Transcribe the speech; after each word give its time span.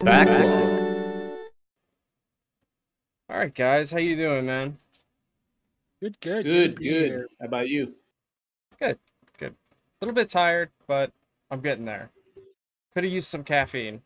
Backlog. 0.00 0.78
All 3.30 3.36
right, 3.36 3.54
guys, 3.54 3.90
how 3.90 3.98
you 3.98 4.16
doing, 4.16 4.46
man? 4.46 4.78
Good, 6.00 6.20
good, 6.20 6.44
Good, 6.44 6.76
to 6.76 6.82
be 6.82 6.88
good. 6.88 7.26
How 7.40 7.46
about 7.46 7.68
you? 7.68 7.94
Good, 8.78 8.98
good. 9.38 9.52
A 9.52 10.04
little 10.04 10.14
bit 10.14 10.28
tired, 10.28 10.70
but 10.86 11.10
I'm 11.50 11.60
getting 11.60 11.84
there. 11.84 12.10
Could 12.94 13.04
have 13.04 13.12
used 13.12 13.28
some 13.28 13.42
caffeine. 13.42 14.00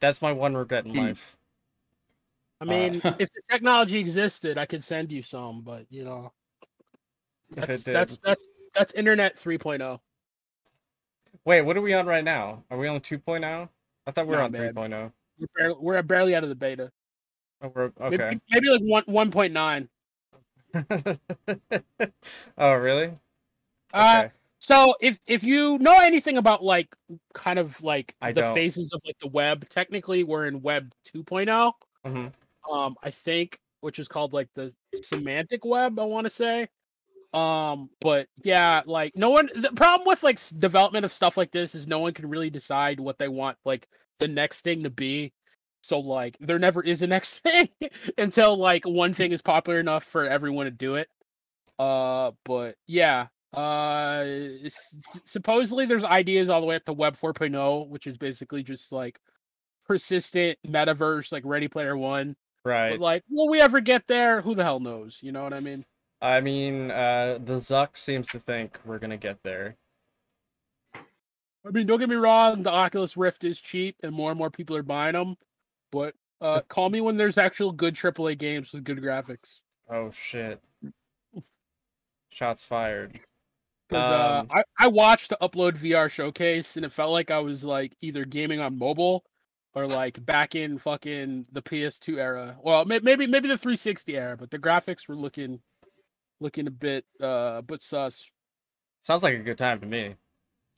That's 0.00 0.20
my 0.20 0.32
one 0.32 0.56
regret 0.56 0.84
in 0.84 0.92
Hmm. 0.92 0.98
life. 0.98 1.36
I 2.60 2.64
Uh, 2.64 2.68
mean, 2.68 2.94
if 3.20 3.32
the 3.32 3.42
technology 3.48 3.98
existed, 3.98 4.58
I 4.58 4.66
could 4.66 4.82
send 4.82 5.12
you 5.12 5.22
some, 5.22 5.62
but 5.62 5.86
you 5.90 6.04
know, 6.04 6.32
If 7.56 7.66
that's 7.66 7.84
that's 7.84 8.18
that's 8.18 8.44
that's 8.74 8.94
internet 8.94 9.32
oh. 9.36 9.48
3.0. 9.48 10.00
Wait, 11.44 11.62
what 11.62 11.76
are 11.76 11.80
we 11.80 11.94
on 11.94 12.06
right 12.06 12.24
now? 12.24 12.64
Are 12.70 12.76
we 12.76 12.88
on 12.88 13.00
2.0? 13.00 13.68
I 14.10 14.12
thought 14.12 14.26
we 14.26 14.32
were 14.34 14.38
Nah, 14.40 14.46
on 14.46 14.52
man. 14.52 14.74
3.0. 14.74 15.12
We're 15.38 15.46
barely, 15.56 15.76
we're 15.80 16.02
barely 16.02 16.34
out 16.34 16.42
of 16.42 16.48
the 16.48 16.56
beta. 16.56 16.90
Oh, 17.62 17.70
we're, 17.72 17.92
Maybe, 18.00 18.14
okay. 18.16 18.40
maybe 18.50 18.68
like 18.70 19.04
one 19.06 19.30
1.9. 19.30 19.88
oh, 22.58 22.72
really? 22.72 23.12
Uh, 23.94 24.22
Okay. 24.24 24.32
so 24.58 24.94
if 25.00 25.20
if 25.28 25.44
you 25.44 25.78
know 25.78 26.00
anything 26.00 26.38
about 26.38 26.64
like 26.64 26.94
kind 27.34 27.58
of 27.60 27.80
like 27.84 28.16
I 28.20 28.32
the 28.32 28.40
don't. 28.40 28.54
phases 28.54 28.92
of 28.92 29.00
like 29.06 29.18
the 29.18 29.28
web, 29.28 29.68
technically 29.68 30.24
we're 30.24 30.46
in 30.46 30.60
web 30.60 30.92
2.0. 31.04 31.72
Mhm. 32.04 32.32
um 32.72 32.96
i 33.02 33.10
think 33.10 33.60
which 33.80 33.98
is 33.98 34.08
called 34.08 34.32
like 34.32 34.48
the 34.54 34.74
semantic 35.04 35.64
web 35.64 35.98
i 36.00 36.04
want 36.04 36.24
to 36.24 36.30
say 36.30 36.66
um 37.32 37.88
but 38.00 38.26
yeah 38.42 38.82
like 38.86 39.12
no 39.14 39.30
one 39.30 39.48
the 39.54 39.70
problem 39.76 40.06
with 40.06 40.22
like 40.22 40.38
development 40.58 41.04
of 41.04 41.12
stuff 41.12 41.36
like 41.36 41.52
this 41.52 41.74
is 41.74 41.86
no 41.86 42.00
one 42.00 42.12
can 42.12 42.28
really 42.28 42.50
decide 42.50 42.98
what 42.98 43.18
they 43.18 43.28
want 43.28 43.56
like 43.64 43.86
the 44.18 44.26
next 44.26 44.62
thing 44.62 44.82
to 44.82 44.90
be 44.90 45.32
so 45.80 46.00
like 46.00 46.36
there 46.40 46.58
never 46.58 46.82
is 46.82 47.02
a 47.02 47.06
next 47.06 47.38
thing 47.40 47.68
until 48.18 48.56
like 48.56 48.84
one 48.84 49.12
thing 49.12 49.30
is 49.30 49.42
popular 49.42 49.78
enough 49.78 50.02
for 50.04 50.26
everyone 50.26 50.64
to 50.64 50.72
do 50.72 50.96
it 50.96 51.08
uh 51.78 52.32
but 52.44 52.74
yeah 52.88 53.26
uh 53.54 54.24
s- 54.64 55.22
supposedly 55.24 55.86
there's 55.86 56.04
ideas 56.04 56.48
all 56.48 56.60
the 56.60 56.66
way 56.66 56.76
up 56.76 56.84
to 56.84 56.92
web 56.92 57.14
4.0 57.14 57.88
which 57.88 58.06
is 58.08 58.18
basically 58.18 58.62
just 58.62 58.90
like 58.90 59.20
persistent 59.86 60.58
metaverse 60.66 61.32
like 61.32 61.44
ready 61.44 61.68
player 61.68 61.96
one 61.96 62.36
Right. 62.64 62.90
but 62.90 63.00
like, 63.00 63.24
will 63.30 63.48
we 63.48 63.60
ever 63.60 63.80
get 63.80 64.06
there? 64.06 64.42
Who 64.42 64.54
the 64.54 64.62
hell 64.64 64.80
knows? 64.80 65.20
You 65.22 65.32
know 65.32 65.42
what 65.42 65.54
I 65.54 65.60
mean? 65.60 65.84
I 66.22 66.40
mean, 66.40 66.90
uh, 66.90 67.38
the 67.44 67.54
Zuck 67.54 67.96
seems 67.96 68.28
to 68.28 68.38
think 68.38 68.78
we're 68.84 68.98
gonna 68.98 69.16
get 69.16 69.42
there. 69.42 69.76
I 70.94 71.70
mean, 71.70 71.86
don't 71.86 71.98
get 71.98 72.08
me 72.08 72.16
wrong. 72.16 72.62
The 72.62 72.70
Oculus 72.70 73.16
Rift 73.16 73.44
is 73.44 73.60
cheap, 73.60 73.96
and 74.02 74.12
more 74.14 74.30
and 74.30 74.38
more 74.38 74.50
people 74.50 74.76
are 74.76 74.82
buying 74.82 75.14
them. 75.14 75.36
But 75.92 76.14
uh, 76.40 76.60
call 76.68 76.88
me 76.90 77.00
when 77.00 77.16
there's 77.16 77.38
actual 77.38 77.72
good 77.72 77.94
AAA 77.94 78.38
games 78.38 78.72
with 78.72 78.84
good 78.84 78.98
graphics. 78.98 79.60
Oh 79.88 80.10
shit. 80.10 80.60
Shots 82.30 82.64
fired. 82.64 83.20
Because 83.88 84.06
uh, 84.06 84.40
Um, 84.40 84.46
I 84.50 84.62
I 84.78 84.88
watched 84.88 85.30
the 85.30 85.38
Upload 85.42 85.72
VR 85.76 86.10
showcase, 86.10 86.76
and 86.76 86.84
it 86.84 86.92
felt 86.92 87.12
like 87.12 87.30
I 87.30 87.40
was 87.40 87.64
like 87.64 87.94
either 88.00 88.24
gaming 88.24 88.60
on 88.60 88.78
mobile 88.78 89.24
or 89.74 89.86
like 89.86 90.24
back 90.24 90.54
in 90.54 90.78
fucking 90.78 91.46
the 91.52 91.62
PS2 91.62 92.18
era. 92.18 92.56
Well, 92.62 92.84
maybe 92.84 93.26
maybe 93.26 93.48
the 93.48 93.58
360 93.58 94.16
era, 94.16 94.36
but 94.36 94.50
the 94.50 94.58
graphics 94.58 95.08
were 95.08 95.16
looking 95.16 95.60
looking 96.40 96.66
a 96.66 96.70
bit 96.70 97.04
uh, 97.20 97.62
but 97.62 97.82
sus. 97.82 98.30
Sounds 99.00 99.22
like 99.22 99.34
a 99.34 99.38
good 99.38 99.58
time 99.58 99.80
to 99.80 99.86
me. 99.86 100.14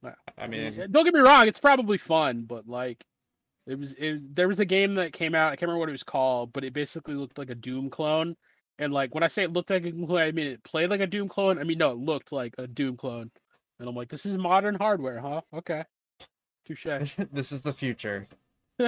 Yeah. 0.02 0.14
I 0.36 0.46
mean, 0.46 0.86
don't 0.91 1.05
get 1.05 1.14
me 1.14 1.20
wrong, 1.20 1.46
it's 1.46 1.60
probably 1.60 1.98
fun, 1.98 2.42
but 2.42 2.66
like 2.66 3.05
it 3.66 3.78
was 3.78 3.94
it 3.94 4.12
was, 4.12 4.28
there 4.30 4.48
was 4.48 4.60
a 4.60 4.64
game 4.64 4.94
that 4.94 5.12
came 5.12 5.34
out, 5.34 5.52
I 5.52 5.56
can't 5.56 5.62
remember 5.62 5.80
what 5.80 5.88
it 5.88 5.92
was 5.92 6.02
called, 6.02 6.52
but 6.52 6.64
it 6.64 6.72
basically 6.72 7.14
looked 7.14 7.38
like 7.38 7.50
a 7.50 7.55
Doom 7.55 7.88
clone. 7.90 8.36
And 8.78 8.92
like 8.92 9.14
when 9.14 9.22
I 9.22 9.28
say 9.28 9.44
it 9.44 9.52
looked 9.52 9.70
like 9.70 9.84
a 9.84 9.92
Doom 9.92 10.06
clone, 10.06 10.22
I 10.22 10.33
mean 10.33 10.48
it 10.48 10.64
played 10.64 10.90
like 10.90 11.00
a 11.00 11.06
Doom 11.06 11.28
clone. 11.28 11.58
I 11.58 11.64
mean 11.64 11.78
no, 11.78 11.92
it 11.92 11.98
looked 11.98 12.33
like 12.33 12.55
a 12.58 12.67
Doom 12.67 12.96
clone. 12.96 13.30
And 13.79 13.89
I'm 13.89 13.94
like, 13.94 14.08
this 14.08 14.27
is 14.27 14.39
modern 14.39 14.77
hardware, 14.77 15.20
huh? 15.20 15.40
Okay. 15.55 15.84
Touche. 16.64 16.86
this 17.33 17.52
is 17.52 17.62
the 17.62 17.73
future. 17.73 18.29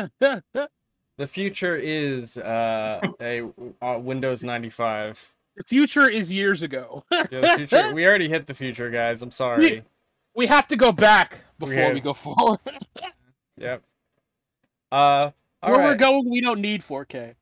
The 1.16 1.28
future 1.28 1.76
is 1.76 2.36
uh, 2.38 3.00
a 3.20 3.48
uh, 3.80 3.98
Windows 4.00 4.42
95. 4.42 5.36
The 5.56 5.62
future 5.66 6.08
is 6.08 6.32
years 6.32 6.62
ago. 6.62 7.04
Yeah, 7.10 7.26
the 7.30 7.54
future. 7.56 7.92
we 7.94 8.06
already 8.06 8.28
hit 8.28 8.46
the 8.46 8.54
future, 8.54 8.90
guys. 8.90 9.22
I'm 9.22 9.30
sorry. 9.30 9.82
we 10.34 10.46
have 10.46 10.66
to 10.68 10.76
go 10.76 10.92
back 10.92 11.38
before 11.58 11.74
have- 11.82 11.94
we 11.94 12.00
go 12.00 12.12
forward. 12.12 12.58
Yep. 13.56 13.82
Uh, 14.90 15.30
all 15.62 15.70
Where 15.70 15.78
we're 15.78 15.94
going, 15.94 16.28
we 16.28 16.40
don't 16.40 16.60
need 16.60 16.80
4K. 16.80 17.36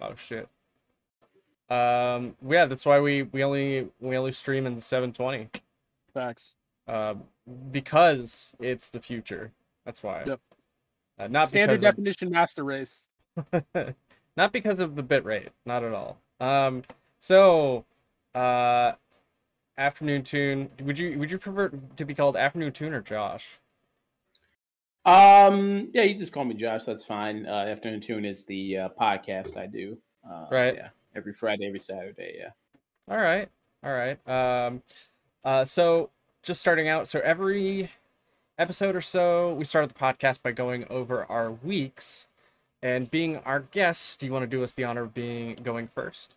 Oh 0.00 0.14
shit. 0.16 0.48
Um, 1.68 2.34
yeah, 2.48 2.64
that's 2.64 2.86
why 2.86 2.98
we 3.00 3.24
we 3.24 3.44
only 3.44 3.88
we 4.00 4.16
only 4.16 4.32
stream 4.32 4.66
in 4.66 4.80
720. 4.80 5.50
Facts. 6.14 6.56
Uh, 6.88 7.14
because 7.72 8.54
it's 8.58 8.88
the 8.88 9.00
future. 9.00 9.52
That's 9.84 10.02
why. 10.02 10.22
Yep. 10.26 10.40
Uh, 11.18 11.26
not 11.28 11.48
Standard 11.48 11.74
because 11.74 11.84
of- 11.84 11.94
definition 11.96 12.30
master 12.30 12.64
race. 12.64 13.08
not 14.36 14.52
because 14.52 14.80
of 14.80 14.96
the 14.96 15.02
bit 15.02 15.24
rate, 15.26 15.48
not 15.66 15.84
at 15.84 15.92
all. 15.92 16.18
Um, 16.40 16.84
so, 17.20 17.84
uh, 18.34 18.92
afternoon 19.78 20.22
tune. 20.22 20.70
Would 20.82 20.98
you 20.98 21.18
would 21.18 21.30
you 21.30 21.38
prefer 21.38 21.68
to 21.68 22.04
be 22.04 22.14
called 22.14 22.36
afternoon 22.36 22.72
tune 22.72 22.92
or 22.94 23.00
Josh? 23.00 23.58
Um, 25.06 25.88
yeah, 25.94 26.02
you 26.02 26.16
just 26.16 26.32
call 26.32 26.44
me 26.44 26.54
Josh. 26.54 26.84
That's 26.84 27.04
fine. 27.04 27.46
Uh, 27.46 27.66
Afternoon 27.66 28.00
Tune 28.00 28.24
is 28.24 28.44
the 28.44 28.76
uh, 28.76 28.88
podcast 29.00 29.56
I 29.56 29.66
do. 29.66 29.96
Uh, 30.28 30.46
Right. 30.50 30.74
Yeah, 30.74 30.88
every 31.14 31.32
Friday, 31.32 31.66
every 31.66 31.78
Saturday. 31.78 32.34
Yeah. 32.40 32.50
All 33.08 33.22
right, 33.22 33.48
all 33.84 33.92
right. 33.92 34.18
Um, 34.28 34.82
uh, 35.44 35.64
so 35.64 36.10
just 36.42 36.60
starting 36.60 36.88
out. 36.88 37.06
So 37.06 37.20
every 37.20 37.90
episode 38.58 38.96
or 38.96 39.00
so, 39.00 39.54
we 39.54 39.64
started 39.64 39.90
the 39.90 39.94
podcast 39.94 40.42
by 40.42 40.50
going 40.50 40.84
over 40.90 41.24
our 41.26 41.52
weeks, 41.52 42.26
and 42.86 43.10
being 43.10 43.38
our 43.38 43.60
guest, 43.72 44.20
do 44.20 44.26
you 44.26 44.32
want 44.32 44.44
to 44.44 44.46
do 44.46 44.62
us 44.62 44.74
the 44.74 44.84
honor 44.84 45.02
of 45.02 45.12
being 45.12 45.56
going 45.64 45.88
first? 45.88 46.36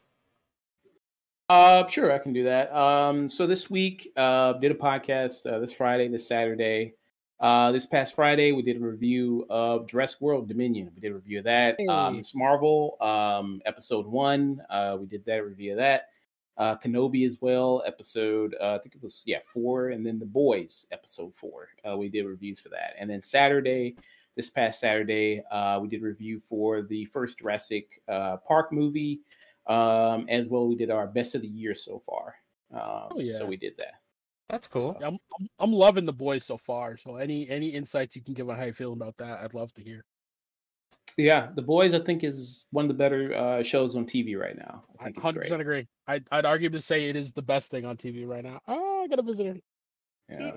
Uh, 1.47 1.85
sure, 1.87 2.11
I 2.11 2.17
can 2.17 2.33
do 2.33 2.43
that. 2.45 2.75
Um, 2.75 3.29
so 3.29 3.45
this 3.45 3.69
week, 3.69 4.11
uh, 4.17 4.53
did 4.53 4.71
a 4.71 4.75
podcast 4.75 5.51
uh, 5.51 5.59
this 5.59 5.73
Friday, 5.73 6.07
this 6.07 6.27
Saturday. 6.27 6.95
Uh, 7.39 7.71
this 7.71 7.85
past 7.85 8.15
Friday, 8.15 8.51
we 8.51 8.63
did 8.63 8.77
a 8.77 8.79
review 8.79 9.45
of 9.49 9.87
Jurassic 9.87 10.21
World 10.21 10.47
Dominion. 10.47 10.91
We 10.95 11.01
did 11.01 11.11
a 11.11 11.15
review 11.15 11.37
of 11.37 11.45
that. 11.45 11.79
Um, 11.87 12.17
Ms. 12.17 12.33
Marvel, 12.35 12.97
um, 12.99 13.61
episode 13.65 14.07
one. 14.07 14.61
Uh, 14.71 14.97
we 14.99 15.05
did 15.05 15.23
that 15.25 15.45
review 15.45 15.73
of 15.73 15.77
that. 15.77 16.09
Uh, 16.57 16.75
Kenobi 16.75 17.25
as 17.25 17.37
well, 17.39 17.81
episode 17.85 18.55
uh, 18.59 18.73
I 18.73 18.79
think 18.79 18.95
it 18.95 19.01
was 19.01 19.23
yeah 19.25 19.39
four, 19.45 19.89
and 19.89 20.05
then 20.05 20.19
The 20.19 20.25
Boys, 20.25 20.85
episode 20.91 21.33
four. 21.33 21.69
Uh, 21.87 21.95
we 21.95 22.09
did 22.09 22.25
reviews 22.25 22.59
for 22.59 22.69
that, 22.69 22.95
and 22.99 23.09
then 23.09 23.21
Saturday, 23.21 23.95
this 24.39 24.49
past 24.49 24.79
Saturday, 24.79 25.43
uh, 25.51 25.77
we 25.81 25.89
did 25.89 26.01
a 26.01 26.05
review 26.05 26.39
for 26.39 26.81
the 26.81 27.03
first 27.03 27.39
Jurassic 27.39 28.01
uh, 28.07 28.37
Park 28.37 28.71
movie. 28.71 29.19
Um, 29.67 30.27
as 30.29 30.47
well, 30.47 30.65
we 30.65 30.75
did 30.75 30.89
our 30.89 31.07
best 31.07 31.35
of 31.35 31.41
the 31.41 31.47
year 31.49 31.75
so 31.75 31.99
far. 31.99 32.35
Um, 32.73 33.09
Oh, 33.11 33.19
yeah. 33.19 33.37
So 33.37 33.45
we 33.45 33.57
did 33.57 33.73
that. 33.79 33.95
That's 34.49 34.65
cool. 34.65 34.97
I'm, 35.03 35.17
I'm 35.37 35.47
I'm 35.59 35.73
loving 35.73 36.05
the 36.05 36.13
boys 36.13 36.45
so 36.45 36.55
far. 36.55 36.95
So 36.95 37.17
any 37.17 37.49
any 37.49 37.67
insights 37.67 38.15
you 38.15 38.21
can 38.21 38.33
give 38.33 38.49
on 38.49 38.57
how 38.57 38.63
you 38.63 38.71
feel 38.71 38.93
about 38.93 39.17
that, 39.17 39.41
I'd 39.41 39.53
love 39.53 39.73
to 39.73 39.83
hear. 39.83 40.05
Yeah, 41.17 41.49
The 41.53 41.61
Boys, 41.61 41.93
I 41.93 41.99
think, 41.99 42.23
is 42.23 42.65
one 42.71 42.85
of 42.85 42.87
the 42.87 42.93
better 42.93 43.35
uh, 43.35 43.61
shows 43.61 43.97
on 43.97 44.05
TV 44.05 44.39
right 44.39 44.57
now. 44.57 44.85
I 45.01 45.11
100% 45.11 45.59
agree. 45.59 45.85
I'd 46.07 46.25
I'd 46.31 46.45
argue 46.45 46.69
to 46.69 46.81
say 46.81 47.09
it 47.09 47.17
is 47.17 47.33
the 47.33 47.41
best 47.41 47.71
thing 47.71 47.83
on 47.83 47.97
TV 47.97 48.25
right 48.25 48.43
now. 48.43 48.61
Oh, 48.69 49.03
I 49.03 49.07
got 49.07 49.19
a 49.19 49.23
visitor. 49.23 49.59
Yeah. 50.29 50.55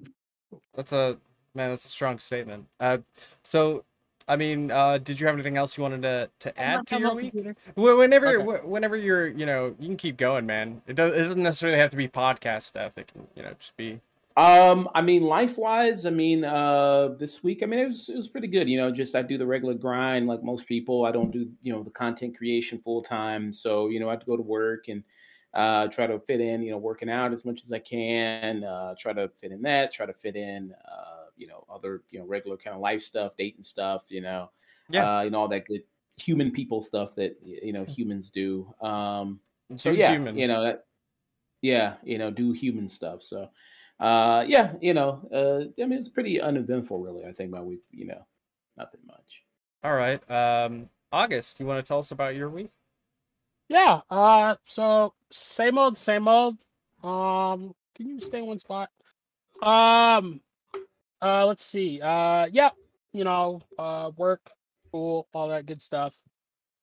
That's 0.74 0.92
a 0.92 1.18
man. 1.54 1.70
That's 1.70 1.84
a 1.84 1.88
strong 1.88 2.18
statement. 2.18 2.66
Uh, 2.80 2.98
so, 3.42 3.84
I 4.26 4.36
mean, 4.36 4.70
uh, 4.70 4.98
did 4.98 5.20
you 5.20 5.26
have 5.26 5.34
anything 5.36 5.56
else 5.56 5.76
you 5.76 5.82
wanted 5.82 6.02
to 6.02 6.30
to 6.40 6.60
add 6.60 6.86
to 6.88 6.98
your 6.98 7.14
week? 7.14 7.34
Wh- 7.74 7.98
Whenever, 7.98 8.40
Okay. 8.40 8.58
wh- 8.64 8.68
whenever 8.68 8.96
you're, 8.96 9.28
you 9.28 9.46
know, 9.46 9.74
you 9.78 9.86
can 9.86 9.96
keep 9.96 10.16
going, 10.16 10.46
man. 10.46 10.82
It, 10.86 10.96
does, 10.96 11.12
it 11.14 11.18
doesn't 11.18 11.42
necessarily 11.42 11.78
have 11.78 11.90
to 11.90 11.96
be 11.96 12.08
podcast 12.08 12.62
stuff. 12.62 12.92
It 12.96 13.08
can, 13.12 13.26
you 13.34 13.42
know, 13.42 13.52
just 13.58 13.76
be. 13.76 14.00
Um, 14.36 14.88
I 14.96 15.00
mean, 15.02 15.22
life 15.22 15.56
wise, 15.58 16.06
I 16.06 16.10
mean, 16.10 16.44
uh, 16.44 17.14
this 17.20 17.44
week, 17.44 17.62
I 17.62 17.66
mean, 17.66 17.78
it 17.78 17.86
was 17.86 18.08
it 18.08 18.16
was 18.16 18.26
pretty 18.26 18.48
good. 18.48 18.68
You 18.68 18.78
know, 18.78 18.90
just 18.90 19.14
I 19.14 19.22
do 19.22 19.38
the 19.38 19.46
regular 19.46 19.74
grind 19.74 20.26
like 20.26 20.42
most 20.42 20.66
people. 20.66 21.04
I 21.04 21.12
don't 21.12 21.30
do 21.30 21.48
you 21.62 21.72
know 21.72 21.84
the 21.84 21.90
content 21.90 22.36
creation 22.36 22.80
full 22.80 23.00
time, 23.00 23.52
so 23.52 23.88
you 23.90 24.00
know 24.00 24.08
I 24.08 24.12
have 24.12 24.20
to 24.20 24.26
go 24.26 24.36
to 24.36 24.42
work 24.42 24.88
and 24.88 25.04
uh, 25.54 25.86
try 25.86 26.08
to 26.08 26.18
fit 26.18 26.40
in, 26.40 26.64
you 26.64 26.72
know, 26.72 26.78
working 26.78 27.08
out 27.08 27.32
as 27.32 27.44
much 27.44 27.62
as 27.62 27.70
I 27.70 27.78
can. 27.78 28.64
Uh, 28.64 28.96
try 28.98 29.12
to 29.12 29.28
fit 29.40 29.52
in 29.52 29.62
that. 29.62 29.92
Try 29.92 30.04
to 30.06 30.12
fit 30.12 30.34
in, 30.34 30.74
uh, 30.84 31.13
you 31.36 31.46
know, 31.46 31.64
other 31.72 32.02
you 32.10 32.18
know 32.18 32.26
regular 32.26 32.56
kind 32.56 32.74
of 32.74 32.80
life 32.80 33.02
stuff, 33.02 33.36
dating 33.36 33.62
stuff. 33.62 34.04
You 34.08 34.20
know, 34.22 34.50
Yeah. 34.88 35.18
uh, 35.18 35.22
you 35.22 35.30
know 35.30 35.40
all 35.40 35.48
that 35.48 35.66
good 35.66 35.82
human 36.16 36.50
people 36.52 36.80
stuff 36.82 37.14
that 37.16 37.36
you 37.44 37.72
know 37.72 37.84
humans 37.84 38.30
do. 38.30 38.72
Um, 38.80 39.40
so 39.76 39.90
yeah, 39.90 40.12
human. 40.12 40.38
you 40.38 40.48
know 40.48 40.62
that. 40.62 40.84
Yeah, 41.62 41.94
you 42.04 42.18
know, 42.18 42.30
do 42.30 42.52
human 42.52 42.88
stuff. 42.88 43.22
So 43.22 43.48
uh 44.00 44.44
yeah 44.48 44.72
you 44.80 44.92
know 44.92 45.20
uh 45.32 45.70
i 45.80 45.86
mean 45.86 45.96
it's 45.96 46.08
pretty 46.08 46.40
uneventful 46.40 46.98
really 46.98 47.24
i 47.24 47.30
think 47.30 47.48
my 47.48 47.60
week 47.60 47.78
you 47.92 48.04
know 48.04 48.26
nothing 48.76 48.98
much. 49.06 49.44
All 49.84 49.94
right. 49.94 50.18
Um, 50.28 50.88
August, 51.12 51.60
you 51.60 51.66
want 51.66 51.84
to 51.84 51.86
tell 51.86 52.00
us 52.00 52.10
about 52.10 52.34
your 52.34 52.48
week? 52.50 52.70
Yeah. 53.68 54.00
Uh. 54.10 54.56
So 54.64 55.14
same 55.30 55.78
old, 55.78 55.96
same 55.96 56.26
old. 56.26 56.56
Um. 57.04 57.74
Can 57.94 58.08
you 58.08 58.20
stay 58.20 58.38
in 58.40 58.46
one 58.46 58.58
spot? 58.58 58.90
Um. 59.62 60.40
Uh. 61.22 61.46
Let's 61.46 61.64
see. 61.64 62.00
Uh. 62.02 62.46
Yeah. 62.52 62.70
You 63.12 63.24
know. 63.24 63.60
Uh. 63.78 64.10
Work. 64.16 64.40
School. 64.88 65.28
All 65.32 65.48
that 65.48 65.66
good 65.66 65.82
stuff. 65.82 66.16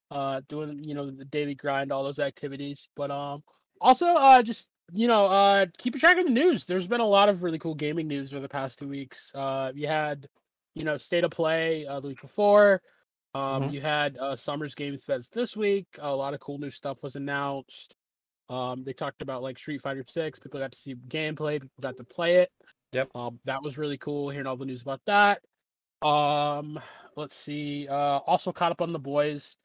Uh. 0.09 0.41
Doing. 0.47 0.83
You 0.83 0.93
know 0.95 1.09
the 1.09 1.25
daily 1.25 1.55
grind. 1.55 1.91
All 1.91 2.03
those 2.03 2.19
activities. 2.19 2.89
But 2.95 3.11
um. 3.11 3.43
Also. 3.79 4.05
Uh. 4.07 4.41
Just. 4.43 4.69
You 4.93 5.07
know. 5.07 5.25
Uh. 5.25 5.65
Keeping 5.77 5.99
track 5.99 6.17
of 6.17 6.25
the 6.25 6.31
news. 6.31 6.65
There's 6.65 6.87
been 6.87 7.01
a 7.01 7.05
lot 7.05 7.29
of 7.29 7.43
really 7.43 7.59
cool 7.59 7.75
gaming 7.75 8.07
news 8.07 8.33
over 8.33 8.41
the 8.41 8.49
past 8.49 8.79
two 8.79 8.89
weeks. 8.89 9.31
Uh. 9.35 9.71
You 9.75 9.87
had. 9.87 10.27
You 10.75 10.83
know. 10.83 10.97
State 10.97 11.23
of 11.23 11.31
play. 11.31 11.85
Uh. 11.85 11.99
The 11.99 12.09
week 12.09 12.21
before. 12.21 12.81
Um, 13.33 13.63
Mhm. 13.63 13.71
you 13.71 13.79
had 13.79 14.17
uh, 14.17 14.35
Summers 14.35 14.75
Games 14.75 15.05
Fest 15.05 15.33
this 15.33 15.55
week. 15.55 15.87
A 15.99 16.13
lot 16.13 16.33
of 16.33 16.41
cool 16.41 16.57
new 16.57 16.69
stuff 16.69 17.01
was 17.01 17.15
announced. 17.15 17.95
Um, 18.49 18.83
they 18.83 18.91
talked 18.91 19.21
about 19.21 19.41
like 19.41 19.57
Street 19.57 19.79
Fighter 19.81 20.03
Six. 20.05 20.37
People 20.37 20.59
got 20.59 20.73
to 20.73 20.77
see 20.77 20.95
gameplay. 21.07 21.53
People 21.61 21.69
got 21.79 21.95
to 21.95 22.03
play 22.03 22.35
it. 22.39 22.51
Yep. 22.91 23.09
Um, 23.15 23.39
that 23.45 23.63
was 23.63 23.77
really 23.77 23.97
cool. 23.97 24.29
Hearing 24.29 24.47
all 24.47 24.57
the 24.57 24.65
news 24.65 24.81
about 24.81 25.01
that. 25.05 25.41
Um, 26.05 26.79
let's 27.15 27.35
see. 27.35 27.87
Uh, 27.87 28.19
also 28.27 28.51
caught 28.51 28.71
up 28.71 28.81
on 28.81 28.91
the 28.91 28.99
boys. 28.99 29.55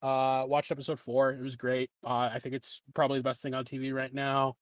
Uh, 0.00 0.44
watched 0.48 0.72
episode 0.72 0.98
four. 0.98 1.32
It 1.32 1.40
was 1.40 1.56
great. 1.56 1.90
Uh, 2.04 2.30
I 2.32 2.38
think 2.38 2.54
it's 2.54 2.82
probably 2.94 3.18
the 3.18 3.24
best 3.24 3.42
thing 3.42 3.54
on 3.54 3.64
TV 3.64 3.92
right 3.92 4.12
now. 4.12 4.56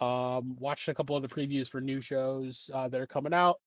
Um, 0.00 0.56
watched 0.58 0.88
a 0.88 0.94
couple 0.94 1.16
of 1.16 1.22
the 1.22 1.28
previews 1.28 1.68
for 1.68 1.80
new 1.80 2.00
shows 2.00 2.70
uh, 2.72 2.88
that 2.88 3.00
are 3.00 3.06
coming 3.06 3.34
out. 3.34 3.60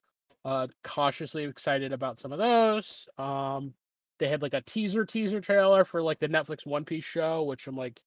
Uh, 0.44 0.68
cautiously 0.84 1.44
excited 1.44 1.92
about 1.92 2.20
some 2.20 2.32
of 2.32 2.40
those. 2.40 3.08
Um, 3.18 3.74
they 4.20 4.28
had 4.28 4.42
like 4.42 4.54
a 4.54 4.62
teaser 4.62 5.06
teaser 5.06 5.42
trailer 5.42 5.84
for 5.84 6.02
like 6.02 6.20
the 6.20 6.30
Netflix 6.30 6.66
One 6.66 6.86
Piece 6.86 7.04
show, 7.04 7.44
which 7.44 7.68
I'm 7.68 7.76
like, 7.76 8.02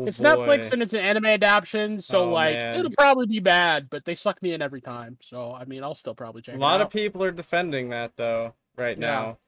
Oh, 0.00 0.06
it's 0.06 0.20
Netflix 0.20 0.72
and 0.72 0.82
it's 0.82 0.94
an 0.94 1.00
anime 1.00 1.26
adaptation, 1.26 2.00
so 2.00 2.22
Oh, 2.22 2.30
like 2.30 2.58
man. 2.58 2.78
it'll 2.78 2.90
probably 2.92 3.26
be 3.26 3.40
bad, 3.40 3.88
but 3.90 4.04
they 4.04 4.14
suck 4.14 4.42
me 4.42 4.52
in 4.54 4.62
every 4.62 4.80
time. 4.80 5.18
So 5.20 5.52
I 5.52 5.64
mean, 5.64 5.82
I'll 5.82 5.94
still 5.94 6.14
probably 6.14 6.42
check 6.42 6.54
a 6.54 6.58
lot 6.58 6.80
of 6.80 6.90
people 6.90 7.22
are 7.22 7.30
defending 7.30 7.90
that 7.90 8.12
though 8.16 8.54
right 8.76 8.98
Yeah. 8.98 9.06
now. 9.06 9.38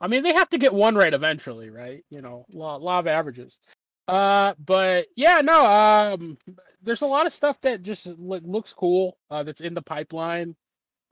I 0.00 0.08
mean, 0.08 0.22
they 0.22 0.34
have 0.34 0.48
to 0.50 0.58
get 0.58 0.74
one 0.74 0.96
right 0.96 1.14
eventually, 1.14 1.70
right? 1.70 2.04
You 2.10 2.20
know, 2.20 2.44
law, 2.52 2.76
law 2.76 2.98
of 2.98 3.06
averages. 3.06 3.58
Uh, 4.06 4.54
but 4.64 5.06
yeah, 5.16 5.40
no. 5.40 5.64
Um, 5.64 6.36
there's 6.82 7.02
a 7.02 7.06
lot 7.06 7.26
of 7.26 7.32
stuff 7.32 7.60
that 7.60 7.82
just 7.82 8.06
loo- 8.06 8.40
looks 8.44 8.72
cool. 8.72 9.16
Uh, 9.30 9.42
that's 9.42 9.60
in 9.60 9.72
the 9.74 9.80
pipeline. 9.82 10.56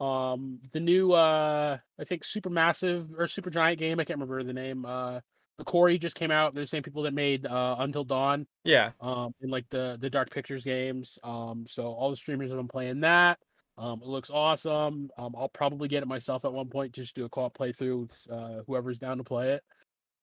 Um, 0.00 0.58
the 0.72 0.80
new 0.80 1.12
uh, 1.12 1.78
I 1.98 2.04
think 2.04 2.22
Supermassive 2.22 3.12
or 3.18 3.24
Supergiant 3.24 3.78
game. 3.78 4.00
I 4.00 4.04
can't 4.04 4.18
remember 4.18 4.42
the 4.42 4.52
name. 4.52 4.84
Uh, 4.84 5.20
the 5.58 5.64
Quarry 5.64 5.98
just 5.98 6.16
came 6.16 6.30
out. 6.30 6.54
They're 6.54 6.64
the 6.64 6.68
same 6.68 6.82
people 6.82 7.02
that 7.02 7.14
made 7.14 7.46
uh 7.46 7.76
Until 7.78 8.04
Dawn. 8.04 8.46
Yeah. 8.64 8.92
Um, 9.00 9.34
in 9.40 9.50
like 9.50 9.68
the 9.70 9.96
the 10.00 10.10
Dark 10.10 10.30
Pictures 10.30 10.64
games. 10.64 11.18
Um, 11.22 11.64
so 11.66 11.84
all 11.84 12.10
the 12.10 12.16
streamers 12.16 12.50
have 12.50 12.58
been 12.58 12.68
playing 12.68 13.00
that. 13.00 13.38
Um, 13.78 14.00
it 14.02 14.08
looks 14.08 14.30
awesome. 14.30 15.10
Um, 15.16 15.34
I'll 15.36 15.48
probably 15.48 15.88
get 15.88 16.02
it 16.02 16.06
myself 16.06 16.44
at 16.44 16.52
one 16.52 16.68
point, 16.68 16.92
just 16.92 17.16
do 17.16 17.24
a 17.24 17.28
co-op 17.28 17.56
playthrough 17.56 18.00
with 18.02 18.26
uh, 18.30 18.62
whoever's 18.66 18.98
down 18.98 19.16
to 19.16 19.24
play 19.24 19.52
it. 19.52 19.62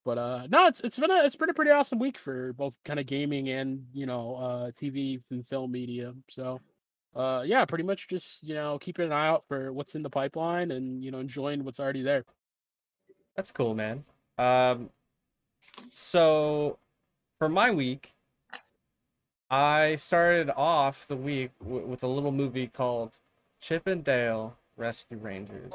But 0.05 0.17
uh, 0.17 0.47
no, 0.49 0.67
it's 0.67 0.81
it's 0.81 0.97
been 0.97 1.11
a 1.11 1.25
it's 1.25 1.35
been 1.35 1.49
a 1.49 1.53
pretty 1.53 1.71
awesome 1.71 1.99
week 1.99 2.17
for 2.17 2.53
both 2.53 2.77
kind 2.85 2.99
of 2.99 3.05
gaming 3.05 3.49
and 3.49 3.83
you 3.91 4.05
know 4.05 4.35
uh, 4.35 4.71
TV 4.71 5.19
and 5.31 5.45
film 5.45 5.71
media. 5.71 6.13
So 6.29 6.59
uh, 7.15 7.43
yeah, 7.45 7.65
pretty 7.65 7.83
much 7.83 8.07
just 8.07 8.41
you 8.43 8.55
know 8.55 8.79
keeping 8.79 9.05
an 9.05 9.11
eye 9.11 9.27
out 9.27 9.43
for 9.47 9.73
what's 9.73 9.95
in 9.95 10.03
the 10.03 10.09
pipeline 10.09 10.71
and 10.71 11.03
you 11.03 11.11
know 11.11 11.19
enjoying 11.19 11.63
what's 11.63 11.79
already 11.79 12.01
there. 12.01 12.23
That's 13.35 13.51
cool, 13.51 13.75
man. 13.75 14.03
Um, 14.37 14.89
so 15.93 16.77
for 17.37 17.49
my 17.49 17.71
week, 17.71 18.11
I 19.49 19.95
started 19.95 20.49
off 20.55 21.07
the 21.07 21.15
week 21.15 21.51
w- 21.59 21.85
with 21.85 22.03
a 22.03 22.07
little 22.07 22.31
movie 22.31 22.67
called 22.67 23.17
Chip 23.61 23.87
and 23.87 24.03
Dale 24.03 24.55
Rescue 24.77 25.17
Rangers. 25.17 25.73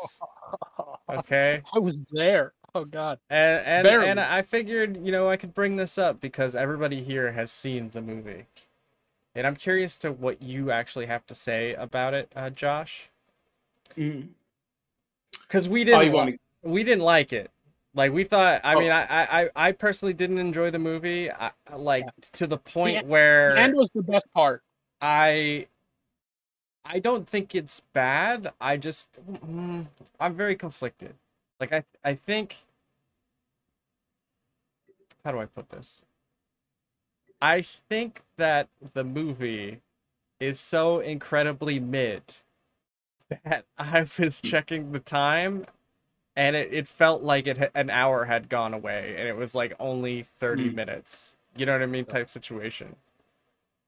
Okay, 1.10 1.62
I 1.74 1.78
was 1.78 2.04
there. 2.10 2.52
Oh 2.76 2.84
God. 2.84 3.18
and 3.30 3.64
and 3.66 3.82
Barely. 3.84 4.08
and 4.08 4.20
I 4.20 4.42
figured 4.42 5.04
you 5.04 5.12
know 5.12 5.28
I 5.30 5.36
could 5.36 5.54
bring 5.54 5.76
this 5.76 5.96
up 5.98 6.20
because 6.20 6.54
everybody 6.54 7.02
here 7.02 7.32
has 7.32 7.50
seen 7.52 7.90
the 7.90 8.00
movie, 8.02 8.46
and 9.34 9.46
I'm 9.46 9.56
curious 9.56 9.96
to 9.98 10.12
what 10.12 10.42
you 10.42 10.70
actually 10.70 11.06
have 11.06 11.24
to 11.26 11.34
say 11.34 11.74
about 11.74 12.14
it, 12.14 12.30
uh, 12.34 12.50
Josh, 12.50 13.08
Mhm. 13.96 14.28
because 15.42 15.68
we 15.68 15.82
Oh, 15.82 15.84
didn't 15.84 16.00
you 16.02 16.06
li- 16.10 16.14
want 16.16 16.30
to? 16.30 16.68
we 16.68 16.82
didn't 16.84 17.04
like 17.04 17.32
it. 17.32 17.50
Like 17.94 18.12
we 18.12 18.24
thought. 18.24 18.60
I 18.64 18.74
Oh. 18.74 18.80
mean, 18.80 18.90
I, 18.90 19.02
I 19.04 19.42
I- 19.42 19.50
I 19.68 19.72
personally 19.72 20.14
didn't 20.14 20.38
enjoy 20.38 20.70
the 20.70 20.78
movie. 20.78 21.30
I, 21.30 21.52
I- 21.70 21.76
like 21.76 22.06
to 22.32 22.46
the 22.46 22.58
point 22.58 23.00
The 23.02 23.06
where 23.06 23.54
The 23.54 23.60
end 23.60 23.74
was 23.76 23.90
the 23.94 24.02
best 24.02 24.26
part. 24.34 24.62
I 25.00 25.66
I 26.84 26.98
don't 26.98 27.28
think 27.28 27.54
it's 27.54 27.80
bad. 27.92 28.52
I 28.60 28.76
just 28.76 29.08
mm, 29.26 29.86
I'm 30.20 30.34
very 30.34 30.56
conflicted. 30.56 31.14
Like 31.60 31.72
I 31.72 31.84
I 32.04 32.14
think 32.14 32.56
how 35.24 35.32
do 35.32 35.38
I 35.38 35.46
put 35.46 35.70
this? 35.70 36.02
I 37.40 37.62
think 37.62 38.22
that 38.36 38.68
the 38.94 39.04
movie 39.04 39.80
is 40.40 40.58
so 40.60 41.00
incredibly 41.00 41.78
mid 41.80 42.22
that 43.44 43.64
I 43.78 44.06
was 44.18 44.40
checking 44.40 44.92
the 44.92 44.98
time 45.00 45.66
and 46.36 46.56
it, 46.56 46.72
it 46.72 46.88
felt 46.88 47.22
like 47.22 47.46
it 47.46 47.70
an 47.74 47.90
hour 47.90 48.24
had 48.24 48.48
gone 48.48 48.74
away 48.74 49.14
and 49.18 49.28
it 49.28 49.36
was 49.36 49.54
like 49.54 49.72
only 49.78 50.22
30 50.40 50.68
Hmm. 50.70 50.74
minutes. 50.76 51.34
You 51.56 51.66
know 51.66 51.72
what 51.72 51.82
I 51.82 51.86
mean? 51.86 52.04
Type 52.04 52.30
situation. 52.30 52.96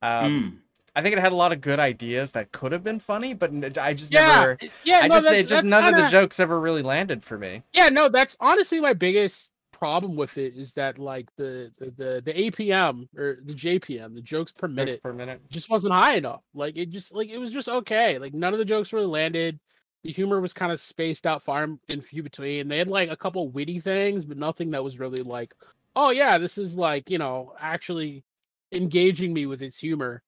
Um, 0.02 0.10
Mm. 0.32 0.58
I 0.94 1.02
think 1.02 1.14
it 1.14 1.20
had 1.20 1.32
a 1.32 1.36
lot 1.36 1.52
of 1.52 1.60
good 1.60 1.78
ideas 1.78 2.32
that 2.32 2.52
could 2.52 2.72
have 2.72 2.82
been 2.82 3.00
funny, 3.00 3.34
but 3.34 3.50
i 3.76 3.92
just 3.92 4.12
Yeah, 4.12 4.26
never. 4.40 4.58
yeah. 4.84 5.00
I 5.02 5.08
no, 5.08 5.16
just, 5.16 5.28
that's, 5.28 5.46
just 5.46 5.64
none 5.64 5.84
of 5.84 5.94
the 5.94 6.08
jokes 6.08 6.40
ever 6.40 6.58
really 6.58 6.80
landed 6.82 7.22
for 7.22 7.36
me. 7.36 7.62
Yeah, 7.74 7.90
no, 7.90 8.08
that's 8.08 8.34
honestly 8.40 8.80
my 8.80 8.94
biggest 8.94 9.52
problem 9.72 10.16
with 10.16 10.38
it 10.38 10.56
is 10.56 10.72
that 10.72 10.98
like 10.98 11.28
the 11.36 11.70
the 11.78 11.90
the, 11.90 12.22
the 12.24 12.32
APM 12.32 13.06
or 13.14 13.40
the 13.44 13.52
JPM, 13.52 14.14
the 14.14 14.22
jokes 14.22 14.52
per 14.52 14.68
Jokes 14.68 14.76
minute, 14.76 15.02
per 15.02 15.12
minute. 15.12 15.42
just 15.50 15.68
wasn't 15.68 15.92
high 15.92 16.14
enough. 16.14 16.40
Like 16.54 16.78
it 16.78 16.88
just 16.88 17.14
like 17.14 17.28
it 17.28 17.36
was 17.36 17.50
just 17.50 17.68
okay. 17.68 18.16
Like 18.18 18.32
none 18.32 18.54
of 18.54 18.58
the 18.58 18.64
jokes 18.64 18.94
really 18.94 19.04
landed. 19.06 19.60
The 20.04 20.12
humor 20.12 20.40
was 20.40 20.52
kind 20.54 20.72
of 20.72 20.80
spaced 20.80 21.26
out 21.26 21.42
far 21.42 21.64
and 21.64 21.80
and 21.88 22.04
few 22.04 22.22
between. 22.22 22.68
They 22.68 22.78
had 22.78 22.88
like 22.88 23.10
a 23.10 23.16
couple 23.16 23.48
witty 23.50 23.80
things, 23.80 24.24
but 24.24 24.36
nothing 24.38 24.70
that 24.70 24.84
was 24.84 24.98
really 24.98 25.22
like, 25.22 25.54
oh 25.96 26.10
yeah, 26.10 26.38
this 26.38 26.58
is 26.58 26.76
like 26.76 27.10
you 27.10 27.18
know 27.18 27.54
actually 27.58 28.24
engaging 28.72 29.32
me 29.34 29.46
with 29.46 29.62
its 29.62 29.78
humor. 29.78 30.22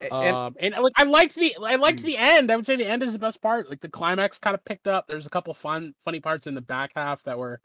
And, 0.00 0.12
Um, 0.16 0.54
and 0.58 0.74
like 0.76 0.92
I 0.96 1.04
liked 1.04 1.34
the 1.36 1.54
I 1.64 1.76
liked 1.76 2.02
Mm. 2.02 2.04
the 2.04 2.16
end. 2.16 2.50
I 2.52 2.56
would 2.56 2.66
say 2.66 2.76
the 2.76 2.86
end 2.86 3.02
is 3.02 3.12
the 3.12 3.18
best 3.18 3.40
part. 3.42 3.68
Like 3.70 3.80
the 3.80 3.88
climax 3.90 4.38
kind 4.38 4.54
of 4.54 4.64
picked 4.64 4.86
up. 4.88 5.06
There's 5.06 5.26
a 5.26 5.30
couple 5.30 5.54
fun 5.54 5.94
funny 5.98 6.20
parts 6.20 6.46
in 6.46 6.54
the 6.54 6.62
back 6.62 6.92
half 6.96 7.22
that 7.24 7.38
were 7.38 7.60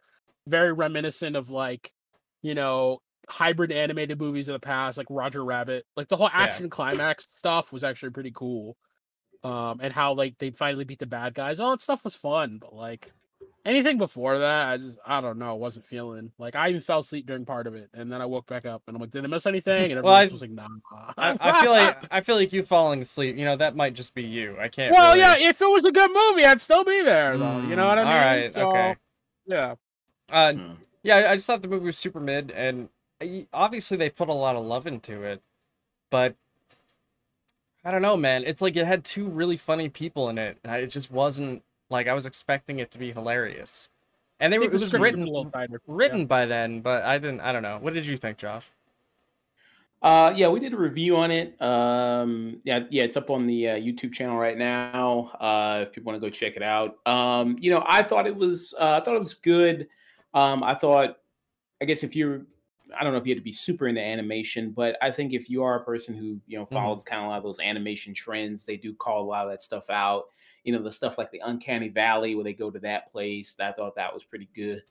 very 0.48 0.72
reminiscent 0.74 1.36
of 1.36 1.50
like, 1.50 1.92
you 2.42 2.56
know, 2.56 3.00
hybrid 3.30 3.72
animated 3.72 4.20
movies 4.20 4.48
of 4.48 4.54
the 4.54 4.60
past, 4.60 4.98
like 4.98 5.08
Roger 5.10 5.44
Rabbit. 5.46 5.86
Like 5.96 6.08
the 6.08 6.18
whole 6.18 6.30
Yeah. 6.38 6.62
action 6.62 6.70
climax 6.70 7.26
stuff 7.30 7.74
was 7.74 7.84
actually 7.84 8.12
pretty 8.12 8.32
cool. 8.34 8.78
Um, 9.48 9.80
and 9.82 9.94
how 9.94 10.14
like 10.14 10.38
they 10.40 10.50
finally 10.50 10.84
beat 10.84 11.00
the 11.00 11.06
bad 11.06 11.34
guys. 11.34 11.60
All 11.62 11.72
that 11.72 11.82
stuff 11.82 12.04
was 12.04 12.16
fun, 12.16 12.58
but 12.58 12.76
like 12.76 13.10
anything 13.66 13.98
before 13.98 14.38
that, 14.40 14.68
I 14.68 14.78
just 14.78 15.00
I 15.06 15.22
don't 15.22 15.40
know, 15.40 15.56
wasn't 15.56 15.86
feeling 15.86 16.32
like 16.38 16.56
I 16.58 16.68
even 16.68 16.82
fell 16.82 17.00
asleep 17.00 17.26
during 17.28 17.46
part 17.46 17.66
of 17.66 17.74
it, 17.76 17.90
and 17.94 18.12
then 18.12 18.22
I 18.22 18.26
woke 18.26 18.46
back 18.48 18.66
up 18.66 18.84
and 18.88 18.96
I'm 18.96 19.00
like, 19.02 19.12
did 19.12 19.24
I 19.24 19.28
miss 19.28 19.46
anything? 19.46 19.92
And 19.92 20.02
Well, 20.04 20.16
everyone 20.16 20.30
I- 20.30 20.32
was 20.34 20.42
like, 20.42 20.52
nah. 20.52 20.68
I, 21.18 21.38
I 21.40 21.62
feel 21.62 21.72
like 21.72 21.96
I 22.12 22.20
feel 22.22 22.36
like 22.36 22.52
you 22.52 22.64
falling 22.64 23.02
asleep. 23.02 23.38
You 23.38 23.46
know 23.46 23.56
that 23.56 23.76
might 23.76 23.94
just 23.94 24.14
be 24.14 24.24
you. 24.24 24.58
I 24.60 24.68
can't. 24.68 24.92
Well, 24.94 25.12
really... 25.16 25.22
yeah, 25.22 25.50
if 25.50 25.62
it 25.62 25.72
was 25.72 25.86
a 25.86 25.92
good 25.94 26.12
movie, 26.12 26.44
I'd 26.44 26.60
still 26.60 26.84
be 26.84 27.02
there, 27.04 27.38
though. 27.38 27.60
You 27.60 27.76
know 27.78 27.88
what 27.88 28.00
I 28.00 28.04
Mm, 28.04 28.06
mean? 28.06 28.14
All 28.14 28.26
right. 28.26 28.52
So, 28.52 28.70
okay. 28.70 28.96
Yeah. 29.46 29.76
Uh, 30.30 30.54
Mm. 30.54 30.78
yeah, 31.04 31.32
I 31.32 31.36
just 31.36 31.48
thought 31.48 31.62
the 31.62 31.70
movie 31.70 31.86
was 31.86 31.98
super 31.98 32.20
mid, 32.20 32.52
and 32.52 32.90
obviously 33.54 33.96
they 33.96 34.10
put 34.10 34.28
a 34.28 34.34
lot 34.34 34.58
of 34.58 34.66
love 34.66 34.88
into 34.88 35.24
it, 35.24 35.42
but 36.12 36.36
I 37.88 37.92
don't 37.92 38.02
know, 38.02 38.18
man. 38.18 38.44
It's 38.46 38.62
like 38.62 38.76
it 38.76 38.86
had 38.86 39.06
two 39.06 39.30
really 39.30 39.56
funny 39.56 39.88
people 39.88 40.28
in 40.28 40.38
it, 40.38 40.58
and 40.62 40.74
I, 40.74 40.80
it 40.80 40.88
just 40.88 41.10
wasn't 41.10 41.64
like 41.90 42.10
I 42.10 42.14
was 42.14 42.26
expecting 42.26 42.80
it 42.80 42.92
to 42.92 42.98
be 42.98 43.14
hilarious. 43.14 43.88
And 44.42 44.52
they 44.52 44.58
I 44.58 44.60
were 44.60 44.64
think 44.64 44.74
it 44.74 44.74
was 44.74 44.88
script 44.88 45.02
written 45.02 45.22
a 45.22 45.26
little 45.26 45.50
tighter. 45.50 45.82
written 45.88 46.26
by 46.26 46.46
then, 46.48 46.82
but 46.82 47.04
I 47.04 47.18
didn't. 47.18 47.40
I 47.40 47.54
don't 47.54 47.64
know. 47.64 47.78
What 47.80 47.94
did 47.94 48.06
you 48.06 48.18
think, 48.18 48.40
Josh? 48.40 48.66
Uh, 50.02 50.34
yeah, 50.36 50.50
we 50.50 50.60
did 50.60 50.74
a 50.74 50.78
review 50.78 51.16
on 51.16 51.32
it. 51.32 51.60
Um, 51.62 52.60
yeah, 52.66 52.82
yeah, 52.90 53.04
it's 53.04 53.16
up 53.16 53.30
on 53.30 53.48
the 53.48 53.70
uh, 53.70 53.76
YouTube 53.76 54.12
channel 54.12 54.36
right 54.36 54.58
now. 54.58 55.32
Uh, 55.40 55.86
if 55.88 55.94
people 55.94 56.12
want 56.12 56.22
to 56.22 56.28
go 56.28 56.30
check 56.30 56.58
it 56.58 56.62
out. 56.62 56.98
Um, 57.08 57.56
you 57.58 57.72
know, 57.72 57.86
I 57.88 58.04
thought 58.04 58.28
it 58.28 58.36
was, 58.36 58.74
uh, 58.78 59.00
I 59.02 59.06
thought 59.06 59.16
it 59.16 59.20
was 59.20 59.34
good. 59.34 59.88
Um, 60.34 60.62
I 60.62 60.76
thought, 60.76 61.20
I 61.82 61.86
guess 61.86 62.04
if 62.04 62.18
you're, 62.18 62.42
I 62.98 63.04
don't 63.04 63.14
know 63.14 63.20
if 63.20 63.26
you 63.26 63.32
had 63.32 63.40
to 63.40 63.44
be 63.44 63.52
super 63.52 63.88
into 63.88 64.02
animation, 64.02 64.72
but 64.72 64.98
I 65.02 65.12
think 65.12 65.34
if 65.34 65.50
you 65.50 65.64
are 65.64 65.76
a 65.76 65.84
person 65.84 66.16
who 66.16 66.40
you 66.48 66.58
know 66.58 66.66
follows 66.66 67.04
kind 67.04 67.22
of 67.22 67.28
a 67.28 67.30
lot 67.30 67.38
of 67.38 67.44
those 67.44 67.60
animation 67.60 68.14
trends, 68.14 68.66
they 68.66 68.78
do 68.78 68.94
call 68.94 69.24
a 69.24 69.26
lot 69.26 69.46
of 69.46 69.52
that 69.52 69.62
stuff 69.62 69.90
out. 69.90 70.26
You 70.64 70.74
know, 70.74 70.82
the 70.82 70.92
stuff 70.92 71.18
like 71.18 71.32
the 71.32 71.42
Uncanny 71.46 71.90
Valley 71.90 72.36
where 72.36 72.44
they 72.44 72.54
go 72.54 72.70
to 72.70 72.80
that 72.80 73.12
place. 73.12 73.56
I 73.60 73.72
thought 73.72 73.96
that 73.96 74.14
was 74.14 74.24
pretty 74.24 74.50
good. 74.56 74.84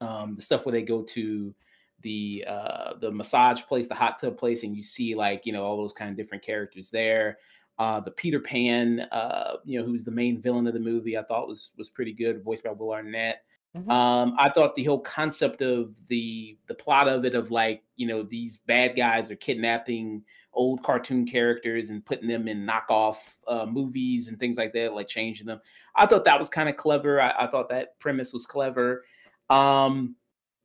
Um, 0.00 0.34
the 0.36 0.42
stuff 0.42 0.66
where 0.66 0.72
they 0.72 0.82
go 0.82 1.02
to 1.02 1.54
the 2.02 2.44
uh, 2.46 2.94
the 3.00 3.10
massage 3.10 3.62
place, 3.62 3.88
the 3.88 3.94
hot 3.94 4.18
tub 4.18 4.36
place, 4.36 4.62
and 4.62 4.76
you 4.76 4.82
see 4.82 5.14
like 5.14 5.46
you 5.46 5.52
know 5.52 5.64
all 5.64 5.76
those 5.76 5.92
kind 5.92 6.10
of 6.10 6.16
different 6.16 6.44
characters 6.44 6.90
there. 6.90 7.38
Uh, 7.78 8.00
the 8.00 8.10
Peter 8.10 8.38
Pan, 8.38 9.00
uh, 9.12 9.56
you 9.64 9.80
know, 9.80 9.84
who's 9.84 10.04
the 10.04 10.10
main 10.10 10.40
villain 10.40 10.66
of 10.66 10.74
the 10.74 10.80
movie, 10.80 11.16
I 11.16 11.22
thought 11.22 11.48
was 11.48 11.70
was 11.76 11.88
pretty 11.88 12.12
good, 12.12 12.42
voiced 12.42 12.64
by 12.64 12.70
Will 12.70 12.92
Arnett. 12.92 13.42
Mhm. 13.76 13.90
Um, 13.90 14.34
I 14.38 14.50
thought 14.50 14.74
the 14.74 14.84
whole 14.84 15.00
concept 15.00 15.62
of 15.62 15.94
the 16.08 16.58
the 16.66 16.74
plot 16.74 17.08
of 17.08 17.24
it 17.24 17.34
of 17.34 17.50
like 17.50 17.82
you 17.96 18.06
know 18.06 18.22
these 18.22 18.58
bad 18.58 18.96
guys 18.96 19.30
are 19.30 19.36
kidnapping 19.36 20.24
old 20.52 20.82
cartoon 20.82 21.26
characters 21.26 21.88
and 21.88 22.04
putting 22.04 22.28
them 22.28 22.46
in 22.48 22.66
knockoff 22.66 23.16
uh, 23.48 23.64
movies 23.64 24.28
and 24.28 24.38
things 24.38 24.58
like 24.58 24.74
that, 24.74 24.92
like 24.92 25.08
changing 25.08 25.46
them. 25.46 25.60
I 25.96 26.04
thought 26.04 26.24
that 26.24 26.38
was 26.38 26.50
kind 26.50 26.68
of 26.68 26.76
clever. 26.76 27.20
I, 27.22 27.44
I 27.44 27.46
thought 27.46 27.70
that 27.70 27.98
premise 27.98 28.34
was 28.34 28.44
clever. 28.44 29.04
Um, 29.48 30.16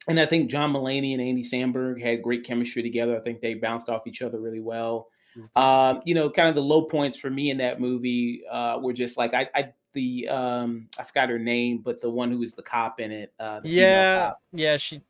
and 0.09 0.19
I 0.19 0.25
think 0.25 0.49
John 0.49 0.73
Mulaney 0.73 1.13
and 1.13 1.21
Andy 1.21 1.43
Samberg 1.43 2.01
had 2.01 2.21
great 2.23 2.43
chemistry 2.45 2.81
together. 2.83 3.17
I 3.17 3.21
think 3.21 3.41
they 3.41 3.53
bounced 3.53 3.89
off 3.89 4.07
each 4.07 4.21
other 4.21 4.39
really 4.39 4.61
well. 4.61 5.07
Um, 5.55 6.01
you 6.05 6.15
know, 6.15 6.29
kind 6.29 6.49
of 6.49 6.55
the 6.55 6.61
low 6.61 6.83
points 6.83 7.15
for 7.17 7.29
me 7.29 7.51
in 7.51 7.57
that 7.57 7.79
movie 7.79 8.43
uh, 8.51 8.79
were 8.81 8.93
just 8.93 9.17
like 9.17 9.33
I, 9.33 9.47
I 9.55 9.73
the 9.93 10.27
um, 10.29 10.87
I 10.99 11.03
forgot 11.03 11.29
her 11.29 11.39
name, 11.39 11.79
but 11.79 12.01
the 12.01 12.09
one 12.09 12.31
who 12.31 12.39
was 12.39 12.53
the 12.53 12.61
cop 12.63 12.99
in 12.99 13.11
it. 13.11 13.33
Uh, 13.39 13.59
the 13.61 13.69
Yeah, 13.69 14.19
cop. 14.27 14.41
yeah, 14.53 14.77
she, 14.77 15.01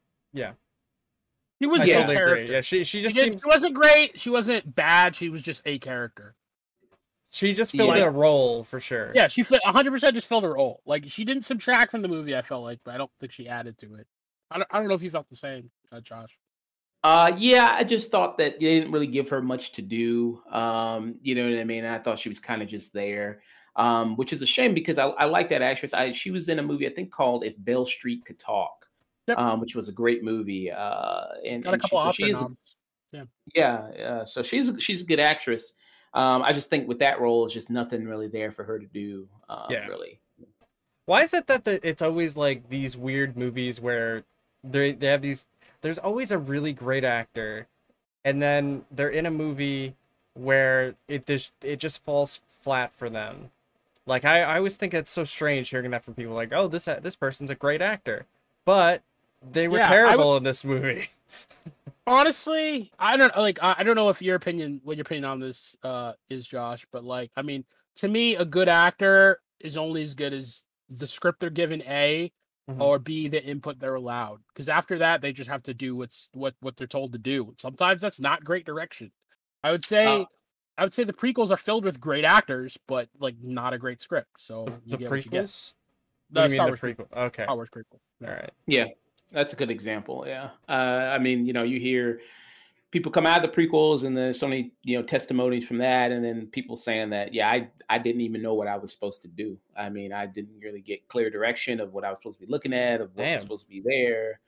She 1.60 1.66
was 1.66 1.82
I 1.82 1.84
a 1.86 1.88
Yeah. 1.88 1.96
totally 2.02 2.16
character. 2.16 2.44
agree. 2.44 2.54
Yeah, 2.56 2.62
she, 2.62 2.78
she 2.84 3.00
She, 3.00 3.02
just 3.04 3.16
did- 3.16 3.34
seems, 3.34 3.42
she 3.42 3.48
wasn't 3.48 3.74
great. 3.74 4.20
She 4.20 4.30
wasn't 4.30 4.76
bad. 4.76 5.16
She 5.16 5.30
was 5.30 5.42
just 5.42 5.62
a 5.66 5.80
character. 5.80 6.36
she 7.30 7.54
just 7.54 7.72
filled 7.74 7.96
Yeah. 7.98 8.04
a 8.06 8.10
role 8.10 8.64
for 8.64 8.80
sure. 8.80 9.12
Yeah, 9.14 9.28
she 9.28 9.44
100% 9.44 10.14
just 10.14 10.30
filled 10.30 10.44
her 10.44 10.54
role. 10.54 10.82
Like 10.86 11.04
she 11.08 11.26
didn't 11.26 11.44
subtract 11.44 11.92
from 11.92 12.02
the 12.02 12.08
movie. 12.08 12.36
I 12.38 12.42
felt 12.42 12.64
like, 12.64 12.80
but 12.86 12.94
I 12.94 12.98
don't 12.98 13.12
think 13.20 13.32
she 13.32 13.48
added 13.50 13.78
to 13.80 13.96
it. 13.96 14.08
I 14.50 14.58
don't, 14.58 14.68
I 14.72 14.80
don't 14.80 14.88
know 14.88 14.94
if 14.96 15.02
you 15.02 15.10
felt 15.10 15.28
the 15.30 15.36
same, 15.36 15.70
uh, 15.92 16.00
Josh. 16.00 16.40
Uh, 17.04 17.32
yeah, 17.38 17.74
I 17.76 17.84
just 17.84 18.12
thought 18.12 18.38
that 18.38 18.60
they 18.60 18.80
didn't 18.80 18.92
really 18.92 19.08
give 19.08 19.30
her 19.30 19.42
much 19.42 19.74
to 19.74 19.82
do. 19.82 20.42
Um, 20.52 21.16
you 21.22 21.36
know 21.36 21.50
what 21.50 21.60
I 21.60 21.64
mean? 21.64 21.86
I 21.86 22.00
thought 22.00 22.18
she 22.18 22.30
was 22.30 22.40
kind 22.40 22.62
of 22.62 22.68
just 22.68 22.94
there, 22.94 23.42
um, 23.78 24.16
which 24.18 24.34
is 24.34 24.42
a 24.42 24.46
shame 24.46 24.74
because 24.74 24.98
I, 24.98 25.08
I 25.08 25.26
like 25.26 25.50
that 25.50 25.62
actress. 25.62 25.94
I 25.94 26.12
she 26.12 26.32
was 26.32 26.50
in 26.50 26.60
a 26.60 26.64
movie 26.64 26.88
I 26.88 26.94
think 26.94 27.12
called 27.12 27.46
If 27.46 27.56
Beale 27.64 27.86
Street 27.86 28.26
Could 28.26 28.40
Talk, 28.40 28.88
Yep. 29.28 29.38
um, 29.38 29.60
which 29.62 29.76
was 29.76 29.88
a 29.88 29.92
great 29.92 30.24
movie. 30.24 30.72
Uh, 30.72 31.26
and, 31.46 31.64
Got 31.64 31.70
a 31.70 31.74
and 31.74 31.84
she, 31.84 31.90
so 31.96 32.12
she 32.12 32.24
is 32.32 32.42
noms. 32.42 32.78
yeah, 33.56 33.76
uh, 33.76 34.26
so 34.26 34.42
she's 34.42 34.68
a, 34.68 34.80
she's 34.80 35.02
a 35.02 35.06
good 35.06 35.20
actress. 35.20 35.74
Um, 36.14 36.42
I 36.42 36.54
just 36.54 36.70
think 36.70 36.88
with 36.88 37.00
that 37.00 37.20
role, 37.20 37.46
it's 37.46 37.54
just 37.54 37.70
nothing 37.70 38.06
really 38.06 38.28
there 38.28 38.52
for 38.52 38.64
her 38.64 38.80
to 38.80 38.86
do. 38.88 39.28
Uh, 39.48 39.68
Yeah. 39.70 39.86
really. 39.88 40.20
Why 41.06 41.22
is 41.22 41.34
it 41.34 41.48
that 41.48 41.64
the, 41.64 41.80
it's 41.88 42.02
always 42.02 42.36
like 42.36 42.68
these 42.70 42.98
weird 42.98 43.38
movies 43.38 43.80
where 43.80 44.24
they 44.64 44.92
they 44.92 45.08
have 45.08 45.22
these? 45.22 45.46
There's 45.82 46.00
always 46.00 46.32
a 46.32 46.38
really 46.38 46.74
great 46.74 47.06
actor, 47.06 47.68
and 48.26 48.42
then 48.42 48.84
they're 48.92 49.10
in 49.10 49.26
a 49.26 49.32
movie 49.32 49.96
where 50.34 50.96
it 51.08 51.26
just 51.26 51.54
it 51.64 51.80
just 51.80 52.04
falls 52.04 52.42
flat 52.62 52.92
for 52.94 53.10
them. 53.10 53.52
Like 54.08 54.26
I, 54.26 54.42
I 54.42 54.58
always 54.58 54.78
think 54.78 54.94
it's 54.94 55.12
so 55.12 55.24
strange 55.24 55.70
hearing 55.70 55.92
that 55.92 56.04
from 56.04 56.16
people. 56.16 56.34
Like, 56.34 56.54
oh, 56.54 56.68
this 56.68 56.86
this 56.86 57.16
person's 57.16 57.50
a 57.50 57.56
great 57.56 57.82
actor, 57.82 58.26
but 58.66 59.04
they 59.52 59.68
were 59.68 59.80
Yeah, 59.80 59.88
terrible 59.88 60.38
in 60.38 60.44
this 60.44 60.64
movie. 60.64 61.10
Honestly, 62.08 62.90
I 63.00 63.18
don't 63.18 63.36
like. 63.36 63.62
I 63.62 63.84
don't 63.84 63.98
know 63.98 64.10
if 64.10 64.22
your 64.22 64.36
opinion, 64.38 64.80
what 64.84 64.96
your 64.96 65.02
opinion 65.02 65.26
on 65.26 65.40
this 65.40 65.76
uh 65.84 66.14
is, 66.30 66.48
Josh. 66.48 66.86
But 66.92 67.04
like, 67.04 67.32
I 67.36 67.42
mean, 67.42 67.66
to 67.98 68.08
me, 68.08 68.36
a 68.36 68.46
good 68.46 68.70
actor 68.70 69.42
is 69.60 69.76
only 69.76 70.04
as 70.04 70.14
good 70.14 70.34
as 70.34 70.64
the 70.90 71.08
script 71.08 71.40
they're 71.42 71.50
given. 71.50 71.82
A 71.84 72.32
Mhm. 72.70 72.80
or 72.82 73.00
B, 73.00 73.28
the 73.28 73.44
input 73.44 73.80
they're 73.80 73.96
allowed. 73.96 74.42
Because 74.54 74.70
after 74.70 74.98
that, 75.00 75.22
they 75.22 75.34
just 75.34 75.50
have 75.50 75.64
to 75.64 75.74
do 75.74 75.96
what's 75.98 76.30
what 76.34 76.56
what 76.62 76.78
they're 76.78 76.88
told 76.88 77.12
to 77.14 77.20
do. 77.20 77.54
Sometimes 77.58 78.02
that's 78.02 78.22
not 78.22 78.44
great 78.44 78.66
direction. 78.66 79.12
I 79.64 79.72
would 79.72 79.84
say, 79.84 80.22
Uh, 80.22 80.26
I 80.78 80.84
would 80.84 80.94
say 80.94 81.04
the 81.04 81.14
prequels 81.14 81.52
are 81.52 81.58
filled 81.58 81.84
with 81.84 82.00
great 82.00 82.26
actors, 82.26 82.78
but 82.88 83.10
like 83.20 83.36
not 83.42 83.74
a 83.74 83.78
great 83.78 84.02
script. 84.02 84.30
So 84.38 84.66
The, 84.66 84.72
you 84.86 84.92
the 84.92 84.98
get 84.98 85.10
what 85.12 85.26
you 85.26 85.32
get. 85.32 85.46
prequels. 85.46 85.74
The 86.32 86.42
What 86.42 86.44
you 86.50 86.54
Star 86.56 86.66
mean 86.66 86.70
Wars 86.72 86.82
the 86.82 86.88
prequel. 86.88 87.08
prequel? 87.10 87.26
Okay, 87.28 87.44
Star 87.44 87.56
Wars 87.56 87.70
prequel. 87.70 88.00
all 88.28 88.34
right. 88.34 88.52
Yeah, 88.68 88.86
that's 89.32 89.54
a 89.54 89.56
good 89.56 89.72
example. 89.72 90.26
Yeah, 90.28 90.50
uh, 90.70 90.72
I 90.72 91.18
mean, 91.20 91.46
you 91.46 91.54
know, 91.54 91.64
you 91.64 91.80
hear 91.80 92.20
people 92.92 93.12
come 93.12 93.26
out 93.26 93.44
of 93.44 93.52
the 93.52 93.62
prequels, 93.68 94.04
and 94.04 94.16
there's 94.16 94.40
so 94.40 94.48
many, 94.48 94.72
you 94.84 94.98
know, 94.98 95.04
testimonies 95.04 95.68
from 95.68 95.78
that, 95.80 96.12
and 96.12 96.24
then 96.24 96.48
people 96.48 96.78
saying 96.78 97.10
that, 97.12 97.34
yeah, 97.34 97.50
I 97.50 97.70
I 97.90 97.98
didn't 97.98 98.22
even 98.22 98.42
know 98.42 98.54
what 98.54 98.68
I 98.68 98.78
was 98.78 98.92
supposed 98.92 99.22
to 99.24 99.28
do. 99.28 99.58
I 99.76 99.90
mean, 99.90 100.12
I 100.14 100.26
didn't 100.26 100.60
really 100.62 100.82
get 100.82 101.08
clear 101.08 101.30
direction 101.30 101.80
of 101.80 101.94
what 101.94 102.04
I 102.04 102.10
was 102.10 102.20
supposed 102.20 102.40
to 102.40 102.46
be 102.46 102.52
looking 102.52 102.74
at, 102.74 103.02
of 103.02 103.10
what 103.16 103.24
Damn. 103.24 103.34
was 103.36 103.42
supposed 103.44 103.64
to 103.66 103.70
be 103.70 103.82
there. 103.84 104.40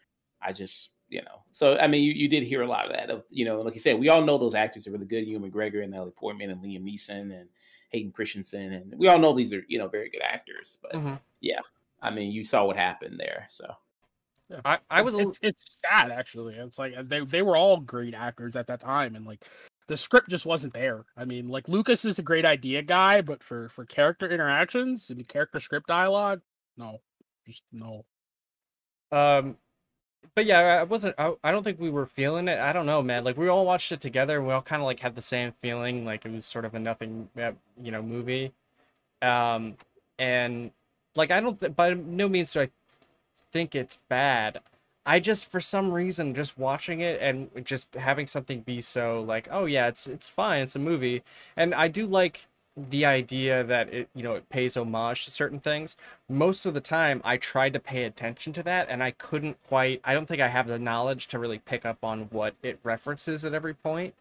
I 0.41 0.51
just, 0.53 0.91
you 1.09 1.21
know, 1.21 1.41
so 1.51 1.77
I 1.77 1.87
mean, 1.87 2.03
you, 2.03 2.13
you 2.13 2.27
did 2.27 2.43
hear 2.43 2.61
a 2.61 2.67
lot 2.67 2.85
of 2.85 2.93
that. 2.93 3.09
Of 3.09 3.25
you 3.29 3.45
know, 3.45 3.61
like 3.61 3.73
you 3.73 3.79
said, 3.79 3.99
we 3.99 4.09
all 4.09 4.23
know 4.23 4.37
those 4.37 4.55
actors 4.55 4.87
are 4.87 4.91
really 4.91 5.05
good. 5.05 5.25
Ewan 5.27 5.49
McGregor 5.49 5.83
and 5.83 5.91
Natalie 5.91 6.11
Portman 6.11 6.51
and 6.51 6.61
Liam 6.61 6.83
Neeson 6.83 7.39
and 7.39 7.49
Hayden 7.89 8.11
Christensen, 8.11 8.73
and 8.73 8.93
we 8.97 9.07
all 9.07 9.19
know 9.19 9.33
these 9.33 9.53
are 9.53 9.63
you 9.67 9.79
know 9.79 9.87
very 9.87 10.09
good 10.09 10.21
actors. 10.21 10.77
But 10.81 10.93
Mhm. 10.93 11.19
I 12.01 12.09
mean, 12.11 12.31
you 12.31 12.43
saw 12.43 12.65
what 12.65 12.77
happened 12.77 13.19
there, 13.19 13.45
so. 13.49 13.75
I 14.65 14.79
I 14.89 15.01
was 15.01 15.13
a 15.13 15.19
it's, 15.19 15.37
it's, 15.37 15.39
it's 15.43 15.81
sad 15.87 16.09
actually. 16.09 16.55
It's 16.55 16.79
like 16.79 16.95
they 17.07 17.19
they 17.19 17.43
were 17.43 17.55
all 17.55 17.77
great 17.77 18.15
actors 18.15 18.55
at 18.55 18.65
that 18.67 18.79
time, 18.79 19.15
and 19.15 19.25
like 19.25 19.45
the 19.87 19.95
script 19.95 20.27
just 20.29 20.47
wasn't 20.47 20.73
there. 20.73 21.05
I 21.15 21.25
mean, 21.25 21.47
like 21.49 21.67
Lucas 21.69 22.03
is 22.03 22.17
a 22.17 22.23
great 22.23 22.45
idea 22.45 22.81
guy, 22.81 23.21
but 23.21 23.43
for 23.43 23.69
for 23.69 23.85
character 23.85 24.27
interactions 24.27 25.11
and 25.11 25.27
character 25.27 25.59
script 25.59 25.87
dialogue, 25.87 26.41
no, 26.77 26.97
just 27.45 27.63
no. 27.71 28.01
Um, 29.11 29.57
but 30.35 30.45
yeah, 30.45 30.59
I 30.81 30.83
wasn't. 30.83 31.15
I, 31.17 31.33
I 31.43 31.51
don't 31.51 31.63
think 31.63 31.79
we 31.79 31.89
were 31.89 32.05
feeling 32.05 32.47
it. 32.47 32.59
I 32.59 32.73
don't 32.73 32.85
know, 32.85 33.01
man. 33.01 33.23
Like 33.23 33.37
we 33.37 33.47
all 33.47 33.65
watched 33.65 33.91
it 33.91 34.01
together, 34.01 34.41
we 34.41 34.53
all 34.53 34.61
kind 34.61 34.81
of 34.81 34.85
like 34.85 34.99
had 34.99 35.15
the 35.15 35.21
same 35.21 35.53
feeling. 35.61 36.05
Like 36.05 36.25
it 36.25 36.31
was 36.31 36.45
sort 36.45 36.65
of 36.65 36.73
a 36.75 36.79
nothing, 36.79 37.29
uh, 37.39 37.51
you 37.81 37.91
know, 37.91 38.01
movie. 38.01 38.53
Um, 39.21 39.75
and 40.17 40.71
like 41.15 41.31
I 41.31 41.39
don't. 41.41 41.59
Th- 41.59 41.75
by 41.75 41.93
no 41.93 42.29
means 42.29 42.53
do 42.53 42.61
I 42.61 42.69
think 43.51 43.75
it's 43.75 43.99
bad. 44.09 44.59
I 45.05 45.19
just 45.19 45.49
for 45.49 45.59
some 45.59 45.91
reason 45.91 46.35
just 46.35 46.57
watching 46.57 47.01
it 47.01 47.19
and 47.21 47.49
just 47.65 47.95
having 47.95 48.27
something 48.27 48.61
be 48.61 48.81
so 48.81 49.21
like, 49.21 49.47
oh 49.51 49.65
yeah, 49.65 49.87
it's 49.87 50.07
it's 50.07 50.29
fine, 50.29 50.61
it's 50.63 50.75
a 50.75 50.79
movie, 50.79 51.23
and 51.57 51.73
I 51.73 51.87
do 51.87 52.05
like 52.05 52.47
the 52.77 53.05
idea 53.05 53.63
that 53.63 53.93
it 53.93 54.09
you 54.13 54.23
know 54.23 54.35
it 54.35 54.47
pays 54.49 54.77
homage 54.77 55.25
to 55.25 55.31
certain 55.31 55.59
things 55.59 55.95
most 56.29 56.65
of 56.65 56.73
the 56.73 56.81
time 56.81 57.21
I 57.25 57.37
tried 57.37 57.73
to 57.73 57.79
pay 57.79 58.03
attention 58.03 58.53
to 58.53 58.63
that 58.63 58.87
and 58.89 59.03
I 59.03 59.11
couldn't 59.11 59.57
quite 59.67 60.01
I 60.03 60.13
don't 60.13 60.27
think 60.27 60.41
I 60.41 60.47
have 60.47 60.67
the 60.67 60.79
knowledge 60.79 61.27
to 61.29 61.39
really 61.39 61.59
pick 61.59 61.85
up 61.85 62.03
on 62.03 62.29
what 62.31 62.55
it 62.63 62.79
references 62.83 63.43
at 63.43 63.53
every 63.53 63.73
point. 63.73 64.13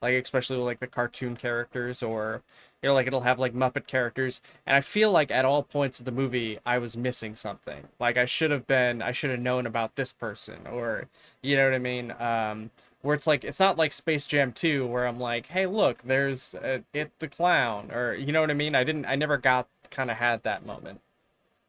Like 0.00 0.14
especially 0.14 0.58
like 0.58 0.80
the 0.80 0.86
cartoon 0.86 1.36
characters 1.36 2.02
or 2.02 2.42
you 2.82 2.88
know 2.88 2.94
like 2.94 3.06
it'll 3.06 3.22
have 3.22 3.38
like 3.38 3.54
Muppet 3.54 3.86
characters 3.86 4.40
and 4.66 4.76
I 4.76 4.80
feel 4.80 5.10
like 5.10 5.30
at 5.30 5.44
all 5.44 5.62
points 5.62 5.98
of 5.98 6.04
the 6.04 6.12
movie 6.12 6.58
I 6.64 6.78
was 6.78 6.96
missing 6.96 7.34
something. 7.34 7.88
Like 7.98 8.16
I 8.16 8.24
should 8.24 8.50
have 8.50 8.66
been 8.66 9.02
I 9.02 9.12
should 9.12 9.30
have 9.30 9.40
known 9.40 9.66
about 9.66 9.96
this 9.96 10.12
person 10.12 10.66
or 10.70 11.08
you 11.42 11.56
know 11.56 11.64
what 11.64 11.74
I 11.74 11.78
mean? 11.78 12.12
Um 12.12 12.70
where 13.02 13.14
it's 13.14 13.26
like 13.26 13.44
it's 13.44 13.60
not 13.60 13.78
like 13.78 13.92
Space 13.92 14.26
Jam 14.26 14.52
2 14.52 14.86
where 14.86 15.06
I'm 15.06 15.20
like, 15.20 15.46
"Hey, 15.48 15.66
look, 15.66 16.02
there's 16.02 16.54
uh, 16.54 16.80
it 16.92 17.12
the 17.18 17.28
clown." 17.28 17.90
Or 17.92 18.14
you 18.14 18.32
know 18.32 18.40
what 18.40 18.50
I 18.50 18.54
mean? 18.54 18.74
I 18.74 18.84
didn't 18.84 19.06
I 19.06 19.16
never 19.16 19.38
got 19.38 19.68
kind 19.90 20.10
of 20.10 20.16
had 20.16 20.42
that 20.42 20.66
moment. 20.66 21.00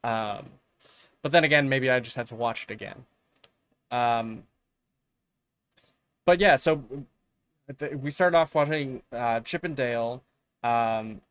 Um, 0.03 0.47
but 1.21 1.31
then 1.31 1.43
again, 1.43 1.69
maybe 1.69 1.89
I 1.89 1.99
just 1.99 2.15
had 2.15 2.27
to 2.27 2.35
watch 2.35 2.63
it 2.63 2.71
again. 2.71 3.05
Um, 3.91 4.43
but 6.25 6.39
yeah, 6.39 6.55
so 6.55 6.83
we 7.93 8.09
started 8.11 8.37
off 8.37 8.55
watching 8.55 9.01
uh, 9.11 9.39
Chip 9.41 9.63
and 9.63 9.75
Dale. 9.75 10.23
Um, 10.63 11.21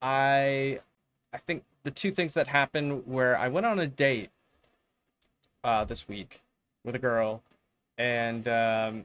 I 0.00 0.80
I 1.32 1.38
think 1.38 1.64
the 1.84 1.90
two 1.90 2.12
things 2.12 2.34
that 2.34 2.48
happened 2.48 3.06
where 3.06 3.36
I 3.36 3.48
went 3.48 3.66
on 3.66 3.78
a 3.78 3.86
date 3.86 4.30
uh, 5.64 5.84
this 5.84 6.08
week 6.08 6.42
with 6.84 6.94
a 6.94 6.98
girl, 6.98 7.42
and 7.98 8.46
um, 8.48 9.04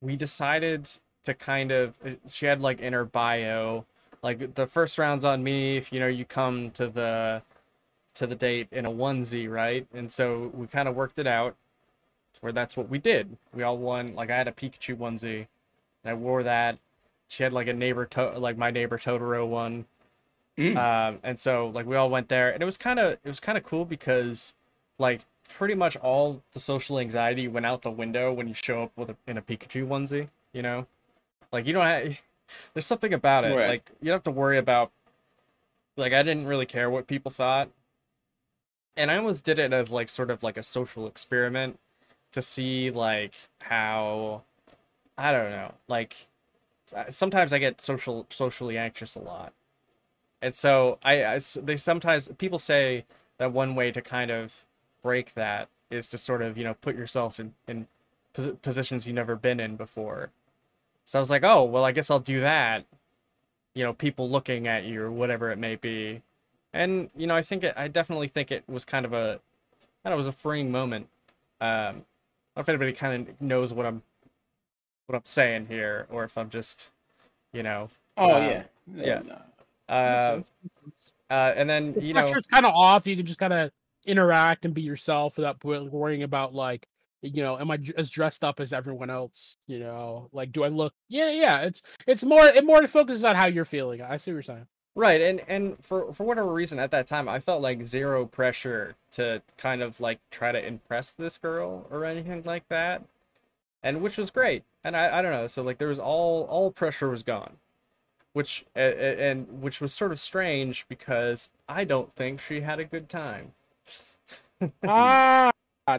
we 0.00 0.16
decided 0.16 0.88
to 1.24 1.34
kind 1.34 1.70
of 1.70 1.94
she 2.28 2.46
had 2.46 2.60
like 2.60 2.80
in 2.80 2.92
her 2.92 3.04
bio 3.04 3.84
like 4.22 4.54
the 4.54 4.66
first 4.66 4.98
round's 4.98 5.24
on 5.24 5.42
me 5.42 5.76
if 5.76 5.92
you 5.92 6.00
know 6.00 6.06
you 6.06 6.24
come 6.24 6.70
to 6.72 6.88
the 6.88 7.42
to 8.14 8.26
the 8.26 8.34
date 8.34 8.66
in 8.72 8.84
a 8.86 8.90
onesie, 8.90 9.48
right? 9.48 9.86
And 9.94 10.10
so 10.10 10.50
we 10.54 10.66
kind 10.66 10.88
of 10.88 10.96
worked 10.96 11.18
it 11.18 11.26
out 11.28 11.54
where 12.40 12.52
that's 12.52 12.76
what 12.76 12.88
we 12.88 12.98
did. 12.98 13.36
We 13.54 13.62
all 13.62 13.78
won. 13.78 14.14
Like 14.14 14.30
I 14.30 14.36
had 14.36 14.48
a 14.48 14.52
Pikachu 14.52 14.96
onesie, 14.96 15.46
and 16.04 16.10
I 16.10 16.14
wore 16.14 16.42
that. 16.42 16.78
She 17.28 17.42
had 17.44 17.52
like 17.52 17.68
a 17.68 17.72
neighbor, 17.72 18.06
to- 18.06 18.38
like 18.38 18.56
my 18.58 18.70
neighbor 18.70 18.98
Totoro 18.98 19.46
one, 19.46 19.84
Mm. 20.58 20.76
um, 20.76 21.18
and 21.22 21.38
so 21.38 21.68
like 21.68 21.86
we 21.86 21.96
all 21.96 22.10
went 22.10 22.28
there, 22.28 22.50
and 22.50 22.60
it 22.62 22.66
was 22.66 22.76
kind 22.76 22.98
of 22.98 23.12
it 23.12 23.28
was 23.28 23.40
kind 23.40 23.56
of 23.56 23.64
cool 23.64 23.84
because 23.84 24.52
like 24.98 25.20
pretty 25.56 25.74
much 25.74 25.96
all 25.96 26.42
the 26.52 26.60
social 26.60 26.98
anxiety 26.98 27.48
went 27.48 27.66
out 27.66 27.82
the 27.82 27.90
window 27.90 28.32
when 28.32 28.48
you 28.48 28.54
show 28.54 28.84
up 28.84 28.92
with 28.96 29.10
a, 29.10 29.16
in 29.26 29.36
a 29.38 29.42
Pikachu 29.42 29.86
onesie. 29.86 30.28
You 30.52 30.62
know, 30.62 30.86
like 31.52 31.66
you 31.66 31.72
don't 31.72 31.86
have. 31.86 32.16
There's 32.74 32.86
something 32.86 33.14
about 33.14 33.44
it. 33.44 33.54
Right. 33.54 33.68
Like 33.68 33.90
you 34.00 34.06
don't 34.06 34.16
have 34.16 34.24
to 34.24 34.30
worry 34.30 34.58
about. 34.58 34.90
Like 35.96 36.12
I 36.12 36.22
didn't 36.22 36.46
really 36.46 36.66
care 36.66 36.88
what 36.88 37.06
people 37.06 37.30
thought 37.30 37.68
and 38.96 39.10
I 39.10 39.16
almost 39.16 39.44
did 39.46 39.58
it 39.58 39.72
as 39.72 39.90
like 39.90 40.08
sort 40.08 40.30
of 40.30 40.42
like 40.42 40.56
a 40.58 40.62
social 40.62 41.06
experiment 41.06 41.78
to 42.32 42.42
see 42.42 42.90
like 42.90 43.32
how 43.62 44.42
I 45.16 45.32
don't 45.32 45.50
know, 45.50 45.72
like 45.88 46.28
sometimes 47.08 47.52
I 47.52 47.58
get 47.58 47.80
social 47.80 48.26
socially 48.30 48.76
anxious 48.76 49.14
a 49.14 49.20
lot. 49.20 49.52
And 50.42 50.54
so 50.54 50.98
I, 51.02 51.24
I 51.24 51.38
they 51.62 51.76
sometimes 51.76 52.28
people 52.38 52.58
say 52.58 53.04
that 53.38 53.52
one 53.52 53.74
way 53.74 53.90
to 53.90 54.02
kind 54.02 54.30
of 54.30 54.66
break 55.02 55.34
that 55.34 55.68
is 55.90 56.08
to 56.10 56.18
sort 56.18 56.42
of, 56.42 56.56
you 56.58 56.64
know, 56.64 56.74
put 56.74 56.96
yourself 56.96 57.40
in 57.40 57.54
in 57.68 57.86
posi- 58.34 58.60
positions 58.62 59.06
you've 59.06 59.16
never 59.16 59.36
been 59.36 59.60
in 59.60 59.76
before. 59.76 60.30
So 61.04 61.18
I 61.18 61.20
was 61.20 61.30
like, 61.30 61.44
"Oh, 61.44 61.64
well, 61.64 61.84
I 61.84 61.92
guess 61.92 62.10
I'll 62.10 62.20
do 62.20 62.40
that." 62.40 62.86
You 63.74 63.84
know, 63.84 63.92
people 63.92 64.28
looking 64.30 64.66
at 64.66 64.84
you 64.84 65.02
or 65.02 65.10
whatever 65.10 65.50
it 65.50 65.58
may 65.58 65.76
be 65.76 66.22
and 66.72 67.10
you 67.16 67.26
know 67.26 67.34
i 67.34 67.42
think 67.42 67.64
it 67.64 67.74
i 67.76 67.88
definitely 67.88 68.28
think 68.28 68.52
it 68.52 68.62
was 68.68 68.84
kind 68.84 69.04
of 69.04 69.12
a 69.12 69.40
i 70.04 70.08
know, 70.08 70.14
it 70.14 70.18
was 70.18 70.26
a 70.28 70.32
freeing 70.32 70.70
moment 70.70 71.08
um 71.60 71.68
i 71.68 71.92
don't 71.92 72.04
know 72.56 72.60
if 72.62 72.68
anybody 72.68 72.92
kind 72.92 73.28
of 73.28 73.40
knows 73.40 73.72
what 73.72 73.86
i'm 73.86 74.02
what 75.06 75.16
i'm 75.16 75.22
saying 75.24 75.66
here 75.66 76.06
or 76.10 76.24
if 76.24 76.36
i'm 76.38 76.50
just 76.50 76.90
you 77.52 77.62
know 77.62 77.90
Oh 78.16 78.36
Um, 78.36 78.42
yeah, 78.48 78.62
yeah. 78.94 79.22
no. 79.24 79.38
Uh, 79.88 80.34
sense, 80.34 80.52
makes 80.62 80.74
sense. 80.84 81.12
uh 81.30 81.52
and 81.56 81.68
then 81.68 81.96
you 82.00 82.12
know 82.14 82.22
pressure's 82.22 82.46
kind 82.46 82.66
of 82.66 82.72
off. 82.74 83.06
You 83.06 83.16
can 83.16 83.26
just 83.26 83.38
kind 83.40 83.52
of 83.52 83.70
interact 84.06 84.64
and 84.64 84.74
be 84.74 84.82
yourself 84.82 85.36
without 85.36 85.62
worrying 85.64 86.22
about 86.22 86.54
like, 86.54 86.86
you 87.22 87.42
know, 87.42 87.58
am 87.58 87.70
i 87.70 87.78
as 87.96 88.10
dressed 88.10 88.44
up 88.44 88.60
as 88.60 88.72
everyone 88.72 89.10
else? 89.10 89.56
You 89.66 89.78
know, 89.80 90.28
like, 90.32 90.52
do 90.52 90.64
I 90.64 90.68
look? 90.68 90.94
Yeah, 91.08 91.30
yeah. 91.30 91.62
It's 91.62 91.82
it's 92.06 92.24
more 92.24 92.46
it 92.46 92.64
more 92.66 92.86
focuses 92.86 93.24
on 93.24 93.36
how 93.36 93.46
you're 93.46 93.64
feeling. 93.64 94.02
I 94.02 94.16
see 94.16 94.30
what 94.32 94.34
you're 94.36 94.42
saying. 94.42 94.66
right 94.96 95.20
and 95.20 95.40
and 95.48 95.76
for 95.84 96.12
for 96.12 96.24
whatever 96.24 96.52
reason 96.52 96.78
at 96.78 96.90
that 96.90 97.06
time 97.06 97.28
i 97.28 97.38
felt 97.38 97.62
like 97.62 97.86
zero 97.86 98.26
pressure 98.26 98.94
to 99.12 99.40
kind 99.56 99.82
of 99.82 100.00
like 100.00 100.18
try 100.30 100.50
to 100.52 100.66
impress 100.66 101.12
this 101.12 101.38
girl 101.38 101.86
or 101.90 102.04
anything 102.04 102.42
like 102.44 102.66
that 102.68 103.02
and 103.82 104.02
which 104.02 104.18
was 104.18 104.30
great 104.30 104.64
and 104.84 104.96
i 104.96 105.18
i 105.18 105.22
don't 105.22 105.32
know 105.32 105.46
so 105.46 105.62
like 105.62 105.78
there 105.78 105.88
was 105.88 105.98
all 105.98 106.44
all 106.50 106.70
pressure 106.72 107.08
was 107.08 107.22
gone 107.22 107.56
which 108.32 108.64
and 108.74 109.62
which 109.62 109.80
was 109.80 109.92
sort 109.94 110.12
of 110.12 110.20
strange 110.20 110.86
because 110.88 111.50
i 111.68 111.84
don't 111.84 112.12
think 112.12 112.40
she 112.40 112.60
had 112.62 112.80
a 112.80 112.84
good 112.84 113.08
time 113.08 113.52
ah, 114.86 115.50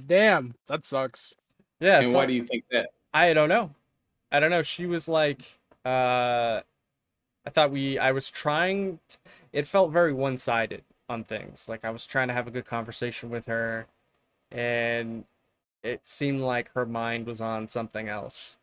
damn, 0.06 0.54
that 0.68 0.84
sucks. 0.86 1.34
yeah 1.80 2.00
and 2.00 2.12
so 2.12 2.18
why 2.18 2.26
do 2.26 2.34
you 2.34 2.46
think 2.46 2.64
that? 2.72 2.90
i 3.14 3.34
don't 3.34 3.50
know. 3.50 3.72
I 4.32 4.40
don't 4.40 4.50
know. 4.50 4.64
She 4.64 4.86
was 4.86 5.08
like 5.08 5.42
uh 5.84 6.62
i 7.46 7.50
thought 7.50 7.72
we 7.72 7.98
i 7.98 8.12
was 8.12 8.30
trying 8.30 9.00
t- 9.10 9.18
it 9.52 9.66
felt 9.68 9.92
very 9.92 10.14
one-sided 10.14 10.84
on 11.10 11.24
things. 11.24 11.68
Like 11.68 11.84
i 11.84 11.90
was 11.90 12.06
trying 12.06 12.28
to 12.30 12.34
have 12.34 12.48
a 12.48 12.52
good 12.52 12.66
conversation 12.66 13.30
with 13.30 13.48
her 13.48 13.88
and 14.52 15.26
it 15.84 16.06
seemed 16.06 16.42
like 16.42 16.72
her 16.74 16.86
mind 16.86 17.26
was 17.26 17.42
on 17.42 17.68
something 17.68 18.08
else. 18.08 18.58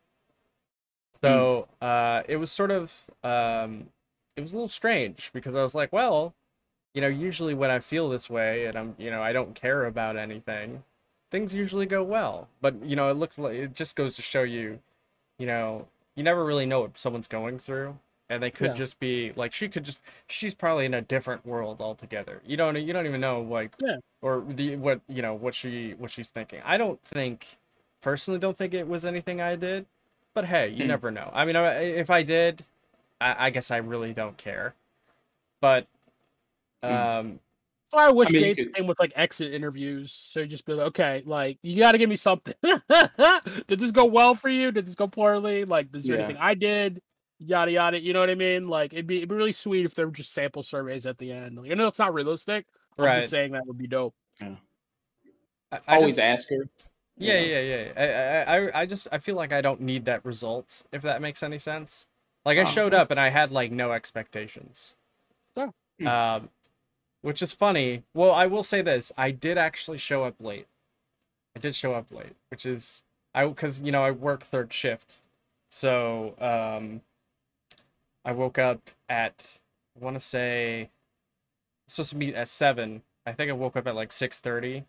So 1.21 1.69
uh 1.83 2.23
it 2.29 2.37
was 2.37 2.51
sort 2.53 2.71
of 2.71 2.93
um 3.25 3.89
it 4.37 4.41
was 4.41 4.53
a 4.53 4.57
little 4.57 4.69
strange 4.69 5.31
because 5.35 5.57
i 5.57 5.63
was 5.63 5.75
like 5.75 5.93
well 5.93 6.33
you 6.99 7.03
know 7.03 7.07
usually 7.29 7.55
when 7.55 7.71
i 7.71 7.79
feel 7.79 8.09
this 8.09 8.29
way 8.29 8.67
and 8.67 8.77
i'm 8.77 8.93
you 8.99 9.09
know 9.09 9.23
i 9.23 9.33
don't 9.33 9.55
care 9.55 9.85
about 9.87 10.17
anything 10.17 10.83
things 11.31 11.55
usually 11.55 11.87
go 11.87 12.03
well 12.03 12.49
but 12.61 12.75
you 12.85 12.97
know 12.97 13.09
it 13.09 13.15
looks 13.17 13.39
like 13.39 13.55
it 13.55 13.73
just 13.73 13.95
goes 13.95 14.17
to 14.17 14.23
show 14.23 14.43
you 14.43 14.81
you 15.39 15.47
know 15.47 15.87
you 16.17 16.25
never 16.25 16.45
really 16.45 16.67
know 16.67 16.81
what 16.81 16.99
someone's 16.99 17.29
going 17.29 17.57
through 17.57 17.97
and 18.29 18.43
they 18.43 18.51
could 18.51 18.71
Yeah. 18.73 18.75
just 18.75 18.99
be 18.99 19.33
like 19.37 19.55
she 19.55 19.69
could 19.69 19.85
just 19.85 20.01
she's 20.27 20.55
probably 20.57 20.87
in 20.87 20.95
a 20.95 21.01
different 21.01 21.47
world 21.47 21.81
altogether 21.81 22.43
you 22.45 22.57
don't 22.57 22.75
you 22.75 22.93
don't 22.93 23.07
even 23.07 23.21
know 23.21 23.43
like 23.43 23.71
Yeah. 23.79 23.99
or 24.21 24.45
the 24.49 24.75
what 24.75 25.01
you 25.09 25.23
know 25.23 25.35
what 25.35 25.55
she 25.55 25.93
what 25.99 26.11
she's 26.11 26.31
thinking 26.31 26.61
i 26.65 26.77
don't 26.77 27.01
think 27.05 27.59
personally 28.01 28.41
don't 28.41 28.59
think 28.59 28.75
it 28.75 28.89
was 28.89 29.07
anything 29.07 29.41
i 29.41 29.55
did 29.55 29.87
but 30.35 30.47
hey 30.47 30.67
you 30.69 30.83
Hmm. 30.83 30.89
never 30.89 31.11
know 31.13 31.31
i 31.33 31.45
mean 31.45 31.55
if 31.55 32.11
i 32.11 32.25
did 32.25 32.65
i, 33.21 33.47
I 33.47 33.51
guess 33.51 33.71
i 33.71 33.77
really 33.77 34.13
don't 34.13 34.37
care 34.37 34.75
but. 35.61 35.87
Um 36.83 37.41
That's 37.91 37.93
why 37.93 38.07
I 38.07 38.11
wish 38.11 38.29
I 38.29 38.33
mean, 38.33 38.41
you 38.43 38.55
dates 38.55 38.65
could- 38.67 38.75
came 38.75 38.87
with 38.87 38.99
like 39.01 39.13
exit 39.17 39.55
interviews. 39.55 40.13
So 40.13 40.41
you 40.41 40.47
just 40.47 40.67
be 40.67 40.75
like, 40.75 40.87
okay, 40.89 41.23
like 41.27 41.59
you 41.63 41.79
got 41.79 41.93
to 41.93 41.99
give 41.99 42.09
me 42.11 42.17
something. 42.17 42.55
did 42.63 43.79
this 43.81 43.91
go 43.93 44.05
well 44.05 44.35
for 44.35 44.49
you? 44.49 44.71
Did 44.73 44.87
this 44.87 44.95
go 44.95 45.09
poorly? 45.09 45.65
Like, 45.65 45.95
is 45.95 46.05
there 46.07 46.17
Yeah. 46.19 46.25
anything 46.25 46.41
I 46.43 46.55
did? 46.55 47.01
Yada 47.41 47.71
yada. 47.71 48.01
You 48.01 48.13
know 48.13 48.21
what 48.21 48.31
I 48.31 48.35
mean? 48.35 48.69
Like, 48.69 48.93
it'd 48.93 49.07
be 49.07 49.19
it'd 49.19 49.29
be 49.29 49.35
really 49.37 49.53
sweet 49.53 49.85
if 49.87 49.95
there 49.95 50.07
were 50.07 50.13
just 50.13 50.33
sample 50.33 50.63
surveys 50.63 51.07
at 51.07 51.19
the 51.19 51.33
end. 51.33 51.59
Like, 51.61 51.71
I 51.71 51.75
know 51.75 51.87
it's 51.87 51.99
not 51.99 52.13
realistic. 52.15 52.67
I'm 52.99 53.05
right 53.05 53.17
just 53.17 53.31
saying 53.31 53.53
that 53.53 53.65
would 53.67 53.79
be 53.79 53.87
dope. 53.87 54.15
I, 54.41 55.79
I 55.87 55.97
Always 55.97 56.13
just, 56.17 56.19
ask 56.21 56.49
her. 56.51 56.57
you 56.57 56.69
yeah 57.21 57.41
yeah 57.41 57.61
yeah 57.61 57.93
I, 58.47 58.53
I 58.53 58.57
I- 58.69 58.81
I 58.83 58.87
just 58.87 59.09
i 59.11 59.19
feel 59.19 59.35
like 59.35 59.53
i 59.53 59.61
don't 59.61 59.81
need 59.81 60.05
that 60.05 60.25
result 60.25 60.85
if 60.93 61.03
that 61.03 61.21
makes 61.21 61.43
any 61.43 61.59
sense 61.59 62.07
like 62.45 62.59
i 62.59 62.63
Oh, 62.63 62.65
showed 62.65 62.95
up 62.95 63.11
and 63.11 63.19
i 63.19 63.29
had 63.29 63.51
like 63.51 63.73
no 63.73 63.91
expectations 63.91 64.95
Sure. 65.55 65.73
Hmm. 66.01 66.07
um 66.07 66.49
which 67.23 67.43
is 67.43 67.53
funny. 67.53 68.03
Well 68.15 68.33
i 68.33 68.47
will 68.47 68.63
say 68.63 68.83
this. 68.83 69.13
I 69.17 69.31
did 69.31 69.59
actually 69.59 69.99
show 69.99 70.25
up 70.25 70.35
late. 70.41 70.67
I 71.57 71.61
did 71.61 71.75
show 71.75 71.95
up 71.95 72.11
late 72.11 72.35
which 72.51 72.65
is 72.67 73.03
i 73.35 73.47
because 73.47 73.81
you 73.81 73.93
know 73.93 74.03
i 74.05 74.11
work 74.11 74.45
third 74.45 74.73
shift. 74.73 75.21
So 75.71 76.35
um 76.41 77.03
i 78.25 78.33
woke 78.33 78.59
up 78.59 78.91
at 79.09 79.59
i 80.01 80.05
want 80.05 80.17
to 80.17 80.21
say 80.21 80.91
supposed 81.89 82.11
to 82.11 82.17
meet 82.17 82.35
at 82.35 82.49
seven. 82.49 83.03
I 83.27 83.33
think 83.33 83.51
i 83.51 83.55
woke 83.55 83.77
up 83.77 83.87
at 83.87 83.95
like 83.95 84.11
6.30 84.11 84.85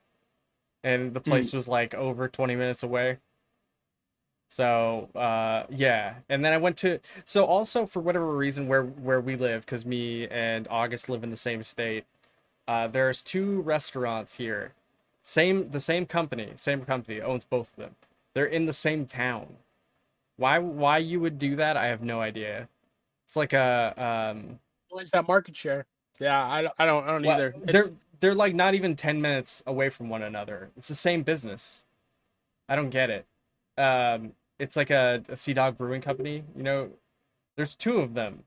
and 0.84 1.14
the 1.14 1.20
place 1.22 1.52
was 1.54 1.68
like 1.68 1.94
over 1.94 2.28
20 2.28 2.56
minutes 2.56 2.84
away. 2.84 3.18
So 4.48 5.10
uh 5.16 5.64
yeah. 5.70 6.16
And 6.30 6.44
then 6.44 6.54
i 6.54 6.58
went 6.58 6.78
to 6.78 7.00
so 7.26 7.46
also 7.46 7.86
for 7.86 8.00
whatever 8.00 8.36
reason 8.36 8.68
where 8.68 8.84
where 8.84 9.22
we 9.22 9.36
live 9.36 9.66
because 9.66 9.86
me 9.86 10.28
and 10.28 10.68
august 10.70 11.10
live 11.10 11.24
in 11.24 11.30
the 11.30 11.38
same 11.38 11.64
state 11.64 12.06
uh 12.70 12.88
there's 12.88 13.24
two 13.24 13.62
restaurants 13.64 14.36
here. 14.36 14.74
Same 15.24 15.72
the 15.72 15.82
same 15.82 16.06
company 16.06 16.54
same 16.56 16.84
company 16.86 17.22
owns 17.22 17.46
both 17.46 17.72
of 17.72 17.78
them. 17.78 17.96
They're 18.36 18.46
in 18.46 18.68
the 18.68 18.74
same 18.74 19.08
town. 19.08 19.58
Why 20.38 20.60
why 20.60 21.00
you 21.00 21.20
would 21.20 21.40
do 21.40 21.56
that 21.58 21.78
i 21.78 21.88
have 21.88 22.04
no 22.04 22.22
idea. 22.22 22.70
It's 23.28 23.36
like 23.36 23.54
a 23.54 23.94
um 23.98 24.60
Always 24.92 25.12
that 25.12 25.28
market 25.28 25.56
share. 25.56 25.88
Yeah, 26.20 26.48
I 26.48 26.62
don't 26.64 26.74
I 26.80 26.86
don't, 26.86 27.04
I 27.06 27.12
don't 27.14 27.26
well, 27.26 27.36
either. 27.38 27.56
they're 27.64 27.84
they're 28.22 28.36
like 28.36 28.56
not 28.56 28.76
even 28.76 28.96
10 28.96 29.22
minutes 29.22 29.64
away 29.68 29.90
from 29.90 30.10
one 30.10 30.24
another. 30.24 30.70
It's 30.78 30.90
the 30.90 30.96
same 30.96 31.24
business. 31.24 31.84
I 32.70 32.76
don't 32.76 32.92
get 32.92 33.10
it. 33.10 33.26
Um 33.78 34.34
it's 34.60 34.76
like 34.76 34.92
a, 34.92 35.24
a 35.30 35.38
sea 35.38 35.54
dog 35.54 35.78
brewing 35.78 36.02
company 36.02 36.44
you 36.56 36.64
know? 36.64 36.92
There's 37.58 37.76
two 37.76 38.00
of 38.00 38.14
them 38.14 38.44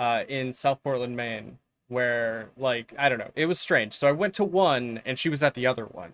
uh 0.00 0.24
in 0.28 0.52
south 0.52 0.82
portland 0.82 1.16
maine 1.16 1.58
where 1.92 2.48
like 2.56 2.92
i 2.98 3.08
don't 3.08 3.18
know 3.18 3.30
it 3.36 3.46
was 3.46 3.60
strange 3.60 3.92
so 3.92 4.08
i 4.08 4.12
went 4.12 4.34
to 4.34 4.44
one 4.44 5.00
and 5.04 5.18
she 5.18 5.28
was 5.28 5.42
at 5.42 5.54
the 5.54 5.66
other 5.66 5.84
one 5.86 6.12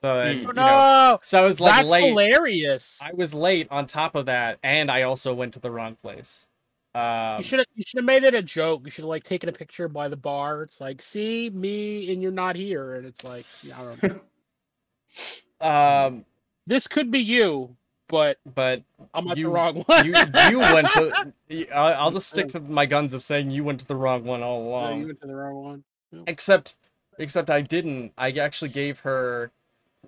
so 0.00 0.16
then, 0.16 0.36
Hmm. 0.38 0.42
you 0.42 0.48
oh, 0.48 0.52
know 0.52 0.62
no, 0.62 1.18
so 1.22 1.38
i 1.38 1.42
was 1.44 1.60
like 1.60 1.76
that's 1.76 1.90
late 1.90 2.08
hilarious. 2.08 3.00
i 3.04 3.12
was 3.12 3.32
late 3.34 3.68
on 3.70 3.86
top 3.86 4.14
of 4.14 4.26
that 4.26 4.58
and 4.62 4.90
i 4.90 5.02
also 5.02 5.32
went 5.32 5.52
to 5.54 5.60
the 5.60 5.70
wrong 5.70 5.96
place 6.02 6.46
um 6.94 7.36
you 7.38 7.42
should 7.42 7.58
have 7.60 7.66
you 7.74 7.82
should 7.86 7.98
have 7.98 8.04
made 8.04 8.22
it 8.22 8.34
a 8.34 8.42
joke. 8.42 8.82
You 8.84 8.90
should 8.90 9.02
have 9.04 9.08
like 9.08 9.22
taken 9.22 9.48
a 9.48 9.52
picture 9.52 9.88
by 9.88 10.08
the 10.08 10.16
bar. 10.16 10.62
It's 10.62 10.78
like, 10.78 11.00
see 11.00 11.48
me 11.48 12.12
and 12.12 12.20
you're 12.22 12.30
not 12.30 12.54
here, 12.54 12.96
and 12.96 13.06
it's 13.06 13.24
like, 13.24 13.46
yeah, 13.62 13.80
I 13.80 13.84
don't 13.96 14.02
know. 15.60 15.66
um 15.66 16.24
this 16.66 16.86
could 16.86 17.10
be 17.10 17.18
you, 17.20 17.74
but 18.12 18.38
but 18.54 18.82
I'm 19.14 19.26
at 19.28 19.36
You- 19.38 19.44
the 19.46 19.50
wrong 19.50 19.82
one. 19.86 20.04
you 20.06 20.14
you 20.50 20.58
went 20.58 20.86
to 20.92 21.26
I'll 21.74 22.10
just 22.12 22.28
stick 22.30 22.48
to 22.50 22.60
my 22.60 22.86
guns 22.86 23.14
of 23.14 23.24
saying 23.24 23.50
you 23.50 23.64
went 23.64 23.80
to 23.80 23.86
the 23.88 23.96
wrong 23.96 24.22
one 24.24 24.42
all 24.42 24.62
No, 24.62 24.68
along. 24.68 25.00
you 25.00 25.06
went 25.06 25.20
to 25.22 25.26
the 25.26 25.34
wrong 25.34 25.56
one. 25.64 25.84
Except 26.28 26.76
except 27.18 27.50
I 27.50 27.62
didn't. 27.62 28.12
I 28.18 28.30
actually 28.32 28.68
gave 28.70 29.00
her 29.00 29.50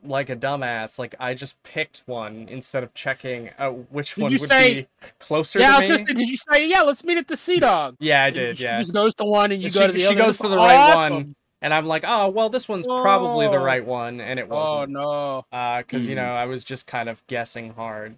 like 0.05 0.29
a 0.29 0.37
dumbass. 0.37 0.99
Like 0.99 1.14
I 1.19 1.33
just 1.35 1.61
picked 1.62 2.03
one 2.07 2.47
instead 2.51 2.83
of 2.83 2.93
checking 2.95 3.51
out 3.59 3.90
which 3.90 4.14
Did 4.14 4.23
one 4.23 4.33
you 4.33 4.38
would 4.38 4.49
say- 4.49 4.75
be 4.83 4.87
closer 5.19 5.59
Yeah, 5.61 5.75
I 5.75 5.79
was 5.79 5.88
me. 5.88 5.97
gonna 5.97 6.07
say, 6.09 6.14
did 6.14 6.29
you 6.29 6.37
say, 6.51 6.69
yeah, 6.69 6.83
let's 6.83 7.05
meet 7.05 7.17
at 7.19 7.27
the 7.27 7.37
Sea 7.38 7.59
Dog? 7.61 7.97
Yeah, 8.01 8.23
I 8.23 8.27
And 8.27 8.35
did. 8.35 8.59
She 8.59 8.64
Yeah. 8.64 8.77
just 8.77 8.93
goes 8.93 9.14
to 9.14 9.25
one 9.25 9.51
and 9.51 9.62
you 9.62 9.71
She- 9.71 9.79
go 9.79 9.87
to 9.87 9.93
the 9.93 9.99
she 10.01 10.07
other. 10.07 10.14
goes 10.17 10.27
That's 10.27 10.38
to 10.43 10.49
the 10.49 10.57
right 10.57 10.95
one, 10.95 10.99
awesome. 11.12 11.37
And 11.64 11.72
I'm 11.72 11.87
like, 11.87 12.05
oh 12.07 12.29
well, 12.29 12.50
this 12.50 12.68
one's 12.68 12.87
probably 12.87 13.46
the 13.48 13.55
Oh. 13.57 13.64
right 13.64 13.83
one, 13.85 14.20
and 14.20 14.38
it 14.38 14.48
Oh 14.50 14.55
wasn't. 14.83 14.96
Oh 14.98 15.44
no! 15.50 15.79
because 15.81 16.07
you 16.07 16.12
Mm. 16.14 16.18
know 16.18 16.35
I 16.35 16.44
was 16.44 16.62
just 16.62 16.87
kind 16.87 17.09
of 17.09 17.27
guessing 17.27 17.72
hard. 17.72 18.16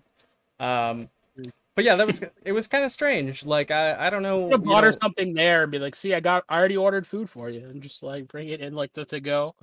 Um, 0.59 1.09
Mm. 1.39 1.53
but 1.77 1.85
yeah, 1.85 1.95
that 1.95 2.09
was 2.09 2.21
it 2.45 2.51
was 2.51 2.67
kind 2.67 2.85
of 2.85 2.91
strange. 2.91 3.47
Like 3.47 3.71
I 3.71 4.09
I 4.09 4.11
don't 4.11 4.23
know. 4.25 4.47
You 4.47 4.53
you 4.53 4.59
bought 4.59 4.83
her 4.83 4.91
know- 4.91 4.99
something 5.01 5.33
there 5.33 5.63
and 5.63 5.71
be 5.71 5.79
like, 5.79 5.95
see, 5.95 6.13
I 6.13 6.19
got, 6.19 6.43
I 6.49 6.59
already 6.59 6.77
ordered 6.77 7.07
food 7.07 7.31
for 7.31 7.49
you, 7.49 7.61
and 7.61 7.81
just 7.81 8.03
like 8.03 8.27
bring 8.27 8.49
it 8.49 8.61
in 8.61 8.75
like 8.75 8.93
to, 8.95 9.05
to 9.05 9.21
go. 9.21 9.55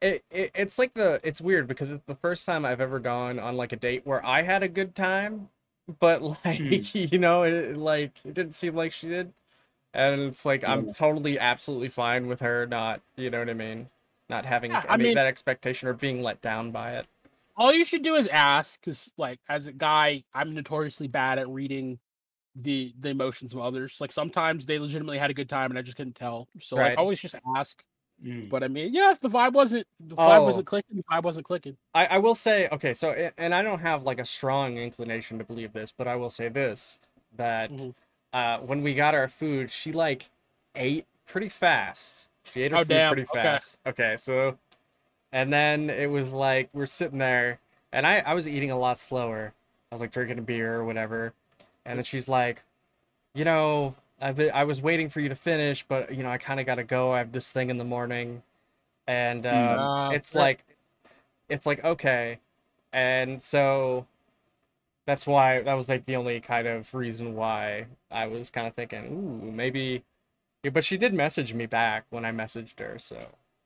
it, 0.00 0.22
it 0.30 0.52
it's 0.54 0.78
like 0.78 0.94
the 0.94 1.18
it's 1.24 1.40
weird 1.40 1.66
because 1.66 1.90
it's 1.90 2.04
the 2.06 2.14
first 2.14 2.46
time 2.46 2.64
I've 2.64 2.80
ever 2.80 3.00
gone 3.00 3.40
on 3.40 3.56
like 3.56 3.72
a 3.72 3.76
date 3.76 4.02
where 4.06 4.24
I 4.24 4.42
had 4.42 4.62
a 4.62 4.68
good 4.68 4.94
time, 4.94 5.48
but 5.98 6.22
like 6.44 6.94
you 6.94 7.18
know 7.18 7.42
it 7.42 7.76
like 7.76 8.12
it 8.24 8.34
didn't 8.34 8.54
seem 8.54 8.76
like 8.76 8.92
she 8.92 9.08
did, 9.08 9.32
and 9.96 10.20
it's 10.20 10.44
like 10.44 10.68
I'm 10.68 10.92
totally 10.92 11.38
absolutely 11.38 11.88
fine 11.88 12.26
with 12.28 12.40
her 12.40 12.66
not 12.66 13.00
you 13.16 13.30
know 13.30 13.40
what 13.40 13.50
I 13.50 13.54
mean. 13.54 13.88
not 14.28 14.44
having 14.44 14.70
Yeah, 14.72 14.82
I, 14.88 14.94
I 14.94 14.96
mean, 14.96 15.06
mean- 15.06 15.14
that 15.16 15.26
expectation 15.26 15.88
or 15.88 15.92
being 15.94 16.22
let 16.22 16.40
down 16.42 16.70
by 16.70 16.92
it. 16.98 17.06
all 17.56 17.72
you 17.72 17.84
should 17.84 18.02
do 18.02 18.14
is 18.14 18.26
ask 18.28 18.80
because 18.80 19.12
like 19.16 19.40
as 19.48 19.66
a 19.66 19.72
guy 19.72 20.22
i'm 20.34 20.54
notoriously 20.54 21.08
bad 21.08 21.38
at 21.38 21.48
reading 21.48 21.98
the 22.56 22.92
the 23.00 23.08
emotions 23.10 23.52
of 23.54 23.60
others 23.60 23.98
like 24.00 24.12
sometimes 24.12 24.66
they 24.66 24.78
legitimately 24.78 25.18
had 25.18 25.30
a 25.30 25.34
good 25.34 25.48
time 25.48 25.70
and 25.70 25.78
i 25.78 25.82
just 25.82 25.96
couldn't 25.96 26.14
tell 26.14 26.48
so 26.58 26.76
Right. 26.76 26.90
like 26.90 26.98
always 26.98 27.18
just 27.20 27.34
ask 27.56 27.82
Mm. 28.24 28.48
but 28.48 28.64
i 28.64 28.68
mean 28.68 28.94
yeah 28.94 29.10
if 29.10 29.20
the 29.20 29.28
vibe 29.28 29.52
wasn't 29.52 29.86
the 30.00 30.16
vibe 30.16 30.40
Oh. 30.40 30.44
wasn't 30.44 30.66
clicking 30.66 30.96
the 30.96 31.02
vibe 31.04 31.22
wasn't 31.22 31.44
clicking 31.44 31.76
I, 31.94 32.06
I 32.06 32.18
will 32.18 32.34
say 32.34 32.66
okay 32.72 32.94
so 32.94 33.10
and 33.36 33.54
i 33.54 33.60
don't 33.62 33.80
have 33.80 34.04
like 34.04 34.18
a 34.18 34.24
strong 34.24 34.78
inclination 34.78 35.36
to 35.36 35.44
believe 35.44 35.74
this 35.74 35.92
but 35.96 36.08
i 36.08 36.16
will 36.16 36.30
say 36.30 36.48
this 36.48 36.98
that 37.36 37.70
Mhm. 37.70 37.94
Uh 38.36 38.58
when 38.60 38.82
we 38.82 38.94
got 38.94 39.14
our 39.14 39.28
food 39.28 39.70
she 39.72 39.92
like 39.92 40.30
ate 40.76 41.06
pretty 41.26 41.48
fast. 41.48 42.28
She 42.52 42.62
ate 42.62 42.72
her 42.72 42.78
Oh, 42.78 42.84
food 42.84 42.88
damn, 42.88 43.12
pretty 43.12 43.24
fast. 43.24 43.78
Okay 43.86 44.16
so 44.18 44.58
and 45.32 45.52
then 45.52 45.90
it 45.90 46.08
was 46.10 46.32
like 46.32 46.68
we're 46.72 46.86
sitting 46.86 47.18
there 47.18 47.58
and 47.92 48.06
i 48.06 48.18
i 48.20 48.34
was 48.34 48.48
eating 48.48 48.70
a 48.70 48.78
lot 48.78 48.98
slower. 48.98 49.54
I 49.90 49.94
was 49.94 50.00
like 50.00 50.12
drinking 50.12 50.38
a 50.38 50.42
beer 50.42 50.74
or 50.76 50.84
whatever. 50.84 51.32
And 51.84 51.98
then 51.98 52.04
she's 52.04 52.28
like 52.28 52.64
you 53.34 53.44
know 53.44 53.94
I've 54.20 54.36
been, 54.36 54.50
i 54.54 54.64
was 54.64 54.80
waiting 54.82 55.08
for 55.10 55.20
you 55.20 55.28
to 55.28 55.36
finish 55.36 55.84
but 55.86 56.14
you 56.14 56.22
know 56.22 56.30
i 56.30 56.38
kind 56.38 56.60
of 56.60 56.66
gotta 56.66 56.84
go. 56.84 57.12
I 57.12 57.18
have 57.18 57.32
this 57.32 57.52
thing 57.52 57.70
in 57.70 57.78
the 57.78 57.84
morning. 57.84 58.42
And 59.08 59.46
um, 59.46 59.90
Uh, 59.90 60.10
it's 60.10 60.34
yeah. 60.34 60.40
like 60.42 60.64
it's 61.48 61.66
like 61.66 61.84
okay. 61.84 62.38
And 62.92 63.42
so 63.42 64.06
that's 65.06 65.26
why 65.26 65.62
that 65.62 65.74
was 65.74 65.88
like 65.88 66.04
the 66.06 66.16
only 66.16 66.40
kind 66.40 66.66
of 66.66 66.92
reason 66.94 67.34
why 67.34 67.86
i 68.10 68.26
was 68.26 68.50
kind 68.50 68.66
of 68.66 68.74
thinking 68.74 69.04
ooh 69.06 69.50
maybe 69.52 70.02
yeah, 70.64 70.70
but 70.70 70.84
she 70.84 70.96
did 70.98 71.14
message 71.14 71.54
me 71.54 71.66
back 71.66 72.04
when 72.10 72.24
i 72.24 72.30
messaged 72.32 72.78
her 72.80 72.98
so 72.98 73.16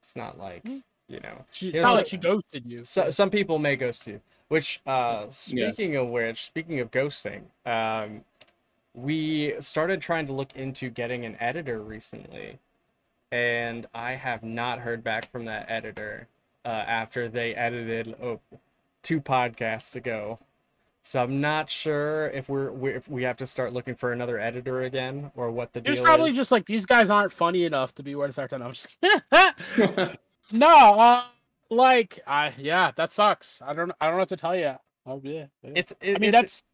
it's 0.00 0.14
not 0.16 0.38
like 0.38 0.62
Mm. 0.64 0.83
you 1.09 1.20
know 1.20 1.44
she, 1.50 1.68
it's 1.70 1.81
not 1.83 1.88
so- 1.90 1.94
like 1.96 2.07
she 2.07 2.16
ghosted 2.16 2.66
you 2.66 2.85
so, 2.85 3.11
some 3.11 3.31
people 3.31 3.59
may 3.59 3.76
ghost 3.76 4.07
you 4.07 4.20
which 4.48 4.81
uh 4.87 5.24
Yeah. 5.24 5.29
speaking 5.31 5.96
of 5.96 6.09
which 6.09 6.44
speaking 6.44 6.81
of 6.81 6.90
ghosting 6.90 7.42
um 7.66 8.24
we 8.94 9.55
started 9.61 10.00
trying 10.03 10.26
to 10.26 10.33
look 10.33 10.55
into 10.57 10.90
getting 10.90 11.24
an 11.24 11.37
editor 11.40 11.81
recently 11.81 12.59
and 13.33 13.87
i 13.94 14.12
have 14.12 14.42
not 14.42 14.81
heard 14.81 15.03
back 15.05 15.31
from 15.31 15.44
that 15.46 15.66
editor 15.70 16.26
uh, 16.64 16.68
after 16.68 17.29
they 17.29 17.55
edited 17.55 18.14
oh, 18.22 18.38
two 19.03 19.20
podcasts 19.20 19.96
ago 19.96 20.38
so 21.03 21.23
i'm 21.23 21.41
not 21.41 21.71
sure 21.71 22.29
if 22.31 22.49
we're 22.49 22.71
we 22.71 22.91
if 22.91 23.09
we 23.09 23.23
have 23.23 23.37
to 23.37 23.47
start 23.47 23.73
looking 23.73 23.95
for 23.95 24.13
another 24.13 24.39
editor 24.39 24.83
again 24.83 25.31
or 25.35 25.51
what 25.51 25.73
the 25.73 25.81
It's 25.81 25.99
deal 25.99 26.05
probably 26.05 26.31
is 26.31 26.37
just 26.37 26.53
like 26.53 26.67
these 26.67 26.87
guys 26.87 27.11
aren't 27.11 27.33
funny 27.33 27.65
enough 27.65 27.95
to 27.97 28.03
be 28.03 28.15
worth 28.15 28.39
our 28.39 28.49
time. 28.49 28.63
I'm 28.63 28.73
just 28.73 28.99
no, 30.53 31.01
uh, 31.01 31.25
like 31.71 32.19
I 32.27 32.53
yeah, 32.59 32.91
that 32.97 33.13
sucks. 33.13 33.63
I 33.63 33.73
don't 33.73 33.93
I 34.01 34.07
don't 34.07 34.15
know 34.15 34.21
what 34.21 34.29
to 34.29 34.37
tell 34.37 34.57
you. 34.57 34.75
Oh 35.07 35.21
yeah, 35.25 35.47
yeah. 35.63 35.71
it's 35.75 35.93
it, 36.01 36.17
I 36.17 36.19
mean 36.19 36.35
it's, 36.35 36.41
that's 36.41 36.65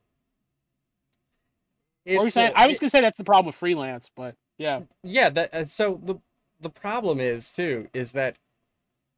what 2.04 2.20
were 2.20 2.26
it's, 2.26 2.34
saying. 2.34 2.52
uh, 2.54 2.58
I 2.58 2.66
was 2.66 2.78
gonna 2.78 2.90
say 2.90 3.00
that's 3.00 3.18
the 3.18 3.24
problem 3.24 3.46
with 3.46 3.54
freelance, 3.54 4.10
but 4.14 4.34
yeah, 4.58 4.80
yeah 5.02 5.28
that 5.30 5.54
uh, 5.54 5.64
so 5.64 6.00
the 6.04 6.16
the 6.60 6.70
problem 6.70 7.20
is 7.20 7.52
too 7.52 7.88
is 7.92 8.12
that 8.12 8.36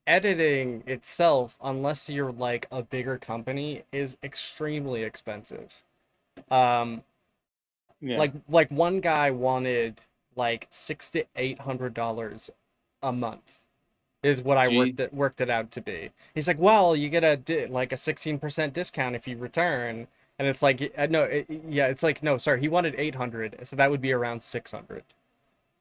editing 0.08 0.84
itself 0.88 1.58
unless 1.62 2.08
you're 2.10 2.32
like 2.32 2.66
a 2.72 2.82
bigger 2.82 3.18
company 3.18 3.84
is 3.92 4.16
extremely 4.24 5.04
expensive. 5.04 5.84
Um 6.50 7.04
yeah. 8.00 8.18
like 8.18 8.32
like 8.48 8.70
one 8.70 9.00
guy 9.00 9.30
wanted 9.30 10.00
like 10.36 10.66
six 10.70 11.10
to 11.10 11.24
eight 11.36 11.60
hundred 11.60 11.94
dollars 11.94 12.50
a 13.02 13.12
month 13.12 13.62
is 14.22 14.42
what 14.42 14.58
i 14.58 14.68
Gee. 14.68 14.76
worked 14.78 15.00
it 15.00 15.14
worked 15.14 15.40
it 15.40 15.50
out 15.50 15.70
to 15.72 15.80
be. 15.80 16.10
He's 16.34 16.48
like 16.48 16.58
well 16.60 16.96
you 16.96 17.08
get 17.08 17.24
a 17.24 17.36
di- 17.38 17.66
like 17.66 17.92
a 17.92 17.96
16% 17.96 18.72
discount 18.72 19.16
if 19.16 19.28
you 19.28 19.36
return. 19.38 20.08
And 20.38 20.48
it's 20.48 20.62
like 20.62 20.92
uh, 20.98 21.06
no 21.10 21.24
it, 21.24 21.46
yeah 21.68 21.88
it's 21.88 22.02
like 22.02 22.22
no 22.22 22.38
sorry 22.38 22.60
he 22.60 22.68
wanted 22.68 22.94
800 22.98 23.58
so 23.64 23.76
that 23.76 23.90
would 23.90 24.02
be 24.02 24.12
around 24.12 24.42
600 24.42 25.04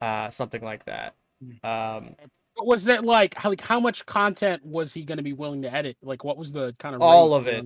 uh 0.01 0.29
something 0.29 0.63
like 0.63 0.85
that. 0.85 1.15
Um 1.63 2.15
But 2.19 2.29
was 2.65 2.83
that 2.85 3.05
like 3.05 3.33
how 3.35 3.49
like 3.49 3.61
how 3.61 3.79
much 3.79 4.05
content 4.05 4.65
was 4.65 4.93
he 4.93 5.03
gonna 5.03 5.21
be 5.23 5.33
willing 5.33 5.61
to 5.61 5.73
edit? 5.73 5.97
Like 6.01 6.23
what 6.23 6.37
was 6.37 6.51
the 6.51 6.73
kind 6.79 6.95
of 6.95 7.01
All 7.01 7.33
of 7.33 7.47
it. 7.47 7.65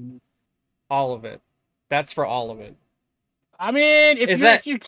all 0.90 1.14
of 1.14 1.24
it 1.26 1.40
that's 1.90 2.12
for 2.12 2.26
all 2.26 2.52
of 2.52 2.60
it 2.60 2.76
I 3.60 3.72
mean, 3.72 4.18
if 4.18 4.30
Is 4.30 4.42
you're 4.42 4.50
that- 4.50 4.60
if 4.62 4.68
you 4.68 4.80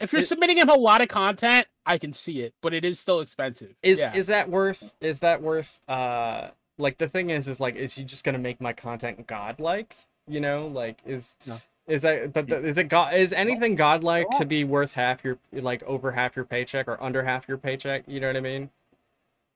if 0.00 0.12
you're 0.12 0.20
is- 0.22 0.28
submitting 0.28 0.56
him 0.56 0.68
a 0.70 0.74
lot 0.74 1.00
of 1.02 1.08
content, 1.08 1.66
I 1.84 1.98
can 1.98 2.12
see 2.12 2.40
it, 2.42 2.54
but 2.62 2.72
it 2.72 2.84
is 2.84 2.98
still 3.00 3.20
expensive. 3.20 3.74
is 3.82 3.98
yeah. 3.98 4.14
is 4.14 4.28
that 4.28 4.48
worth 4.48 4.94
is 5.00 5.18
that 5.20 5.42
worth 5.42 5.80
uh 5.88 6.48
like 6.78 6.96
the 6.98 7.08
thing 7.08 7.30
is 7.30 7.48
is 7.48 7.60
like 7.60 7.74
is 7.76 7.94
he 7.94 8.04
just 8.04 8.24
gonna 8.24 8.38
make 8.38 8.60
my 8.60 8.72
content 8.72 9.26
godlike 9.26 9.96
you 10.28 10.40
know 10.40 10.68
like 10.68 10.98
is 11.04 11.34
No. 11.44 11.60
is 11.86 12.02
that 12.02 12.32
but 12.32 12.46
the, 12.48 12.64
is 12.64 12.78
it 12.78 12.84
god 12.84 13.12
is 13.14 13.32
anything 13.34 13.74
godlike 13.74 14.26
to 14.38 14.44
be 14.46 14.64
worth 14.64 14.92
half 14.92 15.22
your 15.24 15.38
like 15.52 15.82
over 15.82 16.12
half 16.12 16.36
your 16.36 16.44
paycheck 16.46 16.86
or 16.88 17.02
under 17.02 17.24
half 17.24 17.48
your 17.48 17.58
paycheck 17.58 18.04
you 18.06 18.20
know 18.20 18.28
what 18.28 18.36
i 18.36 18.40
mean 18.40 18.70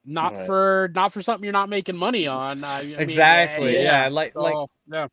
not 0.04 0.34
Right. 0.36 0.46
for 0.46 0.90
not 0.94 1.12
for 1.12 1.22
something 1.22 1.44
you're 1.44 1.52
not 1.52 1.68
making 1.68 1.96
money 1.96 2.26
on. 2.26 2.62
I, 2.64 2.78
I 2.78 2.82
exactly 2.98 3.76
eh, 3.78 3.82
yeah, 3.84 4.08
like 4.08 4.34
like 4.34 4.52
so, 4.52 4.68
yeah. 4.90 5.06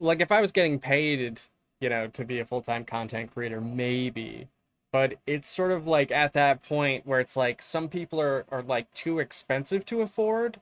like 0.00 0.20
if 0.20 0.30
I 0.32 0.40
was 0.40 0.52
getting 0.52 0.78
paid, 0.78 1.40
you 1.80 1.88
know, 1.88 2.06
to 2.08 2.24
be 2.24 2.40
a 2.40 2.44
full-time 2.44 2.84
content 2.84 3.32
creator, 3.32 3.60
maybe. 3.60 4.48
But 4.92 5.14
it's 5.26 5.48
sort 5.50 5.72
of 5.72 5.86
like 5.86 6.10
at 6.10 6.32
that 6.34 6.62
point 6.62 7.06
where 7.06 7.20
it's 7.20 7.36
like 7.36 7.60
some 7.62 7.88
people 7.88 8.20
are, 8.20 8.44
are 8.50 8.62
like 8.62 8.92
too 8.94 9.18
expensive 9.18 9.84
to 9.86 10.00
afford, 10.00 10.60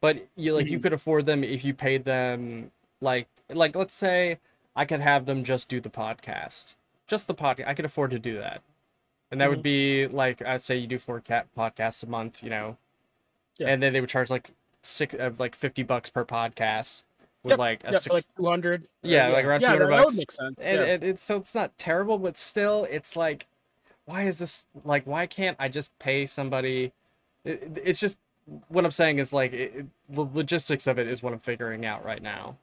but 0.00 0.26
you 0.36 0.54
like 0.54 0.68
you 0.68 0.78
Mhm. 0.78 0.82
could 0.82 0.92
afford 0.92 1.26
them 1.26 1.44
if 1.44 1.64
you 1.64 1.74
paid 1.74 2.04
them 2.04 2.70
like 3.00 3.28
like 3.48 3.76
let's 3.76 3.94
say 3.94 4.38
I 4.74 4.84
could 4.84 5.00
have 5.00 5.26
them 5.26 5.44
just 5.44 5.68
do 5.68 5.80
the 5.80 5.90
podcast. 5.90 6.74
Just 7.06 7.26
the 7.28 7.34
podcast. 7.34 7.68
I 7.68 7.74
could 7.74 7.84
afford 7.84 8.10
to 8.12 8.18
do 8.18 8.38
that. 8.38 8.62
And 9.30 9.40
that 9.40 9.50
would 9.50 9.62
be 9.62 10.06
like 10.06 10.40
I'd 10.42 10.62
say 10.62 10.76
you 10.76 10.86
do 10.86 10.98
four 10.98 11.20
cat 11.20 11.46
podcasts 11.56 12.02
a 12.02 12.06
month, 12.08 12.42
you 12.42 12.50
know. 12.50 12.76
Yeah. 13.58 13.68
And 13.68 13.82
then 13.82 13.92
they 13.92 14.00
would 14.00 14.10
charge 14.10 14.30
like 14.30 14.50
six 14.82 15.14
of 15.14 15.40
like 15.40 15.56
50 15.56 15.82
bucks 15.82 16.10
per 16.10 16.24
podcast 16.24 17.02
with 17.42 17.52
Yep, 17.52 17.58
like 17.58 17.84
a 17.84 17.92
Yeah, 17.92 17.98
six 17.98 18.14
like 18.14 18.24
two 18.36 18.44
hundred. 18.46 18.84
Yeah, 19.02 19.28
like 19.28 19.44
around 19.44 19.62
yeah, 19.62 19.72
200 19.74 19.84
that, 19.86 19.90
that 19.90 20.02
bucks. 20.02 20.12
would 20.14 20.18
make 20.20 20.32
sense. 20.32 20.56
and, 20.60 20.78
yeah. 20.78 20.84
and 20.94 21.02
it's 21.02 21.24
so 21.24 21.36
it's 21.38 21.54
not 21.54 21.76
terrible 21.78 22.18
but 22.18 22.36
still 22.38 22.86
it's 22.90 23.16
like 23.16 23.46
why 24.04 24.22
is 24.24 24.38
this 24.38 24.66
like 24.84 25.04
why 25.06 25.26
can't 25.26 25.56
i 25.58 25.68
just 25.68 25.98
pay 25.98 26.24
somebody 26.26 26.92
it, 27.44 27.62
it- 27.62 27.82
it's 27.84 27.98
just 28.00 28.18
what 28.68 28.84
i'm 28.84 28.90
saying 28.92 29.18
is 29.18 29.32
like 29.32 29.52
it, 29.52 29.86
the 30.08 30.28
logistics 30.34 30.86
of 30.86 30.98
it 31.00 31.08
is 31.08 31.20
what 31.22 31.32
i'm 31.32 31.38
figuring 31.40 31.84
out 31.84 32.04
right 32.04 32.22
now 32.22 32.56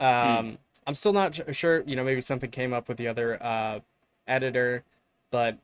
um 0.00 0.58
i'm 0.86 0.94
still 0.94 1.12
not 1.12 1.38
sure 1.54 1.82
you 1.86 1.96
know 1.96 2.04
maybe 2.04 2.20
something 2.20 2.50
came 2.50 2.72
up 2.74 2.88
with 2.88 2.96
the 2.98 3.08
other 3.08 3.42
uh 3.42 3.80
editor 4.28 4.82
but 5.32 5.58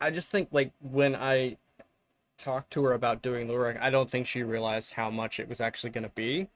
i 0.00 0.10
just 0.10 0.32
think 0.32 0.48
like 0.50 0.72
when 0.80 1.14
i 1.14 1.56
talked 2.36 2.72
to 2.72 2.82
her 2.82 2.94
about 2.94 3.22
doing 3.22 3.46
the 3.46 3.52
work 3.52 3.76
i 3.80 3.88
don't 3.90 4.10
think 4.10 4.26
she 4.26 4.42
realized 4.42 4.90
how 4.90 5.08
much 5.08 5.38
it 5.38 5.48
was 5.48 5.60
actually 5.60 5.90
going 5.90 6.02
to 6.02 6.10
be 6.10 6.48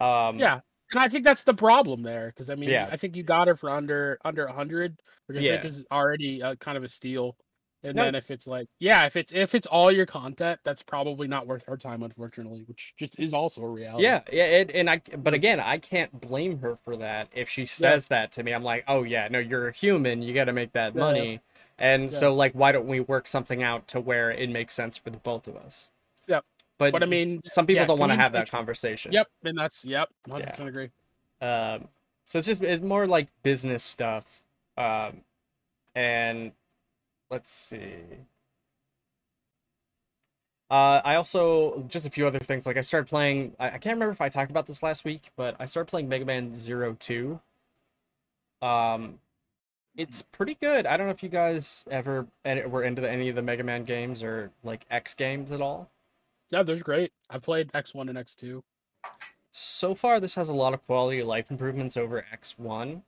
um 0.00 0.38
yeah, 0.38 0.60
and 0.92 1.00
I 1.00 1.08
think 1.08 1.24
that's 1.24 1.44
the 1.44 1.54
problem 1.54 2.02
there 2.02 2.28
because 2.28 2.50
I 2.50 2.54
mean, 2.54 2.70
Yeah. 2.70 2.88
I 2.90 2.96
think 2.96 3.16
you 3.16 3.22
got 3.22 3.48
her 3.48 3.54
for 3.54 3.70
under 3.70 4.18
under 4.24 4.46
a 4.46 4.52
hundred, 4.52 5.00
which 5.26 5.38
I 5.38 5.42
think 5.42 5.64
is 5.64 5.86
already 5.92 6.42
uh, 6.42 6.56
kind 6.56 6.76
of 6.76 6.82
a 6.82 6.88
steal. 6.88 7.36
And 7.82 7.96
No. 7.96 8.04
then 8.04 8.14
if 8.14 8.30
it's 8.30 8.46
like, 8.46 8.68
yeah, 8.78 9.06
if 9.06 9.16
it's 9.16 9.32
if 9.32 9.54
it's 9.54 9.66
all 9.66 9.90
your 9.90 10.06
content, 10.06 10.60
that's 10.64 10.82
probably 10.82 11.28
not 11.28 11.46
worth 11.46 11.64
her 11.66 11.76
time, 11.76 12.02
unfortunately, 12.02 12.64
which 12.66 12.94
just 12.98 13.18
is 13.18 13.32
also 13.34 13.62
a 13.62 13.68
reality. 13.68 14.04
Yeah, 14.04 14.20
yeah, 14.32 14.44
it, 14.44 14.70
and 14.72 14.88
I, 14.88 15.02
but 15.18 15.34
again, 15.34 15.60
I 15.60 15.78
can't 15.78 16.20
blame 16.20 16.58
her 16.60 16.78
for 16.84 16.96
that. 16.96 17.28
If 17.34 17.48
she 17.48 17.66
says 17.66 18.08
that 18.08 18.32
to 18.32 18.42
me, 18.42 18.52
I'm 18.52 18.62
like, 18.62 18.84
oh 18.88 19.02
yeah, 19.02 19.28
no, 19.28 19.38
you're 19.38 19.68
a 19.68 19.72
human. 19.72 20.22
You 20.22 20.32
got 20.32 20.44
to 20.44 20.52
make 20.52 20.72
that 20.72 20.94
Yeah. 20.94 21.00
money, 21.00 21.40
and 21.78 22.10
Yeah. 22.10 22.18
so 22.18 22.34
like, 22.34 22.52
why 22.54 22.72
don't 22.72 22.86
we 22.86 23.00
work 23.00 23.26
something 23.26 23.62
out 23.62 23.88
to 23.88 24.00
where 24.00 24.30
it 24.30 24.48
makes 24.48 24.74
sense 24.74 24.96
for 24.96 25.10
the 25.10 25.18
both 25.18 25.46
of 25.48 25.56
us? 25.56 25.90
Yep. 26.28 26.44
But, 26.78 26.92
But 26.92 27.02
I 27.02 27.06
mean, 27.06 27.40
some 27.44 27.66
people 27.66 27.82
yeah, 27.82 27.86
don't 27.86 27.98
want 27.98 28.12
to 28.12 28.18
have 28.18 28.32
that 28.32 28.50
conversation. 28.50 29.12
Yep, 29.12 29.26
and 29.44 29.58
that's 29.58 29.84
yep, 29.84 30.08
hundred 30.30 30.46
percent 30.46 30.68
agree. 30.68 30.90
Um, 31.42 31.88
so 32.24 32.38
it's 32.38 32.46
just 32.46 32.62
it's 32.62 32.82
more 32.82 33.06
like 33.06 33.28
business 33.42 33.82
stuff. 33.82 34.42
Um, 34.78 35.22
and 35.94 36.52
let's 37.30 37.52
see. 37.52 37.94
Uh, 40.70 41.00
I 41.04 41.16
also 41.16 41.84
just 41.88 42.06
a 42.06 42.10
few 42.10 42.26
other 42.26 42.38
things. 42.38 42.64
Like 42.66 42.76
I 42.76 42.80
started 42.82 43.08
playing. 43.08 43.54
I, 43.58 43.66
I 43.66 43.70
can't 43.78 43.94
remember 43.96 44.12
if 44.12 44.20
I 44.20 44.28
talked 44.28 44.50
about 44.50 44.66
this 44.66 44.82
last 44.82 45.04
week, 45.04 45.30
but 45.36 45.56
I 45.58 45.64
started 45.66 45.90
playing 45.90 46.08
Mega 46.08 46.24
Man 46.24 46.54
Zero 46.54 46.96
Two. 47.00 47.40
Um, 48.62 49.18
it's 49.96 50.22
pretty 50.22 50.54
good. 50.54 50.86
I 50.86 50.96
don't 50.96 51.06
know 51.06 51.12
if 51.12 51.22
you 51.22 51.28
guys 51.28 51.84
ever 51.90 52.26
were 52.44 52.84
into 52.84 53.02
the, 53.02 53.10
any 53.10 53.28
of 53.28 53.36
the 53.36 53.42
Mega 53.42 53.64
Man 53.64 53.84
games 53.84 54.22
or 54.22 54.50
like 54.62 54.86
X 54.90 55.14
games 55.14 55.50
at 55.52 55.60
all. 55.60 55.90
Yeah, 56.50 56.62
there's 56.62 56.82
great. 56.82 57.12
I've 57.30 57.42
played 57.42 57.70
X 57.74 57.94
one 57.94 58.08
and 58.08 58.18
X 58.18 58.34
two. 58.36 58.62
so 59.52 59.94
far 59.94 60.20
this 60.20 60.34
has 60.34 60.48
a 60.48 60.54
lot 60.54 60.74
of 60.74 60.84
quality 60.86 61.20
of 61.20 61.26
life 61.26 61.50
improvements 61.50 61.96
over 61.96 62.24
x1 62.32 63.02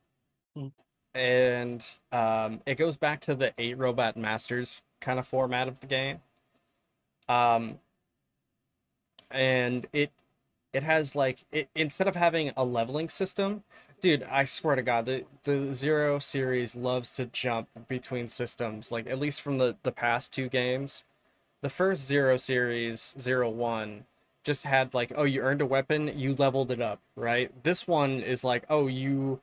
Hmm. 0.56 0.68
And 1.14 1.84
um, 2.12 2.60
it 2.66 2.76
goes 2.76 2.96
back 2.96 3.20
to 3.20 3.34
the 3.34 3.52
eight 3.58 3.78
robot 3.78 4.16
masters 4.16 4.82
kind 5.00 5.18
of 5.18 5.26
format 5.26 5.68
of 5.68 5.80
the 5.80 5.86
game 5.86 6.20
um, 7.28 7.78
and 9.30 9.86
it 9.92 10.10
it 10.72 10.82
has 10.82 11.14
like 11.14 11.44
it 11.52 11.68
instead 11.74 12.08
of 12.08 12.16
having 12.16 12.52
a 12.56 12.64
leveling 12.64 13.08
system, 13.08 13.62
dude, 14.00 14.22
I 14.24 14.44
swear 14.44 14.76
to 14.76 14.82
God, 14.82 15.06
the 15.06 15.24
the 15.44 15.74
Zero 15.74 16.18
series 16.18 16.74
loves 16.76 17.14
to 17.16 17.26
jump 17.26 17.68
between 17.88 18.28
systems. 18.28 18.92
Like 18.92 19.06
at 19.06 19.18
least 19.18 19.42
from 19.42 19.58
the 19.58 19.76
the 19.82 19.92
past 19.92 20.32
two 20.32 20.48
games, 20.48 21.04
the 21.62 21.70
first 21.70 22.04
Zero 22.06 22.36
series, 22.36 23.14
Zero 23.20 23.50
One, 23.50 24.04
just 24.44 24.64
had 24.64 24.94
like, 24.94 25.12
oh, 25.16 25.24
you 25.24 25.42
earned 25.42 25.60
a 25.62 25.66
weapon, 25.66 26.18
you 26.18 26.34
leveled 26.34 26.70
it 26.70 26.80
up, 26.80 27.00
right? 27.16 27.52
This 27.64 27.86
one 27.86 28.20
is 28.20 28.44
like, 28.44 28.64
oh, 28.70 28.86
you 28.86 29.40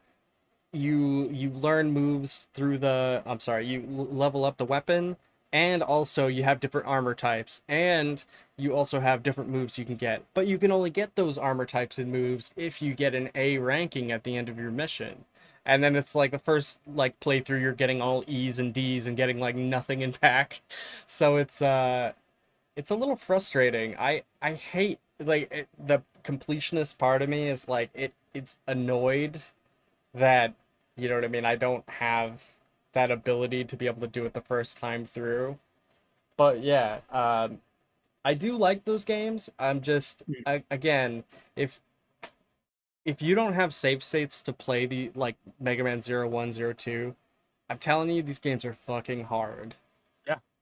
you 0.73 1.29
you 1.31 1.49
learn 1.49 1.91
moves 1.91 2.47
through 2.53 2.77
the 2.79 3.21
I'm 3.25 3.39
sorry, 3.39 3.67
you 3.67 3.83
level 3.87 4.45
up 4.45 4.57
the 4.57 4.65
weapon 4.65 5.17
and 5.51 5.81
also 5.81 6.27
you 6.27 6.43
have 6.43 6.59
different 6.59 6.87
armor 6.87 7.15
types 7.15 7.61
and 7.67 8.23
you 8.57 8.75
also 8.75 8.99
have 8.99 9.23
different 9.23 9.49
moves 9.49 9.77
you 9.77 9.85
can 9.85 9.95
get. 9.95 10.23
But 10.33 10.47
you 10.47 10.57
can 10.57 10.71
only 10.71 10.89
get 10.89 11.15
those 11.15 11.37
armor 11.37 11.65
types 11.65 11.97
and 11.97 12.11
moves 12.11 12.51
if 12.55 12.81
you 12.81 12.93
get 12.93 13.15
an 13.15 13.29
A 13.35 13.57
ranking 13.57 14.11
at 14.11 14.23
the 14.23 14.37
end 14.37 14.49
of 14.49 14.59
your 14.59 14.71
mission. 14.71 15.25
And 15.65 15.83
then 15.83 15.95
it's 15.95 16.15
like 16.15 16.31
the 16.31 16.39
first 16.39 16.79
like 16.87 17.19
playthrough 17.19 17.61
you're 17.61 17.73
getting 17.73 18.01
all 18.01 18.23
E's 18.27 18.59
and 18.59 18.73
D's 18.73 19.07
and 19.07 19.17
getting 19.17 19.39
like 19.39 19.55
nothing 19.55 20.01
in 20.01 20.13
pack. 20.21 20.61
So 21.07 21.37
it's 21.37 21.61
uh 21.61 22.13
it's 22.75 22.91
a 22.91 22.95
little 22.95 23.15
frustrating. 23.15 23.95
I 23.97 24.23
I 24.41 24.53
hate 24.53 24.99
like 25.19 25.51
it, 25.51 25.67
the 25.77 26.01
completionist 26.23 26.97
part 26.97 27.21
of 27.21 27.29
me 27.29 27.49
is 27.49 27.67
like 27.69 27.89
it 27.93 28.13
it's 28.33 28.57
annoyed 28.67 29.41
that 30.13 30.53
you 30.95 31.09
know 31.09 31.15
what 31.15 31.23
I 31.25 31.27
mean. 31.29 31.45
I 31.45 31.55
don't 31.55 31.87
have 31.89 32.43
that 32.93 33.11
ability 33.11 33.63
to 33.65 33.75
be 33.77 33.87
able 33.87 34.01
to 34.01 34.07
do 34.07 34.25
it 34.25 34.33
the 34.33 34.41
first 34.41 34.77
time 34.77 35.05
through. 35.05 35.57
But 36.37 36.61
yeah, 36.63 36.99
um, 37.11 37.59
I 38.25 38.33
do 38.35 38.57
like 38.57 38.85
those 38.85 39.05
games. 39.05 39.49
I'm 39.59 39.81
just. 39.81 40.23
I, 40.47 40.63
again, 40.71 41.23
if 41.55 41.81
if 43.05 43.21
you 43.21 43.35
don't 43.35 43.53
have 43.53 43.73
save 43.73 44.03
states 44.03 44.41
to 44.43 44.53
play 44.53 44.85
the 44.85 45.11
like 45.15 45.35
Mega 45.59 45.83
Man 45.83 46.01
01, 46.01 46.51
02, 46.51 47.15
I'm 47.69 47.77
telling 47.77 48.09
you 48.09 48.21
these 48.23 48.39
games 48.39 48.63
are 48.65 48.73
fucking 48.73 49.25
hard. 49.25 49.75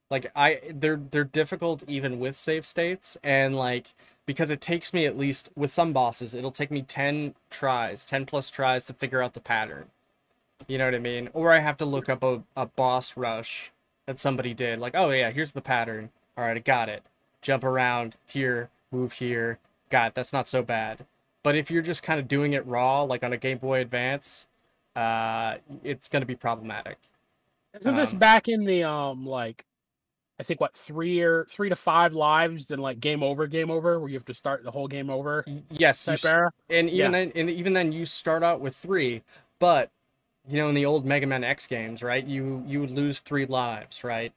Like 0.10 0.32
I 0.36 0.62
they're 0.74 1.02
they're 1.12 1.24
difficult 1.24 1.84
even 1.88 2.20
with 2.20 2.36
save 2.36 2.66
states 2.66 3.18
and 3.24 3.56
like 3.56 3.94
because 4.26 4.52
it 4.52 4.62
takes 4.62 4.94
me 4.94 5.06
at 5.06 5.18
least 5.18 5.50
with 5.56 5.72
some 5.72 5.94
bosses 5.94 6.34
it'll 6.34 6.52
take 6.52 6.72
me 6.72 6.82
10 6.82 7.36
tries, 7.50 8.06
10 8.06 8.26
plus 8.26 8.50
tries 8.50 8.86
to 8.86 8.94
figure 8.94 9.22
out 9.22 9.34
the 9.34 9.40
pattern. 9.42 9.86
You 10.68 10.78
know 10.78 10.86
what 10.86 10.96
I 10.96 11.00
mean? 11.00 11.30
Or 11.34 11.54
I 11.54 11.60
have 11.60 11.78
to 11.78 11.86
look 11.86 12.10
up 12.10 12.24
a, 12.24 12.44
a 12.56 12.66
boss 12.66 13.16
rush 13.18 13.72
that 14.06 14.20
somebody 14.20 14.54
did. 14.54 14.80
Like, 14.80 14.96
oh 14.96 15.10
yeah, 15.12 15.32
here's 15.32 15.52
the 15.52 15.62
pattern. 15.62 16.10
All 16.38 16.44
right, 16.46 16.58
I 16.58 16.60
got 16.60 16.90
it. 16.90 17.04
Jump 17.42 17.64
around 17.64 18.16
here, 18.26 18.70
move 18.92 19.14
here. 19.14 19.60
Got 19.90 20.10
it. 20.10 20.16
That's 20.16 20.34
not 20.34 20.48
so 20.48 20.62
bad. 20.64 21.06
But 21.44 21.56
if 21.56 21.72
you're 21.72 21.82
just 21.82 22.04
kind 22.04 22.20
of 22.20 22.28
doing 22.28 22.54
it 22.54 22.66
raw, 22.66 23.04
like 23.04 23.24
on 23.24 23.34
a 23.34 23.38
Game 23.38 23.60
Boy 23.60 23.82
Advance, 23.82 24.48
uh, 24.96 25.58
it's 25.84 26.10
gonna 26.10 26.26
be 26.26 26.36
problematic. 26.36 26.98
Isn't 27.80 27.96
this 27.96 28.14
Um, 28.14 28.20
back 28.20 28.48
in 28.48 28.66
the 28.66 28.84
um 28.84 29.26
like 29.26 29.66
I 30.40 30.44
think 30.44 30.62
what 30.62 30.76
three 30.76 31.22
or 31.22 31.46
three 31.46 31.70
to 31.70 31.76
five 31.76 32.14
lives, 32.14 32.68
then 32.68 32.80
like 32.80 33.00
game 33.00 33.24
over, 33.24 33.48
game 33.48 33.72
over, 33.72 34.00
where 34.00 34.10
you 34.10 34.16
have 34.16 34.26
to 34.26 34.34
start 34.34 34.64
the 34.64 34.72
whole 34.72 34.88
game 34.88 35.10
over 35.10 35.48
Yes, 35.70 36.06
type 36.06 36.14
s- 36.14 36.26
era? 36.26 36.52
and 36.70 36.90
even 36.90 37.12
Yeah. 37.12 37.12
then, 37.12 37.32
and 37.36 37.50
even 37.50 37.74
then, 37.74 37.92
you 37.92 38.06
start 38.06 38.44
out 38.44 38.60
with 38.60 38.76
three. 38.76 39.24
But 39.60 39.90
you 40.48 40.58
know, 40.62 40.70
in 40.70 40.76
the 40.76 40.86
old 40.86 41.06
Mega 41.06 41.28
Man 41.28 41.44
X 41.44 41.68
games, 41.68 42.04
right? 42.04 42.26
You 42.26 42.64
you 42.68 42.82
would 42.82 42.92
lose 42.92 43.20
three 43.20 43.46
lives, 43.46 44.04
right? 44.04 44.34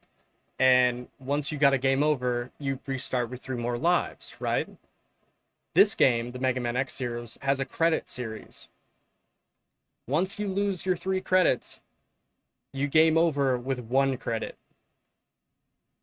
And 0.59 1.07
once 1.19 1.51
you 1.51 1.57
got 1.57 1.73
a 1.73 1.77
game 1.79 2.03
over, 2.03 2.51
you 2.59 2.79
restart 2.87 3.29
with 3.29 3.41
three 3.41 3.57
more 3.57 3.77
lives, 3.77 4.35
right? 4.39 4.69
This 5.73 5.95
game, 5.95 6.31
the 6.31 6.39
Mega 6.39 6.61
Man 6.61 6.77
X 6.77 6.93
series, 6.93 7.37
has 7.41 7.59
a 7.59 7.65
credit 7.65 8.09
series. 8.09 8.69
Once 10.07 10.37
you 10.37 10.47
lose 10.47 10.85
your 10.85 10.95
three 10.95 11.21
credits, 11.21 11.81
you 12.73 12.87
game 12.87 13.17
over 13.17 13.57
with 13.57 13.79
one 13.79 14.17
credit. 14.17 14.57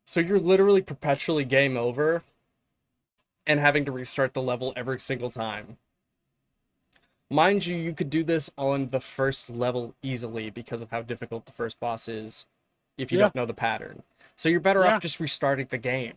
So 0.09 0.21
you're 0.21 0.39
literally 0.39 0.81
perpetually 0.81 1.45
game 1.45 1.77
over 1.77 2.23
and 3.45 3.59
having 3.59 3.85
to 3.85 3.91
restart 3.91 4.33
the 4.33 4.41
level 4.41 4.73
every 4.75 4.99
single 4.99 5.29
time. 5.29 5.77
Mind 7.29 7.67
you, 7.67 7.75
you 7.75 7.93
could 7.93 8.09
do 8.09 8.23
this 8.23 8.49
on 8.57 8.89
the 8.89 8.99
first 8.99 9.51
level 9.51 9.93
easily 10.01 10.49
because 10.49 10.81
of 10.81 10.89
how 10.89 11.03
difficult 11.03 11.45
the 11.45 11.51
first 11.51 11.79
boss 11.79 12.07
is 12.07 12.47
if 12.97 13.11
you 13.11 13.19
Yeah. 13.19 13.25
don't 13.25 13.35
know 13.35 13.45
the 13.45 13.53
pattern. 13.53 14.01
So 14.35 14.49
you're 14.49 14.59
better 14.59 14.83
Yeah. 14.83 14.95
off 14.95 15.01
just 15.03 15.19
restarting 15.19 15.67
the 15.69 15.77
game. 15.77 16.15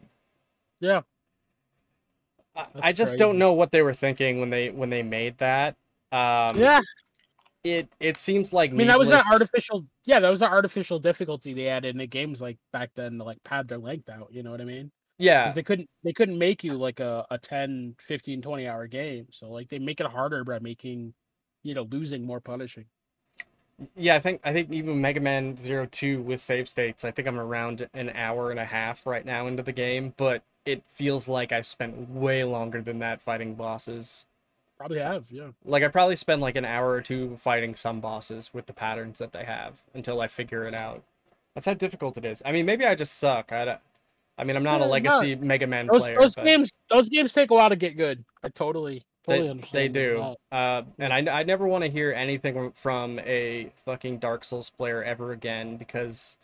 Yeah. 0.80 1.02
I, 2.56 2.68
That's 2.72 2.86
I 2.86 2.92
just 2.94 3.18
don't 3.18 3.36
know 3.36 3.52
what 3.52 3.72
they 3.72 3.82
were 3.82 3.92
thinking 3.92 4.40
when 4.40 4.48
they 4.48 4.70
when 4.70 4.88
they 4.88 5.02
made 5.02 5.36
that. 5.36 5.76
Um, 6.10 6.56
yeah. 6.56 6.80
It 7.64 7.88
it 8.00 8.16
seems 8.16 8.52
like 8.52 8.70
I 8.70 8.74
mean 8.74 8.88
that 8.88 8.98
was 8.98 9.10
an 9.10 9.22
artificial 9.30 9.86
yeah, 10.04 10.18
that 10.20 10.30
was 10.30 10.42
an 10.42 10.50
artificial 10.50 10.98
difficulty 10.98 11.52
they 11.52 11.68
added 11.68 11.90
in 11.90 11.98
the 11.98 12.06
games 12.06 12.40
like 12.42 12.58
back 12.72 12.90
then 12.94 13.18
to 13.18 13.24
like 13.24 13.42
pad 13.44 13.68
their 13.68 13.78
length 13.78 14.08
out, 14.10 14.28
you 14.32 14.42
know 14.42 14.50
what 14.50 14.60
I 14.60 14.64
mean? 14.64 14.90
Yeah, 15.18 15.44
Because 15.44 15.54
they 15.54 15.62
couldn't 15.62 15.88
they 16.04 16.12
couldn't 16.12 16.38
make 16.38 16.64
you 16.64 16.74
like 16.74 17.00
a, 17.00 17.26
a 17.30 17.38
10, 17.38 17.96
15, 18.00 18.42
20 18.42 18.66
hour 18.68 18.86
game. 18.86 19.26
So 19.32 19.50
like 19.50 19.68
they 19.68 19.78
make 19.78 20.00
it 20.00 20.06
harder 20.06 20.44
by 20.44 20.58
making 20.58 21.14
you 21.62 21.74
know 21.74 21.84
losing 21.90 22.24
more 22.24 22.40
punishing. 22.40 22.86
yeah. 23.96 24.14
I 24.16 24.20
think 24.20 24.40
I 24.44 24.52
think 24.52 24.70
even 24.72 25.00
Mega 25.00 25.20
Man 25.20 25.56
Zero 25.56 25.86
Two 25.90 26.22
with 26.22 26.40
save 26.40 26.68
states. 26.68 27.04
I 27.04 27.10
think 27.10 27.28
I'm 27.28 27.38
around 27.38 27.88
an 27.94 28.10
hour 28.10 28.50
and 28.50 28.60
a 28.60 28.64
half 28.64 29.06
right 29.06 29.24
now 29.24 29.46
into 29.46 29.62
the 29.62 29.72
game, 29.72 30.14
but 30.16 30.42
it 30.64 30.82
feels 30.88 31.28
like 31.28 31.52
I've 31.52 31.66
spent 31.66 32.08
way 32.10 32.44
longer 32.44 32.82
than 32.82 32.98
that 33.00 33.20
fighting 33.20 33.54
bosses. 33.54 34.26
Probably 34.82 34.98
have, 34.98 35.30
yeah. 35.30 35.48
Like 35.64 35.84
I 35.84 35.88
probably 35.88 36.16
spend 36.16 36.40
like 36.40 36.56
an 36.56 36.64
hour 36.64 36.90
or 36.90 37.00
two 37.00 37.36
fighting 37.36 37.76
some 37.76 38.00
bosses 38.00 38.52
with 38.52 38.66
the 38.66 38.72
patterns 38.72 39.18
that 39.20 39.32
they 39.32 39.44
have 39.44 39.80
until 39.94 40.20
I 40.20 40.26
figure 40.26 40.66
it 40.66 40.74
out. 40.74 41.04
That's 41.54 41.66
how 41.66 41.74
difficult 41.74 42.16
it 42.16 42.24
is. 42.24 42.42
I 42.44 42.50
mean, 42.50 42.66
maybe 42.66 42.84
I 42.84 42.96
just 42.96 43.18
suck. 43.18 43.52
I, 43.52 43.64
don't- 43.64 43.80
I 44.38 44.42
mean, 44.42 44.56
I'm 44.56 44.64
not 44.64 44.78
Yeah, 44.80 44.86
a 44.86 44.86
no, 44.86 44.92
legacy 44.92 45.34
Mega 45.36 45.68
Man 45.68 45.86
Those 45.86 46.06
player. 46.06 46.18
those 46.18 46.34
but 46.34 46.44
games 46.44 46.72
those 46.88 47.08
games 47.10 47.32
take 47.32 47.52
a 47.52 47.54
while 47.54 47.68
to 47.68 47.76
get 47.76 47.96
good. 47.96 48.24
I 48.42 48.48
totally 48.48 49.04
totally 49.24 49.44
they, 49.44 49.50
understand. 49.50 49.94
they 49.94 50.00
do. 50.00 50.34
Uh, 50.50 50.82
and 50.98 51.12
I, 51.12 51.40
I 51.40 51.42
never 51.44 51.68
want 51.68 51.84
to 51.84 51.90
hear 51.90 52.12
anything 52.12 52.72
from 52.72 53.20
a 53.20 53.70
fucking 53.84 54.18
Dark 54.18 54.44
Souls 54.44 54.68
player 54.70 55.04
ever 55.04 55.30
again 55.30 55.76
because 55.76 56.38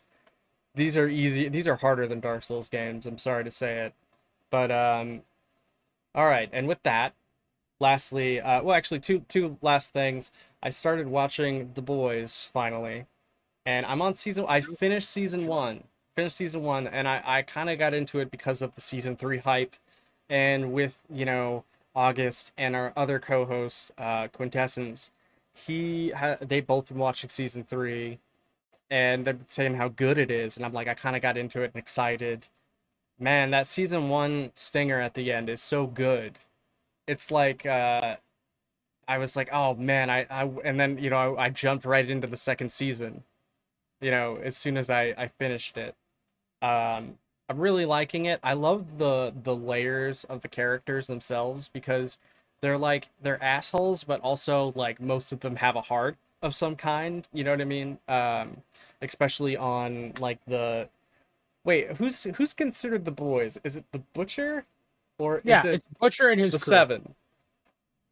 these 0.75 0.95
are 0.95 1.09
easy. 1.09 1.49
These 1.49 1.67
are 1.67 1.75
harder 1.75 2.07
than 2.07 2.21
Dark 2.21 2.43
Souls 2.43 2.69
games. 2.69 3.05
I'm 3.05 3.17
sorry 3.17 3.43
to 3.43 3.51
say 3.51 3.79
it, 3.79 3.93
but 4.49 4.71
um, 4.71 5.23
all 6.15 6.25
right. 6.27 6.49
And 6.53 6.69
with 6.69 6.81
that, 6.83 7.13
lastly, 7.79 8.39
uh, 8.41 8.61
well, 8.63 8.75
actually, 8.75 8.99
two 8.99 9.21
two 9.29 9.57
last 9.61 9.93
things. 9.93 10.31
I 10.63 10.69
started 10.69 11.07
watching 11.07 11.71
The 11.73 11.81
Boys 11.81 12.49
finally, 12.53 13.05
and 13.65 13.85
I'm 13.85 14.01
on 14.01 14.15
season. 14.15 14.45
I 14.47 14.61
finished 14.61 15.09
season 15.09 15.45
one. 15.47 15.83
Finished 16.15 16.37
season 16.37 16.63
one, 16.63 16.87
and 16.87 17.07
I 17.07 17.21
I 17.25 17.41
kind 17.43 17.69
of 17.69 17.79
got 17.79 17.93
into 17.93 18.19
it 18.19 18.31
because 18.31 18.61
of 18.61 18.75
the 18.75 18.81
season 18.81 19.15
three 19.15 19.39
hype, 19.39 19.75
and 20.29 20.73
with 20.73 21.01
you 21.09 21.25
know 21.25 21.63
August 21.95 22.51
and 22.57 22.75
our 22.75 22.93
other 22.97 23.19
co-host 23.19 23.91
uh, 23.97 24.27
Quintessence, 24.29 25.11
he 25.53 26.11
ha- 26.11 26.37
they 26.41 26.61
both 26.61 26.89
been 26.89 26.97
watching 26.97 27.29
season 27.29 27.63
three, 27.63 28.19
and 28.91 29.25
they're 29.25 29.37
saying 29.47 29.75
how 29.75 29.89
good 29.89 30.17
it 30.17 30.31
is, 30.31 30.57
and 30.57 30.65
I'm 30.65 30.73
like 30.73 30.87
I 30.87 30.93
kind 30.95 31.15
of 31.15 31.21
got 31.21 31.37
into 31.37 31.61
it 31.61 31.71
and 31.73 31.77
excited. 31.81 32.47
Man, 33.19 33.51
that 33.51 33.67
season 33.67 34.09
one 34.09 34.51
stinger 34.55 34.99
at 35.01 35.13
the 35.13 35.31
end 35.31 35.49
is 35.49 35.61
so 35.61 35.87
good. 35.87 36.39
It's 37.09 37.31
like 37.31 37.65
uh, 37.65 38.17
I 39.07 39.17
was 39.17 39.35
like, 39.35 39.49
oh 39.51 39.73
man, 39.75 40.09
I, 40.09 40.27
I 40.29 40.43
and 40.63 40.79
then 40.79 40.97
you 40.99 41.09
know 41.09 41.35
I, 41.35 41.45
I 41.45 41.49
jumped 41.49 41.85
right 41.85 42.07
into 42.09 42.27
the 42.27 42.37
second 42.37 42.71
season. 42.71 43.23
You 44.01 44.11
know, 44.11 44.37
as 44.43 44.55
soon 44.57 44.77
as 44.77 44.89
I 44.89 45.13
I 45.17 45.27
finished 45.27 45.77
it, 45.77 45.95
um, 46.61 47.17
I'm 47.49 47.57
really 47.57 47.85
liking 47.85 48.25
it. 48.25 48.39
I 48.43 48.53
love 48.53 48.99
the 48.99 49.33
the 49.43 49.55
layers 49.55 50.23
of 50.25 50.41
the 50.41 50.47
characters 50.47 51.07
themselves 51.07 51.69
because 51.69 52.19
they're 52.61 52.77
like 52.77 53.09
they're 53.21 53.43
assholes, 53.43 54.03
but 54.03 54.21
also 54.21 54.71
like 54.75 55.01
most 55.01 55.31
of 55.31 55.39
them 55.41 55.55
have 55.57 55.75
a 55.75 55.81
heart 55.81 56.17
of 56.41 56.53
some 56.55 56.75
kind. 56.75 57.27
You 57.33 57.43
know 57.43 57.51
what 57.51 57.61
I 57.61 57.65
mean? 57.65 57.97
Um, 58.07 58.57
especially 59.01 59.57
on 59.57 60.13
like 60.19 60.39
the 60.45 60.89
wait, 61.63 61.93
who's 61.97 62.23
who's 62.35 62.53
considered 62.53 63.05
the 63.05 63.11
boys? 63.11 63.57
Is 63.63 63.75
it 63.75 63.85
the 63.91 63.99
butcher, 64.13 64.65
or 65.19 65.41
Yeah, 65.43 65.65
it 65.65 65.75
it's 65.75 65.87
Butcher 65.99 66.29
and 66.29 66.39
his 66.39 66.53
the 66.53 66.59
crew. 66.59 66.71
seven? 66.71 67.13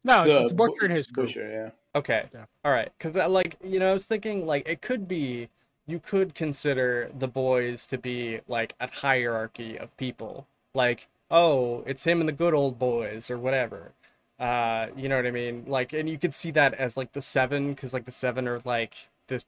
No, 0.04 0.24
it's, 0.24 0.36
The 0.36 0.42
it's 0.44 0.52
Butcher 0.52 0.84
and 0.84 0.92
his 0.92 1.06
crew. 1.08 1.24
Butcher, 1.24 1.50
yeah. 1.50 1.98
Okay. 1.98 2.26
Yeah. 2.32 2.44
All 2.64 2.72
right. 2.72 2.90
Because 2.96 3.16
like 3.16 3.56
you 3.64 3.80
know, 3.80 3.90
I 3.90 3.92
was 3.94 4.06
thinking 4.06 4.46
like 4.46 4.68
it 4.68 4.80
could 4.80 5.08
be 5.08 5.48
you 5.86 5.98
could 5.98 6.34
consider 6.34 7.10
the 7.18 7.28
boys 7.28 7.86
to 7.86 7.98
be 7.98 8.40
like 8.46 8.74
a 8.80 8.88
hierarchy 8.90 9.76
of 9.76 9.94
people. 9.96 10.46
Like 10.74 11.08
oh, 11.30 11.82
it's 11.86 12.04
him 12.04 12.20
and 12.20 12.28
the 12.28 12.32
good 12.32 12.54
old 12.54 12.78
boys 12.78 13.30
or 13.30 13.38
whatever. 13.38 13.92
Uh, 14.38 14.86
you 14.96 15.08
know 15.08 15.16
what 15.16 15.26
I 15.26 15.30
mean? 15.30 15.64
Like, 15.66 15.92
and 15.92 16.08
you 16.08 16.16
could 16.18 16.32
see 16.32 16.50
that 16.52 16.74
as 16.74 16.96
like 16.96 17.12
the 17.12 17.20
seven, 17.20 17.70
because 17.70 17.92
like 17.92 18.04
the 18.04 18.12
seven 18.12 18.46
are 18.46 18.60
like 18.64 18.94
this. 19.26 19.44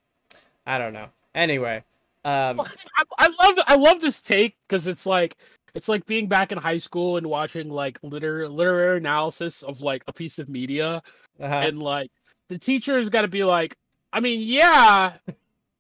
I 0.66 0.78
don't 0.78 0.92
know. 0.92 1.06
Anyway, 1.34 1.84
um, 2.24 2.60
I, 2.60 3.04
I 3.18 3.28
love 3.40 3.58
I 3.66 3.76
love 3.76 4.00
this 4.00 4.20
take 4.20 4.56
because 4.66 4.86
it's 4.86 5.06
like 5.06 5.36
it's 5.74 5.88
like 5.88 6.04
being 6.06 6.26
back 6.26 6.52
in 6.52 6.59
high 6.59 6.78
school 6.78 7.16
and 7.16 7.26
watching 7.26 7.70
like 7.70 7.98
liter- 8.02 8.48
literary 8.48 8.98
analysis 8.98 9.62
of 9.62 9.80
like 9.80 10.02
a 10.06 10.12
piece 10.12 10.38
of 10.38 10.48
media 10.48 11.02
Uh-huh. 11.40 11.54
and 11.66 11.78
like 11.78 12.11
the 12.48 12.59
teacher's 12.59 13.09
got 13.09 13.22
to 13.22 13.28
be 13.28 13.44
like 13.44 13.76
i 14.12 14.20
mean 14.20 14.40
yeah 14.42 15.12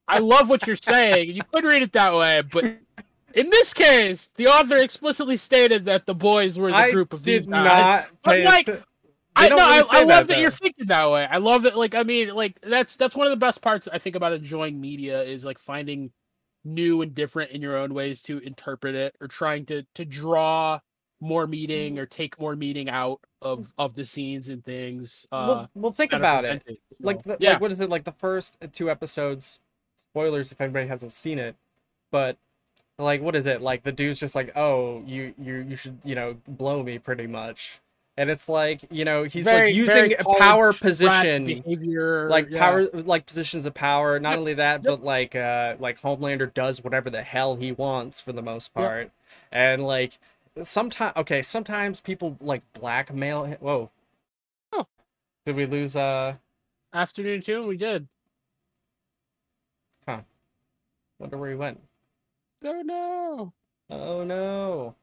i 0.08 0.18
love 0.18 0.48
what 0.48 0.66
you're 0.66 0.76
saying 0.76 1.30
you 1.30 1.42
could 1.52 1.64
read 1.64 1.82
it 1.82 1.92
that 1.92 2.14
way 2.14 2.42
but 2.52 2.64
in 3.34 3.48
this 3.50 3.74
case 3.74 4.28
the 4.36 4.46
author 4.46 4.78
explicitly 4.78 5.36
stated 5.36 5.84
that 5.84 6.06
the 6.06 6.14
boys 6.14 6.58
were 6.58 6.70
the 6.70 6.76
I 6.76 6.90
group 6.90 7.12
of 7.12 7.22
these 7.24 7.46
guys 7.46 7.64
not. 7.64 8.06
But, 8.22 8.40
like, 8.40 8.68
I 9.36 9.48
know. 9.48 9.56
really 9.56 9.62
I, 9.68 9.84
I 9.92 9.98
love 10.00 10.26
that, 10.26 10.28
that, 10.28 10.40
you're 10.40 10.50
thinking 10.50 10.86
that 10.86 11.08
way. 11.08 11.24
I 11.30 11.38
love 11.38 11.62
that. 11.62 11.78
Like, 11.78 11.94
I 11.94 12.02
mean, 12.02 12.34
like 12.34 12.60
that's 12.60 12.96
that's 12.96 13.14
one 13.16 13.26
of 13.28 13.30
the 13.30 13.36
best 13.36 13.62
parts 13.62 13.86
I 13.86 13.96
think 13.98 14.16
about 14.16 14.32
enjoying 14.32 14.80
media 14.80 15.22
is 15.22 15.44
like 15.44 15.58
finding 15.58 16.10
new 16.64 17.02
and 17.02 17.14
different 17.14 17.50
in 17.52 17.62
your 17.62 17.76
own 17.76 17.94
ways 17.94 18.20
to 18.22 18.38
interpret 18.38 18.94
it 18.94 19.16
or 19.20 19.28
trying 19.28 19.64
to 19.66 19.84
to 19.94 20.04
draw 20.04 20.78
more 21.20 21.46
meaning 21.46 21.98
or 21.98 22.06
take 22.06 22.40
more 22.40 22.56
meaning 22.56 22.88
out 22.88 23.20
of 23.42 23.72
of 23.78 23.94
the 23.94 24.04
scenes 24.04 24.48
and 24.48 24.64
things. 24.64 25.26
Uh, 25.30 25.44
well, 25.48 25.70
well, 25.74 25.92
think 25.92 26.12
about 26.12 26.44
it. 26.44 26.62
you 26.66 26.76
Like, 27.00 27.22
the, 27.22 27.36
yeah, 27.40 27.52
like, 27.52 27.60
what 27.60 27.72
is 27.72 27.80
it? 27.80 27.90
Like 27.90 28.04
the 28.04 28.12
first 28.12 28.56
two 28.72 28.90
episodes. 28.90 29.60
Spoilers 29.96 30.50
if 30.50 30.60
anybody 30.60 30.88
hasn't 30.88 31.12
seen 31.12 31.38
it, 31.38 31.54
but 32.10 32.36
like, 32.98 33.22
what 33.22 33.36
is 33.36 33.46
it? 33.46 33.62
Like 33.62 33.84
the 33.84 33.92
dude's 33.92 34.18
just 34.18 34.34
like, 34.34 34.56
oh, 34.56 35.02
you 35.06 35.34
you 35.40 35.64
you 35.68 35.76
should 35.76 35.98
you 36.04 36.14
know 36.14 36.36
blow 36.48 36.82
me 36.82 36.98
pretty 36.98 37.26
much, 37.26 37.80
and 38.16 38.28
it's 38.30 38.48
like 38.48 38.80
you 38.90 39.04
know 39.04 39.22
he's 39.24 39.44
Very- 39.44 39.68
like 39.68 39.74
using 39.74 39.94
very 39.94 40.12
a 40.14 40.16
college 40.18 40.38
power 40.40 40.72
position. 40.72 41.44
behavior, 41.44 42.28
like 42.28 42.50
yeah. 42.50 42.58
power 42.58 42.88
like 42.92 43.26
positions 43.26 43.66
of 43.66 43.74
power 43.74 44.18
not 44.20 44.30
Yep, 44.30 44.38
only 44.38 44.54
that 44.54 44.82
yep. 44.82 44.84
but 44.84 45.04
like 45.04 45.34
uh 45.36 45.76
like 45.78 46.00
homelander 46.00 46.52
does 46.52 46.82
whatever 46.84 47.08
the 47.10 47.22
hell 47.22 47.56
he 47.56 47.72
wants 47.72 48.20
for 48.20 48.32
the 48.32 48.42
most 48.42 48.72
Yep. 48.76 48.84
part 48.84 49.10
and 49.52 49.84
like 49.84 50.18
sometimes 50.62 51.12
okay 51.16 51.40
sometimes 51.42 52.00
people 52.00 52.36
like 52.40 52.62
blackmail 52.74 53.44
him. 53.44 53.58
whoa 53.60 53.90
Oh. 54.72 54.86
did 55.46 55.56
we 55.56 55.66
lose 55.66 55.96
uh 55.96 56.34
Afternoon 56.92 57.40
Tune. 57.40 57.68
We 57.68 57.76
did. 57.76 58.08
Huh. 60.08 60.22
Wonder 61.20 61.38
where 61.38 61.50
he 61.50 61.56
went 61.56 61.80
Oh 62.64 62.82
no. 62.82 63.52
oh 63.90 64.24
no 64.24 64.94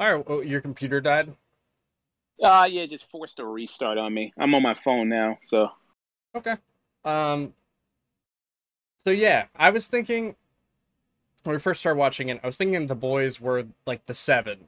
all 0.00 0.14
right 0.14 0.24
oh, 0.26 0.40
your 0.40 0.60
computer 0.60 1.00
died 1.00 1.32
Uh 2.42 2.66
yeah, 2.68 2.86
just 2.86 3.08
forced 3.10 3.38
a 3.38 3.44
restart 3.44 3.98
on 3.98 4.12
me. 4.14 4.32
I'm 4.38 4.54
on 4.54 4.62
my 4.62 4.74
phone 4.74 5.08
now, 5.08 5.38
so 5.44 5.70
Okay. 6.34 6.54
Um. 7.04 7.54
So 9.04 9.10
yeah, 9.10 9.46
I 9.56 9.70
was 9.70 9.86
thinking 9.86 10.36
when 11.44 11.54
we 11.54 11.60
first 11.60 11.80
started 11.80 11.98
watching 11.98 12.28
it, 12.28 12.40
I 12.42 12.46
was 12.46 12.56
thinking 12.56 12.86
the 12.86 12.94
boys 12.94 13.40
were 13.40 13.64
like 13.86 14.06
the 14.06 14.14
seven 14.14 14.66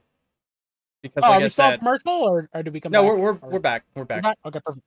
because, 1.03 1.23
Oh, 1.23 1.29
like 1.29 1.39
are 1.39 1.41
I 1.41 1.45
we 1.45 1.49
still 1.51 1.65
said, 1.67 1.79
commercial 1.79 2.13
or, 2.13 2.49
or 2.55 2.63
did 2.63 2.73
we 2.73 2.81
come 2.81 2.93
no, 2.93 3.03
back? 3.03 3.13
we're 3.13 3.17
we're, 3.19 3.33
we're 3.51 3.59
back, 3.59 3.85
we're 3.95 4.03
we're 4.03 4.07
back. 4.07 4.23
back? 4.23 4.39
Okay, 4.47 4.61
perfect. 4.65 4.87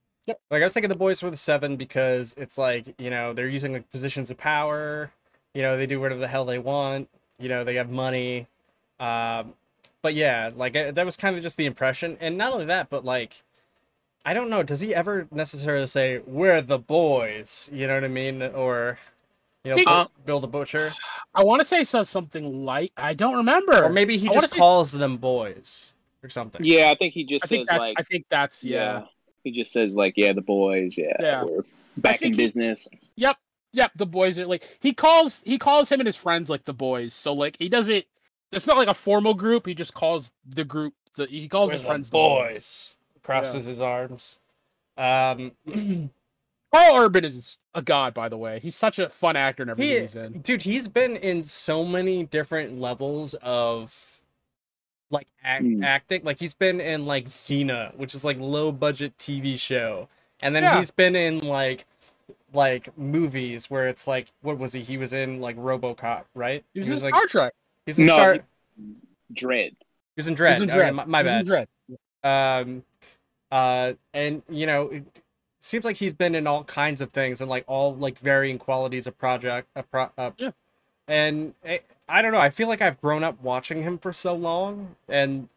Like 0.50 0.60
I 0.62 0.64
was 0.64 0.72
thinking 0.72 0.88
the 0.88 0.96
boys 0.96 1.22
were 1.22 1.30
the 1.30 1.36
seven 1.36 1.76
because 1.76 2.34
it's 2.36 2.58
like 2.58 2.94
you 2.98 3.10
know 3.10 3.32
they're 3.32 3.48
using 3.48 3.72
like 3.72 3.90
positions 3.90 4.30
of 4.30 4.36
power, 4.36 5.10
you 5.54 5.62
know 5.62 5.76
they 5.76 5.86
do 5.86 6.00
whatever 6.00 6.20
the 6.20 6.28
hell 6.28 6.44
they 6.44 6.58
want, 6.58 7.08
you 7.38 7.48
know 7.48 7.64
they 7.64 7.76
have 7.76 7.90
money, 7.90 8.48
um, 8.98 9.54
but 10.06 10.14
yeah, 10.14 10.52
like 10.54 10.76
uh, 10.76 10.92
that 10.92 11.04
was 11.04 11.16
kind 11.16 11.34
of 11.34 11.42
just 11.42 11.56
the 11.56 11.66
impression, 11.66 12.16
and 12.20 12.38
not 12.38 12.52
only 12.52 12.66
that, 12.66 12.90
but 12.90 13.04
like. 13.04 13.42
I 14.24 14.34
don't 14.34 14.50
know. 14.50 14.62
Does 14.64 14.80
he 14.80 14.92
ever 14.94 15.26
necessarily 15.32 15.86
say 15.88 16.20
"We're 16.26 16.60
the 16.62 16.78
boys"? 16.78 17.68
You 17.72 17.86
know 17.88 17.94
what 17.94 18.04
I 18.04 18.08
mean, 18.08 18.40
or 18.42 18.98
you 19.64 19.70
know, 19.70 19.74
Think- 19.76 19.88
Bill- 19.88 20.10
Bill 20.26 20.40
the 20.40 20.46
Butcher, 20.48 20.92
I 21.34 21.42
want 21.44 21.60
to 21.60 21.64
say 21.64 21.82
says 21.84 22.08
something 22.08 22.64
light. 22.64 22.92
I 22.96 23.14
don't 23.14 23.36
remember. 23.36 23.84
or 23.84 23.88
maybe 23.88 24.16
he 24.16 24.26
I 24.28 24.30
wanna 24.30 24.40
just 24.42 24.54
say- 24.54 24.58
calls 24.58 24.90
them 24.92 25.16
boys 25.16 25.92
or 26.24 26.28
something. 26.28 26.60
yeah, 26.64 26.90
I 26.90 26.94
think 26.96 27.14
he 27.14 27.22
just 27.24 27.44
I 27.44 27.48
think 27.48 27.68
says 27.68 27.74
that's. 27.74 27.84
like 27.84 28.00
I 28.00 28.02
think 28.02 28.24
that's. 28.28 28.64
Yeah. 28.64 29.02
He 29.44 29.50
just 29.52 29.70
says 29.72 29.94
like, 29.96 30.14
yeah, 30.16 30.32
the 30.32 30.40
boys, 30.40 30.96
yeah, 30.98 31.16
Yeah. 31.20 31.44
we're 31.44 31.62
back 31.96 32.14
in 32.16 32.18
think 32.18 32.34
he- 32.36 32.42
business. 32.42 32.86
Yep. 33.16 33.36
Yep. 33.74 33.92
The 33.94 34.06
boys 34.06 34.38
are 34.40 34.46
like 34.46 34.64
he 34.80 34.92
calls. 34.92 35.42
He 35.46 35.56
calls 35.56 35.88
him 35.90 36.00
and 36.00 36.06
his 36.08 36.16
friends 36.16 36.50
like 36.50 36.64
the 36.64 36.74
boys. 36.74 37.14
So 37.14 37.32
like 37.32 37.56
he 37.58 37.68
doesn't. 37.68 38.04
It's 38.52 38.66
not 38.66 38.76
like 38.76 38.88
a 38.88 38.94
formal 38.94 39.34
group. 39.34 39.66
He 39.66 39.74
just 39.74 39.94
calls 39.94 40.32
the 40.46 40.64
group. 40.64 40.94
The, 41.16 41.26
he 41.26 41.48
calls 41.48 41.68
We're 41.68 41.74
his 41.74 41.82
the 41.82 41.86
friends 41.88 42.10
boys. 42.10 42.96
Crosses 43.22 43.64
his 43.64 43.80
arms. 43.80 44.38
Um, 44.96 45.52
The. 45.66 46.08
Karl 46.74 46.96
Urban 47.04 47.24
is 47.24 47.58
a 47.74 47.80
god, 47.80 48.12
by 48.12 48.28
the 48.28 48.36
way. 48.36 48.58
He's 48.58 48.76
such 48.76 48.98
a 48.98 49.08
fun 49.08 49.34
actor 49.36 49.62
in 49.62 49.70
everything 49.70 49.94
he, 49.94 50.00
he's 50.00 50.16
in. 50.16 50.40
dude, 50.40 50.62
he's 50.62 50.88
been 50.88 51.16
in 51.16 51.44
so 51.44 51.84
many 51.84 52.24
different 52.24 52.78
levels 52.80 53.34
of 53.40 54.20
like 55.10 55.26
act, 55.42 55.62
Hmm. 55.62 55.82
acting. 55.84 56.22
Like 56.24 56.38
he's 56.38 56.52
been 56.54 56.80
in 56.80 57.06
like 57.06 57.26
Xena, 57.26 57.96
which 57.96 58.14
is 58.14 58.24
like 58.24 58.38
low 58.38 58.72
budget 58.72 59.16
TV 59.16 59.58
show, 59.58 60.08
and 60.40 60.54
then 60.54 60.64
Yeah. 60.64 60.78
he's 60.78 60.90
been 60.90 61.16
in 61.16 61.38
like 61.38 61.86
like 62.52 62.96
movies 62.98 63.70
where 63.70 63.88
it's 63.88 64.06
like 64.06 64.32
what 64.42 64.58
was 64.58 64.72
he? 64.72 64.82
He 64.82 64.98
was 64.98 65.12
in 65.12 65.40
like 65.40 65.56
RoboCop, 65.56 66.24
right? 66.34 66.64
He 66.74 66.80
was 66.80 66.90
in 66.90 66.98
like 67.00 67.14
Star 67.14 67.26
Trek. 67.26 67.54
He's 67.86 67.98
in 67.98 68.06
No, 68.06 68.14
Star. 68.14 68.34
he- 68.34 68.40
Dredd. 69.32 69.74
He's 70.16 70.26
in 70.26 70.34
Dredd. 70.34 70.50
was 70.50 70.60
in 70.60 70.70
Okay, 70.70 70.90
my, 70.90 71.04
my 71.04 71.22
He 71.22 71.38
was 71.38 71.48
bad. 71.48 71.68
in 71.88 71.96
Dredd. 72.22 72.66
um 72.68 72.84
uh 73.52 73.92
and 74.12 74.42
you 74.48 74.66
know 74.66 74.88
it 74.88 75.04
seems 75.60 75.84
like 75.84 75.96
he's 75.96 76.12
been 76.14 76.34
in 76.34 76.46
all 76.46 76.64
kinds 76.64 77.00
of 77.00 77.12
things 77.12 77.40
and 77.40 77.48
like 77.48 77.64
all 77.68 77.94
like 77.94 78.18
varying 78.18 78.58
qualities 78.58 79.06
of 79.06 79.16
project 79.18 79.68
a 79.76 79.82
pro, 79.84 80.10
uh, 80.18 80.30
Yeah. 80.36 80.50
and 81.06 81.54
I, 81.64 81.80
I 82.08 82.22
don't 82.22 82.32
know 82.32 82.38
i 82.40 82.50
feel 82.50 82.66
like 82.66 82.82
i've 82.82 83.00
grown 83.00 83.22
up 83.22 83.40
watching 83.40 83.82
him 83.84 83.98
for 83.98 84.12
so 84.12 84.34
long 84.34 84.96
and 85.08 85.48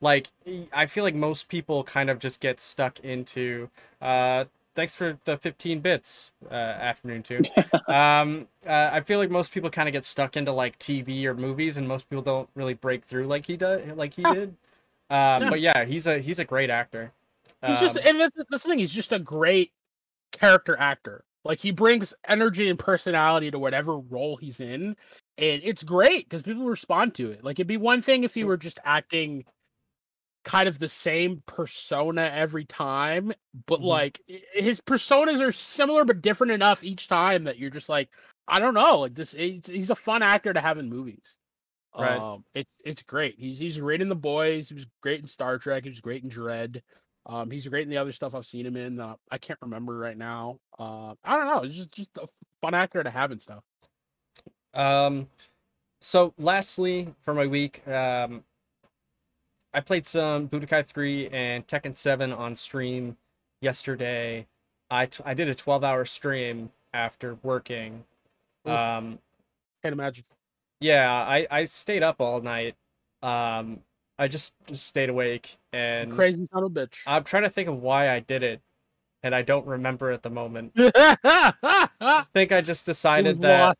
like 0.00 0.28
i 0.72 0.86
feel 0.86 1.04
like 1.04 1.14
most 1.14 1.48
people 1.50 1.84
kind 1.84 2.08
of 2.08 2.18
just 2.18 2.40
get 2.40 2.58
stuck 2.60 3.00
into 3.00 3.68
uh 4.00 4.44
thanks 4.76 4.94
for 4.94 5.18
the 5.24 5.36
15 5.38 5.80
bits 5.80 6.32
uh 6.50 6.54
Afternoon 6.54 7.22
Tune 7.24 7.42
um 7.88 8.46
uh, 8.66 8.90
i 8.92 9.00
feel 9.00 9.18
like 9.18 9.30
most 9.30 9.50
people 9.52 9.70
kind 9.70 9.88
of 9.88 9.92
get 9.92 10.04
stuck 10.04 10.36
into 10.36 10.52
like 10.52 10.78
tv 10.78 11.24
or 11.24 11.34
movies 11.34 11.76
and 11.78 11.88
most 11.88 12.08
people 12.08 12.22
don't 12.22 12.48
really 12.54 12.74
break 12.74 13.04
through 13.04 13.26
like 13.26 13.44
he 13.46 13.56
does 13.56 13.80
like 13.96 14.14
he 14.14 14.22
did 14.22 14.50
um 15.10 15.42
Yeah. 15.42 15.50
but 15.50 15.60
yeah 15.60 15.84
he's 15.84 16.06
a 16.06 16.18
he's 16.20 16.38
a 16.38 16.44
great 16.44 16.70
actor 16.70 17.10
He's 17.66 17.80
just, 17.80 17.96
Um, 17.96 18.02
and 18.06 18.20
that's, 18.20 18.34
that's 18.36 18.62
the 18.64 18.68
thing. 18.68 18.78
He's 18.78 18.92
just 18.92 19.12
a 19.12 19.18
great 19.18 19.72
character 20.30 20.76
actor. 20.78 21.24
Like 21.42 21.58
he 21.58 21.70
brings 21.70 22.12
energy 22.28 22.68
and 22.68 22.78
personality 22.78 23.50
to 23.50 23.58
whatever 23.58 23.98
role 23.98 24.36
he's 24.36 24.60
in, 24.60 24.94
and 25.38 25.62
it's 25.64 25.82
great 25.82 26.24
because 26.28 26.42
people 26.42 26.64
respond 26.64 27.14
to 27.16 27.30
it. 27.30 27.42
Like 27.42 27.58
it'd 27.58 27.66
be 27.66 27.76
one 27.76 28.02
thing 28.02 28.24
if 28.24 28.34
he 28.34 28.44
were 28.44 28.56
just 28.56 28.78
acting 28.84 29.44
kind 30.46 30.68
of 30.68 30.78
the 30.78 30.88
same 30.88 31.42
persona 31.46 32.30
every 32.32 32.64
time, 32.64 33.32
but 33.66 33.80
Mhm. 33.80 33.84
like 33.84 34.20
his 34.26 34.80
personas 34.80 35.46
are 35.46 35.52
similar 35.52 36.04
but 36.04 36.22
different 36.22 36.52
enough 36.52 36.84
each 36.84 37.08
time 37.08 37.44
that 37.44 37.58
you're 37.58 37.68
just 37.68 37.88
like, 37.88 38.08
I 38.48 38.60
don't 38.60 38.74
know, 38.74 39.00
like 39.00 39.14
this. 39.14 39.32
He's, 39.32 39.66
he's 39.66 39.90
a 39.90 39.96
fun 39.96 40.22
actor 40.22 40.54
to 40.54 40.60
have 40.60 40.78
in 40.78 40.88
movies. 40.88 41.36
Right. 41.98 42.20
Um, 42.20 42.44
it's 42.54 42.80
it's 42.84 43.02
great. 43.02 43.36
He's 43.38 43.58
he's 43.58 43.78
great 43.78 44.02
in 44.02 44.08
The 44.08 44.14
Boys. 44.14 44.68
He 44.68 44.74
was 44.74 44.86
great 45.02 45.20
in 45.20 45.26
Star 45.26 45.58
Trek. 45.58 45.82
He 45.82 45.90
was 45.90 46.00
great 46.00 46.22
in 46.22 46.30
Dredd. 46.30 46.80
Um, 47.24 47.50
he's 47.50 47.66
great 47.66 47.82
in 47.82 47.88
the 47.88 47.96
other 47.96 48.12
stuff 48.12 48.34
I've 48.34 48.46
seen 48.46 48.66
him 48.66 48.76
in. 48.76 49.00
Uh, 49.00 49.16
I 49.30 49.38
can't 49.38 49.58
remember 49.62 49.98
right 49.98 50.16
now. 50.16 50.60
Uh, 50.78 51.14
I 51.24 51.36
don't 51.36 51.46
know. 51.46 51.62
It's 51.62 51.74
just 51.74 51.92
just 51.92 52.16
a 52.18 52.28
fun 52.62 52.74
actor 52.74 53.02
to 53.02 53.10
have 53.10 53.32
and 53.32 53.42
stuff. 53.42 53.64
Um, 54.74 55.26
so 56.00 56.34
lastly 56.38 57.14
for 57.24 57.34
my 57.34 57.46
week, 57.46 57.86
um, 57.88 58.44
I 59.76 59.80
played 59.80 60.06
some 60.06 60.48
Budokai 60.48 60.86
3 60.86 61.28
and 61.28 61.66
Tekken 61.66 61.94
7 61.94 62.32
on 62.32 62.54
stream 62.54 63.18
yesterday. 63.60 64.46
I, 64.90 65.04
t- 65.04 65.22
I 65.26 65.34
did 65.34 65.50
a 65.50 65.54
12 65.54 65.84
hour 65.84 66.06
stream 66.06 66.70
after 66.94 67.36
working. 67.42 68.04
Um, 68.64 69.18
Can't 69.82 69.92
imagine. 69.92 70.24
yeah, 70.80 71.12
I, 71.12 71.46
I 71.50 71.64
stayed 71.66 72.02
up 72.02 72.22
all 72.22 72.40
night. 72.40 72.74
Um, 73.22 73.80
I 74.18 74.28
just, 74.28 74.54
just 74.66 74.86
stayed 74.86 75.10
awake 75.10 75.58
and 75.74 76.10
Crazy 76.10 76.46
son 76.50 76.64
of 76.64 76.74
a 76.74 76.86
bitch. 76.86 77.02
I'm 77.06 77.22
trying 77.22 77.42
to 77.42 77.50
think 77.50 77.68
of 77.68 77.82
why 77.82 78.08
I 78.08 78.20
did 78.20 78.42
it 78.42 78.62
and 79.22 79.34
I 79.34 79.42
don't 79.42 79.66
remember 79.66 80.10
at 80.10 80.22
the 80.22 80.30
moment. 80.30 80.72
I 80.78 82.24
think 82.32 82.50
I 82.50 82.62
just 82.62 82.86
decided 82.86 83.36
that 83.42 83.76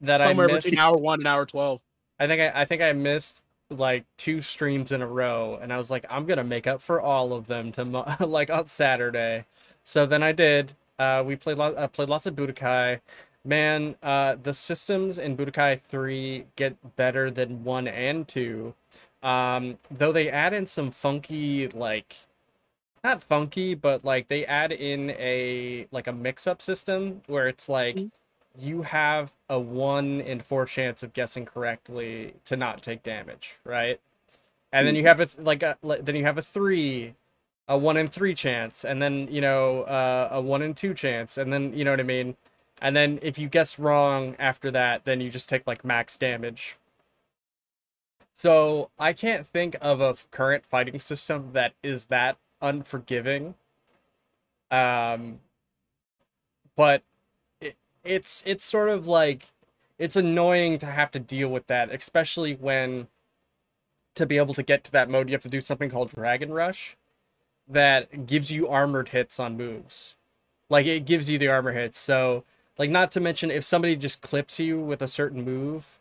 that 0.00 0.20
I 0.20 0.24
somewhere 0.24 0.48
missed 0.48 0.66
between 0.66 0.80
hour 0.80 0.96
one 0.96 1.20
and 1.20 1.28
hour 1.28 1.44
twelve. 1.44 1.82
I 2.18 2.26
think 2.26 2.40
I, 2.40 2.62
I 2.62 2.64
think 2.64 2.80
I 2.80 2.92
missed 2.92 3.43
like 3.70 4.04
two 4.18 4.42
streams 4.42 4.92
in 4.92 5.02
a 5.02 5.06
row, 5.06 5.58
and 5.60 5.72
I 5.72 5.76
was 5.76 5.90
like, 5.90 6.04
I'm 6.10 6.26
gonna 6.26 6.44
make 6.44 6.66
up 6.66 6.82
for 6.82 7.00
all 7.00 7.32
of 7.32 7.46
them 7.46 7.72
to 7.72 7.84
like 8.26 8.50
on 8.50 8.66
Saturday. 8.66 9.44
So 9.84 10.06
then 10.06 10.22
I 10.22 10.32
did. 10.32 10.72
Uh, 10.98 11.22
we 11.26 11.36
played 11.36 11.58
lo- 11.58 11.74
uh, 11.74 11.88
played 11.88 12.08
lots 12.08 12.26
of 12.26 12.34
Budokai. 12.36 13.00
Man, 13.44 13.96
uh, 14.02 14.36
the 14.42 14.54
systems 14.54 15.18
in 15.18 15.36
Budokai 15.36 15.80
Three 15.80 16.46
get 16.56 16.96
better 16.96 17.30
than 17.30 17.64
one 17.64 17.88
and 17.88 18.26
two. 18.28 18.74
Um, 19.22 19.78
though 19.90 20.12
they 20.12 20.30
add 20.30 20.52
in 20.52 20.66
some 20.66 20.90
funky 20.90 21.68
like 21.68 22.16
not 23.02 23.22
funky, 23.22 23.74
but 23.74 24.04
like 24.04 24.28
they 24.28 24.46
add 24.46 24.72
in 24.72 25.10
a 25.10 25.86
like 25.90 26.06
a 26.06 26.12
mix-up 26.12 26.62
system 26.62 27.22
where 27.26 27.48
it's 27.48 27.68
like 27.68 27.96
Mhm. 27.96 28.10
You 28.58 28.82
have 28.82 29.32
a 29.48 29.58
one 29.58 30.20
in 30.20 30.40
four 30.40 30.66
chance 30.66 31.02
of 31.02 31.12
guessing 31.12 31.44
correctly 31.44 32.34
to 32.44 32.56
not 32.56 32.82
take 32.82 33.02
damage, 33.02 33.56
right? 33.64 34.00
And 34.72 34.86
then 34.86 34.96
you 34.96 35.04
have 35.06 35.20
a 35.20 35.28
like 35.38 35.62
a 35.62 35.76
then 36.02 36.16
you 36.16 36.24
have 36.24 36.38
a 36.38 36.42
three, 36.42 37.14
a 37.68 37.78
one 37.78 37.96
in 37.96 38.08
three 38.08 38.34
chance, 38.34 38.84
and 38.84 39.00
then 39.00 39.28
you 39.30 39.40
know 39.40 39.82
uh, 39.82 40.28
a 40.32 40.40
one 40.40 40.62
in 40.62 40.74
two 40.74 40.94
chance, 40.94 41.38
and 41.38 41.52
then 41.52 41.72
you 41.74 41.84
know 41.84 41.92
what 41.92 42.00
I 42.00 42.04
mean. 42.04 42.36
And 42.80 42.96
then 42.96 43.18
if 43.22 43.38
you 43.38 43.48
guess 43.48 43.78
wrong 43.78 44.36
after 44.38 44.70
that, 44.72 45.04
then 45.04 45.20
you 45.20 45.30
just 45.30 45.48
take 45.48 45.66
like 45.66 45.84
max 45.84 46.16
damage. 46.18 46.76
So 48.34 48.90
I 48.98 49.12
can't 49.12 49.46
think 49.46 49.76
of 49.80 50.00
a 50.00 50.16
current 50.32 50.66
fighting 50.66 50.98
system 50.98 51.50
that 51.52 51.72
is 51.84 52.06
that 52.06 52.36
unforgiving. 52.60 53.54
Um, 54.72 55.38
but 56.76 57.02
it's 58.04 58.42
it's 58.46 58.64
sort 58.64 58.88
of 58.88 59.06
like 59.06 59.46
it's 59.98 60.16
annoying 60.16 60.78
to 60.78 60.86
have 60.86 61.10
to 61.12 61.18
deal 61.18 61.48
with 61.48 61.66
that, 61.68 61.92
especially 61.92 62.54
when 62.54 63.08
to 64.14 64.26
be 64.26 64.36
able 64.36 64.54
to 64.54 64.62
get 64.62 64.84
to 64.84 64.92
that 64.92 65.10
mode, 65.10 65.28
you 65.28 65.34
have 65.34 65.42
to 65.42 65.48
do 65.48 65.60
something 65.60 65.90
called 65.90 66.10
Dragon 66.10 66.52
Rush 66.52 66.96
that 67.68 68.26
gives 68.26 68.50
you 68.52 68.68
armored 68.68 69.10
hits 69.10 69.40
on 69.40 69.56
moves. 69.56 70.14
Like 70.70 70.86
it 70.86 71.06
gives 71.06 71.30
you 71.30 71.38
the 71.38 71.48
armor 71.48 71.72
hits. 71.72 71.98
So, 71.98 72.44
like 72.78 72.90
not 72.90 73.12
to 73.12 73.20
mention 73.20 73.50
if 73.50 73.64
somebody 73.64 73.96
just 73.96 74.22
clips 74.22 74.60
you 74.60 74.80
with 74.80 75.02
a 75.02 75.08
certain 75.08 75.44
move, 75.44 76.00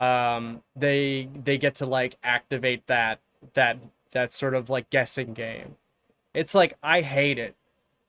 um 0.00 0.62
they 0.76 1.28
they 1.44 1.58
get 1.58 1.74
to 1.76 1.86
like 1.86 2.18
activate 2.24 2.86
that 2.86 3.20
that 3.54 3.78
that 4.12 4.34
sort 4.34 4.54
of 4.54 4.70
like 4.70 4.90
guessing 4.90 5.34
game. 5.34 5.76
It's 6.34 6.54
like 6.54 6.76
I 6.82 7.02
hate 7.02 7.38
it. 7.38 7.56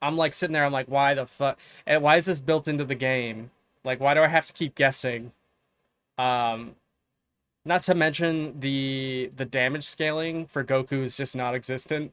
I'm 0.02 0.16
like 0.16 0.34
sitting 0.34 0.54
there 0.54 0.64
I'm 0.64 0.72
like 0.72 0.88
why 0.88 1.14
the 1.14 1.26
fuck 1.26 1.58
and 1.86 2.02
why 2.02 2.16
is 2.16 2.26
this 2.26 2.40
built 2.40 2.68
into 2.68 2.84
the 2.84 2.94
game? 2.94 3.50
Like 3.84 4.00
why 4.00 4.14
do 4.14 4.22
I 4.22 4.28
have 4.28 4.46
to 4.46 4.52
keep 4.52 4.74
guessing? 4.74 5.32
Um 6.18 6.76
not 7.64 7.82
to 7.82 7.94
mention 7.94 8.60
the 8.60 9.30
the 9.36 9.44
damage 9.44 9.84
scaling 9.84 10.46
for 10.46 10.64
Goku 10.64 11.02
is 11.02 11.16
just 11.16 11.36
not 11.36 11.54
existent. 11.54 12.12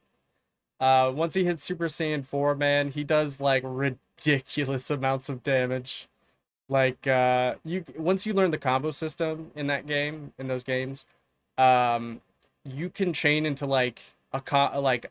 Uh, 0.80 1.12
once 1.14 1.34
he 1.34 1.44
hits 1.44 1.64
Super 1.64 1.88
Saiyan 1.88 2.24
4, 2.26 2.54
man, 2.56 2.90
he 2.92 3.04
does 3.04 3.42
like 3.42 3.64
ridiculous 3.66 4.90
amounts 4.92 5.30
of 5.30 5.44
damage. 5.44 6.08
Like 6.70 7.08
uh, 7.08 7.56
you 7.64 7.86
once 7.98 8.26
you 8.26 8.34
learn 8.34 8.52
the 8.52 8.58
combo 8.58 8.92
system 8.92 9.52
in 9.56 9.68
that 9.68 9.88
game, 9.88 10.34
in 10.38 10.48
those 10.48 10.64
games, 10.64 11.06
um, 11.58 12.22
you 12.66 12.90
can 12.90 13.14
chain 13.14 13.46
into 13.46 13.66
like 13.66 14.02
a 14.34 14.42
co- 14.42 14.80
like 14.82 15.10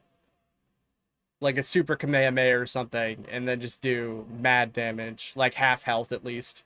like 1.41 1.59
a 1.59 1.63
super 1.63 1.97
Kamehameha 1.97 2.59
or 2.59 2.67
something, 2.67 3.27
and 3.31 3.47
then 3.47 3.61
just 3.61 3.83
do 3.83 4.27
mad 4.41 4.73
damage, 4.73 5.33
like 5.37 5.55
half 5.55 5.83
health 5.83 6.13
at 6.13 6.25
least, 6.25 6.65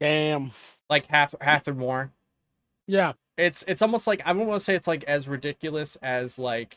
Damn. 0.00 0.50
like 0.88 1.06
half 1.06 1.34
half 1.40 1.66
or 1.68 1.74
more 1.74 2.10
Yeah. 2.86 3.12
it's 3.36 3.64
it's 3.68 3.82
almost 3.82 4.06
like 4.06 4.22
I 4.24 4.32
don't 4.32 4.46
want 4.46 4.60
to 4.60 4.64
say 4.64 4.74
it's 4.74 4.88
like 4.88 5.04
as 5.04 5.28
ridiculous 5.28 5.96
as 6.02 6.38
like 6.38 6.76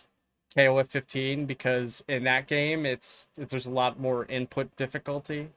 KOF 0.55 0.87
15 0.89 1.45
because 1.45 2.03
in 2.07 2.23
that 2.25 2.47
game 2.47 2.85
it's, 2.85 3.27
it's 3.37 3.51
there's 3.51 3.65
a 3.65 3.71
lot 3.71 3.99
more 3.99 4.25
input 4.25 4.75
difficulty. 4.75 5.49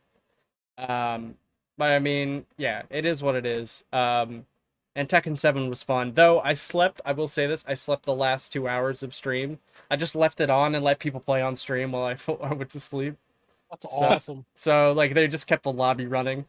Um, 0.79 1.35
but 1.79 1.91
I 1.91 1.99
mean, 1.99 2.47
yeah, 2.57 2.83
it 2.91 3.05
is 3.07 3.23
what 3.23 3.35
it 3.35 3.45
is. 3.47 3.85
Um, 3.93 4.47
and 4.97 5.09
Tekken 5.09 5.39
7 5.39 5.69
was 5.69 5.83
fun. 5.85 6.13
Though 6.15 6.41
I 6.41 6.55
slept, 6.55 7.01
I 7.05 7.13
will 7.13 7.29
say 7.29 7.47
this, 7.47 7.65
I 7.69 7.75
slept 7.75 8.05
the 8.07 8.15
last 8.15 8.51
two 8.51 8.67
hours 8.67 9.03
of 9.05 9.15
stream. 9.15 9.59
I 9.91 9.97
just 9.97 10.17
left 10.17 10.41
it 10.41 10.51
on 10.51 10.75
and 10.75 10.83
let 10.85 10.99
people 10.99 11.21
play 11.21 11.43
on 11.43 11.55
stream 11.55 11.93
while 11.93 12.05
I, 12.05 12.17
I 12.43 12.55
went 12.55 12.71
to 12.71 12.81
sleep. 12.81 13.15
That's 13.71 13.85
So- 13.85 14.05
awesome. 14.05 14.45
So 14.55 14.93
like 14.93 15.15
they 15.15 15.29
just 15.29 15.47
kept 15.47 15.63
the 15.65 15.73
lobby 15.73 16.07
running. 16.07 16.47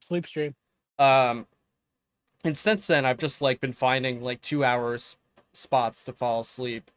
Sleep 0.00 0.24
stream. 0.26 0.54
Um, 0.98 1.46
and 2.44 2.56
since 2.56 2.86
then, 2.86 3.04
I've 3.04 3.18
just 3.18 3.42
like 3.42 3.60
been 3.60 3.72
finding 3.72 4.22
like 4.22 4.40
two 4.42 4.64
hours 4.64 5.16
spots 5.52 6.04
to 6.04 6.12
fall 6.12 6.40
asleep. 6.40 6.90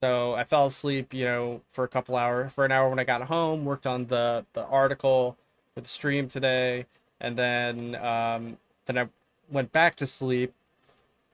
So 0.00 0.34
I 0.34 0.44
fell 0.44 0.66
asleep, 0.66 1.12
you 1.12 1.24
know, 1.24 1.60
for 1.72 1.84
a 1.84 1.88
couple 1.88 2.16
hours, 2.16 2.52
for 2.52 2.64
an 2.64 2.72
hour 2.72 2.88
when 2.88 2.98
I 2.98 3.04
got 3.04 3.22
home, 3.22 3.64
worked 3.64 3.86
on 3.86 4.06
the 4.06 4.44
the 4.54 4.64
article 4.64 5.36
for 5.74 5.80
the 5.82 5.88
stream 5.88 6.28
today, 6.28 6.86
and 7.20 7.36
then 7.38 7.94
um, 7.96 8.56
then 8.86 8.96
I 8.98 9.08
went 9.50 9.72
back 9.72 9.94
to 9.96 10.06
sleep. 10.06 10.52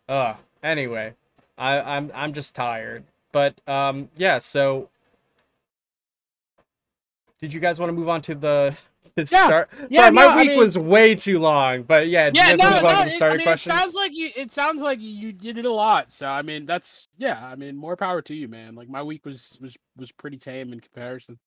Uh, 0.08 0.34
anyway, 0.62 1.14
I 1.58 1.80
I'm 1.80 2.10
I'm 2.14 2.32
just 2.32 2.54
tired. 2.54 3.04
But 3.32 3.54
um, 3.68 4.08
yeah. 4.16 4.38
So, 4.38 4.88
did 7.38 7.52
you 7.52 7.60
guys 7.60 7.78
want 7.78 7.88
to 7.88 7.92
move 7.94 8.08
on 8.08 8.22
to 8.22 8.34
the? 8.34 8.76
the 9.14 9.22
Yeah, 9.30 9.46
start? 9.46 9.70
yeah, 9.88 10.02
Sorry, 10.02 10.10
my 10.12 10.22
no, 10.22 10.28
I 10.30 10.36
week 10.36 10.48
mean- 10.50 10.58
was 10.58 10.76
way 10.78 11.14
too 11.14 11.38
long. 11.38 11.82
But 11.82 12.08
yeah, 12.08 12.30
Yeah, 12.34 12.54
no, 12.54 12.68
no. 12.70 12.76
It, 13.00 13.22
I 13.22 13.28
mean, 13.36 13.42
questions? 13.44 13.74
it 13.76 13.78
sounds 13.80 13.94
like 13.94 14.14
you. 14.14 14.28
It 14.36 14.50
sounds 14.52 14.82
like 14.82 14.98
you, 15.00 15.34
you 15.40 15.52
did 15.54 15.64
a 15.64 15.72
lot. 15.72 16.12
So 16.12 16.28
I 16.28 16.42
mean, 16.42 16.66
that's 16.66 17.08
yeah. 17.16 17.40
I 17.42 17.56
mean, 17.56 17.76
more 17.76 17.96
power 17.96 18.20
to 18.22 18.34
you, 18.34 18.46
man. 18.48 18.74
Like 18.74 18.88
my 18.90 19.02
week 19.02 19.24
was 19.24 19.58
was 19.60 19.76
was 19.96 20.12
pretty 20.12 20.36
tame 20.38 20.72
in 20.72 20.80
comparison. 20.80 21.38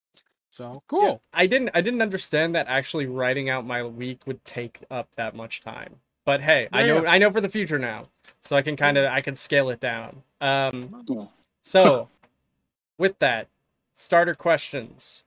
So 0.49 0.81
cool. 0.87 1.03
Yeah, 1.03 1.17
I 1.31 1.45
didn't 1.45 1.69
I 1.75 1.81
didn't 1.81 2.01
understand 2.01 2.55
that 2.55 2.65
actually 2.67 3.05
writing 3.05 3.49
out 3.51 3.67
my 3.67 3.83
week 3.83 4.21
would 4.25 4.43
take 4.45 4.79
up 4.89 5.07
that 5.15 5.35
much 5.35 5.61
time. 5.61 5.95
But 6.25 6.41
hey, 6.41 6.67
I 6.71 6.81
Yeah, 6.81 6.85
know 6.87 7.05
I 7.07 7.17
know 7.17 7.31
for 7.31 7.41
the 7.41 7.49
future 7.49 7.79
now. 7.79 8.07
So 8.41 8.55
I 8.55 8.61
can 8.61 8.75
kind 8.75 8.97
of 8.97 9.05
I 9.11 9.21
can 9.21 9.35
scale 9.35 9.69
it 9.69 9.79
down. 9.79 10.23
Um 10.41 10.89
so 11.61 12.09
with 12.97 13.19
that, 13.19 13.47
starter 13.93 14.33
questions. 14.33 15.23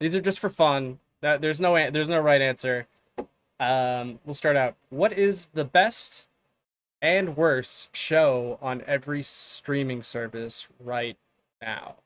These 0.00 0.14
are 0.14 0.20
just 0.20 0.38
for 0.38 0.50
fun. 0.50 0.98
That 1.20 1.40
there's 1.40 1.60
no 1.60 1.76
an- 1.76 1.92
there's 1.92 2.08
no 2.08 2.20
right 2.20 2.40
answer. 2.42 2.86
Um 3.60 4.18
we'll 4.24 4.34
start 4.34 4.56
out. 4.56 4.74
What 4.90 5.12
is 5.12 5.46
the 5.46 5.64
best 5.64 6.26
and 7.02 7.36
worst 7.36 7.94
show 7.94 8.58
on 8.62 8.82
every 8.86 9.22
streaming 9.22 10.02
service 10.02 10.68
right 10.80 11.16
now? 11.62 11.96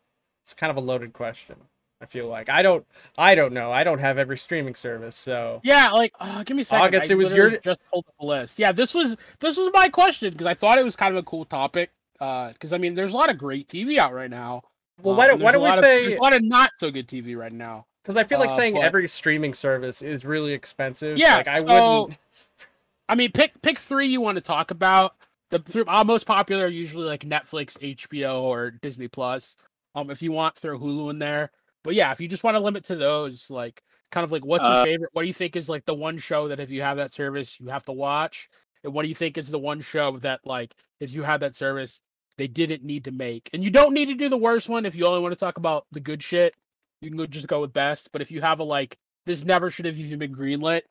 It's 0.43 0.55
kind 0.55 0.71
of 0.71 0.77
a 0.77 0.81
loaded 0.81 1.13
question. 1.13 1.57
I 2.01 2.07
feel 2.07 2.29
like 2.29 2.49
I 2.49 2.63
don't 2.63 2.87
I 3.17 3.35
don't 3.35 3.53
know. 3.53 3.73
I 3.73 3.83
don't 3.85 3.99
have 3.99 4.19
every 4.19 4.39
streaming 4.39 4.75
service, 4.75 5.17
so 5.17 5.61
Yeah, 5.65 5.91
like 5.91 6.13
uh, 6.21 6.43
give 6.45 6.57
me 6.57 6.63
a 6.63 6.65
second. 6.65 6.87
August, 6.87 7.11
I 7.11 7.15
it 7.15 7.17
was 7.17 7.33
your- 7.33 7.57
just 7.59 7.81
pulled 7.91 8.05
up 8.09 8.15
a 8.21 8.25
list. 8.27 8.59
Yeah, 8.59 8.73
this 8.73 8.95
was 8.95 9.17
this 9.41 9.57
was 9.57 9.71
my 9.75 9.89
question 9.89 10.31
because 10.31 10.47
I 10.47 10.55
thought 10.55 10.79
it 10.79 10.85
was 10.85 10.95
kind 10.97 11.13
of 11.13 11.19
a 11.19 11.25
cool 11.25 11.45
topic. 11.45 11.91
Uh, 12.21 12.53
because 12.53 12.73
I 12.73 12.79
mean, 12.79 12.95
there's 12.95 13.13
a 13.15 13.17
lot 13.17 13.31
of 13.31 13.39
great 13.39 13.69
TV 13.69 13.99
out 13.99 14.13
right 14.13 14.31
now. 14.31 14.63
well 15.03 15.15
uh, 15.15 15.19
why 15.19 15.27
don't 15.27 15.35
and 15.35 15.43
why 15.43 15.53
don't 15.53 15.63
we 15.63 15.69
of- 15.69 15.79
say 15.79 16.07
there's 16.07 16.19
a 16.19 16.23
lot 16.23 16.35
of 16.35 16.43
not 16.43 16.71
so 16.79 16.91
good 16.91 17.09
TV 17.09 17.37
right 17.37 17.53
now? 17.53 17.87
because 18.03 18.17
I 18.17 18.25
feel 18.25 18.39
like 18.39 18.51
uh, 18.51 18.57
saying 18.57 18.75
but- 18.75 18.83
every 18.83 19.07
streaming 19.09 19.53
service 19.53 20.01
is 20.03 20.25
really 20.25 20.53
expensive. 20.53 21.19
Yeah, 21.19 21.37
like 21.37 21.49
I 21.49 21.59
so- 21.61 22.03
wouldn't. 22.03 22.19
I 23.11 23.15
mean, 23.15 23.33
pick 23.33 23.61
pick 23.63 23.79
three 23.79 24.07
you 24.07 24.21
want 24.21 24.37
to 24.37 24.43
talk 24.43 24.71
about. 24.71 25.15
The 25.51 25.59
three 25.61 25.85
uh, 25.89 26.05
most 26.05 26.27
popular 26.27 26.67
are 26.67 26.69
usually 26.69 27.07
like 27.07 27.23
Netflix, 27.23 27.79
HBO, 27.79 28.43
or 28.43 28.71
Disney 28.71 29.09
Plus. 29.09 29.57
Um, 29.95 30.11
if 30.11 30.21
you 30.23 30.31
want, 30.31 30.57
throw 30.57 30.79
Hulu 30.79 31.11
in 31.11 31.19
there. 31.19 31.51
But 31.85 31.95
yeah, 31.95 32.13
if 32.13 32.21
you 32.21 32.29
just 32.29 32.45
want 32.45 32.57
to 32.57 32.61
limit 32.61 32.85
to 32.85 32.97
those, 32.97 33.51
like 33.51 33.83
kind 34.11 34.25
of 34.25 34.33
like 34.33 34.45
what's 34.45 34.69
your 34.69 34.77
Uh, 34.77 34.83
favorite? 34.83 35.11
What 35.13 35.23
do 35.23 35.29
you 35.29 35.35
think 35.35 35.57
is 35.57 35.69
like 35.69 35.85
the 35.85 35.95
one 35.95 36.19
show 36.19 36.49
that 36.49 36.61
if 36.61 36.71
you 36.71 36.83
have 36.83 36.97
that 36.99 37.13
service 37.13 37.61
you 37.61 37.69
have 37.69 37.85
to 37.85 37.93
watch? 37.93 38.49
And 38.85 38.93
what 38.93 39.03
do 39.03 39.09
you 39.09 39.15
think 39.15 39.39
is 39.39 39.51
the 39.51 39.59
one 39.59 39.81
show 39.81 40.17
that 40.19 40.41
like 40.45 40.75
if 41.01 41.13
you 41.13 41.23
have 41.23 41.41
that 41.41 41.57
service 41.57 42.01
they 42.37 42.47
didn't 42.49 42.85
need 42.85 43.05
to 43.05 43.13
make? 43.13 43.51
And 43.53 43.63
you 43.65 43.71
don't 43.71 43.95
need 43.95 44.09
to 44.09 44.15
do 44.15 44.29
the 44.29 44.37
worst 44.39 44.69
one 44.69 44.87
if 44.87 44.95
you 44.95 45.07
only 45.07 45.21
want 45.21 45.33
to 45.33 45.39
talk 45.41 45.59
about 45.59 45.87
the 45.93 46.01
good 46.01 46.23
shit. 46.23 46.55
You 47.01 47.11
can 47.11 47.31
just 47.31 47.49
go 47.49 47.61
with 47.61 47.73
best. 47.73 48.11
But 48.13 48.23
if 48.23 48.31
you 48.31 48.41
have 48.41 48.61
a 48.61 48.65
like 48.65 48.97
this 49.27 49.45
never 49.45 49.71
should 49.71 49.87
have 49.87 49.99
even 49.99 50.19
been 50.19 50.35
greenlit, 50.35 50.83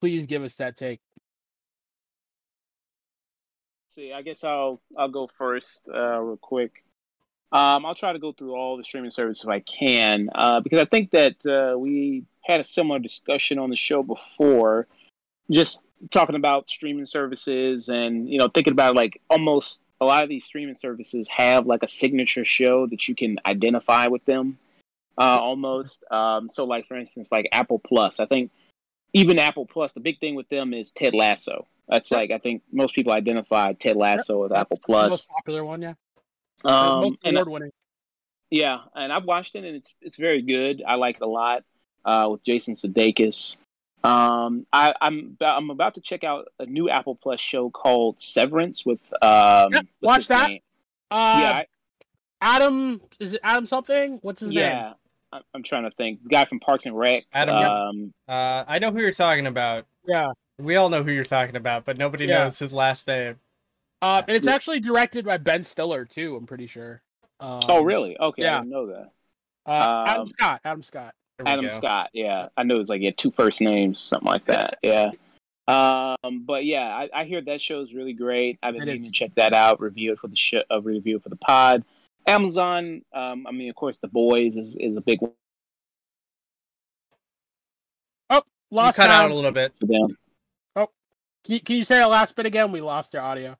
please 0.00 0.26
give 0.26 0.42
us 0.42 0.56
that 0.56 0.76
take. 0.76 1.00
see, 3.96 4.12
I 4.12 4.22
guess 4.22 4.44
I'll 4.44 4.80
I'll 4.96 5.08
go 5.08 5.26
first, 5.26 5.82
uh, 5.92 6.20
real 6.20 6.36
quick. 6.36 6.84
Um, 7.56 7.86
I'll 7.86 7.94
try 7.94 8.12
to 8.12 8.18
go 8.18 8.32
through 8.32 8.54
all 8.54 8.76
the 8.76 8.84
streaming 8.84 9.10
services 9.10 9.42
if 9.42 9.48
I 9.48 9.60
can, 9.60 10.28
uh, 10.34 10.60
because 10.60 10.78
I 10.78 10.84
think 10.84 11.12
that 11.12 11.46
uh, 11.46 11.78
we 11.78 12.24
had 12.44 12.60
a 12.60 12.64
similar 12.64 12.98
discussion 12.98 13.58
on 13.58 13.70
the 13.70 13.76
show 13.76 14.02
before, 14.02 14.86
just 15.50 15.86
talking 16.10 16.36
about 16.36 16.68
streaming 16.68 17.06
services 17.06 17.88
and 17.88 18.28
you 18.28 18.38
know 18.38 18.48
thinking 18.48 18.74
about 18.74 18.94
like 18.94 19.22
almost 19.30 19.80
a 20.02 20.04
lot 20.04 20.22
of 20.22 20.28
these 20.28 20.44
streaming 20.44 20.74
services 20.74 21.28
have 21.28 21.66
like 21.66 21.82
a 21.82 21.88
signature 21.88 22.44
show 22.44 22.86
that 22.88 23.08
you 23.08 23.14
can 23.14 23.38
identify 23.46 24.08
with 24.08 24.26
them, 24.26 24.58
uh, 25.16 25.38
almost. 25.40 26.04
Um, 26.10 26.50
so 26.50 26.64
like 26.66 26.86
for 26.86 26.98
instance, 26.98 27.32
like 27.32 27.48
Apple 27.52 27.78
Plus, 27.78 28.20
I 28.20 28.26
think 28.26 28.50
even 29.14 29.38
Apple 29.38 29.64
Plus, 29.64 29.94
the 29.94 30.00
big 30.00 30.20
thing 30.20 30.34
with 30.34 30.50
them 30.50 30.74
is 30.74 30.90
Ted 30.90 31.14
Lasso. 31.14 31.66
That's 31.88 32.10
like 32.10 32.32
I 32.32 32.38
think 32.38 32.64
most 32.70 32.94
people 32.94 33.12
identify 33.12 33.72
Ted 33.72 33.96
Lasso 33.96 34.42
with 34.42 34.52
Apple 34.52 34.66
That's 34.68 34.80
the 34.80 34.86
Plus. 34.86 35.10
most 35.10 35.30
popular 35.30 35.64
one, 35.64 35.80
yeah. 35.80 35.94
Um, 36.64 37.00
most 37.02 37.14
and 37.24 37.36
award 37.36 37.48
winning. 37.48 37.70
yeah, 38.50 38.78
and 38.94 39.12
I've 39.12 39.24
watched 39.24 39.54
it 39.54 39.64
and 39.64 39.76
it's 39.76 39.92
it's 40.00 40.16
very 40.16 40.42
good. 40.42 40.82
I 40.86 40.94
like 40.96 41.16
it 41.16 41.22
a 41.22 41.26
lot 41.26 41.64
uh, 42.04 42.28
with 42.30 42.42
Jason 42.44 42.74
Sudeikis. 42.74 43.56
Um, 44.04 44.66
I, 44.72 44.94
I'm 45.00 45.34
about, 45.40 45.56
I'm 45.56 45.70
about 45.70 45.94
to 45.96 46.00
check 46.00 46.22
out 46.22 46.46
a 46.60 46.66
new 46.66 46.88
Apple 46.88 47.16
Plus 47.16 47.40
show 47.40 47.70
called 47.70 48.20
Severance 48.20 48.86
with 48.86 49.00
um. 49.22 49.70
Yep, 49.72 49.86
what's 50.00 50.28
watch 50.28 50.28
that. 50.28 50.50
Uh, 51.10 51.38
yeah, 51.40 51.52
I- 51.62 51.66
Adam 52.40 53.00
is 53.18 53.34
it 53.34 53.40
Adam 53.42 53.66
something? 53.66 54.18
What's 54.22 54.40
his 54.40 54.50
name? 54.50 54.58
yeah. 54.60 54.92
I- 55.32 55.40
I'm 55.54 55.62
trying 55.62 55.84
to 55.84 55.90
think. 55.90 56.22
The 56.22 56.28
guy 56.28 56.44
from 56.44 56.60
Parks 56.60 56.86
and 56.86 56.96
Rec. 56.96 57.24
Adam, 57.32 57.58
yep. 57.58 57.70
Um, 57.70 58.14
Uh, 58.28 58.64
I 58.68 58.78
know 58.78 58.92
who 58.92 59.00
you're 59.00 59.10
talking 59.12 59.46
about. 59.46 59.86
Yeah. 60.06 60.32
We 60.58 60.76
all 60.76 60.88
know 60.88 61.02
who 61.02 61.10
you're 61.10 61.24
talking 61.24 61.56
about, 61.56 61.84
but 61.84 61.98
nobody 61.98 62.26
Yeah. 62.26 62.44
knows 62.44 62.58
his 62.58 62.72
last 62.72 63.06
name. 63.08 63.36
Uh, 64.02 64.22
and 64.28 64.36
it's 64.36 64.46
actually 64.46 64.80
directed 64.80 65.24
by 65.24 65.38
Ben 65.38 65.62
Stiller 65.62 66.04
too. 66.04 66.36
I'm 66.36 66.46
pretty 66.46 66.66
sure. 66.66 67.02
Um, 67.40 67.62
oh, 67.68 67.82
really? 67.82 68.18
Okay, 68.18 68.42
yeah. 68.42 68.56
I 68.56 68.60
didn't 68.60 68.70
know 68.70 68.86
that. 68.88 69.10
Uh, 69.66 70.04
Adam 70.06 70.20
Um, 70.22 70.26
Scott. 70.28 70.60
Adam 70.64 70.82
Scott. 70.82 71.14
Adam 71.44 71.66
go. 71.66 71.74
Scott. 71.76 72.10
Yeah, 72.12 72.48
I 72.56 72.62
know 72.62 72.80
it's 72.80 72.88
like 72.88 73.00
he 73.00 73.06
had 73.06 73.18
two 73.18 73.30
first 73.30 73.60
names, 73.60 74.00
something 74.00 74.26
like 74.26 74.44
that. 74.46 74.78
Yeah. 74.82 75.10
Um, 75.68 76.44
but 76.46 76.64
yeah, 76.64 76.86
I, 76.86 77.08
I 77.12 77.24
hear 77.24 77.40
that 77.40 77.60
show 77.60 77.80
is 77.80 77.92
really 77.92 78.12
great. 78.12 78.56
I've 78.62 78.74
been 78.74 78.82
It 78.82 78.86
meaning 78.86 79.04
to 79.04 79.10
check 79.10 79.32
that 79.34 79.52
out. 79.52 79.80
Review 79.80 80.12
it 80.12 80.20
for 80.20 80.28
the 80.28 80.36
show. 80.36 80.62
Uh, 80.70 80.80
review 80.80 81.16
it 81.16 81.24
for 81.24 81.28
the 81.28 81.36
pod. 81.36 81.84
Amazon. 82.28 83.02
Um, 83.12 83.46
I 83.48 83.50
mean, 83.50 83.68
of 83.68 83.74
course, 83.74 83.98
The 83.98 84.06
Boys 84.06 84.56
is, 84.56 84.76
is 84.76 84.96
a 84.96 85.00
big 85.00 85.20
one 85.22 85.32
You 88.30 88.42
Lost 88.70 88.96
cut 88.98 89.10
out 89.10 89.30
a 89.30 89.34
little 89.34 89.50
bit. 89.52 89.72
for 89.78 89.86
them. 89.86 90.16
Can 90.76 91.54
you, 91.54 91.60
can 91.60 91.76
you 91.76 91.84
say 91.84 91.98
the 92.00 92.08
last 92.08 92.34
bit 92.34 92.46
again? 92.46 92.72
We 92.72 92.80
lost 92.80 93.12
your 93.14 93.22
audio. 93.22 93.56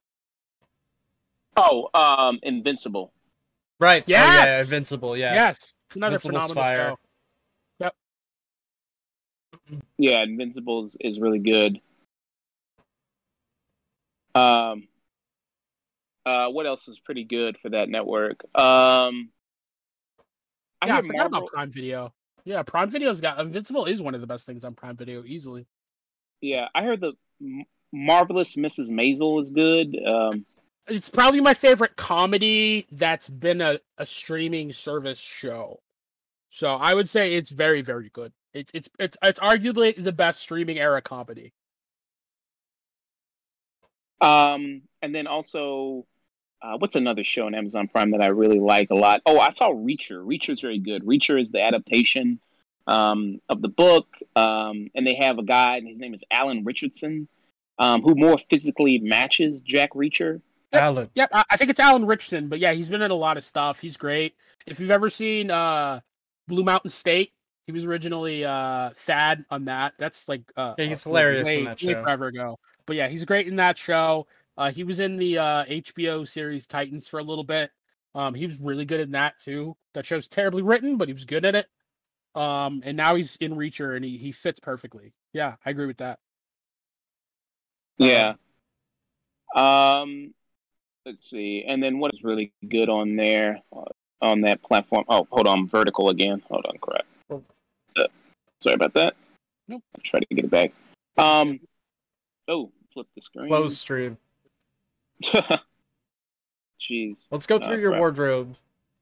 Oh, 1.57 1.89
um, 1.93 2.39
Invincible. 2.43 3.11
Right. 3.79 4.03
Oh, 4.03 4.11
yeah, 4.11 4.59
Invincible. 4.59 5.17
Yeah. 5.17 5.33
Yes, 5.33 5.73
another 5.95 6.15
Invincible's 6.15 6.51
phenomenal 6.51 6.63
fire. 6.63 6.89
show. 6.89 6.97
Yeah, 9.97 10.23
Invincible 10.23 10.85
is, 10.85 10.95
is 10.99 11.19
really 11.19 11.39
good. 11.39 11.81
Um, 14.35 14.87
uh, 16.25 16.47
what 16.49 16.65
else 16.67 16.87
is 16.87 16.99
pretty 16.99 17.23
good 17.23 17.57
for 17.61 17.69
that 17.69 17.89
network? 17.89 18.43
Um, 18.53 19.29
I 20.81 20.87
yeah, 20.87 20.97
I 20.97 21.01
hear 21.01 21.03
forgot 21.03 21.25
about 21.27 21.47
Prime 21.47 21.71
Video. 21.71 22.13
Yeah, 22.45 22.63
Prime 22.63 22.89
Video's 22.89 23.19
got 23.19 23.39
Invincible 23.39 23.85
is 23.85 24.01
one 24.01 24.13
of 24.15 24.21
the 24.21 24.27
best 24.27 24.45
things 24.45 24.63
on 24.63 24.75
Prime 24.75 24.95
Video 24.95 25.23
easily. 25.25 25.65
Yeah, 26.41 26.67
I 26.75 26.83
heard 26.83 27.01
the 27.01 27.13
M- 27.41 27.65
marvelous 27.91 28.55
Mrs. 28.55 28.89
Maisel 28.89 29.41
is 29.41 29.49
good. 29.49 29.97
Um, 30.05 30.45
It's 30.89 31.09
probably 31.09 31.41
my 31.41 31.53
favorite 31.53 31.95
comedy 31.97 32.87
that's 32.91 33.29
been 33.29 33.61
a, 33.61 33.79
a 33.97 34.05
streaming 34.05 34.71
service 34.71 35.19
show. 35.19 35.79
So 36.49 36.75
I 36.75 36.93
would 36.93 37.09
say 37.09 37.35
it's 37.35 37.49
very 37.51 37.81
very 37.81 38.09
good. 38.09 38.33
It's 38.53 38.71
it's 38.73 38.89
it's 38.99 39.17
it's 39.23 39.39
arguably 39.39 39.95
the 39.95 40.13
best 40.13 40.39
streaming 40.41 40.79
era 40.79 41.01
comedy. 41.01 41.53
um, 44.21 44.81
and 45.01 45.13
then 45.13 45.27
also, 45.27 46.05
uh, 46.61 46.77
what's 46.77 46.95
another 46.95 47.23
show 47.23 47.45
on 47.45 47.53
Amazon 47.55 47.87
Prime 47.87 48.11
that 48.11 48.21
I 48.21 48.27
really 48.27 48.59
like 48.59 48.89
a 48.89 48.95
lot? 48.95 49.21
Oh, 49.25 49.39
I 49.39 49.51
saw 49.51 49.69
Reacher. 49.69 50.25
Reacher's 50.25 50.61
very 50.61 50.79
good. 50.79 51.05
Reacher 51.05 51.39
is 51.39 51.51
the 51.51 51.61
adaptation 51.61 52.39
um, 52.87 53.39
of 53.49 53.61
the 53.61 53.67
book, 53.67 54.07
um, 54.35 54.89
and 54.95 55.05
they 55.05 55.15
have 55.15 55.37
a 55.37 55.43
guy, 55.43 55.77
and 55.77 55.87
his 55.87 55.99
name 55.99 56.13
is 56.13 56.23
Alan 56.31 56.63
Richardson, 56.63 57.27
um, 57.79 58.01
who 58.01 58.15
more 58.15 58.37
physically 58.49 58.97
matches 58.99 59.61
Jack 59.61 59.93
Reacher. 59.93 60.41
Alan. 60.73 61.09
Yep, 61.15 61.29
I, 61.33 61.43
I 61.51 61.57
think 61.57 61.69
it's 61.69 61.79
Alan 61.79 62.05
Richardson, 62.05 62.49
but 62.49 62.59
yeah, 62.59 62.73
he's 62.73 62.89
been 62.89 63.01
in 63.01 63.11
a 63.11 63.15
lot 63.15 63.37
of 63.37 63.43
stuff. 63.43 63.79
He's 63.79 63.97
great. 63.97 64.35
If 64.65 64.79
you've 64.79 64.91
ever 64.91 65.09
seen 65.09 65.49
uh 65.51 66.01
Blue 66.47 66.63
Mountain 66.63 66.89
State, 66.91 67.33
he 67.65 67.71
was 67.71 67.85
originally 67.85 68.43
uh 68.45 68.91
Thad 68.93 69.45
on 69.49 69.65
that. 69.65 69.93
That's 69.97 70.27
like 70.27 70.41
uh 70.57 70.75
Yeah, 70.77 70.85
he's 70.85 71.05
uh, 71.05 71.09
hilarious 71.09 71.47
in 71.49 71.65
that 71.65 71.79
show. 71.79 72.03
forever 72.03 72.27
ago. 72.27 72.59
But 72.85 72.95
yeah, 72.95 73.07
he's 73.07 73.25
great 73.25 73.47
in 73.47 73.55
that 73.57 73.77
show. 73.77 74.27
Uh 74.57 74.71
he 74.71 74.83
was 74.83 74.99
in 74.99 75.17
the 75.17 75.37
uh 75.37 75.65
HBO 75.65 76.27
series 76.27 76.67
Titans 76.67 77.07
for 77.07 77.19
a 77.19 77.23
little 77.23 77.43
bit. 77.43 77.71
Um 78.15 78.33
he 78.33 78.45
was 78.45 78.59
really 78.59 78.85
good 78.85 78.99
in 78.99 79.11
that 79.11 79.39
too. 79.39 79.75
That 79.93 80.05
show's 80.05 80.27
terribly 80.27 80.63
written, 80.63 80.97
but 80.97 81.07
he 81.07 81.13
was 81.13 81.25
good 81.25 81.45
at 81.45 81.55
it. 81.55 81.67
Um 82.35 82.81
and 82.85 82.97
now 82.97 83.15
he's 83.15 83.35
in 83.37 83.53
Reacher 83.55 83.95
and 83.95 84.03
he 84.03 84.17
he 84.17 84.31
fits 84.31 84.59
perfectly. 84.59 85.13
Yeah, 85.33 85.55
I 85.65 85.69
agree 85.69 85.87
with 85.87 85.97
that. 85.97 86.19
Yeah. 87.97 88.35
Um, 89.55 90.33
let's 91.07 91.27
see, 91.27 91.63
and 91.65 91.81
then 91.81 91.99
what 91.99 92.13
is 92.13 92.23
really 92.23 92.51
good 92.67 92.89
on 92.89 93.15
there 93.15 93.61
uh, 93.75 93.85
on 94.21 94.41
that 94.41 94.61
platform? 94.61 95.05
Oh, 95.07 95.25
hold 95.31 95.47
on, 95.47 95.67
vertical 95.67 96.09
again. 96.09 96.43
Hold 96.49 96.65
on, 96.67 96.77
crap. 96.79 97.05
Oh. 97.29 97.43
Uh, 97.97 98.07
sorry 98.61 98.75
about 98.75 98.93
that. 98.93 99.15
Nope. 99.67 99.83
I'll 99.95 100.01
try 100.03 100.19
to 100.19 100.25
get 100.35 100.45
it 100.45 100.51
back. 100.51 100.73
Um. 101.17 101.59
Oh, 102.47 102.71
flip 102.93 103.07
the 103.15 103.21
screen. 103.21 103.47
Close 103.47 103.77
stream. 103.77 104.17
Jeez. 106.79 107.27
Let's 107.31 107.47
go 107.47 107.57
through 107.59 107.79
your 107.79 107.91
crap. 107.91 107.99
wardrobe. 107.99 108.55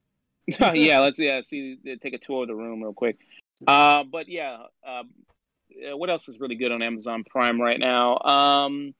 yeah, 0.47 0.99
let's 0.99 1.17
yeah 1.17 1.41
see 1.41 1.77
take 1.99 2.13
a 2.13 2.19
tour 2.19 2.43
of 2.43 2.47
the 2.47 2.55
room 2.55 2.81
real 2.81 2.93
quick. 2.93 3.17
Uh, 3.67 4.03
but 4.03 4.29
yeah, 4.29 4.57
um, 4.87 5.09
uh, 5.91 5.97
what 5.97 6.09
else 6.09 6.29
is 6.29 6.39
really 6.39 6.55
good 6.55 6.71
on 6.71 6.81
Amazon 6.81 7.23
Prime 7.23 7.59
right 7.59 7.79
now? 7.79 8.19
Um, 8.19 8.93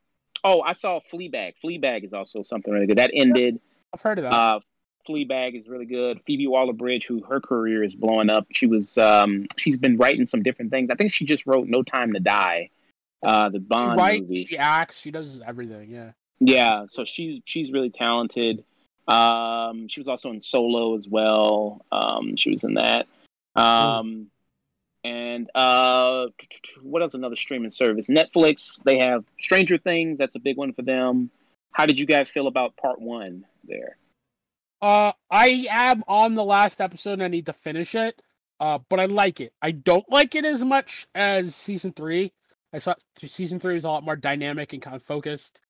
oh, 0.46 0.62
I 0.62 0.72
saw 0.74 1.02
Fleabag. 1.12 1.56
Fleabag 1.62 2.06
is 2.06 2.14
also 2.14 2.44
something 2.44 2.72
really 2.72 2.88
good. 2.88 3.00
That 3.00 3.12
ended. 3.14 3.60
I've 3.94 4.02
heard 4.02 4.20
of 4.20 4.24
that. 4.24 4.34
Uh, 4.34 4.60
Fleabag 5.08 5.56
is 5.56 5.68
really 5.68 5.86
good. 5.86 6.22
Phoebe 6.26 6.48
Waller-Bridge, 6.48 7.06
who 7.06 7.22
her 7.24 7.42
career 7.42 7.84
is 7.84 7.94
blowing 7.96 8.30
up. 8.30 8.48
She 8.52 8.68
was 8.68 8.98
um, 8.98 9.48
she's 9.58 9.78
been 9.78 9.98
writing 9.98 10.26
some 10.26 10.42
different 10.44 10.72
things. 10.72 10.90
I 10.90 10.96
think 10.96 11.12
she 11.12 11.26
just 11.26 11.46
wrote 11.46 11.68
No 11.68 11.84
Time 11.84 12.14
to 12.14 12.20
Die, 12.20 12.70
uh, 13.24 13.50
the 13.50 13.60
she 13.60 13.66
Bond 13.66 13.98
writes, 13.98 14.22
movie. 14.22 14.46
she 14.46 14.58
acts, 14.58 15.00
she 15.00 15.12
does 15.12 15.42
everything, 15.46 15.90
yeah. 15.90 16.12
Yeah, 16.40 16.86
so 16.88 17.06
she's 17.06 17.42
she's 17.46 17.72
really 17.72 17.90
talented. 17.90 18.64
Um, 19.08 19.88
she 19.88 20.00
was 20.00 20.08
also 20.08 20.32
in 20.32 20.40
Solo 20.40 20.98
as 20.98 21.08
well. 21.08 21.86
Um, 21.92 22.36
she 22.36 22.52
was 22.52 22.64
in 22.64 22.76
that. 22.76 23.08
Um, 23.56 24.28
and 25.06 25.52
uh, 25.54 26.26
what 26.82 27.04
else? 27.04 27.14
Another 27.14 27.36
streaming 27.36 27.70
service, 27.70 28.08
Netflix. 28.08 28.82
They 28.84 28.98
have 28.98 29.24
Stranger 29.40 29.78
Things. 29.78 30.18
That's 30.18 30.36
a 30.36 30.40
big 30.40 30.58
one 30.58 30.74
for 30.74 30.82
them. 30.82 31.30
How 31.72 31.86
did 31.86 32.00
you 32.00 32.08
guys 32.08 32.28
feel 32.28 32.48
about 32.48 32.76
part 32.76 33.00
one 33.00 33.46
there? 33.64 33.98
Uh, 34.82 35.12
I 35.30 35.68
am 35.70 36.04
on 36.08 36.34
the 36.34 36.44
last 36.44 36.82
episode. 36.82 37.14
and 37.14 37.24
I 37.24 37.28
need 37.28 37.46
to 37.46 37.54
finish 37.54 37.94
it. 37.94 38.20
Uh, 38.60 38.80
but 38.90 39.00
I 39.00 39.06
like 39.06 39.42
it. 39.42 39.54
I 39.62 39.72
don't 39.72 40.10
like 40.10 40.34
it 40.34 40.44
as 40.44 40.66
much 40.66 41.06
as 41.14 41.54
season 41.54 41.92
three. 41.92 42.32
I 42.74 42.80
saw 42.80 42.96
season 43.16 43.60
three 43.60 43.76
was 43.76 43.84
a 43.84 43.90
lot 43.90 44.04
more 44.04 44.16
dynamic 44.16 44.74
and 44.74 44.82
kind 44.82 44.96
of 44.96 45.04
focused. 45.04 45.62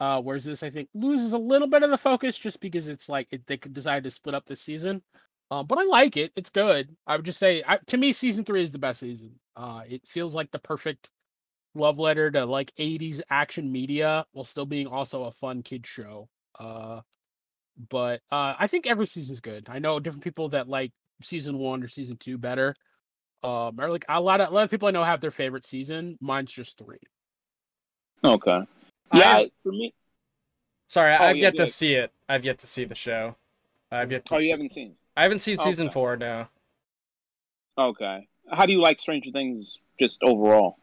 Uh, 0.00 0.22
whereas 0.22 0.44
this, 0.44 0.62
I 0.62 0.70
think, 0.70 0.88
loses 0.94 1.34
a 1.34 1.38
little 1.38 1.68
bit 1.68 1.82
of 1.82 1.90
the 1.90 1.98
focus 1.98 2.38
just 2.38 2.62
because 2.62 2.88
it's 2.88 3.08
like 3.08 3.28
it, 3.32 3.46
they 3.46 3.56
decided 3.56 4.04
to 4.04 4.10
split 4.10 4.34
up 4.34 4.46
this 4.46 4.62
season. 4.62 5.02
Um, 5.50 5.66
but 5.66 5.78
I 5.78 5.84
like 5.84 6.16
it. 6.16 6.32
It's 6.36 6.50
good. 6.50 6.94
I 7.06 7.16
would 7.16 7.24
just 7.24 7.38
say, 7.38 7.62
I, 7.66 7.78
to 7.86 7.96
me, 7.96 8.12
season 8.12 8.44
three 8.44 8.62
is 8.62 8.72
the 8.72 8.78
best 8.78 9.00
season. 9.00 9.32
Uh, 9.56 9.82
it 9.88 10.06
feels 10.06 10.34
like 10.34 10.50
the 10.50 10.58
perfect 10.58 11.10
love 11.74 11.98
letter 11.98 12.30
to 12.30 12.44
like 12.44 12.72
80s 12.74 13.22
action 13.30 13.70
media 13.72 14.26
while 14.32 14.44
still 14.44 14.66
being 14.66 14.86
also 14.86 15.24
a 15.24 15.30
fun 15.30 15.62
kid 15.62 15.86
show. 15.86 16.28
Uh, 16.60 17.00
but 17.88 18.20
uh, 18.30 18.54
I 18.58 18.66
think 18.66 18.86
every 18.86 19.06
season's 19.06 19.40
good. 19.40 19.68
I 19.70 19.78
know 19.78 19.98
different 20.00 20.24
people 20.24 20.48
that 20.50 20.68
like 20.68 20.92
season 21.22 21.56
one 21.58 21.82
or 21.82 21.88
season 21.88 22.16
two 22.18 22.36
better. 22.36 22.74
Um, 23.44 23.78
or 23.80 23.88
like 23.88 24.04
a 24.08 24.20
lot 24.20 24.40
of 24.40 24.48
a 24.50 24.52
lot 24.52 24.64
of 24.64 24.70
people 24.70 24.88
I 24.88 24.90
know 24.90 25.04
have 25.04 25.20
their 25.20 25.30
favorite 25.30 25.64
season. 25.64 26.18
Mine's 26.20 26.52
just 26.52 26.76
three. 26.78 26.98
Okay. 28.24 28.60
Yeah, 29.14 29.30
I- 29.32 29.38
I- 29.38 29.50
for 29.62 29.72
me. 29.72 29.94
Sorry, 30.88 31.12
Oh, 31.14 31.16
I've 31.22 31.36
yeah, 31.36 31.42
yet 31.42 31.52
go 31.52 31.56
to 31.58 31.62
ahead. 31.64 31.72
see 31.72 31.94
it. 31.94 32.12
I've 32.28 32.44
yet 32.44 32.58
to 32.60 32.66
see 32.66 32.84
the 32.84 32.94
show. 32.94 33.36
I've 33.92 34.10
yet 34.10 34.24
to. 34.26 34.34
Oh, 34.34 34.38
see... 34.38 34.46
you 34.46 34.50
haven't 34.52 34.70
seen. 34.70 34.96
I 35.18 35.22
haven't 35.24 35.40
seen 35.40 35.58
season 35.58 35.90
Okay. 35.90 35.90
four 35.90 36.16
now. 36.16 36.48
Okay. 37.78 38.28
How 38.50 38.66
do 38.66 38.72
you 38.72 38.80
like 38.80 38.98
Stranger 38.98 39.30
Things 39.30 39.78
just 39.98 40.22
overall? 40.22 40.76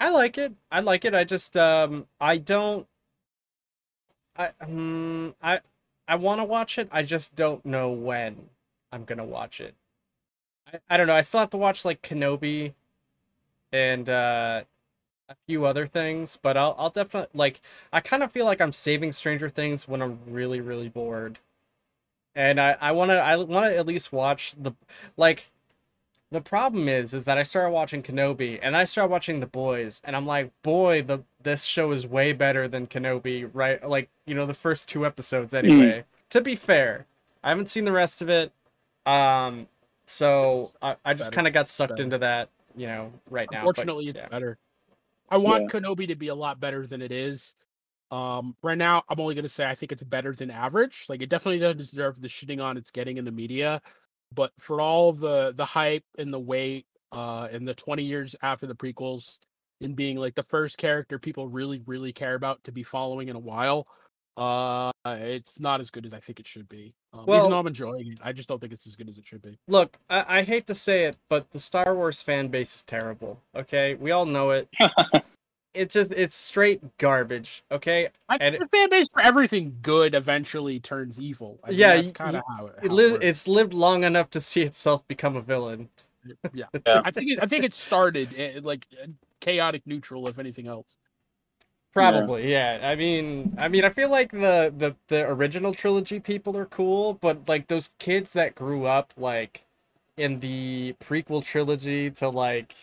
I 0.00 0.10
like 0.10 0.36
it. 0.36 0.52
I 0.70 0.80
like 0.80 1.04
it. 1.06 1.14
I 1.14 1.24
just 1.24 1.56
um 1.56 2.06
I 2.20 2.36
don't 2.38 2.86
I 4.36 4.50
um 4.60 5.34
I 5.42 5.60
I 6.08 6.16
want 6.16 6.40
to 6.40 6.44
watch 6.44 6.78
it. 6.78 6.88
I 6.92 7.02
just 7.02 7.34
don't 7.36 7.64
know 7.64 7.90
when 7.90 8.48
I'm 8.90 9.04
going 9.04 9.18
to 9.18 9.24
watch 9.24 9.60
it. 9.60 9.74
I, 10.72 10.80
I 10.90 10.96
don't 10.96 11.06
know. 11.06 11.14
I 11.16 11.22
still 11.22 11.40
have 11.40 11.50
to 11.50 11.56
watch 11.56 11.84
like 11.84 12.02
Kenobi 12.02 12.74
and 13.72 14.08
uh 14.08 14.64
a 15.28 15.36
few 15.46 15.66
other 15.66 15.86
things, 15.86 16.38
but 16.42 16.56
I'll 16.56 16.76
I'll 16.78 16.90
definitely 16.90 17.30
like 17.38 17.60
I 17.92 18.00
kind 18.00 18.22
of 18.22 18.32
feel 18.32 18.46
like 18.46 18.60
I'm 18.60 18.72
saving 18.72 19.12
Stranger 19.12 19.50
Things 19.50 19.88
when 19.88 20.02
I'm 20.02 20.20
really 20.26 20.60
really 20.60 20.88
bored. 20.88 21.38
And 22.34 22.60
I 22.60 22.76
I 22.80 22.92
want 22.92 23.10
to 23.10 23.18
I 23.18 23.36
want 23.36 23.72
to 23.72 23.76
at 23.76 23.86
least 23.86 24.12
watch 24.12 24.54
the 24.58 24.72
like 25.16 25.50
the 26.30 26.40
problem 26.40 26.88
is 26.88 27.12
is 27.12 27.26
that 27.26 27.36
I 27.36 27.42
started 27.42 27.70
watching 27.72 28.02
Kenobi 28.02 28.58
and 28.62 28.74
I 28.74 28.84
started 28.84 29.10
watching 29.10 29.40
The 29.40 29.46
Boys 29.46 30.00
and 30.04 30.16
I'm 30.16 30.26
like, 30.26 30.50
boy, 30.62 31.02
the 31.02 31.20
this 31.42 31.64
show 31.64 31.92
is 31.92 32.06
way 32.06 32.32
better 32.32 32.68
than 32.68 32.86
Kenobi, 32.86 33.50
right? 33.52 33.86
Like, 33.86 34.08
you 34.24 34.34
know, 34.34 34.46
the 34.46 34.54
first 34.54 34.88
two 34.88 35.04
episodes 35.04 35.52
anyway. 35.52 36.04
To 36.30 36.40
be 36.40 36.56
fair, 36.56 37.04
I 37.44 37.50
haven't 37.50 37.68
seen 37.68 37.84
the 37.84 37.92
rest 37.92 38.22
of 38.22 38.30
it. 38.30 38.50
Um 39.04 39.66
so 40.06 40.68
I, 40.80 40.96
I 41.04 41.14
just 41.14 41.32
kind 41.32 41.46
of 41.46 41.52
got 41.52 41.68
sucked 41.68 41.90
Better. 41.90 42.02
into 42.02 42.18
that, 42.18 42.48
you 42.76 42.86
know, 42.86 43.12
right 43.30 43.48
now. 43.50 43.64
but, 43.64 43.70
Unfortunately, 43.70 44.08
it's 44.08 44.16
yeah. 44.16 44.28
better. 44.28 44.58
I 45.30 45.36
want 45.36 45.64
Yeah. 45.64 45.80
Kenobi 45.80 46.08
to 46.08 46.16
be 46.16 46.28
a 46.28 46.34
lot 46.34 46.60
better 46.60 46.86
than 46.86 47.02
it 47.02 47.12
is. 47.12 47.54
Um, 48.12 48.54
right 48.62 48.76
now, 48.78 49.02
I'm 49.08 49.18
only 49.18 49.34
gonna 49.34 49.48
say 49.48 49.68
I 49.68 49.74
think 49.74 49.90
it's 49.90 50.04
better 50.04 50.32
than 50.34 50.50
average. 50.50 51.06
Like 51.08 51.22
it 51.22 51.30
definitely 51.30 51.58
doesn't 51.58 51.78
deserve 51.78 52.20
the 52.20 52.28
shitting 52.28 52.62
on 52.62 52.76
it's 52.76 52.90
getting 52.90 53.16
in 53.16 53.24
the 53.24 53.32
media. 53.32 53.80
but 54.34 54.52
for 54.58 54.80
all 54.80 55.12
the 55.12 55.52
the 55.56 55.64
hype 55.64 56.04
and 56.18 56.32
the 56.32 56.38
wait, 56.40 56.86
uh, 57.12 57.48
and 57.50 57.66
the 57.66 57.74
20 57.74 58.02
years 58.02 58.36
after 58.42 58.66
the 58.66 58.74
prequels, 58.74 59.38
in 59.80 59.94
being 59.94 60.16
like 60.18 60.34
the 60.34 60.42
first 60.42 60.78
character 60.78 61.18
people 61.18 61.48
really 61.48 61.82
really 61.86 62.12
care 62.12 62.34
about 62.34 62.62
to 62.64 62.72
be 62.72 62.82
following 62.82 63.28
in 63.28 63.36
a 63.36 63.38
while, 63.38 63.86
uh, 64.36 64.90
it's 65.06 65.58
not 65.60 65.80
as 65.80 65.90
good 65.90 66.06
as 66.06 66.12
I 66.14 66.20
think 66.20 66.38
it 66.40 66.46
should 66.46 66.68
be. 66.68 66.94
Um, 67.14 67.24
Well- 67.26 67.38
even 67.40 67.50
though 67.50 67.58
I'm 67.58 67.66
enjoying 67.66 68.12
it, 68.12 68.20
I 68.22 68.32
just 68.32 68.48
don't 68.48 68.60
think 68.60 68.72
it's 68.74 68.86
as 68.86 68.94
good 68.96 69.08
as 69.08 69.18
it 69.18 69.26
should 69.26 69.42
be. 69.42 69.58
Look, 69.68 69.96
I, 70.10 70.38
I 70.38 70.42
hate 70.42 70.66
to 70.68 70.74
say 70.74 71.04
it, 71.04 71.16
but 71.30 71.50
the 71.50 71.58
Star 71.58 71.94
Wars 71.94 72.20
fan 72.22 72.48
base 72.48 72.74
is 72.76 72.82
terrible. 72.82 73.40
Okay, 73.54 73.94
we 73.94 74.10
all 74.10 74.26
know 74.26 74.50
it. 74.50 74.68
it's 75.74 75.94
just 75.94 76.12
it's 76.12 76.34
straight 76.34 76.98
garbage. 76.98 77.64
Okay, 77.70 78.10
I 78.28 78.38
And 78.38 78.54
think 78.54 78.70
the 78.70 78.76
fan 78.78 78.90
base 78.90 79.08
for 79.08 79.20
everything 79.22 79.78
good 79.82 80.14
eventually 80.14 80.80
turns 80.80 81.20
evil. 81.20 81.60
I 81.64 81.72
mean, 81.72 81.78
Yeah, 81.78 81.92
that's 81.92 82.12
kind 82.12 82.36
of 82.36 82.44
how 82.48 82.66
it. 82.66 82.78
it 82.80 82.90
how 82.90 82.92
li- 82.92 83.04
works. 83.06 83.26
it's 83.28 83.48
lived 83.48 83.72
long 83.74 84.04
enough 84.04 84.30
to 84.30 84.40
see 84.40 84.62
itself 84.62 85.06
become 85.08 85.36
a 85.36 85.42
villain. 85.42 85.88
yeah. 86.52 86.66
Yeah. 86.86 87.00
I 87.04 87.10
think 87.10 87.30
it, 87.30 87.38
I 87.42 87.46
think 87.46 87.64
it 87.64 87.72
started 87.72 88.34
eh, 88.36 88.60
like 88.62 88.86
eh, 89.00 89.06
chaotic 89.40 89.86
neutral, 89.86 90.28
if 90.28 90.38
anything 90.38 90.66
else. 90.68 90.96
Probably, 91.92 92.50
yeah. 92.50 92.78
I 92.82 92.96
mean, 92.96 93.52
I 93.56 93.68
mean, 93.68 93.84
I 93.84 93.90
feel 93.90 94.08
like 94.10 94.30
the 94.32 94.72
the 94.76 94.96
the 95.08 95.26
original 95.28 95.74
trilogy 95.74 96.20
people 96.20 96.56
are 96.56 96.64
cool, 96.66 97.14
but 97.14 97.46
like 97.48 97.68
those 97.68 97.88
kids 97.98 98.32
that 98.32 98.54
grew 98.54 98.86
up 98.86 99.12
like 99.16 99.64
in 100.16 100.40
the 100.40 100.94
prequel 101.00 101.44
trilogy 101.44 102.10
to 102.12 102.28
like, 102.30 102.74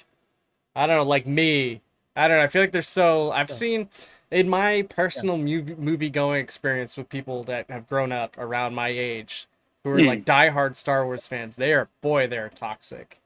I 0.75 0.87
don't 0.87 0.97
know, 0.97 1.03
like 1.03 1.27
me. 1.27 1.81
I 2.15 2.27
don't 2.27 2.37
know. 2.37 2.43
I 2.43 2.47
feel 2.47 2.61
like 2.61 2.71
they're 2.71 2.81
so. 2.81 3.31
I've 3.31 3.49
Yeah. 3.49 3.55
seen 3.55 3.89
in 4.31 4.49
my 4.49 4.83
personal 4.83 5.37
movie 5.37 5.75
movie 5.75 6.09
going 6.09 6.41
experience 6.41 6.97
with 6.97 7.09
people 7.09 7.43
that 7.45 7.69
have 7.69 7.87
grown 7.87 8.11
up 8.11 8.37
around 8.37 8.75
my 8.75 8.89
age, 8.89 9.47
who 9.83 9.91
are 9.91 9.99
Hmm. 9.99 10.05
like 10.07 10.25
diehard 10.25 10.75
Star 10.75 11.05
Wars 11.05 11.27
fans. 11.27 11.55
They 11.55 11.73
are 11.73 11.87
boy, 12.01 12.27
they're 12.27 12.49
toxic. 12.49 13.19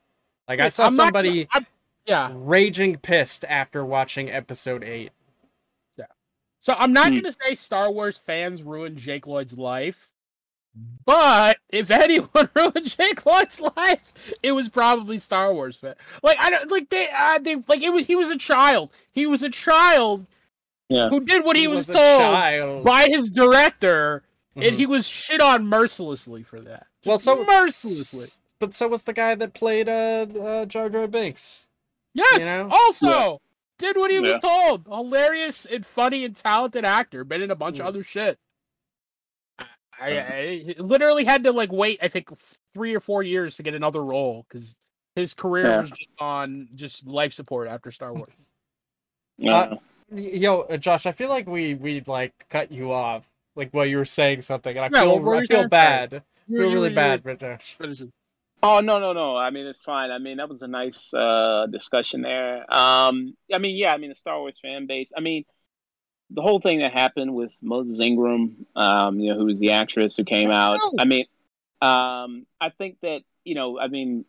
Like 0.48 0.60
I 0.60 0.70
saw 0.70 0.86
I'm 0.86 0.96
somebody 0.96 1.48
I'm- 1.52 1.66
yeah. 2.06 2.32
raging 2.34 2.98
pissed 2.98 3.46
after 3.46 3.84
watching 3.86 4.30
episode 4.30 4.84
eight. 4.84 5.12
Yeah. 5.98 6.06
So 6.60 6.74
I'm 6.78 6.94
not 6.94 7.08
Hmm. 7.10 7.20
gonna 7.20 7.32
say 7.34 7.56
Star 7.56 7.90
Wars 7.92 8.18
fans 8.18 8.64
ruined 8.64 8.98
Jake 8.98 9.26
Lloyd's 9.28 9.58
life, 9.58 10.14
but 11.06 11.58
if 11.70 11.92
anyone 11.92 12.50
ruined 12.56 12.86
Jake 12.86 13.26
Lloyd's 13.26 13.62
life, 13.62 14.34
it 14.42 14.52
was 14.54 14.70
probably 14.70 15.20
Star 15.20 15.54
Wars 15.54 15.80
fan. 15.80 15.96
Like 16.24 16.38
I 16.40 16.50
don't 16.50 16.72
like 16.72 16.90
they 16.90 17.08
uh, 17.16 17.40
they 17.40 17.56
like 17.68 17.84
it 17.84 17.92
was 17.92 18.06
he 18.08 18.16
was 18.16 18.32
a 18.32 18.38
child. 18.38 18.92
He 19.12 19.26
was 19.26 19.44
a 19.44 19.50
child 19.50 20.26
Yeah. 20.90 21.10
who 21.10 21.20
did 21.20 21.44
what 21.46 21.56
he, 21.56 21.68
was, 21.68 21.90
a 21.90 21.94
told 21.94 22.84
by 22.84 23.06
his 23.08 23.30
director, 23.32 24.24
and 24.56 24.66
Mhm. 24.66 24.78
he 24.78 24.86
was 24.86 25.08
shit 25.08 25.42
on 25.42 25.66
mercilessly 25.68 26.44
for 26.44 26.60
that. 26.62 26.88
well, 27.06 27.20
so 27.20 27.44
mercilessly. 27.46 28.28
but 28.60 28.74
so 28.74 28.88
was 28.88 29.04
the 29.04 29.14
guy 29.14 29.36
that 29.36 29.54
played 29.54 29.90
uh, 29.90 30.26
uh 30.42 30.66
Jar 30.66 30.90
Jar 30.90 31.08
Binks. 31.08 31.66
Yes. 32.16 32.60
know? 32.60 32.70
Also, 32.72 33.42
did 33.80 33.96
what 33.98 34.12
he 34.12 34.20
was 34.20 34.38
told. 34.40 34.86
Hilarious 34.88 35.66
and 35.66 35.84
funny 35.86 36.26
and 36.26 36.36
talented 36.36 36.86
actor. 36.86 37.24
Been 37.24 37.42
in 37.42 37.50
a 37.52 37.56
bunch 37.56 37.80
of 37.80 37.86
Mm. 37.86 37.90
other 37.90 38.04
shit. 38.04 38.38
I, 40.04 40.18
I, 40.18 40.66
I 40.80 40.82
literally 40.82 41.24
had 41.24 41.44
to 41.46 41.52
like 41.52 41.72
wait. 41.72 42.00
I 42.02 42.08
think 42.08 42.30
three 42.74 42.96
or 42.96 43.00
four 43.00 43.24
years 43.24 43.58
to 43.58 43.64
get 43.64 43.74
another 43.76 44.04
role 44.04 44.46
because 44.48 44.78
his 45.16 45.34
career 45.34 45.66
Yeah. 45.68 45.82
was 45.82 45.92
just 45.92 46.10
on 46.20 46.68
just 46.76 47.08
life 47.08 47.34
support 47.34 47.68
after 47.68 47.92
Star 47.92 48.14
Wars. 48.14 48.30
Uh, 49.46 49.78
Yo, 50.16 50.62
uh, 50.62 50.78
Josh, 50.78 51.06
I 51.06 51.12
feel 51.12 51.30
like 51.30 51.48
we 51.48 51.74
we 51.76 52.02
like 52.06 52.34
cut 52.50 52.72
you 52.72 52.92
off 52.92 53.28
like 53.56 53.72
while 53.72 53.86
you 53.86 53.98
were 53.98 54.06
saying 54.06 54.42
something, 54.42 54.76
and 54.76 54.86
I 54.86 54.90
Yeah, 54.96 55.02
feel 55.06 55.16
what 55.16 55.24
were 55.24 55.36
I 55.38 55.46
feel 55.46 55.68
bad. 55.68 56.14
I 56.14 56.22
You- 56.48 56.58
feel 56.58 56.68
you- 56.68 56.74
really 56.74 56.90
you- 56.90 56.96
bad, 56.96 57.24
but 57.24 57.40
Josh. 57.40 57.78
Oh 58.62 58.80
no 58.80 59.00
no 59.00 59.12
no! 59.14 59.36
I 59.36 59.50
mean 59.50 59.66
it's 59.66 59.82
fine. 59.82 60.12
I 60.12 60.20
mean 60.20 60.38
that 60.38 60.48
was 60.50 60.62
a 60.62 60.68
nice 60.68 61.14
uh, 61.14 61.66
discussion 61.72 62.22
there. 62.22 62.60
Um, 62.74 63.36
I 63.52 63.58
mean 63.58 63.76
yeah, 63.76 63.94
I 63.94 63.98
mean 63.98 64.10
the 64.10 64.16
Star 64.16 64.40
Wars 64.40 64.60
fan 64.62 64.86
base. 64.88 65.12
I 65.18 65.20
mean 65.20 65.46
the 66.34 66.42
whole 66.42 66.60
thing 66.60 66.80
that 66.80 66.92
happened 66.92 67.34
with 67.34 67.52
Moses 67.62 68.00
Ingram, 68.00 68.66
um, 68.76 69.20
you 69.20 69.32
know, 69.32 69.38
who 69.38 69.46
was 69.46 69.60
the 69.60 69.72
actress 69.72 70.16
who 70.16 70.24
came 70.24 70.52
out. 70.52 70.80
Oh. 70.82 70.96
I 71.00 71.06
mean, 71.06 71.26
um, 71.82 72.46
I 72.60 72.70
think 72.70 72.98
that 73.02 73.22
you 73.46 73.56
know, 73.56 73.80
I 73.80 73.88
mean, 73.88 74.26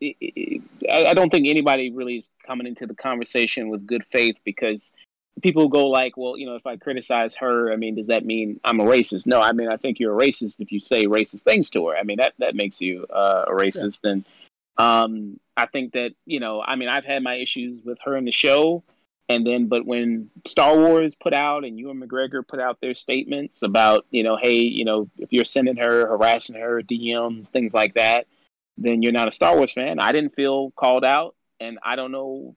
it, 0.00 0.16
it, 0.20 0.62
I 0.90 1.10
I 1.10 1.14
don't 1.14 1.30
think 1.30 1.48
anybody 1.48 1.90
really 1.90 2.16
is 2.16 2.28
coming 2.46 2.66
into 2.66 2.86
the 2.86 2.94
conversation 2.94 3.68
with 3.68 3.86
good 3.86 4.04
faith 4.06 4.36
because 4.44 4.92
people 5.42 5.68
go 5.68 5.88
like, 5.88 6.16
well, 6.16 6.38
you 6.38 6.46
know, 6.46 6.54
if 6.54 6.66
I 6.66 6.76
criticize 6.76 7.34
her, 7.36 7.72
I 7.72 7.76
mean, 7.76 7.96
does 7.96 8.06
that 8.06 8.24
mean 8.24 8.60
I'm 8.64 8.80
a 8.80 8.84
racist? 8.84 9.26
No, 9.26 9.40
I 9.40 9.52
mean, 9.52 9.68
I 9.68 9.76
think 9.76 9.98
you're 9.98 10.18
a 10.18 10.24
racist 10.24 10.60
if 10.60 10.70
you 10.70 10.80
say 10.80 11.06
racist 11.06 11.42
things 11.42 11.70
to 11.70 11.88
her. 11.88 11.96
I 11.96 12.04
mean, 12.04 12.18
that 12.18 12.34
that 12.38 12.54
makes 12.54 12.80
you 12.80 13.06
uh, 13.10 13.46
a 13.48 13.50
racist. 13.50 14.00
And 14.04 14.24
um, 14.76 15.40
I 15.56 15.66
think 15.66 15.92
that 15.94 16.12
you 16.26 16.38
know, 16.38 16.62
I 16.62 16.76
mean, 16.76 16.88
I've 16.88 17.04
had 17.04 17.22
my 17.22 17.34
issues 17.34 17.82
with 17.82 17.98
her 18.04 18.16
in 18.16 18.24
the 18.24 18.32
show, 18.32 18.84
and 19.28 19.46
then, 19.46 19.66
but 19.66 19.86
when 19.86 20.30
Star 20.46 20.76
Wars 20.76 21.14
put 21.14 21.32
out 21.32 21.64
and 21.64 21.78
Ewan 21.78 22.00
McGregor 22.00 22.46
put 22.46 22.60
out 22.60 22.80
their 22.80 22.94
statements 22.94 23.62
about, 23.62 24.04
you 24.10 24.22
know, 24.22 24.36
hey, 24.36 24.58
you 24.58 24.84
know, 24.84 25.08
if 25.18 25.32
you're 25.32 25.44
sending 25.44 25.76
her, 25.76 26.06
harassing 26.06 26.56
her, 26.56 26.82
DMs, 26.82 27.48
things 27.48 27.72
like 27.72 27.94
that, 27.94 28.26
then 28.76 29.02
you're 29.02 29.12
not 29.12 29.28
a 29.28 29.32
Star 29.32 29.56
Wars 29.56 29.72
fan. 29.72 29.98
I 29.98 30.12
didn't 30.12 30.34
feel 30.34 30.72
called 30.72 31.04
out, 31.04 31.34
and 31.60 31.78
I 31.82 31.96
don't 31.96 32.12
know 32.12 32.56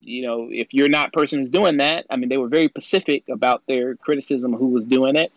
you 0.00 0.22
know, 0.22 0.48
if 0.50 0.68
you're 0.72 0.88
not 0.88 1.12
person 1.12 1.40
who's 1.40 1.50
doing 1.50 1.78
that, 1.78 2.06
I 2.08 2.16
mean, 2.16 2.28
they 2.28 2.36
were 2.36 2.48
very 2.48 2.68
specific 2.68 3.24
about 3.28 3.64
their 3.66 3.96
criticism 3.96 4.52
who 4.52 4.68
was 4.68 4.86
doing 4.86 5.16
it, 5.16 5.32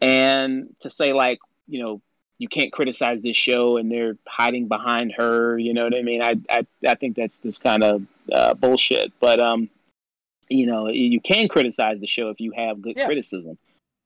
and 0.00 0.74
to 0.80 0.90
say 0.90 1.12
like, 1.12 1.38
you 1.66 1.82
know, 1.82 2.02
you 2.38 2.48
can't 2.48 2.72
criticize 2.72 3.22
this 3.22 3.36
show 3.36 3.78
and 3.78 3.90
they're 3.90 4.18
hiding 4.28 4.68
behind 4.68 5.14
her, 5.16 5.58
you 5.58 5.72
know 5.72 5.84
what 5.84 5.94
I 5.94 6.02
mean? 6.02 6.22
I 6.22 6.34
I, 6.50 6.66
I 6.86 6.94
think 6.94 7.16
that's 7.16 7.38
just 7.38 7.62
kind 7.62 7.82
of 7.82 8.02
uh, 8.30 8.54
bullshit. 8.54 9.12
But 9.20 9.40
um, 9.40 9.70
you 10.48 10.66
know, 10.66 10.88
you 10.88 11.20
can 11.20 11.48
criticize 11.48 12.00
the 12.00 12.06
show 12.06 12.30
if 12.30 12.40
you 12.40 12.52
have 12.52 12.80
good 12.80 12.96
Yeah. 12.96 13.06
criticism. 13.06 13.58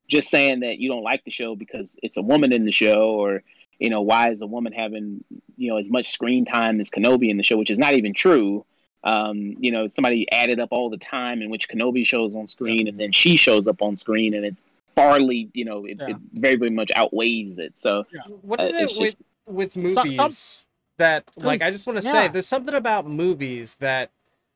Just 0.09 0.29
saying 0.29 0.61
that 0.61 0.79
you 0.79 0.89
don't 0.89 1.03
like 1.05 1.25
the 1.25 1.31
show 1.31 1.55
because 1.55 1.95
it's 2.03 2.17
a 2.17 2.23
woman 2.23 2.53
in 2.53 2.65
the 2.65 2.73
show, 2.73 3.11
or 3.11 3.43
you 3.79 3.89
know, 3.91 4.03
why 4.03 4.31
is 4.31 4.43
a 4.43 4.47
woman 4.47 4.73
having 4.73 5.25
you 5.57 5.71
know 5.71 5.77
as 5.77 5.89
much 5.89 6.13
screen 6.13 6.45
time 6.45 6.81
as 6.81 6.91
Kenobi 6.91 7.31
in 7.31 7.37
the 7.37 7.43
show, 7.45 7.57
which 7.57 7.71
is 7.71 7.79
not 7.79 7.95
even 7.95 8.13
true 8.15 8.65
um, 9.03 9.57
you 9.59 9.71
know, 9.71 9.89
somebody 9.89 10.31
added 10.31 10.61
up 10.61 10.69
all 10.73 10.91
the 10.91 10.99
time 10.99 11.41
in 11.41 11.49
which 11.49 11.71
Kenobi 11.71 12.05
shows 12.05 12.35
on 12.37 12.47
screen 12.49 12.87
and 12.87 13.01
then 13.01 13.13
she 13.13 13.39
shows 13.39 13.67
up 13.67 13.81
on 13.81 13.97
screen 13.97 14.35
and 14.35 14.45
it's 14.45 14.61
farly, 14.95 15.49
you 15.55 15.65
know, 15.65 15.87
it, 15.87 15.97
Yeah. 15.99 16.09
it 16.11 16.17
very, 16.35 16.57
very 16.57 16.71
much 16.71 16.91
outweighs 16.95 17.59
it. 17.59 17.79
So 17.79 18.05
what 18.43 18.61
is 18.61 18.75
uh, 18.75 18.77
it 18.77 18.83
with 18.83 18.99
just, 18.99 19.17
with 19.47 19.73
Some- 19.73 19.83
movies 20.09 20.17
some- 20.17 20.67
that 20.99 21.33
some- 21.35 21.47
like 21.47 21.63
I 21.63 21.69
just 21.71 21.87
want 21.87 21.99
to 21.99 22.05
yeah. 22.05 22.13
say 22.13 22.29
there's 22.29 22.47
something 22.47 22.75
about 22.75 23.07
movies 23.07 23.77
that 23.77 24.11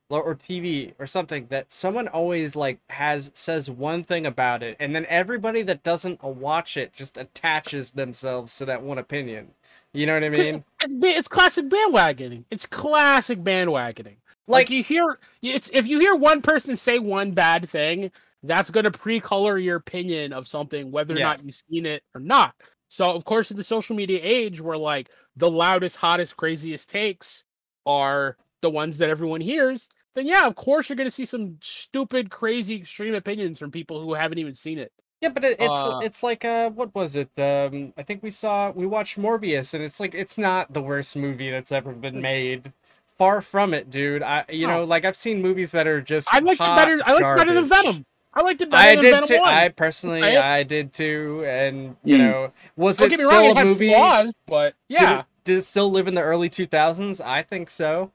or- 0.09 0.35
TV 0.35 0.93
or 0.99 1.07
something 1.07 1.47
that 1.49 1.71
someone 1.71 2.07
always 2.07 2.55
like 2.55 2.79
has 2.89 3.31
says 3.33 3.69
one 3.69 4.03
thing 4.03 4.25
about 4.25 4.61
it 4.61 4.77
and 4.79 4.95
then 4.95 5.05
everybody 5.09 5.61
that 5.63 5.83
doesn't 5.83 6.21
watch 6.23 6.77
it 6.77 6.93
just 6.93 7.17
attaches 7.17 7.91
themselves 7.91 8.55
to 8.57 8.65
that 8.65 8.81
one 8.81 8.97
opinion. 8.99 9.47
You 9.93 10.05
know 10.05 10.13
what 10.13 10.23
I 10.23 10.29
mean? 10.29 10.61
It's, 10.81 10.95
it's 11.01 11.27
classic 11.27 11.65
bandwagoning. 11.65 12.43
It's 12.51 12.65
classic 12.65 13.39
bandwagoning. 13.39 14.17
Like 14.47 14.67
Like, 14.67 14.69
you 14.69 14.83
hear, 14.83 15.17
it's 15.41 15.69
if 15.73 15.87
you 15.87 15.99
hear 15.99 16.15
one 16.15 16.41
person 16.41 16.75
say 16.75 16.99
one 16.99 17.31
bad 17.31 17.67
thing, 17.67 18.11
that's 18.43 18.69
going 18.69 18.83
to 18.83 18.91
pre-color 18.91 19.57
your 19.57 19.77
opinion 19.77 20.33
of 20.33 20.47
something, 20.47 20.91
whether 20.91 21.15
or 21.15 21.17
Yeah. 21.17 21.23
not 21.25 21.43
you've 21.43 21.55
seen 21.55 21.85
it 21.87 22.03
or 22.13 22.21
not. 22.21 22.53
So, 22.89 23.09
of 23.09 23.25
course, 23.25 23.49
in 23.49 23.57
the 23.57 23.63
social 23.63 23.95
media 23.95 24.19
age, 24.21 24.61
where 24.61 24.77
like 24.77 25.09
the 25.35 25.49
loudest, 25.49 25.97
hottest, 25.97 26.37
craziest 26.37 26.89
takes 26.89 27.45
are 27.87 28.37
the 28.61 28.69
ones 28.69 28.97
that 28.99 29.09
everyone 29.09 29.41
hears, 29.41 29.89
then 30.15 30.25
yeah, 30.25 30.47
of 30.47 30.55
course, 30.55 30.89
you're 30.89 30.95
going 30.95 31.07
to 31.07 31.11
see 31.11 31.25
some 31.25 31.57
stupid, 31.61 32.29
crazy, 32.29 32.75
extreme 32.77 33.13
opinions 33.15 33.59
from 33.59 33.71
people 33.71 34.01
who 34.01 34.13
haven't 34.13 34.39
even 34.39 34.55
seen 34.55 34.79
it. 34.79 34.91
Yeah, 35.21 35.29
but 35.29 35.43
it, 35.43 35.57
it's 35.59 35.85
Uh, 35.85 35.99
it's 36.01 36.23
like 36.23 36.43
uh 36.45 36.69
what 36.71 36.93
was 36.93 37.15
it? 37.15 37.29
Um 37.39 37.93
I 37.97 38.03
think 38.03 38.21
we 38.21 38.29
saw 38.29 38.71
we 38.71 38.85
watched 38.85 39.17
Morbius 39.17 39.73
and 39.73 39.83
it's 39.83 39.99
like 39.99 40.13
it's 40.13 40.37
not 40.37 40.73
the 40.73 40.81
worst 40.81 41.15
movie 41.15 41.49
that's 41.49 41.71
ever 41.71 41.93
been 41.93 42.21
made. 42.21 42.73
Far 43.17 43.41
from 43.41 43.73
it, 43.73 43.89
dude. 43.89 44.21
I 44.23 44.43
you 44.49 44.67
No. 44.67 44.79
know, 44.79 44.83
like 44.83 45.05
I've 45.05 45.15
seen 45.15 45.41
movies 45.41 45.71
that 45.71 45.87
are 45.87 46.01
just 46.01 46.33
I 46.33 46.39
liked 46.39 46.61
it 46.61 46.75
better. 46.75 46.99
I 47.05 47.13
liked 47.13 47.27
it 47.31 47.35
better 47.35 47.53
than. 47.53 47.65
Venom. 47.65 48.05
I 48.33 48.41
liked 48.41 48.61
it 48.61 48.69
better 48.69 48.83
I 48.83 48.95
than 48.95 49.03
did 49.03 49.13
Venom 49.13 49.27
too. 49.29 49.35
1. 49.39 49.47
I 49.47 49.69
personally 49.69 50.21
Right? 50.21 50.37
I 50.37 50.63
did 50.63 50.91
too 50.93 51.43
and 51.47 51.95
you 52.03 52.17
Mm. 52.17 52.19
know, 52.19 52.51
was 52.75 52.99
Don't 52.99 53.07
it 53.07 53.11
get 53.11 53.19
me 53.19 53.23
still 53.25 53.31
wrong, 53.31 53.45
it 53.45 53.51
a 53.51 53.59
had 53.59 53.67
movie? 53.67 53.89
flaws, 53.89 54.35
but 54.47 54.75
Did 54.89 55.01
yeah. 55.01 55.19
it, 55.21 55.25
did 55.45 55.57
it 55.59 55.61
still 55.63 55.89
live 55.91 56.07
in 56.07 56.13
the 56.15 56.21
early 56.21 56.49
2000s? 56.49 57.21
I 57.21 57.41
think 57.41 57.69
so. 57.69 58.11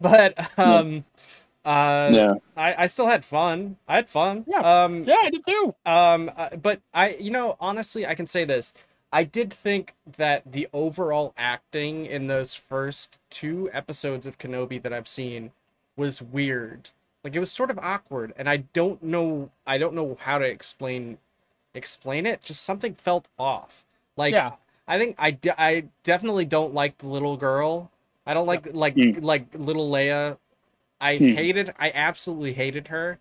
But 0.10 0.58
um 0.58 1.04
uh 1.64 2.10
yeah. 2.12 2.34
I 2.56 2.84
I 2.84 2.86
still 2.86 3.06
had 3.06 3.24
fun. 3.24 3.76
I 3.86 3.96
had 3.96 4.08
fun. 4.08 4.44
Yeah. 4.46 4.60
Um 4.84 5.04
Yeah, 5.04 5.20
I 5.22 5.30
did 5.30 5.44
too. 5.44 5.74
um, 5.84 6.30
uh, 6.36 6.56
but 6.56 6.80
I, 6.94 7.14
you 7.14 7.30
know, 7.30 7.56
honestly, 7.60 8.06
I 8.06 8.14
can 8.14 8.26
say 8.26 8.44
this. 8.44 8.72
I 9.12 9.24
did 9.24 9.52
think 9.52 9.94
that 10.16 10.42
the 10.50 10.68
overall 10.72 11.34
acting 11.36 12.06
in 12.06 12.28
those 12.28 12.54
first 12.54 13.18
two 13.28 13.68
episodes 13.72 14.24
of 14.24 14.38
Kenobi 14.38 14.80
that 14.82 14.92
I've 14.92 15.08
seen 15.08 15.50
was 15.96 16.22
weird. 16.22 16.90
Like 17.24 17.34
it 17.34 17.40
was 17.40 17.50
sort 17.52 17.70
of 17.70 17.78
awkward, 17.78 18.32
and 18.36 18.48
I 18.48 18.58
don't 18.72 19.02
know. 19.02 19.50
I 19.66 19.76
don't 19.78 19.94
know 19.94 20.16
how 20.20 20.38
to 20.38 20.44
explain 20.46 21.18
explain 21.74 22.26
it. 22.26 22.42
Just 22.42 22.62
something 22.62 22.94
felt 22.94 23.26
off. 23.38 23.84
Like 24.16 24.32
yeah. 24.32 24.52
I 24.88 24.98
think 24.98 25.16
I, 25.18 25.30
de- 25.32 25.60
I 25.60 25.84
definitely 26.04 26.44
don't 26.44 26.74
like 26.74 26.98
the 26.98 27.06
little 27.06 27.36
girl. 27.36 27.90
I 28.30 28.34
don't 28.34 28.46
like 28.46 28.68
like 28.72 28.94
Mm. 28.94 29.22
like 29.22 29.46
little 29.54 29.90
Leia. 29.90 30.38
I 31.00 31.16
Hmm. 31.16 31.34
hated 31.34 31.74
I 31.80 31.90
absolutely 31.92 32.52
hated 32.52 32.86
her. 32.88 33.18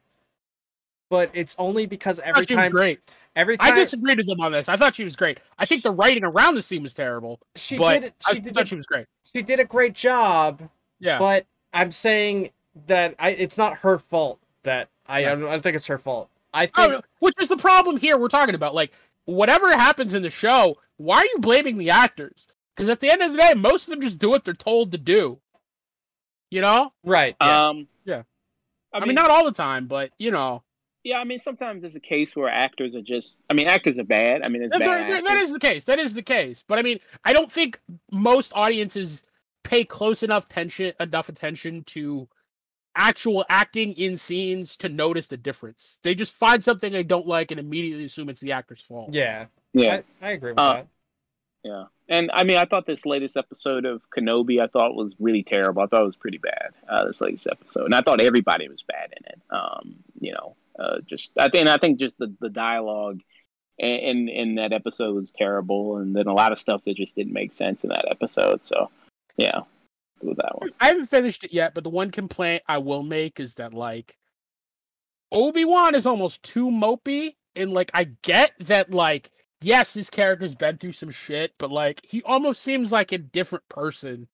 But 1.09 1.31
it's 1.33 1.55
only 1.57 1.87
because 1.87 2.19
every 2.19 2.33
thought 2.43 2.47
she 2.49 2.55
was 2.55 2.65
time 2.65 2.71
great. 2.71 2.99
every 3.35 3.57
I 3.59 3.71
disagreed 3.71 4.17
with 4.17 4.29
him 4.29 4.39
on 4.41 4.51
this. 4.51 4.69
I 4.69 4.75
thought 4.75 4.93
she 4.93 5.03
was 5.03 5.15
great. 5.15 5.39
I 5.57 5.65
think 5.65 5.81
the 5.81 5.89
writing 5.91 6.23
around 6.23 6.53
the 6.55 6.61
scene 6.61 6.83
was 6.83 6.93
terrible, 6.93 7.39
she 7.55 7.77
but 7.77 8.01
did 8.01 8.13
I 8.27 8.33
did 8.35 8.53
thought 8.53 8.63
a, 8.63 8.67
she 8.67 8.75
was 8.75 8.85
great. 8.85 9.07
she 9.33 9.41
did 9.41 9.59
a 9.59 9.65
great 9.65 9.93
job, 9.93 10.69
Yeah. 10.99 11.17
but 11.17 11.45
I'm 11.73 11.91
saying 11.91 12.51
that 12.85 13.15
I 13.17 13.31
it's 13.31 13.57
not 13.57 13.79
her 13.79 13.97
fault 13.97 14.39
that 14.63 14.89
I 15.07 15.21
I 15.21 15.23
don't, 15.23 15.45
I 15.45 15.51
don't 15.51 15.61
think 15.63 15.75
it's 15.75 15.87
her 15.87 15.97
fault. 15.97 16.29
I 16.53 16.67
think 16.67 16.93
Oh, 16.93 17.01
which 17.19 17.33
is 17.41 17.47
the 17.49 17.57
problem 17.57 17.97
here 17.97 18.17
we're 18.19 18.27
talking 18.27 18.53
about. 18.53 18.75
Like, 18.75 18.91
whatever 19.25 19.71
happens 19.71 20.13
in 20.13 20.21
the 20.21 20.29
show, 20.29 20.77
why 20.97 21.17
are 21.17 21.25
you 21.25 21.37
blaming 21.39 21.77
the 21.77 21.89
actors? 21.89 22.47
Because 22.79 22.89
at 22.91 23.01
the 23.01 23.09
end 23.09 23.21
of 23.21 23.33
the 23.33 23.37
day, 23.37 23.53
most 23.57 23.89
of 23.89 23.91
them 23.91 23.99
just 24.01 24.19
do 24.19 24.29
what 24.29 24.45
they're 24.45 24.53
told 24.53 24.93
to 24.93 24.97
do. 24.97 25.37
You 26.49 26.61
know? 26.61 26.93
right. 27.03 27.35
Yeah. 27.41 27.59
Um, 27.67 27.87
Yeah. 28.05 28.23
I 28.93 28.97
I 28.97 28.99
mean, 29.01 29.09
mean, 29.09 29.15
not 29.15 29.29
all 29.29 29.43
the 29.43 29.51
time, 29.51 29.85
but 29.87 30.11
you 30.17 30.31
know, 30.31 30.63
yeah. 31.03 31.17
I 31.17 31.25
mean, 31.25 31.39
sometimes 31.41 31.81
there's 31.81 31.97
a 31.97 31.99
case 31.99 32.35
where 32.37 32.47
actors 32.49 32.95
are 32.95 33.01
just. 33.01 33.41
I 33.49 33.53
mean, 33.53 33.67
actors 33.67 33.99
are 33.99 34.03
bad. 34.05 34.41
I 34.43 34.47
mean, 34.47 34.63
it's 34.63 34.71
That- 34.71 34.79
bad. 34.79 35.03
that- 35.03 35.23
that 35.25 35.31
actors. 35.33 35.41
is 35.49 35.53
the 35.53 35.59
case. 35.59 35.83
That 35.83 35.99
is 35.99 36.13
the 36.13 36.21
case. 36.23 36.63
But 36.67 36.79
I 36.79 36.81
mean, 36.81 36.99
I 37.25 37.33
don't 37.33 37.51
think 37.51 37.79
most 38.11 38.53
audiences 38.55 39.23
pay 39.65 39.83
close 39.83 40.23
enough 40.23 40.45
attention 40.45 40.93
enough 41.01 41.27
attention 41.29 41.83
to 41.83 42.27
actual 42.95 43.45
acting 43.49 43.91
in 43.93 44.15
scenes 44.17 44.75
to 44.77 44.87
notice 44.89 45.27
the 45.27 45.37
difference. 45.37 45.99
They 46.01 46.15
just 46.15 46.33
find 46.33 46.63
something 46.63 46.91
they 46.93 47.03
don't 47.03 47.27
like 47.27 47.51
and 47.51 47.59
immediately 47.59 48.05
assume 48.05 48.29
it's 48.29 48.39
the 48.41 48.53
actor's 48.53 48.81
fault. 48.81 49.13
yeah. 49.13 49.45
yeah. 49.73 50.01
I, 50.21 50.27
I 50.27 50.31
agree 50.31 50.51
with 50.53 50.59
Uh, 50.59 50.73
that. 50.73 50.87
Yeah, 51.63 51.85
and 52.07 52.31
I 52.33 52.43
mean, 52.45 52.57
I 52.57 52.65
thought 52.65 52.85
this 52.85 53.05
latest 53.05 53.35
episode 53.35 53.85
of 53.85 54.01
Kenobi, 54.15 54.61
I 54.61 54.67
thought 54.67 54.95
was 54.95 55.15
really 55.19 55.43
terrible. 55.43 55.81
I 55.81 55.87
thought 55.87 56.03
it 56.03 56.05
was 56.05 56.15
pretty 56.15 56.37
bad. 56.37 56.71
Uh, 56.87 57.05
this 57.05 57.21
latest 57.21 57.47
episode, 57.47 57.85
and 57.85 57.95
I 57.95 58.01
thought 58.01 58.21
everybody 58.21 58.69
was 58.69 58.83
bad 58.83 59.13
in 59.17 59.25
it. 59.25 59.41
Um, 59.49 59.95
you 60.21 60.31
know, 60.31 60.55
uh, 60.79 60.99
just 61.05 61.31
I 61.37 61.49
think 61.49 61.67
I 61.67 61.77
think 61.77 61.99
just 61.99 62.17
the 62.17 62.33
the 62.39 62.49
dialogue 62.49 63.19
in, 63.79 64.27
in 64.27 64.55
that 64.55 64.73
episode 64.73 65.15
was 65.15 65.31
terrible, 65.31 65.97
and 65.97 66.15
then 66.15 66.27
a 66.27 66.33
lot 66.33 66.51
of 66.51 66.59
stuff 66.59 66.83
that 66.83 66.97
just 66.97 67.15
didn't 67.15 67.33
make 67.33 67.51
sense 67.51 67.83
in 67.83 67.89
that 67.89 68.05
episode. 68.11 68.65
So, 68.65 68.89
yeah, 69.37 69.61
with 70.21 70.37
that 70.37 70.59
one. 70.59 70.69
I 70.79 70.87
haven't 70.87 71.07
finished 71.07 71.43
it 71.43 71.53
yet, 71.53 71.73
but 71.73 71.83
the 71.83 71.89
one 71.89 72.11
complaint 72.11 72.63
I 72.67 72.79
will 72.79 73.03
make 73.03 73.39
is 73.39 73.55
that 73.55 73.73
like 73.73 74.17
Obi 75.31 75.65
Wan 75.65 75.95
is 75.95 76.05
almost 76.05 76.43
too 76.43 76.67
mopey, 76.67 77.35
and 77.55 77.71
like 77.71 77.91
I 77.93 78.05
get 78.21 78.51
that 78.59 78.91
like 78.91 79.31
yes, 79.61 79.93
his 79.93 80.09
character's 80.09 80.55
been 80.55 80.77
through 80.77 80.93
some 80.93 81.11
shit, 81.11 81.53
but 81.57 81.71
like 81.71 81.99
he 82.05 82.21
almost 82.23 82.61
seems 82.61 82.91
like 82.91 83.11
a 83.11 83.17
different 83.17 83.67
person 83.69 84.27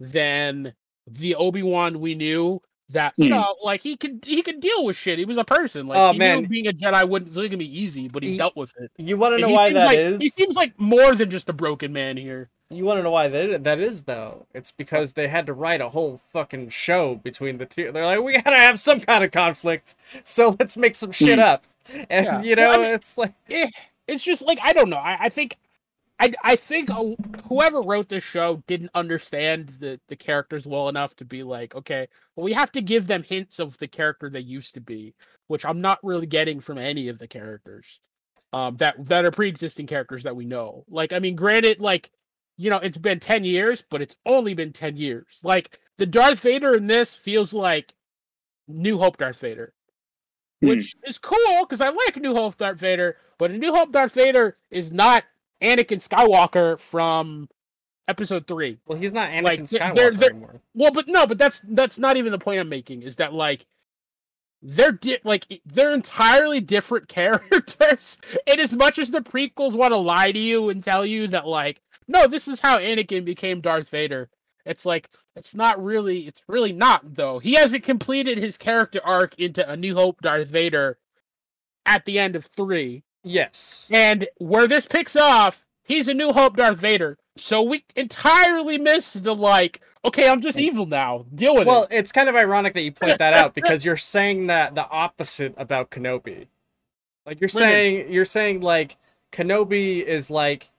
than 0.00 0.72
the 1.06 1.34
Obi 1.34 1.62
Wan 1.62 2.00
we 2.00 2.14
knew. 2.14 2.60
That 2.90 3.14
you 3.16 3.28
Hmm. 3.28 3.34
know, 3.36 3.56
like 3.64 3.80
he 3.80 3.96
could 3.96 4.22
he 4.22 4.42
could 4.42 4.60
deal 4.60 4.84
with 4.84 4.96
shit. 4.98 5.18
He 5.18 5.24
was 5.24 5.38
a 5.38 5.44
person. 5.44 5.86
Like 5.86 5.96
Oh, 5.98 6.12
man. 6.12 6.44
being 6.44 6.66
a 6.66 6.72
Jedi 6.72 7.08
wouldn't 7.08 7.28
it's 7.28 7.38
gonna 7.38 7.56
be 7.56 7.80
easy, 7.80 8.06
but 8.06 8.22
he 8.22 8.32
He- 8.32 8.36
dealt 8.36 8.54
with 8.54 8.74
it. 8.80 8.90
You 8.98 9.16
want 9.16 9.34
to 9.36 9.40
know 9.40 9.48
why 9.48 9.72
that 9.72 9.86
like 9.86 9.98
is? 9.98 10.20
he 10.20 10.28
seems 10.28 10.56
like 10.56 10.78
more 10.78 11.14
than 11.14 11.30
just 11.30 11.48
a 11.48 11.54
broken 11.54 11.90
man 11.94 12.18
here. 12.18 12.50
You 12.68 12.84
want 12.84 12.98
to 12.98 13.02
know 13.02 13.10
why 13.12 13.28
that 13.28 13.64
that 13.64 13.80
is 13.80 14.02
though? 14.02 14.46
It's 14.52 14.72
because 14.72 15.14
they 15.14 15.26
had 15.26 15.46
to 15.46 15.54
write 15.54 15.80
a 15.80 15.88
whole 15.88 16.20
fucking 16.34 16.68
show 16.68 17.14
between 17.14 17.56
the 17.56 17.64
two. 17.64 17.92
They're 17.92 18.04
like, 18.04 18.20
we 18.20 18.36
gotta 18.36 18.56
have 18.56 18.78
some 18.78 19.00
kind 19.00 19.24
of 19.24 19.30
conflict, 19.30 19.94
so 20.24 20.54
let's 20.58 20.76
make 20.76 20.94
some 20.94 21.12
shit 21.12 21.38
Hmm. 21.38 21.44
up. 21.44 21.66
And 22.10 22.26
Yeah. 22.26 22.42
you 22.42 22.56
know, 22.56 22.62
Well, 22.62 22.80
I 22.80 22.82
mean- 22.84 22.94
it's 22.94 23.16
like, 23.16 23.32
eh, 23.50 23.68
it's 24.06 24.24
just 24.24 24.46
like 24.46 24.58
I 24.62 24.72
don't 24.72 24.90
know. 24.90 24.96
I, 24.96 25.16
I 25.20 25.28
think, 25.28 25.56
I 26.18 26.32
I 26.42 26.56
think 26.56 26.90
uh, 26.90 27.14
whoever 27.48 27.82
wrote 27.82 28.08
this 28.08 28.24
show 28.24 28.62
didn't 28.66 28.90
understand 28.94 29.68
the 29.80 30.00
the 30.08 30.16
characters 30.16 30.66
well 30.66 30.88
enough 30.88 31.16
to 31.16 31.24
be 31.24 31.42
like, 31.42 31.74
okay, 31.74 32.06
well, 32.36 32.44
we 32.44 32.52
have 32.52 32.72
to 32.72 32.82
give 32.82 33.06
them 33.06 33.22
hints 33.22 33.58
of 33.58 33.78
the 33.78 33.88
character 33.88 34.28
they 34.28 34.40
used 34.40 34.74
to 34.74 34.80
be, 34.80 35.14
which 35.48 35.64
I'm 35.64 35.80
not 35.80 35.98
really 36.02 36.26
getting 36.26 36.60
from 36.60 36.78
any 36.78 37.08
of 37.08 37.18
the 37.18 37.28
characters, 37.28 38.00
um, 38.52 38.76
that 38.76 39.04
that 39.06 39.24
are 39.24 39.30
pre-existing 39.30 39.86
characters 39.86 40.22
that 40.24 40.36
we 40.36 40.44
know. 40.44 40.84
Like, 40.88 41.12
I 41.12 41.18
mean, 41.18 41.36
granted, 41.36 41.80
like, 41.80 42.10
you 42.56 42.70
know, 42.70 42.78
it's 42.78 42.98
been 42.98 43.20
ten 43.20 43.44
years, 43.44 43.84
but 43.90 44.02
it's 44.02 44.16
only 44.26 44.54
been 44.54 44.72
ten 44.72 44.96
years. 44.96 45.40
Like, 45.44 45.78
the 45.98 46.06
Darth 46.06 46.40
Vader 46.40 46.76
in 46.76 46.86
this 46.86 47.14
feels 47.14 47.52
like 47.54 47.94
New 48.68 48.98
Hope 48.98 49.16
Darth 49.16 49.40
Vader 49.40 49.72
Hmm. 50.62 50.68
which 50.68 50.94
is 51.04 51.18
cool 51.18 51.64
because 51.66 51.80
I 51.80 51.88
like 51.90 52.16
New 52.16 52.34
Hope 52.34 52.56
Darth 52.56 52.78
Vader, 52.78 53.16
but 53.38 53.50
a 53.50 53.58
New 53.58 53.74
Hope 53.74 53.92
Darth 53.92 54.14
Vader 54.14 54.56
is 54.70 54.92
not 54.92 55.24
Anakin 55.60 55.98
Skywalker 56.06 56.78
from 56.78 57.48
Episode 58.08 58.46
Three. 58.46 58.78
well, 58.86 58.98
he's 58.98 59.12
not 59.12 59.28
Anakin 59.30 59.42
Like, 59.44 59.60
Skywalker 59.60 59.94
they're- 59.94 60.10
they're- 60.12 60.30
anymore. 60.30 60.60
Well, 60.74 60.92
but 60.92 61.08
no, 61.08 61.26
but 61.26 61.36
that's 61.38 61.60
that's 61.60 61.98
not 61.98 62.16
even 62.16 62.32
the 62.32 62.38
point 62.38 62.60
I'm 62.60 62.68
making. 62.68 63.02
Is 63.02 63.16
that 63.16 63.32
like 63.32 63.66
they're 64.62 64.92
di- 64.92 65.18
like 65.24 65.46
they're 65.66 65.92
entirely 65.94 66.60
different 66.60 67.08
characters, 67.18 68.20
and 68.46 68.60
as 68.60 68.76
much 68.76 68.98
as 68.98 69.10
the 69.10 69.20
prequels 69.20 69.74
want 69.76 69.92
to 69.92 69.98
lie 69.98 70.30
to 70.32 70.38
you 70.38 70.68
and 70.70 70.82
tell 70.82 71.04
you 71.04 71.26
that 71.28 71.46
like 71.46 71.80
no, 72.08 72.26
this 72.26 72.46
is 72.48 72.60
how 72.60 72.78
Anakin 72.78 73.24
became 73.24 73.60
Darth 73.60 73.88
Vader. 73.90 74.28
It's 74.64 74.86
like 74.86 75.08
it's 75.36 75.54
not 75.54 75.82
really. 75.82 76.20
It's 76.20 76.42
really 76.48 76.72
not 76.72 77.14
though. 77.14 77.38
He 77.38 77.54
hasn't 77.54 77.84
completed 77.84 78.38
his 78.38 78.56
character 78.56 79.00
arc 79.04 79.38
into 79.38 79.68
a 79.68 79.76
New 79.76 79.94
Hope 79.94 80.20
Darth 80.20 80.48
Vader 80.48 80.98
at 81.86 82.04
the 82.04 82.18
end 82.18 82.36
of 82.36 82.44
three. 82.44 83.02
Yes. 83.24 83.88
And 83.92 84.26
where 84.38 84.66
this 84.68 84.86
picks 84.86 85.16
off, 85.16 85.66
he's 85.84 86.08
a 86.08 86.14
New 86.14 86.32
Hope 86.32 86.56
Darth 86.56 86.78
Vader. 86.78 87.18
So 87.36 87.62
we 87.62 87.84
entirely 87.96 88.78
miss 88.78 89.14
the 89.14 89.34
like. 89.34 89.80
Okay, 90.04 90.28
I'm 90.28 90.40
just 90.40 90.58
evil 90.58 90.86
now. 90.86 91.24
Deal 91.34 91.56
with 91.56 91.66
Well, 91.66 91.84
it. 91.84 91.90
Well, 91.90 91.98
it's 91.98 92.12
kind 92.12 92.28
of 92.28 92.34
ironic 92.34 92.74
that 92.74 92.82
you 92.82 92.92
point 92.92 93.18
that 93.18 93.34
out 93.34 93.54
because 93.56 93.84
you're 93.84 93.96
saying 93.96 94.48
that 94.48 94.74
the 94.74 94.88
opposite 94.88 95.54
about 95.56 95.90
Kenobi. 95.90 96.46
Like 97.24 97.40
you're 97.40 97.48
saying 97.48 98.12
you're 98.12 98.24
saying 98.24 98.60
like 98.60 98.96
Kenobi 99.32 100.04
is 100.04 100.30
like 100.30 100.70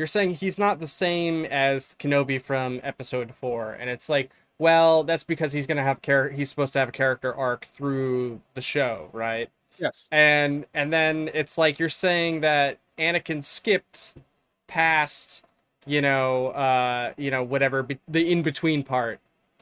you're 0.00 0.06
saying 0.06 0.32
he's 0.36 0.58
not 0.58 0.80
the 0.80 0.86
same 0.86 1.44
as 1.44 1.94
Kenobi 2.00 2.40
from 2.40 2.80
episode 2.82 3.34
4 3.38 3.74
and 3.74 3.90
it's 3.90 4.08
like 4.08 4.30
well 4.58 5.04
that's 5.04 5.24
because 5.24 5.52
he's 5.52 5.66
going 5.66 5.76
to 5.76 5.82
have 5.82 6.00
char- 6.00 6.30
he's 6.30 6.48
supposed 6.48 6.72
to 6.72 6.78
have 6.78 6.88
a 6.88 6.92
character 6.92 7.34
arc 7.34 7.66
through 7.76 8.40
the 8.54 8.62
show, 8.62 9.10
right? 9.12 9.50
Yes. 9.78 10.08
And 10.10 10.64
and 10.72 10.90
then 10.90 11.30
it's 11.34 11.58
like 11.58 11.78
you're 11.78 11.90
saying 11.90 12.40
that 12.40 12.78
Anakin 12.98 13.44
skipped 13.44 14.14
past 14.66 15.44
you 15.84 16.00
know 16.00 16.48
uh 16.48 17.12
you 17.18 17.30
know 17.30 17.42
whatever 17.42 17.82
be- 17.82 17.98
the 18.08 18.32
in 18.32 18.40
between 18.42 18.82
part 18.82 19.20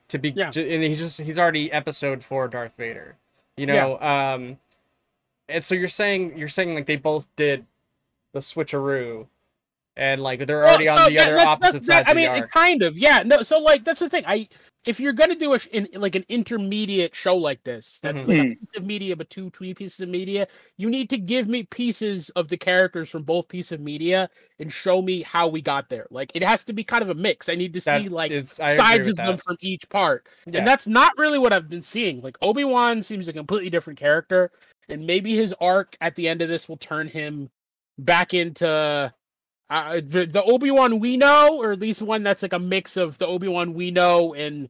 to 0.09 0.19
be 0.19 0.31
Yeah. 0.31 0.53
to- 0.53 0.69
and 0.73 0.85
he's 0.85 1.01
just 1.01 1.21
he's 1.21 1.39
already 1.39 1.71
episode 1.73 2.23
4 2.23 2.47
Darth 2.47 2.75
Vader. 2.77 3.17
You 3.57 3.67
know 3.67 3.99
um 4.01 4.59
and 5.49 5.65
so 5.65 5.75
you're 5.75 5.89
saying 5.89 6.39
you're 6.39 6.47
saying 6.47 6.75
like 6.75 6.87
they 6.87 6.95
both 6.97 7.27
did 7.35 7.67
the 8.33 8.39
switcheroo 8.41 9.27
and 9.99 10.23
like 10.23 10.47
they're 10.47 10.65
already 10.67 10.85
Well, 10.87 10.99
on 11.01 11.09
the 11.11 11.17
that- 11.17 11.27
other 11.27 11.37
that's- 11.37 11.53
opposite 11.57 11.83
that's- 11.83 11.87
sides 11.87 12.09
I 12.09 12.11
of 12.13 12.17
mean, 12.17 12.31
the 12.31 12.37
it 12.39 12.43
arc. 12.43 12.51
kind 12.53 12.83
of, 12.83 12.97
yeah. 12.97 13.23
No, 13.27 13.43
so 13.43 13.59
like 13.59 13.85
that's 13.85 14.01
the 14.01 14.09
thing. 14.09 14.25
I 14.27 14.49
if 14.87 15.01
you're 15.01 15.13
gonna 15.13 15.35
do 15.35 15.53
a 15.55 15.59
in, 15.73 15.89
like 15.97 16.15
an 16.15 16.25
intermediate 16.29 17.15
show 17.15 17.37
like 17.37 17.63
this, 17.65 17.99
that's 18.01 18.23
Mhm. 18.23 18.29
like 18.29 18.39
a 18.39 18.57
piece 18.57 18.77
of 18.77 18.85
media, 18.87 19.17
but 19.17 19.29
two 19.29 19.51
two 19.51 19.75
pieces 19.75 20.01
of 20.01 20.09
media. 20.09 20.47
You 20.77 20.89
need 20.89 21.11
to 21.11 21.19
give 21.19 21.49
me 21.49 21.65
pieces 21.65 22.31
of 22.31 22.49
the 22.49 22.57
characters 22.57 23.11
from 23.11 23.25
both 23.25 23.49
pieces 23.49 23.73
of 23.73 23.81
media 23.81 24.31
and 24.61 24.73
show 24.73 25.03
me 25.03 25.23
how 25.23 25.49
we 25.49 25.61
got 25.61 25.91
there. 25.91 26.07
Like 26.11 26.31
it 26.35 26.43
has 26.45 26.63
to 26.65 26.73
be 26.73 26.85
kind 26.85 27.03
of 27.03 27.11
a 27.11 27.15
mix. 27.15 27.49
I 27.49 27.57
need 27.57 27.75
to 27.75 27.81
That 27.81 28.01
see 28.03 28.09
like 28.09 28.31
is- 28.31 28.53
sides 28.53 29.09
of 29.09 29.17
them 29.17 29.37
from 29.37 29.57
each 29.61 29.89
part. 29.91 30.29
Yeah. 30.47 30.59
And 30.59 30.67
that's 30.67 30.87
not 30.87 31.13
really 31.19 31.41
what 31.41 31.53
I've 31.53 31.69
been 31.69 31.83
seeing. 31.83 32.23
Like 32.23 32.39
Obi 32.41 32.63
Wan 32.65 33.03
seems 33.03 33.27
a 33.29 33.33
completely 33.33 33.71
different 33.71 33.99
character, 33.99 34.53
and 34.89 35.05
maybe 35.05 35.35
his 35.35 35.53
arc 35.61 35.97
at 36.01 36.15
the 36.15 36.29
end 36.29 36.41
of 36.41 36.49
this 36.49 36.69
will 36.69 36.77
turn 36.79 37.09
him 37.09 37.51
back 37.99 38.33
into 38.33 39.13
uh, 39.71 39.97
the 39.97 40.27
the 40.27 40.43
Obi 40.45 40.71
Wan 40.71 40.99
we 40.99 41.17
know, 41.17 41.59
or 41.61 41.73
at 41.73 41.81
least 41.81 42.03
one 42.03 42.23
that's 42.23 42.43
like 42.43 42.53
a 42.53 42.59
mix 42.59 42.97
of 42.97 43.19
the 43.19 43.27
Obi 43.27 43.49
Wan 43.49 43.75
we 43.75 43.91
know 43.91 44.35
and 44.35 44.69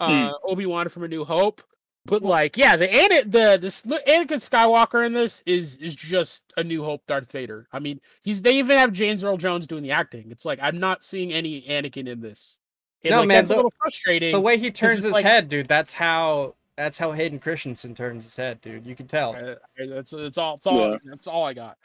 uh, 0.00 0.32
Obi 0.44 0.66
Wan 0.66 0.88
from 0.88 1.04
A 1.04 1.08
New 1.08 1.24
Hope. 1.24 1.62
But 2.06 2.22
like, 2.22 2.58
yeah, 2.58 2.76
the 2.76 2.92
Ana- 2.92 3.24
the 3.24 3.58
this 3.58 3.82
Anakin 3.82 4.36
Skywalker 4.38 5.06
in 5.06 5.14
this 5.14 5.42
is 5.46 5.78
is 5.78 5.94
just 5.96 6.42
a 6.58 6.62
New 6.64 6.82
Hope 6.82 7.02
Darth 7.06 7.32
Vader. 7.32 7.66
I 7.72 7.78
mean, 7.78 7.98
he's 8.22 8.42
they 8.42 8.58
even 8.58 8.76
have 8.76 8.92
James 8.92 9.24
Earl 9.24 9.38
Jones 9.38 9.66
doing 9.66 9.82
the 9.82 9.92
acting. 9.92 10.26
It's 10.30 10.44
like 10.44 10.58
I'm 10.62 10.78
not 10.78 11.02
seeing 11.02 11.32
any 11.32 11.62
Anakin 11.62 12.06
in 12.06 12.20
this. 12.20 12.58
And, 13.04 13.10
No, 13.12 13.20
like, 13.20 13.28
man, 13.28 13.36
that's 13.38 13.48
the- 13.48 13.54
a 13.54 13.56
little 13.56 13.72
frustrating. 13.78 14.32
the 14.32 14.40
way 14.40 14.58
he 14.58 14.70
turns 14.70 15.02
his 15.02 15.12
like- 15.12 15.24
head, 15.24 15.48
dude, 15.48 15.66
that's 15.68 15.94
how 15.94 16.54
that's 16.76 16.98
how 16.98 17.12
Hayden 17.12 17.38
Christensen 17.38 17.94
turns 17.94 18.24
his 18.24 18.36
head, 18.36 18.60
dude. 18.60 18.84
You 18.84 18.94
can 18.96 19.06
tell. 19.06 19.34
Uh, 19.36 19.54
That's 19.78 20.10
that's 20.10 20.36
all. 20.36 20.56
That's 20.56 20.66
all. 20.66 20.90
Yeah. 20.90 20.96
That's 21.04 21.26
all 21.26 21.44
I 21.44 21.54
got. 21.54 21.78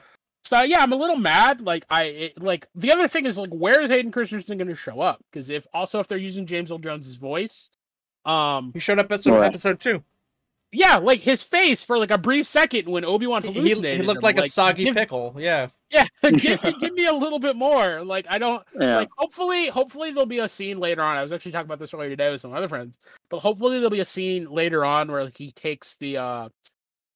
So 0.50 0.64
yeah, 0.64 0.80
I'm 0.80 0.92
a 0.92 0.96
little 0.96 1.16
mad. 1.16 1.62
Like 1.62 1.86
I 1.92 2.04
it, 2.06 2.42
like 2.42 2.66
the 2.74 2.92
other 2.92 3.08
thing 3.08 3.28
is 3.28 3.38
like 3.38 3.54
where 3.54 3.82
is 3.82 3.92
Hayden 3.92 4.12
Christensen 4.12 4.58
going 4.58 4.68
to 4.68 4.74
show 4.74 5.00
up? 5.00 5.24
Because 5.32 5.52
if 5.52 5.68
also 5.76 6.00
if 6.00 6.08
they're 6.08 6.18
using 6.18 6.48
James 6.48 6.72
Earl 6.72 6.80
Jones's 6.80 7.18
voice, 7.18 7.70
um, 8.26 8.72
He 8.74 8.80
showed 8.80 8.98
up 8.98 9.06
episode 9.12 9.36
Right. 9.36 9.46
episode 9.46 9.80
2. 9.80 10.04
yeah, 10.72 10.98
like 10.98 11.20
his 11.20 11.44
face 11.44 11.84
for 11.84 12.00
like 12.00 12.10
a 12.10 12.18
brief 12.18 12.48
second 12.48 12.90
when 12.90 13.06
Obi 13.06 13.28
Wan 13.28 13.44
He, 13.44 13.52
he, 13.52 13.62
he 13.62 13.76
looked 14.02 14.18
him, 14.18 14.24
like 14.24 14.40
a 14.40 14.50
soggy 14.50 14.86
give, 14.86 14.96
pickle. 14.96 15.36
Yeah. 15.38 15.68
Yeah, 15.92 16.08
give, 16.24 16.64
me- 16.64 16.74
give 16.80 16.94
me 16.96 17.06
a 17.06 17.14
little 17.14 17.38
bit 17.38 17.56
more. 17.56 18.04
Like 18.04 18.26
I 18.28 18.40
don't 18.40 18.64
Yeah. 18.80 18.96
like. 18.98 19.10
Hopefully, 19.20 19.68
hopefully 19.68 20.10
there'll 20.10 20.26
be 20.26 20.40
a 20.40 20.50
scene 20.50 20.80
later 20.80 21.04
on. 21.04 21.16
I 21.16 21.22
was 21.22 21.32
actually 21.32 21.52
talking 21.52 21.68
about 21.68 21.78
this 21.78 21.94
earlier 21.94 22.10
today 22.10 22.32
with 22.32 22.42
some 22.42 22.54
other 22.56 22.68
friends, 22.68 22.98
but 23.30 23.38
hopefully 23.38 23.76
there'll 23.76 23.92
be 23.92 24.00
a 24.00 24.06
scene 24.06 24.46
later 24.50 24.84
on 24.84 25.12
where 25.12 25.26
like, 25.26 25.38
he 25.38 25.52
takes 25.52 25.96
the 25.98 26.18
uh 26.18 26.50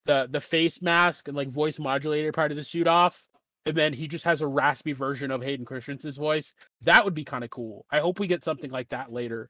the 0.06 0.28
the 0.32 0.42
face 0.42 0.82
mask 0.82 1.28
and 1.28 1.38
like 1.38 1.48
voice 1.50 1.80
modulator 1.80 2.32
part 2.32 2.52
of 2.52 2.58
the 2.58 2.64
suit 2.64 2.88
off, 2.88 3.28
and 3.66 3.76
then 3.76 3.94
he 3.94 4.08
just 4.08 4.26
has 4.26 4.42
a 4.42 4.48
raspy 4.48 4.94
version 4.94 5.32
of 5.32 5.42
Hayden 5.44 5.66
Christensen's 5.66 6.18
voice. 6.18 6.54
That 6.82 7.06
would 7.06 7.14
be 7.14 7.24
kind 7.24 7.44
of 7.44 7.50
cool. 7.50 7.86
I 7.92 8.00
hope 8.00 8.20
we 8.20 8.28
get 8.28 8.44
something 8.44 8.72
like 8.72 8.90
that 8.90 9.12
later. 9.12 9.50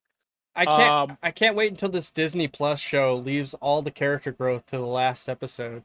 I 0.55 0.65
can't 0.65 1.11
Um, 1.11 1.17
I 1.23 1.31
can't 1.31 1.55
wait 1.55 1.71
until 1.71 1.89
this 1.89 2.11
Disney 2.11 2.47
Plus 2.47 2.79
show 2.79 3.15
leaves 3.15 3.55
all 3.55 3.81
the 3.81 3.89
character 3.91 4.31
growth 4.31 4.65
to 4.67 4.77
the 4.77 4.85
last 4.85 5.27
episode. 5.27 5.83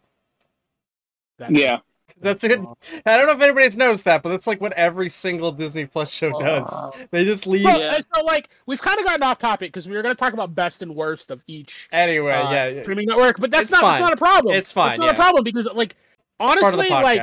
That's- 1.39 1.59
yeah. 1.59 1.79
That's 2.21 2.43
good. 2.43 2.65
I 3.07 3.17
don't 3.17 3.27
know 3.27 3.33
if 3.33 3.41
anybody's 3.41 3.77
noticed 3.77 4.05
that, 4.07 4.23
but 4.23 4.31
that's 4.31 4.47
like 4.47 4.61
what 4.61 4.73
every 4.73 5.09
single 5.09 5.53
Disney 5.53 5.87
Plus 5.87 6.11
show 6.11 6.31
does. 6.39 6.73
They 7.11 7.25
just 7.25 7.47
leave 7.47 7.63
So, 7.63 7.79
Yeah. 7.79 7.99
so 8.15 8.25
like 8.25 8.49
we've 8.67 8.81
kind 8.83 8.99
of 8.99 9.05
gotten 9.05 9.23
off 9.23 9.39
topic 9.39 9.69
because 9.69 9.89
we 9.89 9.95
were 9.97 10.03
going 10.03 10.15
to 10.15 10.19
talk 10.19 10.33
about 10.33 10.55
best 10.55 10.83
and 10.83 10.95
worst 10.95 11.31
of 11.31 11.43
each 11.47 11.89
anyway. 11.93 12.33
uh, 12.33 12.51
yeah, 12.53 12.67
yeah. 12.69 12.83
streaming 12.83 13.07
network, 13.07 13.39
but 13.39 13.51
that's 13.51 13.71
It's 13.71 13.71
not 13.71 13.83
that's 13.83 14.01
not 14.01 14.13
a 14.13 14.17
problem. 14.17 14.55
It's 14.55 14.73
fine, 14.73 14.91
It's 14.91 14.99
not 14.99 15.07
yeah. 15.07 15.13
a 15.13 15.17
problem 15.17 15.45
because 15.45 15.67
like 15.75 15.95
part 16.39 16.57
of 16.59 16.61
the 16.63 16.67
honestly, 16.69 16.91
like 16.91 17.21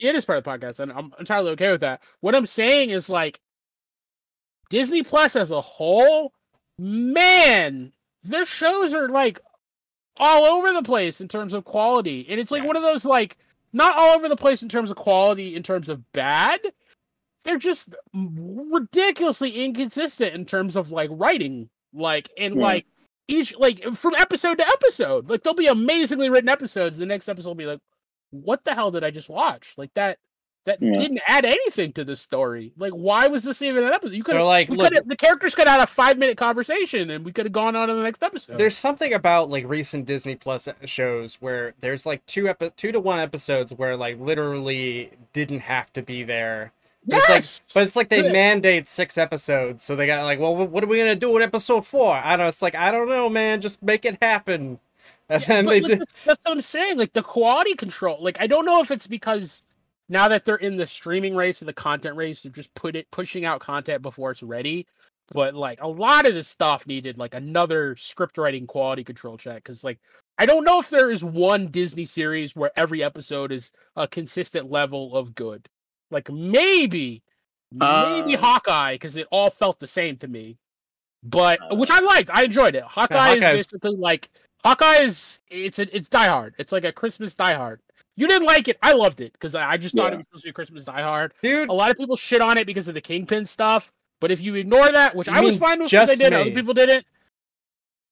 it 0.00 0.14
is 0.16 0.24
part 0.24 0.38
of 0.38 0.44
the 0.44 0.50
podcast, 0.50 0.80
and 0.80 0.90
I'm 0.92 1.12
entirely 1.20 1.52
okay 1.52 1.70
with 1.70 1.82
that. 1.82 2.02
What 2.20 2.34
I'm 2.34 2.46
saying 2.46 2.90
is 2.90 3.08
like 3.08 3.40
Disney 4.70 5.02
Plus 5.02 5.36
as 5.36 5.50
a 5.50 5.60
whole, 5.60 6.32
man, 6.78 7.92
their 8.22 8.46
shows 8.46 8.94
are 8.94 9.08
like 9.08 9.38
all 10.18 10.44
over 10.44 10.72
the 10.72 10.82
place 10.82 11.20
in 11.20 11.28
terms 11.28 11.54
of 11.54 11.64
quality, 11.64 12.26
and 12.28 12.40
it's 12.40 12.50
like 12.50 12.62
Yeah. 12.62 12.66
one 12.68 12.76
of 12.76 12.82
those 12.82 13.04
like 13.04 13.36
not 13.72 13.96
all 13.96 14.14
over 14.16 14.28
the 14.28 14.36
place 14.36 14.62
in 14.62 14.68
terms 14.68 14.90
of 14.90 14.96
quality 14.96 15.56
in 15.56 15.62
terms 15.62 15.88
of 15.88 16.12
bad. 16.12 16.60
They're 17.44 17.58
just 17.58 17.94
ridiculously 18.14 19.64
inconsistent 19.64 20.34
in 20.34 20.44
terms 20.44 20.76
of 20.76 20.90
like 20.92 21.10
writing, 21.12 21.68
like 21.92 22.28
and 22.38 22.56
Yeah. 22.56 22.62
like 22.62 22.86
each 23.28 23.56
like 23.56 23.82
from 23.94 24.14
episode 24.16 24.58
to 24.58 24.66
episode. 24.68 25.28
Like 25.28 25.42
there'll 25.42 25.56
be 25.56 25.66
amazingly 25.66 26.30
written 26.30 26.48
episodes. 26.48 26.98
The 26.98 27.06
next 27.06 27.28
episode 27.28 27.48
will 27.50 27.54
be 27.54 27.66
like, 27.66 27.80
what 28.30 28.64
the 28.64 28.74
hell 28.74 28.90
did 28.90 29.04
I 29.04 29.10
just 29.10 29.28
watch? 29.28 29.74
Like 29.76 29.92
that 29.94 30.18
that 30.64 30.80
Yeah. 30.80 30.92
didn't 30.92 31.20
add 31.26 31.44
anything 31.44 31.92
to 31.94 32.04
the 32.04 32.14
story. 32.16 32.72
Like 32.76 32.92
why 32.92 33.26
was 33.26 33.42
this 33.44 33.62
even 33.62 33.82
an 33.84 33.92
episode? 33.92 34.14
You 34.14 34.22
could 34.22 34.36
They're 34.36 34.44
like, 34.44 34.68
we 34.68 34.76
look, 34.76 34.92
the 35.06 35.16
characters 35.16 35.54
could 35.54 35.66
have 35.66 35.80
had 35.80 35.84
a 35.84 35.86
five 35.88 36.18
minute 36.18 36.36
conversation 36.36 37.10
and 37.10 37.24
we 37.24 37.32
could 37.32 37.46
have 37.46 37.52
gone 37.52 37.74
on 37.74 37.88
to 37.88 37.94
the 37.94 38.02
next 38.02 38.22
episode. 38.22 38.56
there's 38.58 38.76
something 38.76 39.12
about 39.12 39.50
like 39.50 39.68
recent 39.68 40.06
Disney 40.06 40.36
Plus 40.36 40.68
shows 40.84 41.34
where 41.40 41.74
there's 41.80 42.06
like 42.06 42.24
two 42.26 42.48
epi- 42.48 42.70
two 42.76 42.92
to 42.92 43.00
one 43.00 43.18
episodes 43.18 43.72
where 43.74 43.96
like 43.96 44.20
literally 44.20 45.10
didn't 45.32 45.60
have 45.60 45.92
to 45.94 46.02
be 46.02 46.22
there. 46.22 46.72
But 47.04 47.18
it's 47.18 47.28
like- 47.28 47.36
yes, 47.36 47.60
But 47.74 47.82
it's 47.82 47.96
like 47.96 48.08
they 48.08 48.24
Yeah. 48.24 48.32
mandate 48.32 48.88
six 48.88 49.18
episodes, 49.18 49.82
so 49.82 49.96
they 49.96 50.06
got 50.06 50.22
like, 50.22 50.38
well, 50.38 50.54
what 50.54 50.84
are 50.84 50.86
we 50.86 50.98
gonna 50.98 51.16
do 51.16 51.30
with 51.32 51.42
episode 51.42 51.84
four? 51.84 52.14
I 52.14 52.30
don't. 52.30 52.38
know. 52.40 52.46
It's 52.46 52.62
like 52.62 52.76
I 52.76 52.92
don't 52.92 53.08
know, 53.08 53.28
man. 53.28 53.60
Just 53.60 53.82
make 53.82 54.04
it 54.04 54.18
happen. 54.22 54.78
And 55.28 55.42
then 55.44 55.64
they 55.64 55.80
like, 55.80 55.88
did. 55.90 56.00
that's, 56.00 56.14
that's 56.26 56.44
what 56.44 56.52
I'm 56.52 56.60
saying. 56.62 56.98
Like 56.98 57.12
the 57.14 57.22
quality 57.22 57.74
control. 57.74 58.18
Like 58.20 58.38
I 58.40 58.46
don't 58.46 58.66
know 58.66 58.82
if 58.82 58.90
it's 58.90 59.06
because 59.06 59.64
now 60.12 60.28
that 60.28 60.44
they're 60.44 60.56
in 60.56 60.76
the 60.76 60.86
streaming 60.86 61.34
race 61.34 61.62
and 61.62 61.68
the 61.68 61.72
content 61.72 62.16
race, 62.16 62.42
they're 62.42 62.52
just 62.52 62.74
put 62.74 62.94
it 62.94 63.10
pushing 63.10 63.44
out 63.44 63.60
content 63.60 64.02
before 64.02 64.30
it's 64.30 64.42
ready. 64.42 64.86
But 65.32 65.54
like 65.54 65.80
a 65.80 65.88
lot 65.88 66.26
of 66.26 66.34
this 66.34 66.48
stuff 66.48 66.86
needed 66.86 67.16
like 67.16 67.34
another 67.34 67.96
script 67.96 68.36
writing 68.36 68.66
quality 68.66 69.02
control 69.02 69.38
check 69.38 69.56
because 69.56 69.82
like 69.82 69.98
I 70.38 70.44
don't 70.46 70.64
know 70.64 70.78
if 70.78 70.90
there 70.90 71.10
is 71.10 71.24
one 71.24 71.68
Disney 71.68 72.04
series 72.04 72.54
where 72.54 72.70
every 72.76 73.02
episode 73.02 73.50
is 73.52 73.72
a 73.96 74.06
consistent 74.06 74.70
level 74.70 75.16
of 75.16 75.34
good. 75.34 75.66
Like 76.10 76.30
maybe, 76.30 77.22
maybe 77.72 78.34
Uh, 78.34 78.38
Hawkeye 78.38 78.94
because 78.94 79.16
it 79.16 79.26
all 79.30 79.48
felt 79.48 79.80
the 79.80 79.86
same 79.86 80.16
to 80.18 80.28
me. 80.28 80.58
But 81.22 81.60
which 81.78 81.90
I 81.90 82.00
liked, 82.00 82.30
I 82.30 82.42
enjoyed 82.42 82.74
it. 82.74 82.82
Hawkeye 82.82 83.32
is 83.34 83.40
Hawkeye's- 83.40 83.66
basically 83.66 83.96
like 83.98 84.28
Hawkeye 84.64 84.98
is 85.02 85.40
it's 85.48 85.78
a, 85.78 85.96
it's 85.96 86.08
Die 86.10 86.26
Hard. 86.26 86.54
It's 86.58 86.72
like 86.72 86.84
a 86.84 86.92
Christmas 86.92 87.34
Die 87.34 87.54
Hard. 87.54 87.80
You 88.16 88.26
didn't 88.28 88.46
like 88.46 88.68
it, 88.68 88.76
I 88.82 88.92
loved 88.92 89.20
it 89.20 89.32
because 89.32 89.54
I, 89.54 89.70
I 89.72 89.76
just 89.78 89.94
thought 89.96 90.08
Yeah. 90.10 90.14
it 90.14 90.16
was 90.18 90.26
supposed 90.26 90.42
to 90.42 90.46
be 90.46 90.50
a 90.50 90.52
Christmas 90.52 90.84
Die 90.84 91.00
Hard. 91.02 91.32
Dude, 91.42 91.68
A 91.70 91.72
lot 91.72 91.90
of 91.90 91.96
people 91.96 92.16
shit 92.16 92.40
on 92.42 92.58
it 92.58 92.66
because 92.66 92.86
of 92.88 92.94
the 92.94 93.00
Kingpin 93.00 93.46
stuff, 93.46 93.92
but 94.20 94.30
if 94.30 94.40
you 94.42 94.54
ignore 94.54 94.90
that, 94.92 95.14
which 95.14 95.28
You 95.28 95.34
I 95.34 95.40
was 95.40 95.56
fine 95.56 95.78
with, 95.82 95.92
what 95.92 96.06
they 96.06 96.16
just 96.16 96.20
did, 96.20 96.32
other 96.32 96.50
people 96.50 96.74
didn't. 96.74 97.06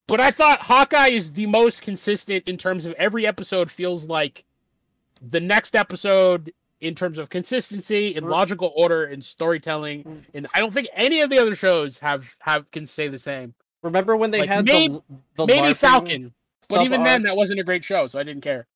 But 0.06 0.20
I 0.20 0.30
thought 0.30 0.60
Hawkeye 0.62 1.08
is 1.08 1.32
the 1.32 1.46
most 1.46 1.82
consistent 1.82 2.48
in 2.48 2.56
terms 2.56 2.86
of 2.86 2.94
every 2.94 3.26
episode 3.26 3.70
feels 3.70 4.06
like 4.08 4.44
the 5.22 5.38
next 5.40 5.76
episode 5.76 6.52
in 6.80 6.94
terms 6.94 7.18
of 7.18 7.28
consistency 7.28 8.16
and 8.16 8.24
Mm. 8.26 8.30
logical 8.30 8.72
order 8.74 9.04
and 9.04 9.22
storytelling. 9.22 10.02
Mm. 10.02 10.24
And 10.34 10.46
I 10.54 10.60
don't 10.60 10.72
think 10.72 10.88
any 10.94 11.20
of 11.20 11.28
the 11.30 11.38
other 11.38 11.54
shows 11.54 11.98
have 12.00 12.34
have 12.40 12.68
can 12.70 12.86
say 12.86 13.06
the 13.08 13.18
same. 13.18 13.54
remember 13.82 14.16
when 14.16 14.30
they 14.30 14.40
like, 14.40 14.48
had 14.48 14.66
maybe- 14.66 14.94
the 14.94 15.02
the 15.36 15.46
Maybe 15.46 15.74
Falcon, 15.74 16.32
but 16.68 16.76
sub 16.76 16.84
even 16.84 17.02
then, 17.02 17.22
that 17.22 17.36
wasn't 17.36 17.60
a 17.60 17.64
great 17.64 17.84
show, 17.84 18.06
so 18.06 18.18
I 18.18 18.22
didn't 18.24 18.42
care. 18.42 18.66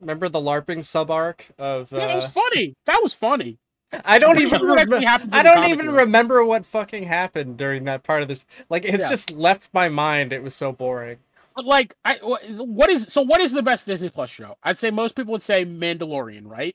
Remember 0.00 0.28
the 0.28 0.40
LARPing 0.40 0.84
sub 0.84 1.10
arc 1.10 1.46
of. 1.58 1.90
Yeah, 1.92 1.98
that 2.00 2.10
Uh, 2.12 2.16
was 2.16 2.32
funny. 2.32 2.74
That 2.86 3.00
was 3.02 3.14
funny. 3.14 3.58
I 4.04 4.18
don't 4.20 4.38
even. 4.38 4.48
sure 4.50 4.58
that 4.76 4.78
actually 4.78 4.96
Remember, 4.98 5.36
I 5.36 5.42
don't 5.42 5.64
even 5.68 5.86
book. 5.86 5.96
remember 5.96 6.44
what 6.44 6.64
fucking 6.64 7.04
happened 7.04 7.56
during 7.56 7.84
that 7.84 8.02
part 8.04 8.22
of 8.22 8.28
this. 8.28 8.44
Like 8.68 8.84
it's 8.84 9.04
Yeah. 9.04 9.08
just 9.10 9.32
left 9.32 9.72
my 9.74 9.88
mind. 9.88 10.32
It 10.32 10.42
was 10.42 10.54
so 10.54 10.70
boring. 10.72 11.18
But 11.56 11.64
like, 11.64 11.94
I 12.04 12.14
what 12.22 12.88
is 12.88 13.06
so? 13.08 13.22
What 13.22 13.40
is 13.40 13.52
the 13.52 13.62
best 13.62 13.86
Disney 13.86 14.08
Plus 14.08 14.30
show? 14.30 14.56
I'd 14.62 14.78
say 14.78 14.90
most 14.92 15.16
people 15.16 15.32
would 15.32 15.42
say 15.42 15.64
Mandalorian, 15.66 16.42
right? 16.46 16.74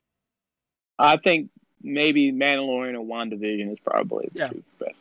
I 0.99 1.15
think 1.17 1.49
maybe 1.81 2.31
Mandalorian 2.33 2.95
or 2.99 3.05
WandaVision 3.05 3.71
is 3.71 3.79
probably 3.79 4.27
the 4.33 4.39
Yeah. 4.39 4.47
two 4.49 4.63
best. 4.79 4.99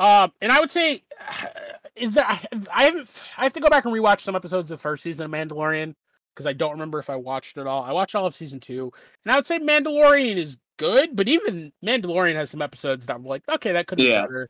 Um, 0.00 0.32
and 0.40 0.50
I 0.50 0.58
would 0.58 0.70
say, 0.70 1.02
is 1.96 2.14
that 2.14 2.26
I 2.74 2.82
haven't. 2.84 3.24
I 3.38 3.44
have 3.44 3.52
to 3.52 3.60
go 3.60 3.68
back 3.70 3.84
and 3.84 3.94
rewatch 3.94 4.20
some 4.20 4.34
episodes 4.34 4.70
of 4.72 4.78
the 4.78 4.82
first 4.82 5.04
season 5.04 5.26
of 5.26 5.30
Mandalorian 5.30 5.94
because 6.34 6.46
I 6.46 6.52
don't 6.52 6.72
remember 6.72 6.98
if 6.98 7.10
I 7.10 7.16
watched 7.16 7.56
it 7.56 7.66
all. 7.66 7.82
I 7.82 7.92
watched 7.92 8.14
all 8.14 8.26
of 8.26 8.34
season 8.34 8.60
two, 8.60 8.90
and 9.24 9.32
I 9.32 9.36
would 9.36 9.46
say 9.46 9.58
Mandalorian 9.58 10.36
is 10.36 10.58
good, 10.78 11.14
but 11.14 11.28
even 11.28 11.72
Mandalorian 11.84 12.34
has 12.34 12.50
some 12.50 12.62
episodes 12.62 13.06
that 13.06 13.16
I'm 13.16 13.24
like, 13.24 13.42
okay, 13.48 13.72
that 13.72 13.86
could 13.86 13.98
be 13.98 14.08
Yeah. 14.08 14.22
better. 14.22 14.48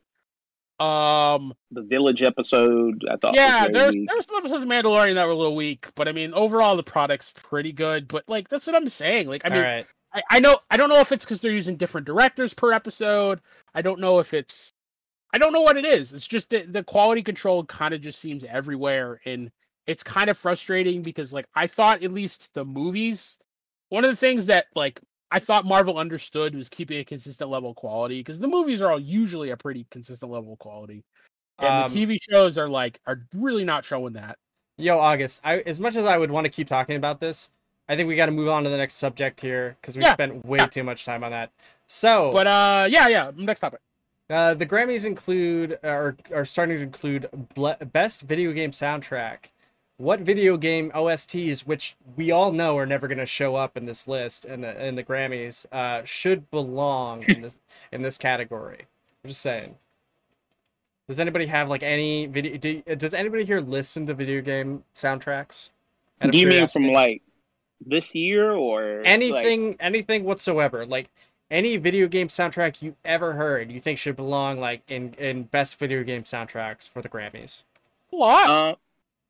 Um, 0.78 1.52
The 1.70 1.82
Village 1.82 2.22
episode, 2.22 3.04
I 3.10 3.16
thought. 3.16 3.34
yeah, 3.34 3.64
was 3.64 3.72
there's 3.72 3.94
very 3.94 4.06
there 4.06 4.16
were 4.16 4.22
some 4.22 4.36
episodes 4.36 4.62
of 4.62 4.68
Mandalorian 4.68 5.14
that 5.14 5.26
were 5.26 5.32
a 5.32 5.36
little 5.36 5.56
weak, 5.56 5.88
but 5.94 6.08
I 6.08 6.12
mean, 6.12 6.32
overall 6.32 6.76
the 6.76 6.82
product's 6.82 7.32
pretty 7.36 7.72
good. 7.72 8.08
But 8.08 8.26
like, 8.28 8.48
that's 8.48 8.66
what 8.66 8.76
I'm 8.76 8.88
saying. 8.88 9.28
Like, 9.28 9.44
I 9.44 9.50
mean, 9.50 9.58
All 9.58 9.64
right. 9.64 9.86
I, 10.14 10.22
I 10.30 10.40
know 10.40 10.58
I 10.70 10.76
don't 10.76 10.88
know 10.88 11.00
if 11.00 11.12
it's 11.12 11.24
because 11.24 11.40
they're 11.40 11.52
using 11.52 11.76
different 11.76 12.06
directors 12.06 12.54
per 12.54 12.72
episode. 12.72 13.40
I 13.74 13.82
don't 13.82 14.00
know 14.00 14.18
if 14.20 14.32
it's 14.32 14.70
I 15.34 15.38
don't 15.38 15.52
know 15.52 15.60
what 15.62 15.76
it 15.76 15.84
is. 15.84 16.12
It's 16.12 16.26
just 16.26 16.50
that 16.50 16.72
the 16.72 16.82
quality 16.82 17.22
control 17.22 17.64
kind 17.64 17.94
of 17.94 18.00
just 18.00 18.18
seems 18.18 18.44
everywhere 18.44 19.20
and 19.24 19.50
it's 19.86 20.02
kind 20.02 20.30
of 20.30 20.36
frustrating 20.38 21.02
because 21.02 21.32
like 21.32 21.46
I 21.54 21.66
thought 21.66 22.02
at 22.02 22.12
least 22.12 22.54
the 22.54 22.64
movies 22.64 23.38
one 23.90 24.04
of 24.04 24.10
the 24.10 24.16
things 24.16 24.46
that 24.46 24.66
like 24.74 25.00
I 25.30 25.38
thought 25.38 25.64
Marvel 25.64 25.98
understood 25.98 26.54
was 26.54 26.68
keeping 26.68 26.98
a 26.98 27.04
consistent 27.04 27.50
level 27.50 27.70
of 27.70 27.76
quality 27.76 28.20
because 28.20 28.40
the 28.40 28.48
movies 28.48 28.82
are 28.82 28.90
all 28.92 29.00
usually 29.00 29.50
a 29.50 29.56
pretty 29.56 29.86
consistent 29.90 30.30
level 30.32 30.52
of 30.54 30.58
quality. 30.58 31.04
And 31.58 31.78
Um, 31.80 31.88
the 31.88 32.06
TV 32.06 32.18
shows 32.20 32.58
are 32.58 32.68
like 32.68 32.98
are 33.06 33.22
really 33.36 33.64
not 33.64 33.84
showing 33.84 34.14
that. 34.14 34.38
Yo, 34.78 34.98
August. 34.98 35.40
I 35.44 35.58
as 35.60 35.78
much 35.78 35.94
as 35.96 36.06
I 36.06 36.16
would 36.16 36.30
want 36.30 36.46
to 36.46 36.48
keep 36.50 36.66
talking 36.68 36.96
about 36.96 37.20
this, 37.20 37.50
I 37.88 37.96
think 37.96 38.08
we 38.08 38.16
got 38.16 38.26
to 38.26 38.32
move 38.32 38.48
on 38.48 38.64
to 38.64 38.70
the 38.70 38.76
next 38.76 38.94
subject 38.94 39.40
here 39.40 39.76
because 39.80 39.96
we 39.96 40.02
Yeah, 40.04 40.14
spent 40.14 40.44
way 40.44 40.58
yeah. 40.58 40.66
too 40.66 40.84
much 40.84 41.04
time 41.04 41.22
on 41.22 41.32
that. 41.32 41.50
So, 41.86 42.30
But 42.32 42.46
uh 42.46 42.86
yeah, 42.88 43.08
yeah, 43.08 43.30
next 43.36 43.60
topic. 43.60 43.80
uh, 44.30 44.54
the 44.54 44.66
Grammys 44.66 45.04
include 45.04 45.78
are 45.84 46.16
are 46.32 46.44
starting 46.44 46.76
to 46.78 46.82
include 46.82 47.28
ble- 47.54 47.76
best 47.92 48.22
video 48.22 48.52
game 48.52 48.70
soundtrack. 48.70 49.50
What 50.00 50.20
video 50.20 50.56
game 50.56 50.90
OSTs, 50.92 51.66
which 51.66 51.94
we 52.16 52.30
all 52.30 52.52
know 52.52 52.78
are 52.78 52.86
never 52.86 53.06
going 53.06 53.18
to 53.18 53.26
show 53.26 53.54
up 53.54 53.76
in 53.76 53.84
this 53.84 54.08
list 54.08 54.46
in 54.46 54.62
the 54.62 54.82
in 54.82 54.94
the 54.94 55.04
Grammys, 55.04 55.66
uh, 55.72 56.02
should 56.06 56.50
belong 56.50 57.22
in 57.24 57.42
this 57.42 57.58
in 57.92 58.00
this 58.00 58.16
category? 58.16 58.86
I'm 59.22 59.28
just 59.28 59.42
saying. 59.42 59.74
Does 61.06 61.20
anybody 61.20 61.44
have 61.46 61.68
like 61.68 61.82
any 61.82 62.24
video? 62.24 62.56
Do, 62.56 62.80
does 62.96 63.12
anybody 63.12 63.44
here 63.44 63.60
listen 63.60 64.06
to 64.06 64.14
video 64.14 64.40
game 64.40 64.84
soundtracks? 64.94 65.68
Do 66.22 66.38
you 66.38 66.46
mean 66.46 66.66
from 66.66 66.90
like 66.92 67.20
this 67.86 68.14
year 68.14 68.52
or 68.52 69.00
like- 69.00 69.06
anything 69.06 69.76
anything 69.80 70.24
whatsoever 70.24 70.86
like 70.86 71.10
any 71.50 71.76
video 71.76 72.08
game 72.08 72.28
soundtrack 72.28 72.80
you 72.80 72.94
ever 73.04 73.34
heard 73.34 73.70
you 73.70 73.80
think 73.80 73.98
should 73.98 74.16
belong 74.16 74.60
like 74.60 74.82
in 74.88 75.14
in 75.14 75.42
best 75.44 75.78
video 75.78 76.02
game 76.02 76.22
soundtracks 76.22 76.88
for 76.88 77.00
the 77.02 77.08
grammys 77.08 77.62
What? 78.10 78.50
uh, 78.50 78.74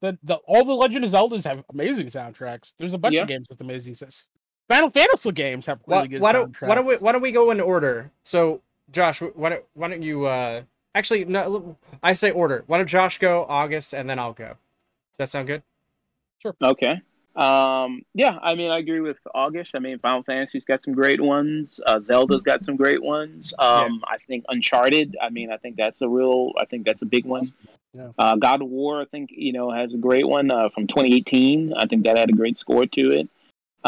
the, 0.00 0.18
the 0.22 0.36
all 0.46 0.64
the 0.64 0.72
Legend 0.74 1.04
of 1.04 1.10
Zeldas 1.10 1.44
have 1.44 1.64
amazing 1.72 2.06
soundtracks. 2.06 2.74
There's 2.78 2.94
a 2.94 2.98
bunch 2.98 3.14
Yeah. 3.16 3.22
of 3.22 3.28
games 3.28 3.46
with 3.48 3.60
amazing 3.60 3.94
sounds. 3.94 4.28
Final 4.68 4.88
Fantasy 4.90 5.32
games 5.32 5.66
have 5.66 5.80
really 5.86 6.02
why, 6.02 6.06
good 6.06 6.20
why 6.22 6.32
don't 6.32 6.52
soundtracks. 6.52 6.68
why 6.68 6.74
don't 6.76 6.86
we 6.86 6.96
why 6.96 7.12
don't 7.12 7.22
we 7.22 7.32
go 7.32 7.50
in 7.50 7.60
order 7.60 8.10
so 8.24 8.60
josh 8.92 9.20
why 9.20 9.48
don't, 9.50 9.64
why 9.74 9.88
don't 9.88 10.02
you 10.02 10.26
uh 10.26 10.62
actually 10.94 11.24
no 11.24 11.76
i 12.04 12.12
say 12.12 12.30
order 12.30 12.62
why 12.68 12.78
don't 12.78 12.86
josh 12.86 13.18
go 13.18 13.44
august 13.48 13.92
and 13.94 14.08
then 14.08 14.18
i'll 14.18 14.32
go 14.32 14.46
does 15.10 15.16
that 15.18 15.28
sound 15.28 15.46
good 15.48 15.62
Sure. 16.38 16.54
Okay. 16.62 17.02
Um, 17.36 18.02
yeah, 18.12 18.38
I 18.42 18.54
mean, 18.54 18.70
I 18.70 18.78
agree 18.78 19.00
with 19.00 19.18
August. 19.34 19.74
I 19.74 19.78
mean, 19.78 19.98
Final 19.98 20.22
Fantasy's 20.22 20.64
got 20.64 20.82
some 20.82 20.94
great 20.94 21.20
ones. 21.20 21.80
Uh, 21.86 22.00
Zelda's 22.00 22.42
got 22.42 22.62
some 22.62 22.76
great 22.76 23.02
ones. 23.02 23.54
Um, 23.58 24.02
I 24.06 24.16
think 24.26 24.44
Uncharted. 24.48 25.16
I 25.20 25.30
mean, 25.30 25.52
I 25.52 25.56
think 25.56 25.76
that's 25.76 26.00
a 26.02 26.08
real. 26.08 26.52
I 26.58 26.64
think 26.64 26.86
that's 26.86 27.02
a 27.02 27.06
big 27.06 27.24
one. 27.24 27.50
Yeah. 27.92 28.08
Uh, 28.18 28.36
God 28.36 28.62
of 28.62 28.68
War, 28.68 29.00
I 29.00 29.04
think 29.04 29.30
you 29.32 29.52
know, 29.52 29.70
has 29.70 29.94
a 29.94 29.96
great 29.96 30.26
one 30.26 30.50
uh, 30.50 30.68
from 30.70 30.86
2018. 30.86 31.74
I 31.74 31.86
think 31.86 32.04
that 32.04 32.16
had 32.16 32.30
a 32.30 32.34
great 32.34 32.56
score 32.56 32.86
to 32.86 33.10
it. 33.10 33.28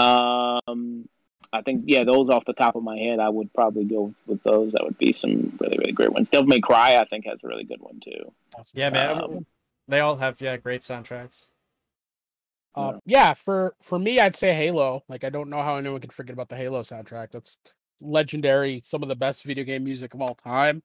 Um, 0.00 1.08
I 1.52 1.62
think 1.62 1.84
yeah, 1.86 2.04
those 2.04 2.30
off 2.30 2.44
the 2.44 2.54
top 2.54 2.76
of 2.76 2.82
my 2.82 2.96
head, 2.96 3.18
I 3.18 3.28
would 3.28 3.52
probably 3.52 3.84
go 3.84 4.14
with 4.26 4.42
those. 4.44 4.72
That 4.72 4.84
would 4.84 4.98
be 4.98 5.12
some 5.12 5.56
really 5.60 5.78
really 5.78 5.92
great 5.92 6.12
ones. 6.12 6.30
Devil 6.30 6.46
May 6.46 6.60
Cry, 6.60 6.96
I 6.96 7.04
think, 7.04 7.26
has 7.26 7.42
a 7.44 7.48
really 7.48 7.64
good 7.64 7.80
one 7.80 8.00
too. 8.00 8.32
Yeah, 8.72 8.90
man. 8.90 9.20
Um, 9.20 9.46
they 9.88 10.00
all 10.00 10.16
have 10.16 10.40
yeah 10.40 10.56
great 10.56 10.82
soundtracks. 10.82 11.46
Uh, 12.74 12.98
yeah, 13.04 13.34
for 13.34 13.74
for 13.80 13.98
me, 13.98 14.18
I'd 14.18 14.36
say 14.36 14.54
Halo. 14.54 15.02
Like, 15.08 15.24
I 15.24 15.30
don't 15.30 15.50
know 15.50 15.62
how 15.62 15.76
anyone 15.76 16.00
could 16.00 16.12
forget 16.12 16.32
about 16.32 16.48
the 16.48 16.56
Halo 16.56 16.82
soundtrack. 16.82 17.30
That's 17.30 17.58
legendary. 18.00 18.80
Some 18.84 19.02
of 19.02 19.08
the 19.08 19.16
best 19.16 19.44
video 19.44 19.64
game 19.64 19.84
music 19.84 20.14
of 20.14 20.22
all 20.22 20.34
time. 20.34 20.82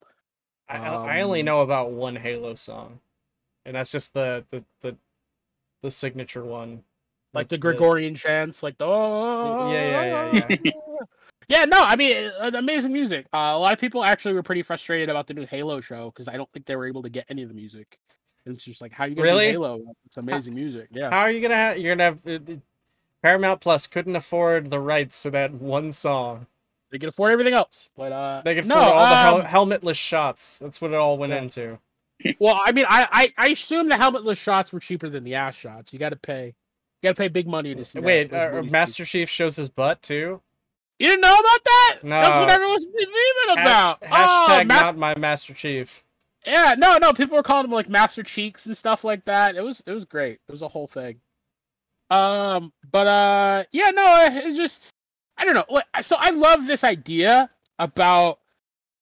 I, 0.69 0.77
I 0.77 1.21
only 1.21 1.39
Um, 1.39 1.45
know 1.45 1.61
about 1.61 1.91
one 1.91 2.15
Halo 2.15 2.55
song, 2.55 2.99
and 3.65 3.75
that's 3.75 3.91
just 3.91 4.13
the 4.13 4.45
the 4.51 4.65
the, 4.81 4.97
the 5.81 5.91
signature 5.91 6.43
one. 6.43 6.83
Like 7.33 7.49
the 7.49 7.57
Gregorian 7.57 8.15
chants, 8.15 8.63
like 8.63 8.77
the 8.77 8.85
oh, 8.87 9.71
Yeah, 9.71 9.89
yeah, 9.89 10.31
yeah, 10.31 10.55
yeah. 10.63 10.71
yeah. 11.47 11.65
No, 11.65 11.83
I 11.83 11.95
mean, 11.95 12.31
uh, 12.41 12.51
amazing 12.55 12.91
music. 12.91 13.27
Uh, 13.31 13.53
a 13.53 13.59
lot 13.59 13.73
of 13.73 13.79
people 13.79 14.03
actually 14.03 14.33
were 14.33 14.41
pretty 14.41 14.63
frustrated 14.63 15.09
about 15.09 15.27
the 15.27 15.35
new 15.35 15.45
Halo 15.45 15.79
show 15.79 16.07
because 16.07 16.27
I 16.27 16.35
don't 16.35 16.51
think 16.51 16.65
they 16.65 16.75
were 16.75 16.87
able 16.87 17.03
to 17.03 17.09
get 17.09 17.25
any 17.29 17.43
of 17.43 17.49
the 17.49 17.55
music. 17.55 17.99
It's 18.49 18.63
just 18.65 18.81
like, 18.81 18.91
how 18.91 19.05
you 19.05 19.15
gonna 19.15 19.27
Really? 19.27 19.51
Halo? 19.51 19.81
It's 20.05 20.17
amazing 20.17 20.55
music. 20.55 20.87
Yeah. 20.91 21.09
How 21.09 21.19
are 21.19 21.31
you 21.31 21.41
gonna 21.41 21.55
have? 21.55 21.77
You're 21.77 21.95
gonna 21.95 22.03
have 22.03 22.27
uh, 22.27 22.53
Paramount 23.23 23.61
Plus 23.61 23.87
couldn't 23.87 24.15
afford 24.15 24.69
the 24.69 24.79
rights 24.79 25.21
to 25.23 25.31
that 25.31 25.53
one 25.53 25.91
song. 25.91 26.47
They 26.91 26.97
can 26.99 27.09
afford 27.09 27.31
everything 27.33 27.53
else, 27.53 27.89
but 27.97 28.11
uh, 28.13 28.41
They 28.45 28.55
could 28.55 28.65
no. 28.65 28.75
afford 28.75 28.93
all 28.95 29.05
the 29.09 29.37
um, 29.39 29.41
hel- 29.45 29.65
helmetless 29.65 29.95
shots. 29.97 30.57
That's 30.59 30.79
what 30.79 30.91
it 30.91 30.97
all 30.97 31.17
went 31.17 31.33
Yeah. 31.33 31.39
into. 31.41 31.79
well, 32.39 32.59
I 32.63 32.71
mean, 32.71 32.85
I, 32.87 33.07
I 33.37 33.45
I 33.45 33.47
assume 33.49 33.89
the 33.89 33.95
helmetless 33.95 34.37
shots 34.37 34.71
were 34.71 34.79
cheaper 34.79 35.09
than 35.09 35.23
the 35.23 35.35
ass 35.35 35.55
shots. 35.55 35.91
You 35.91 35.99
got 35.99 36.09
to 36.13 36.15
pay, 36.17 36.45
you 36.47 36.53
got 37.03 37.15
to 37.15 37.21
pay 37.21 37.27
big 37.27 37.47
money 37.47 37.75
to 37.75 37.83
see. 37.83 37.99
that. 37.99 38.05
Wait, 38.05 38.31
Those 38.31 38.41
uh. 38.41 38.63
Master 38.71 39.03
Chief 39.05 39.29
shows 39.29 39.55
his 39.57 39.69
butt 39.69 40.01
too. 40.01 40.41
you 40.99 41.07
didn't 41.09 41.21
know 41.21 41.33
about 41.35 41.63
that? 41.65 41.97
No. 42.03 42.19
That's 42.21 42.39
what 42.39 42.49
everyone's 42.49 42.85
been 42.85 43.07
memeing 43.07 43.57
Ha- 43.57 43.97
about. 43.97 44.01
hashtag 44.01 44.61
oh, 44.61 44.63
Mas- 44.65 44.85
not 44.93 44.99
my 44.99 45.15
Master 45.17 45.53
Chief. 45.53 46.03
Yeah, 46.47 46.75
no, 46.77 46.97
no, 46.97 47.13
people 47.13 47.37
were 47.37 47.43
calling 47.43 47.65
him 47.65 47.71
like 47.71 47.89
Master 47.89 48.23
Cheeks 48.23 48.65
and 48.65 48.75
stuff 48.75 49.03
like 49.03 49.25
that. 49.25 49.55
It 49.55 49.63
was 49.63 49.81
it 49.85 49.91
was 49.91 50.05
great. 50.05 50.39
It 50.47 50.51
was 50.51 50.61
a 50.61 50.67
whole 50.67 50.87
thing. 50.87 51.19
Um, 52.09 52.71
but 52.91 53.07
uh, 53.07 53.63
yeah, 53.71 53.91
no, 53.91 54.27
it's 54.31 54.57
just 54.57 54.93
I 55.37 55.45
don't 55.45 55.55
know. 55.55 55.81
So 56.01 56.15
I 56.19 56.31
love 56.31 56.67
this 56.67 56.83
idea 56.83 57.49
about 57.79 58.39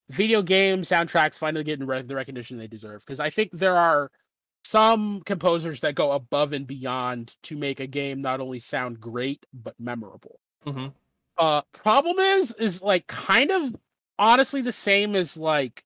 video 0.09 0.41
game 0.41 0.81
soundtracks 0.81 1.37
finally 1.39 1.63
getting 1.63 1.85
re- 1.87 2.01
the 2.01 2.15
recognition 2.15 2.57
they 2.57 2.67
deserve 2.67 3.03
because 3.05 3.19
I 3.19 3.29
think 3.29 3.51
there 3.51 3.75
are 3.75 4.11
some 4.63 5.21
composers 5.21 5.79
that 5.81 5.95
go 5.95 6.11
above 6.11 6.53
and 6.53 6.67
beyond 6.67 7.35
to 7.43 7.57
make 7.57 7.79
a 7.79 7.87
game 7.87 8.21
not 8.21 8.39
only 8.39 8.59
sound 8.59 8.99
great 8.99 9.45
but 9.53 9.79
memorable. 9.79 10.39
hmm 10.63 10.87
Uh, 11.37 11.61
problem 11.73 12.17
is, 12.19 12.53
is 12.53 12.81
like 12.81 13.07
kind 13.07 13.51
of 13.51 13.75
honestly 14.19 14.61
the 14.61 14.71
same 14.71 15.15
as 15.15 15.37
like 15.37 15.83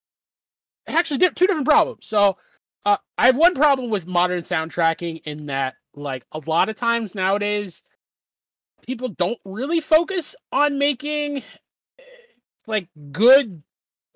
actually 0.96 1.18
two 1.20 1.48
different 1.48 1.68
problems. 1.68 2.06
So, 2.06 2.38
uh, 2.86 2.98
I 3.18 3.26
have 3.26 3.38
one 3.38 3.56
problem 3.56 3.90
with 3.90 4.08
modern 4.08 4.44
soundtracking 4.44 5.22
in 5.26 5.46
that 5.46 5.76
like 5.96 6.26
a 6.32 6.42
lot 6.46 6.70
of 6.70 6.76
times 6.76 7.16
nowadays 7.16 7.84
people 8.86 9.10
don't 9.10 9.38
really 9.46 9.80
focus 9.80 10.36
on 10.52 10.78
making 10.78 11.38
eh, 11.38 12.04
like 12.68 12.88
good 13.12 13.62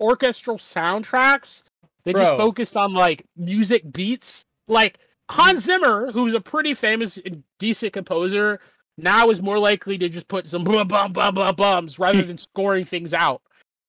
orchestral 0.00 0.56
soundtracks. 0.56 1.62
They 2.04 2.12
just 2.12 2.36
Bro. 2.36 2.46
focused 2.46 2.76
on 2.76 2.92
like 2.92 3.24
music 3.36 3.90
beats. 3.92 4.44
Like 4.66 4.98
Hans 5.30 5.64
Zimmer, 5.64 6.10
who's 6.10 6.34
a 6.34 6.40
pretty 6.40 6.74
famous 6.74 7.18
and 7.18 7.42
decent 7.58 7.92
composer, 7.92 8.60
now 8.98 9.30
is 9.30 9.42
more 9.42 9.58
likely 9.58 9.98
to 9.98 10.08
just 10.08 10.28
put 10.28 10.46
some 10.46 10.64
bum 10.64 10.88
bum 10.88 11.12
bum 11.12 11.34
bum 11.34 11.54
bums 11.54 11.98
rather 11.98 12.22
than 12.26 12.38
scoring 12.38 12.84
things 12.84 13.14
out. 13.14 13.42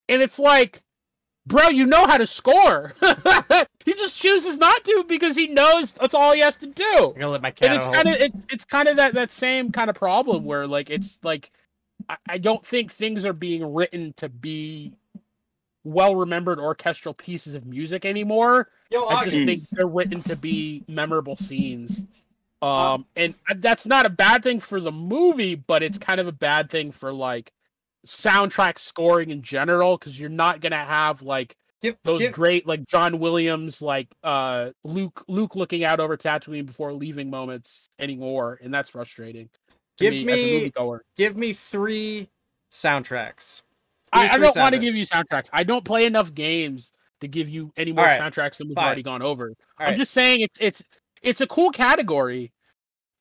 And 0.08 0.22
it's 0.22 0.40
like, 0.40 0.82
bro, 1.48 1.70
you 1.70 1.86
know 1.86 2.06
how 2.06 2.18
to 2.18 2.28
score. 2.28 2.94
he 3.86 3.94
just 3.94 4.22
chooses 4.22 4.58
not 4.58 4.84
to 4.84 5.06
because 5.08 5.36
he 5.36 5.48
knows 5.48 5.94
that's 5.94 6.16
all 6.16 6.34
he 6.34 6.40
has 6.40 6.58
to 6.58 6.68
do 6.68 6.84
I'm 7.00 7.14
gonna 7.14 7.30
let 7.30 7.42
my 7.42 7.52
cat 7.52 7.70
and 7.70 7.78
it's 7.78 7.88
kind 7.88 8.08
of 8.08 8.16
it's 8.16 8.46
it's 8.50 8.66
kind 8.66 8.88
of 8.88 8.96
that 8.98 9.14
that 9.14 9.32
same 9.32 9.72
kind 9.72 9.90
of 9.90 9.96
problem 9.96 10.44
where 10.44 10.66
like 10.68 10.90
it's 10.90 11.20
like 11.24 11.52
I, 12.10 12.18
I 12.28 12.38
don't 12.40 12.66
think 12.66 12.92
things 12.92 13.26
are 13.26 13.34
being 13.34 13.74
written 13.74 14.14
to 14.18 14.28
be 14.28 14.94
well 15.84 16.16
remembered 16.16 16.60
orchestral 16.60 17.14
pieces 17.14 17.54
of 17.54 17.66
music 17.66 18.06
anymore. 18.06 18.70
Yo, 18.90 19.06
I 19.06 19.24
just 19.26 19.38
think 19.38 19.62
they're 19.70 19.88
written 19.88 20.22
to 20.24 20.36
be 20.36 20.84
memorable 20.88 21.36
scenes. 21.36 22.06
Um, 22.62 23.06
and 23.16 23.36
that's 23.58 23.86
not 23.86 24.08
a 24.08 24.10
bad 24.10 24.42
thing 24.42 24.60
for 24.60 24.80
the 24.80 24.92
movie, 24.92 25.54
but 25.54 25.84
it's 25.84 26.00
kind 26.00 26.20
of 26.20 26.28
a 26.28 26.32
bad 26.32 26.72
thing 26.72 26.92
for 26.92 27.14
like 27.14 27.52
soundtrack 28.06 28.78
scoring 28.80 29.30
in 29.30 29.42
general 29.42 29.98
because 29.98 30.20
you're 30.20 30.30
not 30.30 30.62
gonna 30.62 30.76
have 30.84 31.22
like 31.22 31.56
give, 31.82 31.96
those 32.04 32.22
give- 32.22 32.32
great 32.34 32.68
like 32.68 32.86
John 32.88 33.20
Williams 33.20 33.82
like 33.82 34.08
uh 34.24 34.72
Luke 34.84 35.24
Luke 35.28 35.56
looking 35.56 35.84
out 35.84 36.00
over 36.00 36.16
Tatooine 36.18 36.66
before 36.66 36.94
leaving 36.94 37.30
moments 37.30 37.90
anymore, 38.00 38.60
and 38.62 38.74
that's 38.74 38.90
frustrating. 38.90 39.50
To 39.98 40.12
Give 40.12 40.26
me, 40.26 40.34
as 40.34 40.42
a 40.42 40.44
me- 40.46 40.70
moviegoer. 40.72 41.00
give 41.16 41.38
me 41.38 41.54
three 41.54 42.30
soundtracks. 42.72 43.62
Give 44.14 44.24
I, 44.24 44.30
I 44.36 44.38
don't 44.40 44.56
want 44.56 44.76
to 44.76 44.80
give 44.82 44.96
you 44.96 45.06
soundtracks. 45.06 45.50
I 45.54 45.64
don't 45.64 45.84
play 45.86 46.06
enough 46.06 46.34
games 46.34 46.92
to 47.22 47.28
give 47.28 47.48
you 47.50 47.72
any 47.78 47.92
more 47.94 48.04
Alright, 48.06 48.20
soundtracks 48.20 48.58
than 48.58 48.68
we've 48.68 48.76
fine. 48.76 48.86
already 48.86 49.04
gone 49.04 49.22
over. 49.22 49.48
All 49.50 49.56
I'm 49.80 49.88
right. 49.92 49.98
just 49.98 50.12
saying 50.14 50.42
it's 50.42 50.58
it's 50.60 50.84
it's 51.22 51.42
a 51.42 51.48
cool 51.48 51.72
category. 51.72 52.52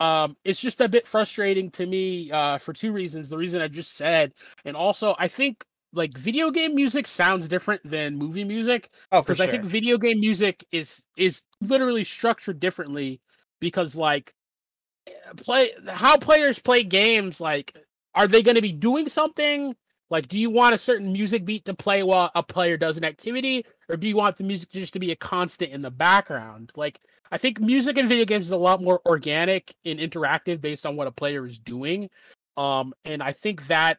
Um, 0.00 0.36
it's 0.44 0.60
just 0.60 0.80
a 0.80 0.88
bit 0.88 1.06
frustrating 1.06 1.70
to 1.72 1.86
me 1.86 2.30
uh, 2.30 2.58
for 2.58 2.72
two 2.72 2.92
reasons. 2.92 3.28
The 3.28 3.38
reason 3.38 3.62
I 3.62 3.68
just 3.68 3.96
said, 3.96 4.32
and 4.64 4.76
also 4.76 5.14
I 5.18 5.28
think 5.28 5.64
like 5.92 6.16
video 6.18 6.50
game 6.50 6.74
music 6.74 7.06
sounds 7.06 7.48
different 7.48 7.80
than 7.84 8.16
movie 8.16 8.44
music 8.44 8.90
oh, 9.12 9.22
because 9.22 9.38
sure. 9.38 9.46
I 9.46 9.48
think 9.48 9.64
video 9.64 9.96
game 9.96 10.18
music 10.20 10.64
is 10.72 11.04
is 11.16 11.44
literally 11.60 12.04
structured 12.04 12.58
differently 12.58 13.20
because 13.60 13.94
like 13.94 14.34
eh, 15.06 15.12
play 15.36 15.70
how 15.88 16.16
players 16.16 16.58
play 16.58 16.82
games 16.82 17.40
like 17.40 17.72
are 18.14 18.26
they 18.26 18.42
going 18.42 18.56
to 18.56 18.62
be 18.62 18.72
doing 18.72 19.08
something 19.08 19.74
like 20.10 20.28
do 20.28 20.38
you 20.38 20.50
want 20.50 20.74
a 20.74 20.78
certain 20.78 21.12
music 21.12 21.44
beat 21.44 21.64
to 21.64 21.74
play 21.74 22.02
while 22.02 22.30
a 22.34 22.42
player 22.42 22.76
does 22.76 22.96
an 22.96 23.04
activity 23.04 23.64
or 23.88 23.96
do 23.96 24.08
you 24.08 24.16
want 24.16 24.36
the 24.36 24.44
music 24.44 24.70
just 24.70 24.92
to 24.92 24.98
be 24.98 25.10
a 25.10 25.16
constant 25.16 25.72
in 25.72 25.82
the 25.82 25.90
background 25.90 26.72
like 26.76 27.00
I 27.32 27.38
think 27.38 27.58
music 27.60 27.98
in 27.98 28.06
video 28.06 28.26
games 28.26 28.46
is 28.46 28.52
a 28.52 28.56
lot 28.56 28.82
more 28.82 29.00
organic 29.06 29.74
and 29.84 29.98
interactive 29.98 30.60
based 30.60 30.86
on 30.86 30.96
what 30.96 31.06
a 31.06 31.12
player 31.12 31.46
is 31.46 31.58
doing 31.58 32.08
um 32.56 32.94
and 33.04 33.22
I 33.22 33.32
think 33.32 33.66
that 33.66 33.98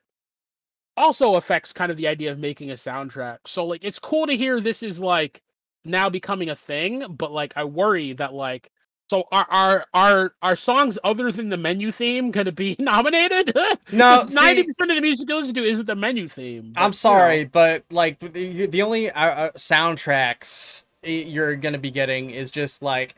also 0.97 1.35
affects 1.35 1.73
kind 1.73 1.91
of 1.91 1.97
the 1.97 2.07
idea 2.07 2.31
of 2.31 2.39
making 2.39 2.71
a 2.71 2.75
soundtrack. 2.75 3.39
So 3.45 3.65
like 3.65 3.83
it's 3.83 3.99
cool 3.99 4.27
to 4.27 4.35
hear 4.35 4.59
this 4.59 4.83
is 4.83 5.01
like 5.01 5.41
now 5.83 6.09
becoming 6.09 6.49
a 6.49 6.55
thing, 6.55 7.05
but 7.09 7.31
like 7.31 7.53
I 7.55 7.63
worry 7.65 8.13
that 8.13 8.33
like 8.33 8.71
so 9.07 9.27
are 9.31 9.45
are 9.49 9.85
are 9.93 10.33
are 10.41 10.55
songs 10.55 10.97
other 11.03 11.31
than 11.31 11.49
the 11.49 11.57
menu 11.57 11.91
theme 11.91 12.31
going 12.31 12.45
to 12.45 12.51
be 12.51 12.75
nominated? 12.79 13.55
No, 13.91 14.25
ninety 14.31 14.63
percent 14.63 14.91
of 14.91 14.97
the 14.97 15.01
music 15.01 15.29
you 15.29 15.35
listen 15.35 15.53
to 15.55 15.63
isn't 15.63 15.85
the 15.85 15.95
menu 15.95 16.27
theme. 16.27 16.71
but, 16.73 16.81
I'm 16.81 16.89
know. 16.89 16.93
sorry, 16.93 17.45
but 17.45 17.83
like 17.91 18.19
the, 18.19 18.65
the 18.65 18.81
only 18.81 19.11
uh, 19.11 19.25
uh, 19.25 19.51
soundtracks 19.51 20.85
you're 21.03 21.55
gonna 21.55 21.77
be 21.77 21.91
getting 21.91 22.31
is 22.31 22.49
just 22.49 22.81
like 22.81 23.15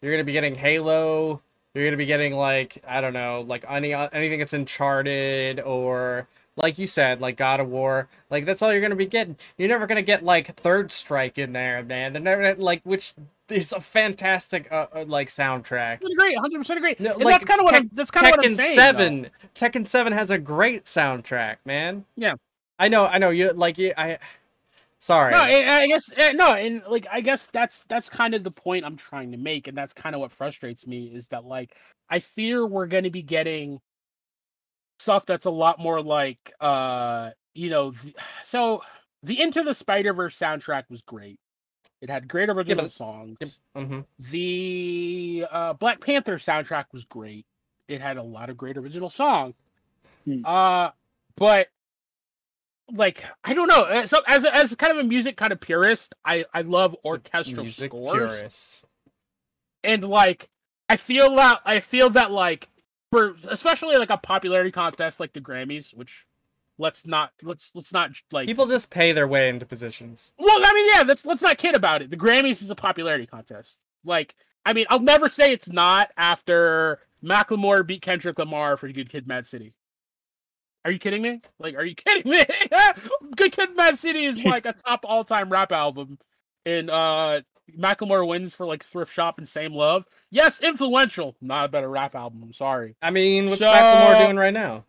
you're 0.00 0.12
gonna 0.12 0.24
be 0.24 0.32
getting 0.32 0.54
Halo. 0.54 1.40
You're 1.74 1.86
gonna 1.86 1.96
be 1.96 2.06
getting 2.06 2.34
like 2.34 2.82
I 2.86 3.00
don't 3.00 3.14
know, 3.14 3.40
like 3.46 3.64
any 3.68 3.94
uh, 3.94 4.08
anything 4.12 4.38
that's 4.38 4.52
Uncharted 4.52 5.60
or 5.60 6.28
like 6.56 6.78
you 6.78 6.86
said, 6.86 7.20
like 7.20 7.36
God 7.36 7.60
of 7.60 7.68
War. 7.68 8.08
Like 8.30 8.44
that's 8.44 8.62
all 8.62 8.72
you're 8.72 8.82
gonna 8.82 8.96
be 8.96 9.06
getting. 9.06 9.36
You're 9.56 9.68
never 9.68 9.86
gonna 9.86 10.02
get 10.02 10.24
like 10.24 10.54
Third 10.56 10.92
Strike 10.92 11.38
in 11.38 11.52
there, 11.52 11.82
man. 11.82 12.12
They're 12.12 12.22
never 12.22 12.54
like 12.56 12.82
which 12.84 13.14
is 13.48 13.72
a 13.72 13.80
fantastic 13.80 14.70
uh, 14.70 14.86
uh, 14.94 15.04
like 15.06 15.28
soundtrack. 15.28 16.00
100% 16.00 16.12
agree, 16.12 16.34
hundred 16.34 16.58
percent 16.58 16.78
agree. 16.78 16.96
No, 16.98 17.14
and 17.14 17.24
like, 17.24 17.34
that's 17.34 17.44
kind 17.44 17.60
of 17.60 17.64
what 17.64 17.72
Tek- 17.72 17.82
I'm. 17.82 17.90
That's 17.92 18.10
kind 18.10 18.26
of 18.26 18.30
what 18.32 18.40
I'm 18.40 18.52
Tekken 18.52 18.56
saying. 18.56 18.74
Seven, 18.74 19.30
Tekken 19.54 19.86
Seven 19.86 20.12
has 20.12 20.30
a 20.30 20.38
great 20.38 20.84
soundtrack, 20.84 21.56
man. 21.64 22.04
Yeah. 22.16 22.34
I 22.78 22.88
know, 22.88 23.06
I 23.06 23.18
know. 23.18 23.30
You 23.30 23.52
like 23.52 23.78
you, 23.78 23.92
I. 23.96 24.18
Sorry. 24.98 25.32
No, 25.32 25.38
I, 25.38 25.82
I 25.82 25.86
guess 25.88 26.12
eh, 26.16 26.32
no, 26.32 26.54
and 26.54 26.80
like 26.88 27.06
I 27.12 27.20
guess 27.20 27.48
that's 27.48 27.82
that's 27.84 28.08
kind 28.08 28.34
of 28.34 28.44
the 28.44 28.50
point 28.50 28.84
I'm 28.84 28.96
trying 28.96 29.32
to 29.32 29.36
make, 29.36 29.66
and 29.66 29.76
that's 29.76 29.92
kind 29.92 30.14
of 30.14 30.20
what 30.20 30.30
frustrates 30.30 30.86
me 30.86 31.06
is 31.06 31.26
that 31.28 31.44
like 31.44 31.76
I 32.08 32.20
fear 32.20 32.66
we're 32.66 32.86
going 32.86 33.04
to 33.04 33.10
be 33.10 33.22
getting 33.22 33.80
stuff 35.02 35.26
that's 35.26 35.44
a 35.46 35.50
lot 35.50 35.78
more 35.78 36.00
like 36.00 36.52
uh 36.60 37.30
you 37.54 37.68
know 37.70 37.90
th- 37.92 38.14
so 38.42 38.82
the 39.24 39.40
Into 39.40 39.62
the 39.62 39.74
Spider 39.74 40.12
Verse 40.12 40.38
soundtrack 40.38 40.84
was 40.90 41.02
great. 41.02 41.38
It 42.00 42.10
had 42.10 42.26
great 42.26 42.48
original 42.48 42.84
but- 42.84 42.90
songs. 42.90 43.60
hmm 43.76 44.00
The 44.30 45.46
uh, 45.50 45.74
Black 45.74 46.00
Panther 46.00 46.36
soundtrack 46.36 46.86
was 46.92 47.04
great. 47.04 47.46
it 47.88 48.00
had 48.00 48.16
a 48.16 48.22
lot 48.22 48.50
of 48.50 48.56
great 48.56 48.76
original 48.76 49.08
songs. 49.10 49.54
Hmm. 50.24 50.40
Uh, 50.44 50.90
but 51.36 51.68
like 52.94 53.24
I 53.44 53.54
don't 53.54 53.68
know. 53.68 53.82
uh, 53.88 54.06
So 54.06 54.18
as 54.26 54.44
as 54.44 54.74
kind 54.76 54.92
of 54.92 54.98
a 54.98 55.04
music 55.04 55.36
kind 55.36 55.52
of 55.52 55.60
purist, 55.60 56.14
I 56.24 56.44
I 56.52 56.62
love 56.62 56.92
So 56.92 57.00
orchestral 57.04 57.62
music 57.62 57.90
scores 57.92 58.12
purists. 58.40 58.82
and 59.84 60.02
like 60.04 60.48
I 60.88 60.96
feel 60.96 61.34
that 61.36 61.60
I 61.64 61.80
feel 61.80 62.10
that 62.10 62.32
like 62.32 62.68
for 63.12 63.36
especially 63.48 63.96
like 63.98 64.10
a 64.10 64.16
popularity 64.16 64.70
contest 64.70 65.20
like 65.20 65.32
the 65.32 65.40
Grammys, 65.40 65.94
which 65.94 66.26
let's 66.78 67.06
not 67.06 67.30
let's 67.42 67.72
let's 67.74 67.92
not 67.92 68.10
like 68.32 68.46
People 68.46 68.66
just 68.66 68.90
pay 68.90 69.12
their 69.12 69.28
way 69.28 69.48
into 69.48 69.66
positions. 69.66 70.32
well 70.38 70.60
I 70.64 70.72
mean 70.74 70.86
yeah 70.96 71.02
let's 71.06 71.26
let's 71.26 71.42
not 71.42 71.58
kid 71.58 71.74
about 71.76 72.02
it. 72.02 72.10
The 72.10 72.16
Grammys 72.16 72.62
is 72.62 72.70
a 72.70 72.74
popularity 72.74 73.26
contest. 73.26 73.82
Like 74.04 74.34
I 74.64 74.72
mean 74.72 74.86
I'll 74.88 74.98
never 74.98 75.28
say 75.28 75.52
it's 75.52 75.70
not 75.70 76.10
after 76.16 77.00
Macklemore 77.22 77.86
beat 77.86 78.02
Kendrick 78.02 78.38
Lamar 78.38 78.76
for 78.76 78.90
Good 78.90 79.10
Kid, 79.10 79.28
Mad 79.28 79.46
City. 79.46 79.72
Are 80.84 80.90
you 80.90 80.98
kidding 80.98 81.22
me? 81.22 81.40
Like, 81.60 81.76
are 81.76 81.84
you 81.84 81.94
kidding 81.94 82.28
me? 82.28 82.42
Good 83.36 83.52
Kid, 83.52 83.76
Mad 83.76 83.94
City 83.96 84.24
is 84.24 84.44
like 84.44 84.66
a 84.66 84.72
top 84.72 85.04
all-time 85.04 85.48
rap 85.48 85.70
album, 85.70 86.18
and 86.66 86.90
uh, 86.90 87.42
Macklemore 87.78 88.26
wins 88.26 88.54
for 88.54 88.66
like 88.66 88.82
Thrift 88.82 89.12
Shop 89.12 89.38
and 89.38 89.46
Same 89.48 89.72
Love. 89.74 90.06
Yes, 90.30 90.60
influential, 90.62 91.36
not 91.40 91.66
a 91.66 91.68
better 91.68 91.88
rap 91.88 92.14
album. 92.14 92.42
I'm 92.42 92.52
sorry. 92.52 92.94
I 93.02 93.10
mean, 93.10 93.44
what's 93.46 93.58
So- 93.58 93.66
Macklemore 93.66 94.24
doing 94.24 94.36
right 94.36 94.52
now? 94.54 94.84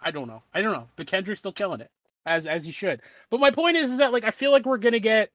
I 0.00 0.10
don't 0.10 0.26
know. 0.28 0.42
I 0.52 0.62
don't 0.62 0.72
know. 0.72 0.88
But 0.96 1.06
Kendrick's 1.06 1.38
still 1.40 1.52
killing 1.52 1.80
it 1.80 1.90
as 2.26 2.46
as 2.46 2.64
he 2.64 2.72
should. 2.72 3.00
But 3.30 3.40
my 3.40 3.50
point 3.50 3.76
is, 3.76 3.90
is 3.92 3.98
that 3.98 4.12
like 4.12 4.24
I 4.24 4.30
feel 4.30 4.50
like 4.50 4.64
we're 4.66 4.78
gonna 4.78 4.98
get 4.98 5.30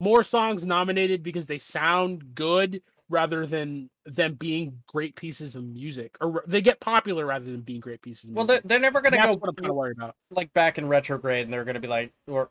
more 0.00 0.22
songs 0.22 0.66
nominated 0.66 1.22
because 1.22 1.46
they 1.46 1.58
sound 1.58 2.34
good 2.34 2.82
rather 3.12 3.44
than 3.46 3.88
them 4.06 4.34
being 4.34 4.76
great 4.88 5.14
pieces 5.14 5.54
of 5.54 5.62
music, 5.64 6.16
or 6.20 6.42
they 6.48 6.60
get 6.62 6.80
popular 6.80 7.26
rather 7.26 7.44
than 7.44 7.60
being 7.60 7.78
great 7.78 8.00
pieces. 8.02 8.30
Of 8.30 8.34
Well, 8.34 8.46
they're, 8.46 8.60
they're 8.64 8.78
never 8.80 9.00
gonna 9.02 9.18
That's 9.18 9.36
go 9.36 9.40
what 9.40 9.54
I'm 9.62 9.74
worried 9.76 9.98
about. 9.98 10.16
like 10.30 10.52
back 10.54 10.78
in 10.78 10.88
retrograde, 10.88 11.44
and 11.44 11.52
they're 11.52 11.64
gonna 11.64 11.78
be 11.78 11.86
like, 11.88 12.10
or 12.26 12.48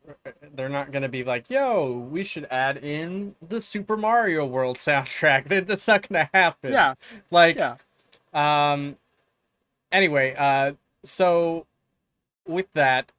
they're 0.54 0.70
not 0.70 0.92
gonna 0.92 1.10
be 1.10 1.24
like, 1.24 1.50
"Yo, 1.50 2.08
we 2.12 2.24
should 2.24 2.46
add 2.52 2.78
in 2.78 3.36
the 3.50 3.60
Super 3.60 3.98
Mario 3.98 4.46
World 4.46 4.78
soundtrack." 4.78 5.48
That- 5.50 5.68
That's 5.68 5.88
not 5.88 6.08
gonna 6.08 6.30
happen. 6.34 6.72
Yeah, 6.72 6.94
Like, 7.32 7.58
yeah. 7.58 7.76
um. 8.34 8.96
Anyway, 9.92 10.36
uh, 10.38 10.74
so 11.04 11.66
with 12.48 12.72
that, 12.74 13.12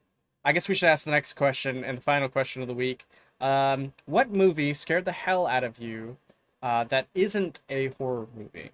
I 0.45 0.53
guess 0.53 0.67
we 0.67 0.75
should 0.75 0.87
ask 0.87 1.05
the 1.05 1.11
next 1.11 1.33
question 1.33 1.83
and 1.83 1.97
the 1.97 2.01
final 2.01 2.29
question 2.29 2.61
of 2.63 2.67
the 2.67 2.73
week. 2.73 3.05
Um, 3.39 3.93
what 4.05 4.31
movie 4.31 4.73
scared 4.73 5.05
the 5.05 5.11
hell 5.11 5.45
out 5.45 5.63
of 5.63 5.77
you? 5.77 6.17
Uh, 6.63 6.85
that 6.85 7.09
isn't 7.13 7.59
a 7.69 7.87
horror 7.99 8.25
movie. 8.33 8.71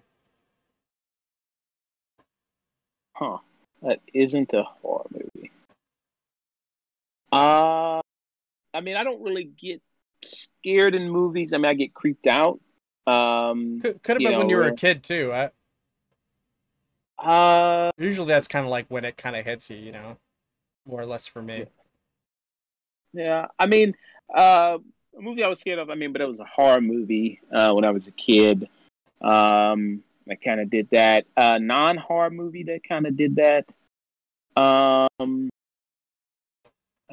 Huh. 3.14 3.38
That 3.82 4.00
isn't 4.14 4.52
a 4.52 4.62
horror 4.62 5.06
movie. 5.10 5.50
Uh 7.32 8.00
I 8.72 8.80
mean 8.80 8.96
I 8.96 9.02
don't 9.02 9.22
really 9.22 9.44
get 9.44 9.82
scared 10.22 10.94
in 10.94 11.10
movies. 11.10 11.52
I 11.52 11.56
mean 11.58 11.66
I 11.66 11.74
get 11.74 11.92
creeped 11.92 12.28
out. 12.28 12.60
Um 13.06 13.80
Could 13.82 14.02
could 14.04 14.16
have 14.16 14.22
been 14.22 14.38
when 14.38 14.48
you 14.48 14.56
were 14.56 14.64
uh, 14.64 14.68
a 14.68 14.76
kid 14.76 15.02
too. 15.02 15.32
I, 15.32 15.50
uh 17.18 17.90
usually 17.98 18.28
that's 18.28 18.48
kind 18.48 18.64
of 18.64 18.70
like 18.70 18.86
when 18.88 19.04
it 19.04 19.16
kind 19.16 19.34
of 19.34 19.44
hits 19.44 19.68
you, 19.68 19.76
you 19.76 19.92
know, 19.92 20.16
more 20.86 21.00
or 21.00 21.06
less 21.06 21.26
for 21.26 21.42
me. 21.42 21.66
yeah. 23.12 23.46
I 23.58 23.66
mean 23.66 23.94
uh 24.32 24.78
a 25.16 25.20
movie 25.20 25.44
I 25.44 25.48
was 25.48 25.60
scared 25.60 25.78
of, 25.78 25.90
I 25.90 25.94
mean, 25.94 26.12
but 26.12 26.20
it 26.20 26.28
was 26.28 26.40
a 26.40 26.44
horror 26.44 26.80
movie 26.80 27.40
uh 27.52 27.72
when 27.72 27.86
I 27.86 27.90
was 27.90 28.06
a 28.06 28.12
kid. 28.12 28.68
Um 29.20 30.02
I 30.28 30.36
kind 30.36 30.60
of 30.60 30.70
did 30.70 30.88
that. 30.90 31.26
Uh 31.36 31.58
non 31.60 31.96
horror 31.96 32.30
movie 32.30 32.64
that 32.64 32.82
kind 32.88 33.06
of 33.06 33.16
did 33.16 33.36
that. 33.36 33.66
Um 34.56 35.50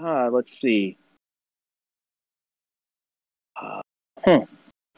uh 0.01 0.29
let's 0.31 0.59
see. 0.59 0.97
Uh, 3.59 3.81
huh. 4.23 4.45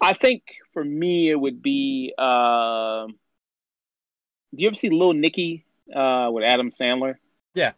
I 0.02 0.14
think 0.14 0.44
for 0.74 0.84
me 0.84 1.30
it 1.30 1.36
would 1.36 1.62
be. 1.62 2.14
Uh, 2.18 3.08
do 3.08 4.64
you 4.64 4.68
ever 4.68 4.76
see 4.76 4.90
Little 4.90 5.14
Nicky 5.14 5.66
uh, 5.94 6.30
with 6.32 6.44
Adam 6.44 6.70
Sandler? 6.70 7.16
Yeah. 7.54 7.74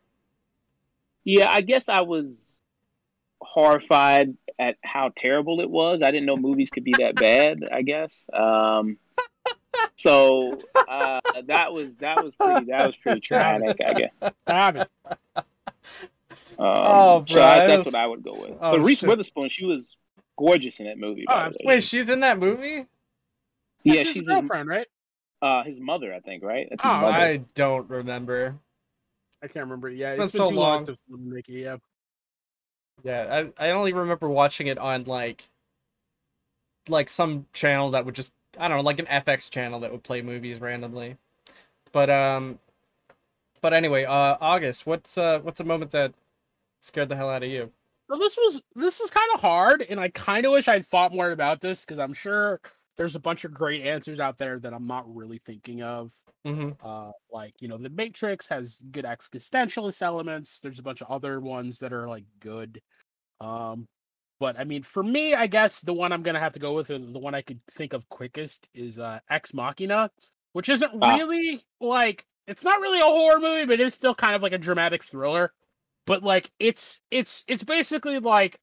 Yeah, 1.23 1.49
I 1.49 1.61
guess 1.61 1.89
I 1.89 2.01
was 2.01 2.60
horrified 3.51 4.35
at 4.57 4.77
how 4.83 5.11
terrible 5.15 5.59
it 5.59 5.69
was. 5.69 6.01
I 6.01 6.09
didn't 6.11 6.25
know 6.25 6.37
movies 6.37 6.69
could 6.69 6.83
be 6.85 6.93
that 6.99 7.15
bad. 7.15 7.59
I 7.71 7.81
guess. 7.81 8.23
Um, 8.31 8.97
so 9.95 10.61
uh, 10.75 11.19
that 11.47 11.73
was 11.73 11.97
that 11.97 12.23
was 12.23 12.33
pretty 12.35 12.65
that 12.71 12.87
was 12.87 12.95
pretty 12.97 13.19
traumatic. 13.19 13.77
I 13.85 13.93
guess. 13.93 14.33
Damn 14.47 14.77
it. 14.77 14.89
Um, 15.35 15.43
Oh, 16.59 17.25
bro, 17.27 17.41
I, 17.41 17.63
I 17.63 17.67
that's 17.67 17.77
was- 17.79 17.85
what 17.85 17.95
I 17.95 18.05
would 18.07 18.23
go 18.23 18.33
with. 18.39 18.51
Oh, 18.61 18.71
but 18.77 18.81
Reese 18.81 18.99
shit. 18.99 19.09
Witherspoon, 19.09 19.49
she 19.49 19.65
was 19.65 19.97
gorgeous 20.37 20.79
in 20.79 20.85
that 20.85 20.97
movie. 20.99 21.25
Oh, 21.27 21.33
by 21.33 21.35
the 21.35 21.39
way. 21.41 21.45
absolutely. 21.47 21.75
Wait, 21.75 21.83
she's 21.83 22.09
in 22.09 22.19
that 22.21 22.39
movie? 22.39 22.85
yeah, 23.83 23.95
That's 23.95 23.99
his 23.99 24.07
she's 24.07 24.15
his, 24.17 24.23
girlfriend, 24.27 24.69
right? 24.69 24.87
uh, 25.41 25.63
his 25.63 25.79
mother, 25.79 26.13
I 26.13 26.19
think, 26.19 26.43
right? 26.43 26.67
That's 26.69 26.83
his 26.83 26.91
Oh, 26.91 27.01
mother. 27.01 27.13
I 27.15 27.37
don't 27.55 27.89
remember. 27.89 28.55
I 29.43 29.47
can't 29.47 29.65
remember. 29.65 29.89
Yeah, 29.89 30.11
It's 30.11 30.23
it's 30.25 30.31
been 30.33 30.39
been 30.41 30.47
so 30.47 30.51
too 30.53 30.59
long. 30.59 30.75
long 30.75 30.85
since 30.85 30.99
Mickey. 31.09 31.53
Yeah. 31.53 31.77
Yeah, 33.03 33.49
I, 33.59 33.67
I 33.67 33.71
only 33.71 33.93
remember 33.93 34.29
watching 34.29 34.67
it 34.67 34.77
on 34.77 35.05
like 35.05 35.49
like 36.87 37.09
some 37.09 37.45
channel 37.53 37.91
that 37.91 38.05
would 38.05 38.15
just 38.15 38.33
I 38.59 38.67
don't 38.67 38.77
know, 38.77 38.83
like 38.83 38.99
an 38.99 39.07
FX 39.07 39.49
channel 39.49 39.79
that 39.81 39.91
would 39.91 40.03
play 40.03 40.21
movies 40.21 40.59
randomly. 40.59 41.17
But 41.91 42.09
um 42.09 42.59
but 43.61 43.73
anyway, 43.73 44.05
uh 44.05 44.37
August, 44.41 44.85
what's 44.85 45.17
uh 45.17 45.39
what's 45.39 45.59
a 45.59 45.63
moment 45.65 45.91
that 45.91 46.13
scared 46.81 47.09
the 47.09 47.15
hell 47.15 47.29
out 47.29 47.43
of 47.43 47.49
you? 47.49 47.71
So 48.11 48.19
this 48.19 48.37
was 48.37 48.63
this 48.75 48.99
is 48.99 49.09
kind 49.09 49.29
of 49.33 49.41
hard, 49.41 49.83
and 49.89 49.99
I 49.99 50.09
kind 50.09 50.45
of 50.45 50.51
wish 50.51 50.67
I'd 50.67 50.85
thought 50.85 51.13
more 51.13 51.31
about 51.31 51.61
this 51.61 51.85
because 51.85 51.99
I'm 51.99 52.13
sure 52.13 52.59
there's 52.97 53.15
a 53.15 53.19
bunch 53.19 53.45
of 53.45 53.53
great 53.53 53.83
answers 53.83 54.19
out 54.19 54.37
there 54.37 54.59
that 54.59 54.73
I'm 54.73 54.85
not 54.85 55.13
really 55.13 55.39
thinking 55.45 55.81
of. 55.81 56.11
Mm-hmm. 56.45 56.71
Uh, 56.85 57.11
like 57.31 57.53
you 57.61 57.67
know, 57.67 57.77
The 57.77 57.89
Matrix 57.89 58.47
has 58.49 58.83
good 58.91 59.05
existentialist 59.05 60.01
elements. 60.01 60.59
There's 60.59 60.79
a 60.79 60.83
bunch 60.83 61.01
of 61.01 61.09
other 61.09 61.39
ones 61.39 61.79
that 61.79 61.93
are 61.93 62.07
like 62.07 62.25
good. 62.39 62.79
Um, 63.39 63.87
but 64.39 64.59
I 64.59 64.63
mean, 64.63 64.83
for 64.83 65.03
me, 65.03 65.33
I 65.35 65.47
guess 65.47 65.81
the 65.81 65.93
one 65.93 66.11
I'm 66.11 66.23
gonna 66.23 66.39
have 66.39 66.53
to 66.53 66.59
go 66.59 66.73
with, 66.73 66.89
or 66.89 66.97
the 66.97 67.19
one 67.19 67.33
I 67.35 67.41
could 67.41 67.59
think 67.71 67.93
of 67.93 68.07
quickest, 68.09 68.67
is 68.73 68.99
uh, 68.99 69.19
Ex 69.29 69.53
Machina, 69.53 70.09
which 70.53 70.69
isn't 70.69 70.91
Ah. 71.01 71.15
really 71.15 71.59
like 71.79 72.25
it's 72.47 72.63
not 72.63 72.81
really 72.81 72.99
a 72.99 73.03
horror 73.03 73.39
movie, 73.39 73.65
but 73.65 73.79
it's 73.79 73.95
still 73.95 74.15
kind 74.15 74.35
of 74.35 74.43
like 74.43 74.51
a 74.53 74.57
dramatic 74.57 75.03
thriller. 75.03 75.53
But 76.05 76.23
like, 76.23 76.51
it's 76.59 77.01
it's 77.11 77.45
it's 77.47 77.63
basically 77.63 78.19
like 78.19 78.59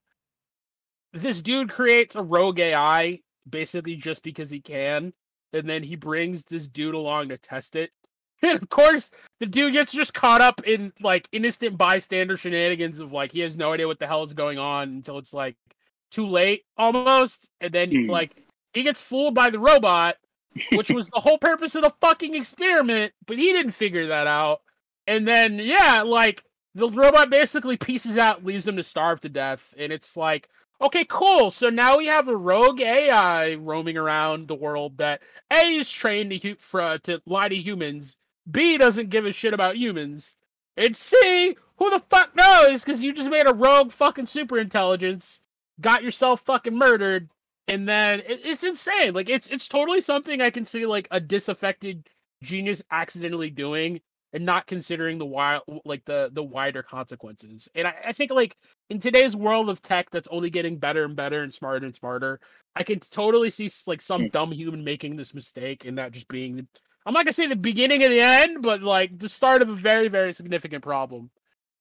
this 1.12 1.40
dude 1.42 1.70
creates 1.70 2.16
a 2.16 2.22
rogue 2.22 2.60
AI 2.60 3.20
basically 3.50 3.96
just 3.96 4.22
because 4.22 4.50
he 4.50 4.60
can, 4.60 5.12
and 5.52 5.68
then 5.68 5.82
he 5.82 5.96
brings 5.96 6.44
this 6.44 6.68
dude 6.68 6.94
along 6.94 7.28
to 7.30 7.38
test 7.38 7.76
it. 7.76 7.90
And 8.40 8.62
of 8.62 8.68
course, 8.68 9.10
the 9.40 9.46
dude 9.46 9.72
gets 9.72 9.92
just 9.92 10.14
caught 10.14 10.40
up 10.40 10.60
in 10.64 10.92
like 11.02 11.28
innocent 11.32 11.76
bystander 11.76 12.36
shenanigans 12.36 13.00
of 13.00 13.10
like 13.12 13.32
he 13.32 13.40
has 13.40 13.56
no 13.58 13.72
idea 13.72 13.88
what 13.88 13.98
the 13.98 14.06
hell 14.06 14.22
is 14.22 14.32
going 14.32 14.58
on 14.60 14.90
until 14.90 15.18
it's 15.18 15.34
like 15.34 15.56
too 16.12 16.24
late 16.24 16.64
almost, 16.76 17.50
and 17.60 17.72
then 17.72 17.90
Hmm. 17.90 18.08
like 18.08 18.44
he 18.74 18.84
gets 18.84 19.02
fooled 19.04 19.34
by 19.34 19.50
the 19.50 19.58
robot, 19.58 20.16
which 20.70 20.90
was 20.94 21.10
the 21.10 21.18
whole 21.18 21.38
purpose 21.38 21.74
of 21.74 21.82
the 21.82 21.92
fucking 22.00 22.36
experiment, 22.36 23.12
but 23.26 23.36
he 23.36 23.52
didn't 23.52 23.72
figure 23.72 24.06
that 24.06 24.28
out. 24.28 24.60
And 25.08 25.26
then 25.26 25.58
yeah, 25.58 26.02
like 26.06 26.44
the 26.76 26.88
robot 26.90 27.30
basically 27.30 27.76
pieces 27.76 28.18
out, 28.18 28.44
leaves 28.44 28.68
him 28.68 28.76
to 28.76 28.84
starve 28.84 29.18
to 29.20 29.28
death, 29.28 29.74
and 29.78 29.92
it's 29.92 30.16
like 30.16 30.48
Okay, 30.80 31.04
cool. 31.08 31.50
So 31.50 31.70
now 31.70 31.98
we 31.98 32.06
have 32.06 32.28
a 32.28 32.36
rogue 32.36 32.80
AI 32.80 33.56
roaming 33.56 33.96
around 33.96 34.46
the 34.46 34.54
world 34.54 34.96
that 34.98 35.22
A 35.50 35.74
is 35.74 35.90
trained 35.90 36.30
to 36.30 36.54
to 37.02 37.22
lie 37.26 37.48
to 37.48 37.56
humans, 37.56 38.16
B 38.50 38.78
doesn't 38.78 39.10
give 39.10 39.26
a 39.26 39.32
shit 39.32 39.52
about 39.52 39.76
humans, 39.76 40.36
and 40.76 40.94
C, 40.94 41.56
who 41.76 41.90
the 41.90 41.98
fuck 42.10 42.34
knows? 42.36 42.84
Because 42.84 43.02
you 43.02 43.12
just 43.12 43.30
made 43.30 43.46
a 43.46 43.52
rogue 43.52 43.90
fucking 43.90 44.26
super 44.26 44.58
intelligence, 44.58 45.40
got 45.80 46.04
yourself 46.04 46.40
fucking 46.42 46.76
murdered, 46.76 47.28
and 47.66 47.88
then 47.88 48.20
it, 48.20 48.46
it's 48.46 48.62
insane. 48.62 49.14
Like 49.14 49.28
it's 49.28 49.48
it's 49.48 49.66
totally 49.66 50.00
something 50.00 50.40
I 50.40 50.50
can 50.50 50.64
see 50.64 50.86
like 50.86 51.08
a 51.10 51.20
disaffected 51.20 52.06
genius 52.42 52.84
accidentally 52.92 53.50
doing 53.50 54.00
and 54.32 54.44
not 54.44 54.66
considering 54.66 55.18
the 55.18 55.26
wild 55.26 55.62
like 55.84 56.04
the 56.04 56.30
the 56.32 56.44
wider 56.44 56.82
consequences. 56.82 57.68
And 57.74 57.88
I, 57.88 57.94
I 58.06 58.12
think 58.12 58.30
like 58.30 58.56
in 58.90 58.98
today's 58.98 59.36
world 59.36 59.68
of 59.70 59.80
tech 59.82 60.10
that's 60.10 60.28
only 60.28 60.50
getting 60.50 60.76
better 60.78 61.04
and 61.04 61.16
better 61.16 61.42
and 61.42 61.52
smarter 61.52 61.84
and 61.86 61.94
smarter, 61.94 62.40
I 62.74 62.82
can 62.82 63.00
totally 63.00 63.50
see 63.50 63.68
like 63.86 64.00
some 64.00 64.26
Mm. 64.26 64.32
dumb 64.32 64.52
human 64.52 64.82
making 64.84 65.16
this 65.16 65.34
mistake 65.34 65.84
and 65.86 65.96
that 65.98 66.12
just 66.12 66.28
being 66.28 66.56
the, 66.56 66.66
I'm 67.06 67.14
not 67.14 67.24
gonna 67.24 67.32
say 67.32 67.46
the 67.46 67.56
beginning 67.56 68.02
of 68.04 68.10
the 68.10 68.20
end, 68.20 68.62
but 68.62 68.82
like 68.82 69.18
the 69.18 69.28
start 69.28 69.62
of 69.62 69.68
a 69.68 69.74
very 69.74 70.08
very 70.08 70.32
significant 70.32 70.82
problem. 70.82 71.30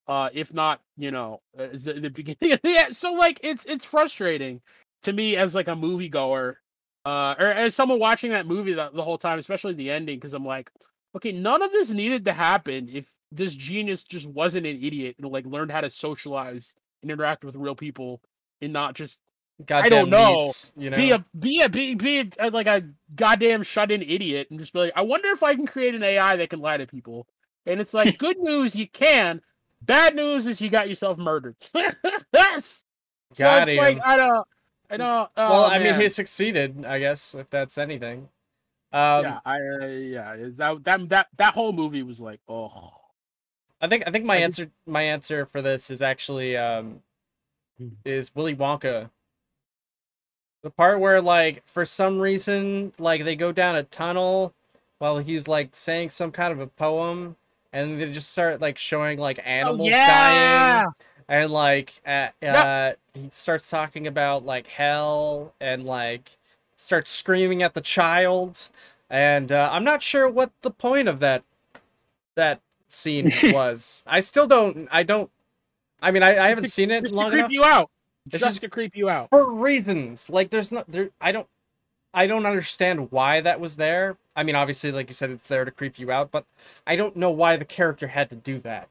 Uh, 0.08 0.30
if 0.34 0.54
not, 0.54 0.82
you 0.98 1.12
know, 1.12 1.42
uh, 1.58 1.68
the, 1.74 1.94
the 1.94 2.10
beginning 2.22 2.54
of 2.54 2.62
the 2.62 2.78
end. 2.78 2.96
So 2.96 3.14
like 3.14 3.40
it's 3.44 3.66
it's 3.66 3.86
frustrating 3.86 4.62
to 5.04 5.14
me 5.14 5.36
as 5.38 5.56
like 5.56 5.68
a 5.68 5.72
moviegoer, 5.76 6.56
uh, 7.06 7.36
or 7.40 7.48
as 7.48 7.76
someone 7.76 8.00
watching 8.00 8.32
that 8.32 8.48
movie 8.48 8.74
the, 8.74 8.90
the 8.94 9.04
whole 9.04 9.18
time, 9.18 9.40
especially 9.40 9.74
the 9.74 9.92
ending, 9.92 10.18
because 10.18 10.34
I'm 10.34 10.46
like, 10.46 10.72
okay, 11.16 11.32
none 11.32 11.62
of 11.62 11.72
this 11.72 11.92
needed 11.92 12.26
to 12.26 12.34
happen 12.34 12.88
if 12.92 13.16
this 13.32 13.56
genius 13.56 14.04
just 14.04 14.30
wasn't 14.32 14.66
an 14.66 14.78
idiot 14.82 15.16
and 15.20 15.32
like 15.32 15.46
learned 15.46 15.72
how 15.72 15.82
to 15.82 15.90
socialize 15.90 16.74
and 17.02 17.12
interact 17.12 17.44
with 17.44 17.56
real 17.56 17.76
people 17.76 18.22
and 18.62 18.74
not 18.74 18.96
just 18.96 19.22
Goddamn 19.66 19.90
don't 19.90 20.10
know. 20.12 20.44
meats, 20.44 20.72
you 20.78 20.92
know? 20.92 20.96
be 20.96 21.12
a 21.12 21.26
be 21.40 21.62
a 21.62 21.70
be, 21.70 21.96
be 21.96 22.32
a, 22.38 22.52
like 22.52 22.68
a 22.68 22.84
goddamn 23.16 23.64
shut 23.64 23.90
in 23.90 24.04
idiot 24.04 24.48
and 24.52 24.60
just 24.60 24.72
be 24.72 24.80
like, 24.80 24.94
I 24.96 25.02
wonder 25.02 25.30
if 25.30 25.42
I 25.42 25.56
can 25.56 25.66
create 25.66 25.96
an 25.96 26.04
AI 26.04 26.36
that 26.36 26.52
can 26.52 26.60
lie 26.60 26.78
to 26.78 26.86
people. 26.86 27.28
And 27.66 27.82
it's 27.82 27.94
like, 27.94 28.18
good 28.20 28.38
news, 28.38 28.76
you 28.76 28.88
can. 28.88 29.42
Bad 29.82 30.16
news 30.16 30.46
is 30.46 30.62
you 30.62 30.70
got 30.70 30.90
yourself 30.90 31.18
murdered. 31.18 31.56
yes. 32.34 32.84
So 33.34 33.44
Got 33.44 33.68
it's 33.68 33.78
like. 33.78 34.00
I 34.06 34.18
don't, 34.18 34.48
I 34.92 34.98
don't. 34.98 35.30
Oh, 35.38 35.50
well, 35.52 35.66
I 35.66 35.80
mean, 35.80 36.00
he 36.00 36.10
succeeded, 36.10 36.86
I 36.86 37.00
guess, 37.00 37.34
if 37.34 37.50
that's 37.50 37.80
anything. 37.80 38.30
Um, 38.94 39.24
yeah, 39.24 39.40
I 39.44 39.60
uh, 39.60 39.86
yeah, 39.88 40.34
is 40.36 40.58
that 40.58 40.84
that 40.86 41.10
that 41.10 41.28
that 41.38 41.54
whole 41.54 41.74
movie 41.74 42.04
was 42.04 42.22
like, 42.22 42.40
oh, 42.48 42.94
I 43.82 43.88
think 43.88 44.04
I 44.08 44.12
think 44.12 44.26
my 44.26 44.38
I 44.38 44.40
answer 44.40 44.72
my 44.86 45.04
answer 45.04 45.46
for 45.46 45.62
this 45.62 45.90
is 45.92 46.02
actually 46.02 46.58
um 46.58 47.02
Hmm. 47.78 47.90
is 48.06 48.34
Willy 48.34 48.56
Wonka. 48.56 49.10
The 50.64 50.72
part 50.72 51.00
where 51.00 51.22
like 51.22 51.66
for 51.68 51.86
some 51.86 52.20
reason 52.20 52.94
like 52.98 53.24
they 53.24 53.36
go 53.36 53.52
down 53.52 53.76
a 53.76 53.84
tunnel 53.84 54.54
while 55.00 55.20
he's 55.20 55.48
like 55.48 55.76
saying 55.76 56.10
some 56.10 56.32
kind 56.32 56.52
of 56.52 56.60
a 56.60 56.68
poem 56.68 57.36
and 57.72 58.02
they 58.02 58.12
just 58.12 58.32
start 58.32 58.60
like 58.60 58.78
showing 58.78 59.20
like 59.20 59.40
animals 59.46 59.80
Oh, 59.80 59.90
yeah, 59.90 60.84
dying 60.84 60.94
and 61.30 61.52
like 61.52 61.94
uh, 62.06 62.30
uh 62.44 62.94
he 63.14 63.30
starts 63.32 63.70
talking 63.70 64.08
about 64.08 64.44
like 64.46 64.68
hell 64.68 65.54
and 65.62 65.86
like 65.86 66.38
starts 66.76 67.12
screaming 67.12 67.62
at 67.64 67.74
the 67.76 67.82
child 67.82 68.70
and 69.10 69.52
uh, 69.52 69.70
i'm 69.72 69.84
not 69.84 70.02
sure 70.02 70.28
what 70.28 70.52
the 70.64 70.72
point 70.72 71.08
of 71.08 71.20
that 71.20 71.44
that 72.36 72.62
scene 72.88 73.32
was. 73.54 74.04
I 74.08 74.20
still 74.22 74.48
don't 74.48 74.88
i 74.92 75.04
don't 75.04 75.30
i 76.02 76.12
mean 76.12 76.24
i, 76.24 76.38
I 76.38 76.48
haven't 76.50 76.66
to- 76.66 76.70
seen 76.70 76.92
it 76.92 77.02
just 77.02 77.14
to 77.14 77.20
long 77.20 77.30
creep 77.30 77.40
enough. 77.40 77.52
you 77.52 77.64
out, 77.64 77.90
It's 78.26 78.34
just, 78.34 78.44
just- 78.46 78.62
to 78.62 78.70
creep 78.70 78.96
you 78.96 79.10
out. 79.10 79.30
for 79.30 79.52
reasons. 79.52 80.30
Like 80.30 80.50
there's 80.50 80.72
not 80.72 80.90
there 80.90 81.10
i 81.22 81.32
don't 81.32 81.48
i 82.14 82.26
don't 82.28 82.46
understand 82.46 83.12
why 83.12 83.42
that 83.42 83.60
was 83.60 83.76
there. 83.76 84.18
I 84.36 84.44
mean 84.44 84.56
obviously 84.56 84.92
like 84.92 85.10
you 85.10 85.16
said 85.16 85.30
it's 85.32 85.48
there 85.48 85.66
to 85.66 85.72
creep 85.72 86.00
you 86.00 86.12
out 86.12 86.32
but 86.32 86.46
i 86.86 86.96
don't 86.96 87.16
know 87.16 87.32
why 87.32 87.58
the 87.58 87.66
character 87.66 88.08
had 88.08 88.30
to 88.30 88.36
do 88.36 88.60
that. 88.60 88.88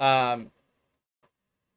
Um 0.00 0.50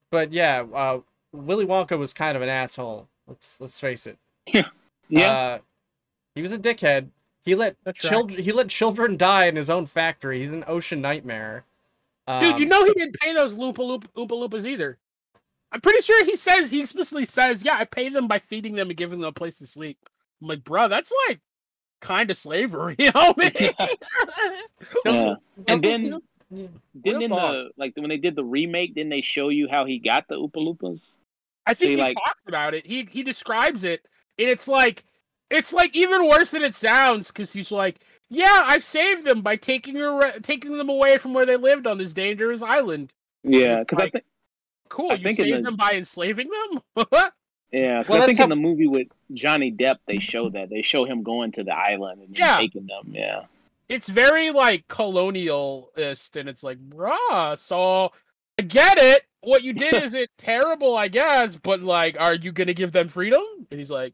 but 0.10 0.32
yeah 0.32 0.64
uh 0.74 1.00
willy 1.32 1.66
wonka 1.66 1.98
was 1.98 2.14
kind 2.14 2.36
of 2.36 2.42
an 2.44 2.50
asshole. 2.50 3.08
Let's 3.28 3.60
let's 3.62 3.80
face 3.80 4.08
it. 4.08 4.18
Yeah. 5.10 5.32
uh, 5.32 5.58
he 6.34 6.42
was 6.42 6.52
a 6.54 6.58
dickhead 6.58 7.10
he 7.46 7.56
let 7.56 7.76
children 7.94 8.42
he 8.44 8.52
let 8.52 8.70
children 8.70 9.18
die 9.18 9.46
in 9.46 9.56
his 9.56 9.70
own 9.70 9.86
factory 9.86 10.40
he's 10.40 10.52
an 10.52 10.64
OSHA 10.64 11.00
nightmare 11.00 11.66
Dude, 12.40 12.58
you 12.58 12.64
Um, 12.66 12.70
know 12.70 12.86
he 12.86 12.94
didn't 12.94 13.20
pay 13.20 13.34
those 13.34 13.58
Loompa 13.58 13.80
Loop 13.80 14.12
Oompa 14.14 14.30
Loompas 14.30 14.66
either. 14.66 14.98
I'm 15.74 15.82
pretty 15.82 16.00
sure 16.02 16.24
he 16.24 16.38
says 16.38 16.72
he 16.72 16.80
explicitly 16.80 17.26
says, 17.26 17.66
"Yeah, 17.66 17.76
I 17.78 17.84
pay 17.84 18.08
them 18.08 18.28
by 18.30 18.40
feeding 18.40 18.76
them 18.76 18.88
and 18.90 18.96
giving 18.96 19.20
them 19.20 19.28
a 19.28 19.34
place 19.34 19.58
to 19.58 19.68
sleep." 19.68 19.98
I'm 20.42 20.48
like, 20.48 20.64
bro, 20.64 20.88
that's 20.88 21.12
like 21.28 21.42
kind 22.00 22.32
of 22.32 22.38
slavery, 22.38 22.96
you 23.00 23.10
know? 23.14 23.34
man? 23.38 23.52
yeah. 25.06 25.36
And 25.68 25.82
doesn't 25.82 25.82
then 25.82 26.02
feel- 26.06 26.22
didn't 27.02 27.24
in 27.24 27.30
the 27.30 27.72
like 27.76 27.94
when 27.98 28.08
they 28.10 28.18
did 28.18 28.36
the 28.38 28.44
remake, 28.46 28.96
didn't 28.96 29.10
they 29.10 29.20
show 29.22 29.50
you 29.50 29.68
how 29.68 29.84
he 29.84 30.00
got 30.00 30.28
the 30.30 30.36
Oompa 30.36 30.56
Loompas? 30.58 31.02
I 31.66 31.74
think 31.74 31.90
See, 31.90 31.96
he 31.96 32.02
like- 32.02 32.16
talks 32.16 32.44
about 32.48 32.74
it. 32.74 32.86
He 32.86 33.04
he 33.12 33.22
describes 33.24 33.84
it, 33.84 34.06
and 34.40 34.48
it's 34.48 34.70
like 34.70 35.04
it's 35.54 35.72
like 35.74 35.96
even 35.96 36.28
worse 36.28 36.52
than 36.52 36.64
it 36.64 36.76
sounds 36.76 37.32
because 37.32 37.54
he's 37.54 37.72
like, 37.72 37.98
"Yeah, 38.30 38.64
I've 38.66 38.84
saved 38.84 39.24
them 39.24 39.42
by 39.42 39.56
taking 39.56 39.96
her, 39.96 40.32
taking 40.42 40.78
them 40.78 40.90
away 40.90 41.18
from 41.18 41.34
where 41.34 41.46
they 41.46 41.56
lived 41.56 41.88
on 41.88 41.98
this 41.98 42.14
dangerous 42.14 42.62
island." 42.62 43.14
Yeah, 43.44 43.74
It's 43.76 43.80
because 43.86 44.00
I 44.00 44.10
think 44.10 44.24
Cool, 44.90 45.12
I 45.12 45.16
you 45.16 45.24
think 45.24 45.38
saved 45.38 45.60
the- 45.60 45.62
them 45.64 45.76
by 45.76 45.94
enslaving 45.94 46.50
them. 46.50 47.06
yeah, 47.72 47.98
'cause 48.04 48.10
Well, 48.10 48.22
I 48.22 48.26
think 48.26 48.38
how- 48.38 48.44
in 48.46 48.50
the 48.50 48.56
movie 48.56 48.88
with 48.88 49.08
Johnny 49.34 49.72
Depp 49.72 49.98
they 50.06 50.20
show 50.20 50.50
that 50.50 50.70
they 50.70 50.82
show 50.82 51.06
him 51.06 51.24
going 51.24 51.52
to 51.54 51.64
the 51.64 51.74
island 51.76 52.22
and 52.22 52.38
Yeah. 52.38 52.58
taking 52.58 52.86
them. 52.86 53.12
Yeah, 53.12 53.46
it's 53.90 54.10
very 54.10 54.52
like 54.52 54.88
colonialist 54.88 56.36
and 56.40 56.48
it's 56.50 56.64
like 56.64 56.78
bruh 56.90 57.58
so 57.58 58.12
i 58.60 58.62
get 58.64 58.98
it 58.98 59.24
what 59.42 59.64
you 59.64 59.74
did 59.74 59.94
isn't 60.04 60.30
terrible 60.38 60.96
i 60.96 61.08
guess 61.08 61.56
but 61.56 61.82
like 61.82 62.20
are 62.20 62.36
you 62.36 62.52
gonna 62.52 62.74
give 62.74 62.92
them 62.92 63.08
freedom 63.08 63.44
and 63.72 63.80
he's 63.80 63.92
like 63.92 64.14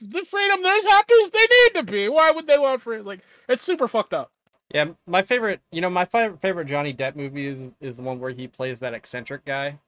the 0.00 0.24
freedom 0.24 0.62
they're 0.62 0.76
as 0.76 0.84
happy 0.84 1.14
as 1.22 1.30
they 1.30 1.38
need 1.40 1.74
to 1.74 1.92
be 1.92 2.08
why 2.08 2.30
would 2.30 2.46
they 2.46 2.58
want 2.58 2.80
freedom 2.80 3.06
like 3.06 3.20
it's 3.48 3.62
super 3.62 3.88
fucked 3.88 4.14
up 4.14 4.30
Yeah, 4.74 4.86
my 5.06 5.22
favorite, 5.22 5.60
you 5.70 5.80
know, 5.80 5.90
my 5.90 6.04
favorite 6.04 6.40
favorite 6.40 6.64
Johnny 6.66 6.92
Depp 6.94 7.14
movie 7.14 7.46
is 7.46 7.70
is 7.80 7.96
the 7.96 8.02
one 8.02 8.18
where 8.18 8.30
he 8.32 8.48
plays 8.48 8.80
that 8.80 8.94
eccentric 8.94 9.44
guy. 9.44 9.78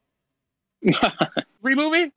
free 1.62 1.74
movie 1.74 2.12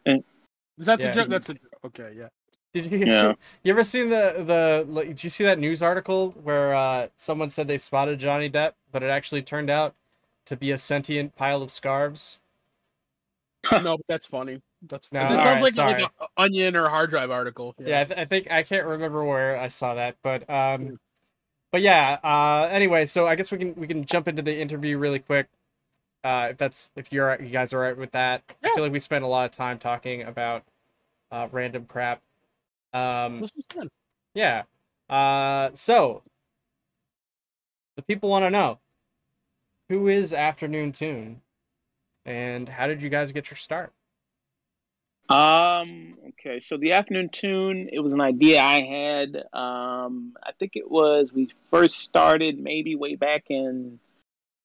is 0.78 0.86
that 0.86 1.00
the 1.02 1.10
joke 1.10 1.30
that's 1.30 1.48
the 1.48 1.58
okay 1.86 2.14
yeah 2.16 2.28
Did 2.74 2.92
you? 2.92 2.98
Yeah. 3.06 3.34
You 3.64 3.72
ever 3.74 3.84
seen 3.84 4.10
the 4.10 4.44
the? 4.46 4.86
Like, 4.90 5.08
did 5.08 5.24
you 5.24 5.30
see 5.30 5.44
that 5.46 5.60
news 5.60 5.82
article 5.82 6.32
where 6.44 6.76
uh, 6.76 7.08
someone 7.16 7.50
said 7.50 7.68
they 7.68 7.78
spotted 7.78 8.20
Johnny 8.20 8.50
Depp, 8.50 8.74
but 8.92 9.04
it 9.04 9.10
actually 9.10 9.42
turned 9.42 9.70
out 9.70 9.96
to 10.46 10.56
be 10.56 10.72
a 10.72 10.78
sentient 10.78 11.36
pile 11.36 11.62
of 11.62 11.72
scarves? 11.72 12.40
no 13.82 13.98
but 13.98 14.06
that's 14.08 14.26
funny 14.28 14.62
that's 14.82 15.12
No, 15.12 15.26
that 15.26 15.40
alright, 15.40 15.44
sounds 15.44 15.62
like 15.62 15.74
sorry. 15.74 16.02
like 16.02 16.02
an 16.04 16.28
onion 16.38 16.76
or 16.76 16.90
hard 16.90 17.10
drive 17.10 17.32
article 17.32 17.76
Yeah, 17.80 18.02
I, 18.02 18.04
th- 18.06 18.20
I 18.20 18.26
think 18.26 18.52
I 18.52 18.64
can't 18.64 18.86
remember 18.86 19.24
where 19.24 19.58
I 19.60 19.68
saw 19.68 19.96
that, 19.96 20.18
but 20.24 20.50
um, 20.50 21.00
but 21.72 21.82
yeah. 21.82 22.20
Uh, 22.24 22.68
anyway, 22.72 23.06
so 23.06 23.28
I 23.28 23.36
guess 23.36 23.52
we 23.52 23.58
can 23.58 23.76
we 23.76 23.88
can 23.88 24.06
jump 24.06 24.28
into 24.28 24.42
the 24.42 24.58
interview 24.60 24.98
really 24.98 25.20
quick. 25.20 25.48
Uh, 26.24 26.50
if 26.52 26.58
that's 26.58 26.92
if 26.96 27.12
you're 27.14 27.42
you 27.42 27.50
guys 27.50 27.74
are 27.74 27.78
alright 27.80 27.98
with 27.98 28.12
that, 28.14 28.44
I 28.64 28.70
feel 28.70 28.84
like 28.84 28.94
we 28.94 29.00
spent 29.00 29.24
a 29.24 29.28
lot 29.28 29.46
of 29.46 29.52
time 29.52 29.80
talking 29.80 30.24
about 30.24 30.64
uh, 31.32 31.48
random 31.52 31.86
crap. 31.86 32.22
Um, 32.94 33.40
this 33.42 33.54
was 33.56 33.66
fun 33.74 33.90
Yeah. 34.34 34.64
Uh, 35.10 35.72
so 35.76 36.24
the 37.96 38.02
people 38.04 38.30
want 38.30 38.44
to 38.46 38.50
know 38.50 38.80
who 39.90 40.08
is 40.08 40.34
Afternoon 40.34 40.92
Tune, 40.92 41.42
and 42.26 42.70
how 42.70 42.88
did 42.88 43.02
you 43.02 43.10
guys 43.10 43.32
get 43.32 43.50
your 43.52 43.58
start? 43.58 43.94
Um. 45.30 46.16
Okay. 46.30 46.60
So 46.60 46.78
the 46.78 46.94
afternoon 46.94 47.30
tune. 47.30 47.90
It 47.92 48.00
was 48.00 48.14
an 48.14 48.22
idea 48.22 48.62
I 48.62 48.82
had. 48.82 49.44
Um. 49.54 50.36
I 50.44 50.52
think 50.58 50.76
it 50.76 50.90
was 50.90 51.34
we 51.34 51.50
first 51.70 52.00
started 52.00 52.60
maybe 52.60 52.96
way 52.96 53.16
back 53.16 53.46
in 53.50 54.00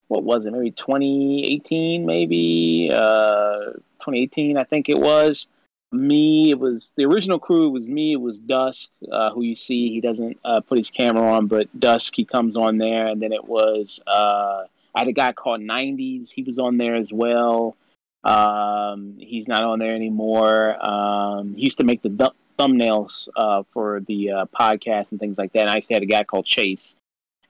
what 0.09 0.25
was 0.25 0.47
it? 0.47 0.53
Maybe 0.53 0.71
2018. 0.71 2.07
Maybe 2.07 2.91
uh 2.93 3.73
2018. 4.01 4.57
I 4.57 4.65
think 4.65 4.89
it 4.89 4.99
was 4.99 5.49
me. 5.93 6.51
It 6.51 6.59
was 6.59 6.93
the 6.97 7.05
original 7.05 7.39
crew. 7.39 7.69
It 7.69 7.73
was 7.73 7.87
me. 7.87 8.13
It 8.13 8.21
was 8.21 8.39
Dusk, 8.39 8.91
uh, 9.11 9.31
who 9.31 9.43
you 9.43 9.57
see. 9.57 9.91
He 9.91 10.01
doesn't 10.01 10.39
uh, 10.45 10.61
put 10.61 10.79
his 10.79 10.91
camera 10.91 11.33
on, 11.33 11.47
but 11.47 11.69
Dusk 11.79 12.15
he 12.15 12.25
comes 12.25 12.57
on 12.57 12.79
there. 12.79 13.09
And 13.09 13.21
then 13.21 13.33
it 13.33 13.45
was 13.45 14.01
uh, 14.07 14.65
I 14.95 14.99
had 14.99 15.09
a 15.09 15.13
guy 15.13 15.33
called 15.33 15.61
90s. 15.61 16.31
He 16.31 16.43
was 16.43 16.59
on 16.59 16.79
there 16.79 16.95
as 16.95 17.13
well. 17.13 17.77
Um, 18.25 19.17
he's 19.19 19.49
not 19.49 19.63
on 19.63 19.79
there 19.79 19.95
anymore. 19.95 20.77
Um, 20.85 21.55
he 21.55 21.65
used 21.65 21.79
to 21.79 21.85
make 21.85 22.03
the 22.03 22.09
th- 22.11 22.31
thumbnails 22.59 23.29
uh, 23.37 23.65
for 23.73 24.01
the 24.01 24.31
uh, 24.31 24.45
podcast 24.47 25.11
and 25.11 25.21
things 25.21 25.39
like 25.39 25.53
that. 25.55 25.63
And 25.63 25.71
I 25.71 25.77
used 25.77 25.89
to 25.89 25.95
have 25.95 26.03
a 26.03 26.07
guy 26.07 26.23
called 26.25 26.47
Chase, 26.47 26.95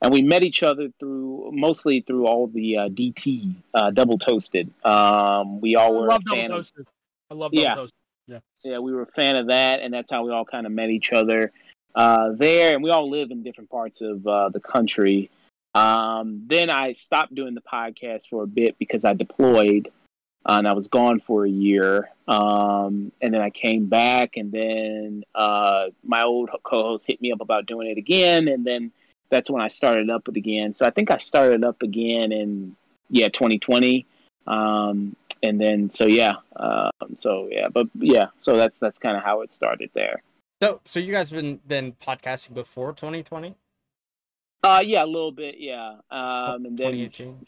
and 0.01 0.11
we 0.11 0.21
met 0.21 0.43
each 0.43 0.63
other 0.63 0.89
through 0.99 1.51
mostly 1.53 2.01
through 2.01 2.25
all 2.27 2.47
the 2.47 2.77
uh, 2.77 2.89
DT 2.89 3.53
uh, 3.73 3.91
double 3.91 4.17
toasted. 4.17 4.71
Um, 4.83 5.61
we 5.61 5.75
all 5.75 5.95
i 5.97 5.99
were 6.01 6.07
love 6.07 6.21
a 6.21 6.23
double 6.29 6.41
fan 6.41 6.51
of- 6.51 6.71
i 7.29 7.33
love 7.33 7.51
double 7.51 7.63
Yeah. 7.63 7.75
toasted 7.75 7.93
yeah, 8.63 8.79
we 8.79 8.93
were 8.93 9.01
a 9.01 9.07
fan 9.07 9.35
of 9.35 9.47
that, 9.47 9.81
and 9.81 9.93
that's 9.93 10.09
how 10.09 10.23
we 10.25 10.31
all 10.31 10.45
kind 10.45 10.65
of 10.65 10.71
met 10.71 10.89
each 10.89 11.11
other 11.11 11.51
uh, 11.95 12.31
there. 12.31 12.73
And 12.73 12.81
we 12.81 12.91
all 12.91 13.09
live 13.09 13.29
in 13.29 13.43
different 13.43 13.69
parts 13.69 13.99
of 14.01 14.25
uh, 14.25 14.49
the 14.49 14.61
country. 14.61 15.29
Um, 15.75 16.45
then 16.47 16.69
I 16.69 16.93
stopped 16.93 17.35
doing 17.35 17.55
the 17.55 17.61
podcast 17.61 18.21
for 18.29 18.43
a 18.43 18.47
bit 18.47 18.77
because 18.79 19.03
I 19.03 19.13
deployed, 19.13 19.91
uh, 20.45 20.55
and 20.57 20.67
I 20.67 20.73
was 20.73 20.87
gone 20.87 21.19
for 21.19 21.45
a 21.45 21.49
year. 21.49 22.09
Um, 22.27 23.11
and 23.21 23.33
then 23.33 23.41
I 23.41 23.49
came 23.49 23.87
back, 23.87 24.37
and 24.37 24.51
then 24.51 25.23
uh, 25.35 25.87
my 26.03 26.23
old 26.23 26.49
co-host 26.63 27.07
hit 27.07 27.21
me 27.21 27.31
up 27.31 27.41
about 27.41 27.65
doing 27.65 27.89
it 27.89 27.97
again, 27.97 28.47
and 28.47 28.65
then 28.65 28.91
that's 29.29 29.49
when 29.49 29.61
I 29.61 29.67
started 29.67 30.09
up 30.09 30.27
it 30.27 30.37
again. 30.37 30.73
So 30.73 30.85
I 30.85 30.89
think 30.89 31.11
I 31.11 31.17
started 31.17 31.63
up 31.63 31.81
again 31.81 32.31
in 32.31 32.75
yeah 33.09 33.27
2020. 33.29 34.05
Um, 34.47 35.15
and 35.43 35.59
then 35.59 35.89
so 35.89 36.07
yeah 36.07 36.33
um, 36.55 36.91
so 37.19 37.47
yeah 37.51 37.67
but 37.67 37.87
yeah 37.99 38.27
so 38.37 38.55
that's 38.57 38.79
that's 38.79 38.97
kind 38.97 39.15
of 39.17 39.23
how 39.23 39.41
it 39.41 39.51
started 39.51 39.89
there 39.93 40.23
So, 40.61 40.79
so 40.85 40.99
you 40.99 41.11
guys 41.11 41.29
been 41.29 41.59
been 41.67 41.93
podcasting 42.01 42.53
before 42.53 42.93
2020? 42.93 43.55
uh 44.63 44.81
yeah 44.83 45.03
a 45.03 45.05
little 45.05 45.31
bit 45.33 45.55
yeah 45.59 45.97
um 46.09 46.65
and 46.65 46.77
then 46.77 47.09
2018. 47.09 47.41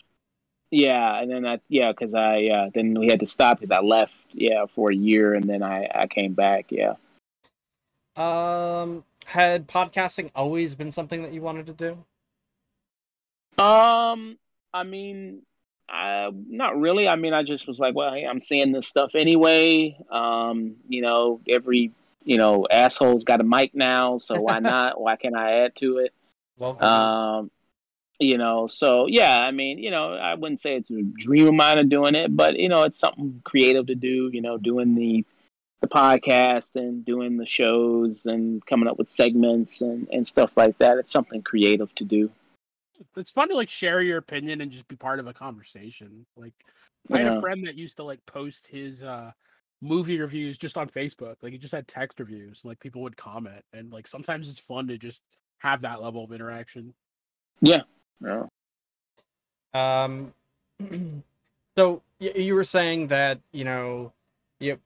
Yeah 0.75 1.21
and 1.21 1.31
then 1.31 1.45
i 1.45 1.59
yeah 1.69 1.91
because 1.91 2.13
i 2.13 2.37
yeah 2.37 2.69
then 2.73 2.93
we 2.99 3.07
had 3.07 3.19
to 3.21 3.25
stop 3.25 3.59
because 3.59 3.71
i 3.75 3.81
left 3.81 4.13
yeah 4.33 4.65
for 4.75 4.91
a 4.91 4.95
year 4.95 5.33
and 5.33 5.45
then 5.49 5.63
i 5.63 5.87
i 5.95 6.05
came 6.07 6.33
back 6.33 6.65
yeah 6.69 6.93
Um, 8.15 9.03
had 9.25 9.67
podcasting 9.67 10.31
always 10.35 10.75
been 10.75 10.91
something 10.91 11.21
that 11.23 11.33
you 11.33 11.41
wanted 11.41 11.65
to 11.67 11.73
do? 11.73 11.97
Um, 13.57 14.37
I 14.73 14.83
mean, 14.83 15.41
I, 15.89 16.31
not 16.33 16.77
really. 16.79 17.07
I 17.07 17.15
mean, 17.15 17.33
I 17.33 17.43
just 17.43 17.67
was 17.67 17.79
like, 17.79 17.95
well, 17.95 18.13
hey, 18.13 18.25
I'm 18.25 18.39
seeing 18.39 18.71
this 18.71 18.87
stuff 18.87 19.11
anyway. 19.15 19.97
Um, 20.09 20.75
you 20.87 21.01
know, 21.01 21.41
every 21.49 21.91
you 22.23 22.37
know 22.37 22.67
asshole's 22.71 23.23
got 23.23 23.41
a 23.41 23.43
mic 23.43 23.73
now, 23.75 24.17
so 24.17 24.41
why 24.41 24.59
not? 24.71 24.99
why 24.99 25.15
can't 25.15 25.35
I 25.35 25.65
add 25.65 25.75
to 25.77 25.97
it? 25.99 26.13
Well, 26.59 26.81
Um, 26.83 27.51
you 28.19 28.37
know, 28.37 28.67
so 28.67 29.07
yeah, 29.07 29.39
I 29.39 29.51
mean, 29.51 29.77
you 29.79 29.91
know, 29.91 30.13
I 30.13 30.35
wouldn't 30.35 30.59
say 30.59 30.75
it's 30.75 30.91
a 30.91 31.01
dream 31.01 31.47
of 31.47 31.53
mine 31.53 31.79
of 31.79 31.89
doing 31.89 32.15
it, 32.15 32.35
but 32.35 32.57
you 32.57 32.69
know, 32.69 32.83
it's 32.83 32.99
something 32.99 33.41
creative 33.43 33.87
to 33.87 33.95
do. 33.95 34.29
You 34.31 34.41
know, 34.41 34.57
doing 34.57 34.95
the 34.95 35.25
the 35.81 35.87
podcast 35.87 36.75
and 36.75 37.03
doing 37.05 37.37
the 37.37 37.45
shows 37.45 38.25
and 38.25 38.65
coming 38.65 38.87
up 38.87 38.97
with 38.97 39.09
segments 39.09 39.81
and 39.81 40.07
and 40.11 40.27
stuff 40.27 40.51
like 40.55 40.77
that. 40.79 40.97
It's 40.97 41.13
something 41.13 41.41
creative 41.41 41.93
to 41.95 42.03
do. 42.03 42.29
It's 43.17 43.31
fun 43.31 43.49
to 43.49 43.55
like 43.55 43.67
share 43.69 44.01
your 44.01 44.17
opinion 44.17 44.61
and 44.61 44.71
just 44.71 44.87
be 44.87 44.95
part 44.95 45.19
of 45.19 45.27
a 45.27 45.33
conversation. 45.33 46.25
Like 46.37 46.53
I 47.11 47.17
had 47.19 47.27
Yeah. 47.27 47.37
a 47.37 47.41
friend 47.41 47.67
that 47.67 47.75
used 47.75 47.97
to 47.97 48.03
like 48.03 48.25
post 48.25 48.67
his 48.67 49.03
uh 49.03 49.31
movie 49.81 50.19
reviews 50.19 50.57
just 50.57 50.77
on 50.77 50.87
Facebook. 50.87 51.35
Like 51.41 51.51
he 51.51 51.57
just 51.57 51.73
had 51.73 51.87
text 51.87 52.19
reviews. 52.19 52.63
Like 52.63 52.79
people 52.79 53.01
would 53.01 53.17
comment 53.17 53.61
and 53.73 53.91
like 53.91 54.07
sometimes 54.07 54.49
it's 54.49 54.59
fun 54.59 54.87
to 54.87 54.97
just 54.97 55.23
have 55.59 55.81
that 55.81 56.01
level 56.01 56.23
of 56.23 56.31
interaction. 56.31 56.93
Yeah. 57.61 57.81
Um, 59.73 60.33
so 61.77 62.01
you 62.19 62.55
were 62.55 62.63
saying 62.63 63.07
that 63.07 63.39
you 63.51 63.63
know, 63.63 64.13
you 64.59 64.79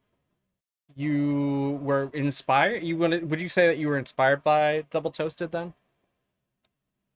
you 0.95 1.79
were 1.81 2.09
inspired. 2.13 2.83
You 2.83 2.97
want 2.97 3.23
Would 3.23 3.41
you 3.41 3.49
say 3.49 3.67
that 3.67 3.77
you 3.77 3.87
were 3.87 3.97
inspired 3.97 4.43
by 4.43 4.85
Double 4.91 5.11
Toasted 5.11 5.51
then? 5.51 5.73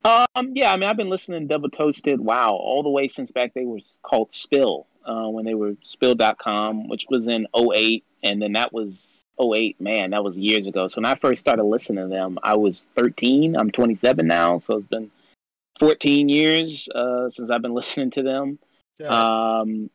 Um, 0.06 0.52
yeah, 0.53 0.72
I 0.72 0.76
mean, 0.76 0.90
I've 0.90 0.98
been 0.98 1.10
listening 1.10 1.41
to 1.41 1.48
Double 1.48 1.69
Toasted, 1.69 2.19
wow, 2.19 2.49
all 2.49 2.84
the 2.84 2.90
way 2.90 3.07
since 3.07 3.31
back 3.31 3.53
they 3.53 3.64
were 3.64 3.80
called 4.02 4.34
Spill, 4.34 4.85
uh, 5.06 5.27
when 5.27 5.45
they 5.45 5.53
were 5.53 5.76
Spill.com, 5.81 6.90
which 6.90 7.06
was 7.10 7.27
in 7.27 7.48
08, 7.56 8.03
and 8.22 8.41
then 8.41 8.52
that 8.53 8.73
was 8.73 9.23
08, 9.41 9.80
man, 9.80 10.11
that 10.11 10.22
was 10.22 10.38
years 10.38 10.68
ago. 10.68 10.90
So 10.90 10.99
when 10.99 11.06
I 11.06 11.15
first 11.15 11.40
started 11.40 11.64
listening 11.64 12.03
to 12.03 12.10
them, 12.10 12.38
I 12.44 12.57
was 12.57 12.85
13. 12.95 13.56
I'm 13.56 13.72
27 13.72 14.27
now, 14.27 14.60
so 14.60 14.77
it's 14.77 14.88
been 14.88 15.10
14 15.84 16.30
years 16.30 16.88
uh, 16.89 17.30
since 17.30 17.49
I've 17.49 17.61
been 17.61 17.73
listening 17.81 18.11
to 18.11 18.23
them. 18.23 18.60
So, 18.97 19.10
Um, 19.10 19.89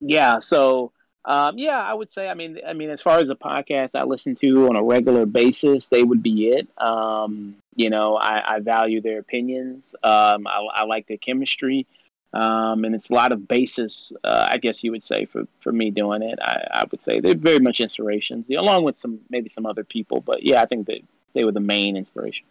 yeah, 0.00 0.38
so 0.38 0.92
um, 1.24 1.58
yeah, 1.58 1.78
I 1.78 1.94
would 1.94 2.10
say. 2.10 2.28
I 2.28 2.34
mean, 2.34 2.58
I 2.66 2.72
mean, 2.72 2.90
as 2.90 3.00
far 3.00 3.18
as 3.18 3.28
the 3.28 3.36
podcast 3.36 3.94
I 3.94 4.04
listen 4.04 4.34
to 4.36 4.68
on 4.68 4.76
a 4.76 4.82
regular 4.82 5.26
basis, 5.26 5.86
they 5.86 6.02
would 6.02 6.22
be 6.22 6.48
it. 6.48 6.68
Um, 6.78 7.56
you 7.76 7.90
know, 7.90 8.16
I, 8.16 8.56
I 8.56 8.60
value 8.60 9.00
their 9.00 9.18
opinions. 9.20 9.94
Um, 10.02 10.46
I, 10.46 10.66
I 10.74 10.84
like 10.84 11.06
their 11.06 11.18
chemistry, 11.18 11.86
um, 12.32 12.84
and 12.84 12.94
it's 12.94 13.10
a 13.10 13.14
lot 13.14 13.32
of 13.32 13.46
basis. 13.46 14.12
Uh, 14.24 14.48
I 14.50 14.58
guess 14.58 14.82
you 14.82 14.90
would 14.90 15.04
say 15.04 15.26
for 15.26 15.46
for 15.60 15.72
me 15.72 15.90
doing 15.90 16.22
it. 16.22 16.38
I, 16.42 16.66
I 16.72 16.84
would 16.90 17.00
say 17.00 17.20
they're 17.20 17.36
very 17.36 17.60
much 17.60 17.80
inspirations, 17.80 18.46
along 18.50 18.82
with 18.82 18.96
some 18.96 19.20
maybe 19.30 19.48
some 19.48 19.66
other 19.66 19.84
people. 19.84 20.20
But 20.20 20.42
yeah, 20.42 20.60
I 20.60 20.66
think 20.66 20.86
that 20.88 21.00
they 21.34 21.44
were 21.44 21.52
the 21.52 21.60
main 21.60 21.96
inspiration. 21.96 22.46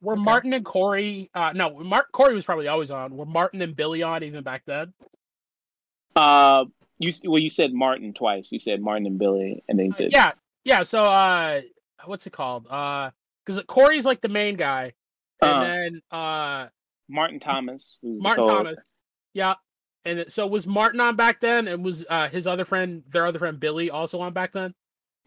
Were 0.00 0.12
okay. 0.12 0.22
Martin 0.22 0.52
and 0.52 0.64
Korey 0.64 1.28
uh 1.34 1.52
no, 1.54 1.70
Mark 1.82 2.12
Korey 2.12 2.34
was 2.34 2.44
probably 2.44 2.68
always 2.68 2.90
on. 2.90 3.16
Were 3.16 3.26
Martin 3.26 3.62
and 3.62 3.74
Billy 3.74 4.02
on 4.02 4.22
even 4.22 4.42
back 4.44 4.64
then? 4.66 4.92
Uh, 6.14 6.64
you 6.98 7.12
well, 7.24 7.40
you 7.40 7.50
said 7.50 7.72
Martin 7.72 8.12
twice. 8.14 8.50
You 8.52 8.58
said 8.58 8.80
Martin 8.80 9.06
and 9.06 9.18
Billy, 9.18 9.62
and 9.68 9.78
then 9.78 9.86
you 9.86 9.92
Uh, 9.92 9.96
said 9.96 10.12
yeah, 10.12 10.32
yeah. 10.64 10.82
So, 10.82 11.04
uh, 11.04 11.60
what's 12.06 12.26
it 12.26 12.32
called? 12.32 12.66
Uh, 12.70 13.10
because 13.44 13.62
Korey's 13.64 14.06
like 14.06 14.20
the 14.22 14.28
main 14.28 14.56
guy, 14.56 14.92
and 15.42 15.50
Uh, 15.50 15.60
then 15.60 16.02
uh, 16.10 16.68
Martin 17.08 17.38
Thomas. 17.38 17.98
who's 18.02 18.20
Martin. 18.22 18.46
Thomas. 18.46 18.78
Yeah, 19.34 19.54
and 20.04 20.30
so 20.32 20.46
was 20.46 20.66
Martin 20.66 21.00
on 21.00 21.16
back 21.16 21.40
then, 21.40 21.68
and 21.68 21.84
was 21.84 22.06
uh 22.08 22.28
his 22.28 22.46
other 22.46 22.64
friend, 22.64 23.02
their 23.08 23.26
other 23.26 23.38
friend 23.38 23.60
Billy, 23.60 23.90
also 23.90 24.20
on 24.20 24.32
back 24.32 24.52
then? 24.52 24.74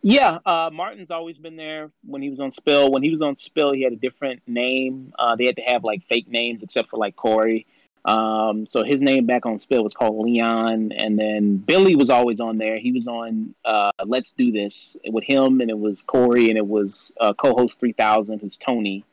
Yeah, 0.02 0.40
uh, 0.46 0.70
Martin's 0.72 1.12
always 1.12 1.38
been 1.38 1.58
there 1.58 1.92
when 2.06 2.22
he 2.22 2.30
was 2.30 2.40
on 2.40 2.52
Spill. 2.52 2.92
When 2.92 3.04
he 3.04 3.10
was 3.10 3.22
on 3.22 3.36
Spill, 3.36 3.74
he 3.74 3.82
had 3.82 3.92
a 3.92 3.98
different 3.98 4.42
name. 4.48 5.14
Uh, 5.20 5.36
they 5.36 5.46
had 5.46 5.58
to 5.58 5.62
have 5.64 5.84
like 5.84 6.08
fake 6.08 6.30
names, 6.30 6.64
except 6.64 6.90
for 6.90 6.98
like 6.98 7.16
Korey. 7.16 7.66
Um, 8.06 8.66
so 8.66 8.84
his 8.84 9.02
name 9.02 9.26
back 9.26 9.46
on 9.46 9.60
Spill 9.60 9.84
was 9.84 9.94
called 9.94 10.26
Leon, 10.26 10.94
and 10.94 11.20
then 11.20 11.58
Billy 11.58 11.96
was 11.96 12.10
always 12.10 12.40
on 12.40 12.58
there. 12.58 12.78
He 12.78 12.94
was 12.94 13.10
on 13.10 13.54
uh, 13.66 13.92
Let's 14.06 14.32
Do 14.32 14.52
This 14.54 14.96
with 15.06 15.26
him, 15.26 15.60
and 15.60 15.70
it 15.70 15.78
was 15.78 16.04
Korey, 16.04 16.48
and 16.48 16.58
it 16.58 16.66
was 16.66 17.12
uh, 17.20 17.34
co-host 17.34 17.80
three 17.80 17.94
thousand, 17.94 18.40
who's 18.40 18.56
Tony. 18.56 19.04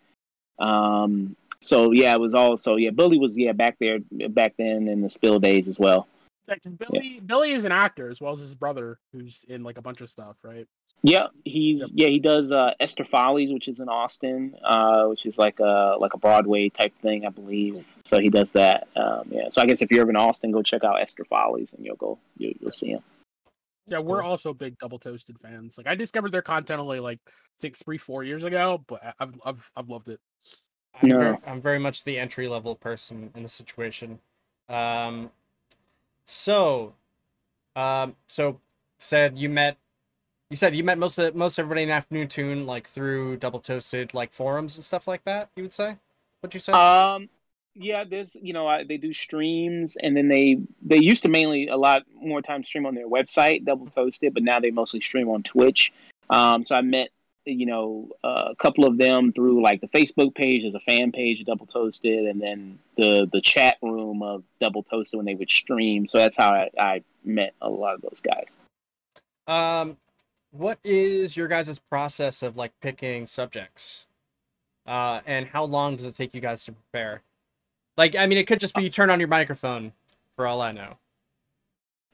Um, 0.60 1.34
so 1.60 1.90
yeah, 1.90 2.12
it 2.12 2.20
was 2.20 2.32
all. 2.32 2.56
So 2.56 2.76
yeah, 2.76 2.90
Billy 2.90 3.18
was 3.18 3.36
yeah 3.36 3.52
back 3.52 3.76
there 3.80 3.98
back 4.28 4.54
then 4.56 4.86
in 4.86 5.02
the 5.02 5.10
Spill 5.10 5.40
days 5.40 5.66
as 5.66 5.80
well. 5.80 6.06
Billy, 6.78 7.20
Billy 7.20 7.50
is 7.50 7.64
an 7.64 7.72
actor 7.72 8.08
as 8.08 8.20
well 8.20 8.32
as 8.32 8.38
his 8.38 8.54
brother, 8.54 9.00
who's 9.12 9.44
in 9.48 9.64
like 9.64 9.78
a 9.78 9.82
bunch 9.82 10.00
of 10.00 10.08
stuff, 10.08 10.38
right? 10.44 10.68
Yeah, 11.08 11.28
he's 11.44 11.80
Yep. 11.82 11.90
yeah 11.94 12.08
he 12.08 12.18
does 12.18 12.50
uh, 12.50 12.72
Esther 12.80 13.04
Follies, 13.04 13.52
which 13.52 13.68
is 13.68 13.78
in 13.78 13.88
Austin, 13.88 14.56
uh, 14.64 15.04
which 15.06 15.24
is 15.24 15.38
like 15.38 15.60
a 15.60 15.94
like 16.00 16.14
a 16.14 16.18
Broadway 16.18 16.68
type 16.68 16.92
thing, 17.00 17.24
I 17.24 17.28
believe. 17.28 17.86
So 18.06 18.18
he 18.18 18.28
does 18.28 18.50
that. 18.52 18.88
Um, 18.96 19.22
yeah, 19.30 19.48
so 19.50 19.62
I 19.62 19.66
guess 19.66 19.82
if 19.82 19.92
you're 19.92 20.00
ever 20.00 20.10
in 20.10 20.16
Austin, 20.16 20.50
go 20.50 20.62
check 20.62 20.82
out 20.82 21.00
Esther 21.00 21.24
Follies, 21.24 21.68
and 21.76 21.86
you'll 21.86 21.94
go 21.94 22.18
you, 22.38 22.56
you'll 22.60 22.72
see 22.72 22.88
him. 22.88 23.02
Yeah, 23.86 23.98
That's 23.98 24.02
we're 24.02 24.20
cool. 24.22 24.30
also 24.30 24.52
big 24.52 24.78
Double 24.78 24.98
Toasted 24.98 25.38
fans. 25.38 25.78
Like 25.78 25.86
I 25.86 25.94
discovered 25.94 26.32
their 26.32 26.42
content 26.42 26.80
only 26.80 26.98
like 26.98 27.20
I 27.26 27.30
think 27.60 27.76
three, 27.76 27.98
four 27.98 28.24
years 28.24 28.42
ago, 28.42 28.82
but 28.88 29.04
I- 29.04 29.14
I've 29.20 29.34
I've 29.44 29.72
I've 29.76 29.88
loved 29.88 30.08
it. 30.08 30.18
I'm, 31.00 31.08
No. 31.08 31.18
very, 31.18 31.36
I'm 31.46 31.60
very 31.62 31.78
much 31.78 32.02
the 32.02 32.18
entry 32.18 32.48
level 32.48 32.74
person 32.74 33.30
in 33.36 33.44
the 33.44 33.48
situation. 33.48 34.18
Um, 34.68 35.30
so, 36.24 36.94
um, 37.76 38.16
so 38.26 38.58
said 38.98 39.36
you 39.38 39.48
met, 39.50 39.76
you 40.50 40.56
said 40.56 40.76
you 40.76 40.84
met 40.84 40.98
most 40.98 41.18
of 41.18 41.34
most 41.34 41.58
everybody 41.58 41.82
in 41.82 41.90
Afternoon 41.90 42.28
Tune 42.28 42.66
like 42.66 42.88
through 42.88 43.36
Double 43.38 43.60
Toasted 43.60 44.14
like 44.14 44.32
forums 44.32 44.76
and 44.76 44.84
stuff 44.84 45.08
like 45.08 45.24
that. 45.24 45.50
You 45.56 45.64
would 45.64 45.72
say, 45.72 45.96
what 46.40 46.54
you 46.54 46.60
say? 46.60 46.72
Um, 46.72 47.28
yeah, 47.74 48.04
there's 48.04 48.36
you 48.40 48.52
know 48.52 48.66
I, 48.66 48.84
they 48.84 48.96
do 48.96 49.12
streams, 49.12 49.96
and 49.96 50.16
then 50.16 50.28
they 50.28 50.58
they 50.82 50.98
used 50.98 51.22
to 51.24 51.28
mainly 51.28 51.68
a 51.68 51.76
lot 51.76 52.02
more 52.14 52.42
time 52.42 52.62
stream 52.62 52.86
on 52.86 52.94
their 52.94 53.08
website, 53.08 53.64
Double 53.64 53.86
Toasted, 53.86 54.34
but 54.34 54.42
now 54.42 54.60
they 54.60 54.70
mostly 54.70 55.00
stream 55.00 55.28
on 55.28 55.42
Twitch. 55.42 55.92
Um, 56.30 56.64
so 56.64 56.74
I 56.74 56.80
met 56.80 57.10
you 57.44 57.66
know 57.66 58.08
a 58.22 58.54
couple 58.58 58.86
of 58.86 58.98
them 58.98 59.32
through 59.32 59.62
like 59.62 59.80
the 59.80 59.88
Facebook 59.88 60.34
page 60.34 60.64
as 60.64 60.74
a 60.74 60.80
fan 60.80 61.12
page 61.12 61.40
of 61.40 61.46
Double 61.46 61.66
Toasted, 61.66 62.26
and 62.26 62.40
then 62.40 62.78
the 62.96 63.28
the 63.32 63.40
chat 63.40 63.78
room 63.82 64.22
of 64.22 64.44
Double 64.60 64.84
Toasted 64.84 65.18
when 65.18 65.26
they 65.26 65.34
would 65.34 65.50
stream. 65.50 66.06
So 66.06 66.18
that's 66.18 66.36
how 66.36 66.52
I, 66.52 66.70
I 66.78 67.02
met 67.24 67.52
a 67.60 67.68
lot 67.68 67.94
of 67.94 68.02
those 68.02 68.20
guys. 68.20 68.54
Um, 69.48 69.96
what 70.50 70.78
is 70.84 71.36
your 71.36 71.48
guys' 71.48 71.78
process 71.78 72.42
of 72.42 72.56
like 72.56 72.72
picking 72.80 73.26
subjects? 73.26 74.06
Uh, 74.86 75.20
and 75.26 75.48
how 75.48 75.64
long 75.64 75.96
does 75.96 76.06
it 76.06 76.14
take 76.14 76.34
you 76.34 76.40
guys 76.40 76.64
to 76.64 76.72
prepare? 76.72 77.22
Like, 77.96 78.14
I 78.14 78.26
mean, 78.26 78.38
it 78.38 78.46
could 78.46 78.60
just 78.60 78.74
be 78.74 78.84
you 78.84 78.90
turn 78.90 79.10
on 79.10 79.18
your 79.18 79.28
microphone, 79.28 79.92
for 80.36 80.46
all 80.46 80.60
I 80.60 80.72
know. 80.72 80.96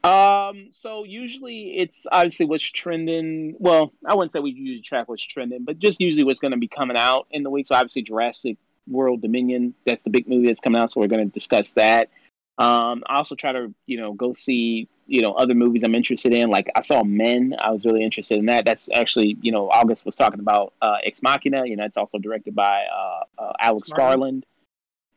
Um, 0.05 0.69
so 0.71 1.05
usually 1.05 1.79
it's 1.79 2.07
obviously 2.11 2.47
what's 2.47 2.65
trending. 2.65 3.55
Well, 3.59 3.93
I 4.05 4.15
wouldn't 4.15 4.33
say 4.33 4.41
we 4.41 4.51
usually 4.51 4.83
track 4.83 5.09
what's 5.09 5.23
trending, 5.23 5.65
but 5.65 5.79
just 5.79 6.01
usually 6.01 6.25
what's 6.25 6.41
going 6.41 6.53
to 6.53 6.57
be 6.57 6.69
coming 6.69 6.97
out 6.97 7.27
in 7.31 7.43
the 7.43 7.51
week. 7.51 7.67
So 7.67 7.75
obviously 7.75 8.03
Jurassic 8.03 8.57
World 8.89 9.23
Dominion, 9.23 9.75
that's 9.87 10.03
the 10.03 10.11
big 10.11 10.29
movie 10.29 10.47
that's 10.47 10.61
coming 10.61 10.81
out. 10.81 10.91
So 10.91 11.01
we're 11.01 11.07
going 11.07 11.29
to 11.29 11.33
discuss 11.33 11.73
that. 11.75 12.09
Um, 12.59 13.03
I 13.07 13.17
also 13.17 13.35
try 13.35 13.53
to, 13.53 13.75
you 13.87 13.97
know, 13.99 14.13
go 14.13 14.33
see, 14.33 14.87
you 15.07 15.23
know, 15.23 15.33
other 15.33 15.55
movies 15.55 15.83
I'm 15.85 15.95
interested 15.95 16.33
in. 16.35 16.51
Like 16.51 16.71
I 16.77 16.81
saw 16.81 17.03
Men. 17.03 17.55
I 17.59 17.71
was 17.71 17.85
really 17.85 18.05
interested 18.05 18.39
in 18.39 18.47
that. 18.47 18.65
That's 18.65 18.89
actually, 18.95 19.37
you 19.41 19.51
know, 19.53 19.69
August 19.71 20.05
was 20.05 20.17
talking 20.17 20.41
about 20.41 20.73
uh, 20.83 20.97
Ex 21.03 21.23
Machina. 21.23 21.67
You 21.67 21.77
know, 21.77 21.85
it's 21.85 21.97
also 21.97 22.19
directed 22.19 22.55
by 22.55 22.85
uh, 22.95 23.43
uh, 23.43 23.53
Alex 23.61 23.89
Garland. 23.97 24.47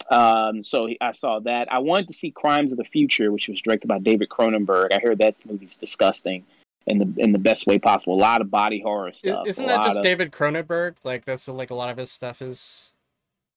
Um, 0.10 0.62
so 0.64 0.86
he- 0.86 0.98
I 1.02 1.12
saw 1.12 1.40
that. 1.40 1.72
I 1.72 1.80
wanted 1.80 2.08
to 2.08 2.14
see 2.14 2.32
Crimes 2.32 2.72
of 2.72 2.78
the 2.78 2.84
Future, 2.86 3.32
which 3.32 3.48
was 3.48 3.62
directed 3.62 3.88
by 3.88 4.00
David 4.00 4.30
Cronenberg. 4.30 4.92
I 4.94 5.00
heard 5.02 5.20
that 5.20 5.36
movie's 5.46 5.78
disgusting 5.78 6.46
in 6.88 7.00
the 7.00 7.14
in 7.18 7.32
the 7.32 7.40
best 7.40 7.66
way 7.68 7.80
possible. 7.80 8.14
A 8.16 8.22
lot 8.22 8.42
of 8.42 8.52
body 8.52 8.80
horror 8.82 9.12
stuff. 9.12 9.48
Isn't 9.48 9.66
that 9.68 9.84
just 9.84 9.98
of- 9.98 10.04
David 10.04 10.32
Cronenberg? 10.32 10.96
Like 11.04 11.26
that's 11.26 11.48
like 11.48 11.70
a 11.72 11.76
lot 11.76 11.90
of 11.90 11.98
his 11.98 12.12
stuff 12.12 12.42
is. 12.42 12.90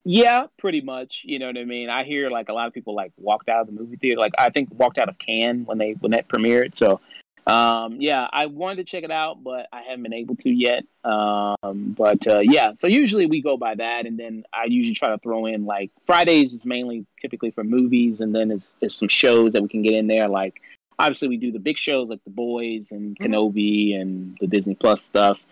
Yeah, 0.04 0.46
pretty 0.58 0.80
much. 0.80 1.22
You 1.24 1.38
know 1.38 1.46
what 1.46 1.58
I 1.58 1.64
mean. 1.64 1.90
I 1.90 2.04
hear 2.04 2.30
like 2.30 2.48
a 2.48 2.52
lot 2.52 2.66
of 2.66 2.72
people 2.74 2.94
like 2.94 3.12
walked 3.16 3.48
out 3.48 3.62
of 3.62 3.66
the 3.66 3.72
movie 3.72 3.96
theater. 3.96 4.20
Like 4.20 4.32
I 4.38 4.50
think 4.50 4.68
walked 4.72 4.98
out 4.98 5.08
of 5.08 5.18
Cannes 5.18 5.64
when 5.66 5.78
they 5.78 5.92
when 5.92 6.12
that 6.12 6.28
premiered. 6.28 6.74
So, 6.74 7.00
um, 7.46 7.96
yeah, 8.00 8.26
I 8.32 8.46
wanted 8.46 8.76
to 8.76 8.84
check 8.84 9.04
it 9.04 9.10
out, 9.10 9.42
but 9.42 9.68
I 9.72 9.82
haven't 9.82 10.02
been 10.04 10.14
able 10.14 10.36
to 10.36 10.50
yet. 10.50 10.84
Um, 11.04 11.94
but 11.96 12.26
uh, 12.26 12.40
yeah, 12.42 12.72
so 12.74 12.86
usually 12.86 13.26
we 13.26 13.42
go 13.42 13.56
by 13.56 13.74
that, 13.74 14.06
and 14.06 14.18
then 14.18 14.44
I 14.52 14.64
usually 14.64 14.94
try 14.94 15.10
to 15.10 15.18
throw 15.18 15.46
in 15.46 15.66
like 15.66 15.90
Fridays 16.06 16.54
is 16.54 16.64
mainly 16.64 17.04
typically 17.20 17.50
for 17.50 17.64
movies, 17.64 18.20
and 18.20 18.34
then 18.34 18.50
it's, 18.50 18.74
it's 18.80 18.94
some 18.94 19.08
shows 19.08 19.52
that 19.52 19.62
we 19.62 19.68
can 19.68 19.82
get 19.82 19.94
in 19.94 20.06
there. 20.06 20.28
Like 20.28 20.60
obviously 20.98 21.28
we 21.28 21.36
do 21.36 21.52
the 21.52 21.58
big 21.58 21.78
shows 21.78 22.08
like 22.10 22.22
The 22.24 22.30
Boys 22.30 22.92
and 22.92 23.16
Mhm. 23.16 23.26
Kenobi 23.26 24.00
and 24.00 24.36
the 24.40 24.46
Disney 24.46 24.74
Plus 24.74 25.02
stuff. 25.02 25.44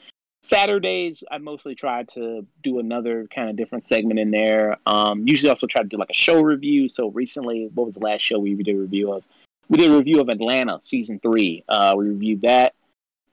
Saturdays, 0.47 1.25
I 1.31 1.39
mostly 1.39 1.75
try 1.75 2.05
to 2.15 2.47
do 2.63 2.79
another 2.79 3.27
kind 3.35 3.51
of 3.51 3.57
different 3.57 3.87
segment 3.87 4.21
in 4.21 4.31
there. 4.31 4.79
Um, 4.87 5.27
usually, 5.27 5.51
also 5.51 5.67
try 5.67 5.83
to 5.83 5.89
do 5.89 5.97
like 5.97 6.11
a 6.11 6.15
show 6.15 6.41
review. 6.41 6.89
So 6.89 7.09
recently, 7.09 7.69
what 7.75 7.87
was 7.87 7.95
the 7.95 8.05
last 8.05 8.23
show 8.23 8.39
we 8.39 8.55
did 8.55 8.75
a 8.75 8.79
review 8.79 9.13
of? 9.13 9.25
We 9.69 9.79
did 9.79 9.91
a 9.91 9.97
review 9.97 10.21
of 10.21 10.29
Atlanta 10.29 10.79
season 10.83 11.19
three. 11.19 11.65
Uh, 11.69 11.95
we 11.97 12.07
reviewed 12.07 12.43
that. 12.43 12.75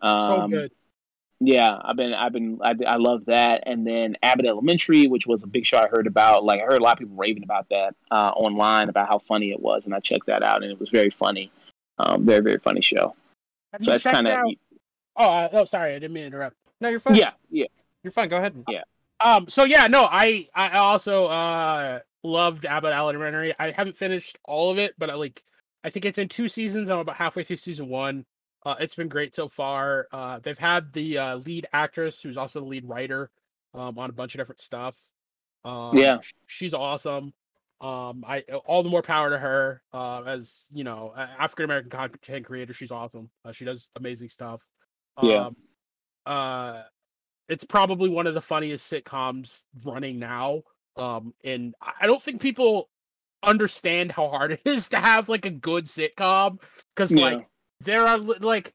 Um, 0.01 0.19
so 0.19 0.47
good. 0.47 0.71
Yeah, 1.39 1.77
I've 1.83 1.97
been, 1.97 2.13
I've 2.13 2.31
been, 2.31 2.59
I, 2.63 2.73
I 2.87 2.95
love 2.95 3.25
that. 3.25 3.63
And 3.65 3.85
then 3.85 4.15
Abbott 4.23 4.45
Elementary, 4.45 5.07
which 5.07 5.27
was 5.27 5.43
a 5.43 5.47
big 5.47 5.65
show 5.65 5.77
I 5.77 5.87
heard 5.87 6.07
about. 6.07 6.43
Like 6.43 6.61
I 6.61 6.63
heard 6.63 6.79
a 6.79 6.83
lot 6.83 6.93
of 6.93 6.99
people 6.99 7.17
raving 7.17 7.43
about 7.43 7.67
that 7.69 7.95
uh, 8.11 8.31
online 8.35 8.89
about 8.89 9.09
how 9.09 9.19
funny 9.19 9.51
it 9.51 9.59
was, 9.59 9.85
and 9.85 9.93
I 9.93 9.99
checked 9.99 10.27
that 10.27 10.41
out, 10.41 10.63
and 10.63 10.71
it 10.71 10.79
was 10.79 10.89
very 10.89 11.09
funny. 11.09 11.51
Um, 11.99 12.25
very, 12.25 12.41
very 12.41 12.57
funny 12.59 12.81
show. 12.81 13.15
Have 13.73 13.83
So 13.83 13.91
that's 13.91 14.03
kind 14.03 14.27
of 14.27 14.45
Oh, 15.15 15.29
uh, 15.29 15.49
oh, 15.53 15.65
sorry, 15.65 15.91
I 15.91 15.99
didn't 15.99 16.13
mean 16.13 16.21
to 16.21 16.27
interrupt. 16.27 16.57
No, 16.83 16.89
you're 16.89 16.99
fine. 16.99 17.15
yeah, 17.15 17.31
yeah. 17.49 17.65
You're 18.03 18.11
fine. 18.11 18.27
Go 18.27 18.35
ahead. 18.37 18.61
Yeah. 18.69 18.83
Um, 19.21 19.47
so 19.47 19.63
yeah, 19.63 19.87
no, 19.87 20.05
I 20.11 20.45
I 20.53 20.77
also 20.77 21.27
uh 21.27 21.99
loved 22.23 22.65
Abbott 22.65 22.93
Elementary. 22.93 23.53
I 23.57 23.71
haven't 23.71 23.95
finished 23.95 24.37
all 24.43 24.69
of 24.69 24.77
it, 24.77 24.93
but 24.97 25.09
I 25.09 25.15
like 25.15 25.41
I 25.85 25.89
think 25.89 26.03
it's 26.03 26.17
in 26.17 26.27
two 26.27 26.49
seasons. 26.49 26.89
I'm 26.89 26.99
about 26.99 27.15
halfway 27.15 27.43
through 27.43 27.57
season 27.57 27.87
one. 27.87 28.25
Uh, 28.65 28.75
it's 28.79 28.95
been 28.95 29.07
great 29.07 29.33
so 29.33 29.47
far. 29.47 30.07
Uh, 30.11 30.39
they've 30.39 30.57
had 30.57 30.91
the 30.93 31.17
uh, 31.17 31.35
lead 31.37 31.67
actress, 31.73 32.21
who's 32.21 32.37
also 32.37 32.59
the 32.59 32.65
lead 32.65 32.85
writer, 32.85 33.29
um, 33.73 33.97
on 33.97 34.09
a 34.09 34.13
bunch 34.13 34.35
of 34.35 34.39
different 34.39 34.61
stuff. 34.61 35.11
Um, 35.65 35.97
Yeah. 35.97 36.19
she's 36.47 36.73
awesome. 36.73 37.33
Um, 37.81 38.23
I 38.27 38.41
all 38.65 38.83
the 38.83 38.89
more 38.89 39.01
power 39.01 39.29
to 39.29 39.37
her. 39.37 39.81
Uh, 39.93 40.23
as 40.25 40.67
you 40.73 40.83
know, 40.83 41.13
African 41.15 41.65
American 41.65 41.89
content 41.89 42.45
creator, 42.45 42.73
she's 42.73 42.91
awesome. 42.91 43.29
Uh, 43.45 43.51
she 43.53 43.63
does 43.65 43.89
amazing 43.95 44.29
stuff. 44.29 44.67
Yeah. 45.21 45.49
Uh, 46.25 46.83
it's 47.49 47.65
probably 47.65 48.09
one 48.09 48.27
of 48.27 48.33
the 48.33 48.41
funniest 48.41 48.91
sitcoms 48.91 49.63
running 49.83 50.19
now. 50.19 50.61
Um, 50.95 51.33
and 51.43 51.75
I 51.81 52.07
don't 52.07 52.21
think 52.21 52.41
people 52.41 52.89
understand 53.43 54.11
how 54.11 54.29
hard 54.29 54.53
it 54.53 54.61
is 54.65 54.89
to 54.89 54.97
have 54.97 55.29
like 55.29 55.45
a 55.45 55.51
good 55.51 55.85
sitcom 55.85 56.61
because 56.95 57.13
Yeah. 57.13 57.21
like 57.23 57.47
there 57.81 58.07
are 58.07 58.17
like 58.17 58.73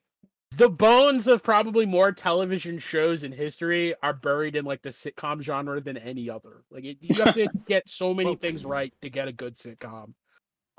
the 0.56 0.68
bones 0.68 1.26
of 1.28 1.42
probably 1.42 1.86
more 1.86 2.10
television 2.12 2.78
shows 2.78 3.22
in 3.22 3.32
history 3.32 3.94
are 4.02 4.14
buried 4.14 4.56
in 4.56 4.64
like 4.64 4.82
the 4.82 4.88
sitcom 4.90 5.40
genre 5.42 5.80
than 5.80 5.96
any 5.98 6.28
other. 6.30 6.64
Like 6.70 6.84
it, 6.84 6.98
you 7.00 7.20
have 7.20 7.32
to 7.32 7.48
get 7.66 7.88
so 7.88 8.14
many 8.14 8.34
things 8.34 8.64
right 8.64 8.92
to 9.02 9.10
get 9.10 9.28
a 9.28 9.32
good 9.32 9.56
sitcom. 9.56 10.14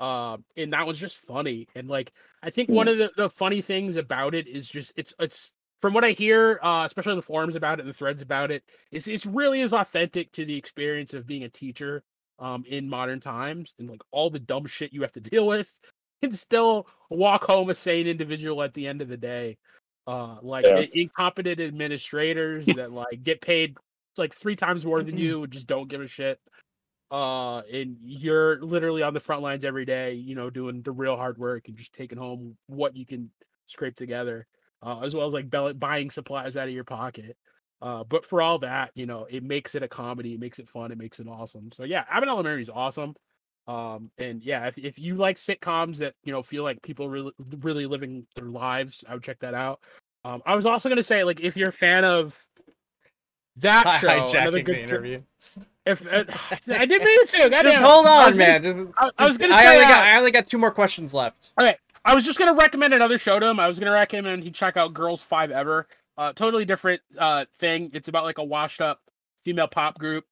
Um, 0.00 0.44
and 0.56 0.72
that 0.72 0.86
one's 0.86 0.98
just 0.98 1.18
funny. 1.18 1.66
And 1.74 1.88
like 1.88 2.12
I 2.42 2.50
think 2.50 2.70
one 2.70 2.88
of 2.88 2.98
the, 2.98 3.10
the 3.16 3.30
funny 3.30 3.60
things 3.60 3.96
about 3.96 4.34
it 4.34 4.48
is 4.48 4.70
just 4.70 4.92
it's 4.96 5.14
it's 5.18 5.52
from 5.80 5.94
what 5.94 6.04
I 6.04 6.10
hear, 6.10 6.58
uh, 6.62 6.82
especially 6.86 7.14
the 7.14 7.22
forums 7.22 7.56
about 7.56 7.78
it 7.78 7.82
and 7.82 7.88
the 7.88 7.94
threads 7.94 8.22
about 8.22 8.50
it, 8.50 8.64
is 8.90 9.08
it's 9.08 9.26
really 9.26 9.62
as 9.62 9.72
authentic 9.72 10.30
to 10.32 10.44
the 10.44 10.56
experience 10.56 11.14
of 11.14 11.26
being 11.26 11.44
a 11.44 11.48
teacher 11.48 12.02
um 12.38 12.64
in 12.66 12.88
modern 12.88 13.20
times 13.20 13.74
and 13.78 13.88
like 13.90 14.02
all 14.12 14.30
the 14.30 14.38
dumb 14.40 14.64
shit 14.64 14.92
you 14.94 15.02
have 15.02 15.12
to 15.12 15.20
deal 15.32 15.46
with 15.46 15.78
and 16.22 16.34
still 16.34 16.88
walk 17.10 17.44
home 17.44 17.70
a 17.70 17.74
sane 17.74 18.06
individual 18.06 18.62
at 18.62 18.74
the 18.74 18.86
end 18.86 19.02
of 19.02 19.08
the 19.08 19.16
day. 19.16 19.56
Uh 20.06 20.36
like 20.42 20.66
Yeah. 20.66 20.84
incompetent 20.94 21.60
administrators 21.60 22.66
that 22.72 22.92
like 22.92 23.22
get 23.22 23.40
paid 23.40 23.76
like 24.16 24.34
three 24.34 24.56
times 24.56 24.84
more 24.84 25.02
than 25.02 25.16
you 25.16 25.44
and 25.44 25.52
just 25.52 25.66
don't 25.66 25.88
give 25.88 26.00
a 26.00 26.08
shit. 26.08 26.40
Uh 27.10 27.62
and 27.72 27.96
you're 28.00 28.60
literally 28.62 29.02
on 29.02 29.14
the 29.14 29.20
front 29.20 29.42
lines 29.42 29.64
every 29.64 29.84
day, 29.84 30.14
you 30.14 30.34
know, 30.34 30.48
doing 30.48 30.80
the 30.82 30.92
real 30.92 31.16
hard 31.16 31.36
work 31.38 31.68
and 31.68 31.76
just 31.76 31.92
taking 31.92 32.18
home 32.18 32.56
what 32.66 32.96
you 32.96 33.04
can 33.04 33.30
scrape 33.66 33.96
together. 33.96 34.46
Uh, 34.82 35.00
as 35.02 35.14
well 35.14 35.26
as 35.26 35.32
like 35.32 35.50
buying 35.78 36.10
supplies 36.10 36.56
out 36.56 36.68
of 36.68 36.74
your 36.74 36.84
pocket. 36.84 37.36
Uh, 37.82 38.04
but 38.04 38.24
for 38.24 38.42
all 38.42 38.58
that, 38.58 38.90
you 38.94 39.06
know, 39.06 39.26
it 39.30 39.42
makes 39.42 39.74
it 39.74 39.82
a 39.82 39.88
comedy, 39.88 40.34
it 40.34 40.40
makes 40.40 40.58
it 40.58 40.68
fun, 40.68 40.92
it 40.92 40.98
makes 40.98 41.18
it 41.20 41.26
awesome. 41.28 41.70
So 41.72 41.84
yeah, 41.84 42.04
Abbott 42.10 42.28
Elementary 42.28 42.62
is 42.62 42.70
awesome. 42.70 43.14
Um, 43.66 44.10
and 44.18 44.42
yeah, 44.42 44.66
if, 44.66 44.78
if 44.78 44.98
you 44.98 45.14
like 45.16 45.36
sitcoms 45.36 45.96
that 45.98 46.14
you 46.24 46.32
know 46.32 46.42
feel 46.42 46.64
like 46.64 46.82
people 46.82 47.08
really 47.08 47.32
really 47.60 47.86
living 47.86 48.26
their 48.34 48.48
lives, 48.48 49.04
I 49.08 49.14
would 49.14 49.22
check 49.22 49.38
that 49.40 49.54
out. 49.54 49.80
Um, 50.24 50.42
I 50.44 50.56
was 50.56 50.66
also 50.66 50.88
gonna 50.88 51.02
say 51.02 51.24
like 51.24 51.40
if 51.40 51.56
you're 51.56 51.68
a 51.68 51.72
fan 51.72 52.04
of 52.04 52.38
that 53.56 54.00
show, 54.00 54.08
another 54.38 54.60
Hijacking 54.60 54.64
good 54.64 54.78
interview. 54.78 55.22
if 55.86 56.06
uh, 56.12 56.24
I 56.74 56.84
didn't 56.86 57.04
mean 57.04 57.26
to, 57.26 57.38
goddamn. 57.50 57.64
Just 57.64 57.76
hold 57.78 58.06
I 58.06 58.20
on, 58.20 58.26
was 58.26 58.38
gonna 58.38 58.52
man. 58.52 58.62
Just- 58.62 58.98
I, 58.98 59.10
I 59.18 59.24
was 59.26 59.38
gonna 59.38 59.54
I 59.54 59.62
say 59.62 59.68
only 59.74 59.84
uh, 59.84 59.88
got 59.88 60.06
I 60.08 60.18
only 60.18 60.30
got 60.30 60.46
two 60.46 60.58
more 60.58 60.70
questions 60.70 61.14
left. 61.14 61.52
I 62.04 62.14
was 62.14 62.24
just 62.24 62.38
gonna 62.38 62.54
recommend 62.54 62.94
another 62.94 63.18
show 63.18 63.38
to 63.38 63.48
him. 63.50 63.60
I 63.60 63.68
was 63.68 63.78
gonna 63.78 63.92
recommend 63.92 64.42
he 64.42 64.50
check 64.50 64.76
out 64.76 64.94
Girls5eva. 64.94 65.84
Uh, 66.16 66.32
totally 66.32 66.64
different 66.64 67.00
uh 67.18 67.44
thing. 67.54 67.90
It's 67.94 68.08
about 68.08 68.24
like 68.24 68.38
a 68.38 68.44
washed 68.44 68.80
up 68.80 69.00
female 69.36 69.68
pop 69.68 69.98
group 69.98 70.24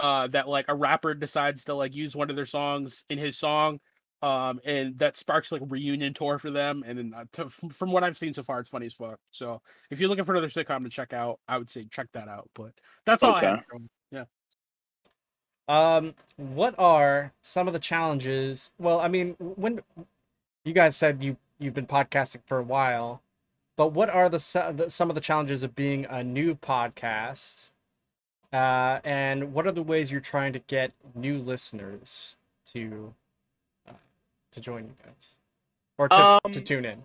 uh 0.00 0.26
that 0.28 0.48
like 0.48 0.66
a 0.68 0.74
rapper 0.74 1.14
decides 1.14 1.64
to 1.64 1.74
like 1.74 1.94
use 1.94 2.16
one 2.16 2.30
of 2.30 2.36
their 2.36 2.46
songs 2.46 3.04
in 3.08 3.18
his 3.18 3.38
song. 3.38 3.80
Um, 4.22 4.60
and 4.64 4.96
that 4.98 5.16
sparks 5.16 5.50
like 5.50 5.62
a 5.62 5.66
reunion 5.66 6.14
tour 6.14 6.38
for 6.38 6.52
them. 6.52 6.84
And 6.86 6.96
then 6.96 7.12
uh, 7.14 7.24
to, 7.32 7.48
from, 7.48 7.70
from 7.70 7.90
what 7.90 8.04
I've 8.04 8.16
seen 8.16 8.32
so 8.32 8.44
far, 8.44 8.60
it's 8.60 8.70
funny 8.70 8.86
as 8.86 8.94
fuck. 8.94 9.18
So 9.32 9.60
if 9.90 9.98
you're 9.98 10.08
looking 10.08 10.24
for 10.24 10.30
another 10.30 10.46
sitcom 10.46 10.84
to 10.84 10.88
check 10.88 11.12
out, 11.12 11.40
I 11.48 11.58
would 11.58 11.68
say 11.68 11.86
check 11.90 12.06
that 12.12 12.28
out. 12.28 12.48
But 12.54 12.70
that's 13.04 13.24
all 13.24 13.34
I 13.34 13.38
Okay. 13.38 13.46
have. 13.48 13.64
For. 13.68 13.78
Yeah. 14.12 14.24
Um, 15.68 16.14
what 16.36 16.76
are 16.78 17.32
some 17.42 17.66
of 17.66 17.72
the 17.72 17.80
challenges? 17.80 18.70
Well, 18.78 19.00
I 19.00 19.08
mean, 19.08 19.34
when 19.40 19.80
you 20.64 20.72
guys 20.72 20.96
said 20.96 21.22
you 21.22 21.36
you've 21.58 21.74
been 21.74 21.86
podcasting 21.86 22.42
for 22.46 22.58
a 22.58 22.62
while, 22.62 23.22
but 23.76 23.92
what 23.92 24.10
are 24.10 24.28
the, 24.28 24.38
some 24.38 25.10
of 25.10 25.14
the 25.14 25.20
challenges 25.20 25.62
of 25.62 25.74
being 25.74 26.06
a 26.06 26.22
new 26.22 26.54
podcast? 26.54 27.70
Uh, 28.52 28.98
and 29.02 29.54
what 29.54 29.66
are 29.66 29.72
the 29.72 29.82
ways 29.82 30.10
you're 30.10 30.20
trying 30.20 30.52
to 30.52 30.58
get 30.60 30.92
new 31.14 31.38
listeners 31.38 32.34
to 32.66 33.14
uh, 33.88 33.92
to 34.52 34.60
join 34.60 34.84
you 34.84 34.94
guys 35.02 35.36
or 35.98 36.08
to, 36.08 36.38
to 36.52 36.58
Um, 36.58 36.64
tune 36.64 36.84
in? 36.84 37.02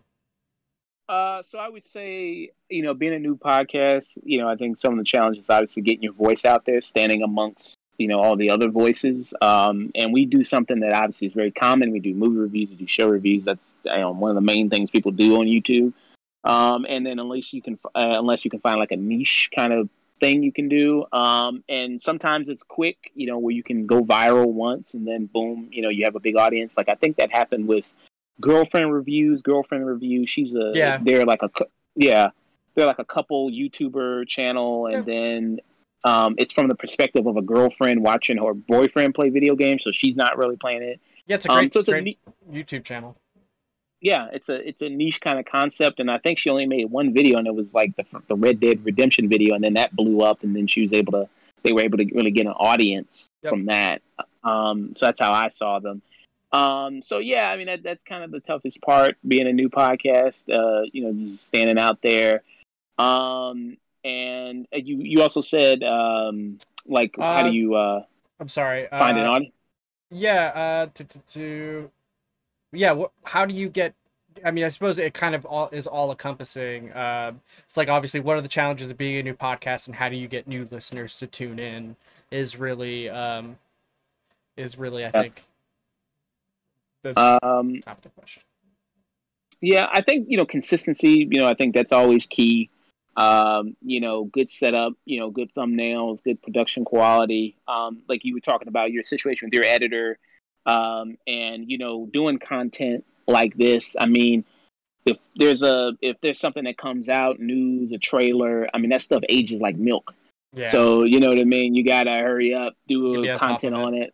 Uh, 1.08 1.42
so 1.42 1.58
I 1.58 1.70
would 1.70 1.86
say, 1.86 2.52
you 2.70 2.84
know, 2.84 2.94
being 2.94 3.14
a 3.14 3.20
new 3.20 3.38
podcast, 3.38 4.18
you 4.24 4.40
know, 4.40 4.50
I 4.50 4.58
think 4.58 4.76
some 4.76 4.92
of 4.92 4.98
the 4.98 5.06
challenges 5.06 5.50
obviously 5.50 5.82
getting 5.82 6.04
your 6.04 6.12
voice 6.12 6.44
out 6.44 6.66
there, 6.66 6.82
standing 6.82 7.24
amongst, 7.24 7.78
you 7.98 8.08
know, 8.08 8.20
all 8.20 8.36
the 8.36 8.52
other 8.52 8.70
voices. 8.70 9.34
Um, 9.42 9.92
and 9.96 10.14
we 10.14 10.26
do 10.26 10.44
something 10.44 10.80
that 10.82 10.94
obviously 10.94 11.28
is 11.28 11.34
very 11.34 11.52
common. 11.52 11.92
We 11.92 12.00
do 12.00 12.14
movie 12.14 12.38
reviews, 12.38 12.70
we 12.70 12.76
do 12.76 12.88
show 12.88 13.08
reviews. 13.08 13.44
That's 13.44 13.76
you 13.86 13.98
know, 13.98 14.12
one 14.12 14.30
of 14.32 14.36
the 14.36 14.42
main 14.42 14.70
things 14.70 14.92
people 14.92 15.12
do 15.12 15.38
on 15.40 15.48
YouTube. 15.48 15.94
Um, 16.44 16.86
and 16.88 17.06
then 17.06 17.20
unless 17.20 17.54
you 17.54 17.62
can, 17.62 17.78
uh, 17.96 18.14
unless 18.16 18.46
you 18.46 18.52
can 18.52 18.60
find 18.60 18.80
like 18.80 18.92
a 18.92 18.96
niche 18.96 19.50
kind 19.56 19.74
of 19.74 19.90
thing 20.20 20.44
you 20.44 20.52
can 20.52 20.70
do. 20.70 21.06
Um, 21.12 21.64
and 21.68 22.02
sometimes 22.02 22.50
it's 22.50 22.64
quick, 22.64 23.12
you 23.16 23.28
know, 23.28 23.38
where 23.38 23.54
you 23.54 23.64
can 23.64 23.86
go 23.86 24.04
viral 24.04 24.52
once 24.52 24.94
and 24.94 25.08
then 25.08 25.26
boom, 25.26 25.70
you 25.72 25.82
know, 25.82 25.90
you 25.90 26.06
have 26.06 26.16
a 26.16 26.20
big 26.20 26.38
audience. 26.38 26.78
Like 26.78 26.90
I 26.90 26.96
think 26.96 27.18
that 27.18 27.32
happened 27.32 27.68
with 27.68 27.86
girlfriend 28.40 28.94
reviews. 28.94 29.42
Girlfriend 29.42 29.86
reviews. 29.86 30.30
She's 30.30 30.56
a 30.56 30.72
Yeah. 30.74 31.00
They're 31.02 31.26
like 31.26 31.44
a 31.44 31.50
yeah. 31.96 32.30
They're 32.76 32.86
like 32.86 33.00
a 33.00 33.06
couple 33.06 33.50
YouTuber 33.50 34.28
channel, 34.28 34.86
and 34.86 35.04
then 35.04 35.60
um, 36.04 36.36
it's 36.38 36.54
from 36.54 36.68
the 36.68 36.76
perspective 36.76 37.26
of 37.28 37.38
a 37.38 37.42
girlfriend 37.42 38.02
watching 38.04 38.38
her 38.38 38.54
boyfriend 38.54 39.16
play 39.16 39.30
video 39.30 39.56
games. 39.56 39.84
So 39.84 39.92
she's 39.92 40.16
not 40.16 40.38
really 40.38 40.56
playing 40.58 40.84
it. 40.84 41.00
Yeah, 41.26 41.36
it's 41.36 41.46
a 41.46 41.52
Um, 41.52 41.58
great, 41.60 41.74
so 41.74 41.80
it's 41.80 41.90
a 41.90 41.92
great 41.92 42.04
neat, 42.04 42.20
YouTube 42.52 42.84
channel. 42.84 43.16
yeah, 44.00 44.28
it's 44.32 44.48
a 44.50 44.68
it's 44.68 44.82
a 44.82 44.90
niche 44.90 45.20
kind 45.22 45.40
of 45.40 45.46
concept, 45.46 46.00
and 46.00 46.10
I 46.10 46.20
think 46.20 46.38
she 46.40 46.50
only 46.50 46.66
made 46.68 46.86
one 46.90 47.14
video, 47.14 47.38
and 47.40 47.48
it 47.48 47.54
was 47.56 47.74
like 47.74 47.96
the 47.96 48.06
the 48.28 48.36
Red 48.36 48.60
Dead 48.60 48.84
Redemption 48.86 49.28
video, 49.28 49.56
and 49.56 49.64
then 49.64 49.74
that 49.74 49.96
blew 49.96 50.22
up, 50.22 50.44
and 50.44 50.56
then 50.56 50.68
she 50.68 50.82
was 50.82 50.94
able 50.94 51.12
to 51.14 51.30
they 51.64 51.74
were 51.74 51.82
able 51.82 51.98
to 51.98 52.06
really 52.14 52.32
get 52.32 52.46
an 52.46 52.54
audience 52.54 53.28
Yep. 53.44 53.50
from 53.52 53.66
that. 53.66 54.02
Um, 54.44 54.94
so 54.96 55.08
that's 55.08 55.20
how 55.20 55.34
I 55.34 55.48
saw 55.50 55.80
them. 55.80 56.02
Um, 56.54 57.02
so 57.02 57.18
yeah, 57.18 57.50
I 57.50 57.58
mean 57.58 57.66
that, 57.68 57.84
that's 57.84 58.02
kind 58.04 58.24
of 58.24 58.32
the 58.32 58.40
toughest 58.40 58.80
part, 58.82 59.18
being 59.28 59.48
a 59.48 59.52
new 59.54 59.68
podcast. 59.70 60.48
Uh, 60.50 60.84
you 60.94 61.04
know, 61.04 61.12
just 61.26 61.46
standing 61.48 61.78
out 61.78 62.02
there. 62.02 62.44
Um, 62.98 63.78
and 64.08 64.68
uh, 64.74 64.78
you 64.78 64.98
you 65.02 65.22
also 65.22 65.42
said 65.42 65.84
um, 65.84 66.58
like 66.88 67.16
how 67.30 67.42
Uh, 67.42 67.44
do 67.44 67.50
you 67.50 67.76
uh, 67.76 68.04
I'm 68.40 68.50
sorry. 68.50 68.88
find 68.98 69.18
uh, 69.18 69.22
an 69.22 69.28
audience? 69.28 69.54
Yeah, 70.10 70.46
uh, 70.56 70.88
to, 70.96 71.04
to, 71.34 71.92
yeah, 72.72 73.04
how 73.26 73.46
do 73.46 73.54
you 73.54 73.70
get? 73.70 73.94
I 74.46 74.52
mean, 74.52 74.64
I 74.64 74.70
suppose 74.70 74.98
it 75.00 75.14
kind 75.14 75.36
of 75.36 75.46
all 75.46 75.70
is 75.72 75.88
all 75.88 76.12
encompassing. 76.12 76.92
Uh, 76.94 77.34
it's 77.66 77.78
like 77.78 77.90
obviously, 77.90 78.20
what 78.22 78.38
are 78.38 78.42
the 78.42 78.48
challenges 78.48 78.90
of 78.92 78.98
being 78.98 79.18
a 79.18 79.24
new 79.24 79.34
podcast, 79.34 79.88
and 79.88 79.96
how 79.98 80.10
do 80.10 80.16
you 80.16 80.28
get 80.28 80.48
new 80.48 80.68
listeners 80.72 81.18
to 81.20 81.28
tune 81.28 81.60
in? 81.60 81.96
Is 82.32 82.58
really, 82.58 83.10
um, 83.10 83.58
is 84.58 84.78
really, 84.78 85.06
I 85.06 85.12
think, 85.12 85.46
the 87.04 87.18
Um, 87.20 87.82
top 87.82 87.98
of 87.98 88.04
the 88.04 88.10
question. 88.10 88.44
Yeah, 89.62 89.88
I 89.92 90.02
think 90.02 90.28
you 90.30 90.38
know 90.38 90.46
consistency. 90.46 91.28
You 91.32 91.40
know, 91.40 91.48
I 91.48 91.54
think 91.56 91.74
that's 91.74 91.92
always 91.92 92.26
key. 92.28 92.70
Um, 93.18 93.76
you 93.82 94.00
know, 94.00 94.26
good 94.26 94.50
setup. 94.50 94.94
You 95.06 95.20
know, 95.20 95.32
good 95.32 95.54
thumbnails, 95.56 96.24
good 96.24 96.42
production 96.42 96.86
quality. 96.86 97.58
Um, 97.68 98.04
like 98.08 98.24
you 98.24 98.36
were 98.36 98.40
talking 98.40 98.68
about 98.68 98.92
your 98.92 99.04
situation 99.04 99.48
with 99.48 99.54
your 99.54 99.66
editor, 99.66 100.20
um, 100.66 101.18
and 101.26 101.70
you 101.70 101.80
know, 101.80 102.06
doing 102.06 102.38
content 102.38 103.04
like 103.28 103.58
this. 103.58 103.96
I 104.00 104.06
mean, 104.06 104.46
if 105.06 105.18
there's 105.36 105.64
a 105.64 105.98
if 106.02 106.22
there's 106.22 106.40
something 106.40 106.66
that 106.66 106.78
comes 106.78 107.10
out, 107.10 107.40
news, 107.40 107.92
a 107.92 107.98
trailer, 107.98 108.70
I 108.74 108.78
mean 108.78 108.92
that 108.92 109.02
stuff 109.02 109.24
ages 109.28 109.60
like 109.60 109.78
milk. 109.78 110.14
Yeah. 110.54 110.66
So 110.66 111.04
you 111.04 111.20
know 111.20 111.30
what 111.30 111.40
I 111.40 111.44
mean. 111.44 111.74
You 111.74 111.84
gotta 111.84 112.12
hurry 112.12 112.54
up, 112.54 112.74
do 112.88 113.28
on 113.30 113.40
content 113.40 113.74
of 113.74 113.82
it. 113.82 113.84
on 113.84 113.94
it. 113.96 114.14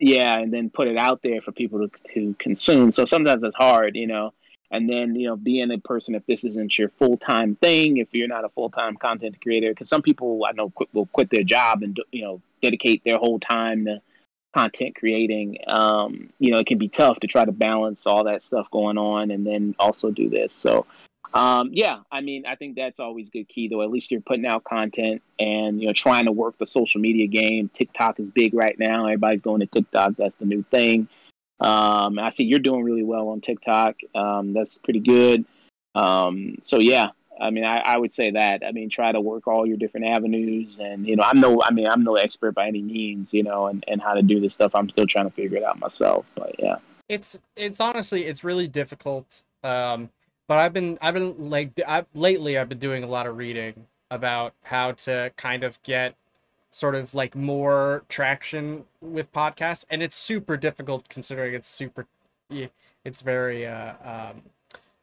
Yeah, 0.00 0.38
and 0.38 0.52
then 0.52 0.70
put 0.70 0.88
it 0.88 0.96
out 0.96 1.20
there 1.22 1.42
for 1.42 1.52
people 1.52 1.86
to 1.86 1.90
to 2.14 2.34
consume. 2.38 2.92
So 2.92 3.04
sometimes 3.04 3.42
it's 3.42 3.56
hard, 3.56 3.96
you 3.96 4.06
know. 4.06 4.32
And 4.70 4.88
then 4.88 5.14
you 5.14 5.28
know, 5.28 5.36
being 5.36 5.70
a 5.70 5.78
person, 5.78 6.14
if 6.14 6.26
this 6.26 6.44
isn't 6.44 6.78
your 6.78 6.90
full 6.90 7.16
time 7.16 7.56
thing, 7.56 7.96
if 7.96 8.08
you're 8.12 8.28
not 8.28 8.44
a 8.44 8.50
full 8.50 8.70
time 8.70 8.96
content 8.96 9.40
creator, 9.40 9.70
because 9.70 9.88
some 9.88 10.02
people 10.02 10.44
I 10.44 10.52
know 10.52 10.72
will 10.92 11.06
quit 11.06 11.30
their 11.30 11.44
job 11.44 11.82
and 11.82 11.98
you 12.12 12.22
know 12.22 12.42
dedicate 12.62 13.02
their 13.04 13.18
whole 13.18 13.40
time 13.40 13.86
to 13.86 14.02
content 14.54 14.96
creating. 14.96 15.58
Um, 15.66 16.30
you 16.38 16.50
know, 16.50 16.58
it 16.58 16.66
can 16.66 16.78
be 16.78 16.88
tough 16.88 17.20
to 17.20 17.26
try 17.26 17.44
to 17.44 17.52
balance 17.52 18.06
all 18.06 18.24
that 18.24 18.42
stuff 18.42 18.70
going 18.70 18.98
on 18.98 19.30
and 19.30 19.46
then 19.46 19.74
also 19.78 20.10
do 20.10 20.28
this. 20.28 20.52
So 20.52 20.86
um, 21.34 21.70
yeah, 21.72 22.00
I 22.10 22.20
mean, 22.20 22.46
I 22.46 22.54
think 22.54 22.76
that's 22.76 23.00
always 23.00 23.30
good 23.30 23.48
key 23.48 23.68
though. 23.68 23.82
At 23.82 23.90
least 23.90 24.10
you're 24.10 24.20
putting 24.20 24.46
out 24.46 24.64
content 24.64 25.22
and 25.38 25.80
you 25.80 25.86
know 25.86 25.92
trying 25.92 26.24
to 26.24 26.32
work 26.32 26.56
the 26.58 26.66
social 26.66 27.00
media 27.00 27.26
game. 27.26 27.70
TikTok 27.72 28.18
is 28.20 28.28
big 28.28 28.54
right 28.54 28.78
now. 28.78 29.04
Everybody's 29.04 29.42
going 29.42 29.60
to 29.60 29.66
TikTok. 29.66 30.16
That's 30.16 30.34
the 30.36 30.46
new 30.46 30.62
thing. 30.62 31.08
Um, 31.60 32.18
I 32.18 32.30
see 32.30 32.44
you're 32.44 32.58
doing 32.58 32.84
really 32.84 33.04
well 33.04 33.28
on 33.28 33.40
TikTok. 33.40 33.96
Um, 34.14 34.52
that's 34.52 34.78
pretty 34.78 35.00
good. 35.00 35.44
Um, 35.94 36.58
so 36.62 36.78
yeah, 36.78 37.08
I 37.40 37.50
mean, 37.50 37.64
I, 37.64 37.82
I 37.84 37.98
would 37.98 38.12
say 38.12 38.30
that. 38.32 38.62
I 38.64 38.72
mean, 38.72 38.90
try 38.90 39.12
to 39.12 39.20
work 39.20 39.46
all 39.48 39.66
your 39.66 39.76
different 39.76 40.06
avenues, 40.06 40.78
and 40.78 41.06
you 41.06 41.16
know, 41.16 41.24
I'm 41.24 41.40
no, 41.40 41.60
I 41.62 41.72
mean, 41.72 41.88
I'm 41.88 42.04
no 42.04 42.16
expert 42.16 42.52
by 42.52 42.68
any 42.68 42.82
means, 42.82 43.32
you 43.32 43.42
know, 43.42 43.66
and, 43.66 43.84
and 43.88 44.00
how 44.00 44.14
to 44.14 44.22
do 44.22 44.40
this 44.40 44.54
stuff. 44.54 44.74
I'm 44.74 44.88
still 44.88 45.06
trying 45.06 45.26
to 45.26 45.34
figure 45.34 45.56
it 45.56 45.64
out 45.64 45.78
myself. 45.78 46.26
But 46.34 46.54
yeah, 46.58 46.76
it's 47.08 47.38
it's 47.56 47.80
honestly 47.80 48.24
it's 48.24 48.44
really 48.44 48.68
difficult 48.68 49.42
um 49.64 50.10
but 50.46 50.58
i've 50.58 50.72
been 50.72 50.98
i've 51.00 51.14
been 51.14 51.50
like 51.50 51.70
I, 51.86 52.04
lately 52.14 52.58
i've 52.58 52.68
been 52.68 52.78
doing 52.78 53.02
a 53.02 53.06
lot 53.06 53.26
of 53.26 53.36
reading 53.36 53.86
about 54.10 54.54
how 54.62 54.92
to 54.92 55.32
kind 55.36 55.64
of 55.64 55.82
get 55.82 56.14
sort 56.70 56.94
of 56.94 57.14
like 57.14 57.34
more 57.34 58.04
traction 58.08 58.84
with 59.00 59.32
podcasts 59.32 59.84
and 59.90 60.02
it's 60.02 60.16
super 60.16 60.56
difficult 60.56 61.08
considering 61.08 61.54
it's 61.54 61.68
super 61.68 62.06
it's 63.04 63.20
very 63.20 63.66
uh 63.66 63.92
um 64.04 64.42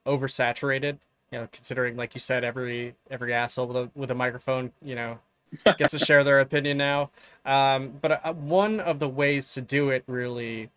oversaturated 0.05 0.97
you 1.31 1.39
know 1.39 1.47
considering 1.51 1.95
like 1.95 2.13
you 2.13 2.19
said 2.19 2.43
every 2.43 2.95
every 3.09 3.33
asshole 3.33 3.67
with 3.67 3.77
a 3.77 3.89
with 3.95 4.11
a 4.11 4.15
microphone 4.15 4.71
you 4.81 4.95
know 4.95 5.19
gets 5.77 5.91
to 5.91 5.99
share 5.99 6.23
their 6.23 6.39
opinion 6.39 6.77
now. 6.77 7.09
Um 7.45 7.93
but 8.01 8.23
uh, 8.23 8.33
one 8.33 8.79
of 8.79 8.99
the 8.99 9.09
ways 9.09 9.53
to 9.53 9.61
do 9.61 9.89
it 9.89 10.03
really 10.07 10.69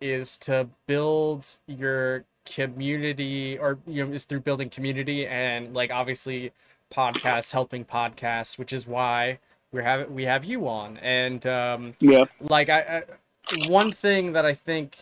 is 0.00 0.38
to 0.38 0.68
build 0.86 1.46
your 1.66 2.24
community 2.44 3.58
or 3.58 3.78
you 3.86 4.04
know 4.04 4.12
is 4.12 4.24
through 4.24 4.40
building 4.40 4.68
community 4.68 5.26
and 5.26 5.74
like 5.74 5.90
obviously 5.90 6.52
podcasts 6.92 7.52
helping 7.52 7.84
podcasts 7.84 8.58
which 8.58 8.72
is 8.72 8.86
why 8.86 9.38
we 9.74 9.84
have 9.84 10.10
we 10.10 10.24
have 10.24 10.46
you 10.46 10.68
on 10.68 10.98
and 10.98 11.46
um 11.46 11.96
yeah, 12.00 12.24
like 12.40 12.70
I, 12.70 12.80
I 12.80 13.04
one 13.50 13.92
thing 13.92 14.34
that 14.34 14.46
I 14.46 14.54
think 14.54 14.98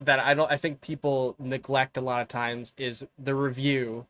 that 0.00 0.18
I 0.20 0.34
don't 0.34 0.50
I 0.50 0.56
think 0.56 0.80
people 0.80 1.34
neglect 1.38 1.96
a 1.96 2.00
lot 2.00 2.22
of 2.22 2.28
times 2.28 2.74
is 2.78 3.06
the 3.18 3.34
review. 3.34 4.06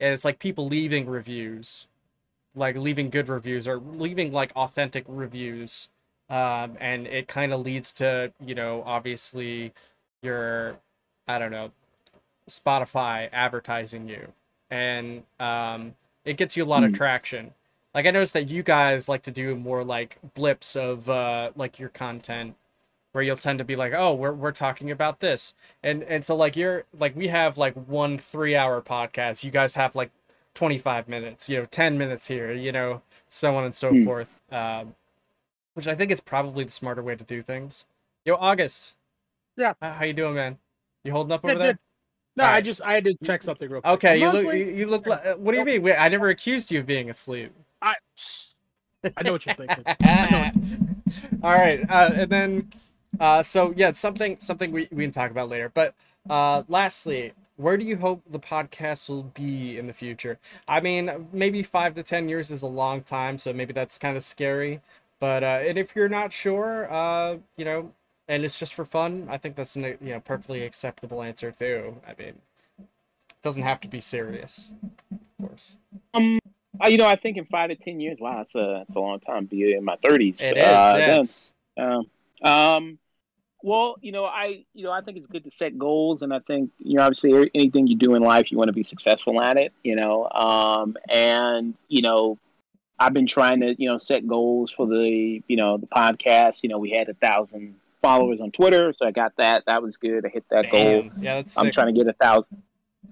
And 0.00 0.14
it's 0.14 0.24
like 0.24 0.38
people 0.40 0.68
leaving 0.68 1.06
reviews, 1.06 1.88
like 2.56 2.76
leaving 2.76 3.10
good 3.10 3.28
reviews 3.30 3.68
or 3.68 3.78
leaving 3.78 4.32
like 4.32 4.52
authentic 4.56 5.04
reviews. 5.08 5.90
Um, 6.30 6.76
and 6.80 7.06
it 7.08 7.28
kind 7.28 7.52
of 7.54 7.60
leads 7.62 7.92
to, 7.94 8.32
you 8.44 8.54
know, 8.56 8.82
obviously 8.86 9.72
your 10.22 10.78
I 11.28 11.38
don't 11.38 11.52
know, 11.52 11.72
Spotify 12.50 13.28
advertising 13.32 14.08
you. 14.08 14.32
And 14.70 15.24
um 15.40 15.94
it 16.24 16.36
gets 16.38 16.56
you 16.56 16.64
a 16.64 16.66
lot 16.66 16.84
of 16.84 16.92
Hmm. 16.92 16.94
traction. 16.94 17.52
Like 17.94 18.06
I 18.06 18.10
noticed 18.10 18.32
that 18.34 18.48
you 18.48 18.62
guys 18.62 19.08
like 19.08 19.22
to 19.24 19.30
do 19.30 19.54
more 19.56 19.84
like 19.84 20.18
blips 20.34 20.76
of 20.76 21.08
uh 21.10 21.50
like 21.56 21.78
your 21.78 21.90
content 21.90 22.56
where 23.12 23.24
you'll 23.24 23.36
tend 23.36 23.58
to 23.58 23.64
be 23.64 23.76
like, 23.76 23.92
"Oh, 23.94 24.14
we're 24.14 24.32
we're 24.32 24.52
talking 24.52 24.90
about 24.90 25.20
this." 25.20 25.54
And 25.82 26.02
and 26.04 26.24
so 26.24 26.36
like 26.36 26.56
you're 26.56 26.84
like 26.98 27.16
we 27.16 27.28
have 27.28 27.58
like 27.58 27.74
one 27.74 28.18
3-hour 28.18 28.82
podcast. 28.82 29.44
You 29.44 29.50
guys 29.50 29.74
have 29.76 29.94
like 29.96 30.10
25 30.54 31.08
minutes, 31.08 31.48
you 31.48 31.58
know, 31.58 31.66
10 31.66 31.98
minutes 31.98 32.26
here, 32.28 32.52
you 32.52 32.72
know, 32.72 33.02
so 33.30 33.56
on 33.56 33.64
and 33.64 33.76
so 33.76 33.90
Hmm. 33.90 34.04
forth. 34.04 34.40
Um 34.52 34.94
which 35.74 35.86
I 35.88 35.94
think 35.94 36.10
is 36.10 36.20
probably 36.20 36.64
the 36.64 36.70
smarter 36.70 37.02
way 37.02 37.16
to 37.16 37.24
do 37.24 37.42
things. 37.42 37.84
Yo, 38.24 38.34
August. 38.36 38.94
Yeah. 39.56 39.74
How, 39.80 39.92
how 39.92 40.04
you 40.04 40.12
doing, 40.12 40.34
man? 40.34 40.58
You 41.04 41.12
holding 41.12 41.32
up 41.32 41.44
Good, 41.44 41.50
over 41.52 41.58
there? 41.58 41.68
good. 41.72 41.78
No, 42.36 42.44
I 42.44 42.60
just 42.60 42.82
I 42.82 42.94
had 42.94 43.04
to 43.04 43.14
check 43.24 43.42
something 43.42 43.70
real 43.70 43.82
quick. 43.82 43.94
Okay, 43.94 44.16
you 44.18 44.26
not 44.26 44.34
look 44.34 44.54
you, 44.54 44.64
you 44.66 44.86
look 44.86 45.06
like 45.06 45.38
what 45.38 45.52
do 45.52 45.58
you 45.58 45.64
mean? 45.64 45.94
I 45.98 46.08
never 46.08 46.28
accused 46.28 46.70
you 46.70 46.80
of 46.80 46.86
being 46.86 47.10
asleep. 47.10 47.52
I, 47.82 47.94
I 49.16 49.22
know 49.24 49.32
what 49.32 49.44
you're 49.44 49.54
thinking. 49.54 49.84
I 50.02 50.52
All 51.42 51.52
right, 51.52 51.84
uh, 51.90 52.10
and 52.14 52.30
then, 52.30 52.72
uh, 53.20 53.42
so 53.42 53.74
yeah, 53.76 53.90
something 53.92 54.36
something 54.38 54.72
we 54.72 54.88
we 54.92 55.04
can 55.04 55.12
talk 55.12 55.30
about 55.30 55.48
later. 55.48 55.70
But 55.74 55.94
uh, 56.30 56.62
lastly, 56.68 57.32
where 57.56 57.76
do 57.76 57.84
you 57.84 57.96
hope 57.96 58.22
the 58.30 58.38
podcast 58.38 59.08
will 59.08 59.24
be 59.24 59.76
in 59.76 59.86
the 59.86 59.92
future? 59.92 60.38
I 60.68 60.80
mean, 60.80 61.28
maybe 61.32 61.62
five 61.62 61.94
to 61.96 62.02
ten 62.02 62.28
years 62.28 62.50
is 62.50 62.62
a 62.62 62.66
long 62.66 63.02
time, 63.02 63.38
so 63.38 63.52
maybe 63.52 63.72
that's 63.72 63.98
kind 63.98 64.16
of 64.16 64.22
scary. 64.22 64.80
But 65.20 65.42
uh, 65.42 65.60
and 65.66 65.78
if 65.78 65.94
you're 65.94 66.08
not 66.08 66.32
sure, 66.32 66.90
uh, 66.92 67.36
you 67.56 67.64
know, 67.64 67.92
and 68.28 68.44
it's 68.44 68.58
just 68.58 68.74
for 68.74 68.84
fun, 68.84 69.26
I 69.30 69.36
think 69.38 69.56
that's 69.56 69.76
an 69.76 69.84
you 69.84 70.12
know 70.12 70.20
perfectly 70.20 70.62
acceptable 70.62 71.22
answer 71.22 71.50
too. 71.52 71.96
I 72.06 72.14
mean, 72.18 72.28
it 72.78 73.42
doesn't 73.42 73.62
have 73.62 73.80
to 73.82 73.88
be 73.88 74.00
serious, 74.00 74.72
of 75.12 75.48
course. 75.48 75.76
um, 76.14 76.38
uh, 76.84 76.88
you 76.88 76.96
know, 76.96 77.06
I 77.06 77.16
think 77.16 77.36
in 77.36 77.44
five 77.46 77.70
to 77.70 77.76
ten 77.76 78.00
years, 78.00 78.18
wow, 78.20 78.38
that's 78.38 78.54
a 78.54 78.84
that's 78.86 78.96
a 78.96 79.00
long 79.00 79.20
time. 79.20 79.46
Be 79.46 79.74
in 79.74 79.84
my 79.84 79.96
thirties. 79.96 80.40
It 80.42 80.56
is. 80.56 80.64
Uh, 80.64 80.92
then- 80.96 81.24
Um, 81.78 82.06
um, 82.42 82.98
well, 83.62 83.96
you 84.00 84.10
know, 84.12 84.24
I 84.24 84.64
you 84.74 84.84
know 84.84 84.90
I 84.90 85.00
think 85.02 85.16
it's 85.16 85.26
good 85.26 85.44
to 85.44 85.50
set 85.50 85.78
goals, 85.78 86.22
and 86.22 86.34
I 86.34 86.40
think 86.40 86.70
you 86.78 86.96
know 86.96 87.02
obviously 87.04 87.50
anything 87.54 87.86
you 87.86 87.96
do 87.96 88.14
in 88.14 88.22
life, 88.22 88.50
you 88.50 88.58
want 88.58 88.68
to 88.68 88.74
be 88.74 88.82
successful 88.82 89.40
at 89.40 89.56
it. 89.56 89.72
You 89.84 89.96
know, 89.96 90.28
um, 90.30 90.96
and 91.08 91.74
you 91.88 92.02
know, 92.02 92.38
I've 92.98 93.12
been 93.12 93.26
trying 93.26 93.60
to 93.60 93.74
you 93.80 93.88
know 93.88 93.98
set 93.98 94.26
goals 94.26 94.72
for 94.72 94.86
the 94.86 95.42
you 95.46 95.56
know 95.56 95.76
the 95.76 95.86
podcast. 95.86 96.62
You 96.62 96.70
know, 96.70 96.78
we 96.78 96.90
had 96.90 97.08
a 97.08 97.14
thousand 97.14 97.76
followers 98.02 98.40
on 98.40 98.50
Twitter, 98.50 98.92
so 98.92 99.06
I 99.06 99.12
got 99.12 99.36
that. 99.36 99.62
That 99.66 99.80
was 99.82 99.96
good. 99.96 100.26
I 100.26 100.28
hit 100.28 100.44
that 100.50 100.70
goal. 100.70 101.04
Yeah, 101.20 101.36
that's 101.36 101.56
I'm 101.56 101.66
sick. 101.66 101.74
trying 101.74 101.94
to 101.94 101.98
get 102.04 102.08
a 102.08 102.14
thousand. 102.14 102.62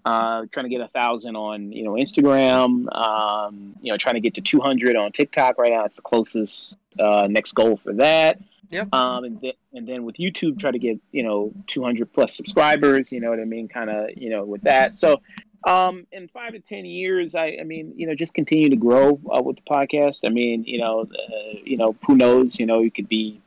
Uh, 0.05 0.47
trying 0.51 0.65
to 0.65 0.71
get 0.71 0.81
a 0.81 0.89
thousand 0.89 1.37
on 1.37 1.73
you 1.73 1.85
know 1.85 1.93
Instagram. 1.93 2.87
Um, 2.95 3.77
you 3.83 3.93
know, 3.93 3.99
trying 3.99 4.15
to 4.15 4.21
get 4.21 4.35
to 4.35 4.41
200 4.41 4.97
on 4.97 5.13
TikTok 5.13 5.59
right 5.59 5.73
now. 5.73 5.85
It's 5.85 5.97
the 5.97 6.03
closest 6.03 6.79
uh, 6.99 7.27
next 7.31 7.53
goal 7.55 7.77
for 7.77 7.93
that. 7.95 8.41
Yep. 8.71 8.95
Um, 8.95 9.25
and 9.25 9.41
then 9.41 9.53
and 9.73 9.87
then 9.87 10.05
with 10.05 10.17
YouTube, 10.17 10.59
try 10.59 10.71
to 10.71 10.79
get 10.79 10.99
you 11.13 11.23
know 11.23 11.53
200 11.67 12.13
plus 12.13 12.35
subscribers. 12.35 13.13
You 13.13 13.21
know 13.21 13.31
what 13.31 13.41
I 13.41 13.45
mean? 13.45 13.69
Kind 13.69 13.91
of 13.91 14.11
you 14.17 14.31
know 14.31 14.45
with 14.45 14.63
that. 14.63 14.97
So. 14.97 15.21
Um, 15.67 16.07
in 16.11 16.27
five 16.29 16.53
to 16.53 16.59
ten 16.59 16.87
years, 16.87 17.35
I, 17.35 17.59
I 17.61 17.65
mean, 17.65 17.93
you 17.95 18.07
know, 18.07 18.15
just 18.15 18.33
continue 18.33 18.71
to 18.71 18.77
grow 18.77 19.21
uh, 19.31 19.43
with 19.43 19.57
the 19.57 19.63
podcast. 19.71 20.21
I 20.27 20.31
mean, 20.31 20.65
you 20.65 20.79
know, 20.79 21.03
uh, 21.03 21.59
you 21.63 21.77
know, 21.77 21.95
who 22.07 22.17
knows? 22.17 22.59
You 22.59 22.65
know, 22.65 22.81
you 22.81 22.91
could 22.91 23.11
be 23.11 23.43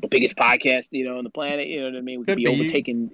the 0.00 0.08
biggest 0.08 0.36
podcast, 0.36 0.88
you 0.92 1.04
know, 1.04 1.18
on 1.18 1.24
the 1.24 1.30
planet. 1.30 1.68
You 1.68 1.80
know 1.80 1.90
what 1.90 1.96
I 1.96 2.00
mean? 2.00 2.20
We 2.20 2.24
could 2.24 2.32
Could 2.32 2.36
be, 2.38 2.46
be. 2.46 2.52
overtaking, 2.52 3.10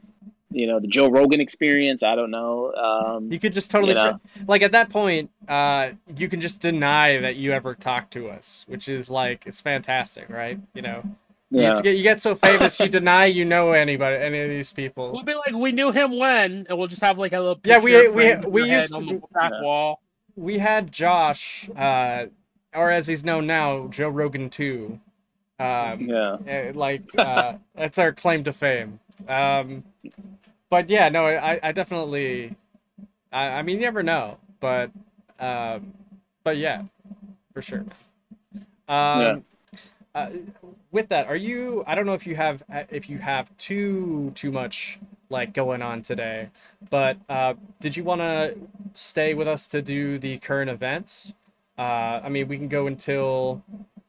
you 0.51 0.67
know, 0.67 0.81
the 0.81 0.87
Joe 0.87 1.09
Rogan 1.11 1.41
experience. 1.41 2.03
I 2.03 2.15
don't 2.15 2.31
know. 2.31 2.73
Um, 2.75 3.31
You 3.33 3.39
could 3.39 3.53
just 3.53 3.71
totally 3.71 3.91
you 3.93 3.97
know. 3.97 4.21
like 4.47 4.63
at 4.63 4.73
that 4.73 4.89
point, 4.91 5.31
uh, 5.47 5.91
you 6.17 6.29
can 6.29 6.41
just 6.41 6.61
deny 6.63 7.19
that 7.21 7.37
you 7.37 7.53
ever 7.53 7.75
talked 7.75 8.13
to 8.15 8.29
us, 8.31 8.65
which 8.69 8.89
is 8.89 9.11
like 9.11 9.45
it's 9.47 9.61
fantastic, 9.61 10.29
right? 10.31 10.59
You 10.75 10.83
know, 10.83 11.03
you, 11.51 11.61
yeah. 11.63 11.71
just 11.71 11.83
get, 11.83 11.97
you 11.97 12.03
get 12.03 12.21
so 12.21 12.35
famous, 12.35 12.79
you 12.81 12.89
deny 12.89 13.27
you 13.27 13.45
know 13.45 13.73
anybody, 13.73 14.17
any 14.17 14.41
of 14.41 14.49
these 14.49 14.73
people. 14.73 15.13
We'll 15.13 15.23
be 15.23 15.35
like, 15.35 15.53
we 15.55 15.73
knew 15.73 15.91
him 15.93 16.19
when, 16.19 16.67
and 16.69 16.79
we'll 16.79 16.87
just 16.89 17.03
have 17.03 17.19
like 17.19 17.33
a 17.33 17.41
little 17.41 17.61
Yeah, 17.65 17.79
we- 17.79 18.09
we- 18.09 18.37
we 18.37 18.71
used 18.71 18.95
to- 18.95 19.01
the 19.01 19.21
back 19.33 19.53
Yeah. 19.57 19.63
wall. 19.63 20.01
We 20.37 20.59
had 20.59 20.93
Josh, 20.93 21.69
uh, 21.77 22.27
or 22.75 22.91
as 22.91 23.07
he's 23.07 23.25
known 23.25 23.47
now, 23.47 23.89
Joe 23.89 24.09
Rogan 24.09 24.49
too. 24.51 25.01
Um, 25.61 26.03
yeah. 26.09 26.37
eh, 26.47 26.73
like 26.75 27.03
uh, 27.19 27.55
that's 27.75 27.99
our 27.99 28.13
claim 28.13 28.45
to 28.45 28.53
fame. 28.53 29.01
Um, 29.29 29.83
but 30.71 30.89
yeah, 30.91 31.09
no, 31.09 31.27
I, 31.27 31.59
I 31.63 31.73
definitely, 31.73 32.57
I, 33.33 33.49
I 33.49 33.63
mean, 33.63 33.77
you 33.77 33.83
never 33.83 34.03
know, 34.03 34.39
but, 34.61 34.91
um, 35.41 35.95
but 36.45 36.57
yeah, 36.57 36.83
for 37.53 37.63
sure. 37.63 37.85
Um, 38.89 39.45
uh, 40.15 40.31
with 40.91 41.09
that, 41.11 41.27
are 41.27 41.37
you? 41.37 41.85
I 41.87 41.95
don't 41.95 42.07
know 42.07 42.15
if 42.15 42.27
you 42.27 42.35
have 42.37 42.63
if 42.91 43.09
you 43.11 43.19
have 43.19 43.57
too 43.59 44.33
too 44.35 44.51
much 44.51 44.99
like 45.29 45.53
going 45.53 45.83
on 45.83 46.03
today, 46.03 46.49
but 46.89 47.19
uh, 47.29 47.55
did 47.81 47.97
you 47.97 48.03
want 48.05 48.23
to 48.23 48.57
stay 48.95 49.35
with 49.35 49.47
us 49.47 49.69
to 49.69 49.83
do 49.83 50.19
the 50.19 50.39
current 50.39 50.71
events? 50.71 51.33
Uh, 51.79 52.21
I 52.25 52.29
mean, 52.31 52.49
we 52.49 52.57
can 52.57 52.69
go 52.69 52.87
until 52.87 53.63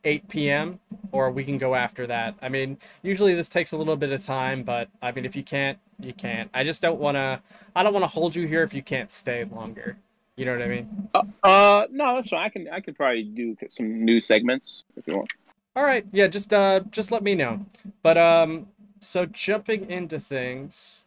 8 0.04 0.28
p.m. 0.28 0.80
or 1.12 1.32
we 1.32 1.44
can 1.44 1.58
go 1.58 1.76
after 1.76 2.08
that. 2.08 2.36
I 2.42 2.50
mean, 2.50 2.78
usually 3.02 3.36
this 3.36 3.50
takes 3.50 3.72
a 3.72 3.78
little 3.78 3.96
bit 3.96 4.12
of 4.12 4.24
time, 4.24 4.64
but 4.64 4.90
I 5.02 5.12
mean, 5.12 5.26
if 5.26 5.36
you 5.36 5.44
can't, 5.44 5.78
you 6.00 6.14
can't. 6.14 6.50
I 6.54 6.64
just 6.64 6.82
don't 6.82 7.00
want 7.00 7.16
to. 7.16 7.42
I 7.76 7.84
don't 7.84 7.94
want 7.94 8.04
to 8.04 8.08
hold 8.08 8.36
you 8.36 8.48
here 8.48 8.64
if 8.64 8.74
you 8.74 8.82
can't 8.82 9.12
stay 9.12 9.44
longer. 9.46 9.98
You 10.36 10.46
know 10.46 10.54
what 10.54 10.62
I 10.62 10.68
mean? 10.68 11.10
Uh, 11.14 11.24
uh, 11.44 11.88
no, 11.92 12.16
that's 12.16 12.30
fine. 12.30 12.46
I 12.46 12.50
can 12.50 12.70
I 12.70 12.80
can 12.80 12.94
probably 12.94 13.24
do 13.24 13.58
some 13.68 14.06
new 14.06 14.22
segments 14.22 14.86
if 14.96 15.04
you 15.08 15.18
want. 15.18 15.34
All 15.76 15.84
right, 15.84 16.06
yeah, 16.12 16.28
just 16.28 16.54
uh, 16.54 16.82
just 16.92 17.12
let 17.12 17.24
me 17.24 17.36
know. 17.36 17.66
But 18.02 18.18
um, 18.18 18.68
so 19.02 19.26
jumping 19.26 19.90
into 19.90 20.20
things, 20.20 21.04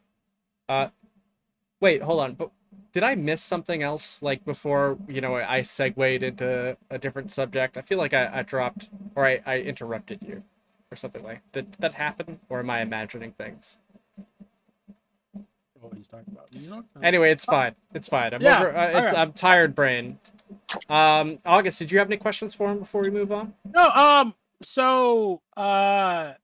uh, 0.68 0.88
wait, 1.80 2.02
hold 2.02 2.20
on, 2.20 2.34
but 2.34 2.50
did 2.92 3.02
I 3.04 3.14
miss 3.14 3.42
something 3.42 3.82
else 3.82 4.22
like 4.22 4.44
before 4.44 4.98
you 5.08 5.20
know 5.20 5.36
I 5.36 5.62
segued 5.62 6.22
into 6.22 6.76
a 6.90 6.98
different 6.98 7.32
subject? 7.32 7.76
I 7.76 7.80
feel 7.80 7.98
like 7.98 8.14
I, 8.14 8.40
I 8.40 8.42
dropped 8.42 8.90
or 9.14 9.26
I, 9.26 9.40
I 9.46 9.58
interrupted 9.58 10.20
you 10.22 10.42
or 10.90 10.96
something 10.96 11.22
like 11.22 11.40
did 11.52 11.72
that 11.80 11.94
happen 11.94 12.40
or 12.48 12.60
am 12.60 12.70
I 12.70 12.82
imagining 12.82 13.32
things? 13.32 13.78
What 15.80 15.94
he's 15.96 16.06
talking 16.06 16.32
about. 16.32 16.48
You 16.52 16.70
know, 16.70 16.84
Anyway, 17.02 17.32
it's 17.32 17.44
fine. 17.44 17.74
It's 17.92 18.06
fine. 18.06 18.32
I'm 18.32 18.40
Yeah, 18.40 18.60
over, 18.60 18.76
uh, 18.76 18.86
it's 18.86 18.96
alright. 18.96 19.14
I'm 19.16 19.32
tired 19.32 19.74
brain. 19.74 20.18
Um, 20.88 21.38
August, 21.44 21.80
did 21.80 21.90
you 21.90 21.98
have 21.98 22.06
any 22.06 22.18
questions 22.18 22.54
for 22.54 22.70
him 22.70 22.78
before 22.78 23.02
we 23.02 23.10
move 23.10 23.32
on? 23.32 23.52
No, 23.74 23.88
um, 23.88 24.34
so, 24.62 25.40
uh, 25.56 26.34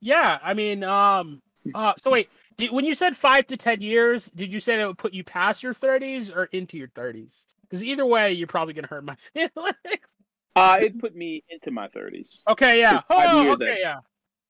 yeah, 0.00 0.38
I 0.42 0.54
mean, 0.54 0.82
um, 0.82 1.42
uh, 1.74 1.92
so 1.98 2.10
wait, 2.10 2.30
did, 2.60 2.70
when 2.70 2.84
you 2.84 2.94
said 2.94 3.16
five 3.16 3.46
to 3.48 3.56
ten 3.56 3.80
years, 3.80 4.26
did 4.26 4.52
you 4.52 4.60
say 4.60 4.76
that 4.76 4.86
would 4.86 4.98
put 4.98 5.12
you 5.12 5.24
past 5.24 5.62
your 5.62 5.74
thirties 5.74 6.30
or 6.30 6.44
into 6.52 6.76
your 6.78 6.88
thirties? 6.94 7.46
Because 7.62 7.82
either 7.84 8.06
way, 8.06 8.32
you're 8.32 8.46
probably 8.46 8.74
gonna 8.74 8.86
hurt 8.88 9.04
my 9.04 9.14
feelings. 9.34 10.14
Uh, 10.56 10.78
it 10.80 10.98
put 10.98 11.14
me 11.16 11.42
into 11.48 11.70
my 11.70 11.88
thirties. 11.88 12.40
okay, 12.48 12.78
yeah. 12.80 13.00
Five 13.08 13.28
Oh, 13.32 13.42
years 13.42 13.54
okay, 13.54 13.72
in. 13.72 13.78
yeah. 13.80 13.96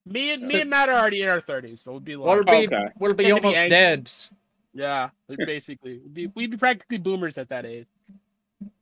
Me 0.05 0.33
and 0.33 0.45
me 0.47 0.61
and 0.61 0.69
Matt 0.69 0.89
are 0.89 0.97
already 0.99 1.21
in 1.21 1.29
our 1.29 1.39
thirties, 1.39 1.81
so 1.81 1.93
we'd 1.93 2.03
be 2.05 2.15
We'll 2.15 2.43
be 2.43 2.51
Okay. 2.67 2.87
we'll 2.99 3.13
be 3.13 3.25
Tend 3.25 3.35
to 3.37 3.41
be 3.41 3.47
almost 3.47 3.69
dead. 3.69 4.11
yeah, 4.73 5.09
basically, 5.45 5.99
we'd 5.99 6.13
be, 6.13 6.27
we'd 6.35 6.51
be 6.51 6.57
practically 6.57 6.97
boomers 6.97 7.37
at 7.37 7.49
that 7.49 7.65
age. 7.65 7.85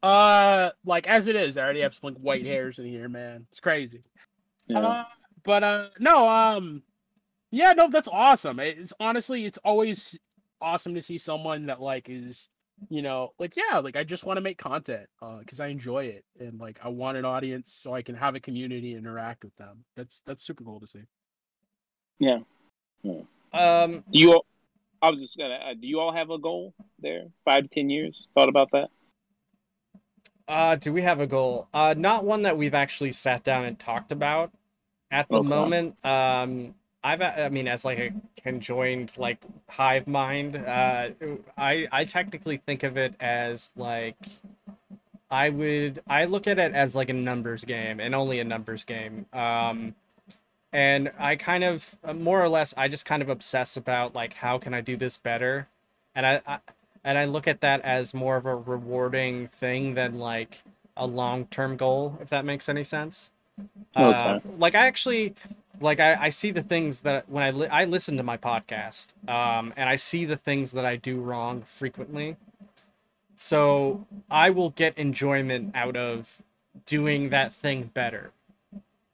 Uh, 0.04 0.70
like 0.86 1.08
as 1.10 1.28
it 1.28 1.36
is, 1.36 1.58
I 1.58 1.64
already 1.64 1.82
have 1.82 1.94
some 1.94 2.14
like 2.14 2.22
white 2.22 2.46
hairs 2.46 2.80
in 2.80 2.86
here, 2.86 3.10
man. 3.10 3.46
It's 3.52 3.60
crazy. 3.60 4.02
Yeah. 4.68 4.80
Uh, 4.80 5.06
but 5.44 5.64
uh 5.64 5.88
no, 6.00 6.28
um 6.28 6.84
yeah, 7.52 7.74
no, 7.74 7.90
that's 7.90 8.08
awesome. 8.08 8.60
It's 8.60 8.94
honestly 9.00 9.46
it's 9.46 9.58
always 9.60 10.18
awesome 10.62 10.94
to 10.96 11.02
see 11.02 11.18
someone 11.18 11.66
that 11.68 11.82
like 11.82 12.10
is 12.10 12.50
you 12.90 13.02
know, 13.02 13.34
like 13.40 13.56
yeah, 13.58 13.80
like 13.80 13.98
I 13.98 14.04
just 14.06 14.26
want 14.26 14.38
to 14.38 14.42
make 14.42 14.58
content 14.58 15.08
uh 15.22 15.40
cuz 15.46 15.60
I 15.60 15.68
enjoy 15.68 16.06
it 16.06 16.24
and 16.40 16.60
like 16.60 16.84
I 16.86 16.90
want 16.90 17.18
an 17.18 17.26
audience 17.26 17.74
so 17.74 17.94
I 17.94 18.02
can 18.02 18.16
have 18.16 18.36
a 18.36 18.40
community 18.40 18.94
and 18.94 19.06
interact 19.06 19.44
with 19.44 19.56
them. 19.58 19.84
That's 19.96 20.22
that's 20.22 20.44
super 20.44 20.64
cool 20.64 20.80
to 20.80 20.88
see. 20.88 21.04
yeah. 22.20 22.40
Um, 23.54 24.04
Do 24.12 24.20
you? 24.20 24.34
all- 24.34 24.46
I 25.02 25.10
was 25.10 25.22
just 25.22 25.38
gonna. 25.38 25.56
Uh, 25.56 25.74
do 25.74 25.88
you 25.88 26.00
all 26.00 26.12
have 26.14 26.30
a 26.30 26.38
goal 26.38 26.74
there? 27.00 27.28
Five 27.46 27.64
to 27.64 27.70
ten 27.70 27.90
years? 27.90 28.30
Thought 28.36 28.50
about 28.50 28.72
that? 28.72 28.90
Uh, 30.48 30.76
do 30.76 30.92
we 30.92 31.02
have 31.02 31.20
a 31.20 31.28
goal? 31.28 31.68
Uh, 31.74 31.94
not 31.98 32.26
one 32.26 32.42
that 32.42 32.58
we've 32.58 32.74
actually 32.74 33.12
sat 33.12 33.44
down 33.44 33.66
and 33.66 33.80
talked 33.80 34.12
about 34.12 34.52
at 35.12 35.30
the 35.30 35.38
Okay. 35.38 35.48
moment. 35.48 36.06
Um, 36.06 36.76
I've, 37.04 37.22
I 37.22 37.50
mean, 37.50 37.68
as 37.68 37.86
like 37.86 37.98
a 38.00 38.12
conjoined 38.42 39.14
like 39.18 39.40
hive 39.70 40.08
mind, 40.08 40.56
uh, 40.58 41.10
I 41.58 41.88
I 41.92 42.04
technically 42.04 42.58
think 42.66 42.84
of 42.84 42.98
it 42.98 43.16
as 43.20 43.72
like 43.78 44.18
I 45.32 45.50
would 45.50 46.02
I 46.10 46.26
look 46.26 46.48
at 46.48 46.58
it 46.60 46.74
as 46.74 46.96
like 46.96 47.10
a 47.10 47.14
numbers 47.14 47.64
game 47.64 48.00
and 48.00 48.16
only 48.16 48.40
a 48.40 48.44
numbers 48.44 48.84
game. 48.84 49.26
Um, 49.34 49.96
and 50.74 51.12
I 51.20 51.36
kind 51.36 51.64
of 51.64 51.96
uh, 52.04 52.14
more 52.14 52.42
or 52.42 52.50
less 52.50 52.74
I 52.78 52.88
just 52.88 53.06
kind 53.06 53.22
of 53.22 53.30
obsess 53.30 53.78
about 53.78 54.16
like 54.16 54.34
how 54.36 54.58
can 54.58 54.74
I 54.74 54.82
do 54.82 54.98
this 54.98 55.18
better, 55.18 55.68
and 56.16 56.26
I, 56.26 56.42
I 56.48 56.60
and 57.04 57.18
I 57.18 57.26
look 57.26 57.48
at 57.48 57.62
that 57.62 57.82
as 57.82 58.14
more 58.14 58.38
of 58.38 58.46
a 58.46 58.56
rewarding 58.56 59.48
thing 59.48 59.94
than 59.96 60.20
like 60.20 60.64
a 60.98 61.08
long-term 61.08 61.78
goal, 61.78 62.18
if 62.22 62.30
that 62.30 62.44
makes 62.46 62.68
any 62.68 62.84
sense. 62.84 63.30
Uh, 63.96 64.40
Okay. 64.40 64.52
like 64.58 64.76
I 64.76 64.86
actually, 64.88 65.34
like 65.82 66.00
I, 66.00 66.16
I 66.26 66.30
see 66.30 66.52
the 66.52 66.62
things 66.64 67.02
that 67.02 67.30
when 67.30 67.44
I 67.44 67.52
li- 67.52 67.68
I 67.68 67.86
listen 67.86 68.18
to 68.18 68.24
my 68.24 68.38
podcast, 68.38 69.08
um, 69.30 69.74
and 69.78 69.88
I 69.90 69.96
see 69.96 70.26
the 70.26 70.38
things 70.38 70.72
that 70.74 70.86
I 70.86 70.96
do 70.96 71.20
wrong 71.20 71.62
frequently. 71.62 72.38
So 73.36 74.06
I 74.30 74.50
will 74.50 74.72
get 74.72 74.98
enjoyment 74.98 75.72
out 75.76 75.96
of 75.96 76.42
doing 76.86 77.30
that 77.30 77.54
thing 77.54 77.90
better. 77.94 78.32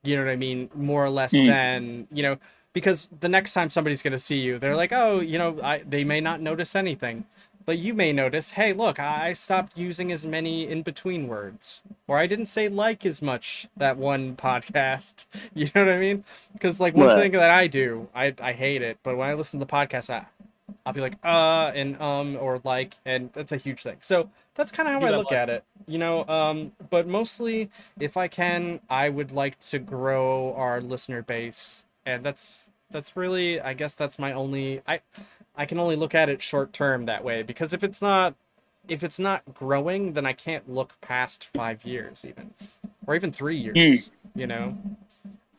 You 0.04 0.16
know 0.18 0.26
what 0.26 0.32
I 0.32 0.36
mean? 0.36 0.70
More 0.76 1.04
or 1.06 1.10
less 1.10 1.34
Mm. 1.34 1.46
than 1.46 2.08
you 2.12 2.24
know, 2.24 2.38
because 2.74 3.10
the 3.20 3.30
next 3.30 3.54
time 3.54 3.70
somebody's 3.70 4.02
gonna 4.02 4.20
see 4.20 4.40
you, 4.40 4.60
they're 4.60 4.76
like, 4.76 4.92
oh, 4.92 5.20
you 5.20 5.38
know, 5.38 5.60
I, 5.62 5.80
they 5.80 6.04
may 6.04 6.22
not 6.22 6.42
notice 6.42 6.76
anything, 6.76 7.26
but 7.66 7.78
you 7.80 7.94
may 7.94 8.14
notice, 8.14 8.52
hey, 8.52 8.74
look, 8.74 9.00
I 9.00 9.34
stopped 9.34 9.78
using 9.78 10.12
as 10.12 10.26
many 10.26 10.68
in 10.70 10.84
between 10.84 11.28
words, 11.28 11.82
or 12.08 12.18
I 12.18 12.28
didn't 12.28 12.46
say 12.48 12.68
like 12.70 13.06
as 13.06 13.22
much 13.22 13.68
that 13.78 13.98
one 13.98 14.36
podcast. 14.36 15.26
You 15.54 15.70
know 15.74 15.86
what 15.86 15.94
I 15.94 15.98
mean? 16.00 16.24
Because 16.54 16.80
like 16.80 16.94
one 16.96 17.08
Right. 17.08 17.20
thing 17.22 17.32
that 17.34 17.52
I 17.52 17.68
do, 17.68 18.08
I 18.16 18.34
I 18.42 18.54
hate 18.54 18.82
it, 18.82 18.98
but 19.04 19.18
when 19.18 19.30
I 19.30 19.34
listen 19.34 19.60
to 19.60 19.66
the 19.66 19.72
podcast, 19.72 20.10
I, 20.10 20.26
I'll 20.86 20.94
be 20.94 21.02
like 21.02 21.16
uh 21.24 21.72
and 21.76 22.00
um 22.02 22.38
or 22.40 22.62
like, 22.64 22.96
and 23.06 23.30
that's 23.34 23.52
a 23.52 23.58
huge 23.58 23.82
thing. 23.84 23.98
So 24.02 24.30
that's 24.56 24.72
kind 24.72 24.88
of 24.88 24.94
how 24.94 25.00
Do 25.00 25.06
I 25.08 25.12
look 25.12 25.32
like- 25.32 25.40
at 25.40 25.50
it, 25.50 25.64
you 25.88 25.98
know. 25.98 26.26
Um, 26.28 26.72
but 26.90 27.08
mostly, 27.08 27.70
if 28.00 28.16
I 28.18 28.28
can, 28.28 28.80
I 28.90 29.10
would 29.10 29.32
like 29.32 29.60
to 29.72 29.80
grow 29.80 30.54
our 30.56 30.80
listener 30.82 31.22
base, 31.22 31.86
and 32.06 32.24
that's 32.24 32.70
that's 32.92 33.18
really, 33.18 33.60
I 33.60 33.74
guess 33.74 33.94
that's 33.96 34.18
my 34.20 34.32
only 34.34 34.82
I. 34.88 35.00
I 35.58 35.66
can 35.66 35.80
only 35.80 35.96
look 35.96 36.16
at 36.16 36.30
it 36.30 36.42
short 36.42 36.74
term 36.74 37.06
that 37.06 37.24
way 37.24 37.44
because 37.44 37.74
if 37.74 37.84
it's 37.84 38.02
not 38.02 38.36
if 38.88 39.04
it's 39.04 39.20
not 39.20 39.42
growing, 39.54 40.14
then 40.14 40.26
I 40.26 40.34
can't 40.34 40.70
look 40.70 40.94
past 41.02 41.48
five 41.54 41.84
years 41.84 42.26
even, 42.26 42.54
or 43.08 43.16
even 43.16 43.32
three 43.32 43.58
years. 43.58 44.10
You 44.36 44.48
know. 44.48 44.78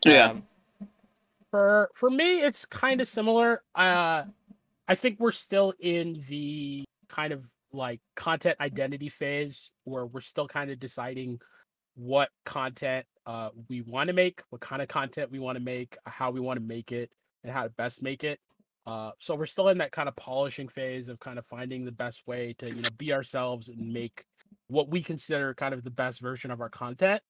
Yeah. 0.05 0.31
Um, 0.31 0.43
For 1.51 1.91
for 1.95 2.11
me, 2.11 2.41
it's 2.41 2.65
kind 2.65 3.01
of 3.01 3.09
similar. 3.09 3.63
Uh, 3.75 4.25
I 4.89 4.95
think 4.95 5.19
we're 5.19 5.31
still 5.31 5.75
in 5.81 6.17
the 6.29 6.85
kind 7.09 7.33
of 7.33 7.45
like 7.73 8.01
content 8.15 8.57
identity 8.61 9.09
phase 9.09 9.73
where 9.85 10.07
we're 10.07 10.21
still 10.21 10.47
kind 10.47 10.71
of 10.71 10.79
deciding 10.79 11.41
what 11.95 12.31
content 12.45 13.07
uh, 13.27 13.51
we 13.69 13.81
want 13.83 14.09
to 14.09 14.15
make, 14.15 14.41
what 14.51 14.61
kind 14.61 14.83
of 14.83 14.89
content 14.89 15.31
we 15.31 15.39
want 15.39 15.57
to 15.57 15.63
make, 15.63 15.97
how 16.05 16.31
we 16.31 16.41
want 16.41 16.59
to 16.61 16.65
make 16.65 16.93
it, 16.93 17.11
and 17.43 17.53
how 17.53 17.65
to 17.65 17.71
best 17.71 18.03
make 18.03 18.23
it. 18.23 18.39
Uh, 18.87 19.11
so 19.19 19.35
we're 19.35 19.47
still 19.47 19.69
in 19.69 19.79
that 19.79 19.91
kind 19.91 20.09
of 20.09 20.15
polishing 20.17 20.69
phase 20.69 21.09
of 21.09 21.19
kind 21.19 21.39
of 21.39 21.45
finding 21.45 21.85
the 21.85 21.93
best 21.93 22.27
way 22.27 22.55
to 22.59 22.69
you 22.69 22.83
know 22.83 22.89
be 22.99 23.13
ourselves 23.13 23.69
and 23.69 23.93
make 23.93 24.25
what 24.69 24.89
we 24.89 25.03
consider 25.03 25.55
kind 25.55 25.75
of 25.75 25.83
the 25.83 25.91
best 25.91 26.21
version 26.21 26.51
of 26.51 26.61
our 26.61 26.69
content. 26.69 27.21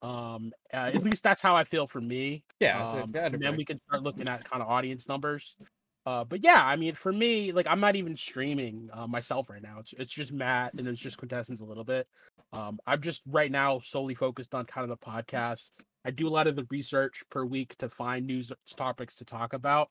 Um, 0.00 0.52
uh, 0.72 0.90
at 0.94 1.02
least 1.02 1.22
that's 1.22 1.42
how 1.42 1.54
I 1.54 1.64
feel 1.64 1.86
for 1.86 2.00
me. 2.00 2.44
yeah. 2.60 2.84
Um, 2.84 3.12
and 3.14 3.40
then 3.40 3.56
we 3.56 3.64
can 3.64 3.78
start 3.78 4.02
looking 4.02 4.28
at 4.28 4.44
kind 4.44 4.62
of 4.62 4.68
audience 4.68 5.08
numbers. 5.08 5.56
Uh, 6.04 6.24
but 6.24 6.42
yeah, 6.42 6.64
I 6.64 6.74
mean, 6.74 6.94
for 6.94 7.12
me, 7.12 7.52
like 7.52 7.66
I'm 7.68 7.78
not 7.78 7.94
even 7.94 8.16
streaming 8.16 8.88
uh, 8.92 9.06
myself 9.06 9.48
right 9.48 9.62
now. 9.62 9.78
It's 9.78 9.92
it's 9.92 10.12
just 10.12 10.32
Matt 10.32 10.74
and 10.74 10.88
it's 10.88 10.98
just 10.98 11.18
Quintessence 11.18 11.60
a 11.60 11.64
little 11.64 11.84
bit. 11.84 12.08
Um, 12.52 12.78
I'm 12.86 13.00
just 13.00 13.22
right 13.28 13.50
now 13.50 13.78
solely 13.78 14.14
focused 14.14 14.54
on 14.54 14.64
kind 14.66 14.82
of 14.82 14.90
the 14.90 15.04
podcast. 15.04 15.70
I 16.04 16.10
do 16.10 16.26
a 16.26 16.30
lot 16.30 16.48
of 16.48 16.56
the 16.56 16.66
research 16.70 17.22
per 17.30 17.44
week 17.44 17.76
to 17.76 17.88
find 17.88 18.26
news 18.26 18.52
topics 18.76 19.14
to 19.16 19.24
talk 19.24 19.52
about. 19.52 19.88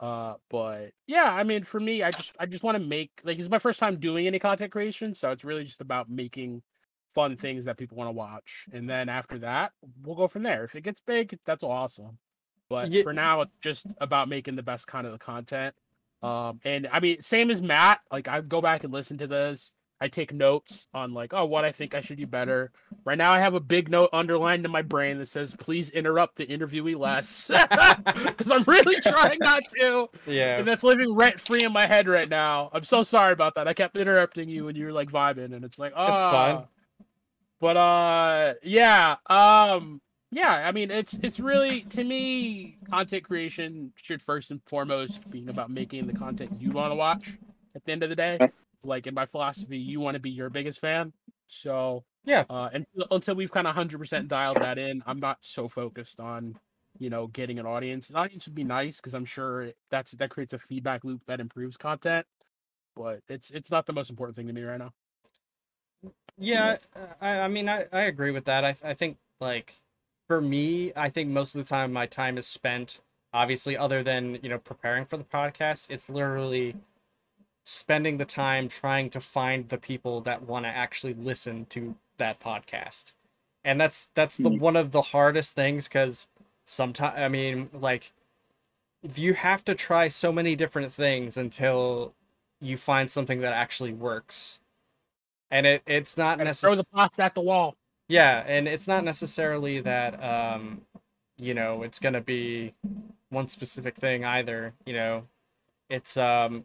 Uh, 0.00 0.34
but 0.50 0.90
yeah, 1.06 1.32
I 1.32 1.44
mean, 1.44 1.62
for 1.62 1.80
me, 1.80 2.02
I 2.02 2.10
just 2.10 2.36
I 2.40 2.46
just 2.46 2.64
want 2.64 2.76
to 2.76 2.84
make 2.84 3.10
like 3.24 3.38
it's 3.38 3.48
my 3.48 3.58
first 3.58 3.78
time 3.78 3.96
doing 3.98 4.26
any 4.26 4.38
content 4.38 4.72
creation, 4.72 5.14
so 5.14 5.30
it's 5.30 5.44
really 5.44 5.64
just 5.64 5.80
about 5.80 6.10
making 6.10 6.62
fun 7.14 7.36
things 7.36 7.64
that 7.64 7.78
people 7.78 7.96
want 7.96 8.08
to 8.08 8.12
watch, 8.12 8.66
and 8.72 8.88
then 8.88 9.08
after 9.08 9.38
that, 9.38 9.72
we'll 10.02 10.16
go 10.16 10.26
from 10.26 10.42
there. 10.42 10.64
If 10.64 10.74
it 10.74 10.82
gets 10.82 11.00
big, 11.00 11.38
that's 11.44 11.62
awesome. 11.62 12.18
But 12.68 12.90
Ye- 12.90 13.02
for 13.02 13.12
now, 13.12 13.42
it's 13.42 13.52
just 13.62 13.86
about 14.00 14.28
making 14.28 14.56
the 14.56 14.62
best 14.62 14.86
kind 14.86 15.06
of 15.06 15.12
the 15.12 15.18
content. 15.18 15.74
Um, 16.22 16.58
and 16.64 16.88
I 16.90 17.00
mean, 17.00 17.20
same 17.20 17.50
as 17.50 17.62
Matt. 17.62 18.00
Like 18.10 18.28
I 18.28 18.40
go 18.40 18.60
back 18.60 18.84
and 18.84 18.92
listen 18.92 19.18
to 19.18 19.26
this. 19.26 19.72
I 20.00 20.08
take 20.08 20.32
notes 20.32 20.88
on 20.92 21.14
like, 21.14 21.32
oh, 21.32 21.46
what 21.46 21.64
I 21.64 21.72
think 21.72 21.94
I 21.94 22.00
should 22.00 22.18
do 22.18 22.26
better. 22.26 22.72
Right 23.04 23.16
now, 23.16 23.32
I 23.32 23.38
have 23.38 23.54
a 23.54 23.60
big 23.60 23.90
note 23.90 24.10
underlined 24.12 24.64
in 24.64 24.70
my 24.70 24.82
brain 24.82 25.18
that 25.18 25.26
says, 25.26 25.54
"Please 25.54 25.90
interrupt 25.90 26.36
the 26.36 26.46
interviewee 26.46 26.96
less," 26.96 27.48
because 28.26 28.50
I'm 28.50 28.64
really 28.64 29.00
trying 29.00 29.38
not 29.38 29.62
to. 29.78 30.08
yeah. 30.26 30.58
And 30.58 30.66
that's 30.66 30.84
living 30.84 31.14
rent 31.14 31.40
free 31.40 31.64
in 31.64 31.72
my 31.72 31.86
head 31.86 32.08
right 32.08 32.28
now. 32.28 32.70
I'm 32.72 32.84
so 32.84 33.02
sorry 33.02 33.32
about 33.32 33.54
that. 33.54 33.68
I 33.68 33.72
kept 33.72 33.96
interrupting 33.96 34.48
you 34.48 34.64
when 34.64 34.76
you 34.76 34.86
were 34.86 34.92
like 34.92 35.10
vibing, 35.10 35.54
and 35.54 35.64
it's 35.64 35.78
like, 35.78 35.92
oh, 35.96 36.12
It's 36.12 36.22
fine. 36.22 36.64
But 37.60 37.76
uh, 37.76 38.54
yeah, 38.62 39.16
um, 39.26 40.00
yeah. 40.30 40.66
I 40.66 40.72
mean, 40.72 40.90
it's 40.90 41.14
it's 41.22 41.38
really 41.40 41.82
to 41.82 42.04
me, 42.04 42.78
content 42.90 43.22
creation 43.24 43.92
should 43.96 44.20
first 44.20 44.50
and 44.50 44.60
foremost 44.66 45.30
being 45.30 45.48
about 45.48 45.70
making 45.70 46.06
the 46.06 46.12
content 46.12 46.50
you 46.60 46.72
want 46.72 46.90
to 46.90 46.96
watch. 46.96 47.38
At 47.76 47.84
the 47.84 47.92
end 47.92 48.02
of 48.04 48.08
the 48.08 48.16
day, 48.16 48.38
Okay. 48.40 48.52
Like 48.84 49.06
in 49.06 49.14
my 49.14 49.26
philosophy, 49.26 49.78
you 49.78 50.00
want 50.00 50.14
to 50.14 50.20
be 50.20 50.30
your 50.30 50.50
biggest 50.50 50.80
fan. 50.80 51.12
So 51.46 52.04
Yeah. 52.24 52.44
Uh, 52.48 52.70
and 52.72 52.86
until 53.10 53.34
we've 53.34 53.52
kind 53.52 53.66
of 53.66 53.74
hundred 53.74 53.98
percent 53.98 54.28
dialed 54.28 54.56
that 54.56 54.78
in, 54.78 55.02
I'm 55.06 55.20
not 55.20 55.38
so 55.40 55.68
focused 55.68 56.20
on, 56.20 56.58
you 56.98 57.10
know, 57.10 57.26
getting 57.28 57.58
an 57.58 57.66
audience. 57.66 58.10
An 58.10 58.16
audience 58.16 58.46
would 58.46 58.54
be 58.54 58.64
nice 58.64 58.96
because 58.96 59.14
I'm 59.14 59.24
sure 59.24 59.70
that's 59.90 60.12
that 60.12 60.30
creates 60.30 60.52
a 60.52 60.58
feedback 60.58 61.04
loop 61.04 61.24
that 61.26 61.40
improves 61.40 61.76
content. 61.76 62.26
But 62.96 63.20
it's 63.28 63.50
it's 63.50 63.70
not 63.70 63.86
the 63.86 63.92
most 63.92 64.10
important 64.10 64.36
thing 64.36 64.46
to 64.46 64.52
me 64.52 64.62
right 64.62 64.78
now. 64.78 64.92
Yeah, 66.38 66.78
I, 67.20 67.40
I 67.40 67.48
mean, 67.48 67.68
I, 67.68 67.86
I 67.92 68.02
agree 68.02 68.30
with 68.30 68.44
that. 68.46 68.64
I, 68.64 68.74
I 68.82 68.94
think, 68.94 69.18
like, 69.40 69.74
for 70.26 70.40
me, 70.40 70.92
I 70.96 71.08
think 71.08 71.30
most 71.30 71.54
of 71.54 71.62
the 71.62 71.68
time 71.68 71.92
my 71.92 72.06
time 72.06 72.38
is 72.38 72.46
spent, 72.46 73.00
obviously, 73.32 73.76
other 73.76 74.02
than, 74.02 74.38
you 74.42 74.48
know, 74.48 74.58
preparing 74.58 75.04
for 75.04 75.16
the 75.16 75.24
podcast, 75.24 75.86
it's 75.90 76.08
literally 76.08 76.74
spending 77.64 78.18
the 78.18 78.24
time 78.24 78.68
trying 78.68 79.10
to 79.10 79.20
find 79.20 79.68
the 79.68 79.78
people 79.78 80.20
that 80.22 80.42
want 80.42 80.64
to 80.66 80.68
actually 80.70 81.14
listen 81.14 81.66
to 81.66 81.96
that 82.18 82.40
podcast. 82.40 83.12
And 83.64 83.80
that's 83.80 84.10
that's 84.14 84.38
the 84.38 84.50
Hmm. 84.50 84.58
one 84.58 84.76
of 84.76 84.92
the 84.92 85.02
hardest 85.02 85.54
things 85.54 85.88
because 85.88 86.28
sometimes 86.66 87.14
I 87.18 87.28
mean 87.28 87.70
like 87.72 88.12
you 89.14 89.34
have 89.34 89.64
to 89.66 89.74
try 89.74 90.08
so 90.08 90.32
many 90.32 90.56
different 90.56 90.92
things 90.92 91.36
until 91.36 92.14
you 92.60 92.76
find 92.76 93.10
something 93.10 93.40
that 93.40 93.52
actually 93.52 93.92
works. 93.92 94.58
And 95.50 95.66
it, 95.66 95.82
it's 95.86 96.16
not 96.16 96.38
Gotta 96.38 96.52
throw 96.52 96.76
the 96.76 96.84
pasta 96.84 97.24
at 97.24 97.34
the 97.34 97.40
wall. 97.40 97.76
yeah, 98.08 98.44
and 98.46 98.68
it's 98.68 98.86
not 98.88 99.04
necessarily 99.04 99.80
that 99.80 100.22
um 100.22 100.82
you 101.38 101.54
know, 101.54 101.82
it's 101.82 101.98
going 101.98 102.12
to 102.14 102.20
be 102.20 102.74
one 103.30 103.48
specific 103.48 103.96
thing 103.96 104.24
either, 104.24 104.74
you 104.86 104.94
know. 104.94 105.24
It's 105.90 106.16
um 106.18 106.64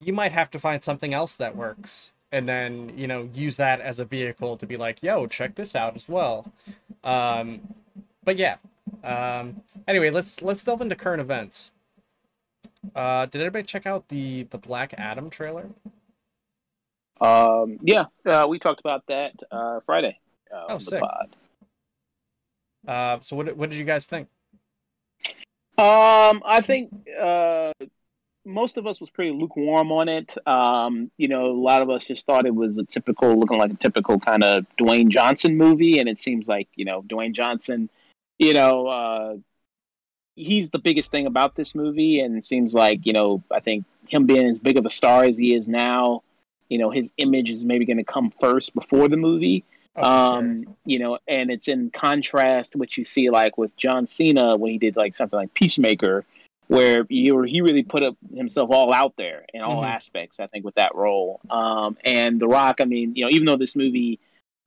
you 0.00 0.12
might 0.12 0.32
have 0.32 0.50
to 0.50 0.58
find 0.58 0.82
something 0.82 1.14
else 1.14 1.36
that 1.36 1.56
works 1.56 2.12
and 2.32 2.48
then, 2.48 2.92
you 2.96 3.06
know, 3.06 3.28
use 3.32 3.56
that 3.56 3.80
as 3.80 3.98
a 3.98 4.04
vehicle 4.04 4.56
to 4.56 4.66
be 4.66 4.76
like, 4.76 5.02
"Yo, 5.02 5.26
check 5.26 5.54
this 5.54 5.74
out 5.74 5.96
as 5.96 6.08
well." 6.08 6.52
Um 7.04 7.74
but 8.24 8.36
yeah. 8.36 8.56
Um 9.04 9.62
anyway, 9.86 10.10
let's 10.10 10.42
let's 10.42 10.62
delve 10.64 10.80
into 10.80 10.96
current 10.96 11.20
events. 11.20 11.70
Uh 12.94 13.26
did 13.26 13.40
anybody 13.40 13.64
check 13.64 13.86
out 13.86 14.08
the 14.08 14.44
the 14.44 14.58
Black 14.58 14.94
Adam 14.98 15.30
trailer? 15.30 15.70
Um, 17.18 17.78
yeah, 17.80 18.04
uh, 18.26 18.46
we 18.46 18.58
talked 18.58 18.80
about 18.80 19.06
that 19.06 19.32
uh, 19.50 19.80
Friday. 19.86 20.18
Uh, 20.54 20.66
Oh, 20.68 20.78
sick. 20.78 21.02
Uh 22.86 23.18
so 23.20 23.36
what 23.36 23.56
what 23.56 23.70
did 23.70 23.76
you 23.76 23.84
guys 23.84 24.06
think? 24.06 24.28
Um, 25.78 26.42
I 26.46 26.62
think 26.62 26.90
uh, 27.20 27.72
most 28.46 28.76
of 28.78 28.86
us 28.86 29.00
was 29.00 29.10
pretty 29.10 29.32
lukewarm 29.32 29.90
on 29.92 30.08
it. 30.08 30.36
Um, 30.46 31.10
you 31.18 31.28
know, 31.28 31.46
a 31.46 31.52
lot 31.52 31.82
of 31.82 31.90
us 31.90 32.04
just 32.04 32.24
thought 32.24 32.46
it 32.46 32.54
was 32.54 32.76
a 32.78 32.84
typical, 32.84 33.38
looking 33.38 33.58
like 33.58 33.72
a 33.72 33.76
typical 33.76 34.18
kind 34.18 34.42
of 34.44 34.64
Dwayne 34.78 35.08
Johnson 35.08 35.56
movie, 35.56 35.98
and 35.98 36.08
it 36.08 36.16
seems 36.18 36.46
like 36.46 36.68
you 36.76 36.84
know 36.84 37.02
Dwayne 37.02 37.32
Johnson. 37.32 37.90
You 38.38 38.54
know, 38.54 38.86
uh, 38.86 39.36
he's 40.36 40.70
the 40.70 40.78
biggest 40.78 41.10
thing 41.10 41.26
about 41.26 41.56
this 41.56 41.74
movie, 41.74 42.20
and 42.20 42.36
it 42.38 42.44
seems 42.44 42.72
like 42.72 43.04
you 43.04 43.12
know, 43.12 43.42
I 43.50 43.60
think 43.60 43.84
him 44.08 44.26
being 44.26 44.46
as 44.46 44.58
big 44.58 44.78
of 44.78 44.86
a 44.86 44.90
star 44.90 45.24
as 45.24 45.36
he 45.36 45.54
is 45.54 45.66
now, 45.66 46.22
you 46.68 46.78
know, 46.78 46.90
his 46.90 47.12
image 47.18 47.50
is 47.50 47.64
maybe 47.64 47.84
going 47.84 47.96
to 47.96 48.04
come 48.04 48.30
first 48.30 48.72
before 48.74 49.08
the 49.08 49.16
movie 49.16 49.64
Oh, 49.96 50.02
for 50.02 50.06
sure. 50.06 50.38
um, 50.38 50.76
you 50.84 50.98
know, 50.98 51.18
and 51.26 51.50
it's 51.50 51.68
in 51.68 51.90
contrast 51.90 52.76
what 52.76 52.96
you 52.96 53.04
see 53.04 53.30
like 53.30 53.56
with 53.56 53.74
John 53.76 54.06
Cena 54.06 54.56
when 54.56 54.72
he 54.72 54.78
did 54.78 54.94
like 54.94 55.14
something 55.14 55.38
like 55.38 55.54
Peacemaker, 55.54 56.24
where 56.68 57.06
you 57.08 57.42
he 57.42 57.60
really 57.60 57.82
put 57.82 58.04
up 58.04 58.16
himself 58.34 58.70
all 58.70 58.92
out 58.92 59.14
there 59.16 59.46
in 59.54 59.62
all 59.62 59.82
Mhm. 59.82 59.88
aspects. 59.88 60.40
I 60.40 60.46
think 60.46 60.64
with 60.64 60.74
that 60.74 60.94
role, 60.94 61.40
um, 61.50 61.96
and 62.04 62.40
The 62.40 62.48
Rock. 62.48 62.80
I 62.80 62.84
mean, 62.84 63.14
you 63.14 63.24
know, 63.24 63.30
even 63.30 63.46
though 63.46 63.56
this 63.56 63.76
movie 63.76 64.18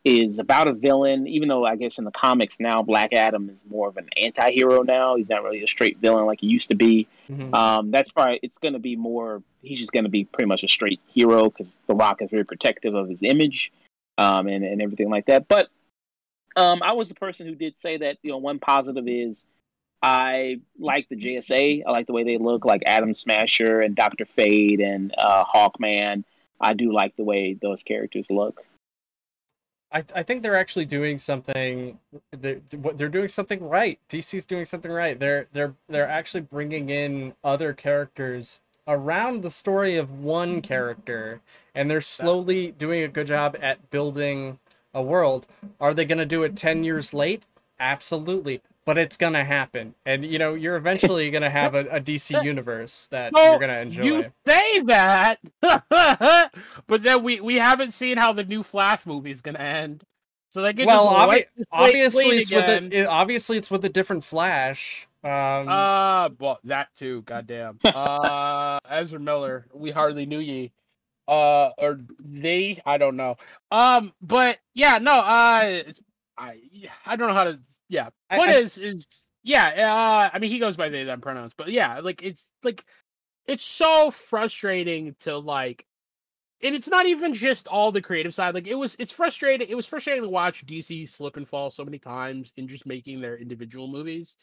is 0.06 0.40
about 0.40 0.70
a 0.70 0.74
villain, 0.74 1.28
even 1.28 1.50
though 1.50 1.66
I 1.66 1.76
guess 1.76 1.98
in 1.98 2.06
the 2.06 2.12
comics 2.12 2.58
now 2.58 2.82
Black 2.82 3.12
Adam 3.12 3.50
is 3.50 3.62
more 3.70 3.90
of 3.90 3.98
an 3.98 4.08
anti-hero 4.16 4.82
now. 4.82 5.18
He's 5.18 5.30
not 5.30 5.44
really 5.44 5.62
a 5.62 5.68
straight 5.68 5.98
villain 5.98 6.26
like 6.26 6.40
he 6.40 6.48
used 6.48 6.70
to 6.70 6.76
be. 6.76 7.06
Mhm. 7.30 7.54
Um, 7.54 7.92
that's 7.92 8.10
probably 8.10 8.40
it's 8.42 8.58
going 8.58 8.74
to 8.74 8.80
be 8.80 8.96
more. 8.96 9.44
He's 9.62 9.80
just 9.80 9.92
going 9.92 10.06
to 10.06 10.10
be 10.10 10.24
pretty 10.24 10.48
much 10.48 10.64
a 10.64 10.70
straight 10.70 11.02
hero 11.08 11.50
because 11.50 11.76
The 11.88 11.96
Rock 11.96 12.22
is 12.22 12.30
very 12.30 12.46
protective 12.46 12.96
of 12.96 13.10
his 13.10 13.22
image, 13.24 13.74
um, 14.18 14.48
and 14.48 14.64
and 14.64 14.82
everything 14.82 15.10
like 15.10 15.26
that. 15.26 15.50
But 15.50 15.68
um, 16.56 16.82
I 16.82 16.94
was 16.94 17.10
the 17.10 17.16
person 17.16 17.46
who 17.46 17.56
did 17.56 17.78
say 17.78 17.98
that 17.98 18.18
you 18.24 18.32
know 18.32 18.38
one 18.38 18.60
positive 18.60 19.06
is 19.08 19.44
I 20.02 20.62
like 20.78 21.10
the 21.10 21.16
JSA. 21.16 21.84
I 21.86 21.92
like 21.92 22.08
the 22.08 22.14
way 22.14 22.24
they 22.24 22.38
look, 22.38 22.66
like 22.66 22.84
Atom 22.86 23.14
Smasher 23.14 23.82
and 23.82 23.96
Doctor 23.96 24.26
Fate 24.26 24.80
and 24.80 25.14
uh, 25.18 25.44
Hawkman. 25.44 26.24
I 26.62 26.74
do 26.74 26.94
like 26.94 27.16
the 27.16 27.24
way 27.24 27.58
those 27.62 27.84
characters 27.84 28.26
look. 28.30 28.64
I, 29.92 30.04
I 30.14 30.24
think 30.24 30.44
they're 30.44 30.58
actually 30.58 30.86
doing 30.86 31.18
something 31.18 31.98
they're, 32.32 32.62
they're 32.70 33.10
doing 33.10 33.28
something 33.28 33.68
right 33.68 34.00
DC's 34.10 34.46
doing 34.46 34.66
something 34.66 34.92
right 34.92 35.20
they're 35.20 35.48
they're 35.52 35.74
they're 35.88 36.08
actually 36.08 36.42
bringing 36.42 36.90
in 36.90 37.34
other 37.44 37.74
characters 37.74 38.60
around 38.88 39.42
the 39.42 39.50
story 39.50 39.96
of 39.96 40.20
one 40.20 40.62
character 40.62 41.42
and 41.74 41.90
they're 41.90 42.02
slowly 42.02 42.72
doing 42.72 43.02
a 43.02 43.08
good 43.08 43.28
job 43.28 43.58
at 43.62 43.90
building 43.90 44.60
a 44.94 45.02
world 45.02 45.48
are 45.80 45.94
they 45.94 46.06
going 46.06 46.20
to 46.20 46.26
do 46.26 46.44
it 46.44 46.56
10 46.56 46.84
years 46.84 47.12
late 47.12 47.42
absolutely 47.80 48.62
but 48.86 48.98
it's 48.98 49.18
to 49.34 49.44
happen 49.44 49.94
and 50.06 50.26
you 50.26 50.40
know 50.40 50.54
you're 50.56 50.76
eventually 50.76 51.30
to 51.44 51.50
have 51.50 51.76
a, 51.76 51.86
a 51.88 52.00
DC 52.02 52.44
universe 52.44 53.08
that 53.12 53.34
No, 53.34 53.52
you're 53.52 53.60
to 53.70 53.80
enjoy 53.80 54.04
You 54.04 54.26
say 54.48 54.80
that, 54.82 55.40
but 56.88 57.04
then 57.04 57.24
we 57.24 57.40
we 57.42 57.56
haven't 57.56 57.92
seen 57.92 58.18
how 58.18 58.34
the 58.34 58.44
new 58.44 58.64
Flash 58.64 59.06
movie 59.06 59.32
is 59.32 59.42
gonna 59.42 59.60
end. 59.60 60.04
So 60.52 60.62
they 60.64 60.74
get 60.74 60.88
well 60.88 61.08
obvi- 61.08 61.46
obviously 61.72 62.26
it's 62.40 62.52
with 62.52 62.66
a, 62.66 63.02
it, 63.02 63.06
obviously 63.06 63.58
it's 63.58 63.70
with 63.70 63.86
a 63.86 63.90
different 63.90 64.24
flash 64.24 65.08
um 65.24 65.68
Uh, 65.68 66.30
well, 66.40 66.60
that 66.64 66.94
too. 66.94 67.22
Goddamn. 67.24 67.80
Uh, 67.86 68.80
Ezra 68.90 69.20
Miller. 69.20 69.68
We 69.74 69.92
hardly 69.92 70.26
knew 70.26 70.40
ye. 70.40 70.72
Uh, 71.28 71.70
or 71.78 71.98
they. 72.24 72.80
I 72.86 72.98
don't 72.98 73.18
know. 73.18 73.36
Um, 73.70 74.14
but 74.22 74.60
yeah, 74.74 74.98
no. 74.98 75.12
Uh, 75.20 75.62
it's- 75.66 76.02
I 76.40 76.60
I 77.06 77.16
don't 77.16 77.28
know 77.28 77.34
how 77.34 77.44
to. 77.46 77.60
Yeah. 77.90 78.10
I- 78.30 78.40
I- 78.40 78.54
is 78.54 78.78
is 78.78 79.08
yeah. 79.44 79.68
Uh, 79.78 80.30
I 80.34 80.40
mean, 80.40 80.52
he 80.52 80.60
goes 80.60 80.78
by 80.78 80.90
they 80.90 81.04
them 81.04 81.22
pronouns, 81.22 81.54
but 81.56 81.70
yeah, 81.70 82.00
like 82.00 82.24
it's 82.24 82.52
like 82.64 82.84
it's 83.48 83.64
so 83.64 84.12
frustrating 84.12 85.16
to 85.20 85.38
like. 85.38 85.86
And 86.62 86.76
it's 86.76 86.90
not 86.90 87.06
even 87.06 87.34
just 87.34 87.70
all 87.70 87.92
the 87.92 88.02
creative 88.02 88.34
side. 88.34 88.54
Like 88.54 88.68
it 88.68 88.76
was, 88.76 88.96
it's 89.00 89.14
frustrating. 89.14 89.70
It 89.70 89.76
was 89.76 89.88
frustrating 89.88 90.24
to 90.24 90.30
watch 90.30 90.66
DC 90.66 91.08
slip 91.08 91.38
and 91.38 91.48
fall 91.48 91.70
so 91.72 91.86
many 91.86 92.00
times 92.00 92.52
in 92.58 92.68
just 92.68 92.86
making 92.86 93.22
their 93.22 93.38
individual 93.38 93.88
movies 93.88 94.36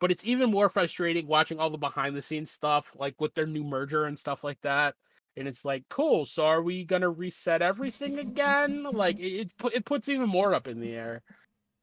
but 0.00 0.10
it's 0.10 0.26
even 0.26 0.50
more 0.50 0.68
frustrating 0.68 1.26
watching 1.26 1.58
all 1.58 1.70
the 1.70 1.78
behind 1.78 2.14
the 2.14 2.22
scenes 2.22 2.50
stuff 2.50 2.94
like 2.98 3.14
with 3.20 3.34
their 3.34 3.46
new 3.46 3.64
merger 3.64 4.04
and 4.04 4.18
stuff 4.18 4.44
like 4.44 4.60
that 4.62 4.94
and 5.38 5.48
it's 5.48 5.64
like 5.64 5.84
cool 5.88 6.24
so 6.26 6.46
are 6.46 6.62
we 6.62 6.84
gonna 6.84 7.08
reset 7.10 7.62
everything 7.62 8.18
again? 8.18 8.84
Like 8.84 9.18
it, 9.20 9.52
it 9.74 9.84
puts 9.86 10.08
even 10.08 10.28
more 10.28 10.54
up 10.54 10.68
in 10.68 10.80
the 10.80 10.94
air. 10.94 11.22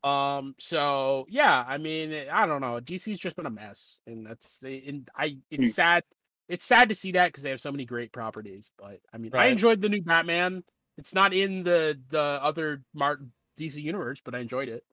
Um 0.04 0.54
so 0.60 1.26
yeah 1.30 1.66
i 1.68 1.78
mean 1.80 2.14
eh, 2.14 2.28
i 2.32 2.46
don't 2.46 2.62
know 2.62 2.80
dc's 2.80 3.20
just 3.20 3.36
been 3.36 3.48
a 3.48 3.50
mess 3.50 4.00
and 4.06 4.26
that's 4.26 4.60
the 4.60 4.84
and 4.88 5.10
i 5.16 5.38
it's 5.50 5.70
Hmm. 5.70 5.74
sad 5.74 6.04
it's 6.48 6.64
sad 6.64 6.90
to 6.90 6.96
see 6.96 7.12
that 7.14 7.28
because 7.30 7.44
they 7.44 7.50
have 7.50 7.62
so 7.62 7.72
many 7.72 7.86
great 7.86 8.12
properties 8.14 8.72
but 8.78 9.00
i 9.14 9.18
mean 9.18 9.32
i 9.36 9.48
enjoyed 9.48 9.82
the 9.82 9.90
new 9.90 10.04
batman. 10.04 10.64
It's 10.98 11.16
not 11.16 11.34
in 11.34 11.64
the 11.64 12.00
the 12.10 12.40
other 12.42 12.84
Martin 12.94 13.32
dc 13.60 13.82
universe 13.82 14.22
but 14.24 14.36
i 14.36 14.40
enjoyed 14.40 14.70
it 14.70 14.84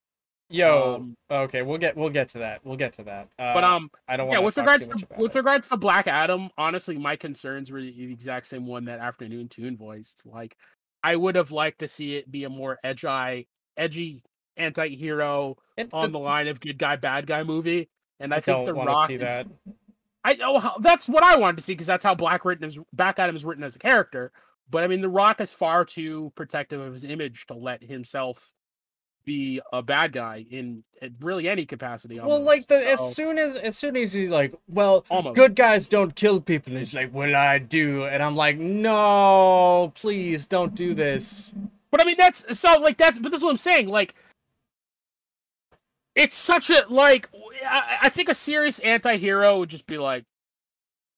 Yo, 0.53 0.97
Um, 0.97 1.17
okay, 1.31 1.63
we'll 1.63 1.79
get 1.79 1.97
we'll 1.97 2.11
get 2.11 2.29
to 2.31 2.39
that. 2.39 2.61
We'll 2.65 2.77
get 2.77 2.93
to 2.95 3.03
that. 3.05 3.29
Uh, 3.39 3.55
but 3.55 3.65
um 3.65 3.91
I 4.09 4.17
don't 4.17 4.27
want 4.29 4.39
yeah 4.39 4.45
with 4.45 4.57
regards 4.57 4.87
to 4.89 5.07
with 5.17 5.35
it. 5.35 5.39
regards 5.39 5.69
to 5.71 5.77
black 5.77 6.07
adam 6.07 6.51
honestly 6.59 6.99
my 6.99 7.17
concerns 7.17 7.73
were 7.73 7.81
the 7.81 8.13
exact 8.13 8.47
same 8.47 8.67
one 8.67 8.85
that 8.85 8.99
afternoon 9.01 9.49
tune 9.49 9.77
voiced 9.77 10.27
like 10.27 10.57
i 11.03 11.17
would 11.17 11.35
have 11.37 11.51
liked 11.51 11.79
to 11.81 11.89
see 11.89 12.17
it 12.17 12.31
be 12.31 12.45
a 12.45 12.51
more 12.51 12.79
edgy 12.85 13.49
edgy 13.79 14.21
anti-hero 14.59 15.57
It- 15.77 15.89
on 15.93 16.13
the- 16.13 16.19
the 16.19 16.25
line 16.25 16.49
of 16.49 16.61
good 16.61 16.79
guy 16.79 16.97
bad 16.97 17.27
guy 17.27 17.43
movie 17.43 17.89
and 18.21 18.33
i, 18.33 18.37
I 18.37 18.41
think 18.41 18.65
don't 18.65 18.65
the 18.65 18.75
rock 18.75 19.09
see 19.09 19.15
is- 19.15 19.21
that. 19.23 19.47
i 20.25 20.35
know 20.35 20.59
how 20.59 20.77
that's 20.79 21.09
what 21.09 21.25
i 21.25 21.37
wanted 21.37 21.57
to 21.57 21.63
see 21.63 21.73
because 21.73 21.87
that's 21.87 22.05
how 22.05 22.15
black 22.15 22.45
written 22.45 22.65
is 22.67 22.79
black 22.93 23.19
adam 23.19 23.35
is 23.35 23.45
written 23.45 23.65
as 23.65 23.77
a 23.77 23.79
character 23.79 24.33
but 24.71 24.85
i 24.85 24.87
mean 24.87 25.01
the 25.01 25.09
rock 25.09 25.41
is 25.41 25.53
far 25.53 25.85
too 25.85 26.31
protective 26.35 26.81
of 26.81 26.93
his 26.93 27.05
image 27.05 27.47
to 27.47 27.55
let 27.55 27.83
himself 27.83 28.53
be 29.25 29.61
a 29.73 29.83
bad 29.83 30.13
guy 30.13 30.45
in, 30.51 30.85
in 31.01 31.17
really 31.21 31.49
any 31.49 31.65
capacity 31.65 32.19
Well, 32.21 32.43
like 32.43 32.67
the 32.69 32.77
as 32.89 33.15
soon 33.15 33.39
as 33.39 33.57
as 33.57 33.77
soon 33.77 33.97
as 33.97 34.13
he's 34.13 34.29
like, 34.29 34.55
well, 34.69 35.05
almost 35.09 35.37
good 35.37 35.55
guys 35.55 35.87
don't 35.87 36.15
kill 36.15 36.41
people, 36.41 36.73
and 36.73 36.79
he's 36.81 36.95
like, 36.95 37.13
well, 37.13 37.35
I 37.35 37.59
do, 37.59 38.05
and 38.05 38.23
I'm 38.23 38.37
like, 38.37 38.59
no, 38.59 39.93
please 39.95 40.47
don't 40.47 40.75
do 40.75 40.95
this. 40.95 41.53
But 41.93 42.01
I 42.01 42.05
mean, 42.05 42.17
that's 42.17 42.59
so 42.59 42.81
like 42.81 42.97
that's. 42.97 43.19
But 43.19 43.31
that's 43.31 43.45
what 43.45 43.51
I'm 43.51 43.57
saying. 43.59 43.89
Like, 43.89 44.15
it's 46.15 46.35
such 46.35 46.71
a 46.71 46.85
like. 46.89 47.29
I, 47.65 47.99
I 48.05 48.09
think 48.09 48.31
a 48.31 48.35
serious 48.35 48.79
anti-hero 48.81 49.59
would 49.59 49.69
just 49.69 49.87
be 49.87 49.99
like, 49.99 50.25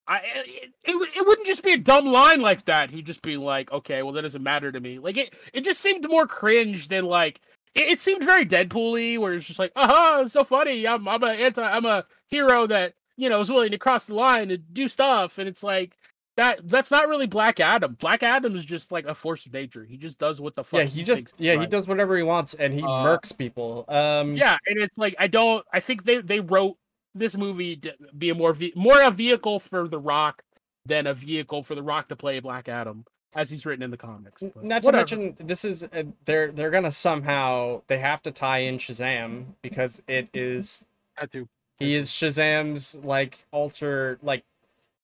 I 0.06 0.18
eh, 0.18 0.22
it, 0.44 0.70
it, 0.84 1.16
it 1.16 1.26
wouldn't 1.26 1.46
just 1.46 1.62
be 1.62 1.72
a 1.72 1.78
dumb 1.78 2.06
line 2.06 2.40
like 2.40 2.64
that. 2.64 2.90
He'd 2.90 3.06
just 3.06 3.22
be 3.22 3.36
like, 3.36 3.72
okay, 3.72 4.02
well 4.02 4.12
that 4.12 4.22
doesn't 4.22 4.42
matter 4.42 4.72
to 4.72 4.80
me. 4.80 4.98
Like 4.98 5.16
it 5.16 5.34
it 5.52 5.64
just 5.64 5.80
seemed 5.80 6.08
more 6.08 6.26
cringe 6.26 6.88
than 6.88 7.04
like 7.04 7.40
it, 7.74 7.92
it 7.92 8.00
seemed 8.00 8.24
very 8.24 8.44
Deadpool-y, 8.46 9.18
where 9.18 9.34
it's 9.34 9.46
just 9.46 9.58
like, 9.58 9.72
aha, 9.76 10.20
it's 10.22 10.32
so 10.32 10.44
funny. 10.44 10.86
I'm 10.86 11.06
I'm 11.08 11.22
a 11.22 11.28
anti 11.28 11.62
I'm 11.62 11.84
a 11.84 12.04
hero 12.28 12.66
that 12.66 12.94
you 13.16 13.28
know 13.28 13.40
is 13.40 13.50
willing 13.50 13.70
to 13.70 13.78
cross 13.78 14.04
the 14.04 14.14
line 14.14 14.50
and 14.50 14.62
do 14.72 14.88
stuff, 14.88 15.38
and 15.38 15.48
it's 15.48 15.62
like 15.62 15.96
that 16.36 16.66
that's 16.68 16.90
not 16.90 17.08
really 17.08 17.26
Black 17.26 17.60
Adam. 17.60 17.94
Black 18.00 18.22
Adam 18.22 18.54
is 18.54 18.64
just 18.64 18.90
like 18.90 19.06
a 19.06 19.14
force 19.14 19.46
of 19.46 19.52
nature. 19.52 19.84
He 19.84 19.96
just 19.96 20.18
does 20.18 20.40
what 20.40 20.54
the 20.54 20.64
fuck. 20.64 20.80
Yeah, 20.80 20.86
he, 20.86 21.02
just 21.02 21.16
thinks 21.16 21.32
is 21.32 21.40
yeah 21.40 21.60
he 21.60 21.66
does 21.66 21.86
whatever 21.86 22.16
he 22.16 22.22
wants 22.22 22.54
and 22.54 22.74
he 22.74 22.82
Uh, 22.82 23.04
murks 23.04 23.36
people. 23.36 23.84
Um, 23.88 24.34
Yeah, 24.34 24.56
and 24.66 24.78
it's 24.78 24.98
like 24.98 25.14
I 25.18 25.26
don't. 25.26 25.64
I 25.72 25.80
think 25.80 26.04
they 26.04 26.20
they 26.20 26.40
wrote 26.40 26.76
this 27.14 27.36
movie 27.36 27.76
to 27.76 27.96
be 28.18 28.30
a 28.30 28.34
more 28.34 28.52
ve- 28.52 28.72
more 28.74 29.00
a 29.02 29.10
vehicle 29.10 29.60
for 29.60 29.86
The 29.86 29.98
Rock 29.98 30.42
than 30.86 31.06
a 31.06 31.14
vehicle 31.14 31.62
for 31.62 31.74
The 31.76 31.82
Rock 31.82 32.08
to 32.08 32.16
play 32.16 32.40
Black 32.40 32.68
Adam, 32.68 33.04
as 33.34 33.50
he's 33.50 33.66
written 33.66 33.82
in 33.82 33.90
the 33.90 33.96
comics. 33.96 34.42
But 34.42 34.64
Not 34.64 34.82
to 34.82 34.86
whatever. 34.86 35.16
mention, 35.16 35.46
this 35.46 35.64
is 35.64 35.82
uh, 35.84 36.04
they're 36.24 36.50
they're 36.52 36.70
gonna 36.70 36.92
somehow 36.92 37.82
they 37.88 37.98
have 37.98 38.22
to 38.22 38.30
tie 38.30 38.58
in 38.58 38.78
Shazam 38.78 39.44
because 39.62 40.02
it 40.08 40.28
is 40.34 40.84
That 41.20 41.32
too. 41.32 41.48
he 41.78 41.94
is 41.94 42.10
Shazam's 42.10 42.96
like 43.04 43.44
alter 43.50 44.18
like 44.22 44.44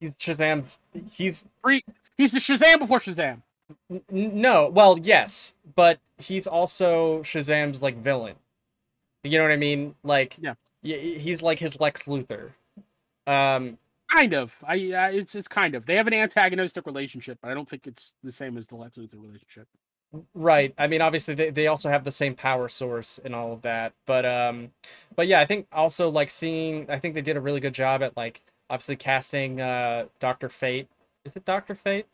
he's 0.01 0.15
Shazam's 0.17 0.79
he's 1.13 1.47
He's 2.17 2.33
the 2.33 2.39
Shazam 2.41 2.79
before 2.79 3.01
Shazam. 3.01 3.43
n- 3.91 4.03
n- 4.13 4.41
no 4.41 4.69
well 4.69 4.99
yes 5.03 5.55
but 5.75 5.99
he's 6.19 6.47
also 6.47 7.23
Shazam's 7.23 7.83
like 7.83 7.97
villain. 7.97 8.37
You 9.25 9.39
know 9.39 9.45
what 9.45 9.53
I 9.53 9.57
mean? 9.57 9.95
Like 10.03 10.37
Yeah. 10.41 10.55
he's 10.83 11.43
like 11.43 11.59
his 11.59 11.79
Lex 11.81 12.05
Luthor. 12.05 12.51
Um, 13.27 13.79
Kind 14.11 14.35
of. 14.35 14.57
I. 14.67 14.75
Uh, 14.93 15.11
it's 15.13 15.35
it's 15.35 15.49
kind 15.49 15.75
of. 15.75 15.87
They 15.87 15.95
have 15.95 16.07
an 16.07 16.15
antagonistic 16.15 16.87
relationship, 16.87 17.39
but 17.41 17.51
I 17.51 17.55
don't 17.55 17.69
think 17.69 17.87
it's 17.87 18.15
the 18.23 18.33
same 18.33 18.57
as 18.57 18.67
the 18.67 18.77
Lex 18.77 18.99
Luthor 18.99 19.23
relationship. 19.23 19.69
Right. 20.35 20.75
I 20.77 20.89
mean, 20.89 21.01
obviously 21.01 21.35
they, 21.35 21.51
they 21.51 21.67
also 21.69 21.89
have 21.89 22.03
the 22.03 22.11
same 22.11 22.35
power 22.35 22.69
source 22.69 23.21
and 23.25 23.35
all 23.35 23.53
of 23.53 23.63
that. 23.63 23.93
But 24.07 24.27
um 24.27 24.73
but 25.15 25.29
yeah, 25.29 25.41
I 25.41 25.47
think 25.47 25.69
also 25.73 26.11
like 26.11 26.31
seeing 26.31 26.91
I 26.91 26.99
think 26.99 27.15
they 27.15 27.23
did 27.23 27.37
a 27.37 27.41
really 27.41 27.61
good 27.61 27.75
job 27.75 28.03
at 28.03 28.17
like 28.17 28.43
obviously 28.69 28.97
casting 28.97 29.61
uh 29.61 30.07
Doctor 30.19 30.49
Fate. 30.49 30.89
Is 31.25 31.37
it 31.37 31.45
Doctor 31.45 31.75
Fate? 31.75 32.07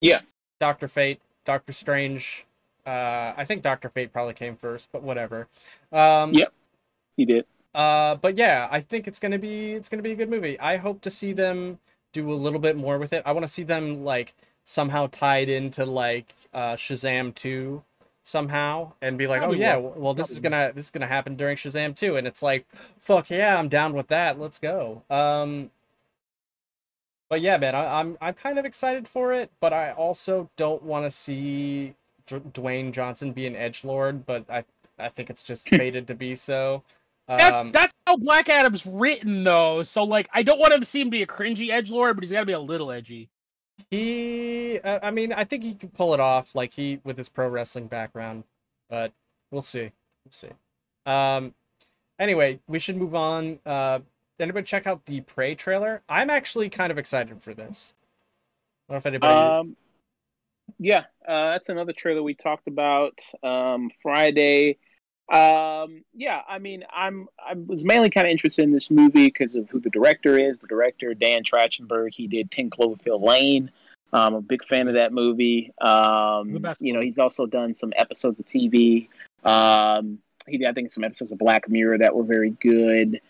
Yeah. 0.00 0.20
Doctor 0.60 0.86
Fate, 0.86 1.20
Doctor 1.46 1.72
Strange. 1.72 2.44
Uh 2.86 3.32
I 3.36 3.44
think 3.46 3.62
Doctor 3.62 3.88
Fate 3.88 4.12
probably 4.12 4.34
came 4.34 4.56
first, 4.56 4.90
but 4.92 5.02
whatever. 5.02 5.48
Um 5.92 6.34
Yeah. 6.34 6.48
He 7.16 7.24
did. 7.24 7.46
Uh 7.74 8.16
but 8.16 8.36
yeah, 8.36 8.68
I 8.70 8.80
think 8.80 9.06
it's 9.08 9.18
going 9.18 9.32
to 9.32 9.38
be 9.38 9.72
it's 9.72 9.88
to 9.88 10.02
be 10.02 10.12
a 10.12 10.16
good 10.16 10.30
movie. 10.30 10.58
I 10.60 10.76
hope 10.76 11.00
to 11.02 11.10
see 11.10 11.32
them 11.32 11.78
do 12.12 12.30
a 12.32 12.34
little 12.34 12.58
bit 12.60 12.76
more 12.76 12.98
with 12.98 13.12
it. 13.12 13.22
I 13.26 13.32
want 13.32 13.46
to 13.46 13.52
see 13.52 13.62
them 13.62 14.04
like 14.04 14.34
somehow 14.64 15.08
tied 15.10 15.48
into 15.48 15.84
like 15.84 16.34
uh 16.54 16.74
Shazam 16.76 17.34
2 17.34 17.82
somehow 18.24 18.92
and 19.00 19.16
be 19.18 19.26
like, 19.26 19.40
Probably 19.40 19.58
"Oh 19.58 19.60
yeah, 19.60 19.76
will. 19.76 19.94
well 19.96 20.14
this 20.14 20.30
is 20.30 20.38
going 20.40 20.52
to 20.52 20.72
this 20.74 20.84
is 20.84 20.90
to 21.02 21.06
happen 21.06 21.36
during 21.36 21.56
Shazam 21.56 21.94
2." 21.96 22.16
And 22.16 22.26
it's 22.26 22.42
like, 22.42 22.66
"Fuck 22.98 23.30
yeah, 23.30 23.58
I'm 23.58 23.68
down 23.68 23.94
with 23.94 24.08
that. 24.08 24.38
Let's 24.38 24.58
go." 24.58 25.02
Um 25.10 25.70
but 27.28 27.40
yeah, 27.40 27.58
man, 27.58 27.74
I, 27.74 28.00
I'm 28.00 28.16
I'm 28.20 28.34
kind 28.34 28.58
of 28.58 28.64
excited 28.64 29.06
for 29.08 29.32
it, 29.32 29.50
but 29.60 29.72
I 29.72 29.92
also 29.92 30.50
don't 30.56 30.82
want 30.82 31.04
to 31.04 31.10
see 31.10 31.94
D- 32.26 32.36
Dwayne 32.52 32.92
Johnson 32.92 33.32
be 33.32 33.46
an 33.46 33.56
edge 33.56 33.84
lord, 33.84 34.24
but 34.26 34.44
I 34.50 34.64
I 34.98 35.08
think 35.08 35.30
it's 35.30 35.42
just 35.42 35.68
fated 35.76 36.06
to 36.08 36.14
be 36.14 36.34
so. 36.34 36.82
That's 37.28 37.58
Um, 37.58 37.70
that's 37.70 37.92
how 38.06 38.16
Black 38.16 38.48
Adam's 38.48 38.86
written 38.86 39.44
though. 39.44 39.82
So 39.82 40.04
like, 40.04 40.28
I 40.32 40.42
don't 40.42 40.58
want 40.58 40.72
him 40.72 40.80
to 40.80 40.86
seem 40.86 41.06
to 41.06 41.10
be 41.10 41.22
a 41.22 41.26
cringy 41.26 41.68
edge 41.68 41.90
lord, 41.90 42.16
but 42.16 42.22
he's 42.22 42.32
got 42.32 42.40
to 42.40 42.46
be 42.46 42.52
a 42.52 42.58
little 42.58 42.90
edgy. 42.90 43.28
He, 43.90 44.80
uh, 44.82 44.98
I 45.02 45.10
mean, 45.10 45.32
I 45.32 45.44
think 45.44 45.62
he 45.62 45.74
can 45.74 45.90
pull 45.90 46.14
it 46.14 46.20
off, 46.20 46.54
like 46.54 46.74
he 46.74 47.00
with 47.04 47.16
his 47.16 47.28
pro 47.28 47.48
wrestling 47.48 47.86
background, 47.86 48.44
but 48.90 49.12
we'll 49.50 49.62
see. 49.62 49.90
We'll 50.24 50.32
see. 50.32 50.48
Um, 51.06 51.54
anyway, 52.18 52.60
we 52.66 52.78
should 52.78 52.96
move 52.96 53.14
on. 53.14 53.60
Uh, 53.64 54.00
anybody 54.40 54.64
check 54.64 54.86
out 54.86 55.04
the 55.06 55.20
Prey 55.20 55.54
trailer? 55.54 56.02
I'm 56.08 56.30
actually 56.30 56.70
kind 56.70 56.90
of 56.90 56.98
excited 56.98 57.42
for 57.42 57.54
this. 57.54 57.94
I 58.88 58.94
don't 58.94 58.96
know 58.96 58.98
if 58.98 59.06
anybody. 59.06 59.32
Um, 59.32 59.76
yeah, 60.78 61.04
uh, 61.26 61.52
that's 61.52 61.68
another 61.68 61.92
trailer 61.92 62.22
we 62.22 62.34
talked 62.34 62.68
about 62.68 63.18
um, 63.42 63.90
Friday. 64.02 64.78
Um, 65.28 66.04
yeah, 66.14 66.40
I 66.48 66.58
mean, 66.58 66.84
I'm 66.92 67.28
I 67.38 67.54
was 67.54 67.84
mainly 67.84 68.08
kind 68.08 68.26
of 68.26 68.30
interested 68.30 68.62
in 68.62 68.72
this 68.72 68.90
movie 68.90 69.26
because 69.26 69.54
of 69.54 69.68
who 69.68 69.78
the 69.78 69.90
director 69.90 70.38
is. 70.38 70.58
The 70.58 70.66
director 70.66 71.12
Dan 71.14 71.42
Trachtenberg. 71.44 72.14
He 72.14 72.26
did 72.26 72.50
Ten 72.50 72.70
Cloverfield 72.70 73.22
Lane. 73.22 73.70
I'm 74.12 74.34
a 74.34 74.40
big 74.40 74.64
fan 74.64 74.88
of 74.88 74.94
that 74.94 75.12
movie. 75.12 75.72
Um, 75.82 76.58
you 76.80 76.94
know, 76.94 77.00
he's 77.00 77.18
also 77.18 77.44
done 77.44 77.74
some 77.74 77.92
episodes 77.96 78.38
of 78.38 78.46
TV. 78.46 79.08
Um, 79.44 80.18
he 80.46 80.56
did, 80.56 80.66
I 80.66 80.72
think, 80.72 80.90
some 80.90 81.04
episodes 81.04 81.30
of 81.30 81.38
Black 81.38 81.68
Mirror 81.68 81.98
that 81.98 82.16
were 82.16 82.24
very 82.24 82.50
good. 82.50 83.20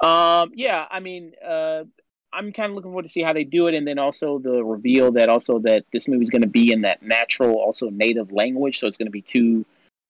Um, 0.00 0.50
yeah, 0.54 0.86
I 0.90 0.98
mean, 0.98 1.34
uh, 1.46 1.84
I'm 2.32 2.52
kind 2.52 2.70
of 2.70 2.74
looking 2.74 2.90
forward 2.90 3.04
to 3.04 3.08
see 3.08 3.22
how 3.22 3.32
they 3.32 3.44
do 3.44 3.68
it, 3.68 3.74
and 3.74 3.86
then 3.86 4.00
also 4.00 4.40
the 4.40 4.64
reveal 4.64 5.12
that 5.12 5.28
also 5.28 5.60
that 5.60 5.84
this 5.92 6.08
movie's 6.08 6.30
going 6.30 6.42
to 6.42 6.48
be 6.48 6.72
in 6.72 6.82
that 6.82 7.02
natural, 7.02 7.54
also 7.54 7.90
native 7.90 8.32
language. 8.32 8.80
So 8.80 8.88
it's 8.88 8.96
going 8.96 9.06
to 9.06 9.12
be 9.12 9.22
two 9.22 9.64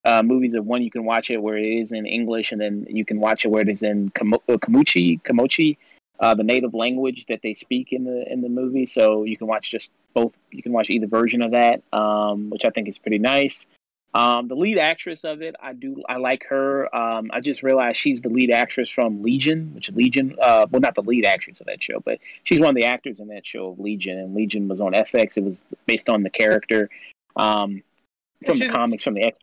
uh, 0.05 0.22
movies. 0.22 0.55
Of 0.55 0.66
one 0.66 0.82
you 0.82 0.90
can 0.90 1.05
watch 1.05 1.31
it 1.31 1.39
where 1.39 1.56
it 1.56 1.66
is 1.66 1.93
in 1.93 2.06
English, 2.06 2.52
and 2.52 2.60
then 2.60 2.86
you 2.89 3.05
can 3.05 3.20
watch 3.20 3.44
it 3.44 3.48
where 3.48 3.62
it 3.62 3.68
is 3.68 3.82
in 3.82 4.10
Kamo- 4.10 4.43
uh, 4.48 4.56
Kamuchi, 4.56 5.20
Kamochi, 5.22 5.76
uh, 6.20 6.35
the 6.35 6.44
native 6.44 6.74
language 6.74 7.26
that 7.28 7.40
they 7.43 7.55
speak 7.55 7.93
in 7.93 8.05
the 8.05 8.24
in 8.31 8.40
the 8.40 8.48
movie. 8.48 8.86
So 8.86 9.24
you 9.24 9.36
can 9.36 9.47
watch 9.47 9.70
just 9.70 9.93
both. 10.12 10.36
You 10.51 10.62
can 10.62 10.72
watch 10.72 10.90
either 10.90 11.06
version 11.06 11.43
of 11.43 11.52
that, 11.52 11.82
um, 11.93 12.51
which 12.51 12.64
I 12.64 12.70
think 12.70 12.89
is 12.89 12.98
pretty 12.98 13.18
nice. 13.18 13.66
Um, 14.14 14.47
the 14.47 14.55
lead 14.55 14.78
actress 14.78 15.24
of 15.24 15.43
it, 15.43 15.56
I 15.60 15.72
do, 15.72 16.05
I 16.09 16.18
like 16.18 16.44
her. 16.48 16.94
Um, 16.94 17.32
I 17.32 17.40
just 17.40 17.64
realized 17.64 17.97
she's 17.97 18.22
the 18.22 18.28
lead 18.28 18.52
actress 18.52 18.89
from 18.89 19.24
Legion, 19.24 19.72
which 19.74 19.90
Legion, 19.90 20.36
uh, 20.40 20.66
well, 20.70 20.81
not 20.81 20.94
the 20.94 21.02
lead 21.02 21.26
actress 21.26 21.60
of 21.60 21.66
that 21.66 21.82
show, 21.82 21.98
but 21.98 22.20
she's 22.44 22.60
one 22.60 22.68
of 22.68 22.76
the 22.76 22.85
actors 22.85 23.18
in 23.18 23.26
that 23.28 23.44
show 23.44 23.70
of 23.70 23.81
Legion, 23.81 24.16
and 24.16 24.32
Legion 24.32 24.68
was 24.68 24.81
on 24.81 24.93
FX. 24.93 25.36
It 25.36 25.43
was 25.43 25.64
based 25.86 26.09
on 26.09 26.22
the 26.22 26.31
character 26.31 26.89
um, 27.35 27.82
from 28.47 28.60
the 28.60 28.68
comics, 28.68 29.02
from 29.02 29.14
the 29.14 29.24
X 29.24 29.40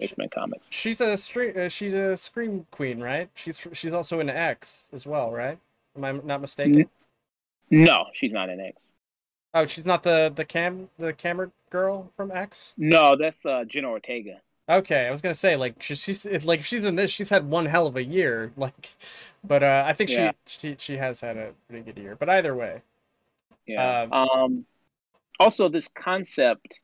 X 0.00 0.18
Men 0.18 0.28
comics. 0.28 0.66
she's 0.70 1.00
a 1.00 1.16
stream. 1.16 1.54
Uh, 1.58 1.68
she's 1.68 1.92
a 1.94 2.16
scream 2.16 2.66
queen, 2.70 3.00
right? 3.00 3.28
She's 3.34 3.60
she's 3.72 3.92
also 3.92 4.20
in 4.20 4.28
X 4.30 4.84
as 4.92 5.06
well, 5.06 5.30
right? 5.30 5.58
Am 5.96 6.04
I 6.04 6.12
not 6.12 6.40
mistaken? 6.40 6.88
No, 7.70 8.06
she's 8.12 8.32
not 8.32 8.48
in 8.48 8.60
X. 8.60 8.90
Oh, 9.54 9.66
she's 9.66 9.86
not 9.86 10.02
the 10.02 10.30
the 10.34 10.44
cam 10.44 10.90
the 10.98 11.12
camera 11.12 11.50
girl 11.70 12.10
from 12.16 12.30
X. 12.30 12.74
No, 12.76 13.16
that's 13.16 13.44
uh, 13.46 13.64
Jenna 13.64 13.88
Ortega. 13.88 14.40
Okay, 14.68 15.06
I 15.06 15.10
was 15.10 15.22
gonna 15.22 15.34
say 15.34 15.56
like 15.56 15.80
she, 15.82 15.94
she's 15.94 16.26
like 16.44 16.60
if 16.60 16.66
she's 16.66 16.84
in 16.84 16.96
this, 16.96 17.10
she's 17.10 17.30
had 17.30 17.48
one 17.48 17.66
hell 17.66 17.86
of 17.86 17.96
a 17.96 18.04
year. 18.04 18.52
Like, 18.56 18.96
but 19.42 19.62
uh, 19.62 19.84
I 19.86 19.92
think 19.94 20.10
Yeah. 20.10 20.32
she 20.46 20.70
she 20.70 20.76
she 20.78 20.96
has 20.98 21.20
had 21.20 21.36
a 21.36 21.52
pretty 21.68 21.84
good 21.90 21.98
year. 22.02 22.16
But 22.16 22.28
either 22.28 22.54
way, 22.54 22.82
Yeah. 23.66 24.02
Um, 24.02 24.12
Um, 24.12 24.66
also, 25.38 25.68
this 25.68 25.88
concept, 25.88 26.80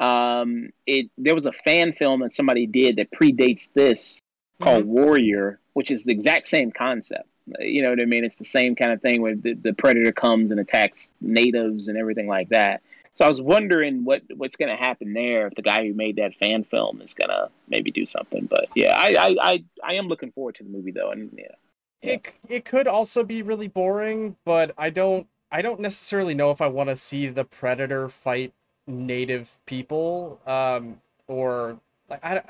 um, 0.00 0.70
it 0.86 1.10
there 1.18 1.34
was 1.34 1.46
a 1.46 1.52
fan 1.52 1.92
film 1.92 2.20
that 2.20 2.34
somebody 2.34 2.66
did 2.66 2.96
that 2.96 3.10
predates 3.12 3.70
this 3.72 4.20
called 4.60 4.84
Warrior, 4.84 5.60
which 5.74 5.90
is 5.90 6.04
the 6.04 6.12
exact 6.12 6.46
same 6.46 6.72
concept. 6.72 7.28
You 7.58 7.82
know 7.82 7.90
what 7.90 8.00
I 8.00 8.04
mean? 8.04 8.24
It's 8.24 8.36
the 8.36 8.44
same 8.44 8.74
kind 8.76 8.92
of 8.92 9.00
thing 9.00 9.22
where 9.22 9.34
the, 9.34 9.54
the 9.54 9.72
predator 9.72 10.12
comes 10.12 10.50
and 10.50 10.60
attacks 10.60 11.12
natives 11.20 11.88
and 11.88 11.98
everything 11.98 12.28
like 12.28 12.50
that. 12.50 12.82
So 13.14 13.24
I 13.24 13.28
was 13.28 13.40
wondering 13.40 14.04
what 14.04 14.22
what's 14.36 14.56
going 14.56 14.74
to 14.74 14.82
happen 14.82 15.12
there 15.12 15.48
if 15.48 15.54
the 15.54 15.62
guy 15.62 15.86
who 15.86 15.92
made 15.92 16.16
that 16.16 16.34
fan 16.36 16.64
film 16.64 17.02
is 17.02 17.12
going 17.12 17.28
to 17.28 17.50
maybe 17.68 17.90
do 17.90 18.06
something. 18.06 18.46
But 18.46 18.68
yeah, 18.74 18.94
I, 18.96 19.14
I 19.18 19.36
I 19.40 19.64
I 19.84 19.94
am 19.94 20.08
looking 20.08 20.32
forward 20.32 20.54
to 20.56 20.64
the 20.64 20.70
movie 20.70 20.92
though, 20.92 21.10
and 21.10 21.30
yeah. 21.36 22.12
it 22.14 22.32
it 22.48 22.64
could 22.64 22.86
also 22.86 23.22
be 23.22 23.42
really 23.42 23.68
boring, 23.68 24.36
but 24.46 24.72
I 24.78 24.88
don't 24.88 25.26
I 25.52 25.60
don't 25.60 25.80
necessarily 25.80 26.34
know 26.34 26.50
if 26.50 26.62
I 26.62 26.68
want 26.68 26.88
to 26.88 26.96
see 26.96 27.26
the 27.26 27.44
predator 27.44 28.08
fight 28.08 28.54
native 28.90 29.58
people, 29.66 30.40
um, 30.46 31.00
or 31.28 31.80
like 32.08 32.24
I 32.24 32.42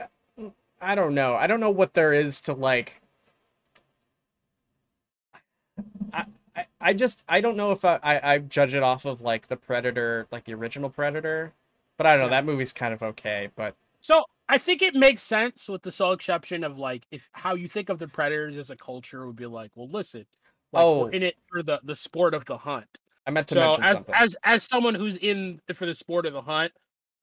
I 0.80 0.94
don't 0.94 1.14
know. 1.14 1.34
I 1.36 1.46
don't 1.46 1.60
know 1.60 1.70
what 1.70 1.94
there 1.94 2.12
is 2.12 2.40
to 2.42 2.52
like. 2.54 3.00
I, 6.12 6.24
I, 6.56 6.66
I 6.80 6.92
just 6.92 7.24
I 7.28 7.40
don't 7.40 7.56
know 7.56 7.72
if 7.72 7.84
I, 7.84 7.98
I 8.02 8.34
I 8.34 8.38
judge 8.38 8.74
it 8.74 8.82
off 8.82 9.04
of 9.04 9.20
like 9.20 9.48
the 9.48 9.56
Predator, 9.56 10.26
like 10.30 10.44
the 10.44 10.54
original 10.54 10.90
Predator, 10.90 11.52
but 11.96 12.06
I 12.06 12.12
don't 12.12 12.20
know. 12.22 12.26
Yeah. 12.26 12.30
That 12.40 12.44
movie's 12.46 12.72
kind 12.72 12.94
of 12.94 13.02
okay, 13.02 13.50
but 13.56 13.74
So 14.00 14.22
I 14.48 14.58
think 14.58 14.82
it 14.82 14.94
makes 14.94 15.22
sense 15.22 15.68
with 15.68 15.82
the 15.82 15.92
sole 15.92 16.12
exception 16.12 16.64
of 16.64 16.78
like 16.78 17.06
if 17.10 17.28
how 17.32 17.54
you 17.54 17.68
think 17.68 17.88
of 17.88 17.98
the 17.98 18.08
predators 18.08 18.56
as 18.58 18.70
a 18.70 18.76
culture 18.76 19.26
would 19.26 19.36
be 19.36 19.46
like, 19.46 19.70
well, 19.74 19.88
listen, 19.88 20.26
like 20.72 20.88
Oh. 20.88 21.06
in 21.08 21.22
it 21.22 21.36
for 21.50 21.62
the 21.62 21.80
the 21.84 21.96
sport 21.96 22.34
of 22.34 22.44
the 22.46 22.58
hunt. 22.58 22.98
I 23.26 23.30
meant 23.30 23.46
to 23.48 23.54
So 23.54 23.60
mention 23.60 23.84
as 23.84 23.96
something. 23.98 24.14
as 24.16 24.36
as 24.44 24.62
someone 24.62 24.94
who's 24.94 25.16
in 25.18 25.60
the, 25.66 25.74
for 25.74 25.86
the 25.86 25.94
sport 25.94 26.26
of 26.26 26.32
the 26.32 26.42
hunt, 26.42 26.72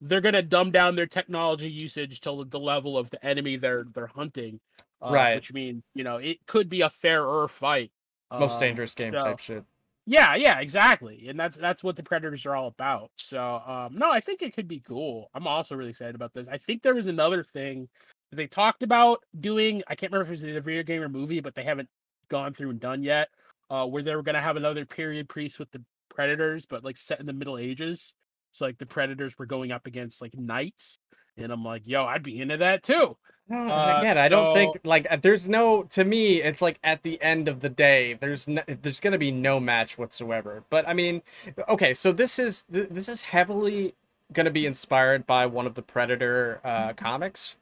they're 0.00 0.20
gonna 0.20 0.42
dumb 0.42 0.70
down 0.70 0.94
their 0.96 1.06
technology 1.06 1.68
usage 1.70 2.20
to 2.22 2.44
the 2.48 2.60
level 2.60 2.96
of 2.96 3.10
the 3.10 3.24
enemy 3.24 3.56
they're 3.56 3.84
they're 3.94 4.06
hunting. 4.06 4.60
Uh, 5.02 5.10
Right. 5.12 5.34
Which 5.36 5.52
means 5.52 5.82
you 5.94 6.04
know 6.04 6.16
it 6.18 6.38
could 6.46 6.68
be 6.68 6.80
a 6.82 6.90
fairer 6.90 7.48
fight. 7.48 7.90
Most 8.32 8.54
Um, 8.54 8.60
dangerous 8.60 8.94
game 8.94 9.10
so- 9.10 9.24
type 9.24 9.38
shit. 9.40 9.64
Yeah, 10.10 10.36
yeah, 10.36 10.60
exactly. 10.60 11.28
And 11.28 11.38
that's 11.38 11.58
that's 11.58 11.84
what 11.84 11.94
the 11.94 12.02
Predators 12.02 12.46
are 12.46 12.56
all 12.56 12.68
about. 12.68 13.10
So 13.16 13.62
um 13.66 13.94
no, 13.98 14.10
I 14.10 14.20
think 14.20 14.40
it 14.40 14.54
could 14.54 14.66
be 14.68 14.80
cool. 14.80 15.28
I'm 15.34 15.46
also 15.46 15.76
really 15.76 15.90
excited 15.90 16.14
about 16.14 16.32
this. 16.32 16.48
I 16.48 16.56
think 16.56 16.82
there 16.82 16.94
was 16.94 17.08
another 17.08 17.42
thing 17.42 17.86
that 18.30 18.36
they 18.36 18.46
talked 18.46 18.82
about 18.82 19.22
doing. 19.40 19.82
I 19.88 19.94
can't 19.94 20.10
remember 20.12 20.32
if 20.32 20.40
it 20.40 20.44
was 20.46 20.56
a 20.56 20.60
video 20.62 20.82
game 20.82 21.02
or 21.02 21.08
movie, 21.10 21.40
but 21.40 21.54
they 21.54 21.62
haven't 21.62 21.90
gone 22.28 22.54
through 22.54 22.70
and 22.70 22.80
done 22.80 23.02
yet. 23.02 23.28
Uh 23.70 23.86
where 23.86 24.02
they 24.02 24.14
were 24.16 24.22
gonna 24.22 24.40
have 24.40 24.56
another 24.56 24.84
period 24.86 25.28
piece 25.28 25.58
with 25.58 25.70
the 25.70 25.82
Predators, 26.10 26.66
but 26.66 26.84
like 26.84 26.96
set 26.96 27.20
in 27.20 27.26
the 27.26 27.32
Middle 27.32 27.58
Ages. 27.58 28.14
So 28.52 28.64
like 28.66 28.78
the 28.78 28.86
Predators 28.86 29.38
were 29.38 29.46
going 29.46 29.72
up 29.72 29.86
against 29.86 30.20
like 30.22 30.34
knights. 30.36 30.98
And 31.36 31.52
I'm 31.52 31.64
like, 31.64 31.86
yo, 31.86 32.04
I'd 32.04 32.22
be 32.22 32.40
into 32.40 32.56
that 32.56 32.82
too. 32.82 33.16
No, 33.48 33.56
Uh, 33.66 33.98
again, 34.00 34.18
I 34.18 34.28
don't 34.28 34.52
think 34.52 34.78
like 34.84 35.06
uh, 35.10 35.16
there's 35.20 35.48
no 35.48 35.84
to 35.84 36.04
me. 36.04 36.42
It's 36.42 36.60
like 36.60 36.78
at 36.84 37.02
the 37.02 37.20
end 37.22 37.48
of 37.48 37.60
the 37.60 37.68
day, 37.70 38.14
there's 38.20 38.46
no, 38.48 38.62
there's 38.66 39.00
gonna 39.00 39.18
be 39.18 39.30
no 39.30 39.58
match 39.60 39.96
whatsoever. 39.96 40.64
But 40.68 40.86
I 40.88 40.92
mean, 40.92 41.22
okay, 41.68 41.94
so 41.94 42.12
this 42.12 42.38
is 42.38 42.64
th- 42.72 42.88
this 42.90 43.08
is 43.08 43.22
heavily 43.22 43.94
gonna 44.32 44.50
be 44.50 44.66
inspired 44.66 45.26
by 45.26 45.46
one 45.46 45.66
of 45.66 45.74
the 45.74 45.82
Predator 45.82 46.60
uh, 46.64 46.92
comics, 46.94 47.56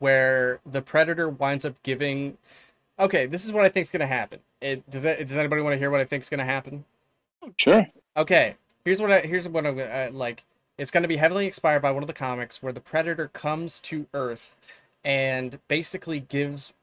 where 0.00 0.60
the 0.66 0.82
Predator 0.82 1.28
winds 1.28 1.64
up 1.64 1.82
giving. 1.82 2.38
Okay, 2.98 3.26
this 3.26 3.44
is 3.44 3.52
what 3.52 3.64
I 3.64 3.68
think 3.70 3.84
is 3.86 3.90
gonna 3.92 4.06
happen. 4.06 4.40
It 4.60 4.88
does. 4.90 5.04
That, 5.04 5.18
does 5.18 5.36
anybody 5.36 5.62
want 5.62 5.74
to 5.74 5.78
hear 5.78 5.90
what 5.90 6.00
I 6.00 6.04
think 6.04 6.22
is 6.22 6.28
gonna 6.28 6.44
happen? 6.44 6.84
Sure. 7.56 7.86
Okay, 8.16 8.56
here's 8.84 9.00
what 9.00 9.10
I 9.10 9.20
here's 9.20 9.48
what 9.48 9.66
I'm 9.66 9.78
uh, 9.78 10.08
like. 10.16 10.44
It's 10.78 10.90
gonna 10.90 11.08
be 11.08 11.16
heavily 11.16 11.46
inspired 11.46 11.82
by 11.82 11.90
one 11.90 12.02
of 12.02 12.06
the 12.06 12.12
comics 12.12 12.62
where 12.62 12.72
the 12.72 12.80
Predator 12.80 13.28
comes 13.28 13.80
to 13.80 14.06
Earth 14.14 14.56
and 15.04 15.58
basically 15.68 16.20
gives 16.20 16.74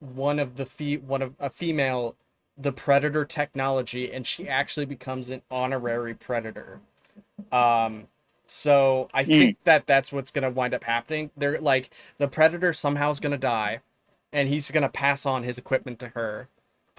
one 0.00 0.38
of 0.38 0.56
the 0.56 0.66
fe- 0.66 0.96
one 0.96 1.22
of 1.22 1.34
a 1.38 1.50
female 1.50 2.16
the 2.56 2.72
Predator 2.72 3.24
technology, 3.24 4.12
and 4.12 4.26
she 4.26 4.48
actually 4.48 4.86
becomes 4.86 5.30
an 5.30 5.42
honorary 5.50 6.14
Predator. 6.14 6.80
Um, 7.52 8.08
so 8.46 9.08
I 9.14 9.24
think 9.24 9.58
that 9.64 9.86
that's 9.86 10.12
what's 10.12 10.30
gonna 10.30 10.50
wind 10.50 10.74
up 10.74 10.84
happening. 10.84 11.30
They're 11.36 11.60
like 11.60 11.90
the 12.18 12.28
Predator 12.28 12.72
somehow 12.72 13.10
is 13.10 13.20
gonna 13.20 13.38
die, 13.38 13.80
and 14.32 14.48
he's 14.48 14.70
gonna 14.70 14.88
pass 14.88 15.24
on 15.26 15.42
his 15.42 15.58
equipment 15.58 15.98
to 16.00 16.08
her. 16.08 16.48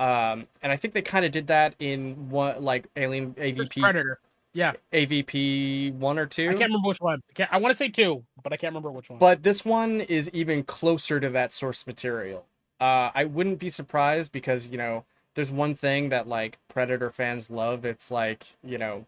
Um, 0.01 0.47
and 0.63 0.71
I 0.71 0.77
think 0.77 0.95
they 0.95 1.03
kind 1.03 1.25
of 1.25 1.31
did 1.31 1.45
that 1.47 1.75
in 1.77 2.29
one 2.29 2.63
like 2.63 2.87
Alien 2.95 3.35
First 3.35 3.71
AVP 3.73 3.81
Predator. 3.81 4.19
Yeah. 4.53 4.73
AVP 4.91 5.93
one 5.93 6.17
or 6.17 6.25
two. 6.25 6.49
I 6.49 6.53
can't 6.53 6.71
remember 6.71 6.87
which 6.87 6.99
one. 6.99 7.21
I, 7.37 7.47
I 7.51 7.57
want 7.59 7.71
to 7.71 7.77
say 7.77 7.87
two, 7.87 8.23
but 8.41 8.51
I 8.51 8.57
can't 8.57 8.71
remember 8.71 8.91
which 8.91 9.11
one. 9.11 9.19
But 9.19 9.43
this 9.43 9.63
one 9.63 10.01
is 10.01 10.27
even 10.33 10.63
closer 10.63 11.19
to 11.19 11.29
that 11.29 11.53
source 11.53 11.85
material. 11.85 12.45
Uh, 12.79 13.11
I 13.13 13.25
wouldn't 13.25 13.59
be 13.59 13.69
surprised 13.69 14.31
because 14.31 14.67
you 14.67 14.77
know 14.79 15.05
there's 15.35 15.51
one 15.51 15.75
thing 15.75 16.09
that 16.09 16.27
like 16.27 16.57
Predator 16.67 17.11
fans 17.11 17.51
love. 17.51 17.85
It's 17.85 18.09
like 18.09 18.47
you 18.63 18.79
know, 18.79 19.05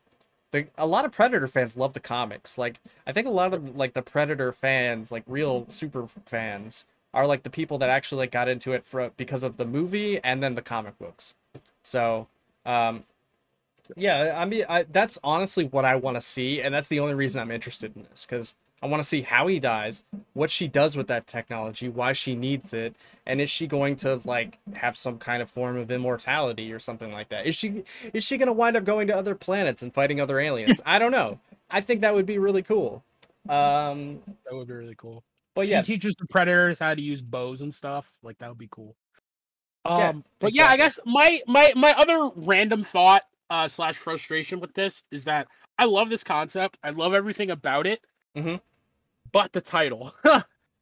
the 0.52 0.68
a 0.78 0.86
lot 0.86 1.06
of 1.06 1.12
Predator 1.12 1.48
fans 1.48 1.76
love 1.76 1.94
the 1.94 2.02
comics. 2.02 2.60
Like 2.60 2.80
I 3.08 3.12
think 3.12 3.26
a 3.26 3.32
lot 3.32 3.52
of 3.56 3.76
like 3.76 3.96
the 3.96 4.04
Predator 4.04 4.52
fans, 4.52 5.12
like 5.12 5.24
real 5.26 5.66
super 5.70 6.06
fans, 6.28 6.86
are 7.14 7.28
like 7.28 7.44
the 7.44 7.50
people 7.50 7.78
that 7.78 7.90
actually 7.90 8.20
like 8.20 8.32
got 8.32 8.48
into 8.48 8.74
it 8.74 8.86
for 8.86 9.12
because 9.18 9.44
of 9.44 9.58
the 9.58 9.66
movie 9.66 10.20
and 10.24 10.42
then 10.42 10.56
the 10.56 10.62
comic 10.62 10.98
books. 10.98 11.36
So, 11.84 12.28
um, 12.66 13.04
yeah, 13.96 14.36
I 14.38 14.46
mean, 14.46 14.66
I, 14.70 14.84
that's 14.84 15.20
honestly 15.24 15.66
what 15.66 15.86
I 15.86 15.96
want 15.96 16.16
to 16.16 16.22
see, 16.22 16.62
and 16.62 16.74
that's 16.74 16.88
the 16.88 17.00
only 17.00 17.14
reason 17.14 17.42
I'm 17.42 17.52
interested 17.52 17.96
in 17.96 18.04
this 18.10 18.26
because 18.26 18.56
I 18.82 18.88
want 18.88 19.04
to 19.04 19.08
see 19.08 19.22
how 19.22 19.48
he 19.48 19.60
dies, 19.60 20.04
what 20.34 20.50
she 20.50 20.68
does 20.68 20.98
with 20.98 21.08
that 21.08 21.28
technology, 21.28 21.88
why 21.88 22.14
she 22.14 22.36
needs 22.36 22.74
it, 22.74 22.96
and 23.26 23.40
is 23.40 23.50
she 23.50 23.68
going 23.68 23.96
to 23.98 24.20
like 24.26 24.58
have 24.74 24.98
some 24.98 25.18
kind 25.18 25.42
of 25.42 25.50
form 25.50 25.78
of 25.78 25.92
immortality 25.92 26.72
or 26.74 26.80
something 26.80 27.12
like 27.12 27.30
that? 27.30 27.46
Is 27.46 27.56
she 27.56 27.84
is 28.14 28.24
she 28.24 28.38
going 28.38 28.48
to 28.48 28.54
wind 28.54 28.76
up 28.76 28.86
going 28.86 29.08
to 29.08 29.16
other 29.16 29.36
planets 29.36 29.82
and 29.84 29.94
fighting 29.94 30.20
other 30.20 30.40
aliens? 30.40 30.82
I 30.86 31.00
don't 31.00 31.12
know. 31.12 31.40
I 31.70 31.82
think 31.82 32.02
that 32.02 32.14
would 32.14 32.26
be 32.26 32.38
really 32.38 32.62
cool. 32.62 33.04
Um, 33.50 34.22
that 34.46 34.54
would 34.56 34.68
be 34.68 34.74
really 34.74 34.96
cool. 34.96 35.24
But 35.56 35.66
she 35.66 35.72
yeah, 35.72 35.82
teaches 35.82 36.16
the 36.16 36.26
predators 36.28 36.80
how 36.80 36.94
to 36.96 37.02
use 37.02 37.22
bows 37.22 37.62
and 37.62 37.74
stuff. 37.74 38.18
Like 38.24 38.38
that 38.40 38.50
would 38.50 38.58
be 38.58 38.70
cool. 38.72 38.96
Um, 39.86 40.00
Yeah, 40.00 40.14
but 40.40 40.56
yeah, 40.56 40.68
I 40.68 40.78
guess 40.78 41.00
my 41.06 41.40
my 41.48 41.72
my 41.76 41.94
other 41.98 42.30
random 42.36 42.84
thought 42.84 43.24
uh 43.50 43.68
slash 43.68 43.96
frustration 43.98 44.60
with 44.60 44.74
this 44.74 45.04
is 45.12 45.24
that 45.26 45.48
I 45.78 45.86
love 45.86 46.10
this 46.10 46.24
concept. 46.24 46.78
I 46.84 46.92
love 46.92 47.14
everything 47.14 47.52
about 47.52 47.86
it. 47.88 48.00
Mhm. 48.38 48.62
But 49.32 49.52
the 49.54 49.62
title. 49.62 50.14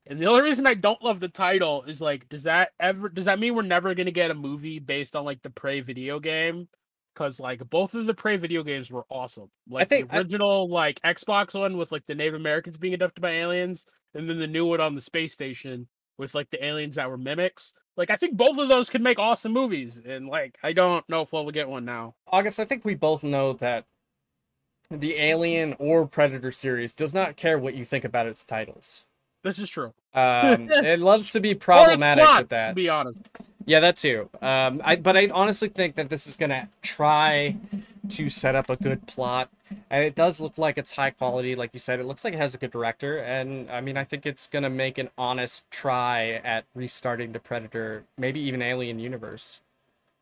and 0.08 0.20
the 0.20 0.26
only 0.26 0.44
reason 0.44 0.68
I 0.68 0.74
don't 0.74 1.02
love 1.04 1.20
the 1.20 1.30
title 1.30 1.84
is 1.84 2.02
like, 2.02 2.28
does 2.30 2.44
that 2.44 2.72
ever 2.80 3.10
does 3.10 3.26
that 3.26 3.40
mean 3.40 3.56
we're 3.56 3.62
never 3.64 3.94
gonna 3.96 4.12
get 4.12 4.32
a 4.32 4.36
movie 4.36 4.80
based 4.80 5.16
on 5.16 5.26
like 5.26 5.42
the 5.42 5.50
Prey 5.50 5.82
video 5.82 6.20
game? 6.20 6.68
Because 7.14 7.40
like 7.40 7.68
both 7.70 7.94
of 7.96 8.06
the 8.06 8.14
Prey 8.14 8.38
video 8.38 8.64
games 8.64 8.92
were 8.92 9.06
awesome. 9.10 9.50
Like 9.68 9.90
think- 9.90 10.10
the 10.10 10.16
I- 10.16 10.20
original 10.20 10.70
like 10.70 11.00
Xbox 11.02 11.60
one 11.60 11.76
with 11.78 11.92
like 11.92 12.06
the 12.06 12.16
Native 12.16 12.36
Americans 12.36 12.78
being 12.78 12.94
abducted 12.94 13.22
by 13.22 13.32
aliens, 13.32 13.86
and 14.14 14.30
then 14.30 14.40
the 14.40 14.48
new 14.48 14.66
one 14.66 14.82
on 14.82 14.96
the 14.96 15.02
space 15.02 15.34
station 15.34 15.88
with 16.18 16.36
like 16.36 16.50
the 16.50 16.64
aliens 16.64 16.96
that 16.96 17.10
were 17.10 17.18
mimics. 17.18 17.74
Like 17.98 18.10
I 18.10 18.16
think 18.16 18.38
both 18.38 18.58
of 18.58 18.68
those 18.68 18.90
could 18.90 19.02
make 19.02 19.20
awesome 19.20 19.52
movies, 19.52 20.00
and 20.06 20.28
like 20.28 20.58
I 20.64 20.74
don't 20.74 21.08
know 21.10 21.22
if 21.22 21.34
we'll 21.34 21.50
get 21.52 21.70
one 21.70 21.86
now. 21.86 22.16
August, 22.28 22.60
I 22.60 22.66
think 22.66 22.86
we 22.86 22.96
both 22.96 23.24
know 23.24 23.54
that 23.54 23.86
the 24.90 25.16
Alien 25.18 25.76
or 25.80 26.06
Predator 26.06 26.52
series 26.52 26.94
does 26.94 27.14
not 27.14 27.38
care 27.38 27.58
what 27.58 27.76
you 27.76 27.86
think 27.86 28.04
about 28.04 28.28
its 28.28 28.44
titles. 28.44 29.06
This 29.44 29.58
is 29.58 29.70
true. 29.70 29.94
Um, 30.14 30.68
it 30.70 31.00
loves 31.04 31.32
to 31.32 31.40
be 31.40 31.56
problematic 31.56 32.24
plot, 32.24 32.42
with 32.42 32.50
that. 32.50 32.70
To 32.70 32.76
be 32.76 32.90
honest, 32.90 33.22
Yeah, 33.72 33.80
that 33.80 33.96
too. 33.96 34.30
Um, 34.42 34.82
I 34.84 34.98
but 34.98 35.16
I 35.16 35.30
honestly 35.30 35.70
think 35.70 35.96
that 35.96 36.10
this 36.10 36.28
is 36.28 36.36
gonna 36.36 36.68
try 36.82 37.56
to 38.10 38.28
set 38.28 38.54
up 38.54 38.70
a 38.70 38.76
good 38.76 39.08
plot, 39.08 39.50
and 39.90 40.04
it 40.04 40.14
does 40.14 40.42
look 40.42 40.58
like 40.58 40.78
it's 40.78 40.92
high 40.92 41.12
quality. 41.12 41.56
Like 41.56 41.70
you 41.72 41.80
said, 41.80 42.02
it 42.02 42.06
looks 42.06 42.26
like 42.26 42.34
it 42.34 42.38
has 42.38 42.54
a 42.54 42.58
good 42.58 42.72
director, 42.72 43.20
and 43.20 43.72
I 43.72 43.80
mean, 43.80 43.96
I 43.96 44.04
think 44.04 44.26
it's 44.26 44.48
gonna 44.48 44.70
make 44.70 44.98
an 44.98 45.10
honest 45.18 45.72
try 45.72 46.32
at 46.44 46.66
restarting 46.76 47.32
the 47.32 47.40
Predator, 47.40 48.04
maybe 48.18 48.42
even 48.42 48.62
Alien 48.62 49.00
universe. 49.00 49.62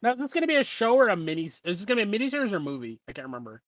now 0.03 0.11
is 0.11 0.19
this 0.19 0.31
gonna 0.31 0.45
be 0.45 0.57
a 0.57 0.63
show 0.63 0.95
or 0.95 1.09
a 1.09 1.15
mini? 1.15 1.45
Is 1.45 1.61
this 1.63 1.85
gonna 1.85 2.05
be 2.05 2.17
a 2.17 2.19
miniseries 2.19 2.53
or 2.53 2.57
a 2.57 2.59
movie? 2.59 2.99
I 3.07 3.13
can't 3.13 3.25
remember. 3.25 3.63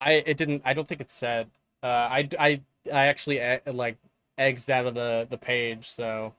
I 0.00 0.12
it 0.12 0.38
didn't. 0.38 0.62
I 0.64 0.72
don't 0.72 0.88
think 0.88 1.02
it 1.02 1.10
said. 1.10 1.48
Uh, 1.82 1.88
I 1.88 2.28
I 2.40 2.60
I 2.90 3.08
actually 3.08 3.42
uh, 3.42 3.58
like 3.66 3.98
eggs 4.38 4.70
out 4.70 4.86
of 4.86 4.94
the 4.94 5.26
the 5.28 5.36
page, 5.36 5.90
so. 5.90 6.32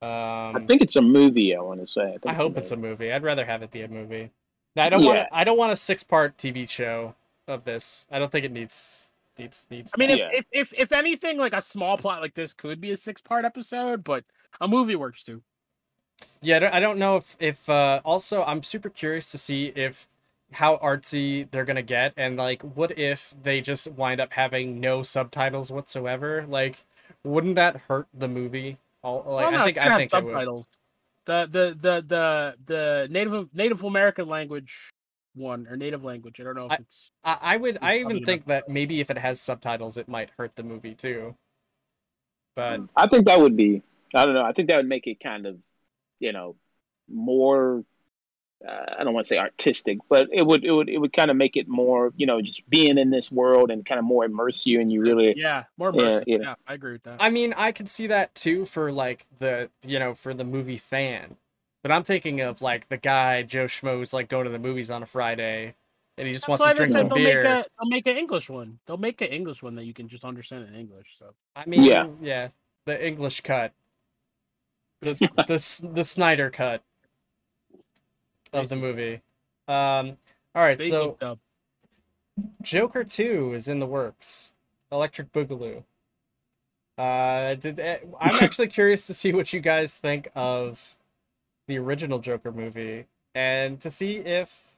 Um, 0.00 0.56
I 0.56 0.64
think 0.66 0.82
it's 0.82 0.96
a 0.96 1.02
movie. 1.02 1.56
I 1.56 1.60
want 1.60 1.80
to 1.80 1.86
say. 1.86 2.02
I, 2.02 2.10
think 2.10 2.26
I 2.26 2.32
hope 2.34 2.56
it's 2.56 2.70
a 2.70 2.76
movie. 2.76 3.12
I'd 3.12 3.22
rather 3.24 3.44
have 3.44 3.62
it 3.62 3.70
be 3.70 3.82
a 3.82 3.88
movie. 3.88 4.30
No, 4.76 4.82
I 4.82 4.88
don't 4.88 5.04
want. 5.04 5.28
I 5.32 5.44
don't 5.44 5.58
want 5.58 5.72
a 5.72 5.76
six-part 5.76 6.36
TV 6.38 6.68
show 6.68 7.14
of 7.48 7.64
this. 7.64 8.06
I 8.10 8.18
don't 8.18 8.30
think 8.30 8.44
it 8.44 8.52
needs 8.52 9.08
needs 9.38 9.66
needs. 9.70 9.92
I 9.94 9.98
mean, 9.98 10.10
if, 10.10 10.18
Yeah. 10.18 10.28
if 10.32 10.46
if 10.52 10.72
if 10.72 10.92
anything, 10.92 11.38
like 11.38 11.52
a 11.52 11.60
small 11.62 11.98
plot 11.98 12.20
like 12.22 12.34
this 12.34 12.54
could 12.54 12.80
be 12.80 12.92
a 12.92 12.96
six 12.96 13.20
part 13.20 13.44
episode, 13.44 14.04
but 14.04 14.24
a 14.60 14.68
movie 14.68 14.96
works 14.96 15.22
too. 15.24 15.42
yeah, 16.42 16.56
I 16.56 16.58
don't, 16.60 16.74
I 16.74 16.80
don't 16.80 16.98
know 16.98 17.16
if 17.16 17.36
if 17.40 17.68
uh, 17.68 18.00
also 18.04 18.44
I'm 18.44 18.62
super 18.62 18.90
curious 18.90 19.30
to 19.32 19.38
see 19.38 19.72
if 19.74 20.06
how 20.52 20.76
artsy 20.78 21.50
they're 21.50 21.64
gonna 21.64 21.82
get, 21.82 22.12
and 22.16 22.36
like, 22.36 22.62
what 22.62 22.96
if 22.98 23.34
they 23.42 23.60
just 23.60 23.88
wind 23.92 24.20
up 24.20 24.32
having 24.32 24.78
no 24.80 25.02
subtitles 25.02 25.70
whatsoever? 25.72 26.46
Like, 26.48 26.84
wouldn't 27.24 27.56
that 27.56 27.76
hurt 27.88 28.06
the 28.14 28.28
movie? 28.28 28.78
All 29.16 29.36
like, 29.36 29.44
well, 29.44 29.52
no, 29.52 29.58
I 29.58 29.64
think 29.64 29.76
gonna 29.76 29.86
I 29.86 29.90
have 29.90 29.98
think 29.98 30.10
they 30.10 30.20
would. 30.20 30.32
subtitles. 30.32 30.68
The 31.24 31.48
the 31.50 31.76
the 31.80 32.04
the 32.06 32.56
the 32.66 33.08
native 33.10 33.54
Native 33.54 33.84
American 33.84 34.28
language 34.28 34.90
one 35.34 35.66
or 35.68 35.76
native 35.76 36.04
language. 36.04 36.40
I 36.40 36.44
don't 36.44 36.56
know 36.56 36.66
if 36.66 36.72
I- 36.72 36.76
it's 36.76 37.12
I, 37.24 37.38
I 37.40 37.56
would. 37.56 37.78
I 37.80 37.98
even 37.98 38.16
not 38.16 38.24
think 38.26 38.46
that 38.46 38.68
maybe 38.68 39.00
if 39.00 39.10
it 39.10 39.18
has 39.18 39.40
subtitles, 39.40 39.96
it 39.96 40.08
might 40.08 40.30
hurt 40.38 40.56
the 40.56 40.62
movie 40.62 40.94
too. 40.94 41.34
But 42.56 42.80
I 42.96 43.06
think 43.06 43.26
that 43.26 43.40
would 43.40 43.56
be. 43.56 43.82
I 44.14 44.24
don't 44.24 44.34
know. 44.34 44.42
I 44.44 44.52
think 44.52 44.68
that 44.68 44.76
would 44.78 44.88
make 44.88 45.06
it 45.06 45.20
kind 45.20 45.46
of, 45.46 45.58
you 46.18 46.32
know, 46.32 46.56
more. 47.08 47.84
Uh, 48.66 48.96
I 48.98 49.04
don't 49.04 49.14
want 49.14 49.24
to 49.24 49.28
say 49.28 49.38
artistic, 49.38 49.98
but 50.08 50.28
it 50.32 50.44
would. 50.44 50.64
It 50.64 50.72
would. 50.72 50.88
It 50.88 50.98
would 50.98 51.12
kind 51.12 51.30
of 51.30 51.36
make 51.36 51.56
it 51.56 51.68
more. 51.68 52.12
You 52.16 52.26
know, 52.26 52.42
just 52.42 52.68
being 52.68 52.98
in 52.98 53.10
this 53.10 53.30
world 53.30 53.70
and 53.70 53.86
kind 53.86 53.98
of 53.98 54.04
more 54.04 54.24
immerse 54.24 54.66
you, 54.66 54.80
and 54.80 54.92
you 54.92 55.00
really. 55.00 55.34
yeah 55.36 55.64
more 55.76 55.92
Yeah, 55.92 56.20
immersive. 56.20 56.24
yeah. 56.26 56.38
Yeah, 56.42 56.54
I 56.66 56.74
agree 56.74 56.92
with 56.92 57.04
that. 57.04 57.20
I 57.20 57.30
mean, 57.30 57.54
I 57.56 57.70
could 57.72 57.88
see 57.88 58.08
that 58.08 58.34
too 58.34 58.66
for 58.66 58.90
like 58.90 59.26
the 59.38 59.70
you 59.82 59.98
know 59.98 60.12
for 60.14 60.34
the 60.34 60.44
movie 60.44 60.78
fan, 60.78 61.36
but 61.82 61.92
I'm 61.92 62.02
thinking 62.02 62.40
of 62.40 62.60
like 62.60 62.88
the 62.88 62.96
guy 62.96 63.42
Joe 63.42 63.66
Schmo's 63.66 64.12
like 64.12 64.28
going 64.28 64.44
to 64.44 64.50
the 64.50 64.58
movies 64.58 64.90
on 64.90 65.02
a 65.02 65.06
Friday, 65.06 65.74
and 66.16 66.26
he 66.26 66.32
just 66.32 66.48
That's 66.48 66.60
wants 66.60 66.64
to 66.64 66.70
they 66.70 66.76
drink 66.76 66.92
said 66.92 66.98
some 67.00 67.08
they'll 67.08 67.18
beer. 67.18 67.42
make 67.42 67.44
a 67.44 67.64
they'll 67.78 67.88
make 67.90 68.06
an 68.08 68.16
English 68.16 68.50
one. 68.50 68.78
They'll 68.86 68.96
make 68.96 69.20
an 69.20 69.28
English 69.28 69.62
one 69.62 69.74
that 69.74 69.84
you 69.84 69.94
can 69.94 70.08
just 70.08 70.24
understand 70.24 70.66
in 70.68 70.74
English. 70.74 71.16
So 71.16 71.30
I 71.54 71.64
mean, 71.66 71.84
Yeah. 71.84 72.06
yeah, 72.20 72.48
the 72.86 73.06
English 73.06 73.40
cut, 73.42 73.72
the 75.00 75.12
the 75.46 75.88
the 75.94 76.04
Snyder 76.04 76.50
cut 76.50 76.82
of 78.52 78.68
the 78.68 78.76
movie. 78.76 79.20
Um, 79.66 80.16
all 80.54 80.62
right, 80.62 80.80
so 80.80 81.16
up. 81.20 81.38
Joker 82.62 83.04
Two 83.04 83.52
is 83.54 83.68
in 83.68 83.80
the 83.80 83.86
works. 83.86 84.52
Electric 84.90 85.32
Boogaloo. 85.32 85.84
Uh, 86.96 87.54
did 87.54 87.78
eh, 87.78 87.98
I'm 88.20 88.34
actually 88.42 88.68
curious 88.68 89.06
to 89.06 89.14
see 89.14 89.32
what 89.32 89.52
you 89.52 89.60
guys 89.60 89.94
think 89.94 90.28
of 90.34 90.96
the 91.68 91.78
original 91.78 92.18
Joker 92.18 92.50
movie 92.50 93.06
and 93.34 93.78
to 93.80 93.90
see 93.90 94.16
if 94.16 94.72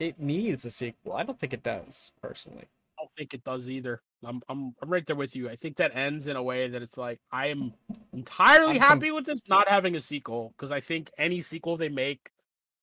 it 0.00 0.18
needs 0.18 0.64
a 0.64 0.70
sequel. 0.70 1.12
I 1.12 1.22
don't 1.22 1.38
think 1.38 1.52
it 1.52 1.62
does 1.62 2.12
personally. 2.20 2.64
I 2.98 3.02
don't 3.02 3.10
think 3.16 3.34
it 3.34 3.44
does 3.44 3.68
either. 3.68 4.00
I'm 4.24 4.42
I'm 4.48 4.74
I'm 4.82 4.90
right 4.90 5.06
there 5.06 5.14
with 5.14 5.36
you. 5.36 5.48
I 5.48 5.54
think 5.54 5.76
that 5.76 5.94
ends 5.94 6.26
in 6.26 6.36
a 6.36 6.42
way 6.42 6.66
that 6.66 6.82
it's 6.82 6.98
like 6.98 7.18
I 7.30 7.48
am 7.48 7.72
entirely 8.12 8.72
I'm 8.72 8.78
com- 8.78 8.88
happy 8.88 9.12
with 9.12 9.26
this 9.26 9.48
not 9.48 9.68
having 9.68 9.94
a 9.94 10.00
sequel 10.00 10.52
because 10.56 10.72
I 10.72 10.80
think 10.80 11.10
any 11.18 11.40
sequel 11.40 11.76
they 11.76 11.88
make 11.88 12.30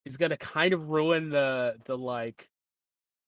is 0.06 0.18
gonna 0.18 0.38
kind 0.38 0.74
of 0.74 0.90
ruin 0.90 1.30
the 1.30 1.78
the 1.86 1.98
like 1.98 2.48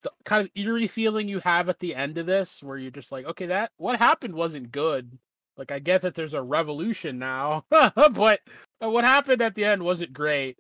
the 0.04 0.12
kind 0.26 0.42
of 0.42 0.52
eerie 0.56 0.88
feeling 0.88 1.28
you 1.28 1.40
have 1.40 1.70
at 1.70 1.80
the 1.80 1.96
end 1.96 2.18
of 2.18 2.26
this 2.26 2.62
where 2.62 2.78
you're 2.78 2.92
just 2.92 3.12
like, 3.12 3.26
okay, 3.26 3.48
that 3.48 3.72
what 3.78 3.98
happened 3.98 4.34
wasn't 4.34 4.72
good. 4.72 5.18
Like 5.58 5.72
I 5.72 5.80
get 5.80 6.02
that 6.02 6.14
there's 6.14 6.36
a 6.36 6.42
revolution 6.42 7.18
now, 7.18 7.66
but 7.70 8.42
what 8.80 9.04
happened 9.04 9.42
at 9.42 9.56
the 9.56 9.66
end 9.66 9.82
wasn't 9.84 10.14
great. 10.14 10.58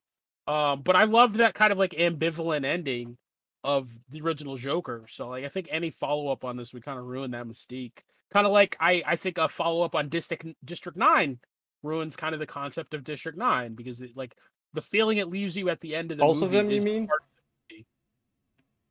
Um, 0.47 0.81
but 0.81 0.95
I 0.95 1.03
loved 1.03 1.35
that 1.35 1.53
kind 1.53 1.71
of 1.71 1.77
like 1.77 1.91
ambivalent 1.91 2.65
ending 2.65 3.17
of 3.63 3.89
the 4.09 4.21
original 4.21 4.55
Joker. 4.55 5.05
So 5.07 5.29
like 5.29 5.43
I 5.45 5.49
think 5.49 5.67
any 5.69 5.91
follow 5.91 6.29
up 6.29 6.45
on 6.45 6.57
this 6.57 6.73
would 6.73 6.83
kind 6.83 6.97
of 6.97 7.05
ruin 7.05 7.31
that 7.31 7.45
mystique. 7.45 7.99
Kind 8.31 8.47
of 8.47 8.53
like 8.53 8.75
I 8.79 9.03
I 9.05 9.15
think 9.15 9.37
a 9.37 9.47
follow 9.47 9.85
up 9.85 9.93
on 9.93 10.09
District 10.09 10.45
District 10.65 10.97
Nine 10.97 11.39
ruins 11.83 12.15
kind 12.15 12.33
of 12.33 12.39
the 12.39 12.47
concept 12.47 12.93
of 12.93 13.03
District 13.03 13.37
Nine 13.37 13.75
because 13.75 14.01
it 14.01 14.17
like 14.17 14.35
the 14.77 14.81
feeling 14.81 15.17
it 15.17 15.27
leaves 15.27 15.57
you 15.57 15.69
at 15.69 15.81
the 15.81 15.95
end 15.95 16.11
of 16.11 16.19
the 16.19 16.23
Both 16.23 16.35
movie. 16.35 16.45
of 16.45 16.51
them, 16.51 16.69
you 16.69 16.81
mean? 16.83 17.07
part 17.07 17.21
of 17.21 17.27
the 17.69 17.75
movie. 17.75 17.85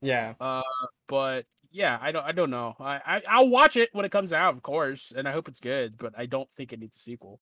Yeah. 0.03 0.35
Uh, 0.41 0.63
but 1.07 1.47
yeah, 1.71 1.97
I 2.01 2.11
don't 2.11 2.25
I 2.25 2.33
don't 2.33 2.51
know. 2.51 2.75
I, 2.81 3.01
I 3.07 3.23
I'll 3.29 3.49
watch 3.49 3.77
it 3.77 3.89
when 3.93 4.05
it 4.05 4.11
comes 4.11 4.33
out, 4.33 4.53
of 4.53 4.63
course, 4.63 5.13
and 5.17 5.29
I 5.29 5.31
hope 5.33 5.47
it's 5.47 5.61
good. 5.61 5.97
But 5.97 6.13
I 6.19 6.27
don't 6.27 6.51
think 6.51 6.73
it 6.73 6.81
needs 6.81 6.97
a 6.97 6.99
sequel. 6.99 7.39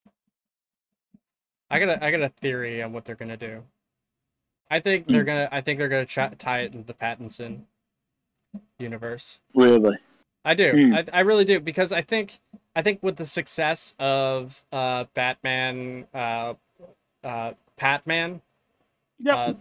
I 1.71 1.79
got 1.79 1.89
a 1.89 2.05
I 2.05 2.11
got 2.11 2.21
a 2.21 2.29
theory 2.29 2.83
on 2.83 2.93
what 2.93 3.05
they're 3.07 3.15
gonna 3.17 3.37
do. 3.39 3.65
I 4.71 4.81
think 4.81 5.07
they're 5.07 5.23
Hmm. 5.23 5.27
gonna 5.27 5.49
I 5.51 5.61
think 5.63 5.79
they're 5.79 5.89
gonna 5.89 6.05
try, 6.07 6.29
tie 6.39 6.61
it 6.61 6.73
into 6.75 6.85
the 6.87 6.95
Pattinson 6.95 7.63
universe. 8.79 9.39
Really? 9.55 9.97
I 10.45 10.53
do. 10.55 10.73
Hmm. 10.73 10.95
I, 10.95 11.05
I 11.13 11.21
really 11.21 11.45
do 11.47 11.61
because 11.61 11.93
I 11.93 12.03
think 12.03 12.39
I 12.77 12.83
think 12.83 13.03
with 13.03 13.17
the 13.17 13.25
success 13.27 13.95
of 13.99 14.63
uh 14.73 15.05
Batman 15.15 16.07
uh 16.13 16.55
uh 17.23 17.53
Patman 17.77 18.41
Yep. 19.19 19.37
uh, 19.37 19.55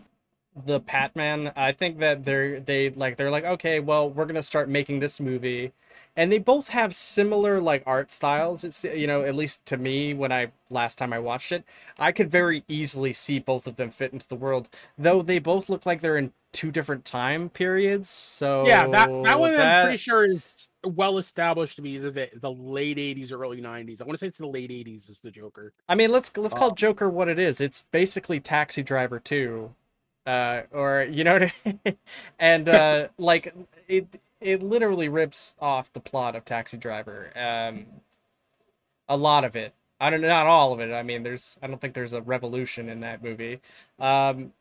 the 0.65 0.79
Patman, 0.81 1.51
I 1.55 1.71
think 1.71 1.99
that 1.99 2.25
they're 2.25 2.59
they 2.59 2.89
like 2.91 3.17
they're 3.17 3.31
like 3.31 3.45
okay, 3.45 3.79
well 3.79 4.09
we're 4.09 4.25
gonna 4.25 4.43
start 4.43 4.69
making 4.69 4.99
this 4.99 5.19
movie, 5.19 5.73
and 6.15 6.31
they 6.31 6.39
both 6.39 6.69
have 6.69 6.93
similar 6.95 7.59
like 7.59 7.83
art 7.85 8.11
styles. 8.11 8.63
It's 8.63 8.83
you 8.83 9.07
know 9.07 9.23
at 9.23 9.35
least 9.35 9.65
to 9.67 9.77
me 9.77 10.13
when 10.13 10.31
I 10.31 10.51
last 10.69 10.97
time 10.97 11.13
I 11.13 11.19
watched 11.19 11.51
it, 11.51 11.63
I 11.97 12.11
could 12.11 12.29
very 12.31 12.63
easily 12.67 13.13
see 13.13 13.39
both 13.39 13.67
of 13.67 13.75
them 13.77 13.91
fit 13.91 14.13
into 14.13 14.27
the 14.27 14.35
world. 14.35 14.69
Though 14.97 15.21
they 15.21 15.39
both 15.39 15.69
look 15.69 15.85
like 15.85 16.01
they're 16.01 16.17
in 16.17 16.33
two 16.51 16.71
different 16.71 17.05
time 17.05 17.49
periods. 17.49 18.09
So 18.09 18.67
yeah, 18.67 18.87
that 18.87 19.11
that 19.23 19.39
one 19.39 19.55
I'm 19.55 19.73
pretty 19.73 19.97
sure 19.97 20.25
is 20.25 20.43
well 20.83 21.17
established 21.17 21.75
to 21.77 21.81
be 21.81 21.97
the, 21.97 22.29
the 22.33 22.51
late 22.51 22.97
'80s 22.97 23.31
or 23.31 23.41
early 23.41 23.61
'90s. 23.61 24.01
I 24.01 24.05
want 24.05 24.13
to 24.15 24.17
say 24.19 24.27
it's 24.27 24.37
the 24.37 24.47
late 24.47 24.71
'80s 24.71 25.09
is 25.09 25.19
the 25.19 25.31
Joker. 25.31 25.73
I 25.89 25.95
mean, 25.95 26.11
let's 26.11 26.35
let's 26.37 26.53
call 26.53 26.71
Um, 26.71 26.75
Joker 26.75 27.09
what 27.09 27.27
it 27.27 27.39
is. 27.39 27.59
It's 27.61 27.83
basically 27.91 28.39
Taxi 28.39 28.83
Driver 28.83 29.19
2. 29.19 29.73
Uh 30.25 30.61
or 30.71 31.03
you 31.03 31.23
know 31.25 31.33
what 31.33 31.43
I 31.43 31.53
mean? 31.85 31.97
and 32.39 32.69
uh 32.69 33.07
like 33.17 33.53
it 33.89 34.07
it 34.43 34.63
literally 34.63 35.09
rips 35.09 35.55
off 35.61 35.91
the 35.93 35.99
plot 35.99 36.35
of 36.35 36.45
Taxi 36.45 36.77
Driver. 36.77 37.31
Um 37.35 37.85
a 39.07 39.17
lot 39.17 39.43
of 39.43 39.55
it. 39.55 39.73
I 39.99 40.09
don't 40.09 40.21
not 40.21 40.47
all 40.47 40.73
of 40.73 40.79
it. 40.79 40.93
I 40.93 41.03
mean, 41.03 41.23
there's 41.23 41.57
I 41.61 41.67
don't 41.67 41.79
think 41.79 41.93
there's 41.93 42.13
a 42.13 42.21
revolution 42.21 42.89
in 42.89 42.99
that 43.01 43.23
movie. 43.23 43.59
Um 43.99 44.53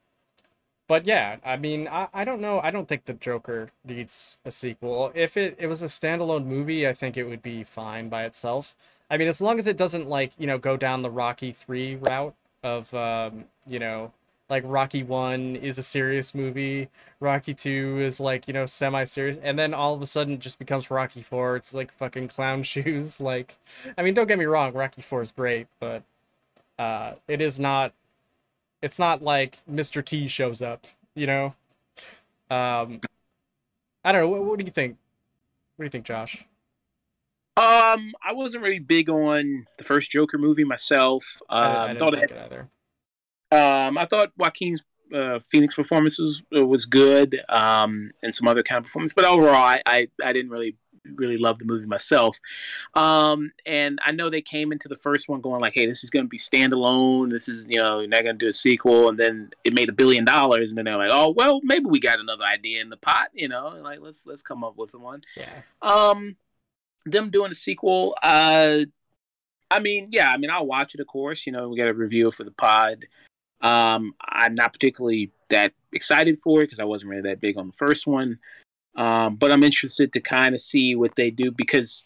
but 0.88 1.06
yeah, 1.06 1.36
I 1.44 1.56
mean, 1.56 1.88
I, 1.88 2.08
I 2.12 2.24
don't 2.24 2.40
know. 2.40 2.60
I 2.60 2.70
don't 2.70 2.86
think 2.88 3.06
the 3.06 3.14
Joker 3.14 3.70
needs 3.84 4.38
a 4.44 4.50
sequel. 4.50 5.10
If 5.14 5.36
it, 5.36 5.56
it 5.58 5.66
was 5.66 5.82
a 5.82 5.86
standalone 5.86 6.44
movie, 6.44 6.86
I 6.86 6.92
think 6.92 7.16
it 7.16 7.24
would 7.24 7.42
be 7.42 7.64
fine 7.64 8.08
by 8.08 8.24
itself. 8.24 8.76
I 9.10 9.16
mean, 9.16 9.28
as 9.28 9.40
long 9.40 9.58
as 9.58 9.66
it 9.66 9.76
doesn't 9.76 10.08
like 10.08 10.32
you 10.38 10.46
know 10.46 10.58
go 10.58 10.76
down 10.76 11.02
the 11.02 11.10
Rocky 11.10 11.52
three 11.52 11.96
route 11.96 12.34
of 12.62 12.92
um, 12.94 13.46
you 13.66 13.78
know 13.78 14.12
like 14.52 14.64
Rocky 14.66 15.02
one 15.04 15.56
is 15.56 15.78
a 15.78 15.84
serious 15.84 16.34
movie, 16.36 16.90
Rocky 17.20 17.54
two 17.54 18.00
is 18.00 18.20
like 18.20 18.48
you 18.48 18.54
know 18.54 18.66
semi 18.66 19.04
serious, 19.04 19.38
and 19.42 19.58
then 19.58 19.74
all 19.74 19.94
of 19.94 20.02
a 20.02 20.06
sudden 20.06 20.34
it 20.34 20.40
just 20.40 20.60
becomes 20.60 20.90
Rocky 20.92 21.22
four. 21.22 21.56
It's 21.56 21.74
like 21.74 21.92
fucking 21.92 22.28
clown 22.28 22.62
shoes. 22.72 23.20
Like, 23.20 23.56
I 23.98 24.02
mean, 24.04 24.14
don't 24.14 24.28
get 24.28 24.38
me 24.38 24.46
wrong, 24.46 24.74
Rocky 24.74 25.02
four 25.02 25.22
is 25.22 25.32
great, 25.32 25.68
but 25.80 26.04
uh, 26.78 27.14
it 27.28 27.40
is 27.42 27.60
not. 27.60 27.94
It's 28.82 28.98
not 28.98 29.22
like 29.22 29.58
Mr. 29.70 30.02
T 30.04 30.28
shows 30.28 30.62
up, 30.62 30.86
you 31.16 31.26
know. 31.26 31.54
Um, 32.50 33.00
I 34.04 34.12
don't 34.12 34.22
know. 34.22 34.28
What, 34.28 34.44
what 34.44 34.58
do 34.58 34.64
you 34.64 34.72
think? 34.72 34.96
What 35.76 35.84
do 35.84 35.86
you 35.86 35.90
think, 35.90 36.06
Josh? 36.06 36.44
Um, 37.56 38.12
I 38.24 38.32
wasn't 38.32 38.62
really 38.64 38.78
big 38.78 39.10
on 39.10 39.66
the 39.78 39.84
first 39.84 40.10
Joker 40.10 40.38
movie 40.38 40.64
myself. 40.64 41.24
I, 41.58 41.76
I 41.76 41.88
Um, 41.88 41.88
didn't 41.92 41.98
thought 41.98 42.14
like 42.14 42.30
it, 42.30 42.30
it 42.30 42.38
either. 42.38 42.68
Um, 43.52 43.98
I 43.98 44.06
thought 44.06 44.32
Joaquin's 44.36 44.82
uh, 45.14 45.40
Phoenix 45.50 45.74
performances 45.74 46.42
uh, 46.56 46.64
was 46.64 46.86
good, 46.86 47.40
um, 47.48 48.12
and 48.22 48.34
some 48.34 48.48
other 48.48 48.62
kind 48.62 48.78
of 48.78 48.84
performance. 48.84 49.12
But 49.14 49.26
overall, 49.26 49.54
I, 49.54 49.82
I, 49.86 50.08
I 50.24 50.32
didn't 50.32 50.50
really 50.50 50.76
really 51.16 51.36
love 51.36 51.58
the 51.58 51.64
movie 51.64 51.86
myself. 51.86 52.38
Um, 52.94 53.52
and 53.66 53.98
I 54.04 54.12
know 54.12 54.30
they 54.30 54.40
came 54.40 54.72
into 54.72 54.88
the 54.88 54.96
first 54.96 55.28
one 55.28 55.40
going 55.40 55.60
like, 55.60 55.74
"Hey, 55.74 55.86
this 55.86 56.04
is 56.04 56.10
going 56.10 56.24
to 56.24 56.28
be 56.28 56.38
standalone. 56.38 57.30
This 57.30 57.48
is 57.48 57.66
you 57.68 57.78
know, 57.78 58.00
you're 58.00 58.08
not 58.08 58.22
going 58.22 58.38
to 58.38 58.44
do 58.44 58.48
a 58.48 58.52
sequel." 58.52 59.08
And 59.08 59.18
then 59.18 59.50
it 59.64 59.74
made 59.74 59.88
a 59.88 59.92
billion 59.92 60.24
dollars, 60.24 60.70
and 60.70 60.78
then 60.78 60.84
they're 60.86 60.96
like, 60.96 61.10
"Oh, 61.12 61.30
well, 61.36 61.60
maybe 61.62 61.86
we 61.86 62.00
got 62.00 62.20
another 62.20 62.44
idea 62.44 62.80
in 62.80 62.88
the 62.88 62.96
pot, 62.96 63.28
you 63.32 63.48
know, 63.48 63.78
like 63.82 64.00
let's 64.00 64.22
let's 64.24 64.42
come 64.42 64.64
up 64.64 64.76
with 64.76 64.94
one." 64.94 65.22
Yeah. 65.36 65.62
Um, 65.80 66.36
them 67.04 67.30
doing 67.30 67.50
a 67.50 67.56
sequel. 67.56 68.14
Uh, 68.22 68.80
I 69.70 69.80
mean, 69.80 70.08
yeah, 70.12 70.28
I 70.28 70.36
mean, 70.36 70.50
I'll 70.50 70.66
watch 70.66 70.94
it. 70.94 71.00
Of 71.00 71.06
course, 71.06 71.46
you 71.46 71.52
know, 71.52 71.68
we 71.68 71.76
got 71.76 71.88
a 71.88 71.94
review 71.94 72.30
for 72.30 72.44
the 72.44 72.50
pod. 72.50 73.06
Um, 73.62 74.14
I'm 74.20 74.54
not 74.54 74.72
particularly 74.72 75.30
that 75.50 75.72
excited 75.92 76.38
for 76.42 76.60
it 76.60 76.66
because 76.66 76.80
I 76.80 76.84
wasn't 76.84 77.10
really 77.10 77.22
that 77.22 77.40
big 77.40 77.56
on 77.56 77.68
the 77.68 77.72
first 77.74 78.06
one. 78.06 78.38
Um, 78.96 79.36
but 79.36 79.50
I'm 79.52 79.62
interested 79.62 80.12
to 80.12 80.20
kind 80.20 80.54
of 80.54 80.60
see 80.60 80.94
what 80.94 81.14
they 81.16 81.30
do 81.30 81.50
because, 81.50 82.02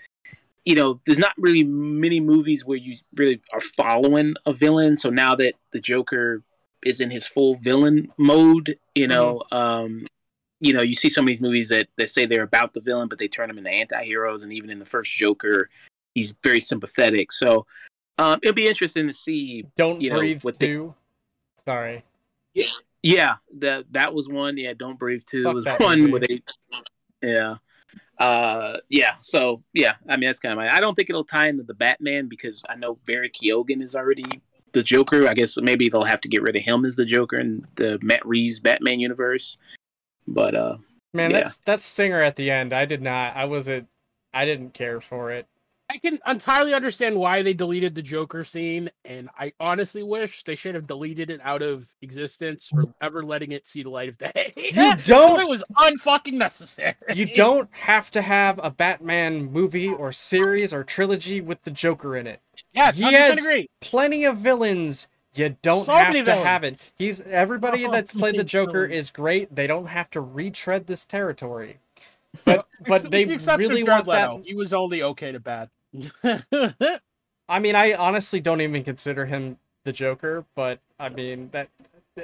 you 0.65 0.75
know, 0.75 1.01
there's 1.07 1.19
not 1.19 1.33
really 1.39 1.65
many 1.65 2.21
movies 2.21 2.65
where 2.65 2.77
you 2.77 2.97
really 3.15 3.41
are 3.53 3.63
following 3.77 4.35
a 4.45 4.53
villain. 4.53 4.97
So 4.97 5.11
now 5.11 5.35
that 5.37 5.55
the 5.73 5.81
Joker 5.81 6.43
is 6.85 7.01
in 7.01 7.11
his 7.11 7.27
full 7.27 7.57
villain 7.57 8.13
mode, 8.19 8.79
you 8.95 9.09
know, 9.09 9.43
um, 9.51 10.07
you 10.61 10.73
know, 10.73 10.83
you 10.83 10.95
see 10.95 11.11
some 11.11 11.25
of 11.25 11.29
these 11.29 11.41
movies 11.41 11.69
that, 11.71 11.89
that 11.99 12.11
say 12.11 12.25
they're 12.27 12.45
about 12.45 12.73
the 12.73 12.81
villain, 12.81 13.09
but 13.09 13.19
they 13.19 13.29
turn 13.29 13.49
them 13.49 13.59
into 13.59 13.71
anti-heroes. 13.71 14.43
And 14.43 14.53
even 14.53 14.71
in 14.71 14.79
the 14.79 14.87
first 14.87 15.11
Joker, 15.11 15.69
he's 16.15 16.35
very 16.45 16.61
sympathetic. 16.61 17.33
So 17.33 17.67
um, 18.19 18.39
it'll 18.43 18.55
be 18.55 18.67
interesting 18.67 19.09
to 19.09 19.15
see. 19.15 19.65
Don't 19.77 20.01
You 20.01 20.11
know, 20.11 20.19
breathe 20.19 20.43
what 20.45 20.59
they- 20.59 20.67
too. 20.67 20.95
Sorry. 21.67 22.05
Yeah, 23.03 23.35
that 23.59 23.85
that 23.93 24.15
was 24.15 24.29
one. 24.29 24.57
Yeah, 24.57 24.73
Don't 24.79 24.99
Breathe 24.99 25.23
Two 25.27 25.45
Fuck 25.45 25.55
was 25.55 25.67
one 25.79 26.01
movie. 26.01 26.11
where 26.13 26.21
they. 26.21 26.43
Yeah. 27.23 27.57
Uh, 28.19 28.79
yeah. 28.89 29.17
So 29.21 29.63
yeah, 29.75 29.93
I 30.09 30.17
mean 30.17 30.29
that's 30.29 30.41
kind 30.41 30.53
of 30.53 30.57
my. 30.57 30.75
I 30.75 30.81
don't 30.81 30.95
think 30.95 31.11
it'll 31.11 31.25
tie 31.25 31.49
into 31.49 31.63
the 31.63 31.75
Batman 31.75 32.29
because 32.29 32.63
I 32.69 32.75
know 32.77 32.99
Barry 33.07 33.31
Keoghan 33.31 33.83
is 33.83 33.95
already 33.95 34.25
the 34.73 34.83
Joker. 34.83 35.29
I 35.29 35.35
guess 35.35 35.57
maybe 35.59 35.89
they'll 35.89 36.05
have 36.05 36.21
to 36.23 36.29
get 36.29 36.43
rid 36.43 36.57
of 36.57 36.63
him 36.65 36.85
as 36.87 36.97
the 36.97 37.05
Joker 37.05 37.37
in 37.37 37.67
the 37.77 37.99
Matt 38.03 38.25
Reeves 38.27 38.59
Batman 38.61 39.01
universe. 39.01 39.59
But 40.27 40.55
uh, 40.55 40.77
Man, 41.13 41.31
Yeah. 41.31 41.41
that's 41.41 41.59
that's 41.67 41.85
singer 41.85 42.23
at 42.23 42.37
the 42.37 42.51
end. 42.51 42.73
I 42.73 42.87
did 42.87 43.03
not. 43.03 43.37
I 43.37 43.45
wasn't. 43.45 43.87
I 44.33 44.45
didn't 44.47 44.73
care 44.75 45.01
for 45.01 45.31
it. 45.31 45.47
I 45.89 45.99
can 45.99 46.19
entirely 46.27 46.75
understand 46.75 47.17
why 47.17 47.43
they 47.43 47.55
deleted 47.55 47.95
the 47.95 48.03
Joker 48.03 48.43
scene, 48.43 48.91
and 49.05 49.31
I 49.39 49.53
honestly 49.61 50.03
wish 50.03 50.43
they 50.43 50.57
should 50.57 50.75
have 50.75 50.87
deleted 50.87 51.31
it 51.31 51.41
out 51.45 51.63
of 51.63 51.89
existence 52.03 52.71
or 52.73 52.83
mm. 52.83 52.95
ever 53.01 53.23
letting 53.23 53.53
it 53.53 53.67
see 53.69 53.85
the 53.85 53.91
light 53.91 54.09
of 54.09 54.19
day. 54.19 54.53
You 54.57 54.97
don't- 55.05 55.41
It 55.41 55.49
was 55.49 55.63
unfucking 55.77 56.33
necessary. 56.33 56.95
You 57.15 57.27
don't 57.27 57.69
have 57.73 58.11
to 58.13 58.23
have 58.23 58.59
a 58.63 58.71
Batman 58.71 59.53
movie 59.53 59.89
or 59.89 60.11
series 60.11 60.73
or 60.73 60.83
trilogy 60.83 61.41
with 61.41 61.63
the 61.63 61.71
Joker 61.71 62.17
in 62.17 62.27
it. 62.27 62.41
Yes, 62.73 62.99
He 62.99 63.13
has- 63.13 63.39
agree. 63.39 63.69
Plenty 63.81 64.25
of 64.25 64.39
villains. 64.39 65.07
You 65.35 65.55
don't 65.63 65.85
So 65.85 65.93
have 65.93 66.13
to 66.25 66.35
have 66.35 66.65
it. 66.65 66.85
He's 66.97 67.21
everybody 67.21 67.85
So 67.85 67.91
that's 67.91 68.15
played 68.15 68.37
the 68.37 68.45
Joker 68.45 68.87
villains. 68.87 69.07
is 69.07 69.11
great. 69.11 69.55
They 69.55 69.67
don't 69.67 69.87
have 69.87 70.11
to 70.13 70.21
retread 70.21 70.87
this 70.87 71.05
territory. 71.05 71.79
But 72.45 72.67
but 72.81 73.03
With 73.03 73.11
they 73.11 73.25
the 73.25 73.57
really 73.59 73.83
want 73.83 74.05
Jared 74.05 74.41
that. 74.43 74.45
He 74.47 74.55
was 74.55 74.75
only 74.75 75.03
okay 75.03 75.33
to 75.33 75.41
bad. 75.41 75.71
I 77.49 77.59
mean, 77.59 77.77
I 77.77 77.95
honestly 77.95 78.41
don't 78.41 78.61
even 78.61 78.83
consider 78.83 79.27
him 79.27 79.57
the 79.85 79.93
Joker, 79.93 80.45
but 80.55 80.81
I 80.99 81.09
mean 81.09 81.49
that 81.53 81.69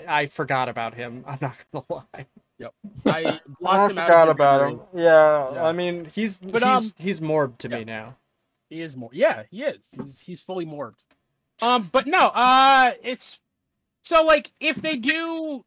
I 0.09 0.27
forgot 0.27 0.69
about 0.69 0.95
him. 0.95 1.25
I'm 1.27 1.39
not 1.41 1.57
gonna 1.73 1.85
lie. 2.15 2.27
Yep. 2.59 2.75
I 3.07 3.41
blocked 3.61 3.93
him 3.93 3.99
out 3.99 4.29
of 4.29 4.39
my. 4.39 4.77
Yeah, 4.95 5.55
Yeah. 5.55 5.65
I 5.65 5.73
mean 5.73 6.07
he's 6.15 6.39
But, 6.39 6.63
he's 6.63 6.87
um, 6.91 6.93
he's 6.99 7.21
morbed 7.21 7.59
to 7.59 7.69
yeah. 7.69 7.79
me 7.79 7.85
now. 7.85 8.17
He 8.71 8.81
is 8.81 8.97
more. 8.97 9.11
Yeah, 9.13 9.45
he 9.51 9.63
is. 9.63 9.95
He's 9.97 10.21
he's 10.21 10.43
fully 10.43 10.67
morphed. 10.67 11.05
Um, 11.61 11.89
but 11.93 12.07
no. 12.07 12.31
Uh, 12.35 12.93
it's 13.03 13.41
so 14.03 14.25
like 14.25 14.51
if 14.61 14.77
they 14.77 14.97
do. 14.97 15.65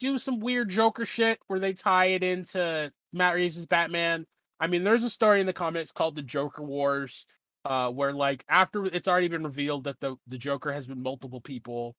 do 0.00 0.18
some 0.18 0.40
weird 0.40 0.68
Joker 0.68 1.06
shit 1.06 1.38
where 1.46 1.60
they 1.60 1.72
tie 1.72 2.06
it 2.06 2.24
into 2.24 2.90
Matt 3.12 3.36
Reeves' 3.36 3.66
Batman. 3.66 4.26
I 4.62 4.68
mean, 4.68 4.84
there's 4.84 5.02
a 5.02 5.10
story 5.10 5.40
in 5.40 5.46
the 5.46 5.52
comics 5.52 5.90
called 5.90 6.14
the 6.14 6.22
Joker 6.22 6.62
Wars, 6.62 7.26
uh, 7.64 7.90
where 7.90 8.12
like 8.12 8.44
after 8.48 8.84
it's 8.86 9.08
already 9.08 9.26
been 9.26 9.42
revealed 9.42 9.82
that 9.84 9.98
the 9.98 10.14
the 10.28 10.38
Joker 10.38 10.72
has 10.72 10.86
been 10.86 11.02
multiple 11.02 11.40
people, 11.40 11.96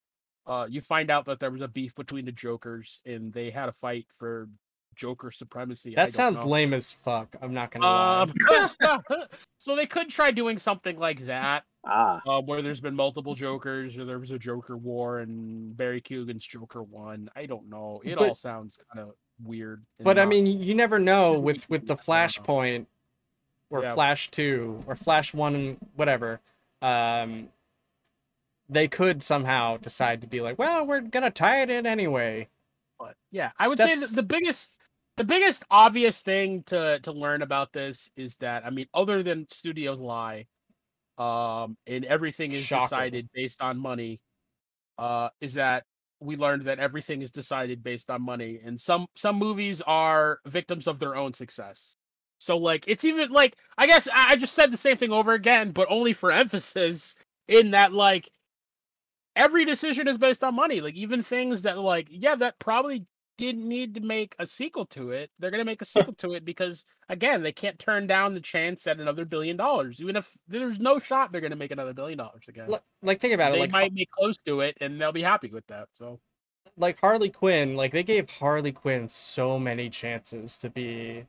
uh, 0.48 0.66
you 0.70 0.80
find 0.80 1.12
out 1.12 1.26
that 1.26 1.42
there 1.42 1.52
was 1.52 1.60
a 1.60 1.68
beef 1.68 1.94
between 1.94 2.24
the 2.24 2.32
Jokers 2.32 3.02
and 3.06 3.34
they 3.34 3.50
had 3.50 3.68
a 3.68 3.74
fight 3.74 4.06
for 4.18 4.48
Joker 4.96 5.30
supremacy. 5.30 5.94
That 5.94 6.14
sounds 6.14 6.40
know. 6.40 6.48
lame 6.48 6.74
as 6.74 6.90
fuck. 6.90 7.36
I'm 7.42 7.54
not 7.54 7.72
gonna 7.72 7.86
lie. 7.86 8.28
Um, 8.82 9.02
so 9.58 9.76
they 9.76 9.86
could 9.86 10.08
try 10.08 10.32
doing 10.32 10.58
something 10.58 10.98
like 10.98 11.20
that, 11.26 11.66
Ah, 11.86 12.22
uh, 12.26 12.42
where 12.44 12.62
there's 12.62 12.80
been 12.80 12.96
multiple 12.96 13.36
Jokers, 13.36 13.98
or 13.98 14.06
there 14.06 14.20
was 14.20 14.32
a 14.32 14.40
Joker 14.40 14.78
war, 14.78 15.20
and 15.20 15.76
Barry 15.76 16.00
Keoghan's 16.00 16.46
Joker 16.46 16.84
won. 16.84 17.30
I 17.36 17.46
don't 17.46 17.70
know. 17.70 18.02
It 18.06 18.18
But- 18.18 18.30
all 18.30 18.36
sounds 18.36 18.80
kind 18.94 19.10
of 19.10 19.16
weird. 19.46 19.84
but 20.00 20.18
I 20.20 20.26
mean, 20.26 20.46
you 20.46 20.76
never 20.76 21.00
know 21.00 21.34
with 21.40 21.70
with 21.70 21.88
the 21.88 21.94
I 21.94 21.96
don't 21.96 22.08
know. 22.08 22.14
Flashpoint 22.14 22.86
or 23.70 23.82
Yeah. 23.82 23.94
Flash 23.94 24.30
Two 24.32 24.84
or 24.88 24.96
Flash 24.96 25.34
One, 25.34 25.78
whatever. 25.96 26.40
Um, 26.82 27.50
they 28.70 28.88
could 28.88 29.24
somehow 29.24 29.78
decide 29.78 30.22
to 30.22 30.28
be 30.28 30.42
like, 30.42 30.58
well, 30.58 30.86
we're 30.86 31.02
gonna 31.02 31.32
tie 31.32 31.62
it 31.62 31.70
in 31.70 31.86
anyway. 31.86 32.48
But 33.00 33.16
yeah, 33.32 33.52
I 33.58 33.68
would 33.68 33.78
say 33.78 33.96
the 33.96 34.24
biggest 34.24 34.80
the 35.18 35.24
biggest 35.24 35.64
obvious 35.70 36.22
thing 36.22 36.64
to 36.64 37.00
to 37.04 37.12
learn 37.12 37.42
about 37.42 37.74
this 37.74 38.12
is 38.16 38.36
that 38.38 38.66
I 38.66 38.70
mean, 38.70 38.88
other 38.94 39.24
than 39.24 39.48
studios 39.50 40.00
lie, 40.00 40.48
um, 41.18 41.78
and 41.88 42.06
everything 42.06 42.52
is 42.52 42.64
Shocker. 42.64 42.84
decided 42.84 43.30
based 43.34 43.62
on 43.62 43.78
money, 43.78 44.20
uh, 44.98 45.30
is 45.42 45.54
that 45.56 45.86
we 46.24 46.36
learned 46.38 46.64
that 46.64 46.80
everything 46.80 47.22
is 47.22 47.32
decided 47.32 47.84
based 47.84 48.10
on 48.10 48.22
money, 48.22 48.60
and 48.64 48.80
some 48.80 49.08
some 49.16 49.38
movies 49.38 49.82
are 49.82 50.40
victims 50.46 50.88
of 50.88 51.00
their 51.00 51.16
own 51.16 51.34
success. 51.34 51.98
So 52.40 52.58
like, 52.58 52.86
it's 52.88 53.06
even 53.06 53.32
like 53.32 53.58
I 53.78 53.88
guess 53.88 54.08
I, 54.14 54.36
just 54.36 54.54
said 54.54 54.72
the 54.72 54.78
same 54.78 54.98
thing 54.98 55.12
over 55.12 55.34
again, 55.34 55.72
but 55.72 55.88
only 55.90 56.14
for 56.14 56.32
emphasis 56.44 57.16
in 57.48 57.72
that 57.72 57.94
like 57.94 58.30
every 59.36 59.66
decision 59.66 60.08
is 60.08 60.18
based 60.18 60.44
on 60.44 60.56
money. 60.56 60.82
Like 60.82 60.96
even 60.96 61.24
things 61.24 61.62
that 61.64 61.78
like, 61.80 62.08
yeah, 62.10 62.36
that 62.36 62.60
probably 62.60 63.06
didn't 63.38 63.68
need 63.68 63.96
to 63.96 64.02
make 64.02 64.36
a 64.40 64.48
sequel 64.48 64.86
to 64.88 65.12
it. 65.12 65.32
They're 65.40 65.52
gonna 65.52 65.66
make 65.66 65.82
a 65.82 65.86
sequel 65.86 66.14
to 66.16 66.34
it 66.34 66.46
because 66.46 66.86
again, 67.10 67.44
they 67.44 67.52
can't 67.52 67.80
turn 67.80 68.08
down 68.08 68.34
the 68.34 68.42
chance 68.42 68.88
at 68.88 69.00
another 69.00 69.26
billion 69.26 69.58
dollars. 69.58 70.02
Even 70.02 70.16
if 70.16 70.32
there's 70.48 70.80
no 70.80 71.00
shot 71.00 71.32
they're 71.32 71.42
gonna 71.42 71.56
make 71.56 71.72
another 71.72 71.94
billion 71.94 72.18
dollars 72.18 72.46
again. 72.48 72.74
L- 72.74 72.84
Like, 73.02 73.20
think 73.20 73.34
about 73.34 73.52
it. 73.54 73.56
they 73.56 73.60
Like, 73.60 73.72
might 73.72 73.94
be 73.96 74.08
close 74.18 74.38
to 74.40 74.62
it 74.62 74.78
and 74.82 75.00
they'll 75.00 75.12
be 75.14 75.22
happy 75.22 75.50
with 75.52 75.68
that. 75.68 75.90
So 75.92 76.20
like 76.78 77.00
Harley 77.00 77.30
Quinn, 77.30 77.76
like 77.76 77.92
they 77.92 78.04
gave 78.04 78.30
Harley 78.30 78.72
Quinn 78.72 79.10
so 79.10 79.58
many 79.60 79.90
chances 79.90 80.58
to 80.60 80.70
be 80.70 81.26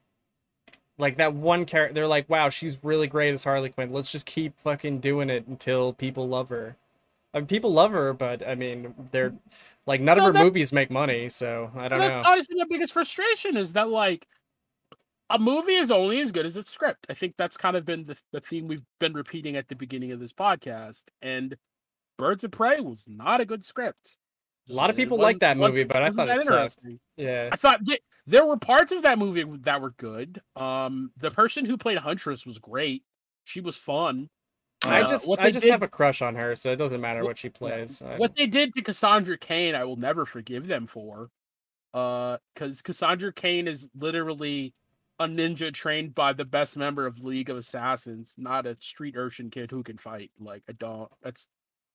like 0.99 1.17
that 1.17 1.35
one 1.35 1.65
character. 1.65 1.95
They're 1.95 2.07
like, 2.07 2.29
wow, 2.29 2.49
she's 2.51 2.79
really 2.83 3.07
great 3.07 3.35
as 3.35 3.45
Harley 3.45 3.71
Quinn. 3.71 3.93
Let's 3.93 4.13
just 4.13 4.27
keep 4.27 4.59
fucking 4.61 5.01
doing 5.01 5.31
it 5.31 5.47
until 5.47 5.93
people 5.93 6.29
love 6.29 6.49
her. 6.51 6.77
I 7.35 7.41
mean, 7.41 7.47
people 7.49 7.73
love 7.73 7.93
her, 7.93 8.13
but 8.15 8.47
I 8.47 8.55
mean, 8.57 8.95
they're 9.13 9.35
like 9.86 10.01
none 10.01 10.16
So 10.16 10.23
of 10.23 10.27
her 10.28 10.32
that- 10.32 10.44
movies 10.44 10.73
make 10.73 10.90
money, 10.90 11.28
so 11.28 11.70
I 11.77 11.89
don't 11.89 11.98
know. 11.98 12.23
honestly 12.27 12.56
the 12.59 12.66
biggest 12.69 12.93
frustration 12.93 13.56
is 13.56 13.73
that 13.74 13.89
like 13.89 14.27
a 15.31 15.39
movie 15.39 15.73
is 15.74 15.90
only 15.90 16.20
as 16.20 16.32
good 16.32 16.47
as 16.47 16.56
its 16.56 16.70
script. 16.70 17.06
I 17.09 17.15
think 17.15 17.35
that's 17.36 17.56
kind 17.56 17.77
of 17.77 17.85
been 17.86 18.05
the, 18.05 18.20
the 18.32 18.40
theme 18.40 18.69
we've 18.69 18.82
been 19.01 19.15
repeating 19.15 19.56
at 19.56 19.69
the 19.69 19.74
beginning 19.77 20.12
of 20.12 20.20
this 20.20 20.32
podcast. 20.35 21.05
And 21.23 21.56
Birds 22.19 22.44
of 22.44 22.51
Prey 22.52 22.81
was 22.81 23.05
not 23.09 23.40
a 23.40 23.47
good 23.47 23.65
script. 23.65 24.16
A 24.70 24.73
lot 24.74 24.90
of 24.90 24.97
people 24.97 25.19
like 25.19 25.39
that 25.40 25.56
movie, 25.56 25.85
but 25.85 26.02
I 26.02 26.11
thought 26.11 26.24
it 26.28 26.28
that 26.28 26.40
interesting. 26.40 26.98
Yeah, 27.16 27.48
I 27.52 27.56
thought 27.56 27.81
th- 27.86 28.01
there 28.27 28.47
were 28.47 28.56
parts 28.56 28.93
of 28.93 29.02
that 29.02 29.19
movie 29.19 29.44
that 29.62 29.81
were 29.82 29.90
good. 29.93 30.40
Um, 30.56 31.11
the 31.19 31.31
person 31.31 31.65
who 31.66 31.77
played 31.77 31.98
Huntress 31.98 32.47
was 32.47 32.59
great. 32.59 33.02
She 33.44 33.61
was 33.61 33.77
fun. 33.77 34.28
I 34.85 35.02
Uh, 35.02 35.09
just 35.11 35.27
what 35.28 35.40
I 35.40 35.51
just 35.51 35.65
did, 35.65 35.70
have 35.73 35.82
a 35.82 35.89
crush 35.89 36.23
on 36.23 36.35
her, 36.35 36.55
so 36.56 36.70
it 36.73 36.77
doesn't 36.77 37.01
matter 37.01 37.20
What- 37.20 37.28
what 37.31 37.39
she 37.39 37.48
plays. 37.48 38.02
I- 38.02 38.16
what 38.16 38.35
they 38.36 38.47
did 38.47 38.74
to 38.74 38.82
Cassandra 38.82 39.39
Cain. 39.39 39.74
I 39.74 39.85
will 39.85 39.97
never 39.97 40.24
forgive 40.27 40.66
them 40.66 40.86
for. 40.86 41.31
Uh, 41.93 42.39
because 42.55 42.82
Cassandra 42.82 43.32
Cain 43.32 43.69
is 43.69 43.89
literally 43.94 44.74
a 45.20 45.27
ninja 45.27 45.73
trained 45.73 46.12
by 46.15 46.32
the 46.32 46.44
best 46.44 46.77
member 46.77 47.06
of 47.06 47.23
League 47.23 47.51
of 47.51 47.56
Assassins, 47.56 48.35
not 48.36 48.66
a 48.66 48.77
street 48.82 49.15
urchin 49.16 49.48
kid 49.48 49.70
who 49.70 49.82
can 49.82 49.97
fight. 49.97 50.31
Like 50.40 50.62
I 50.69 50.73
don't. 50.73 51.11
That's 51.23 51.48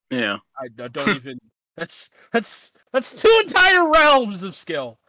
yeah. 0.10 0.38
I, 0.58 0.68
I 0.82 0.88
don't 0.88 1.16
even. 1.16 1.38
That's 1.76 2.12
that's 2.32 2.74
that's 2.92 3.22
two 3.22 3.40
entire 3.42 3.92
realms 3.92 4.44
of 4.44 4.56
skill. 4.56 5.00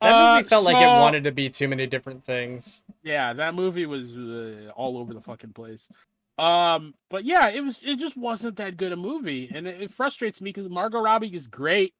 that 0.00 0.34
movie 0.36 0.46
Uh, 0.46 0.48
felt 0.48 0.64
like 0.66 0.76
it 0.76 1.00
wanted 1.00 1.22
to 1.24 1.30
be 1.32 1.48
too 1.48 1.68
many 1.68 1.86
different 1.86 2.24
things. 2.24 2.82
Yeah, 3.04 3.32
that 3.32 3.54
movie 3.54 3.86
was 3.86 4.16
uh, 4.16 4.70
all 4.76 4.98
over 4.98 5.14
the 5.14 5.20
fucking 5.20 5.52
place. 5.52 5.88
Um, 6.42 6.94
but 7.08 7.24
yeah, 7.24 7.50
it 7.50 7.62
was 7.62 7.80
it 7.84 8.00
just 8.00 8.16
wasn't 8.16 8.56
that 8.56 8.76
good 8.76 8.90
a 8.92 8.96
movie, 8.96 9.48
and 9.54 9.64
it, 9.64 9.80
it 9.80 9.90
frustrates 9.92 10.40
me 10.42 10.50
because 10.50 10.68
Margot 10.68 11.00
Robbie 11.00 11.32
is 11.34 11.46
great 11.46 11.94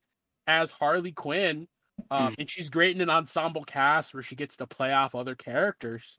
as 0.48 0.72
Harley 0.72 1.12
Quinn, 1.12 1.68
um, 2.10 2.34
and 2.38 2.50
she's 2.50 2.68
great 2.68 2.96
in 2.96 3.00
an 3.00 3.08
ensemble 3.08 3.62
cast 3.62 4.12
where 4.12 4.22
she 4.22 4.34
gets 4.34 4.56
to 4.56 4.66
play 4.66 4.92
off 4.92 5.14
other 5.14 5.36
characters. 5.36 6.18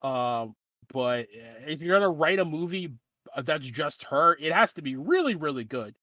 Um, 0.00 0.54
but 0.94 1.26
uh, 1.26 1.66
if 1.66 1.82
you're 1.82 1.98
gonna 1.98 2.10
write 2.10 2.38
a 2.38 2.44
movie 2.46 2.94
uh, 3.36 3.42
that's 3.42 3.66
just 3.66 4.02
her, 4.04 4.38
it 4.40 4.52
has 4.52 4.72
to 4.74 4.82
be 4.82 4.96
really, 4.96 5.36
really 5.36 5.64
good. 5.64 5.94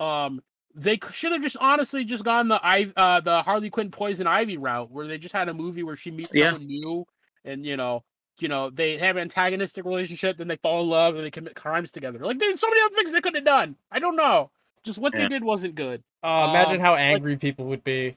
Um, 0.00 0.42
they 0.74 0.98
should 1.10 1.32
have 1.32 1.40
just 1.42 1.56
honestly 1.58 2.04
just 2.04 2.26
gone 2.26 2.48
the 2.48 2.60
I 2.62 2.92
uh 2.96 3.20
the 3.20 3.40
Harley 3.40 3.70
Quinn 3.70 3.90
Poison 3.90 4.26
Ivy 4.26 4.58
route, 4.58 4.90
where 4.90 5.06
they 5.06 5.16
just 5.16 5.34
had 5.34 5.48
a 5.48 5.54
movie 5.54 5.84
where 5.84 5.96
she 5.96 6.10
meets 6.10 6.36
Yeah. 6.36 6.50
someone 6.50 6.66
new, 6.66 7.06
and 7.46 7.64
you 7.64 7.78
know, 7.78 8.04
you 8.40 8.48
know, 8.48 8.70
they 8.70 8.96
have 8.98 9.16
an 9.16 9.22
antagonistic 9.22 9.84
relationship, 9.84 10.36
then 10.36 10.48
they 10.48 10.56
fall 10.56 10.82
in 10.82 10.88
love, 10.88 11.14
and 11.16 11.24
they 11.24 11.30
commit 11.30 11.54
crimes 11.54 11.90
together. 11.90 12.18
Like 12.18 12.38
there's 12.38 12.60
so 12.60 12.68
many 12.68 12.82
other 12.86 12.94
things 12.96 13.12
they 13.12 13.20
could 13.20 13.34
have 13.34 13.44
done. 13.44 13.76
I 13.92 13.98
don't 14.00 14.16
know. 14.16 14.50
Just 14.82 14.98
what 14.98 15.14
Yeah. 15.14 15.22
they 15.22 15.28
did 15.28 15.44
wasn't 15.44 15.74
good. 15.76 16.02
Oh, 16.22 16.50
imagine 16.50 16.76
Um, 16.76 16.80
how 16.80 16.94
angry 16.96 17.36
people 17.36 17.66
would 17.66 17.84
be. 17.84 18.16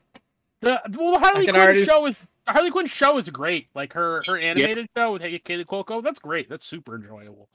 The 0.61 0.81
well, 0.97 1.11
the 1.13 1.19
Harley 1.19 1.43
Quinn 1.45 1.55
already- 1.55 1.83
show 1.85 2.05
is 2.07 2.17
the 2.45 2.51
Harley 2.53 2.71
Quinn 2.71 2.87
show 2.87 3.17
is 3.17 3.29
great. 3.29 3.67
Like 3.75 3.93
her 3.93 4.23
her 4.25 4.37
animated 4.37 4.87
show 4.97 5.13
with 5.13 5.21
Haley 5.21 5.39
Kaylee 5.39 5.65
Cuoco, 5.65 6.01
that's 6.01 6.19
great. 6.19 6.49
That's 6.49 6.65
super 6.65 6.95
enjoyable. 6.95 7.47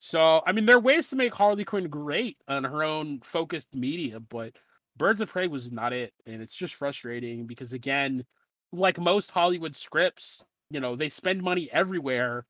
So 0.00 0.42
I 0.46 0.52
mean, 0.52 0.64
there 0.64 0.76
are 0.76 0.80
ways 0.80 1.08
to 1.10 1.16
make 1.16 1.32
Harley 1.34 1.64
Quinn 1.64 1.88
great 1.88 2.38
on 2.48 2.64
her 2.64 2.82
own 2.82 3.20
focused 3.20 3.74
media, 3.74 4.18
but 4.18 4.56
Birds 4.96 5.20
of 5.20 5.28
Prey 5.30 5.46
was 5.46 5.70
not 5.70 5.92
it, 5.92 6.12
and 6.26 6.42
it's 6.42 6.56
just 6.56 6.74
frustrating 6.74 7.46
because 7.46 7.72
again, 7.72 8.24
like 8.72 8.98
most 8.98 9.30
Hollywood 9.30 9.76
scripts, 9.76 10.44
you 10.70 10.80
know, 10.80 10.94
they 10.96 11.08
spend 11.08 11.42
money 11.42 11.68
everywhere, 11.72 12.46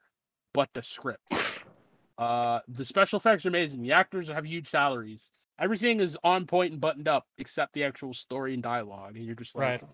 but 0.52 0.68
the 0.74 0.82
script. 0.82 1.32
Uh, 2.18 2.60
the 2.68 2.84
special 2.84 3.16
effects 3.18 3.46
are 3.46 3.48
amazing. 3.48 3.82
The 3.82 3.92
actors 3.92 4.28
have 4.28 4.44
huge 4.44 4.66
salaries. 4.66 5.30
Everything 5.58 6.00
is 6.00 6.16
on 6.22 6.46
point 6.46 6.72
and 6.72 6.80
buttoned 6.80 7.08
up 7.08 7.26
except 7.38 7.72
the 7.72 7.84
actual 7.84 8.12
story 8.12 8.54
and 8.54 8.62
dialogue, 8.62 9.16
and 9.16 9.24
you're 9.24 9.34
just 9.34 9.56
like, 9.56 9.82
Right. 9.82 9.84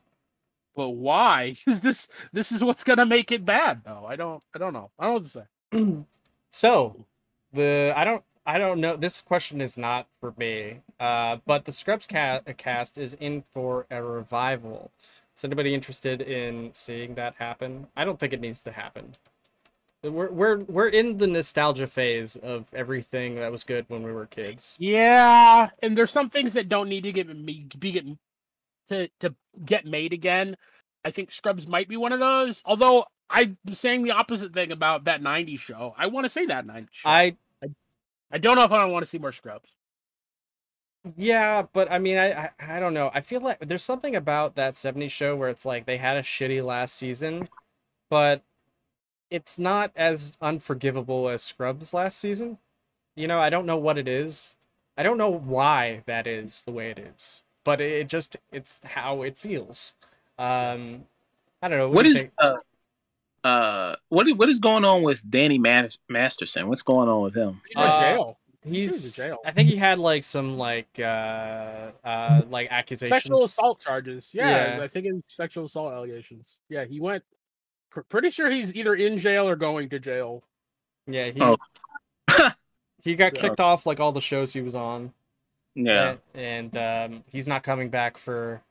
but 0.75 0.91
why 0.91 1.55
is 1.67 1.81
this 1.81 2.09
this 2.33 2.53
is 2.53 2.63
what's 2.63 2.85
gonna 2.85 3.07
make 3.07 3.33
it 3.33 3.45
bad 3.45 3.83
though 3.85 4.05
i 4.07 4.15
don't 4.15 4.43
i 4.55 4.59
don't 4.59 4.73
know 4.75 4.91
i 4.99 5.05
don't 5.05 5.11
know 5.11 5.15
what 5.15 5.23
to 5.23 5.29
say 5.29 6.05
so 6.51 7.05
the 7.53 7.93
I 7.97 8.05
don't 8.05 8.23
I 8.49 8.59
don't 8.59 8.81
know. 8.81 8.95
This 8.97 9.21
question 9.21 9.61
is 9.61 9.77
not 9.77 10.07
for 10.21 10.33
me. 10.39 10.79
Uh, 11.01 11.39
but 11.47 11.65
the 11.65 11.73
Scrubs 11.73 12.07
ca- 12.07 12.43
cast 12.57 12.97
is 12.97 13.15
in 13.15 13.43
for 13.53 13.87
a 13.91 14.01
revival. 14.01 14.93
Is 15.37 15.45
anybody 15.45 15.75
interested 15.75 16.23
in 16.23 16.71
seeing 16.73 17.15
that 17.17 17.35
happen? 17.39 17.87
I 17.97 18.05
don't 18.05 18.19
think 18.19 18.33
it 18.33 18.41
needs 18.41 18.63
to 18.63 18.73
happen. 18.73 19.13
We're 20.03 20.31
we're 20.31 20.59
we're 20.61 20.89
in 20.89 21.19
the 21.19 21.27
nostalgia 21.27 21.87
phase 21.87 22.37
of 22.37 22.67
everything 22.73 23.35
that 23.37 23.51
was 23.51 23.65
good 23.65 23.85
when 23.89 24.03
we 24.03 24.13
were 24.13 24.27
kids. 24.27 24.77
yeah 24.79 25.69
and 25.83 25.97
there's 25.97 26.13
some 26.13 26.31
things 26.31 26.55
that 26.55 26.69
don't 26.69 26.89
need 26.89 27.05
to 27.05 27.13
get 27.13 27.27
me 27.29 27.67
be 27.79 27.93
get 27.93 28.07
to 28.87 29.09
to 29.21 29.35
get 29.65 29.85
made 29.85 30.13
again 30.13 30.55
i 31.05 31.11
think 31.11 31.33
scrubs 31.33 31.67
might 31.67 31.89
be 31.89 31.97
one 31.97 32.13
of 32.13 32.21
those 32.21 32.63
although 32.67 33.05
i'm 33.31 33.57
saying 33.71 34.03
the 34.05 34.13
opposite 34.13 34.53
thing 34.53 34.71
about 34.71 35.05
that 35.05 35.23
90s 35.23 35.59
show 35.59 35.93
i 35.99 36.07
want 36.07 36.25
to 36.25 36.31
see 36.31 36.47
that 36.47 36.67
90s 36.67 36.87
show 36.93 37.09
I 37.09 37.37
i 38.31 38.39
don't 38.39 38.55
know 38.55 38.65
if 38.65 38.71
i 38.71 38.85
want 38.85 39.03
to 39.03 39.11
see 39.11 39.19
more 39.19 39.33
scrubs 39.33 39.75
Yeah, 41.17 41.63
but 41.73 41.91
I 41.91 41.99
mean, 41.99 42.19
I, 42.19 42.33
I 42.47 42.51
I 42.77 42.81
don't 42.81 42.95
know. 42.95 43.11
I 43.15 43.21
feel 43.21 43.41
like 43.41 43.59
there's 43.61 43.85
something 43.85 44.17
about 44.17 44.55
that 44.57 44.75
70s 44.77 45.09
show 45.09 45.37
where 45.37 45.49
it's 45.49 45.65
like 45.65 45.87
they 45.87 45.99
had 45.99 46.17
a 46.17 46.23
shitty 46.23 46.65
last 46.65 46.95
season, 46.97 47.49
but 48.11 48.43
it's 49.31 49.59
not 49.59 49.93
as 49.97 50.39
unforgivable 50.43 51.29
as 51.29 51.43
Scrubs 51.43 51.95
last 51.95 52.19
season. 52.19 52.59
You 53.17 53.29
know, 53.29 53.41
I 53.41 53.51
don't 53.51 53.67
know 53.67 53.77
what 53.79 53.99
it 53.99 54.09
is. 54.09 54.57
I 54.97 55.03
don't 55.05 55.19
know 55.19 55.31
why 55.31 56.03
that 56.07 56.27
is 56.27 56.63
the 56.65 56.73
way 56.73 56.91
it 56.91 56.99
is, 56.99 57.43
but 57.65 57.81
it, 57.81 57.93
it 57.93 58.09
just 58.09 58.37
it's 58.53 58.81
how 58.85 59.23
it 59.23 59.39
feels. 59.39 59.95
Um, 60.39 61.07
I 61.63 61.69
don't 61.69 61.79
know. 61.79 61.89
What, 61.91 61.97
What 61.97 62.05
do 62.05 62.11
is 62.11 62.15
think? 62.15 62.33
uh 62.39 62.57
uh 63.45 63.97
what 64.09 64.27
is, 64.29 64.35
what 64.35 64.49
is 64.49 64.59
going 64.59 64.85
on 64.85 65.03
with 65.03 65.21
Danny 65.29 65.59
Mas- 65.59 65.99
Masterson? 66.09 66.69
What's 66.69 66.83
going 66.83 67.09
on 67.09 67.23
with 67.23 67.35
him? 67.37 67.61
he's 67.69 67.83
in 67.83 67.83
Uh, 67.83 67.93
jail 67.93 68.39
He 68.46 68.46
was 68.46 68.46
in 68.46 68.46
he's 68.67 69.13
jail. 69.15 69.39
I 69.45 69.53
think 69.53 69.69
he 69.69 69.77
had 69.77 69.99
like 69.99 70.25
some 70.25 70.57
like 70.59 70.89
uh 70.99 71.91
uh 72.05 72.43
like 72.49 72.69
accusations. 72.71 73.11
Sexual 73.11 73.45
assault 73.45 73.81
charges. 73.81 74.31
Yeah, 74.35 74.77
Yeah. 74.79 74.83
I 74.85 74.89
think 74.89 75.07
it's 75.07 75.35
sexual 75.37 75.65
assault 75.67 75.93
allegations. 75.93 76.59
Yeah, 76.69 76.85
he 76.85 77.01
went. 77.01 77.25
pr- 77.91 78.01
Pretty 78.03 78.31
sure 78.31 78.51
he's 78.51 78.75
either 78.77 78.95
in 78.95 79.19
jail 79.19 79.49
or 79.49 79.57
going 79.57 79.89
to 79.91 79.99
jail. 79.99 80.43
Yeah, 81.07 81.31
he 81.31 81.41
Oh. 81.41 81.57
he 83.03 83.15
got 83.15 83.35
Yeah. 83.35 83.41
kicked 83.41 83.61
off 83.61 83.87
like 83.87 84.01
all 84.01 84.13
the 84.13 84.21
shows 84.21 84.53
he 84.53 84.61
was 84.63 84.75
on. 84.75 85.13
Yeah, 85.75 86.17
And, 86.35 86.75
and 86.75 87.13
um 87.13 87.25
he's 87.31 87.47
not 87.47 87.63
coming 87.63 87.91
back 87.91 88.17
for 88.19 88.63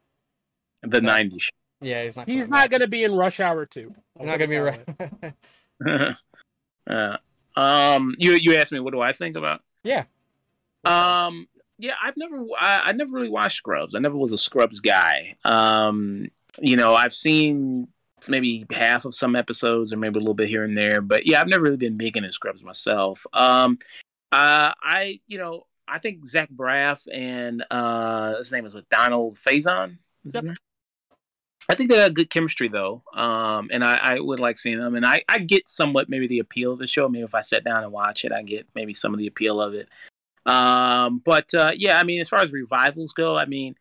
the 0.82 1.00
'90s. 1.00 1.44
yeah, 1.82 2.04
he's 2.04 2.18
not 2.18 2.28
He's 2.28 2.50
not 2.50 2.70
going 2.70 2.82
to 2.82 2.88
be 2.88 3.04
in 3.04 3.14
Rush 3.14 3.40
Hour 3.40 3.66
2. 3.66 3.94
I'm 4.20 4.26
not 4.26 4.40
gonna 4.40 4.48
be 4.50 4.58
that 4.58 5.34
right. 5.80 6.16
uh, 6.90 7.18
um, 7.60 8.16
you 8.18 8.38
you 8.42 8.56
asked 8.56 8.72
me 8.72 8.80
what 8.80 8.94
do 8.94 9.02
I 9.02 9.14
think 9.14 9.36
about? 9.38 9.62
Yeah. 9.86 10.04
Um, 10.84 11.48
yeah, 11.78 11.94
I've 12.04 12.18
never 12.18 12.44
I, 12.60 12.82
I 12.86 12.92
never 12.92 13.14
really 13.14 13.30
watched 13.30 13.58
Scrubs. 13.58 13.96
I 13.96 14.00
never 14.00 14.18
was 14.18 14.32
a 14.32 14.38
Scrubs 14.38 14.80
guy. 14.80 15.38
Um, 15.46 16.30
you 16.60 16.76
know, 16.76 16.94
I've 16.94 17.16
seen 17.16 17.88
maybe 18.28 18.66
half 18.72 19.06
of 19.06 19.16
some 19.16 19.36
episodes 19.36 19.94
or 19.94 19.98
maybe 19.98 20.18
a 20.18 20.22
little 20.22 20.34
bit 20.34 20.50
here 20.50 20.64
and 20.64 20.78
there, 20.78 21.02
but 21.02 21.28
yeah, 21.28 21.40
I've 21.40 21.48
never 21.48 21.64
really 21.64 21.78
been 21.78 21.98
big 21.98 22.18
into 22.18 22.32
Scrubs 22.32 22.64
myself. 22.64 23.26
Um, 23.34 23.78
uh, 24.32 24.74
I 24.82 25.20
you 25.28 25.38
know 25.38 25.68
I 25.88 26.00
think 26.00 26.26
Zach 26.26 26.50
Braff 26.50 27.02
and 27.12 27.64
uh, 27.70 28.38
his 28.38 28.52
name 28.52 28.66
is 28.66 28.74
with 28.74 28.90
Donald 28.90 29.38
Faison. 29.38 29.98
Yep. 30.24 30.44
I 31.68 31.76
think 31.76 31.90
they 31.90 31.98
have 31.98 32.14
good 32.14 32.30
chemistry 32.30 32.68
though, 32.68 33.02
um, 33.14 33.70
and 33.72 33.84
I, 33.84 34.00
I 34.02 34.20
would 34.20 34.40
like 34.40 34.60
seeing 34.60 34.80
them. 34.80 34.96
And 34.96 35.06
I, 35.06 35.24
I 35.28 35.40
get 35.40 35.70
somewhat 35.70 36.10
maybe 36.10 36.28
the 36.28 36.40
appeal 36.40 36.74
of 36.74 36.80
the 36.80 36.88
show. 36.88 37.10
Maybe 37.10 37.24
if 37.24 37.34
I 37.34 37.42
sat 37.42 37.64
down 37.64 37.84
and 37.84 37.92
watch 37.92 38.24
it, 38.24 38.32
I 38.32 38.44
get 38.44 38.68
maybe 38.76 38.94
some 38.94 39.14
of 39.14 39.18
the 39.18 39.28
appeal 39.28 39.60
of 39.60 39.74
it. 39.74 39.90
Um, 40.46 41.22
but 41.26 41.52
uh, 41.54 41.72
yeah, 41.76 42.00
I 42.00 42.04
mean, 42.04 42.22
as 42.22 42.30
far 42.30 42.42
as 42.42 42.52
revivals 42.52 43.14
go, 43.14 43.36
I 43.36 43.46
mean, 43.46 43.76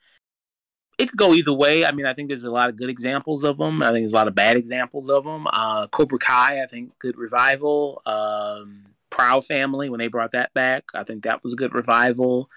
it 0.99 1.11
could 1.11 1.19
go 1.19 1.35
either 1.35 1.53
way. 1.53 1.85
I 1.85 1.93
mean, 1.93 2.07
I 2.07 2.15
think 2.15 2.29
there's 2.29 2.45
a 2.45 2.51
lot 2.51 2.69
of 2.69 2.77
good 2.77 2.89
examples 2.89 3.45
of 3.45 3.59
them. 3.59 3.83
I 3.83 3.89
think 3.89 4.03
there's 4.03 4.13
a 4.13 4.17
lot 4.17 4.29
of 4.29 4.35
bad 4.35 4.57
examples 4.57 5.11
of 5.11 5.25
them. 5.25 5.47
Uh, 5.53 5.87
Cobra 5.89 6.19
Kai, 6.19 6.63
I 6.63 6.67
think, 6.67 6.99
good 6.99 7.19
revival. 7.19 8.01
Um, 8.07 8.85
Proud 9.11 9.45
Family, 9.45 9.91
when 9.91 9.99
they 9.99 10.09
brought 10.09 10.33
that 10.33 10.55
back, 10.55 10.85
I 10.95 11.05
think 11.05 11.25
that 11.25 11.43
was 11.45 11.53
a 11.53 11.57
good 11.57 11.75
revival. 11.75 12.49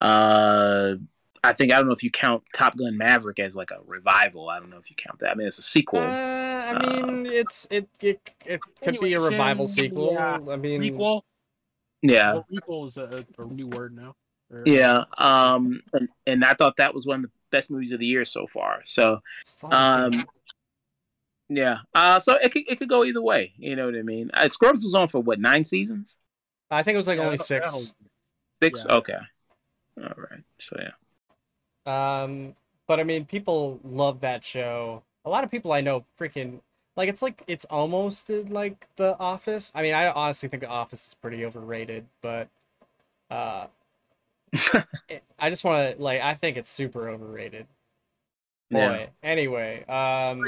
Uh, 0.00 0.94
I 1.46 1.52
think 1.52 1.72
I 1.72 1.78
don't 1.78 1.86
know 1.86 1.92
if 1.92 2.02
you 2.02 2.10
count 2.10 2.42
Top 2.54 2.76
Gun 2.76 2.96
Maverick 2.96 3.38
as 3.38 3.54
like 3.54 3.70
a 3.70 3.78
revival. 3.86 4.48
I 4.48 4.58
don't 4.58 4.70
know 4.70 4.78
if 4.78 4.90
you 4.90 4.96
count 4.96 5.20
that. 5.20 5.30
I 5.30 5.34
mean, 5.34 5.46
it's 5.46 5.58
a 5.58 5.62
sequel. 5.62 6.00
Uh, 6.00 6.04
I 6.04 6.78
mean, 6.78 7.26
it's 7.26 7.66
it 7.70 7.88
it 8.00 8.20
it 8.44 8.60
could 8.82 9.00
be 9.00 9.14
a 9.14 9.20
revival 9.20 9.68
sequel. 9.68 10.12
Yeah. 10.12 10.38
I 10.50 10.56
mean, 10.56 10.82
Requel. 10.82 11.22
yeah. 12.02 12.34
Well, 12.34 12.46
requel 12.52 12.86
is 12.86 12.96
a, 12.96 13.24
a 13.38 13.44
new 13.44 13.68
word 13.68 13.94
now. 13.94 14.14
Or- 14.50 14.62
Yeah, 14.66 15.04
um, 15.18 15.82
and, 15.92 16.08
and 16.26 16.44
I 16.44 16.54
thought 16.54 16.76
that 16.76 16.94
was 16.94 17.06
one 17.06 17.16
of 17.16 17.22
the 17.22 17.30
best 17.50 17.70
movies 17.70 17.92
of 17.92 17.98
the 18.00 18.06
year 18.06 18.24
so 18.24 18.46
far. 18.46 18.82
So, 18.84 19.20
still 19.44 19.70
haven't 19.70 20.12
seen 20.12 20.20
um, 20.20 20.26
yeah, 21.48 21.78
uh, 21.94 22.18
so 22.18 22.34
it 22.34 22.52
could 22.52 22.62
it 22.68 22.78
could 22.78 22.88
go 22.88 23.04
either 23.04 23.22
way. 23.22 23.52
You 23.56 23.76
know 23.76 23.86
what 23.86 23.96
I 23.96 24.02
mean? 24.02 24.30
Uh, 24.34 24.48
Scrubs 24.48 24.82
was 24.82 24.94
on 24.94 25.08
for 25.08 25.20
what 25.20 25.40
nine 25.40 25.64
seasons? 25.64 26.18
I 26.70 26.82
think 26.82 26.94
it 26.94 26.98
was 26.98 27.06
like 27.06 27.18
Yeah, 27.18 27.26
only 27.26 27.36
six. 27.38 27.92
Six? 28.62 28.84
Yeah. 28.88 28.94
Okay, 28.96 29.18
all 29.98 30.14
right. 30.16 30.42
So 30.60 30.76
yeah, 30.78 30.90
Um, 31.86 32.54
but 32.86 33.00
I 33.00 33.04
mean, 33.04 33.24
people 33.24 33.80
love 33.84 34.20
that 34.20 34.44
show. 34.44 35.02
A 35.24 35.30
lot 35.30 35.44
of 35.44 35.50
people 35.50 35.72
I 35.72 35.80
know 35.80 36.04
freaking 36.20 36.60
like 36.96 37.08
it's 37.08 37.22
like 37.22 37.42
it's 37.46 37.64
almost 37.66 38.30
like 38.30 38.86
The 38.96 39.18
Office. 39.18 39.72
I 39.74 39.82
mean, 39.82 39.94
I 39.94 40.08
honestly 40.10 40.48
think 40.48 40.62
The 40.62 40.68
Office 40.68 41.08
is 41.08 41.14
pretty 41.14 41.44
overrated, 41.44 42.06
but 42.22 42.48
uh, 43.30 43.66
it- 45.08 45.22
I 45.38 45.50
just 45.50 45.64
want 45.64 45.96
to 45.96 46.02
like 46.02 46.20
I 46.20 46.34
think 46.34 46.56
it's 46.56 46.70
super 46.70 47.08
overrated. 47.08 47.66
Boy, 48.70 48.78
yeah. 48.80 49.06
anyway, 49.28 49.84
um, 49.84 50.42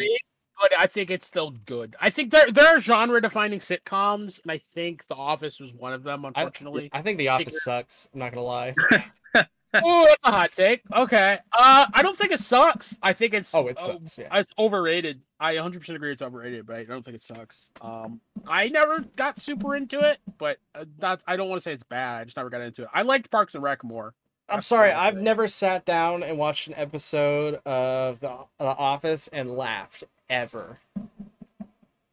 But 0.60 0.72
I 0.76 0.86
think 0.88 1.10
it's 1.10 1.24
still 1.26 1.50
good. 1.66 1.94
I 2.00 2.10
think 2.10 2.32
there 2.32 2.50
there 2.50 2.66
are 2.66 2.80
genre 2.80 3.20
defining 3.20 3.60
sitcoms, 3.60 4.42
and 4.42 4.50
I 4.50 4.58
think 4.58 5.06
The 5.06 5.14
Office 5.14 5.60
was 5.60 5.74
one 5.74 5.92
of 5.92 6.02
them. 6.02 6.24
Unfortunately, 6.24 6.88
I 6.92 7.02
think 7.02 7.18
The 7.18 7.26
Figure- 7.28 7.42
Office 7.42 7.62
sucks. 7.62 8.08
I'm 8.12 8.20
not 8.20 8.32
gonna 8.32 8.42
lie. 8.46 8.74
oh, 9.74 10.06
that's 10.08 10.24
a 10.26 10.30
hot 10.30 10.52
take. 10.52 10.82
Okay, 10.94 11.38
uh, 11.58 11.86
I 11.92 12.02
don't 12.02 12.16
think 12.16 12.32
it 12.32 12.40
sucks. 12.40 12.96
I 13.02 13.12
think 13.12 13.34
it's 13.34 13.54
Oh, 13.54 13.66
it 13.66 13.78
uh, 13.78 13.82
sucks. 13.82 14.18
Yeah. 14.18 14.36
It's 14.38 14.52
overrated. 14.58 15.20
I 15.40 15.54
100% 15.54 15.94
agree 15.94 16.10
it's 16.10 16.22
overrated, 16.22 16.66
but 16.66 16.76
I 16.76 16.84
don't 16.84 17.04
think 17.04 17.14
it 17.16 17.22
sucks. 17.22 17.70
Um, 17.80 18.20
I 18.46 18.68
never 18.70 19.04
got 19.16 19.38
super 19.38 19.76
into 19.76 20.00
it, 20.00 20.18
but 20.38 20.58
uh, 20.74 20.84
that's 20.98 21.24
I 21.28 21.36
don't 21.36 21.48
want 21.48 21.58
to 21.58 21.62
say 21.62 21.72
it's 21.72 21.84
bad. 21.84 22.22
I 22.22 22.24
just 22.24 22.36
never 22.36 22.50
got 22.50 22.60
into 22.60 22.82
it. 22.82 22.88
I 22.92 23.02
liked 23.02 23.30
Parks 23.30 23.54
and 23.54 23.62
Rec 23.62 23.84
more. 23.84 24.14
I'm 24.48 24.56
That's 24.56 24.66
sorry, 24.66 24.90
I'll 24.90 25.08
I've 25.08 25.14
say. 25.16 25.22
never 25.22 25.46
sat 25.46 25.84
down 25.84 26.22
and 26.22 26.38
watched 26.38 26.68
an 26.68 26.74
episode 26.74 27.60
of 27.66 28.18
The, 28.20 28.34
the 28.58 28.64
Office 28.64 29.28
and 29.28 29.54
laughed 29.56 30.04
ever. 30.30 30.78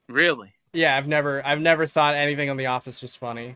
Really? 0.10 0.52
Yeah, 0.74 0.98
I've 0.98 1.08
never, 1.08 1.46
I've 1.46 1.62
never 1.62 1.88
thought 1.88 2.14
anything 2.16 2.50
on 2.50 2.58
The 2.58 2.66
Office 2.66 3.02
was 3.02 3.16
funny. 3.16 3.56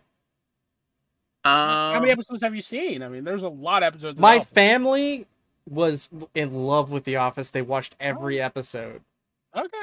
Um, 1.46 1.94
How 1.94 2.00
many 2.00 2.12
episodes 2.12 2.42
have 2.44 2.54
you 2.56 2.62
seen? 2.62 3.02
I 3.02 3.08
mean, 3.10 3.24
there's 3.24 3.44
a 3.44 3.50
lot 3.50 3.82
of 3.84 3.88
episodes. 3.88 4.20
My 4.20 4.38
Office. 4.40 4.50
family 4.50 5.26
was 5.70 6.10
in 6.36 6.66
love 6.66 6.92
with 6.92 7.06
The 7.06 7.16
Office. 7.16 7.50
They 7.52 7.62
watched 7.62 7.96
every 8.00 8.42
episode, 8.42 9.02
Okay. 9.56 9.78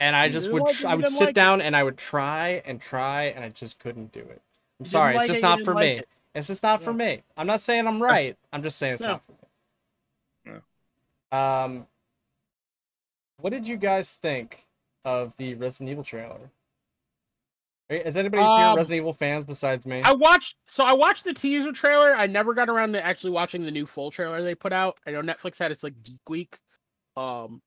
and 0.00 0.16
I 0.16 0.28
just 0.30 0.50
would, 0.52 0.62
like 0.62 0.84
I 0.84 0.94
would 0.94 1.08
sit 1.08 1.20
like 1.20 1.28
it. 1.30 1.34
down 1.34 1.60
and 1.60 1.76
I 1.76 1.82
would 1.82 1.98
try 1.98 2.62
and 2.64 2.80
try, 2.80 3.24
and 3.24 3.44
I 3.44 3.50
just 3.50 3.78
couldn't 3.80 4.12
do 4.12 4.20
it. 4.20 4.40
I'm 4.80 4.86
sorry, 4.86 5.12
didn't 5.12 5.22
it's 5.24 5.28
just 5.32 5.38
it, 5.38 5.42
not 5.42 5.60
for 5.60 5.74
like 5.74 5.84
me. 5.84 5.98
it. 5.98 6.08
It's 6.34 6.46
just 6.46 6.62
not 6.62 6.82
for 6.82 6.92
me. 6.94 7.22
I'm 7.36 7.46
not 7.46 7.60
saying 7.60 7.86
I'm 7.86 8.02
right. 8.02 8.36
I'm 8.52 8.62
just 8.62 8.78
saying 8.78 8.94
it's 8.94 9.02
No. 9.02 9.08
not 9.08 9.22
for 9.26 9.32
me. 10.52 10.60
Um, 11.30 11.86
what 13.38 13.50
did 13.50 13.66
you 13.68 13.76
guys 13.76 14.12
think 14.12 14.64
of 15.04 15.36
the 15.36 15.54
Resident 15.54 15.90
Evil 15.90 16.04
trailer? 16.04 16.50
Is 17.90 18.16
anybody 18.16 18.42
here 18.42 18.50
Um, 18.50 18.76
Resident 18.76 19.02
Evil 19.02 19.12
fans 19.12 19.44
besides 19.44 19.84
me? 19.84 20.00
I 20.02 20.12
watched 20.12 20.56
so 20.66 20.84
I 20.84 20.92
watched 20.92 21.24
the 21.24 21.34
teaser 21.34 21.72
trailer. 21.72 22.14
I 22.16 22.26
never 22.26 22.54
got 22.54 22.68
around 22.70 22.92
to 22.94 23.04
actually 23.04 23.32
watching 23.32 23.62
the 23.62 23.70
new 23.70 23.86
full 23.86 24.10
trailer 24.10 24.42
they 24.42 24.54
put 24.54 24.72
out. 24.72 24.98
I 25.06 25.10
know 25.10 25.22
Netflix 25.22 25.58
had 25.58 25.70
its 25.70 25.82
like 25.82 25.94
geek 26.02 26.28
week. 26.28 26.56
Um 27.16 27.60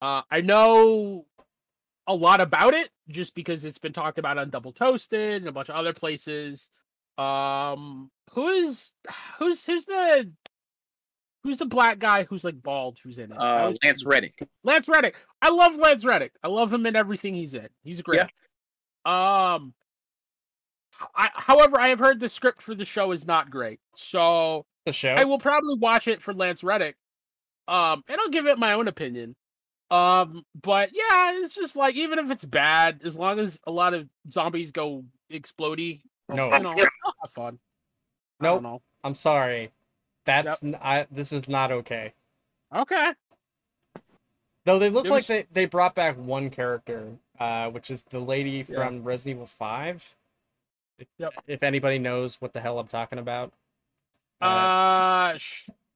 uh 0.00 0.22
I 0.30 0.40
know 0.40 1.24
a 2.06 2.14
lot 2.14 2.40
about 2.40 2.74
it 2.74 2.88
just 3.08 3.34
because 3.34 3.64
it's 3.64 3.78
been 3.78 3.92
talked 3.92 4.18
about 4.18 4.38
on 4.38 4.50
Double 4.50 4.72
Toasted 4.72 5.42
and 5.42 5.48
a 5.48 5.52
bunch 5.52 5.68
of 5.68 5.76
other 5.76 5.92
places. 5.92 6.70
Um 7.16 8.10
who's 8.32 8.92
who's 9.38 9.64
who's 9.64 9.84
the 9.84 10.32
who's 11.44 11.56
the 11.58 11.66
black 11.66 11.98
guy 12.00 12.24
who's 12.24 12.44
like 12.44 12.60
bald 12.62 12.98
who's 13.02 13.18
in 13.18 13.30
it? 13.30 13.38
Uh, 13.38 13.72
Lance 13.84 14.04
Reddick. 14.04 14.34
Lance 14.64 14.88
Reddick. 14.88 15.16
I 15.40 15.50
love 15.50 15.76
Lance 15.76 16.04
Reddick. 16.04 16.32
I 16.42 16.48
love 16.48 16.72
him 16.72 16.84
in 16.86 16.96
everything 16.96 17.34
he's 17.34 17.54
in. 17.54 17.68
He's 17.84 18.02
great. 18.02 18.22
Um 19.08 19.72
I 21.14 21.30
however, 21.34 21.78
I 21.80 21.88
have 21.88 21.98
heard 21.98 22.20
the 22.20 22.28
script 22.28 22.60
for 22.60 22.74
the 22.74 22.84
show 22.84 23.12
is 23.12 23.26
not 23.26 23.50
great. 23.50 23.80
So 23.94 24.66
the 24.84 24.92
show? 24.92 25.14
I 25.14 25.24
will 25.24 25.38
probably 25.38 25.76
watch 25.78 26.08
it 26.08 26.20
for 26.20 26.34
Lance 26.34 26.62
Reddick. 26.62 26.96
Um 27.68 28.02
and 28.08 28.20
I'll 28.20 28.28
give 28.28 28.46
it 28.46 28.58
my 28.58 28.74
own 28.74 28.88
opinion. 28.88 29.34
Um 29.90 30.44
but 30.62 30.90
yeah, 30.92 31.32
it's 31.38 31.54
just 31.54 31.76
like 31.76 31.94
even 31.94 32.18
if 32.18 32.30
it's 32.30 32.44
bad, 32.44 33.02
as 33.04 33.16
long 33.18 33.38
as 33.38 33.58
a 33.66 33.72
lot 33.72 33.94
of 33.94 34.08
zombies 34.30 34.72
go 34.72 35.04
explodey, 35.32 36.02
No. 36.28 36.52
you 36.52 36.62
know, 36.62 36.70
I'll 37.04 37.14
have 37.22 37.30
fun. 37.30 37.58
I 38.40 38.44
Nope. 38.44 38.56
don't 38.56 38.62
know. 38.64 38.82
I'm 39.04 39.14
sorry. 39.14 39.70
That's 40.26 40.62
n 40.62 40.74
I 40.82 41.06
this 41.10 41.32
is 41.32 41.48
not 41.48 41.72
okay. 41.72 42.12
Okay. 42.74 43.12
Though 44.66 44.78
they 44.78 44.90
look 44.90 45.04
There 45.04 45.12
like 45.12 45.24
they, 45.26 45.46
they 45.50 45.64
brought 45.64 45.94
back 45.94 46.18
one 46.18 46.50
character, 46.50 47.16
uh, 47.40 47.70
which 47.70 47.90
is 47.90 48.02
the 48.02 48.18
lady 48.18 48.64
Yeah. 48.68 48.84
from 48.86 49.04
Resident 49.04 49.36
Evil 49.36 49.46
Five. 49.46 50.14
If, 50.98 51.06
Yep. 51.18 51.32
if 51.46 51.62
anybody 51.62 51.98
knows 51.98 52.40
what 52.40 52.52
the 52.52 52.60
hell 52.60 52.78
I'm 52.78 52.88
talking 52.88 53.18
about. 53.18 53.52
Uh 54.40 55.36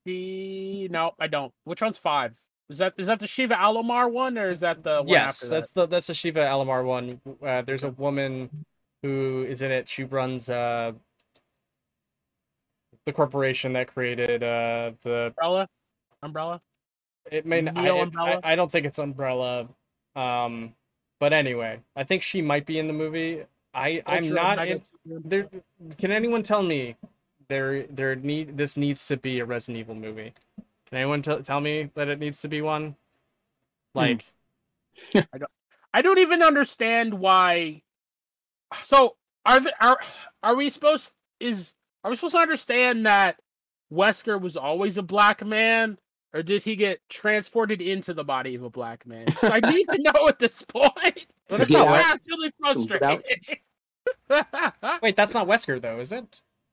she 0.05 0.89
no, 0.91 1.15
I 1.19 1.27
don't. 1.29 1.53
Which 1.65 1.81
one's 1.83 1.99
five? 1.99 2.37
Is 2.69 2.79
that 2.79 2.95
is 2.99 3.07
that 3.07 3.19
the 3.21 3.27
Sheva 3.27 3.53
Alomar 3.53 4.11
one 4.11 4.39
or 4.39 4.51
is 4.51 4.61
that 4.61 4.83
the 4.83 4.99
one 4.99 5.09
yes, 5.09 5.43
after 5.43 5.49
that's 5.49 5.73
the 5.73 5.87
that's 5.87 6.07
the 6.09 6.13
Sheva 6.13 6.37
Alomar 6.49 6.85
one. 6.85 7.21
Uh, 7.45 7.63
there's 7.63 7.85
a 7.85 7.91
woman 7.91 8.65
who 9.03 9.45
is 9.49 9.63
in 9.63 9.71
it. 9.71 9.89
She 9.89 10.05
runs 10.05 10.49
uh, 10.49 10.93
the 13.05 13.13
corporation 13.13 13.73
that 13.75 13.89
created 13.93 14.43
uh, 14.43 14.93
the. 15.03 15.27
Umbrella? 15.37 15.69
Umbrella? 16.23 16.61
It 17.31 17.47
may 17.47 17.59
n- 17.59 17.73
I, 17.77 17.83
Neo 17.83 17.99
it- 17.99 18.03
Umbrella? 18.03 18.41
I, 18.43 18.53
I 18.53 18.57
don't 18.57 18.71
think 18.71 18.87
it's 18.87 18.99
Umbrella. 18.99 19.69
Um, 20.15 20.75
but 21.23 21.33
anyway, 21.33 21.79
I 21.95 22.03
think 22.03 22.21
she 22.21 22.43
might 22.43 22.67
be 22.67 22.81
in 22.81 22.89
the 22.89 22.93
movie. 22.93 23.45
I 23.73 24.03
I'm 24.07 24.25
Ultra 24.25 24.35
not. 24.35 24.67
In, 24.67 24.83
there, 25.07 25.49
can 25.97 26.11
anyone 26.11 26.43
tell 26.43 26.65
me 26.65 26.97
there 27.47 27.85
there 27.85 28.17
need 28.17 28.59
this 28.59 28.77
needs 28.77 29.07
to 29.07 29.17
be 29.17 29.39
a 29.39 29.45
Resident 29.45 29.79
Evil 29.79 29.95
movie? 29.95 30.35
Can 30.89 30.99
anyone 30.99 31.23
tell 31.23 31.41
tell 31.41 31.61
me 31.61 31.91
that 31.95 32.09
it 32.09 32.19
needs 32.19 32.41
to 32.41 32.49
be 32.49 32.61
one? 32.61 32.97
Hmm. 33.95 34.01
Like. 34.01 34.33
I 35.15 35.39
don't. 35.39 35.51
I 35.95 36.03
don't 36.03 36.19
even 36.19 36.43
understand 36.43 37.15
why. 37.15 37.83
So 38.83 39.15
are 39.47 39.61
the, 39.61 39.73
are 39.81 40.01
are 40.43 40.57
we 40.57 40.71
supposed 40.71 41.13
is 41.39 41.75
Are 42.03 42.11
we 42.11 42.17
supposed 42.17 42.35
to 42.35 42.41
understand 42.41 43.07
that 43.07 43.39
Wesker 43.93 44.41
was 44.41 44.57
always 44.57 44.99
a 44.99 45.05
black 45.05 45.47
man, 45.47 45.99
or 46.35 46.43
did 46.43 46.63
he 46.63 46.77
get 46.77 47.01
transported 47.09 47.81
into 47.83 48.15
the 48.15 48.25
body 48.25 48.55
of 48.55 48.63
a 48.63 48.71
black 48.71 49.07
man? 49.07 49.27
I 49.43 49.61
need 49.61 49.89
to 49.91 49.99
know 50.13 50.29
at 50.29 50.39
this 50.39 50.63
point. 50.63 51.27
That's 51.49 51.71
why 51.71 52.03
I'm 52.07 52.21
really 52.29 52.53
frustrated. 52.59 53.25
Wait, 55.03 55.17
that's 55.17 55.35
not 55.35 55.47
Wesker 55.47 55.81
though, 55.81 56.01
is 56.01 56.13
it? 56.13 56.25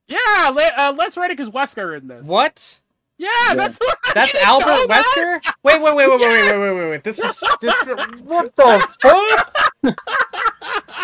Yeah, 0.08 0.52
let, 0.54 0.78
uh, 0.78 0.94
Lance 0.98 1.18
Reddick 1.18 1.40
is 1.40 1.50
Wesker 1.50 1.98
in 1.98 2.08
this. 2.08 2.26
What? 2.26 2.80
Yeah, 3.18 3.28
yeah. 3.50 3.56
that's 3.56 3.80
that's 4.14 4.34
Albert 4.36 4.88
Wesker. 4.88 5.44
That? 5.44 5.56
Wait, 5.64 5.82
wait, 5.82 5.96
wait, 5.96 6.10
wait, 6.10 6.22
yeah. 6.22 6.28
wait, 6.28 6.52
wait, 6.52 6.60
wait, 6.60 6.80
wait, 6.80 6.90
wait. 6.90 7.04
This 7.04 7.20
is 7.20 7.44
this. 7.62 7.88
Is, 7.88 8.22
what 8.22 8.56
the 8.56 8.88
fuck? 9.02 9.96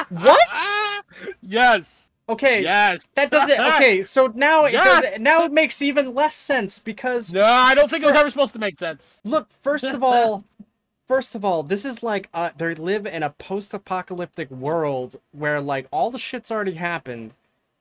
what? 0.09 1.03
Yes. 1.41 2.11
Okay, 2.27 2.63
Yes. 2.63 3.05
that 3.15 3.29
doesn't. 3.29 3.59
Okay, 3.59 4.01
so 4.15 4.31
now 4.33 4.65
it 4.65 4.73
Yes. 4.73 5.07
does. 5.07 5.21
Now 5.21 5.43
it 5.43 5.51
makes 5.51 5.81
even 5.81 6.15
less 6.15 6.35
sense 6.35 6.79
because 6.79 7.31
No, 7.31 7.43
I 7.43 7.75
don't 7.75 7.89
think 7.89 8.03
it 8.03 8.07
was 8.07 8.15
ever 8.15 8.29
supposed 8.29 8.53
to 8.53 8.59
make 8.59 8.77
sense. 8.79 9.21
look. 9.23 9.47
First 9.61 9.85
of 9.85 10.01
all, 10.03 10.43
first 11.07 11.35
of 11.35 11.45
all, 11.45 11.61
this 11.61 11.85
is 11.85 12.01
like 12.01 12.29
uh, 12.33 12.49
they 12.57 12.73
live 12.73 13.05
in 13.05 13.21
a 13.21 13.29
post-apocalyptic 13.29 14.49
world 14.49 15.19
where 15.33 15.61
like 15.61 15.87
all 15.91 16.09
the 16.09 16.17
shit's 16.17 16.49
already 16.49 16.73
happened, 16.73 17.33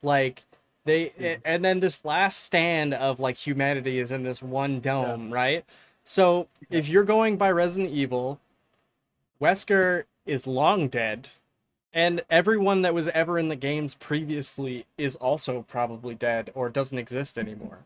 like 0.03 0.43
they 0.85 1.39
and 1.45 1.65
then 1.65 1.81
this 1.81 2.05
last 2.05 2.43
stand 2.45 2.93
of 2.93 3.19
like 3.19 3.37
humanity 3.37 3.99
is 3.99 4.11
in 4.11 4.25
this 4.25 4.43
one 4.43 4.81
dome, 4.81 5.33
right? 5.33 5.65
So 6.05 6.49
if 6.69 6.87
you're 6.87 7.05
going 7.05 7.39
by 7.39 7.51
Resident 7.51 7.95
Evil, 7.95 8.39
Wesker 9.41 10.05
is 10.27 10.47
long 10.47 10.89
dead, 10.89 11.29
and 11.95 12.23
everyone 12.29 12.83
that 12.83 12.93
was 12.93 13.09
ever 13.09 13.39
in 13.39 13.49
the 13.49 13.57
games 13.57 13.95
previously 13.95 14.85
is 14.99 15.15
also 15.17 15.63
probably 15.63 16.15
dead 16.15 16.51
or 16.55 16.69
doesn't 16.69 16.99
exist 16.99 17.39
anymore. 17.39 17.79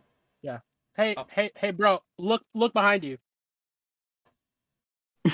Yeah. 0.43 0.61
Hey, 0.97 1.15
Oh. 1.17 1.27
hey, 1.31 1.51
hey, 1.57 1.71
bro! 1.71 2.01
Look, 2.19 2.43
look 2.55 2.73
behind 2.73 3.05
you. 3.05 3.19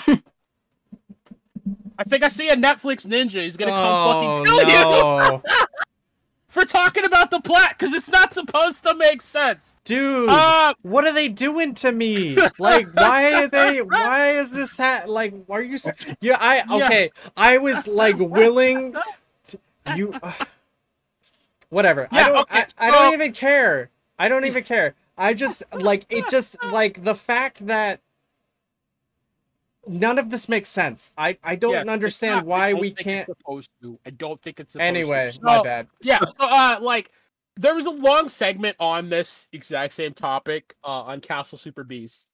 I 1.96 2.02
think 2.05 2.24
I 2.24 2.28
see 2.28 2.48
a 2.51 2.56
Netflix 2.56 3.06
ninja. 3.06 3.42
He's 3.42 3.56
gonna 3.56 3.70
come 3.72 4.12
fucking 4.12 4.28
oh, 4.28 4.42
kill 4.42 4.68
you 4.68 4.74
Oh, 4.76 5.40
no. 5.42 5.42
for 6.55 6.64
talking 6.64 7.05
about 7.05 7.31
the 7.31 7.40
plot 7.40 7.70
because 7.70 7.93
it's 7.93 8.10
not 8.10 8.32
supposed 8.32 8.85
to 8.85 8.94
make 8.94 9.20
sense. 9.20 9.76
dude. 9.85 10.28
Uh, 10.31 10.72
what 10.82 11.05
are 11.05 11.12
they 11.12 11.28
doing 11.28 11.74
to 11.74 11.90
me? 11.90 12.36
Like, 12.59 12.86
why 12.94 13.32
are 13.43 13.48
they? 13.59 13.82
Why 13.82 14.39
is 14.39 14.52
this 14.52 14.76
ha- 14.76 15.02
like? 15.06 15.35
Are 15.51 15.60
you? 15.60 15.74
s- 15.74 15.90
Yeah, 16.20 16.39
I 16.40 16.56
Yeah. 16.59 16.86
okay. 16.86 17.10
I 17.36 17.59
was 17.59 17.86
like 17.89 18.16
willing. 18.18 18.94
To, 19.48 19.59
you. 19.97 20.14
uh, 20.22 20.32
whatever. 21.68 22.09
I 22.10 22.28
don't. 22.28 22.39
okay, 22.39 22.64
I, 22.78 22.89
I 22.89 22.90
don't 22.90 23.12
even 23.14 23.32
care. 23.32 23.90
I 24.18 24.28
don't 24.28 24.47
even 24.47 24.62
care. 24.62 24.94
I 25.18 25.35
just 25.35 25.62
like 25.74 26.06
it. 26.09 26.24
Just 26.31 26.56
like 26.72 27.05
the 27.05 27.14
fact 27.14 27.66
that 27.66 28.01
none 29.86 30.19
of 30.19 30.31
this 30.31 30.48
makes 30.48 30.69
sense. 30.69 31.12
I 31.19 31.36
I 31.43 31.56
don't 31.56 31.89
understand 31.89 32.39
not- 32.39 32.47
why 32.47 32.70
don't 32.73 32.81
we 32.81 32.90
can't. 32.90 33.27
Supposed 33.27 33.70
to. 33.82 33.98
I 34.06 34.11
don't 34.11 34.40
think 34.40 34.61
it's 34.61 34.73
supposed 34.73 34.86
Anyway, 34.86 35.28
to. 35.28 35.40
my 35.43 35.62
bad. 35.62 35.89
Yeah. 36.02 36.20
So, 36.24 36.35
uh, 36.40 36.78
like, 36.81 37.11
there 37.56 37.74
was 37.74 37.86
a 37.86 37.90
long 37.90 38.28
segment 38.28 38.77
on 38.81 39.09
this 39.09 39.48
exact 39.52 39.93
same 39.93 40.12
topic 40.12 40.74
uh, 40.85 41.02
on 41.02 41.20
Castle 41.20 41.59
Super 41.59 41.85
Beast, 41.85 42.28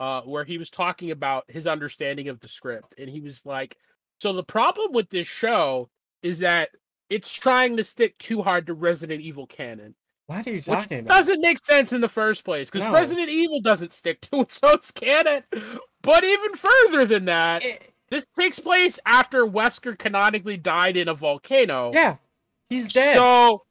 uh, 0.00 0.22
where 0.22 0.44
he 0.44 0.58
was 0.58 0.70
talking 0.70 1.10
about 1.10 1.44
his 1.50 1.66
understanding 1.66 2.28
of 2.28 2.40
the 2.40 2.48
script, 2.48 2.94
and 2.98 3.08
he 3.10 3.20
was 3.20 3.44
like, 3.44 3.76
"So 4.20 4.32
the 4.32 4.44
problem 4.44 4.92
with 4.92 5.08
this 5.10 5.26
show 5.28 5.90
is 6.22 6.38
that 6.38 6.70
it's 7.10 7.32
trying 7.32 7.76
to 7.76 7.84
stick 7.84 8.16
too 8.18 8.40
hard 8.42 8.66
to 8.66 8.74
Resident 8.74 9.20
Evil 9.20 9.46
canon, 9.46 9.94
What 10.26 10.46
are 10.46 10.50
you 10.50 10.56
which 10.56 10.66
talking 10.66 11.00
about? 11.00 11.14
doesn't 11.14 11.40
make 11.40 11.58
sense 11.64 11.92
in 11.92 12.00
the 12.00 12.08
first 12.08 12.44
place 12.44 12.70
because 12.70 12.86
No. 12.88 12.94
Resident 12.94 13.28
Evil 13.28 13.60
doesn't 13.60 13.92
stick 13.92 14.20
to 14.22 14.40
its 14.40 14.60
own 14.62 14.78
canon. 14.94 15.42
But 16.02 16.24
even 16.24 16.54
further 16.54 17.04
than 17.06 17.24
that, 17.26 17.62
It- 17.64 17.92
this 18.10 18.26
takes 18.38 18.58
place 18.58 19.00
after 19.06 19.46
Wesker 19.46 19.98
canonically 19.98 20.56
died 20.58 20.96
in 20.98 21.08
a 21.08 21.14
volcano. 21.14 21.92
yeah, 21.94 22.16
he's 22.68 22.92
dead. 22.92 23.14
So 23.14 23.64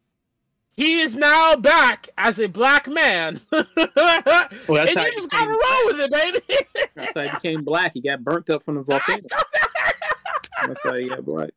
he 0.76 1.02
is 1.02 1.16
now 1.16 1.56
back 1.56 2.10
as 2.18 2.40
a 2.40 2.48
black 2.48 2.88
man. 2.88 3.40
Oh, 4.68 4.76
and 4.78 4.88
that's 4.90 4.96
you 4.96 5.12
just 5.14 5.32
gotta 5.32 5.50
roll 5.50 5.86
with 5.88 6.00
it, 6.00 6.12
baby. 6.12 6.86
That's 6.96 7.12
how 7.16 7.22
he 7.22 7.30
became 7.50 7.64
black. 7.64 7.92
He 7.94 8.02
got 8.02 8.24
burnt 8.24 8.50
up 8.50 8.64
from 8.64 8.76
the 8.76 8.82
volcano. 8.88 9.20
That's 10.68 10.80
how 10.84 10.94
he 10.96 11.08
got 11.10 11.24
black. 11.26 11.50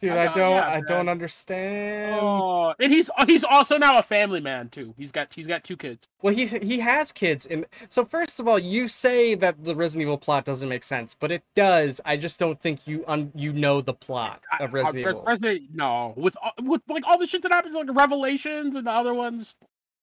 Dude, 0.00 0.12
I 0.12 0.22
I 0.22 0.26
don't. 0.26 0.36
yeah, 0.50 0.66
I 0.68 0.74
man. 0.74 0.84
don't 0.86 1.08
understand. 1.08 2.16
oh, 2.20 2.74
and 2.78 2.92
he's 2.92 3.10
oh, 3.18 3.24
he's 3.26 3.42
also 3.44 3.78
now 3.78 3.98
a 3.98 4.02
family 4.02 4.40
man 4.40 4.68
too. 4.68 4.94
He's 4.96 5.10
got 5.12 5.34
he's 5.34 5.46
got 5.46 5.64
two 5.64 5.76
kids. 5.76 6.08
Well, 6.22 6.34
he's 6.34 6.50
he 6.52 6.78
has 6.80 7.10
kids, 7.12 7.46
and 7.46 7.66
so 7.88 8.04
first 8.04 8.38
of 8.38 8.46
all, 8.48 8.58
you 8.58 8.86
say 8.88 9.34
that 9.36 9.62
the 9.64 9.74
Resident 9.74 10.02
Evil 10.02 10.18
plot 10.18 10.44
doesn't 10.44 10.68
make 10.68 10.84
sense, 10.84 11.14
but 11.18 11.30
it 11.32 11.42
does. 11.56 12.00
I 12.04 12.16
just 12.16 12.38
don't 12.38 12.60
think 12.60 12.80
you 12.86 13.04
un 13.08 13.32
you 13.34 13.52
know 13.52 13.80
the 13.80 13.94
plot 13.94 14.42
I- 14.52 14.64
of 14.64 14.70
I- 14.70 14.78
Resident 14.78 15.06
Res- 15.06 15.12
Evil. 15.14 15.24
Resident 15.24 15.60
no, 15.74 16.14
with 16.16 16.36
all- 16.42 16.54
with 16.62 16.82
like 16.88 17.06
all 17.06 17.18
the 17.18 17.26
shit 17.26 17.42
that 17.42 17.52
happens, 17.52 17.74
like 17.74 17.86
Revelations 17.92 18.76
and 18.76 18.86
the 18.86 18.90
other 18.92 19.14
ones. 19.14 19.56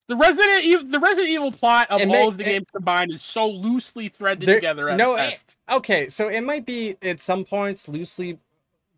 The 0.07 0.15
Resident 0.15 0.63
Evil, 0.65 0.87
the 0.87 0.99
Resident 0.99 1.29
Evil 1.29 1.51
plot 1.51 1.91
of 1.91 2.01
It 2.01 2.09
all 2.09 2.29
of 2.29 2.37
the 2.37 2.43
it- 2.43 2.47
games 2.47 2.65
combined 2.73 3.11
is 3.11 3.21
so 3.21 3.47
loosely 3.47 4.07
threaded 4.07 4.47
There- 4.47 4.55
together 4.55 4.89
at 4.89 4.97
no, 4.97 5.13
it- 5.15 5.55
Okay, 5.69 6.09
so 6.09 6.29
it 6.29 6.41
might 6.41 6.65
be 6.65 6.97
at 7.03 7.19
some 7.21 7.45
points 7.45 7.87
loosely, 7.87 8.39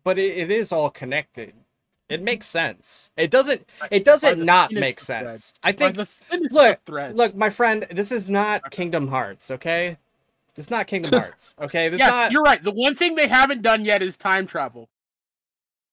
but 0.04 0.18
it, 0.18 0.36
it 0.36 0.50
is 0.50 0.72
all 0.72 0.90
connected. 0.90 1.54
It 2.08 2.22
makes 2.22 2.46
sense. 2.46 3.10
It 3.16 3.30
doesn't. 3.30 3.66
It 3.90 4.04
doesn't 4.04 4.40
not 4.44 4.70
make 4.72 5.00
sense. 5.00 5.24
threads. 5.24 5.60
I 5.62 5.72
think. 5.72 5.96
look. 6.52 6.78
Look, 7.16 7.34
my 7.34 7.48
friend, 7.48 7.86
this 7.90 8.12
is 8.12 8.28
not 8.28 8.70
Kingdom 8.70 9.08
Hearts. 9.08 9.50
Okay, 9.50 9.96
it's 10.56 10.68
not 10.70 10.86
Kingdom 10.86 11.12
Hearts. 11.18 11.54
Okay, 11.60 11.88
this 11.88 11.98
yes, 11.98 12.12
not. 12.12 12.32
you're 12.32 12.42
right. 12.42 12.62
The 12.62 12.72
one 12.72 12.94
thing 12.94 13.14
they 13.14 13.28
haven't 13.28 13.62
done 13.62 13.84
yet 13.84 14.02
is 14.02 14.16
time 14.18 14.46
travel. 14.46 14.88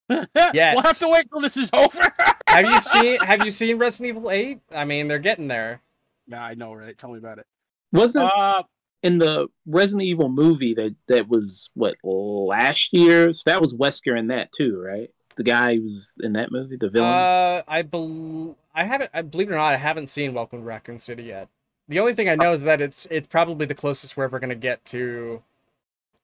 Yes. 0.10 0.26
We'll 0.76 0.82
have 0.82 0.98
to 1.00 1.08
wait 1.10 1.26
till 1.32 1.42
this 1.42 1.56
is 1.56 1.70
over. 1.74 2.12
have 2.48 2.66
you 2.66 2.82
seen 2.82 3.20
Have 3.22 3.46
you 3.46 3.52
seen 3.52 3.78
Resident 3.78 4.18
Evil 4.18 4.32
Eight? 4.32 4.60
I 4.76 4.84
mean, 4.84 5.08
they're 5.08 5.20
getting 5.20 5.48
there. 5.48 5.82
yeah, 6.28 6.44
I 6.44 6.56
know, 6.56 6.74
right? 6.74 6.98
Tell 6.98 7.12
me 7.12 7.20
about 7.20 7.38
it. 7.38 7.46
Wasn't 7.94 8.24
Uh, 8.36 8.64
in 9.04 9.18
the 9.18 9.48
Resident 9.66 10.04
Evil 10.04 10.30
movie 10.30 10.74
that 10.74 10.96
that 11.08 11.28
was 11.30 11.70
what 11.74 11.96
last 12.04 12.94
year? 12.94 13.32
So 13.34 13.44
that 13.46 13.62
was 13.62 13.74
Wesker 13.74 14.18
in 14.18 14.28
that 14.28 14.52
too, 14.52 14.82
right? 14.82 15.10
The 15.36 15.44
guy 15.44 15.76
who 15.76 15.84
was 15.84 16.14
in 16.20 16.34
that 16.34 16.52
movie, 16.52 16.76
the 16.76 16.90
villain. 16.90 17.10
Uh, 17.10 17.62
I 17.68 17.82
bel 17.82 18.58
I 18.76 18.84
haven't. 18.84 19.12
I 19.14 19.22
believe 19.22 19.50
it 19.50 19.54
or 19.54 19.58
not, 19.58 19.74
I 19.74 19.78
haven't 19.78 20.08
seen 20.08 20.34
Welcome 20.34 20.60
to 20.60 20.66
Raccoon 20.66 21.00
City 21.00 21.24
yet. 21.24 21.48
The 21.88 22.00
only 22.00 22.14
thing 22.14 22.30
I 22.30 22.36
know 22.36 22.54
is 22.54 22.64
that 22.64 22.82
it's 22.82 23.08
it's 23.10 23.28
probably 23.28 23.66
the 23.66 23.76
closest 23.76 24.18
we're 24.18 24.26
ever 24.26 24.40
gonna 24.40 24.56
get 24.56 24.84
to 24.86 25.42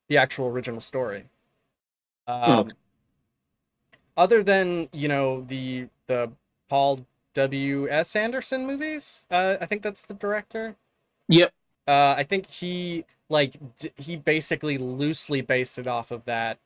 the 0.07 0.18
actual 0.18 0.47
original 0.47 0.81
story. 0.81 1.26
Um, 2.27 2.73
other 4.18 4.43
than 4.43 4.89
you 4.91 5.07
know 5.07 5.45
the 5.47 5.88
the 6.07 6.31
Paul 6.69 7.06
W 7.34 7.89
S 7.89 8.15
Anderson 8.15 8.68
movies, 8.68 9.26
uh, 9.31 9.56
I 9.61 9.65
think 9.65 9.81
that's 9.81 10.03
the 10.03 10.14
director. 10.14 10.76
yep. 11.27 11.53
Uh, 11.87 12.15
I 12.17 12.23
think 12.23 12.47
he 12.49 13.05
like 13.29 13.57
d- 13.77 13.91
he 13.95 14.15
basically 14.15 14.77
loosely 14.77 15.41
based 15.41 15.77
it 15.77 15.87
off 15.87 16.11
of 16.11 16.25
that, 16.25 16.57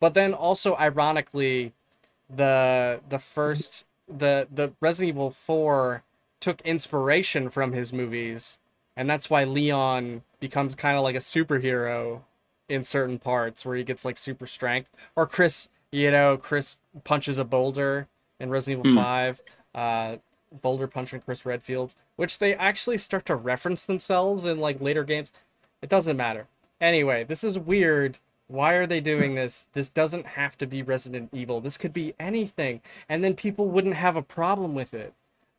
but 0.00 0.14
then 0.14 0.32
also 0.34 0.76
ironically, 0.76 1.72
the 2.34 3.00
the 3.08 3.18
first 3.18 3.84
the 4.08 4.48
the 4.52 4.72
Resident 4.80 5.10
Evil 5.16 5.30
Four 5.30 6.02
took 6.40 6.60
inspiration 6.62 7.48
from 7.50 7.72
his 7.72 7.92
movies, 7.92 8.58
and 8.96 9.08
that's 9.08 9.30
why 9.30 9.44
Leon 9.44 10.22
becomes 10.40 10.74
kind 10.74 10.96
of 10.96 11.02
like 11.02 11.14
a 11.14 11.18
superhero 11.18 12.22
in 12.68 12.82
certain 12.82 13.18
parts 13.18 13.64
where 13.64 13.76
he 13.76 13.84
gets 13.84 14.04
like 14.04 14.18
super 14.18 14.46
strength, 14.46 14.90
or 15.14 15.26
Chris, 15.26 15.68
you 15.90 16.10
know, 16.10 16.36
Chris 16.36 16.78
punches 17.04 17.38
a 17.38 17.44
boulder 17.44 18.08
in 18.40 18.50
Resident 18.50 18.86
Evil 18.86 19.00
Hmm. 19.00 19.04
Five. 19.06 19.42
Uh, 19.74 20.16
Boulder 20.60 20.86
punching 20.86 21.22
Chris 21.22 21.46
Redfield, 21.46 21.94
which 22.16 22.38
they 22.38 22.54
actually 22.54 22.98
start 22.98 23.26
to 23.26 23.36
reference 23.36 23.84
themselves 23.84 24.46
in 24.46 24.58
like 24.58 24.80
later 24.80 25.04
games. 25.04 25.32
It 25.80 25.88
doesn't 25.88 26.16
matter. 26.16 26.46
Anyway, 26.80 27.24
this 27.24 27.44
is 27.44 27.58
weird. 27.58 28.18
Why 28.48 28.74
are 28.74 28.86
they 28.86 29.00
doing 29.00 29.34
this? 29.34 29.66
This 29.72 29.88
doesn't 29.88 30.26
have 30.26 30.58
to 30.58 30.66
be 30.66 30.82
Resident 30.82 31.30
Evil. 31.32 31.60
This 31.60 31.78
could 31.78 31.92
be 31.92 32.14
anything, 32.20 32.80
and 33.08 33.24
then 33.24 33.34
people 33.34 33.68
wouldn't 33.68 33.94
have 33.94 34.16
a 34.16 34.22
problem 34.22 34.74
with 34.74 34.92
it. 34.94 35.14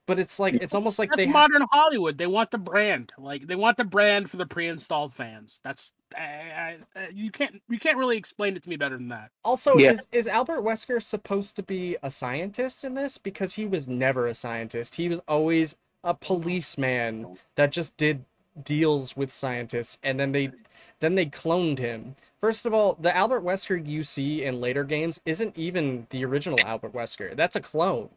But 0.05 0.19
it's 0.19 0.37
like 0.37 0.55
it's 0.55 0.73
almost 0.73 0.99
like 0.99 1.09
that's 1.09 1.23
they 1.23 1.27
ha- 1.29 1.47
modern 1.47 1.65
Hollywood. 1.71 2.17
They 2.17 2.27
want 2.27 2.51
the 2.51 2.57
brand. 2.57 3.13
Like 3.17 3.47
they 3.47 3.55
want 3.55 3.77
the 3.77 3.85
brand 3.85 4.29
for 4.29 4.35
the 4.37 4.45
pre-installed 4.45 5.13
fans. 5.13 5.61
That's 5.63 5.93
uh, 6.19 6.73
uh, 6.95 7.01
you 7.13 7.31
can't 7.31 7.61
you 7.69 7.79
can't 7.79 7.97
really 7.97 8.17
explain 8.17 8.55
it 8.57 8.63
to 8.63 8.69
me 8.69 8.75
better 8.75 8.97
than 8.97 9.07
that. 9.07 9.31
Also, 9.45 9.77
Yeah. 9.77 9.91
is 9.91 10.05
is 10.11 10.27
Albert 10.27 10.61
Wesker 10.61 11.01
supposed 11.01 11.55
to 11.55 11.63
be 11.63 11.95
a 12.03 12.11
scientist 12.11 12.83
in 12.83 12.95
this? 12.95 13.17
Because 13.17 13.53
he 13.53 13.65
was 13.65 13.87
never 13.87 14.27
a 14.27 14.33
scientist. 14.35 14.95
He 14.95 15.07
was 15.07 15.19
always 15.27 15.77
a 16.03 16.13
policeman 16.13 17.37
that 17.55 17.71
just 17.71 17.97
did 17.97 18.25
deals 18.63 19.15
with 19.17 19.31
scientists, 19.33 19.97
and 20.03 20.19
then 20.19 20.31
they 20.31 20.51
then 20.99 21.15
they 21.15 21.25
cloned 21.25 21.79
him. 21.79 22.15
First 22.41 22.65
of 22.65 22.73
all, 22.73 22.97
the 22.99 23.15
Albert 23.15 23.41
Wesker 23.43 23.85
you 23.87 24.03
see 24.03 24.43
in 24.43 24.61
later 24.61 24.83
games 24.83 25.21
isn't 25.25 25.57
even 25.57 26.07
the 26.09 26.25
original 26.25 26.63
Albert 26.63 26.93
Wesker. 26.93 27.35
That's 27.35 27.55
a 27.55 27.61
clone. 27.61 28.09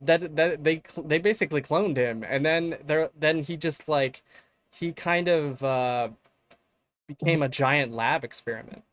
that 0.00 0.36
that 0.36 0.64
they 0.64 0.82
they 0.96 1.18
basically 1.18 1.62
cloned 1.62 1.96
him, 1.96 2.24
and 2.24 2.44
then 2.46 2.76
there 2.86 3.10
then 3.18 3.42
he 3.42 3.56
just 3.56 3.88
like 3.88 4.22
he 4.70 4.92
kind 4.92 5.28
of 5.28 5.62
uh, 5.62 6.08
became 7.08 7.42
a 7.42 7.48
giant 7.48 7.92
lab 7.92 8.24
experiment. 8.24 8.84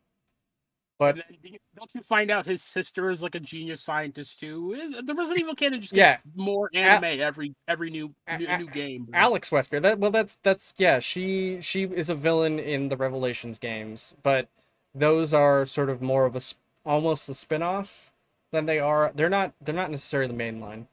But 0.98 1.16
And 1.16 1.24
then 1.42 1.52
you- 1.52 1.58
don't 1.76 1.94
you 1.94 2.00
find 2.00 2.30
out 2.30 2.46
his 2.46 2.62
sister 2.62 3.10
is 3.10 3.22
like 3.22 3.34
a 3.34 3.40
genius 3.40 3.82
scientist 3.82 4.40
too? 4.40 4.74
Eh, 4.74 5.02
The 5.04 5.14
Resident 5.14 5.40
Evil 5.42 5.54
canon 5.54 5.80
just 5.80 5.94
Yeah. 5.94 6.16
gets 6.16 6.26
more 6.34 6.70
anime 6.74 7.20
every 7.20 7.54
every 7.68 7.90
new 7.90 8.14
new, 8.38 8.58
new 8.58 8.66
game. 8.68 9.04
bro. 9.04 9.18
Alex 9.18 9.50
Wesker, 9.50 9.82
that 9.82 9.98
well, 9.98 10.10
that's 10.10 10.38
that's 10.42 10.72
yeah, 10.78 10.98
she 10.98 11.60
she 11.60 11.82
is 11.84 12.08
a 12.08 12.14
villain 12.14 12.58
in 12.58 12.88
the 12.88 12.96
Revelations 12.96 13.58
games, 13.58 14.14
but 14.22 14.48
those 14.94 15.34
are 15.34 15.66
sort 15.66 15.90
of 15.90 16.00
more 16.00 16.24
of 16.24 16.34
a 16.34 16.40
almost 16.86 17.28
a 17.28 17.34
spin-off 17.34 18.12
than 18.52 18.64
they 18.64 18.78
are. 18.78 19.12
They're 19.14 19.28
not 19.28 19.52
they're 19.60 19.74
not 19.74 19.90
necessarily 19.90 20.28
the 20.28 20.32
main 20.34 20.60
line. 20.60 20.88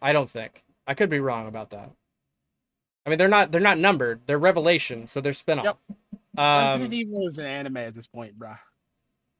I 0.00 0.14
don't 0.14 0.30
think. 0.30 0.62
I 0.86 0.94
could 0.94 1.10
be 1.10 1.20
wrong 1.20 1.46
about 1.46 1.68
that. 1.70 1.90
I 3.04 3.10
mean, 3.10 3.18
they're 3.18 3.28
not 3.28 3.52
they're 3.52 3.60
not 3.60 3.76
numbered. 3.78 4.20
They're 4.26 4.38
Revelations, 4.38 5.10
so 5.10 5.20
they're 5.20 5.34
spin-off. 5.34 5.64
Yep. 5.66 5.78
Um, 6.38 6.64
Resident 6.64 6.94
Evil 6.94 7.26
is 7.26 7.38
an 7.38 7.44
anime 7.46 7.76
at 7.78 7.94
this 7.94 8.06
point, 8.06 8.38
bruh. 8.38 8.58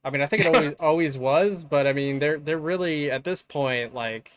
I 0.05 0.11
mean, 0.11 0.23
I 0.23 0.27
think 0.27 0.45
it 0.45 0.55
always 0.55 0.75
always 0.81 1.19
was, 1.19 1.65
but 1.65 1.87
I 1.87 1.93
mean, 1.93 2.19
they're 2.19 2.39
they're 2.39 2.59
really 2.59 3.11
at 3.11 3.25
this 3.25 3.43
point 3.43 3.95
like 3.95 4.33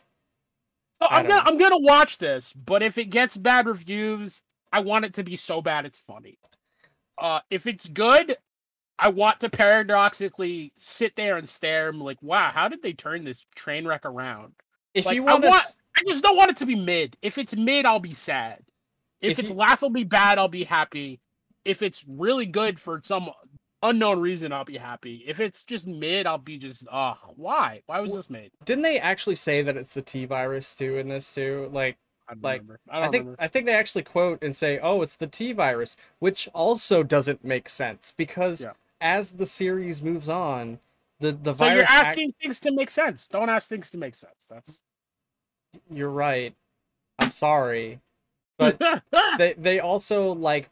I 1.00 1.06
I'm 1.18 1.26
gonna 1.26 1.42
I'm 1.46 1.58
gonna 1.58 1.78
watch 1.80 2.18
this, 2.18 2.52
but 2.52 2.82
if 2.82 2.98
it 2.98 3.06
gets 3.06 3.36
bad 3.36 3.66
reviews, 3.66 4.42
I 4.72 4.80
want 4.80 5.04
it 5.04 5.14
to 5.14 5.24
be 5.24 5.36
so 5.36 5.60
bad 5.62 5.84
it's 5.84 5.98
funny. 5.98 6.38
Uh, 7.18 7.40
if 7.50 7.66
it's 7.66 7.88
good, 7.88 8.36
I 8.98 9.08
want 9.08 9.38
to 9.40 9.48
paradoxically 9.48 10.72
sit 10.76 11.14
there 11.16 11.36
and 11.36 11.48
stare. 11.48 11.88
I'm 11.88 12.00
like, 12.00 12.20
wow, 12.22 12.50
how 12.52 12.68
did 12.68 12.82
they 12.82 12.92
turn 12.92 13.24
this 13.24 13.46
train 13.54 13.86
wreck 13.86 14.04
around? 14.04 14.52
if 14.94 15.06
Like, 15.06 15.14
you 15.16 15.26
I 15.26 15.32
want 15.32 15.44
to 15.44 15.50
want- 15.50 15.76
I 15.96 16.02
just 16.06 16.24
don't 16.24 16.36
want 16.36 16.50
it 16.50 16.56
to 16.56 16.66
be 16.66 16.74
mid. 16.74 17.16
If 17.22 17.38
it's 17.38 17.54
mid, 17.54 17.86
I'll 17.86 18.00
be 18.00 18.14
sad. 18.14 18.58
If, 19.20 19.32
If 19.32 19.38
it's 19.38 19.50
you- 19.50 19.56
laughably 19.56 20.02
bad, 20.02 20.38
I'll 20.38 20.48
be 20.48 20.64
happy. 20.64 21.20
If 21.64 21.82
it's 21.82 22.04
really 22.08 22.46
good 22.46 22.80
for 22.80 23.00
some 23.04 23.30
unknown 23.88 24.20
reason, 24.20 24.52
I'll 24.52 24.64
be 24.64 24.76
happy. 24.76 25.22
If 25.26 25.40
it's 25.40 25.64
just 25.64 25.86
mid, 25.86 26.26
I'll 26.26 26.38
be 26.38 26.58
just, 26.58 26.86
ugh, 26.90 27.18
why? 27.36 27.82
Why 27.86 28.00
was 28.00 28.14
this 28.14 28.28
made? 28.30 28.50
didn't 28.64 28.82
they 28.82 28.98
actually 28.98 29.34
say 29.36 29.62
that 29.62 29.76
it's 29.76 29.92
the 29.92 30.02
T 30.02 30.24
virus 30.24 30.74
too 30.74 30.96
in 30.98 31.08
this 31.08 31.34
too? 31.34 31.68
Like 31.72 31.96
I 32.28 32.34
don't 32.34 32.42
Like. 32.42 32.62
I 32.90 33.02
I, 33.02 33.08
think 33.08 33.22
remember. 33.24 33.36
I 33.42 33.48
think 33.48 33.66
they 33.66 33.74
actually 33.74 34.02
quote 34.04 34.42
and 34.42 34.56
say, 34.56 34.78
"Oh, 34.78 35.02
it's 35.02 35.16
the 35.16 35.26
T 35.26 35.52
virus," 35.52 35.96
which 36.18 36.48
also 36.54 37.02
doesn't 37.02 37.44
make 37.44 37.68
sense 37.68 38.12
because 38.16 38.62
Yeah. 38.62 38.72
as 39.00 39.32
the 39.32 39.46
series 39.46 40.02
moves 40.02 40.28
on, 40.28 40.80
the 41.20 41.32
the 41.32 41.52
So 41.54 41.64
virus. 41.66 41.74
you're 41.76 41.82
act- 41.84 42.08
asking 42.08 42.30
things 42.42 42.60
to 42.60 42.72
make 42.72 42.90
sense. 42.90 43.28
Don't 43.28 43.50
ask 43.50 43.68
things 43.68 43.90
to 43.90 43.98
make 43.98 44.14
sense. 44.14 44.46
That's 44.48 44.80
you're 45.90 46.10
right. 46.10 46.54
I'm 47.18 47.30
sorry, 47.30 48.00
but 48.58 48.78
they 49.38 49.54
they 49.54 49.80
also 49.80 50.32
like 50.32 50.70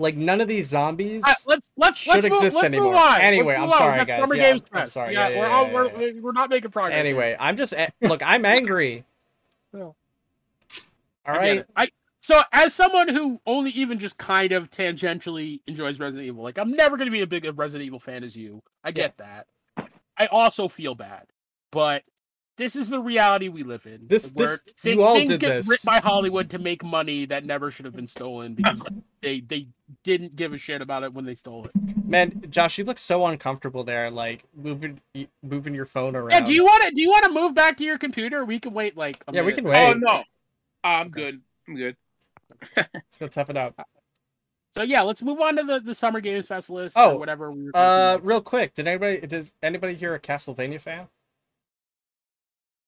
like 0.00 0.16
none 0.16 0.40
of 0.40 0.48
these 0.48 0.66
zombies. 0.66 1.22
Uh, 1.24 1.34
let's 1.46 1.72
let's 1.76 2.06
let's 2.06 2.24
move, 2.24 2.32
exist 2.38 2.56
let's 2.56 2.72
anymore. 2.72 2.92
move 2.92 3.00
on. 3.00 3.20
Anyway, 3.20 3.44
let's 3.44 3.62
I'm 3.62 3.70
on. 3.70 3.78
sorry, 3.78 3.92
We 3.92 3.96
got 3.98 4.06
guys. 4.06 4.20
Summer 4.22 4.34
Yeah, 4.36 4.50
Games 4.50 4.62
I'm 4.72 4.86
sorry. 4.88 5.12
Yeah, 5.12 5.28
Yeah, 5.28 5.38
we're 5.38 5.46
yeah, 5.46 5.54
all 5.54 5.66
yeah, 5.66 5.72
we're, 6.14 6.20
we're 6.22 6.32
not 6.32 6.50
making 6.50 6.70
progress. 6.70 6.94
here. 6.94 7.00
Anyway, 7.00 7.36
I'm 7.38 7.56
just 7.56 7.74
look. 8.00 8.22
I'm 8.24 8.44
angry. 8.44 9.04
All 9.74 9.94
I 11.26 11.38
right. 11.38 11.58
it. 11.58 11.68
I 11.76 11.88
so 12.20 12.40
as 12.52 12.74
someone 12.74 13.08
who 13.08 13.38
only 13.46 13.70
even 13.72 13.98
just 13.98 14.18
kind 14.18 14.52
of 14.52 14.70
tangentially 14.70 15.60
enjoys 15.66 16.00
Resident 16.00 16.26
Evil, 16.26 16.42
like 16.42 16.58
I'm 16.58 16.70
never 16.72 16.96
gonna 16.96 17.10
be 17.10 17.20
a 17.20 17.26
big 17.26 17.44
Resident 17.58 17.86
Evil 17.86 17.98
fan 17.98 18.24
as 18.24 18.34
you. 18.34 18.62
I 18.82 18.90
get 18.92 19.16
that. 19.18 19.46
I 20.16 20.26
also 20.26 20.66
feel 20.66 20.94
bad, 20.94 21.26
but 21.70 22.02
this 22.60 22.76
is 22.76 22.90
the 22.90 23.00
reality 23.00 23.48
we 23.48 23.62
live 23.62 23.86
in. 23.86 24.06
This- 24.06 24.30
where 24.34 24.58
this- 24.64 24.74
thi- 24.78 24.90
you 24.92 25.02
all 25.02 25.14
things 25.14 25.30
did 25.32 25.40
get 25.40 25.48
this. 25.56 25.66
written 25.66 25.86
by 25.86 25.98
Hollywood 25.98 26.50
to 26.50 26.58
make 26.58 26.84
money 26.84 27.24
that 27.24 27.46
never 27.46 27.70
should 27.70 27.86
have 27.86 27.96
been 27.96 28.06
stolen 28.06 28.52
because 28.54 28.86
they 29.22 29.40
they 29.40 29.66
didn't 30.04 30.36
give 30.36 30.52
a 30.52 30.58
shit 30.58 30.82
about 30.82 31.02
it 31.02 31.12
when 31.14 31.24
they 31.24 31.34
stole 31.34 31.64
it. 31.64 31.72
Man, 32.06 32.34
Josh, 32.50 32.76
you 32.76 32.84
look 32.84 32.98
so 32.98 33.24
uncomfortable 33.26 33.82
there, 33.82 34.10
like 34.10 34.44
moving 34.54 35.00
moving 35.42 35.74
your 35.74 35.86
phone 35.86 36.14
around. 36.14 36.30
Yeah, 36.32 36.40
do 36.40 36.52
you 36.52 36.64
want 36.64 36.82
to 36.84 36.90
do 36.90 37.00
you 37.00 37.08
want 37.08 37.24
to 37.24 37.30
move 37.32 37.54
back 37.54 37.78
to 37.78 37.84
your 37.84 37.96
computer? 37.96 38.44
We 38.44 38.58
can 38.58 38.74
wait 38.74 38.94
like 38.96 39.24
a 39.26 39.32
Yeah, 39.32 39.40
we 39.40 39.54
minute. 39.54 39.72
can 39.72 39.88
Oh 39.88 39.92
no, 39.94 40.24
I'm 40.84 41.06
Okay. 41.06 41.10
good. 41.20 41.40
I'm 41.66 41.76
good. 41.76 41.96
Let's 42.76 43.16
go 43.18 43.26
tough 43.28 43.48
it 43.50 43.56
up. 43.56 43.74
So 44.72 44.82
yeah, 44.84 45.02
let's 45.02 45.20
move 45.20 45.40
on 45.40 45.56
to 45.56 45.64
the, 45.64 45.80
the 45.80 45.96
Summer 45.96 46.20
Games 46.20 46.46
Fest 46.46 46.70
list 46.70 46.96
Oh, 46.96 47.14
or 47.14 47.18
whatever 47.18 47.50
we 47.50 47.64
were 47.64 47.70
Uh, 47.74 48.18
real 48.22 48.40
quick, 48.40 48.72
did 48.74 48.86
anybody 48.86 49.26
does 49.26 49.52
anybody 49.64 49.94
here 49.96 50.14
a 50.14 50.20
Castlevania 50.20 50.80
fan? 50.80 51.08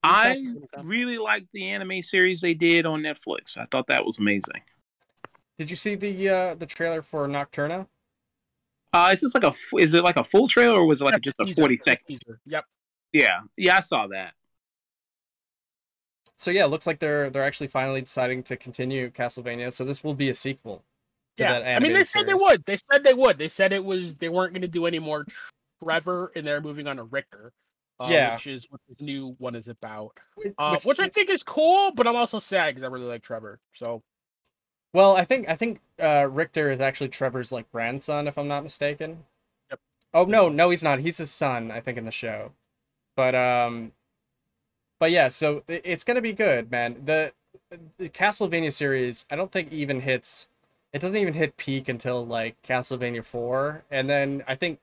I 0.02 0.36
really 0.82 1.18
liked 1.18 1.46
the 1.52 1.68
anime 1.70 2.02
series 2.02 2.40
they 2.40 2.54
did 2.54 2.86
on 2.86 3.02
Netflix. 3.02 3.56
I 3.56 3.66
thought 3.70 3.86
that 3.86 4.04
was 4.04 4.18
amazing. 4.18 4.62
Did 5.58 5.70
you 5.70 5.76
see 5.76 5.94
the 5.94 6.28
uh 6.28 6.54
the 6.54 6.66
trailer 6.66 7.02
for 7.02 7.28
Nocturne? 7.28 7.86
Uh, 8.94 9.10
is 9.14 9.20
this 9.20 9.34
like 9.34 9.44
a 9.44 9.48
f- 9.48 9.58
is 9.78 9.94
it 9.94 10.02
like 10.04 10.16
a 10.16 10.24
full 10.24 10.48
trailer 10.48 10.80
or 10.80 10.86
was 10.86 11.00
it 11.00 11.04
like 11.04 11.12
That's 11.14 11.24
just 11.24 11.40
a 11.40 11.44
teaser, 11.44 11.62
forty 11.62 11.76
that's 11.76 11.86
a 11.88 11.90
second? 11.92 12.06
teaser. 12.08 12.40
Yep. 12.46 12.64
Yeah, 13.12 13.40
yeah, 13.56 13.76
I 13.76 13.80
saw 13.80 14.06
that. 14.08 14.34
So 16.38 16.50
yeah, 16.50 16.64
it 16.64 16.68
looks 16.68 16.86
like 16.86 16.98
they're 16.98 17.30
they're 17.30 17.44
actually 17.44 17.68
finally 17.68 18.00
deciding 18.00 18.42
to 18.44 18.56
continue 18.56 19.10
Castlevania. 19.10 19.72
So 19.72 19.84
this 19.84 20.02
will 20.02 20.14
be 20.14 20.30
a 20.30 20.34
sequel. 20.34 20.82
to 21.36 21.42
Yeah. 21.42 21.52
that 21.52 21.62
I 21.62 21.78
mean, 21.78 21.92
they 21.92 22.00
animated 22.00 22.06
said 22.08 22.26
they 22.26 22.34
would. 22.34 22.64
They 22.64 22.76
said 22.76 23.04
they 23.04 23.14
would. 23.14 23.38
They 23.38 23.48
said 23.48 23.72
it 23.72 23.84
was 23.84 24.16
they 24.16 24.28
weren't 24.28 24.52
going 24.52 24.62
to 24.62 24.68
do 24.68 24.86
any 24.86 24.98
more 24.98 25.24
Trevor, 25.82 26.32
and 26.34 26.46
they're 26.46 26.60
moving 26.60 26.86
on 26.86 26.96
to 26.96 27.04
Richter. 27.04 27.52
Uh, 28.02 28.08
Yeah. 28.10 28.32
which 28.34 28.46
is 28.46 28.66
what 28.70 28.80
this 28.88 29.00
new 29.00 29.34
one 29.38 29.54
is 29.54 29.68
about. 29.68 30.18
Which- 30.34 30.54
Uh, 30.58 30.72
which- 30.72 30.84
which 30.84 31.00
I 31.00 31.08
think 31.08 31.30
is 31.30 31.42
cool, 31.42 31.92
but 31.92 32.06
I'm 32.06 32.16
also 32.16 32.38
sad 32.38 32.74
because 32.74 32.82
I 32.82 32.88
really 32.92 33.06
like 33.06 33.22
Trevor. 33.22 33.60
So 33.72 34.02
well, 34.94 35.16
I 35.16 35.24
think 35.24 35.48
I 35.48 35.56
think 35.56 35.80
uh, 36.00 36.28
Richter 36.30 36.70
is 36.70 36.80
actually 36.80 37.08
Trevor's 37.08 37.50
like 37.52 37.70
grandson, 37.72 38.26
if 38.28 38.36
I'm 38.36 38.48
not 38.48 38.62
mistaken. 38.62 39.24
Yep. 39.70 39.80
Oh 40.14 40.24
no, 40.24 40.48
no, 40.48 40.70
he's 40.70 40.82
not. 40.82 40.98
He's 41.00 41.16
his 41.18 41.30
son, 41.30 41.70
I 41.70 41.80
think, 41.80 41.96
in 41.98 42.04
the 42.04 42.10
show. 42.10 42.52
But 43.16 43.34
um, 43.34 43.92
but 44.98 45.10
yeah, 45.10 45.28
so 45.28 45.62
it's 45.68 46.04
gonna 46.04 46.20
be 46.20 46.32
good, 46.32 46.70
man. 46.70 47.02
The, 47.04 47.32
the 47.98 48.08
Castlevania 48.08 48.72
series, 48.72 49.24
I 49.30 49.36
don't 49.36 49.50
think 49.52 49.72
even 49.72 50.00
hits. 50.00 50.48
It 50.92 51.00
doesn't 51.00 51.16
even 51.16 51.34
hit 51.34 51.56
peak 51.56 51.88
until 51.88 52.24
like 52.26 52.60
Castlevania 52.62 53.24
Four, 53.24 53.84
and 53.90 54.10
then 54.10 54.44
I 54.46 54.54
think 54.56 54.78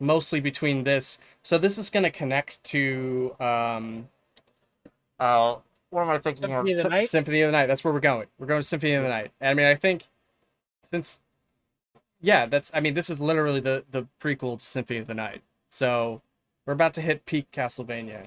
mostly 0.00 0.40
between 0.40 0.84
this. 0.84 1.18
So 1.42 1.58
this 1.58 1.78
is 1.78 1.90
gonna 1.90 2.10
connect 2.10 2.62
to 2.64 3.34
um. 3.40 4.08
Uh, 5.20 5.56
what 5.90 6.02
am 6.02 6.10
I 6.10 6.18
thinking 6.18 6.44
Symphony 6.46 6.72
of 6.72 6.78
of? 6.78 6.84
the 6.84 6.90
Sy- 6.90 6.96
Night? 7.00 7.08
Symphony 7.10 7.42
of 7.42 7.48
the 7.48 7.52
Night. 7.52 7.66
That's 7.66 7.84
where 7.84 7.92
we're 7.92 8.00
going. 8.00 8.26
We're 8.38 8.46
going 8.46 8.60
to 8.60 8.66
Symphony 8.66 8.94
of 8.94 9.02
the 9.02 9.08
Night. 9.08 9.30
And 9.40 9.50
I 9.50 9.54
mean, 9.54 9.66
I 9.66 9.74
think 9.74 10.08
since 10.90 11.20
yeah, 12.20 12.46
that's 12.46 12.70
I 12.74 12.80
mean, 12.80 12.94
this 12.94 13.10
is 13.10 13.20
literally 13.20 13.60
the 13.60 13.84
the 13.90 14.06
prequel 14.20 14.58
to 14.58 14.64
Symphony 14.64 14.98
of 14.98 15.06
the 15.06 15.14
Night. 15.14 15.42
So 15.70 16.22
we're 16.66 16.72
about 16.72 16.94
to 16.94 17.00
hit 17.00 17.24
peak 17.26 17.46
Castlevania. 17.52 18.26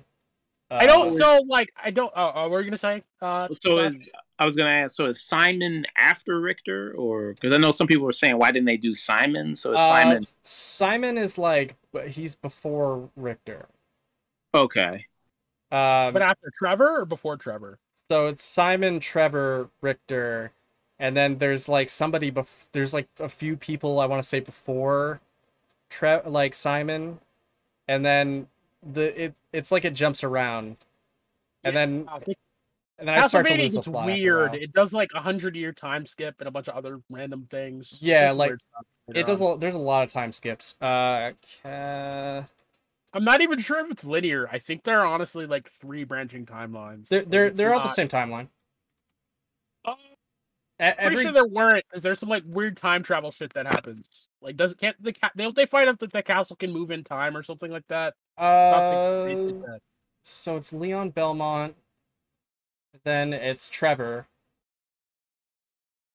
I 0.71 0.83
Uh, 0.83 0.87
don't. 0.87 1.11
So 1.11 1.41
like 1.47 1.71
I 1.83 1.91
don't. 1.91 2.11
Oh, 2.15 2.31
oh, 2.35 2.41
what 2.43 2.51
were 2.51 2.59
you 2.61 2.65
gonna 2.65 2.77
say? 2.77 3.03
Uh, 3.21 3.47
So 3.63 3.73
Zach? 3.73 3.91
is 3.93 3.99
I 4.38 4.45
was 4.45 4.56
gonna 4.56 4.70
ask. 4.70 4.95
So 4.95 5.06
is 5.06 5.22
Simon 5.22 5.86
after 5.98 6.40
Richter, 6.40 6.94
or 6.98 7.34
because 7.34 7.56
I 7.56 7.57
know 7.57 7.72
some 7.72 7.88
people 7.88 8.06
were 8.06 8.14
saying 8.14 8.38
why 8.38 8.52
didn't 8.52 8.66
they 8.66 8.78
do 8.78 8.95
Simon? 8.95 9.56
So 9.56 9.72
is 9.72 9.80
uh, 9.80 9.90
Simon 9.90 10.28
Simon 10.44 11.18
is 11.18 11.38
like 11.38 11.76
but 11.91 12.10
he's 12.10 12.36
before 12.36 13.10
Richter. 13.16 13.68
okay? 14.53 15.06
Um, 15.72 16.14
but 16.14 16.22
after 16.22 16.52
Trevor 16.57 17.02
or 17.02 17.06
before 17.06 17.38
Trevor? 17.38 17.80
so 18.10 18.28
it's 18.28 18.44
Simon, 18.44 18.99
Trevor, 18.99 19.70
Richter, 19.82 20.52
and 20.99 21.18
then 21.18 21.38
there's 21.38 21.68
like 21.68 21.90
somebody 21.90 22.32
bef- 22.32 22.68
there's 22.72 22.94
like 22.94 23.07
a 23.20 23.30
few 23.30 23.57
people 23.57 23.99
I 23.99 24.06
want 24.06 24.22
to 24.22 24.28
say 24.28 24.40
before 24.40 25.22
Tre- 25.90 26.22
like 26.26 26.53
Simon 26.56 27.20
and 27.88 28.06
then 28.06 28.48
the 28.84 29.24
it 29.24 29.34
it's 29.52 29.72
like 29.72 29.86
it 29.86 29.94
jumps 29.94 30.24
around 30.24 30.78
and 31.64 31.76
then 31.76 32.06
I 32.07 32.20
think 32.20 32.38
and 32.97 33.07
then 33.07 33.19
I 33.19 33.27
start 33.27 33.45
to 33.45 33.53
Castlevania 33.53 33.61
lose 33.63 33.72
the 33.73 33.77
gets 33.80 33.88
plot 33.88 34.09
after 34.09 34.11
a 34.11 34.15
weird. 34.51 34.55
It 34.55 34.73
does 34.73 34.93
like 34.93 35.09
a 35.13 35.19
hundred 35.19 35.55
year 35.55 35.72
time 35.73 36.05
skip 36.05 36.35
and 36.39 36.47
a 36.47 36.51
bunch 36.51 36.67
of 36.67 36.76
other 36.76 37.01
random 37.09 37.45
things. 37.49 37.99
Yeah, 38.01 38.31
like, 38.31 38.53
It 39.13 39.26
does. 39.26 39.41
A, 39.41 39.55
there's 39.59 39.76
a 39.76 39.80
lot 39.80 40.03
of 40.03 40.11
time 40.11 40.31
skips. 40.31 40.76
Uh, 40.81 41.31
I'm 43.13 43.23
not 43.23 43.41
even 43.41 43.59
sure 43.59 43.80
if 43.85 43.91
it's 43.91 44.03
linear. 44.05 44.47
I 44.51 44.59
think 44.59 44.84
there 44.84 44.99
are 44.99 45.05
honestly 45.05 45.45
like 45.45 45.69
three 45.69 46.03
branching 46.03 46.45
timelines. 46.45 47.07
they're 47.09 47.22
they're 47.23 47.49
they're 47.49 47.73
all 47.73 47.81
the 47.81 47.89
same 47.89 48.09
timeline. 48.09 48.47
Uh, 49.85 49.95
E- 50.81 50.84
I'm 50.84 50.95
pretty 50.97 51.22
sure 51.22 51.31
there 51.31 51.47
weren't 51.47 51.85
because 51.89 52.01
there's 52.01 52.19
some 52.19 52.27
like 52.27 52.43
weird 52.45 52.76
time 52.76 53.01
travel 53.03 53.31
shit 53.31 53.53
that 53.53 53.65
happens. 53.65 54.27
Like, 54.41 54.57
does 54.57 54.73
can't 54.73 55.01
the 55.01 55.13
ca- 55.13 55.31
don't 55.38 55.55
they 55.55 55.65
find 55.65 55.88
out 55.88 55.99
that 55.99 56.11
the 56.11 56.22
castle 56.22 56.57
can 56.57 56.73
move 56.73 56.91
in 56.91 57.01
time 57.03 57.38
or 57.38 57.43
something 57.43 57.72
like 57.72 57.88
that? 57.88 58.13
I 58.38 58.43
thought 58.43 59.26
they- 59.26 59.35
they 59.35 59.41
did 59.47 59.63
uh, 59.63 59.67
that. 59.67 59.80
so 60.23 60.57
it's 60.57 60.73
Leon 60.73 61.11
Belmont. 61.11 61.76
Then 63.03 63.34
it's 63.34 63.69
Trevor. 63.69 64.27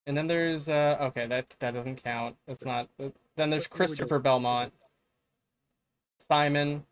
And 0.07 0.17
then 0.17 0.27
there's 0.27 0.69
uh 0.69 0.97
okay 1.01 1.27
that 1.27 1.55
that 1.61 1.75
doesn't 1.75 2.03
count. 2.03 2.37
That's 2.47 2.65
not. 2.65 2.89
Then 2.99 3.51
there's 3.51 3.67
What- 3.67 3.79
what 3.79 3.81
are 3.81 3.93
we 3.93 3.97
doing? 3.97 3.97
Christopher 3.97 4.19
Belmont. 4.19 4.73
Simon, 6.19 6.87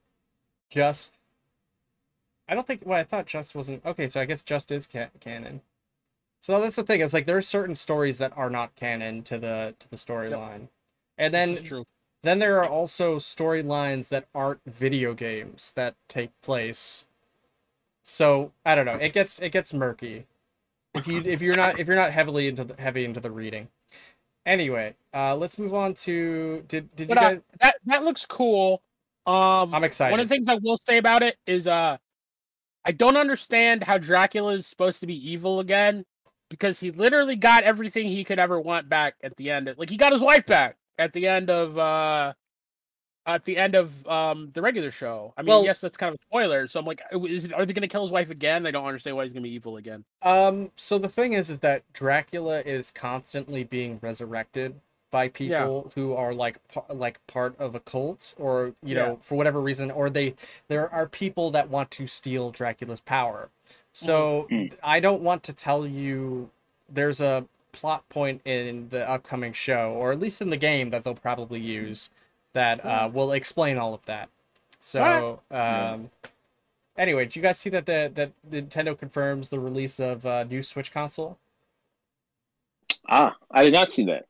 Juste, 0.70 1.12
I 2.48 2.54
don't 2.54 2.66
think. 2.66 2.82
Well, 2.84 2.98
I 2.98 3.04
thought 3.04 3.26
Juste 3.26 3.54
wasn't 3.54 3.84
okay. 3.84 4.08
So 4.08 4.20
I 4.20 4.24
guess 4.24 4.42
Juste 4.42 4.70
is 4.72 4.86
ca- 4.86 5.10
canon. 5.20 5.62
So 6.40 6.60
that's 6.60 6.76
the 6.76 6.84
thing. 6.84 7.00
It's 7.00 7.12
like 7.12 7.26
there 7.26 7.36
are 7.36 7.42
certain 7.42 7.74
stories 7.76 8.18
that 8.18 8.32
are 8.36 8.50
not 8.50 8.74
canon 8.76 9.22
to 9.24 9.38
the 9.38 9.74
to 9.78 9.88
the 9.88 9.96
storyline, 9.96 10.68
and 11.16 11.34
then 11.34 11.56
then 12.22 12.38
there 12.38 12.58
are 12.58 12.68
also 12.68 13.16
storylines 13.18 14.08
that 14.08 14.28
aren't 14.34 14.60
video 14.64 15.14
games 15.14 15.72
that 15.76 15.94
take 16.08 16.30
place. 16.40 17.04
So 18.08 18.52
I 18.64 18.74
don't 18.74 18.86
know. 18.86 18.94
It 18.94 19.12
gets 19.12 19.38
it 19.38 19.50
gets 19.50 19.74
murky 19.74 20.24
if 20.94 21.06
you 21.06 21.22
if 21.26 21.42
you're 21.42 21.54
not 21.54 21.78
if 21.78 21.86
you're 21.86 21.94
not 21.94 22.10
heavily 22.10 22.48
into 22.48 22.64
the 22.64 22.74
heavy 22.80 23.04
into 23.04 23.20
the 23.20 23.30
reading. 23.30 23.68
Anyway, 24.46 24.94
uh, 25.12 25.36
let's 25.36 25.58
move 25.58 25.74
on 25.74 25.92
to 25.92 26.64
did 26.68 26.94
did 26.96 27.10
you 27.10 27.14
But, 27.14 27.18
uh, 27.22 27.28
guys? 27.34 27.40
That 27.60 27.76
that 27.84 28.04
looks 28.04 28.24
cool. 28.24 28.82
Um, 29.26 29.74
I'm 29.74 29.84
excited. 29.84 30.12
One 30.12 30.20
of 30.20 30.28
the 30.28 30.34
things 30.34 30.48
I 30.48 30.58
will 30.62 30.78
say 30.78 30.96
about 30.96 31.22
it 31.22 31.36
is, 31.46 31.66
uh, 31.66 31.98
I 32.86 32.92
don't 32.92 33.18
understand 33.18 33.82
how 33.82 33.98
Dracula 33.98 34.54
is 34.54 34.66
supposed 34.66 35.00
to 35.00 35.06
be 35.06 35.30
evil 35.30 35.60
again, 35.60 36.02
because 36.48 36.80
he 36.80 36.90
literally 36.92 37.36
got 37.36 37.62
everything 37.62 38.08
he 38.08 38.24
could 38.24 38.38
ever 38.38 38.58
want 38.58 38.88
back 38.88 39.16
at 39.22 39.36
the 39.36 39.50
end. 39.50 39.72
Like 39.76 39.90
he 39.90 39.98
got 39.98 40.14
his 40.14 40.22
wife 40.22 40.46
back 40.46 40.76
at 40.96 41.12
the 41.12 41.28
end 41.28 41.50
of 41.50 41.76
uh, 41.76 42.32
at 43.28 43.44
the 43.44 43.56
end 43.56 43.76
of 43.76 44.04
um 44.08 44.50
the 44.54 44.60
regular 44.62 44.90
show. 44.90 45.32
I 45.36 45.42
mean, 45.42 45.48
Well- 45.50 45.64
yes, 45.64 45.80
that's 45.80 45.96
kind 45.96 46.08
of 46.12 46.18
a 46.18 46.22
spoiler. 46.22 46.66
So 46.66 46.80
I'm 46.80 46.86
like, 46.86 47.02
is 47.12 47.44
it, 47.44 47.52
are 47.52 47.64
they 47.64 47.72
going 47.72 47.82
to 47.82 47.88
kill 47.88 48.02
his 48.02 48.10
wife 48.10 48.30
again? 48.30 48.66
I 48.66 48.72
don't 48.72 48.84
understand 48.84 49.14
why 49.16 49.22
he's 49.22 49.32
going 49.32 49.44
to 49.44 49.48
be 49.48 49.54
evil 49.54 49.76
again. 49.76 50.04
Um, 50.22 50.72
so 50.74 50.98
the 50.98 51.08
thing 51.08 51.34
is, 51.34 51.48
is 51.50 51.60
that 51.60 51.82
Dracula 51.92 52.60
is 52.62 52.90
constantly 52.90 53.62
being 53.62 54.00
resurrected 54.02 54.74
by 55.10 55.28
people 55.28 55.92
who 55.94 56.12
are 56.14 56.34
like 56.34 56.58
like 56.90 57.24
part 57.26 57.54
of 57.58 57.74
a 57.74 57.80
cult, 57.80 58.34
or 58.38 58.74
you 58.82 58.96
Yeah. 58.96 59.06
know, 59.06 59.18
for 59.20 59.36
whatever 59.36 59.60
reason, 59.60 59.90
or 59.90 60.10
they 60.10 60.34
there 60.68 60.92
are 60.92 61.06
people 61.06 61.50
that 61.52 61.70
want 61.70 61.90
to 61.92 62.06
steal 62.06 62.50
Dracula's 62.50 63.00
power. 63.00 63.48
So 63.92 64.46
Mhm. 64.50 64.72
I 64.82 65.00
don't 65.00 65.22
want 65.22 65.42
to 65.44 65.52
tell 65.52 65.86
you. 65.86 66.50
There's 66.90 67.20
a 67.20 67.44
plot 67.72 68.08
point 68.08 68.40
in 68.46 68.88
the 68.88 69.08
upcoming 69.08 69.52
show, 69.52 69.92
or 69.92 70.10
at 70.12 70.18
least 70.18 70.40
in 70.40 70.48
the 70.50 70.56
game 70.56 70.88
that 70.90 71.04
they'll 71.04 71.14
probably 71.14 71.60
use, 71.60 72.08
that 72.58 72.84
uh, 72.84 73.08
will 73.12 73.32
explain 73.32 73.78
all 73.78 73.94
of 73.94 74.04
that. 74.06 74.28
So, 74.80 75.40
um, 75.50 76.10
anyway, 76.96 77.24
did 77.24 77.36
you 77.36 77.42
guys 77.42 77.58
see 77.58 77.70
that 77.70 77.86
the 77.86 78.10
that 78.14 78.32
Nintendo 78.50 78.98
confirms 78.98 79.48
the 79.48 79.60
release 79.60 80.00
of 80.00 80.24
a 80.24 80.44
new 80.44 80.62
Switch 80.62 80.92
console? 80.92 81.38
Ah, 83.08 83.36
I 83.50 83.62
did 83.62 83.72
not 83.72 83.90
see 83.90 84.04
that. 84.06 84.26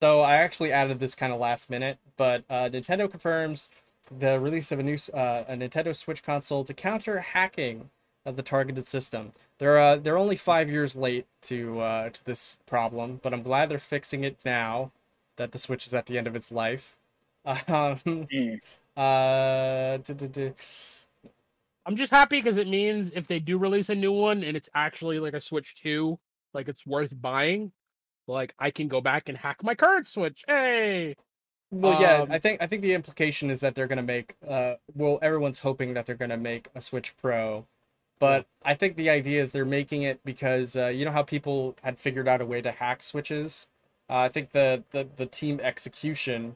So 0.00 0.20
I 0.20 0.36
actually 0.36 0.72
added 0.72 1.00
this 1.00 1.16
kind 1.16 1.32
of 1.32 1.40
last 1.40 1.68
minute, 1.68 1.98
but 2.16 2.44
uh, 2.48 2.68
Nintendo 2.68 3.10
confirms 3.10 3.68
the 4.16 4.38
release 4.38 4.70
of 4.70 4.78
a 4.78 4.82
new 4.84 4.96
uh, 5.12 5.44
a 5.48 5.54
Nintendo 5.56 5.94
Switch 5.94 6.22
console 6.22 6.62
to 6.64 6.72
counter 6.72 7.18
hacking 7.18 7.90
of 8.24 8.36
the 8.36 8.42
targeted 8.42 8.86
system. 8.86 9.32
They're 9.58 9.80
uh, 9.80 9.96
they're 9.96 10.16
only 10.16 10.36
five 10.36 10.70
years 10.70 10.94
late 10.94 11.26
to 11.42 11.80
uh, 11.80 12.10
to 12.10 12.24
this 12.24 12.58
problem, 12.66 13.18
but 13.20 13.34
I'm 13.34 13.42
glad 13.42 13.68
they're 13.68 13.78
fixing 13.78 14.22
it 14.22 14.38
now 14.44 14.92
that 15.36 15.50
the 15.52 15.58
Switch 15.58 15.86
is 15.86 15.94
at 15.94 16.06
the 16.06 16.18
end 16.18 16.26
of 16.28 16.36
its 16.36 16.52
life. 16.52 16.94
Um, 17.68 18.26
Mm. 18.32 18.60
uh. 18.96 19.98
I'm 21.86 21.96
just 21.96 22.12
happy 22.12 22.38
because 22.38 22.58
it 22.58 22.68
means 22.68 23.12
if 23.12 23.26
they 23.26 23.38
do 23.38 23.58
release 23.58 23.88
a 23.88 23.94
new 23.94 24.12
one 24.12 24.44
and 24.44 24.56
it's 24.56 24.68
actually 24.74 25.18
like 25.20 25.34
a 25.34 25.40
Switch 25.40 25.74
2, 25.82 26.18
like 26.52 26.68
it's 26.68 26.86
worth 26.86 27.20
buying, 27.20 27.72
like 28.26 28.54
I 28.58 28.70
can 28.70 28.88
go 28.88 29.00
back 29.00 29.28
and 29.28 29.38
hack 29.38 29.62
my 29.64 29.74
current 29.74 30.06
Switch. 30.06 30.44
Hey. 30.46 31.16
Well, 31.70 32.00
yeah, 32.00 32.22
Um, 32.22 32.32
I 32.32 32.38
think 32.38 32.62
I 32.62 32.66
think 32.66 32.82
the 32.82 32.94
implication 32.94 33.50
is 33.50 33.60
that 33.60 33.74
they're 33.74 33.86
gonna 33.86 34.02
make. 34.02 34.36
Uh, 34.46 34.76
well, 34.94 35.18
everyone's 35.22 35.60
hoping 35.60 35.94
that 35.94 36.06
they're 36.06 36.14
gonna 36.16 36.36
make 36.38 36.68
a 36.74 36.80
Switch 36.80 37.14
Pro, 37.18 37.66
but 38.18 38.46
I 38.62 38.74
think 38.74 38.96
the 38.96 39.10
idea 39.10 39.42
is 39.42 39.52
they're 39.52 39.64
making 39.66 40.02
it 40.02 40.20
because 40.24 40.76
uh, 40.76 40.86
you 40.88 41.04
know 41.04 41.12
how 41.12 41.22
people 41.22 41.76
had 41.82 41.98
figured 41.98 42.28
out 42.28 42.40
a 42.40 42.46
way 42.46 42.62
to 42.62 42.72
hack 42.72 43.02
switches. 43.02 43.68
Uh, 44.10 44.16
I 44.18 44.28
think 44.30 44.52
the, 44.52 44.84
the 44.92 45.08
the 45.16 45.26
Team 45.26 45.58
Xecuter 45.58 46.54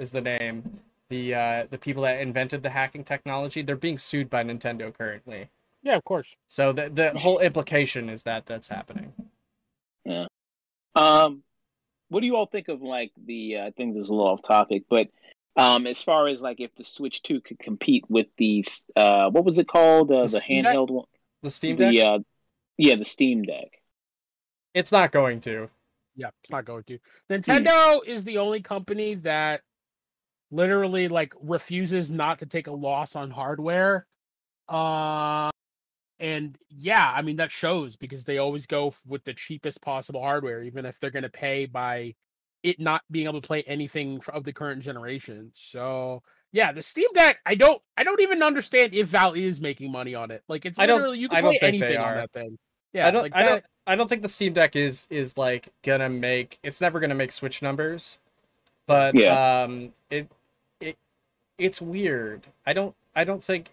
is 0.00 0.10
the 0.10 0.20
name. 0.20 0.80
The 1.08 1.34
uh, 1.34 1.66
the 1.70 1.78
people 1.78 2.02
that 2.04 2.20
invented 2.20 2.62
the 2.62 2.70
hacking 2.70 3.04
technology, 3.04 3.62
they're 3.62 3.76
being 3.76 3.98
sued 3.98 4.30
by 4.30 4.44
Nintendo 4.44 4.96
currently. 4.96 5.50
Yeah, 5.82 5.96
of 5.96 6.04
course. 6.04 6.36
So 6.46 6.72
the 6.72 6.88
the 6.88 7.18
whole 7.18 7.38
implication 7.40 8.08
is 8.08 8.22
that 8.24 8.46
that's 8.46 8.68
happening. 8.68 9.12
Yeah. 10.04 10.26
Um, 10.94 11.42
what 12.08 12.20
do 12.20 12.26
you 12.26 12.36
all 12.36 12.46
think 12.46 12.68
of 12.68 12.80
like 12.82 13.12
the? 13.26 13.56
Uh, 13.56 13.66
I 13.66 13.70
think 13.72 13.94
this 13.94 14.04
is 14.04 14.10
a 14.10 14.14
little 14.14 14.28
off 14.28 14.42
topic, 14.42 14.84
but 14.88 15.08
um, 15.56 15.86
as 15.86 16.00
far 16.00 16.28
as 16.28 16.40
like 16.40 16.60
if 16.60 16.74
the 16.76 16.84
Switch 16.84 17.22
Two 17.22 17.40
could 17.40 17.58
compete 17.58 18.04
with 18.08 18.26
these, 18.36 18.86
uh, 18.96 19.30
what 19.30 19.44
was 19.44 19.58
it 19.58 19.66
called? 19.68 20.10
Uh, 20.12 20.22
The 20.22 20.28
the 20.28 20.40
Steam 20.40 20.62
Deck? 20.64 20.76
handheld 20.76 20.90
one. 20.90 21.06
The 21.42 21.50
Steam 21.50 21.76
Deck, 21.76 21.92
The 21.92 22.02
uh, 22.02 22.18
yeah, 22.78 22.94
the 22.96 23.04
Steam 23.04 23.42
Deck. 23.42 23.80
it's 24.74 24.92
not 24.92 25.10
going 25.12 25.40
to. 25.42 25.68
Yeah, 26.16 26.30
it's 26.42 26.50
not 26.50 26.64
going 26.64 26.82
to. 26.84 26.98
Nintendo 27.30 28.04
is 28.06 28.24
the 28.24 28.38
only 28.38 28.60
company 28.60 29.14
that 29.14 29.62
literally 30.50 31.08
like 31.08 31.34
refuses 31.42 32.10
not 32.10 32.38
to 32.40 32.46
take 32.46 32.66
a 32.66 32.72
loss 32.72 33.16
on 33.16 33.30
hardware. 33.30 34.06
Uh 34.68 35.50
and 36.18 36.56
yeah, 36.68 37.12
I 37.14 37.22
mean 37.22 37.36
that 37.36 37.50
shows 37.50 37.96
because 37.96 38.24
they 38.24 38.38
always 38.38 38.66
go 38.66 38.92
with 39.06 39.24
the 39.24 39.34
cheapest 39.34 39.80
possible 39.82 40.20
hardware 40.20 40.62
even 40.62 40.84
if 40.84 40.98
they're 41.00 41.10
going 41.10 41.22
to 41.22 41.30
pay 41.30 41.66
by 41.66 42.14
it 42.62 42.78
not 42.78 43.02
being 43.10 43.26
able 43.26 43.40
to 43.40 43.46
play 43.46 43.62
anything 43.62 44.20
of 44.34 44.44
the 44.44 44.52
current 44.52 44.82
generation. 44.82 45.50
So, 45.54 46.22
yeah, 46.52 46.72
the 46.72 46.82
Steam 46.82 47.08
Deck, 47.14 47.38
I 47.46 47.54
don't 47.54 47.80
I 47.96 48.04
don't 48.04 48.20
even 48.20 48.42
understand 48.42 48.94
if 48.94 49.06
Valve 49.08 49.38
is 49.38 49.60
making 49.62 49.90
money 49.90 50.14
on 50.14 50.30
it. 50.30 50.42
Like 50.46 50.66
it's 50.66 50.78
I 50.78 50.84
don't- 50.86 50.96
literally 50.98 51.18
you 51.18 51.28
can 51.28 51.40
play 51.42 51.58
anything 51.62 51.96
on 51.96 52.16
that 52.16 52.32
thing. 52.32 52.58
Yeah, 52.92 53.06
I 53.06 53.10
don't. 53.12 53.22
like 53.22 53.34
I 53.36 53.42
don't. 53.44 53.64
I 53.86 53.96
don't 53.96 54.08
think 54.08 54.22
the 54.22 54.28
Steam 54.28 54.52
Deck 54.52 54.76
is 54.76 55.06
is 55.10 55.38
like 55.38 55.72
gonna 55.84 56.08
make. 56.10 56.58
It's 56.62 56.80
never 56.80 57.00
gonna 57.00 57.14
make 57.14 57.32
Switch 57.32 57.62
numbers, 57.62 58.18
but 58.86 59.14
Yeah. 59.14 59.62
um, 59.62 59.92
it 60.10 60.16
it 60.16 60.28
it's 61.60 61.80
weird. 61.80 62.46
I 62.66 62.72
don't. 62.72 62.94
I 63.14 63.24
don't 63.24 63.42
think 63.42 63.70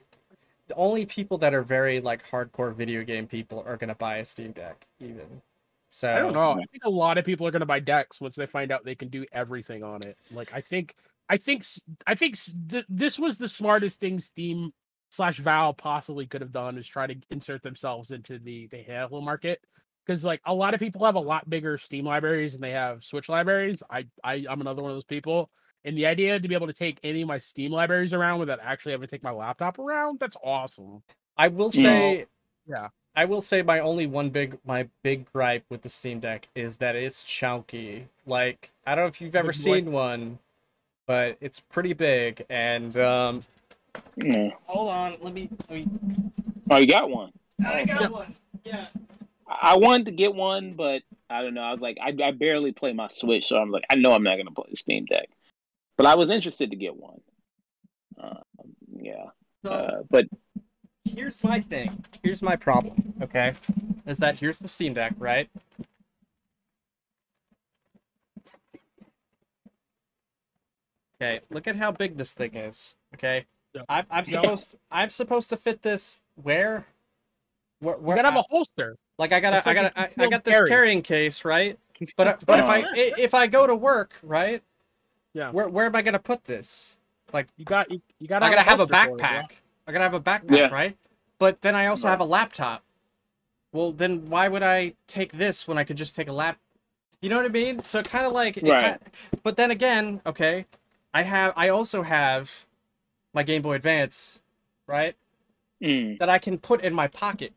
the 0.67 0.75
only 0.75 1.05
people 1.05 1.37
that 1.39 1.53
are 1.53 1.61
very 1.61 2.01
like 2.01 2.27
hardcore 2.29 2.73
video 2.75 3.03
game 3.03 3.27
people 3.27 3.63
are 3.65 3.77
gonna 3.77 3.95
buy 3.95 4.17
a 4.17 4.25
Steam 4.25 4.51
Deck 4.51 4.85
even. 4.99 5.41
So 5.89 6.13
I 6.13 6.19
don't 6.19 6.33
know. 6.33 6.51
I 6.51 6.65
think 6.71 6.83
a 6.83 6.89
lot 6.89 7.17
of 7.17 7.25
people 7.25 7.47
are 7.47 7.51
going 7.51 7.61
to 7.61 7.65
buy 7.65 7.79
decks 7.79 8.19
once 8.19 8.35
they 8.35 8.45
find 8.45 8.71
out 8.71 8.83
they 8.83 8.95
can 8.95 9.07
do 9.07 9.25
everything 9.31 9.83
on 9.83 10.03
it. 10.03 10.17
Like 10.31 10.53
I 10.53 10.61
think, 10.61 10.95
I 11.29 11.37
think, 11.37 11.63
I 12.05 12.13
think 12.13 12.35
th- 12.67 12.85
this 12.89 13.17
was 13.17 13.37
the 13.37 13.47
smartest 13.47 13.99
thing 13.99 14.19
Steam 14.19 14.73
slash 15.09 15.39
Valve 15.39 15.77
possibly 15.77 16.27
could 16.27 16.41
have 16.41 16.51
done 16.51 16.77
is 16.77 16.87
try 16.87 17.07
to 17.07 17.15
insert 17.29 17.63
themselves 17.63 18.11
into 18.11 18.37
the 18.39 18.67
the 18.67 18.83
handheld 18.83 19.23
market 19.23 19.61
because 20.05 20.25
like 20.25 20.41
a 20.45 20.53
lot 20.53 20.73
of 20.73 20.79
people 20.79 21.05
have 21.05 21.15
a 21.15 21.19
lot 21.19 21.49
bigger 21.49 21.77
Steam 21.77 22.05
libraries 22.05 22.53
and 22.53 22.63
they 22.63 22.71
have 22.71 23.03
Switch 23.03 23.29
libraries. 23.29 23.81
I 23.89 24.05
I 24.23 24.45
I'm 24.49 24.61
another 24.61 24.81
one 24.81 24.91
of 24.91 24.95
those 24.97 25.05
people. 25.05 25.49
And 25.85 25.97
the 25.97 26.05
idea 26.05 26.39
to 26.39 26.47
be 26.47 26.55
able 26.55 26.67
to 26.67 26.73
take 26.73 26.99
any 27.03 27.21
of 27.21 27.27
my 27.27 27.37
Steam 27.37 27.71
libraries 27.71 28.13
around 28.13 28.39
without 28.39 28.59
actually 28.61 28.91
having 28.91 29.07
to 29.07 29.11
take 29.11 29.23
my 29.23 29.31
laptop 29.31 29.79
around, 29.79 30.19
that's 30.19 30.37
awesome. 30.43 31.01
I 31.37 31.47
will 31.47 31.67
No. 31.67 31.71
say. 31.71 32.25
Yeah. 32.67 32.89
I 33.15 33.25
will 33.25 33.41
say 33.41 33.61
my 33.63 33.79
only 33.79 34.05
one 34.05 34.29
big 34.29 34.59
my 34.65 34.87
big 35.01 35.31
gripe 35.31 35.63
with 35.69 35.81
the 35.81 35.89
Steam 35.89 36.19
Deck 36.19 36.47
is 36.55 36.77
that 36.77 36.95
it's 36.95 37.23
chunky. 37.23 38.07
Like 38.27 38.69
I 38.85 38.93
don't 38.95 39.05
know 39.05 39.07
if 39.07 39.21
you've 39.21 39.35
ever 39.35 39.51
Big 39.51 39.63
boy. 39.63 39.75
seen 39.77 39.91
one, 39.91 40.39
but 41.07 41.37
it's 41.41 41.59
pretty 41.59 41.93
big 41.93 42.45
and 42.49 42.95
um 42.97 43.41
Yeah. 44.17 44.49
hold 44.65 44.89
on, 44.89 45.17
let 45.21 45.33
me 45.33 45.49
let 45.69 45.79
me 45.79 45.87
Oh, 46.69 46.77
you 46.77 46.85
got 46.87 47.09
one. 47.09 47.31
I 47.65 47.79
Yeah. 47.79 47.85
got 47.85 48.11
one. 48.11 48.35
Yeah. 48.63 48.87
I 49.47 49.71
I 49.71 49.77
wanted 49.77 50.07
to 50.07 50.11
get 50.11 50.35
one, 50.35 50.73
but 50.73 51.01
I 51.29 51.41
don't 51.41 51.53
know. 51.53 51.61
I 51.61 51.71
was 51.71 51.81
like, 51.81 51.97
I, 52.01 52.13
I 52.23 52.31
barely 52.31 52.71
play 52.71 52.93
my 52.93 53.07
Switch, 53.07 53.47
so 53.47 53.57
I'm 53.57 53.71
like, 53.71 53.83
I 53.89 53.95
know 53.95 54.13
I'm 54.13 54.23
not 54.23 54.35
going 54.35 54.45
to 54.47 54.53
play 54.53 54.67
the 54.69 54.75
Steam 54.75 55.05
Deck. 55.05 55.27
But 55.97 56.05
I 56.05 56.15
was 56.15 56.29
interested 56.29 56.69
to 56.69 56.75
get 56.77 56.95
one. 56.95 57.19
Uh, 58.21 58.35
yeah, 59.01 59.25
So 59.65 59.71
uh, 59.71 60.01
but 60.09 60.25
here's 61.03 61.43
my 61.43 61.59
thing. 61.59 62.03
Here's 62.23 62.41
my 62.41 62.55
problem, 62.55 63.13
okay? 63.21 63.53
Is 64.05 64.17
that 64.19 64.37
here's 64.39 64.59
the 64.59 64.67
Steam 64.67 64.93
Deck, 64.93 65.13
right? 65.17 65.49
Okay, 71.21 71.41
look 71.49 71.67
at 71.67 71.75
how 71.75 71.91
big 71.91 72.15
this 72.17 72.33
thing 72.33 72.55
is. 72.55 72.95
Okay, 73.15 73.45
Yeah. 73.73 73.81
I'm, 73.89 74.05
I'm 74.11 74.25
Yeah. 74.27 74.41
supposed 74.41 74.75
I'm 74.91 75.09
supposed 75.09 75.49
to 75.49 75.57
fit 75.57 75.81
this 75.81 76.21
where? 76.35 76.85
Where? 77.79 77.95
You 77.95 78.01
where 78.01 78.15
gotta 78.17 78.29
have 78.31 78.37
a 78.39 78.43
holster. 78.49 78.95
like 79.17 79.33
I 79.33 79.39
gotta 79.39 79.67
I 79.67 79.73
gotta 79.73 79.99
I, 79.99 80.09
I 80.17 80.27
got 80.29 80.43
this 80.43 80.53
carry. 80.53 80.69
carrying 80.69 81.01
case, 81.01 81.43
right? 81.45 81.77
But 82.15 82.27
uh, 82.27 82.37
but 82.45 82.59
if 82.59 82.65
i- 82.65 82.85
if 83.21 83.33
I 83.33 83.47
go 83.47 83.65
to 83.65 83.75
work, 83.75 84.13
right? 84.21 84.61
Yeah. 85.37 85.51
Where 85.51 85.67
where 85.69 85.85
am 85.85 85.95
I 85.95 86.01
gonna 86.01 86.17
put 86.17 86.45
this? 86.45 86.95
Like 87.31 87.47
you 87.57 87.65
got 87.65 87.91
you, 87.91 88.01
you 88.19 88.27
gotta 88.27 88.45
I 88.45 88.49
gotta 88.49 88.63
have 88.63 88.79
a 88.79 88.85
holster 88.87 88.95
for 88.95 89.03
it, 89.03 89.17
bro. 89.19 89.27
backpack. 89.27 89.45
I 89.87 89.91
gotta 89.91 90.03
have 90.03 90.13
a 90.15 90.19
backpack, 90.19 90.57
Yeah. 90.57 90.67
right? 90.69 90.97
But 91.37 91.61
then 91.61 91.75
I 91.75 91.85
also 91.85 92.07
Right. 92.07 92.11
have 92.11 92.21
a 92.21 92.25
laptop. 92.25 92.83
Well, 93.71 93.91
then 93.91 94.29
why 94.29 94.47
would 94.47 94.63
I 94.63 94.93
take 95.05 95.33
this 95.33 95.67
when 95.67 95.77
I 95.77 95.83
could 95.83 95.95
just 95.97 96.15
take 96.15 96.27
a 96.27 96.33
lap? 96.33 96.57
You 97.21 97.29
know 97.29 97.35
what 97.37 97.45
I 97.45 97.49
mean? 97.49 97.81
So 97.81 98.01
kind 98.01 98.25
of 98.25 98.31
like, 98.33 98.57
it 98.57 98.63
Right. 98.63 98.99
ki- 98.99 99.37
but 99.43 99.57
then 99.57 99.69
again, 99.69 100.21
okay, 100.25 100.65
I 101.13 101.21
have, 101.23 101.53
I 101.55 101.69
also 101.69 102.01
have 102.01 102.65
my 103.33 103.43
Game 103.43 103.61
Boy 103.61 103.73
Advance, 103.75 104.39
right? 104.87 105.15
Mm. 105.79 106.17
that 106.17 106.27
I 106.29 106.39
can 106.39 106.57
put 106.57 106.81
in 106.81 106.95
my 106.95 107.07
pocket. 107.07 107.53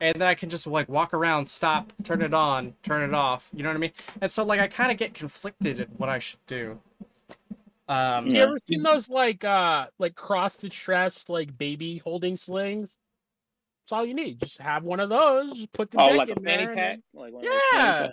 And 0.00 0.18
then 0.18 0.26
I 0.26 0.34
can 0.34 0.48
just 0.48 0.66
like 0.66 0.88
walk 0.88 1.12
around, 1.12 1.44
stop, 1.46 1.92
turn 2.04 2.22
it 2.22 2.32
on, 2.32 2.72
turn 2.82 3.02
it 3.02 3.12
off. 3.14 3.50
You 3.52 3.62
know 3.62 3.68
what 3.68 3.74
I 3.76 3.80
mean? 3.80 3.92
And 4.22 4.30
so 4.32 4.42
like 4.44 4.60
I 4.60 4.66
kind 4.66 4.90
of 4.90 4.96
get 4.96 5.12
conflicted 5.12 5.78
at 5.78 5.90
what 6.00 6.08
I 6.08 6.18
should 6.18 6.38
do. 6.46 6.80
Um, 7.90 8.26
You 8.28 8.34
Yeah. 8.34 8.42
ever 8.42 8.56
seen 8.68 8.82
those 8.82 9.10
like 9.10 9.42
uh 9.44 9.88
like 9.98 10.14
cross 10.14 10.58
the 10.58 10.68
chest 10.68 11.28
like 11.28 11.56
baby 11.58 11.98
holding 11.98 12.36
slings? 12.36 12.88
That's 13.82 13.92
all 13.92 14.06
you 14.06 14.14
need. 14.14 14.38
Just 14.38 14.58
have 14.58 14.84
one 14.84 15.00
of 15.00 15.08
those. 15.08 15.52
Just 15.54 15.72
put 15.72 15.90
the 15.90 16.00
Oh, 16.00 16.08
dick 16.10 16.18
like 16.18 16.28
in 16.28 16.44
fanny 16.44 16.56
there. 16.66 16.70
and 16.70 16.78
pack? 16.78 16.98
Like 17.12 17.32
one 17.32 17.44
of 17.44 17.50
those 17.50 17.60
Yeah. 17.72 18.06
pack- 18.06 18.10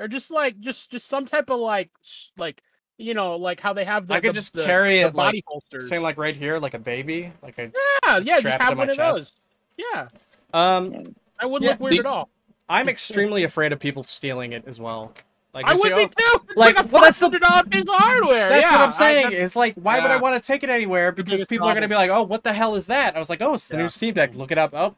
Or 0.00 0.08
just 0.08 0.30
like 0.30 0.58
just 0.60 0.90
just 0.90 1.06
some 1.08 1.26
type 1.26 1.50
of 1.50 1.60
like 1.60 1.90
like 2.38 2.62
you 2.96 3.12
know 3.12 3.36
like 3.36 3.60
how 3.60 3.72
they 3.74 3.84
have 3.84 4.06
the 4.06 4.14
I 4.14 4.20
could 4.20 4.30
the- 4.30 4.34
just 4.34 4.54
the- 4.54 4.64
carry 4.64 4.94
the 4.94 5.00
it, 5.00 5.04
like, 5.06 5.14
body 5.14 5.42
holsters. 5.46 5.88
say 5.90 5.98
like 5.98 6.16
right 6.16 6.34
here, 6.34 6.58
like 6.58 6.72
a 6.74 6.78
baby, 6.78 7.30
like 7.42 7.58
a 7.58 7.70
yeah 8.06 8.18
yeah 8.18 8.38
strap 8.38 8.42
just 8.42 8.62
have 8.62 8.78
one 8.78 8.88
of 8.90 8.96
chest. 8.96 9.14
those. 9.14 9.40
Yeah, 9.76 10.08
Um, 10.54 11.14
I 11.38 11.44
wouldn't 11.46 11.64
Yeah, 11.64 11.70
look 11.72 11.80
weird 11.80 11.94
the- 11.94 11.98
at 12.00 12.06
all. 12.06 12.30
I'm 12.68 12.88
extremely 12.88 13.44
afraid 13.44 13.72
of 13.72 13.80
people 13.80 14.04
stealing 14.04 14.52
it 14.52 14.64
as 14.66 14.80
well. 14.80 15.12
Like 15.54 15.66
I 15.66 15.72
you 15.72 15.78
would 15.80 15.82
see, 15.82 16.06
be 16.06 16.12
oh, 16.22 16.38
too. 16.38 16.44
It's 16.48 16.56
like, 16.56 16.76
like, 16.76 16.84
a 16.84 16.88
well, 16.88 17.02
that's 17.02 17.18
the- 17.18 17.26
hundred 17.26 17.42
dollar 17.42 17.62
piece 17.64 17.88
of 17.88 17.94
hardware. 17.94 18.48
That's 18.48 18.62
yeah, 18.62 18.72
what 18.72 18.80
I'm 18.80 18.92
saying. 18.92 19.22
that's- 19.24 19.40
it's 19.40 19.56
like, 19.56 19.74
why 19.74 20.00
would 20.00 20.10
I 20.10 20.16
want 20.16 20.42
to 20.42 20.46
take 20.46 20.62
it 20.62 20.70
anywhere? 20.70 21.12
Because 21.12 21.46
people 21.46 21.66
are 21.68 21.74
going 21.74 21.82
to 21.82 21.88
be 21.88 21.94
like, 21.94 22.10
oh, 22.10 22.22
what 22.22 22.42
the 22.42 22.52
hell 22.54 22.74
is 22.74 22.86
that? 22.86 23.16
I 23.16 23.18
was 23.18 23.28
like, 23.28 23.42
oh, 23.42 23.54
it's 23.54 23.68
the 23.68 23.76
Yeah. 23.76 23.82
new 23.82 23.88
Steam 23.88 24.14
Deck. 24.14 24.34
Look 24.34 24.50
it 24.50 24.56
up. 24.58 24.72
Oh, 24.72 24.94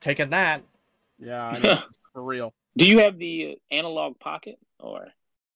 taking 0.00 0.30
that. 0.30 0.62
yeah, 1.18 1.46
I 1.46 1.58
know, 1.58 1.82
for 2.12 2.22
real. 2.22 2.54
Do 2.76 2.86
you 2.86 3.00
have 3.00 3.18
the 3.18 3.56
uh, 3.58 3.74
analog 3.74 4.18
pocket 4.20 4.58
or? 4.78 5.08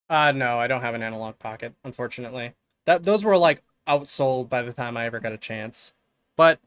Uh, 0.09 0.33
no, 0.33 0.59
I 0.59 0.67
don't 0.67 0.81
have 0.81 0.95
an 0.95 1.03
analog 1.03 1.39
pocket, 1.39 1.75
unfortunately. 1.85 2.55
That 2.87 3.05
those 3.05 3.25
were 3.25 3.37
like 3.37 3.63
outsold 3.87 4.49
by 4.49 4.63
the 4.63 4.73
time 4.73 4.97
I 4.97 5.05
ever 5.07 5.21
got 5.21 5.33
a 5.33 5.39
chance. 5.39 5.93
But 6.37 6.59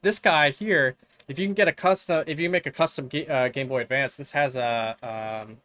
this 0.00 0.18
guy 0.18 0.50
here, 0.50 0.96
if 1.28 1.38
you 1.38 1.46
can 1.46 1.54
get 1.54 1.68
a 1.68 1.72
custom, 1.72 2.24
if 2.26 2.40
you 2.40 2.48
make 2.48 2.64
a 2.64 2.70
custom 2.70 3.10
uh, 3.28 3.48
Game 3.48 3.68
Boy 3.68 3.82
Advance, 3.82 4.16
this 4.16 4.30
has 4.30 4.56
a 4.56 4.96
um, 5.02 5.58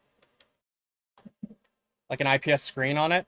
like 2.12 2.22
an 2.22 2.28
IPS 2.28 2.62
screen 2.62 2.98
on 2.98 3.12
it. 3.12 3.26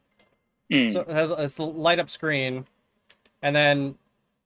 Mm. 0.71 0.91
So 0.91 0.99
it 1.01 1.09
has 1.09 1.31
it's 1.31 1.55
the 1.55 1.65
light 1.65 1.97
up 1.99 2.09
screen, 2.09 2.65
and 3.41 3.55
then 3.55 3.95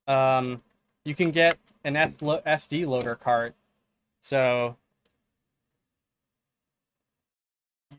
um, 0.08 0.62
you 1.04 1.14
can 1.16 1.32
get 1.32 1.58
an 1.84 1.96
SD 1.96 2.88
loader 2.88 3.16
cart. 3.16 3.56
So 4.22 4.78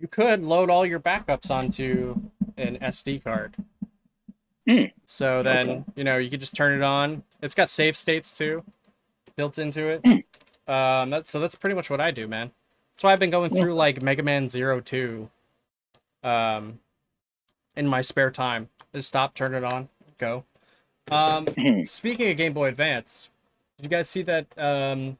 you 0.01 0.09
could 0.09 0.43
load 0.43 0.71
all 0.71 0.87
your 0.87 1.01
backups 1.01 1.51
onto 1.51 2.21
an 2.57 2.79
SD 2.81 3.23
card. 3.25 3.57
Hmm. 4.69 4.85
So 5.07 5.43
then 5.43 5.71
Okay. 5.71 5.85
you 5.97 6.05
know 6.05 6.19
you 6.19 6.31
could 6.31 6.41
just 6.41 6.55
turn 6.55 6.75
it 6.77 6.83
on. 6.85 7.23
It's 7.43 7.55
got 7.55 7.71
save 7.71 7.97
states 7.97 8.37
too, 8.37 8.63
built 9.37 9.59
into 9.59 9.87
it. 9.89 10.01
Hmm. 10.07 10.73
Um, 10.73 11.11
that's 11.11 11.31
so 11.31 11.41
that's 11.41 11.55
pretty 11.55 11.75
much 11.75 11.89
what 11.91 12.01
I 12.01 12.11
do, 12.11 12.29
man. 12.29 12.53
That's 12.95 13.03
why 13.05 13.13
I've 13.13 13.19
been 13.19 13.31
going 13.31 13.55
Yeah. 13.55 13.63
through 13.63 13.75
like 13.75 14.03
Mega 14.03 14.23
Man 14.23 14.49
Zero 14.49 14.81
Two. 14.81 15.31
Um, 16.29 16.81
in 17.77 17.87
my 17.87 18.03
spare 18.03 18.31
time. 18.31 18.69
Just 18.95 19.09
stop, 19.09 19.35
turn 19.35 19.55
it 19.55 19.65
on, 19.65 19.89
go. 20.19 20.45
Um, 21.11 21.47
speaking 21.85 22.31
of 22.31 22.37
Game 22.37 22.53
Boy 22.53 22.69
Advance, 22.69 23.31
did 23.77 23.85
you 23.85 23.89
guys 23.89 24.09
see 24.09 24.23
that 24.23 24.47
um, 24.59 25.17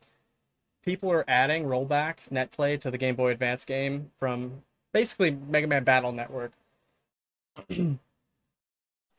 people 0.85 1.11
are 1.11 1.25
adding 1.29 1.65
rollback 1.65 2.17
net 2.31 2.51
play 2.51 2.77
to 2.77 2.91
the 2.91 2.99
Game 2.99 3.15
Boy 3.15 3.31
Advance 3.31 3.65
game 3.65 4.11
from 4.19 4.63
basically 4.93 5.31
Mega 5.31 5.67
Man 5.67 5.85
Battle 5.85 6.13
Network? 6.13 6.53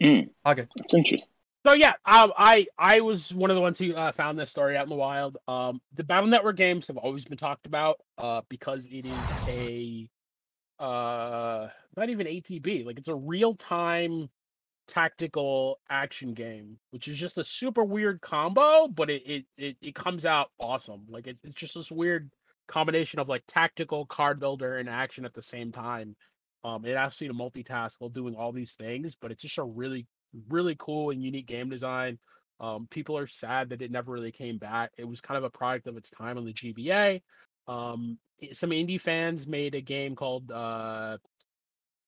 Mm. 0.02 0.30
Okay. 0.46 0.66
That's 0.78 0.94
interesting. 0.94 1.30
So 1.66 1.74
yeah, 1.74 1.92
um, 2.06 2.32
I 2.38 2.68
I 2.78 3.02
was 3.02 3.34
one 3.34 3.50
of 3.50 3.58
the 3.58 3.62
ones 3.62 3.78
who 3.78 3.94
uh, 3.94 4.14
found 4.14 4.40
this 4.40 4.50
story 4.50 4.78
out 4.78 4.84
in 4.84 4.90
the 4.90 4.96
wild. 4.96 5.38
Um, 5.46 5.82
the 5.94 6.06
Battle 6.06 6.30
Network 6.30 6.56
games 6.56 6.88
have 6.88 6.96
always 6.96 7.26
been 7.26 7.38
talked 7.38 7.66
about 7.66 8.00
uh, 8.18 8.42
because 8.48 8.86
it 8.86 9.06
is 9.06 9.48
a 9.50 10.10
uh, 10.80 11.68
not 11.98 12.10
even 12.10 12.28
ATB, 12.28 12.86
like 12.86 12.98
it's 12.98 13.10
a 13.10 13.16
real 13.16 13.54
time 13.54 14.30
tactical 14.88 15.80
action 15.90 16.34
game, 16.34 16.80
which 16.92 17.08
is 17.08 17.18
just 17.18 17.38
a 17.38 17.44
super 17.44 17.84
weird 17.84 18.22
combo, 18.22 18.88
but 18.88 19.10
it 19.10 19.22
it 19.26 19.46
it, 19.58 19.78
it 19.82 19.96
comes 19.96 20.26
out 20.26 20.50
awesome. 20.60 21.06
Like 21.10 21.28
it's 21.28 21.42
it's 21.44 21.56
just 21.56 21.76
this 21.76 21.92
weird 21.92 22.30
combination 22.68 23.20
of 23.20 23.30
like 23.30 23.44
tactical 23.48 24.06
card 24.06 24.40
builder 24.40 24.78
and 24.78 24.90
action 24.90 25.26
at 25.26 25.34
the 25.34 25.42
same 25.42 25.72
time. 25.72 26.16
Um, 26.64 26.86
it 26.86 26.94
asks 26.94 27.22
you 27.22 27.28
to 27.30 27.34
multitask 27.34 27.96
while 28.00 28.10
doing 28.10 28.36
all 28.36 28.52
these 28.52 28.76
things, 28.76 29.16
but 29.16 29.32
it's 29.32 29.44
just 29.44 29.58
a 29.58 29.64
really 29.64 30.08
really 30.50 30.76
cool 30.78 31.12
and 31.12 31.24
unique 31.24 31.48
game 31.48 31.70
design. 31.70 32.20
Um, 32.60 32.88
people 32.92 33.18
are 33.18 33.28
sad 33.28 33.70
that 33.70 33.82
it 33.82 33.92
never 33.92 34.12
really 34.12 34.32
came 34.32 34.58
back. 34.58 34.92
It 34.98 35.08
was 35.08 35.22
kind 35.22 35.38
of 35.38 35.44
a 35.44 35.50
product 35.50 35.88
of 35.88 35.98
its 35.98 36.12
time 36.12 36.38
on 36.38 36.46
the 36.46 36.54
GBA. 36.54 37.22
Um, 37.68 38.18
some 38.52 38.72
indie 38.72 39.00
fans 39.00 39.48
made 39.48 39.76
a 39.76 39.82
game 39.82 40.16
called 40.16 40.52
uh, 40.52 41.18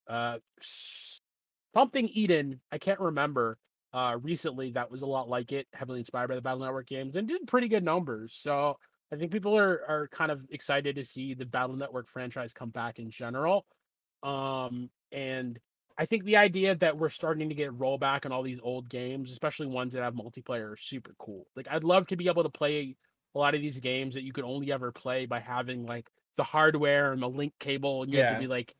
uh, 0.07 0.37
something 0.59 2.09
Eden. 2.09 2.59
I 2.71 2.77
can't 2.77 2.99
remember. 2.99 3.57
Uh, 3.93 4.17
recently 4.21 4.71
that 4.71 4.89
was 4.89 5.01
a 5.01 5.05
lot 5.05 5.27
like 5.27 5.51
it, 5.51 5.67
heavily 5.73 5.99
inspired 5.99 6.29
by 6.29 6.35
the 6.35 6.41
Battle 6.41 6.61
Network 6.61 6.87
games, 6.87 7.15
and 7.15 7.27
did 7.27 7.45
pretty 7.47 7.67
good 7.67 7.83
numbers. 7.83 8.33
So 8.33 8.77
I 9.11 9.17
think 9.17 9.31
people 9.31 9.57
are 9.57 9.83
are 9.87 10.07
kind 10.07 10.31
of 10.31 10.45
excited 10.51 10.95
to 10.95 11.03
see 11.03 11.33
the 11.33 11.45
Battle 11.45 11.75
Network 11.75 12.07
franchise 12.07 12.53
come 12.53 12.69
back 12.69 12.99
in 12.99 13.09
general. 13.09 13.65
Um, 14.23 14.89
and 15.11 15.59
I 15.97 16.05
think 16.05 16.23
the 16.23 16.37
idea 16.37 16.75
that 16.75 16.97
we're 16.97 17.09
starting 17.09 17.49
to 17.49 17.55
get 17.55 17.77
rollback 17.77 18.25
on 18.25 18.31
all 18.31 18.43
these 18.43 18.61
old 18.63 18.87
games, 18.87 19.31
especially 19.31 19.67
ones 19.67 19.93
that 19.93 20.03
have 20.03 20.13
multiplayer, 20.13 20.71
are 20.71 20.77
super 20.77 21.13
cool. 21.19 21.45
Like 21.55 21.67
I'd 21.69 21.83
love 21.83 22.07
to 22.07 22.15
be 22.15 22.27
able 22.27 22.43
to 22.43 22.49
play 22.49 22.95
a 23.35 23.39
lot 23.39 23.55
of 23.55 23.61
these 23.61 23.79
games 23.79 24.13
that 24.13 24.23
you 24.23 24.31
could 24.31 24.43
only 24.43 24.71
ever 24.71 24.91
play 24.91 25.25
by 25.25 25.39
having 25.39 25.85
like 25.85 26.09
the 26.37 26.43
hardware 26.43 27.11
and 27.13 27.21
the 27.21 27.29
link 27.29 27.53
cable, 27.59 28.03
and 28.03 28.11
you 28.11 28.17
have 28.17 28.27
Yeah. 28.27 28.35
to 28.35 28.39
be 28.39 28.47
like 28.47 28.73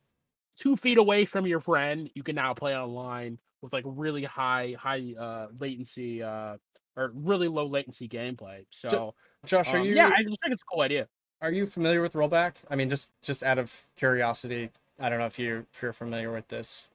two 0.58 0.76
feet 0.76 0.98
away 0.98 1.24
from 1.24 1.46
your 1.46 1.60
friend. 1.60 2.10
You 2.14 2.22
can 2.22 2.36
now 2.36 2.54
play 2.54 2.76
online 2.76 3.38
with 3.62 3.72
like 3.72 3.84
really 3.86 4.24
high 4.24 4.74
high 4.78 5.14
uh 5.18 5.48
latency 5.58 6.22
uh 6.22 6.56
or 6.96 7.12
really 7.14 7.48
low 7.48 7.66
latency 7.66 8.08
gameplay. 8.08 8.64
So 8.70 9.14
Josh, 9.46 9.72
are 9.72 9.78
um, 9.78 9.86
you 9.86 9.94
yeah, 9.94 10.10
I 10.14 10.22
just 10.22 10.40
think 10.42 10.52
it's 10.52 10.62
a 10.62 10.66
cool 10.72 10.82
idea. 10.82 11.08
are 11.40 11.50
you 11.50 11.66
familiar 11.66 12.00
with 12.00 12.12
rollback? 12.12 12.54
I 12.70 12.76
mean, 12.76 12.88
just 12.90 13.10
just 13.22 13.42
out 13.42 13.58
of 13.58 13.86
curiosity, 13.96 14.70
I 15.00 15.08
don't 15.08 15.18
know 15.18 15.26
if 15.26 15.38
you 15.38 15.66
if 15.74 15.82
you're 15.82 15.92
familiar 15.92 16.32
with 16.32 16.48
this. 16.48 16.88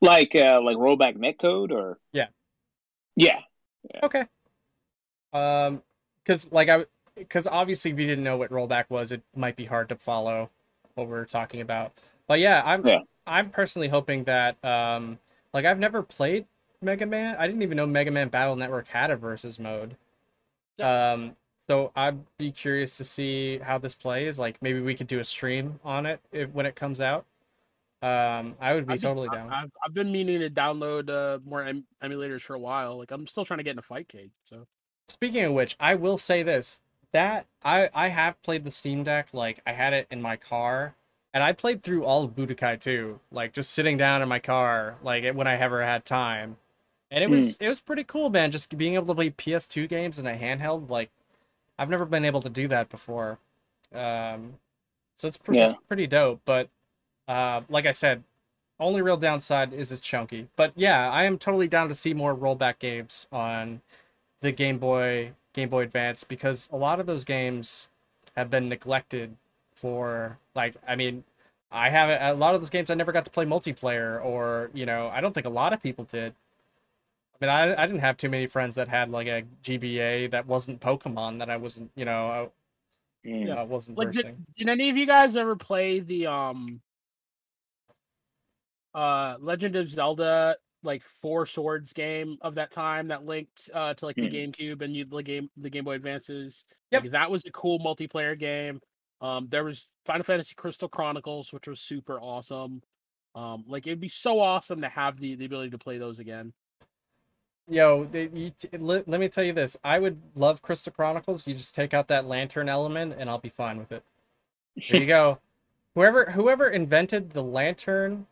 Like 0.00 0.34
uh, 0.34 0.60
like 0.62 0.76
rollback 0.76 1.16
netcode 1.16 1.70
or? 1.70 1.98
Yeah. 2.12 2.26
Yeah. 3.16 3.40
Okay. 4.02 4.24
Um, 5.32 5.82
because 6.24 6.50
like 6.52 6.68
I, 6.68 6.86
because 7.16 7.46
obviously 7.46 7.90
if 7.90 7.98
you 7.98 8.06
didn't 8.06 8.24
know 8.24 8.36
what 8.36 8.50
rollback 8.50 8.84
was, 8.88 9.12
it 9.12 9.22
might 9.34 9.56
be 9.56 9.64
hard 9.64 9.88
to 9.90 9.96
follow 9.96 10.50
what 10.94 11.08
we're 11.08 11.24
talking 11.24 11.60
about. 11.60 11.92
But 12.26 12.40
yeah, 12.40 12.62
I'm 12.64 12.86
Yeah. 12.86 12.98
I'm 13.26 13.50
personally 13.50 13.88
hoping 13.88 14.24
that 14.24 14.62
um, 14.64 15.18
like 15.52 15.64
I've 15.64 15.78
never 15.78 16.02
played 16.02 16.46
Mega 16.80 17.06
Man. 17.06 17.36
I 17.38 17.46
didn't 17.46 17.62
even 17.62 17.76
know 17.76 17.86
Mega 17.86 18.10
Man 18.10 18.28
Battle 18.28 18.56
Network 18.56 18.88
had 18.88 19.10
a 19.10 19.16
versus 19.16 19.58
mode. 19.58 19.96
Um, 20.80 21.36
so 21.66 21.92
I'd 21.94 22.18
be 22.38 22.50
curious 22.50 22.96
to 22.96 23.04
see 23.04 23.58
how 23.58 23.78
this 23.78 23.94
plays. 23.94 24.38
Like 24.38 24.60
maybe 24.60 24.80
we 24.80 24.94
could 24.94 25.06
do 25.06 25.20
a 25.20 25.24
stream 25.24 25.78
on 25.84 26.06
it 26.06 26.20
if, 26.32 26.50
when 26.50 26.66
it 26.66 26.74
comes 26.74 27.00
out. 27.00 27.24
Um, 28.02 28.56
I 28.60 28.74
would 28.74 28.86
be 28.88 28.94
I 28.94 28.96
think 28.96 29.02
totally 29.02 29.28
I- 29.28 29.34
down. 29.36 29.50
I've, 29.50 29.70
I've 29.84 29.94
been 29.94 30.10
meaning 30.10 30.40
to 30.40 30.50
download 30.50 31.08
uh, 31.08 31.38
more 31.44 31.62
em- 31.62 31.84
emulators 32.02 32.40
for 32.40 32.54
a 32.54 32.58
while. 32.58 32.98
Like 32.98 33.12
I'm 33.12 33.28
still 33.28 33.44
trying 33.44 33.58
to 33.58 33.64
get 33.64 33.72
in 33.72 33.78
a 33.78 33.82
Fightcade. 33.82 34.30
So 34.44 34.66
Speaking 35.08 35.44
of 35.44 35.52
which, 35.52 35.76
I 35.78 35.94
will 35.94 36.18
say 36.18 36.42
this: 36.42 36.80
that 37.12 37.46
I 37.64 37.88
I 37.94 38.08
have 38.08 38.42
played 38.42 38.64
the 38.64 38.70
Steam 38.70 39.04
Deck. 39.04 39.28
Like 39.32 39.60
I 39.66 39.72
had 39.72 39.92
it 39.92 40.06
in 40.10 40.20
my 40.20 40.36
car, 40.36 40.94
and 41.32 41.42
I 41.42 41.52
played 41.52 41.82
through 41.82 42.04
all 42.04 42.24
of 42.24 42.32
Budokai 42.32 42.80
2, 42.80 43.20
like 43.30 43.52
just 43.52 43.70
sitting 43.70 43.96
down 43.96 44.22
in 44.22 44.28
my 44.28 44.38
car, 44.38 44.96
like 45.02 45.34
when 45.34 45.46
I 45.46 45.56
ever 45.56 45.82
had 45.84 46.04
time. 46.04 46.56
And 47.10 47.22
it 47.22 47.28
was 47.28 47.58
it 47.58 47.68
was 47.68 47.80
pretty 47.80 48.04
cool, 48.04 48.30
man. 48.30 48.50
Just 48.50 48.76
being 48.76 48.94
able 48.94 49.06
to 49.08 49.14
play 49.14 49.30
PS2 49.30 49.88
games 49.88 50.18
in 50.18 50.26
a 50.26 50.34
handheld, 50.34 50.88
like 50.88 51.10
I've 51.78 51.90
never 51.90 52.06
been 52.06 52.24
able 52.24 52.40
to 52.40 52.48
do 52.48 52.68
that 52.68 52.88
before. 52.88 53.38
Um, 53.94 54.54
so 55.16 55.28
it's 55.28 55.36
pretty 55.36 55.60
it's 55.60 55.74
pretty 55.86 56.06
dope. 56.06 56.40
But 56.46 56.68
uh, 57.28 57.62
like 57.68 57.84
I 57.84 57.90
said, 57.90 58.24
only 58.80 59.02
real 59.02 59.18
downside 59.18 59.74
is 59.74 59.92
it's 59.92 60.00
chunky. 60.00 60.48
But 60.56 60.72
yeah, 60.74 61.10
I 61.10 61.24
am 61.24 61.38
totally 61.38 61.68
down 61.68 61.88
to 61.88 61.94
see 61.94 62.14
more 62.14 62.34
rollback 62.34 62.78
games 62.78 63.26
on 63.30 63.82
the 64.40 64.52
Game 64.52 64.78
Boy 64.78 65.32
Game 65.52 65.68
Boy 65.68 65.82
Advance 65.82 66.24
because 66.24 66.68
a 66.72 66.76
lot 66.76 67.00
of 67.00 67.06
those 67.06 67.24
games 67.24 67.88
have 68.36 68.50
been 68.50 68.68
neglected 68.68 69.36
for 69.74 70.38
like 70.54 70.74
I 70.86 70.96
mean 70.96 71.24
I 71.70 71.90
haven't 71.90 72.22
a 72.22 72.34
lot 72.34 72.54
of 72.54 72.60
those 72.60 72.70
games 72.70 72.90
I 72.90 72.94
never 72.94 73.12
got 73.12 73.24
to 73.24 73.30
play 73.30 73.44
multiplayer 73.44 74.24
or 74.24 74.70
you 74.72 74.86
know 74.86 75.08
I 75.08 75.20
don't 75.20 75.32
think 75.32 75.46
a 75.46 75.50
lot 75.50 75.72
of 75.72 75.82
people 75.82 76.04
did. 76.04 76.34
I 77.40 77.44
mean 77.44 77.50
I 77.50 77.82
I 77.82 77.86
didn't 77.86 78.00
have 78.00 78.16
too 78.16 78.28
many 78.28 78.46
friends 78.46 78.74
that 78.76 78.88
had 78.88 79.10
like 79.10 79.26
a 79.26 79.44
GBA 79.64 80.30
that 80.30 80.46
wasn't 80.46 80.80
Pokemon 80.80 81.38
that 81.38 81.50
I 81.50 81.56
wasn't 81.56 81.90
you 81.94 82.04
know 82.04 82.50
Mm. 83.24 83.56
I, 83.56 83.60
I 83.60 83.62
wasn't 83.62 83.96
like, 83.96 84.10
did, 84.10 84.36
did 84.56 84.68
any 84.68 84.90
of 84.90 84.96
you 84.96 85.06
guys 85.06 85.36
ever 85.36 85.54
play 85.54 86.00
the 86.00 86.26
um 86.26 86.80
uh 88.94 89.36
Legend 89.40 89.76
of 89.76 89.88
Zelda 89.88 90.56
like 90.82 91.02
Four 91.02 91.46
Swords 91.46 91.92
game 91.92 92.36
of 92.42 92.54
that 92.56 92.70
time 92.70 93.08
that 93.08 93.24
linked 93.24 93.70
uh, 93.74 93.94
to 93.94 94.06
like 94.06 94.18
the 94.18 94.26
Hmm. 94.26 94.34
GameCube 94.34 94.82
and 94.82 94.94
you 94.96 95.04
the 95.04 95.22
game 95.22 95.48
the 95.56 95.70
Game 95.70 95.84
Boy 95.84 95.94
Advances. 95.94 96.66
Yep. 96.90 97.04
Like, 97.04 97.10
that 97.12 97.30
was 97.30 97.46
a 97.46 97.52
cool 97.52 97.78
multiplayer 97.80 98.38
game. 98.38 98.80
Um, 99.20 99.48
there 99.48 99.64
was 99.64 99.96
Final 100.06 100.24
Fantasy 100.24 100.54
Crystal 100.56 100.88
Chronicles, 100.88 101.52
which 101.52 101.68
was 101.68 101.80
super 101.80 102.20
awesome. 102.20 102.82
Um, 103.34 103.64
like 103.66 103.86
it'd 103.86 104.00
be 104.00 104.08
so 104.08 104.40
awesome 104.40 104.80
to 104.82 104.88
have 104.88 105.18
the 105.18 105.36
the 105.36 105.46
ability 105.46 105.70
to 105.70 105.78
play 105.78 105.98
those 105.98 106.18
again. 106.18 106.52
Yo, 107.68 108.04
they, 108.04 108.28
you, 108.34 108.52
let, 108.78 109.08
let 109.08 109.20
me 109.20 109.28
tell 109.28 109.44
you 109.44 109.52
this. 109.52 109.76
I 109.84 109.98
would 109.98 110.20
love 110.34 110.62
Crystal 110.62 110.92
Chronicles. 110.92 111.46
You 111.46 111.54
just 111.54 111.74
take 111.74 111.94
out 111.94 112.08
that 112.08 112.26
lantern 112.26 112.68
element, 112.68 113.14
and 113.16 113.30
I'll 113.30 113.38
be 113.38 113.48
fine 113.48 113.78
with 113.78 113.92
it. 113.92 114.02
There 114.88 114.98
you 115.00 115.06
go. 115.08 115.38
Whoever 115.94 116.32
whoever 116.32 116.68
invented 116.68 117.32
the 117.32 117.42
lantern, 117.42 118.26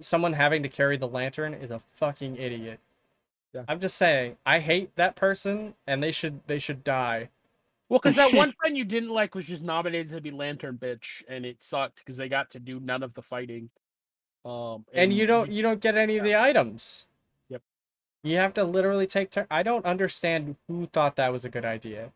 someone 0.00 0.32
having 0.32 0.62
to 0.62 0.68
carry 0.68 0.96
the 0.96 1.08
lantern 1.08 1.54
is 1.54 1.70
a 1.70 1.80
fucking 1.94 2.36
idiot. 2.36 2.80
Yeah. 3.52 3.64
I'm 3.68 3.80
just 3.80 3.96
saying. 3.96 4.36
I 4.46 4.60
hate 4.60 4.94
that 4.96 5.16
person, 5.16 5.74
and 5.86 6.02
they 6.02 6.12
should 6.12 6.40
they 6.46 6.58
should 6.58 6.84
die. 6.84 7.28
Well, 7.88 7.98
because 7.98 8.16
that 8.16 8.32
one 8.34 8.52
friend 8.52 8.76
you 8.76 8.84
didn't 8.84 9.10
like 9.10 9.34
was 9.34 9.46
just 9.46 9.64
nominated 9.64 10.10
to 10.10 10.20
be 10.20 10.30
Lantern 10.30 10.78
Bitch, 10.78 11.24
and 11.28 11.44
it 11.44 11.60
sucked 11.60 11.98
because 11.98 12.16
they 12.16 12.28
got 12.28 12.50
to 12.50 12.60
do 12.60 12.80
none 12.80 13.02
of 13.02 13.12
the 13.14 13.22
fighting. 13.22 13.68
Um, 14.44 14.86
And 14.94 15.12
you 15.12 15.26
don't 15.26 15.50
you 15.50 15.62
don't 15.62 15.80
get 15.80 15.96
any 15.96 16.16
of 16.16 16.24
the 16.24 16.36
items. 16.36 17.04
Yep. 17.48 17.62
You 18.22 18.36
have 18.36 18.54
to 18.54 18.64
literally 18.64 19.06
take 19.06 19.30
turn. 19.30 19.46
I 19.50 19.62
don't 19.62 19.84
understand 19.84 20.56
who 20.68 20.86
thought 20.86 21.16
that 21.16 21.32
was 21.32 21.44
a 21.44 21.50
good 21.50 21.64
idea. 21.64 22.12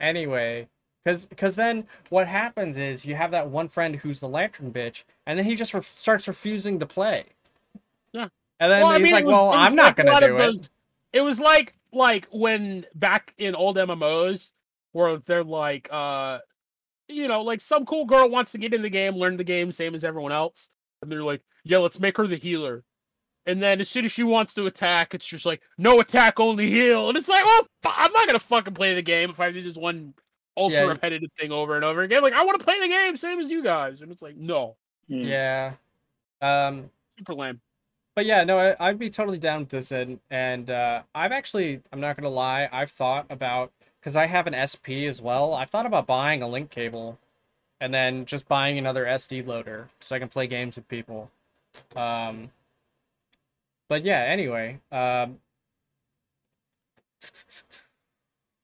Anyway, 0.00 0.68
because 1.08 1.24
because 1.26 1.56
then 1.56 1.86
what 2.10 2.26
happens 2.28 2.76
is 2.76 3.06
you 3.06 3.14
have 3.14 3.30
that 3.30 3.48
one 3.48 3.68
friend 3.68 3.96
who's 3.96 4.20
the 4.20 4.28
lantern 4.28 4.70
bitch, 4.70 5.04
and 5.26 5.38
then 5.38 5.46
he 5.46 5.54
just 5.54 5.72
ref- 5.72 5.96
starts 5.96 6.28
refusing 6.28 6.78
to 6.78 6.86
play. 6.86 7.24
Yeah. 8.12 8.28
And 8.60 8.70
then 8.70 8.82
Well, 8.82 8.90
I 8.92 8.98
mean, 8.98 9.12
like, 9.12 9.24
was- 9.24 9.32
"Well, 9.32 9.50
I'm 9.50 9.74
not 9.74 9.96
like 9.98 10.06
gonna 10.06 10.20
do 10.26 10.34
it." 10.34 10.38
those- 10.38 10.70
It 11.14 11.22
was 11.22 11.40
like 11.40 11.74
like 11.92 12.26
when 12.30 12.84
back 12.96 13.32
in 13.38 13.54
old 13.54 13.78
MMOs 13.78 14.52
where 14.92 15.16
they're 15.16 15.42
like, 15.44 15.88
uh, 15.90 16.40
you 17.08 17.26
know, 17.28 17.40
like 17.40 17.62
some 17.62 17.86
cool 17.86 18.04
girl 18.04 18.28
wants 18.28 18.52
to 18.52 18.58
get 18.58 18.74
in 18.74 18.82
the 18.82 18.90
game, 18.90 19.14
learn 19.16 19.36
the 19.38 19.44
game, 19.44 19.72
same 19.72 19.94
as 19.94 20.04
everyone 20.04 20.32
else, 20.32 20.68
and 21.00 21.10
they're 21.10 21.22
like, 21.22 21.40
yeah, 21.64 21.78
let's 21.78 21.98
make 22.00 22.18
her 22.18 22.26
the 22.26 22.36
healer. 22.36 22.84
And 23.46 23.62
then 23.62 23.80
as 23.80 23.88
soon 23.88 24.04
as 24.04 24.12
she 24.12 24.24
wants 24.24 24.52
to 24.54 24.66
attack, 24.66 25.14
it's 25.14 25.26
just 25.26 25.46
like, 25.46 25.62
no 25.78 26.00
attack, 26.00 26.38
only 26.38 26.68
heal. 26.68 27.08
And 27.08 27.16
it's 27.16 27.30
like, 27.30 27.44
well, 27.46 27.66
I'm 27.86 28.12
not 28.12 28.26
gonna 28.26 28.38
fucking 28.38 28.74
play 28.74 28.92
the 28.92 29.00
game 29.00 29.30
if 29.30 29.40
I 29.40 29.50
do 29.50 29.62
this 29.62 29.76
one 29.78 30.12
ultra 30.58 30.82
Yeah. 30.82 30.86
repetitive 30.88 31.30
thing 31.38 31.52
over 31.52 31.76
and 31.76 31.84
over 31.84 32.02
again. 32.02 32.22
Like, 32.22 32.34
I 32.34 32.44
want 32.44 32.58
to 32.58 32.64
play 32.64 32.78
the 32.80 32.88
game, 32.88 33.16
same 33.16 33.40
as 33.40 33.50
you 33.50 33.62
guys. 33.62 34.02
And 34.02 34.12
it's 34.12 34.22
like, 34.22 34.36
no, 34.36 34.76
Hmm. 35.08 35.22
Yeah. 35.24 35.74
Um. 36.42 36.90
super 37.18 37.34
lame. 37.34 37.60
But 38.16 38.26
yeah, 38.26 38.44
no, 38.44 38.58
I, 38.58 38.76
I'd 38.88 38.98
be 38.98 39.10
totally 39.10 39.38
down 39.38 39.60
with 39.60 39.68
this, 39.70 39.92
and 39.92 40.20
and 40.30 40.70
uh, 40.70 41.02
I've 41.14 41.32
actually, 41.32 41.82
I'm 41.92 42.00
not 42.00 42.16
gonna 42.16 42.28
lie, 42.30 42.68
I've 42.72 42.90
thought 42.90 43.26
about 43.30 43.72
because 44.00 44.16
I 44.16 44.26
have 44.26 44.46
an 44.48 44.54
SP 44.54 45.06
as 45.08 45.22
well. 45.22 45.54
I've 45.54 45.70
thought 45.70 45.86
about 45.86 46.06
buying 46.06 46.42
a 46.42 46.48
link 46.48 46.70
cable, 46.70 47.18
and 47.80 47.94
then 47.94 48.26
just 48.26 48.48
buying 48.48 48.78
another 48.78 49.04
SD 49.06 49.46
loader 49.46 49.88
so 50.00 50.16
I 50.16 50.18
can 50.20 50.28
play 50.28 50.46
games 50.48 50.76
with 50.76 50.88
people. 50.88 51.30
Um. 51.96 52.50
But 53.88 54.04
yeah, 54.04 54.20
anyway, 54.24 54.80
um, 54.92 55.40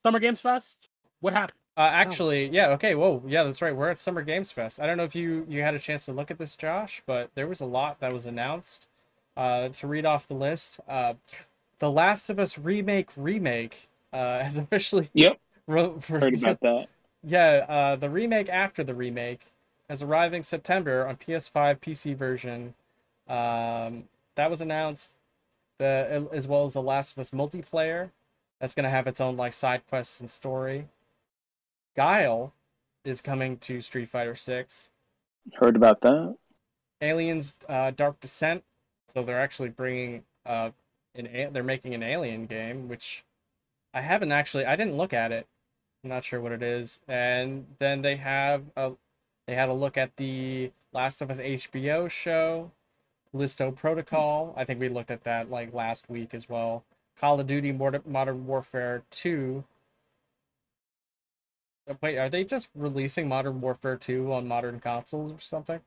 Summer 0.05 0.18
Games 0.20 0.40
Fest. 0.40 0.90
What 1.20 1.32
happened? 1.32 1.58
Uh, 1.76 1.80
actually, 1.92 2.48
yeah, 2.48 2.68
okay, 2.70 2.94
whoa, 2.94 3.22
yeah, 3.26 3.42
that's 3.44 3.60
right. 3.60 3.74
We're 3.74 3.90
at 3.90 3.98
Summer 3.98 4.22
Games 4.22 4.52
Fest. 4.52 4.80
I 4.80 4.86
don't 4.86 4.96
know 4.96 5.04
if 5.04 5.14
you 5.14 5.44
you 5.48 5.62
had 5.62 5.74
a 5.74 5.78
chance 5.78 6.04
to 6.06 6.12
look 6.12 6.30
at 6.30 6.38
this, 6.38 6.54
Josh, 6.56 7.02
but 7.06 7.30
there 7.34 7.48
was 7.48 7.60
a 7.60 7.64
lot 7.66 8.00
that 8.00 8.12
was 8.12 8.26
announced. 8.26 8.86
Uh, 9.36 9.68
to 9.70 9.88
read 9.88 10.06
off 10.06 10.28
the 10.28 10.34
list, 10.34 10.78
uh, 10.88 11.14
The 11.80 11.90
Last 11.90 12.30
of 12.30 12.38
Us 12.38 12.58
remake 12.58 13.10
remake 13.16 13.88
uh, 14.12 14.40
has 14.44 14.56
officially 14.58 15.10
Yep, 15.14 15.38
re- 15.66 15.92
heard 16.20 16.34
about 16.34 16.60
that. 16.60 16.88
yeah, 17.22 17.64
uh, 17.68 17.96
the 17.96 18.10
remake 18.10 18.48
after 18.48 18.84
the 18.84 18.94
remake 18.94 19.52
is 19.88 20.02
arriving 20.02 20.42
September 20.42 21.06
on 21.06 21.16
PS5 21.16 21.80
PC 21.80 22.14
version. 22.14 22.74
Um, 23.28 24.04
that 24.36 24.50
was 24.50 24.60
announced. 24.60 25.14
The 25.78 26.28
as 26.32 26.46
well 26.48 26.66
as 26.66 26.74
the 26.74 26.82
Last 26.82 27.12
of 27.12 27.18
Us 27.18 27.30
multiplayer, 27.30 28.10
that's 28.60 28.74
gonna 28.74 28.90
have 28.90 29.06
its 29.06 29.20
own 29.20 29.36
like 29.36 29.52
side 29.54 29.82
quests 29.88 30.20
and 30.20 30.30
story. 30.30 30.88
Guile 31.97 32.52
is 33.05 33.20
coming 33.20 33.56
to 33.58 33.81
Street 33.81 34.08
Fighter 34.08 34.34
Six. 34.34 34.90
Heard 35.55 35.76
about 35.76 36.00
that. 36.02 36.36
Aliens 37.00 37.56
uh, 37.68 37.90
Dark 37.90 38.20
Descent. 38.20 38.64
So 39.12 39.23
they're 39.23 39.40
actually 39.40 39.68
bringing 39.68 40.24
uh 40.47 40.70
an 41.14 41.26
a- 41.26 41.50
they're 41.52 41.62
making 41.62 41.94
an 41.94 42.02
alien 42.02 42.47
game, 42.47 42.89
which 42.89 43.24
I 43.92 44.00
haven't 44.00 44.32
actually 44.32 44.64
I 44.66 44.76
didn't 44.76 44.97
look 44.97 45.12
at 45.12 45.32
it. 45.32 45.47
I'm 46.02 46.10
not 46.10 46.24
sure 46.24 46.40
what 46.40 46.52
it 46.52 46.62
is. 46.62 47.00
And 47.08 47.66
then 47.78 48.02
they 48.02 48.16
have 48.16 48.64
a 48.76 48.92
they 49.47 49.55
had 49.55 49.68
a 49.68 49.74
look 49.74 49.97
at 49.97 50.16
the 50.16 50.73
Last 50.92 51.20
of 51.20 51.31
Us 51.31 51.39
HBO 51.39 52.08
show, 52.10 52.70
Listo 53.34 53.74
Protocol. 53.74 54.55
I 54.56 54.64
think 54.64 54.81
we 54.81 54.89
looked 54.89 55.10
at 55.10 55.24
that 55.24 55.50
like 55.50 55.74
last 55.74 56.08
week 56.08 56.34
as 56.34 56.48
well. 56.48 56.84
Call 57.18 57.39
of 57.40 57.47
Duty 57.47 57.73
Modern 57.73 58.02
Modern 58.06 58.47
Warfare 58.47 59.02
2. 59.10 59.64
Wait, 62.00 62.16
are 62.18 62.28
they 62.30 62.44
just 62.44 62.68
releasing 62.74 63.28
Modern 63.28 63.60
Warfare 63.60 63.96
2 63.96 64.32
on 64.32 64.48
modern 64.48 64.80
consoles 64.80 65.32
or 65.32 65.38
something? 65.40 65.80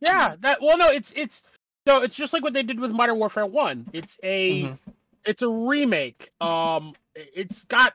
Yeah, 0.00 0.36
that 0.40 0.60
well 0.60 0.76
no, 0.76 0.88
it's 0.90 1.12
it's 1.12 1.44
so 1.86 2.02
it's 2.02 2.16
just 2.16 2.32
like 2.32 2.42
what 2.42 2.52
they 2.52 2.62
did 2.62 2.78
with 2.80 2.90
Modern 2.90 3.18
Warfare 3.18 3.46
1. 3.46 3.86
It's 3.92 4.18
a 4.22 4.62
Mhm. 4.62 4.78
it's 5.24 5.42
a 5.42 5.48
remake. 5.48 6.30
Um 6.40 6.94
it's 7.14 7.64
got 7.64 7.94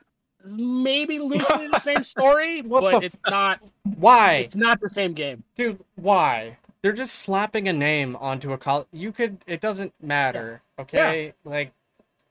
maybe 0.56 1.18
loosely 1.20 1.68
the 1.68 1.78
same 1.78 2.02
story, 2.14 2.62
but 2.62 3.04
it's 3.04 3.20
not 3.28 3.60
Why? 3.96 4.36
it's 4.36 4.56
not 4.56 4.80
the 4.80 4.88
same 4.88 5.12
game. 5.12 5.44
Dude, 5.56 5.78
why? 5.96 6.56
They're 6.82 6.92
just 6.92 7.14
slapping 7.14 7.68
a 7.68 7.72
name 7.72 8.16
onto 8.16 8.52
a 8.52 8.58
call. 8.58 8.88
You 8.90 9.12
could. 9.12 9.38
It 9.46 9.60
doesn't 9.60 9.94
matter. 10.02 10.62
Okay. 10.80 11.32
Like, 11.44 11.72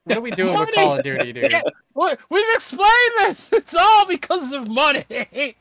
what 0.05 0.17
are 0.17 0.21
we 0.21 0.31
doing 0.31 0.57
with 0.59 0.71
Call 0.73 0.97
of 0.97 1.03
Duty, 1.03 1.33
dude? 1.33 1.51
Yeah. 1.51 1.61
We've 2.29 2.45
explained 2.55 3.11
this. 3.19 3.51
It's 3.53 3.75
all 3.75 4.05
because 4.07 4.53
of 4.53 4.69
money. 4.69 5.05
it's 5.09 5.55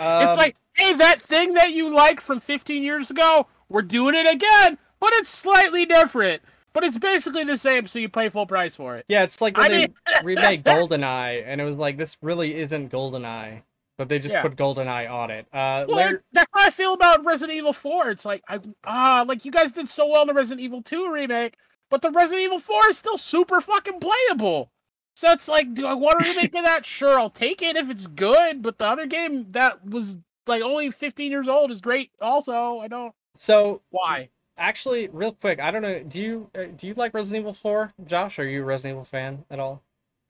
Um, 0.00 0.36
like, 0.36 0.56
hey, 0.76 0.92
that 0.94 1.20
thing 1.22 1.54
that 1.54 1.72
you 1.72 1.92
liked 1.94 2.22
from 2.22 2.38
15 2.40 2.82
years 2.82 3.10
ago, 3.10 3.46
we're 3.68 3.82
doing 3.82 4.14
it 4.14 4.32
again, 4.32 4.78
but 5.00 5.10
it's 5.14 5.28
slightly 5.30 5.84
different. 5.86 6.42
But 6.72 6.84
it's 6.84 6.98
basically 6.98 7.42
the 7.42 7.56
same, 7.56 7.86
so 7.86 7.98
you 7.98 8.08
pay 8.08 8.28
full 8.28 8.46
price 8.46 8.76
for 8.76 8.96
it. 8.96 9.04
yeah, 9.08 9.24
it's 9.24 9.40
like 9.40 9.58
I 9.58 9.68
they 9.68 9.78
mean, 9.78 9.94
remade 10.24 10.64
GoldenEye, 10.64 11.42
and 11.44 11.60
it 11.60 11.64
was 11.64 11.76
like 11.76 11.96
this 11.96 12.16
really 12.22 12.54
isn't 12.60 12.92
GoldenEye, 12.92 13.62
but 13.98 14.08
they 14.08 14.20
just 14.20 14.34
Yeah. 14.34 14.42
put 14.42 14.54
GoldenEye 14.54 15.10
on 15.10 15.32
it. 15.32 15.46
Uh, 15.52 15.84
Well, 15.88 16.14
it- 16.14 16.22
that's 16.32 16.48
how 16.54 16.64
I 16.64 16.70
feel 16.70 16.94
about 16.94 17.24
Resident 17.24 17.56
Evil 17.58 17.72
4. 17.72 18.10
It's 18.12 18.24
like 18.24 18.42
I 18.48 18.60
ah, 18.84 19.24
like 19.26 19.44
you 19.44 19.50
guys 19.50 19.72
did 19.72 19.88
so 19.88 20.06
well 20.06 20.22
in 20.22 20.28
the 20.28 20.34
Resident 20.34 20.60
Evil 20.64 20.80
2 20.80 21.12
remake, 21.12 21.56
but 21.90 22.02
the 22.02 22.10
Resident 22.10 22.44
Evil 22.44 22.58
4 22.58 22.88
is 22.88 22.98
still 22.98 23.18
super 23.18 23.60
fucking 23.60 24.00
playable. 24.00 24.70
So 25.14 25.30
it's 25.32 25.48
like, 25.48 25.74
do 25.74 25.86
I 25.86 25.94
want 25.94 26.20
a 26.20 26.24
remake 26.24 26.54
of 26.54 26.62
that? 26.62 26.86
Sure, 26.86 27.18
I'll 27.18 27.30
take 27.30 27.62
it 27.62 27.76
if 27.76 27.90
it's 27.90 28.06
good. 28.06 28.62
But 28.62 28.78
the 28.78 28.86
other 28.86 29.06
game 29.06 29.50
that 29.52 29.84
was 29.84 30.18
like 30.46 30.62
only 30.62 30.90
15 30.90 31.30
years 31.30 31.48
old 31.48 31.70
is 31.70 31.80
great. 31.80 32.10
Also, 32.20 32.78
I 32.78 32.88
don't 32.88 33.14
so 33.34 33.82
why. 33.90 34.30
actually, 34.56 35.08
real 35.08 35.32
quick, 35.32 35.60
I 35.60 35.70
don't 35.70 35.82
know. 35.82 36.02
Do 36.02 36.20
you 36.20 36.50
uh, 36.54 36.64
do 36.76 36.86
you 36.86 36.94
like 36.94 37.14
Resident 37.14 37.42
Evil 37.42 37.52
Four, 37.52 37.92
Josh? 38.06 38.38
Are 38.38 38.48
you 38.48 38.62
a 38.62 38.64
Resident 38.64 38.96
Evil 38.96 39.04
fan 39.04 39.44
at 39.50 39.58
all? 39.60 39.82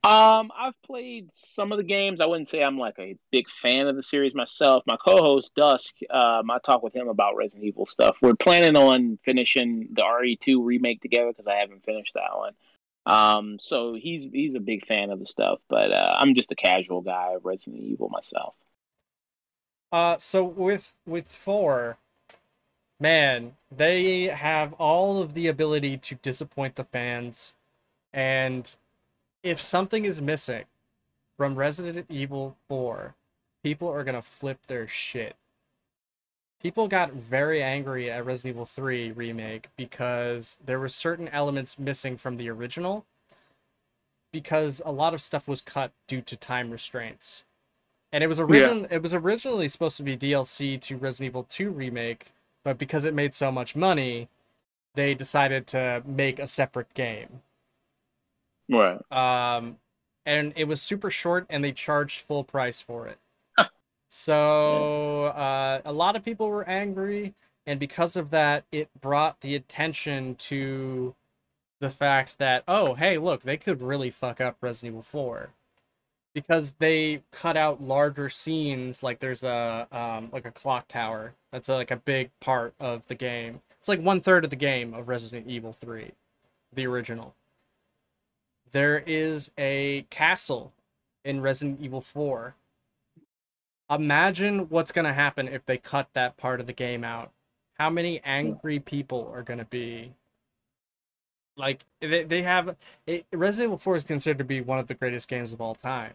Um, 0.02 0.50
I've 0.58 0.80
played 0.86 1.30
some 1.30 1.72
of 1.72 1.78
the 1.78 1.84
games. 1.84 2.22
I 2.22 2.26
wouldn't 2.26 2.48
say 2.48 2.62
I'm 2.62 2.78
like 2.78 2.98
a 2.98 3.16
big 3.30 3.50
fan 3.50 3.86
of 3.86 3.96
the 3.96 4.02
series 4.02 4.34
myself. 4.34 4.82
My 4.86 4.96
co-host 4.96 5.54
Dusk, 5.54 5.94
um, 6.08 6.50
I 6.50 6.58
talk 6.58 6.82
with 6.82 6.94
him 6.94 7.08
about 7.08 7.36
Resident 7.36 7.66
Evil 7.66 7.84
stuff. 7.84 8.16
We're 8.22 8.34
planning 8.34 8.76
on 8.76 9.18
finishing 9.24 9.88
the 9.92 10.02
RE2 10.02 10.64
remake 10.64 11.02
together 11.02 11.28
because 11.28 11.46
I 11.46 11.56
haven't 11.56 11.84
finished 11.84 12.14
that 12.14 12.34
one. 12.34 12.54
Um, 13.04 13.58
so 13.58 13.94
he's 13.94 14.24
he's 14.24 14.54
a 14.54 14.60
big 14.60 14.86
fan 14.86 15.10
of 15.10 15.18
the 15.18 15.26
stuff, 15.26 15.58
but 15.68 15.92
uh, 15.92 16.16
I'm 16.18 16.34
just 16.34 16.52
a 16.52 16.56
casual 16.56 17.02
guy 17.02 17.32
of 17.34 17.44
Resident 17.44 17.82
Evil 17.82 18.08
myself. 18.08 18.54
Uh, 19.92 20.16
so 20.18 20.44
with 20.44 20.94
with 21.06 21.28
four, 21.28 21.98
man, 22.98 23.56
they 23.74 24.24
have 24.24 24.72
all 24.74 25.20
of 25.20 25.34
the 25.34 25.46
ability 25.46 25.98
to 25.98 26.14
disappoint 26.16 26.76
the 26.76 26.84
fans, 26.84 27.54
and 28.12 28.76
if 29.42 29.60
something 29.60 30.04
is 30.04 30.20
missing 30.20 30.64
from 31.36 31.56
Resident 31.56 32.06
Evil 32.08 32.56
Four, 32.68 33.14
people 33.62 33.88
are 33.88 34.04
gonna 34.04 34.22
flip 34.22 34.58
their 34.66 34.86
shit. 34.86 35.36
People 36.62 36.88
got 36.88 37.12
very 37.12 37.62
angry 37.62 38.10
at 38.10 38.24
Resident 38.26 38.56
Evil 38.56 38.66
3 38.66 39.12
remake 39.12 39.68
because 39.76 40.58
there 40.64 40.78
were 40.78 40.90
certain 40.90 41.28
elements 41.28 41.78
missing 41.78 42.16
from 42.18 42.36
the 42.36 42.50
original 42.50 43.06
because 44.30 44.82
a 44.84 44.92
lot 44.92 45.14
of 45.14 45.22
stuff 45.22 45.48
was 45.48 45.62
cut 45.62 45.92
due 46.06 46.20
to 46.20 46.36
time 46.36 46.70
restraints 46.70 47.44
and 48.12 48.24
it 48.24 48.26
was 48.26 48.40
original 48.40 48.86
it 48.90 49.02
was 49.02 49.14
originally 49.14 49.68
supposed 49.68 49.96
to 49.96 50.02
be 50.02 50.16
DLC 50.16 50.80
to 50.80 50.96
Resident 50.96 51.30
Evil 51.30 51.44
2 51.44 51.70
remake, 51.70 52.32
but 52.64 52.78
because 52.78 53.04
it 53.04 53.14
made 53.14 53.34
so 53.34 53.52
much 53.52 53.76
money, 53.76 54.28
they 54.94 55.14
decided 55.14 55.66
to 55.68 56.02
make 56.04 56.38
a 56.38 56.46
separate 56.46 56.92
game. 56.94 57.42
Right. 58.70 59.00
Um, 59.12 59.78
and 60.24 60.52
it 60.56 60.64
was 60.64 60.80
super 60.80 61.10
short, 61.10 61.46
and 61.50 61.64
they 61.64 61.72
charged 61.72 62.20
full 62.20 62.44
price 62.44 62.80
for 62.80 63.08
it. 63.08 63.18
so 64.08 65.24
uh, 65.26 65.80
a 65.84 65.92
lot 65.92 66.16
of 66.16 66.24
people 66.24 66.48
were 66.48 66.68
angry, 66.68 67.34
and 67.66 67.80
because 67.80 68.16
of 68.16 68.30
that, 68.30 68.64
it 68.70 68.88
brought 69.00 69.40
the 69.40 69.54
attention 69.54 70.36
to 70.36 71.14
the 71.80 71.90
fact 71.90 72.38
that 72.38 72.62
oh, 72.68 72.94
hey, 72.94 73.18
look, 73.18 73.42
they 73.42 73.56
could 73.56 73.82
really 73.82 74.10
fuck 74.10 74.40
up 74.40 74.56
Resident 74.60 74.92
Evil 74.92 75.02
Four 75.02 75.50
because 76.34 76.74
they 76.74 77.22
cut 77.32 77.56
out 77.56 77.82
larger 77.82 78.28
scenes. 78.28 79.02
Like 79.02 79.18
there's 79.20 79.42
a 79.42 79.88
um, 79.90 80.28
like 80.32 80.46
a 80.46 80.52
clock 80.52 80.88
tower 80.88 81.34
that's 81.52 81.68
a, 81.68 81.74
like 81.74 81.90
a 81.90 81.96
big 81.96 82.30
part 82.40 82.74
of 82.78 83.02
the 83.08 83.14
game. 83.14 83.60
It's 83.78 83.88
like 83.88 84.00
one 84.00 84.20
third 84.20 84.44
of 84.44 84.50
the 84.50 84.56
game 84.56 84.94
of 84.94 85.08
Resident 85.08 85.46
Evil 85.48 85.72
Three, 85.72 86.12
the 86.72 86.86
original 86.86 87.34
there 88.72 88.98
is 88.98 89.50
a 89.58 90.06
castle 90.10 90.72
in 91.24 91.40
Resident 91.40 91.80
Evil 91.80 92.00
4. 92.00 92.54
Imagine 93.90 94.68
what's 94.68 94.92
going 94.92 95.06
to 95.06 95.12
happen 95.12 95.48
if 95.48 95.66
they 95.66 95.76
cut 95.76 96.08
that 96.12 96.36
part 96.36 96.60
of 96.60 96.66
the 96.66 96.72
game 96.72 97.04
out. 97.04 97.30
How 97.78 97.90
many 97.90 98.20
angry 98.24 98.78
people 98.78 99.30
are 99.34 99.42
going 99.42 99.58
to 99.58 99.64
be? 99.64 100.12
Like, 101.56 101.84
they, 102.00 102.24
they 102.24 102.42
have. 102.42 102.76
It, 103.06 103.26
Resident 103.32 103.68
Evil 103.68 103.78
4 103.78 103.96
is 103.96 104.04
considered 104.04 104.38
to 104.38 104.44
be 104.44 104.60
one 104.60 104.78
of 104.78 104.86
the 104.86 104.94
greatest 104.94 105.28
games 105.28 105.52
of 105.52 105.60
all 105.60 105.74
time. 105.74 106.12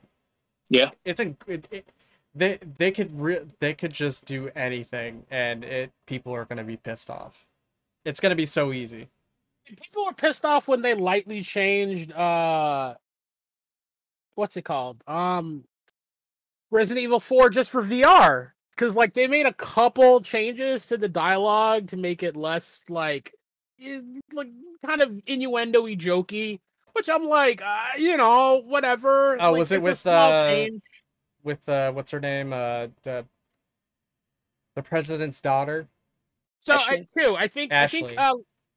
Yeah. 0.69 0.91
It's 1.03 1.19
a. 1.19 1.35
It, 1.47 1.67
it, 1.71 1.85
they, 2.33 2.59
they 2.77 2.91
could 2.91 3.19
re- 3.19 3.45
they 3.59 3.73
could 3.73 3.93
just 3.93 4.25
do 4.25 4.51
anything 4.55 5.25
and 5.31 5.63
it 5.63 5.91
people 6.05 6.33
are 6.33 6.43
going 6.43 6.57
to 6.57 6.63
be 6.63 6.75
pissed 6.75 7.09
off. 7.09 7.45
It's 8.03 8.19
going 8.19 8.31
to 8.31 8.35
be 8.35 8.45
so 8.45 8.73
easy 8.73 9.07
people 9.65 10.05
were 10.05 10.13
pissed 10.13 10.45
off 10.45 10.67
when 10.67 10.81
they 10.81 10.93
lightly 10.93 11.41
changed 11.41 12.11
uh 12.13 12.95
what's 14.35 14.57
it 14.57 14.63
called? 14.63 15.03
Um 15.07 15.63
resident 16.71 17.03
evil 17.03 17.19
4 17.19 17.49
just 17.49 17.71
for 17.71 17.81
vr 17.81 18.51
because 18.71 18.95
like 18.95 19.13
they 19.13 19.27
made 19.27 19.45
a 19.45 19.53
couple 19.53 20.19
changes 20.19 20.85
to 20.87 20.97
the 20.97 21.07
dialogue 21.07 21.87
to 21.87 21.97
make 21.97 22.23
it 22.23 22.35
less 22.35 22.83
like 22.89 23.33
eh, 23.81 24.01
like 24.33 24.49
kind 24.85 25.01
of 25.01 25.21
innuendo-y 25.27 25.95
jokey 25.95 26.59
which 26.93 27.09
i'm 27.09 27.25
like 27.25 27.61
uh, 27.63 27.87
you 27.97 28.17
know 28.17 28.61
whatever. 28.65 29.37
Oh 29.41 29.51
like, 29.51 29.59
was 29.59 29.71
it 29.71 29.81
with 29.81 30.05
uh 30.05 30.67
with 31.43 31.67
uh 31.69 31.91
what's 31.91 32.11
her 32.11 32.19
name 32.19 32.51
uh 32.51 32.87
the 33.03 33.25
the 34.75 34.81
president's 34.81 35.39
daughter? 35.39 35.87
So 36.61 36.75
I, 36.75 37.05
too 37.17 37.35
i 37.37 37.47
think 37.47 37.71
Ashley. 37.71 38.03
i 38.03 38.07
think 38.07 38.19
uh 38.19 38.33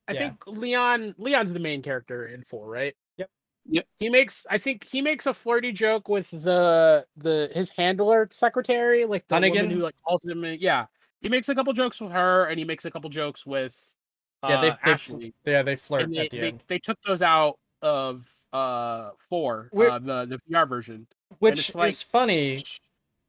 I 0.08 0.12
Yeah. 0.12 0.18
think 0.18 0.46
Leon 0.46 1.14
Leon's 1.18 1.52
the 1.52 1.60
main 1.60 1.82
character 1.82 2.26
in 2.26 2.42
four, 2.42 2.68
right? 2.70 2.94
Yep. 3.18 3.30
Yep. 3.66 3.86
He 3.98 4.08
makes 4.08 4.46
I 4.50 4.56
think 4.58 4.84
he 4.84 5.02
makes 5.02 5.26
a 5.26 5.34
flirty 5.34 5.70
joke 5.72 6.08
with 6.08 6.30
the 6.30 7.06
the 7.16 7.50
his 7.54 7.70
handler 7.70 8.28
secretary, 8.32 9.04
like 9.04 9.26
the 9.28 9.34
woman 9.40 9.70
who 9.70 9.80
like 9.80 9.94
calls 10.06 10.24
him. 10.24 10.42
in- 10.44 10.58
Yeah, 10.60 10.86
he 11.20 11.28
makes 11.28 11.48
a 11.50 11.54
couple 11.54 11.72
jokes 11.74 12.00
with 12.00 12.10
her, 12.12 12.46
and 12.46 12.58
he 12.58 12.64
makes 12.64 12.84
a 12.86 12.90
couple 12.90 13.10
jokes 13.10 13.44
with 13.46 13.94
uh, 14.42 14.48
yeah 14.48 14.60
they 14.62 14.68
they, 14.70 14.74
fl- 14.76 14.90
Ashley. 14.90 15.34
yeah 15.44 15.62
they 15.62 15.76
flirt 15.76 16.02
And 16.02 16.14
they, 16.14 16.20
at 16.26 16.30
the 16.30 16.40
they, 16.40 16.48
end 16.48 16.62
they 16.68 16.78
took 16.78 17.00
those 17.02 17.22
out 17.22 17.58
of 17.82 18.26
uh 18.52 19.10
four, 19.28 19.68
We're- 19.72 19.90
uh, 19.90 19.98
the 19.98 20.24
the 20.26 20.38
VR 20.50 20.66
version. 20.68 21.06
which 21.40 21.58
it's 21.58 21.74
like- 21.74 21.90
is 21.90 22.00
funny 22.02 22.56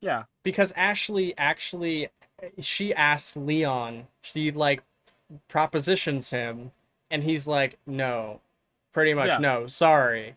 Yeah, 0.01 0.23
because 0.43 0.71
Ashley 0.77 1.37
actually 1.37 2.07
she 2.61 2.93
asks 2.93 3.35
Leon, 3.35 4.07
she 4.21 4.51
like 4.51 4.81
propositions 5.47 6.29
him 6.31 6.71
and 7.11 7.23
he's 7.23 7.47
like 7.47 7.77
no. 7.85 8.41
Pretty 8.93 9.13
much 9.13 9.27
Yeah. 9.27 9.37
no, 9.37 9.67
sorry. 9.67 10.35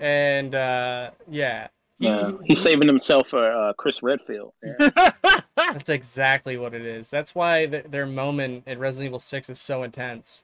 And 0.00 0.54
uh 0.54 1.10
yeah. 1.28 1.68
He- 1.98 2.06
Yeah. 2.06 2.32
He's 2.44 2.60
saving 2.60 2.86
himself 2.86 3.28
for 3.30 3.50
uh, 3.50 3.72
Chris 3.72 4.02
Redfield. 4.02 4.52
Yeah. 4.62 5.10
that's 5.56 5.88
exactly 5.88 6.56
what 6.56 6.72
it 6.74 6.82
is. 6.82 7.10
That's 7.10 7.34
why 7.34 7.66
th- 7.66 7.86
their 7.90 8.06
moment 8.06 8.64
in 8.66 8.78
Resident 8.78 9.06
Evil 9.08 9.18
6 9.18 9.50
is 9.50 9.60
so 9.60 9.82
intense. 9.82 10.42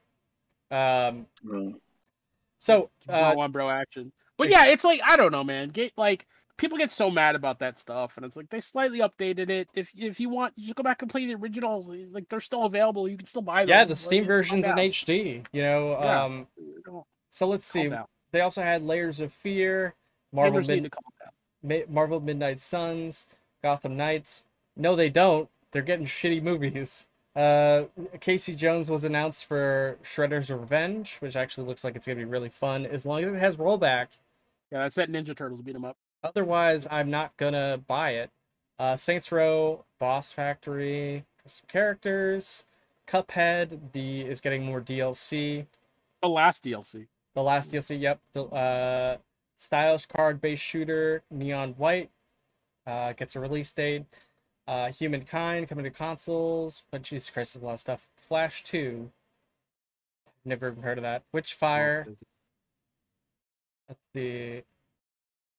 Um 0.70 1.26
Mm. 1.44 1.74
so 2.58 2.90
bro 3.06 3.14
uh 3.16 3.34
on 3.38 3.52
bro 3.52 3.70
action. 3.70 4.12
But 4.36 4.48
yeah, 4.48 4.66
it's 4.66 4.84
like 4.84 5.00
I 5.06 5.16
don't 5.16 5.30
know, 5.32 5.44
man. 5.44 5.68
Get 5.68 5.92
like 5.96 6.26
people 6.56 6.78
get 6.78 6.90
so 6.90 7.10
mad 7.10 7.34
about 7.34 7.58
that 7.60 7.78
stuff, 7.78 8.16
and 8.16 8.24
it's 8.24 8.36
like 8.36 8.48
they 8.48 8.60
slightly 8.60 9.00
updated 9.00 9.50
it. 9.50 9.68
If 9.74 9.90
if 9.96 10.20
you 10.20 10.28
want, 10.28 10.52
you 10.56 10.64
just 10.64 10.76
go 10.76 10.82
back 10.82 11.02
and 11.02 11.10
play 11.10 11.26
the 11.26 11.34
originals. 11.34 11.88
Like 12.12 12.28
they're 12.28 12.40
still 12.40 12.64
available. 12.64 13.08
You 13.08 13.16
can 13.16 13.26
still 13.26 13.42
buy 13.42 13.62
them. 13.62 13.68
yeah, 13.70 13.84
the 13.84 13.96
Steam 13.96 14.24
calm 14.24 14.28
version's 14.28 14.66
in. 14.66 14.72
HD, 14.76 15.46
you 15.52 15.62
know. 15.62 15.90
Yeah. 16.00 16.22
Um 16.24 16.46
so 17.30 17.46
let's 17.48 17.66
see. 17.66 17.88
down. 17.88 18.06
They 18.32 18.40
also 18.40 18.62
had 18.62 18.82
Layers 18.82 19.20
of 19.20 19.32
Fear, 19.32 19.94
Marvel 20.32 20.60
Mid- 20.62 20.90
calm. 20.90 21.02
Ma- 21.62 21.86
Marvel 21.88 22.20
Midnight 22.20 22.60
Suns, 22.60 23.26
Gotham 23.62 23.96
Knights. 23.96 24.44
No, 24.76 24.94
they 24.96 25.08
don't. 25.08 25.48
They're 25.72 25.82
getting 25.82 26.06
shitty 26.06 26.42
movies. 26.42 27.06
Uh, 27.36 27.86
Casey 28.20 28.54
Jones 28.54 28.88
was 28.88 29.02
announced 29.04 29.44
for 29.46 29.98
Shredder's 30.04 30.50
Revenge, 30.52 31.16
which 31.18 31.34
actually 31.34 31.66
looks 31.66 31.82
like 31.82 31.96
it's 31.96 32.06
gonna 32.06 32.14
be 32.14 32.24
really 32.24 32.48
fun 32.48 32.86
as 32.86 33.04
long 33.04 33.24
as 33.24 33.34
it 33.34 33.38
has 33.40 33.56
rollback. 33.56 34.06
Yeah, 34.70 34.78
that's 34.78 34.94
that 34.94 35.10
Ninja 35.10 35.34
Turtles 35.36 35.60
beat 35.60 35.72
beat 35.72 35.74
'em 35.74 35.84
up. 35.84 35.96
Otherwise, 36.24 36.88
I'm 36.90 37.10
not 37.10 37.36
gonna 37.36 37.78
buy 37.86 38.12
it. 38.12 38.30
Uh, 38.78 38.96
Saints 38.96 39.30
Row, 39.30 39.84
Boss 40.00 40.32
Factory, 40.32 41.26
custom 41.42 41.66
characters, 41.70 42.64
Cuphead. 43.06 43.92
The 43.92 44.22
is 44.22 44.40
getting 44.40 44.64
more 44.64 44.80
DLC. 44.80 45.66
The 46.22 46.28
last 46.28 46.64
DLC. 46.64 47.06
The 47.34 47.42
last 47.42 47.72
DLC, 47.72 48.00
yep. 48.00 48.20
The 48.32 48.44
uh, 48.44 49.16
stylish 49.56 50.06
card-based 50.06 50.62
shooter, 50.62 51.22
Neon 51.30 51.74
White, 51.76 52.10
uh, 52.86 53.12
gets 53.12 53.36
a 53.36 53.40
release 53.40 53.72
date. 53.72 54.06
Uh, 54.66 54.90
Humankind 54.90 55.68
coming 55.68 55.84
to 55.84 55.90
consoles, 55.90 56.84
but 56.90 57.02
Jesus 57.02 57.28
Christ, 57.28 57.52
there's 57.52 57.62
a 57.62 57.66
lot 57.66 57.74
of 57.74 57.80
stuff. 57.80 58.08
Flash 58.16 58.64
Two. 58.64 59.10
Never 60.42 60.70
even 60.70 60.82
heard 60.82 60.96
of 60.96 61.02
that. 61.02 61.22
Witchfire. 61.34 62.06
Let's 63.88 64.00
see. 64.14 64.62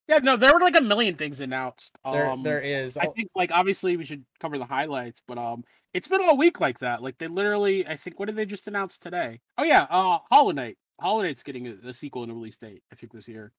Yeah, 0.08 0.20
no, 0.20 0.36
there 0.38 0.54
were 0.54 0.60
like 0.60 0.76
a 0.78 0.82
million 0.82 1.16
things 1.16 1.42
announced. 1.42 1.98
There, 2.06 2.30
Um, 2.30 2.44
there 2.44 2.62
is. 2.62 2.96
I 2.96 3.06
Oh, 3.06 3.14
think 3.16 3.30
like 3.36 3.52
obviously 3.52 3.98
we 3.98 4.04
should 4.06 4.24
cover 4.40 4.58
the 4.60 4.66
highlights, 4.66 5.22
but 5.28 5.38
um, 5.40 5.64
it's 5.94 6.08
been 6.08 6.22
all 6.22 6.38
week 6.38 6.60
like 6.62 6.78
that. 6.80 7.02
Like 7.02 7.18
they 7.18 7.28
literally, 7.28 7.88
I 7.88 7.96
think, 7.96 8.20
what 8.20 8.28
did 8.28 8.36
they 8.36 8.46
just 8.46 8.68
announce 8.68 8.98
today? 9.00 9.40
Oh 9.58 9.64
yeah, 9.64 9.88
uh, 9.90 10.20
Hollow 10.30 10.52
Knight. 10.52 10.78
Hollow 11.02 11.24
Knight's 11.24 11.42
getting 11.44 11.68
a, 11.68 11.72
a 11.86 11.94
sequel 11.94 12.22
and 12.24 12.32
a 12.32 12.36
release 12.36 12.58
date. 12.58 12.84
I 12.92 12.96
think 12.96 13.12
this 13.14 13.28
year. 13.28 13.52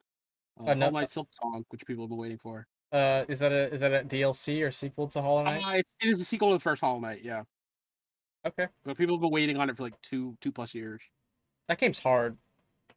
Uh, 0.61 0.71
Uh, 0.71 0.75
no- 0.75 0.87
Hollow 0.87 1.01
Knight 1.01 1.09
Silksong, 1.09 1.65
which 1.71 1.85
people 1.85 2.05
have 2.05 2.11
been 2.11 2.19
waiting 2.19 2.39
for. 2.39 2.67
uh, 2.93 3.25
is 3.29 3.41
that 3.41 3.51
a 3.51 3.75
is 3.75 3.81
that 3.81 3.93
a 3.93 4.05
DLC 4.05 4.63
or 4.63 4.71
sequel 4.71 5.09
to 5.09 5.21
Hollow 5.21 5.43
Knight? 5.43 5.65
Uh, 5.65 5.73
it's, 5.79 5.95
it 6.01 6.07
is 6.09 6.21
a 6.21 6.25
sequel 6.25 6.51
to 6.51 6.55
the 6.55 6.61
first 6.61 6.81
Hollow 6.81 7.01
Knight. 7.01 7.23
Yeah, 7.25 7.43
okay, 8.47 8.69
but 8.85 8.97
people 8.97 9.17
have 9.17 9.21
been 9.21 9.33
waiting 9.33 9.57
on 9.57 9.69
it 9.69 9.77
for 9.77 9.83
like 9.83 10.01
two 10.03 10.37
two 10.41 10.53
plus 10.53 10.75
years. 10.77 11.03
that 11.69 11.79
game's 11.79 11.99
hard. 11.99 12.37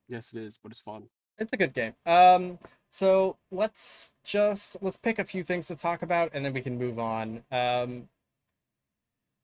Yes, 0.08 0.34
it 0.34 0.42
is, 0.44 0.60
but 0.62 0.72
it's 0.72 0.80
fun. 0.82 1.10
It's 1.40 1.54
a 1.54 1.58
good 1.58 1.74
game. 1.74 1.94
Um, 2.06 2.60
so 2.90 3.38
let's 3.52 4.12
just 4.24 4.78
let's 4.82 4.98
pick 4.98 5.20
a 5.20 5.24
few 5.24 5.44
things 5.44 5.68
to 5.68 5.76
talk 5.76 6.02
about, 6.02 6.32
and 6.34 6.44
then 6.44 6.54
we 6.54 6.62
can 6.62 6.78
move 6.78 7.00
on. 7.00 7.44
Um, 7.52 8.10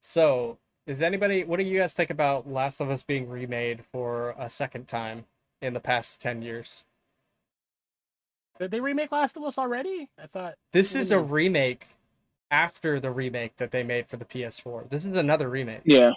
so 0.02 0.58
is 0.88 1.02
anybody? 1.02 1.44
What 1.44 1.58
do 1.58 1.66
you 1.66 1.80
guys 1.80 1.94
think 1.94 2.10
about 2.10 2.50
Last 2.50 2.82
of 2.82 2.90
Us 2.90 3.04
being 3.04 3.30
remade 3.30 3.84
for 3.92 4.36
a 4.38 4.50
second 4.50 4.88
time 4.88 5.26
in 5.62 5.74
the 5.74 5.80
past 5.80 6.22
ten 6.22 6.42
years? 6.42 6.84
Did 8.60 8.72
they 8.72 8.80
remake 8.80 9.12
Last 9.12 9.36
of 9.38 9.44
Us 9.44 9.58
already? 9.58 10.10
I 10.22 10.28
thought. 10.28 10.56
This 10.72 10.96
is 10.96 11.12
a 11.12 11.20
remake 11.20 11.88
after 12.52 13.00
the 13.00 13.12
remake 13.12 13.58
that 13.58 13.72
they 13.72 13.84
made 13.84 14.08
for 14.08 14.18
the 14.18 14.26
PS4. 14.26 14.90
This 14.90 15.06
is 15.06 15.16
another 15.18 15.50
remake. 15.50 15.82
Yeah. 15.84 16.12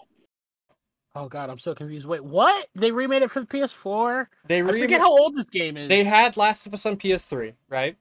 Oh 1.21 1.29
god, 1.29 1.51
I'm 1.51 1.59
so 1.59 1.75
confused. 1.75 2.07
Wait, 2.07 2.25
what? 2.25 2.69
They 2.77 2.93
remade 2.93 3.23
it 3.23 3.31
for 3.31 3.41
the 3.41 3.47
PS4? 3.47 4.29
They 4.47 4.63
I 4.63 4.65
forget 4.65 5.01
how 5.01 5.11
old 5.11 5.35
this 5.35 5.47
game 5.47 5.77
is. 5.77 5.89
They 5.89 6.05
had 6.05 6.37
Last 6.37 6.65
of 6.67 6.75
Us 6.75 6.87
on 6.87 6.97
PS3, 6.97 7.55
right? 7.69 7.97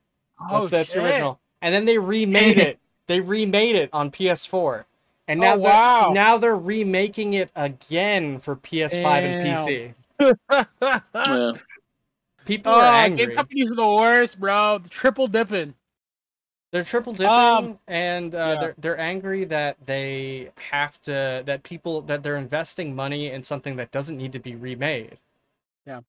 oh, 0.51 0.61
That's, 0.67 0.71
that's 0.71 0.93
shit. 0.93 1.01
the 1.01 1.09
original. 1.09 1.39
And 1.63 1.73
then 1.73 1.85
they 1.85 1.97
remade 1.97 2.59
it. 2.59 2.77
They 3.07 3.19
remade 3.19 3.75
it 3.75 3.89
on 3.91 4.11
PS4. 4.11 4.83
And 5.27 5.39
Oh, 5.39 5.41
now 5.43 5.55
they're, 5.55 5.63
wow. 5.63 6.11
now 6.13 6.37
they're 6.37 6.55
remaking 6.55 7.33
it 7.33 7.49
again 7.55 8.37
for 8.37 8.55
PS5 8.55 9.05
and 9.21 9.95
PC. 10.19 10.75
yeah. 11.15 11.51
People 12.45 12.71
are 12.71 12.83
oh, 12.83 12.97
angry. 12.97 13.25
game 13.25 13.35
companies 13.35 13.71
are 13.71 13.75
the 13.75 13.87
worst, 13.87 14.39
bro. 14.39 14.79
Triple 14.89 15.27
dipping. 15.27 15.73
They're 16.77 16.83
triple 16.83 17.13
dipping 17.13 17.27
Um, 17.27 17.79
and 17.87 18.35
uh, 18.35 18.37
yeah. 18.37 18.59
they're 18.61 18.75
they're 18.77 18.99
angry 18.99 19.45
that 19.45 19.77
they 19.85 20.51
have 20.71 21.01
to 21.01 21.41
that 21.45 21.63
people 21.63 22.01
that 22.03 22.21
they're 22.23 22.37
investing 22.37 22.95
money 22.95 23.31
in 23.31 23.41
something 23.43 23.75
that 23.77 23.91
doesn't 23.91 24.15
need 24.17 24.31
to 24.33 24.39
be 24.39 24.55
remade. 24.55 25.17
Yeah. 25.85 26.01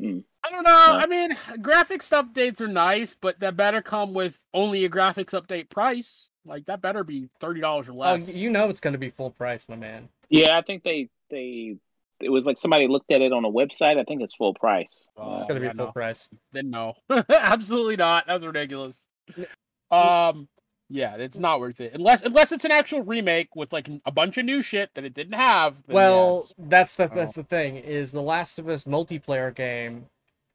I 0.00 0.50
don't 0.50 0.64
know. 0.64 0.86
No. 0.88 0.98
I 0.98 1.06
mean, 1.06 1.30
graphics 1.60 2.12
updates 2.12 2.60
are 2.60 2.68
nice, 2.68 3.14
but 3.14 3.38
that 3.40 3.56
better 3.56 3.80
come 3.80 4.12
with 4.12 4.44
only 4.52 4.84
a 4.84 4.88
graphics 4.90 5.38
update 5.40 5.68
price. 5.70 6.30
Like 6.46 6.66
that 6.66 6.82
better 6.82 7.04
be 7.04 7.28
thirty 7.40 7.60
dollars 7.60 7.88
or 7.88 7.92
Oh, 7.92 7.96
less. 7.96 8.34
you 8.34 8.50
know 8.50 8.68
it's 8.68 8.80
going 8.80 8.92
to 8.92 8.98
be 8.98 9.10
full 9.10 9.30
price, 9.30 9.68
my 9.68 9.76
man. 9.76 10.08
Yeah, 10.28 10.58
I 10.58 10.62
think 10.62 10.82
they 10.82 11.08
they 11.30 11.76
it 12.20 12.28
was 12.28 12.46
like 12.46 12.58
somebody 12.58 12.86
looked 12.88 13.10
at 13.12 13.22
it 13.22 13.32
on 13.32 13.44
a 13.44 13.50
website. 13.50 13.98
I 13.98 14.04
think 14.04 14.20
it's 14.22 14.34
full 14.34 14.54
price. 14.54 15.06
Oh, 15.16 15.38
It's 15.38 15.48
gonna 15.48 15.60
be 15.60 15.66
yeah, 15.66 15.72
full 15.72 15.86
no. 15.86 15.92
price. 15.92 16.28
Then 16.52 16.70
no, 16.70 16.94
absolutely 17.30 17.96
not. 17.96 18.26
That's 18.26 18.44
ridiculous. 18.44 19.06
Um, 19.90 20.48
yeah, 20.88 21.16
it's 21.16 21.38
not 21.38 21.60
worth 21.60 21.80
it 21.80 21.94
unless 21.94 22.24
unless 22.24 22.52
it's 22.52 22.64
an 22.64 22.72
actual 22.72 23.02
remake 23.02 23.54
with 23.54 23.72
like 23.72 23.88
a 24.06 24.10
bunch 24.12 24.38
of 24.38 24.44
new 24.44 24.60
shit 24.60 24.90
that 24.94 25.04
it 25.04 25.14
didn't 25.14 25.34
have. 25.34 25.76
yeah, 25.86 25.94
Well, 25.94 26.36
it's- 26.36 26.54
that's 26.58 26.94
the 26.96 27.04
Oh. 27.04 27.14
that's 27.14 27.32
the 27.34 27.44
thing 27.44 27.76
is 27.76 28.10
the 28.12 28.22
Last 28.22 28.58
of 28.58 28.68
Us 28.68 28.84
multiplayer 28.84 29.54
game. 29.54 30.06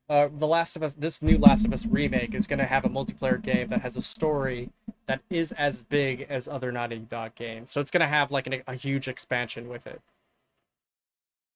Uh, 0.10 0.28
the 0.36 0.48
Last 0.48 0.76
of 0.76 0.82
Us, 0.84 0.94
this 0.94 1.22
new 1.22 1.38
Last 1.38 1.66
of 1.66 1.72
Us 1.74 1.86
remake 1.86 2.34
is 2.34 2.48
going 2.48 2.58
to 2.60 2.66
have 2.66 2.84
a 2.84 2.90
multiplayer 2.90 3.40
game 3.42 3.70
that 3.70 3.82
has 3.82 3.96
a 3.96 4.02
story 4.02 4.70
that 5.06 5.22
is 5.30 5.52
as 5.54 5.84
big 5.84 6.26
as 6.30 6.48
other 6.48 6.72
Naughty 6.72 6.98
Dog 6.98 7.36
games. 7.36 7.72
So 7.72 7.80
it's 7.80 7.92
going 7.92 8.02
to 8.02 8.08
have 8.08 8.32
like 8.32 8.48
an, 8.48 8.64
a 8.68 8.74
huge 8.76 9.08
expansion 9.08 9.70
with 9.70 9.86
it. 9.86 10.02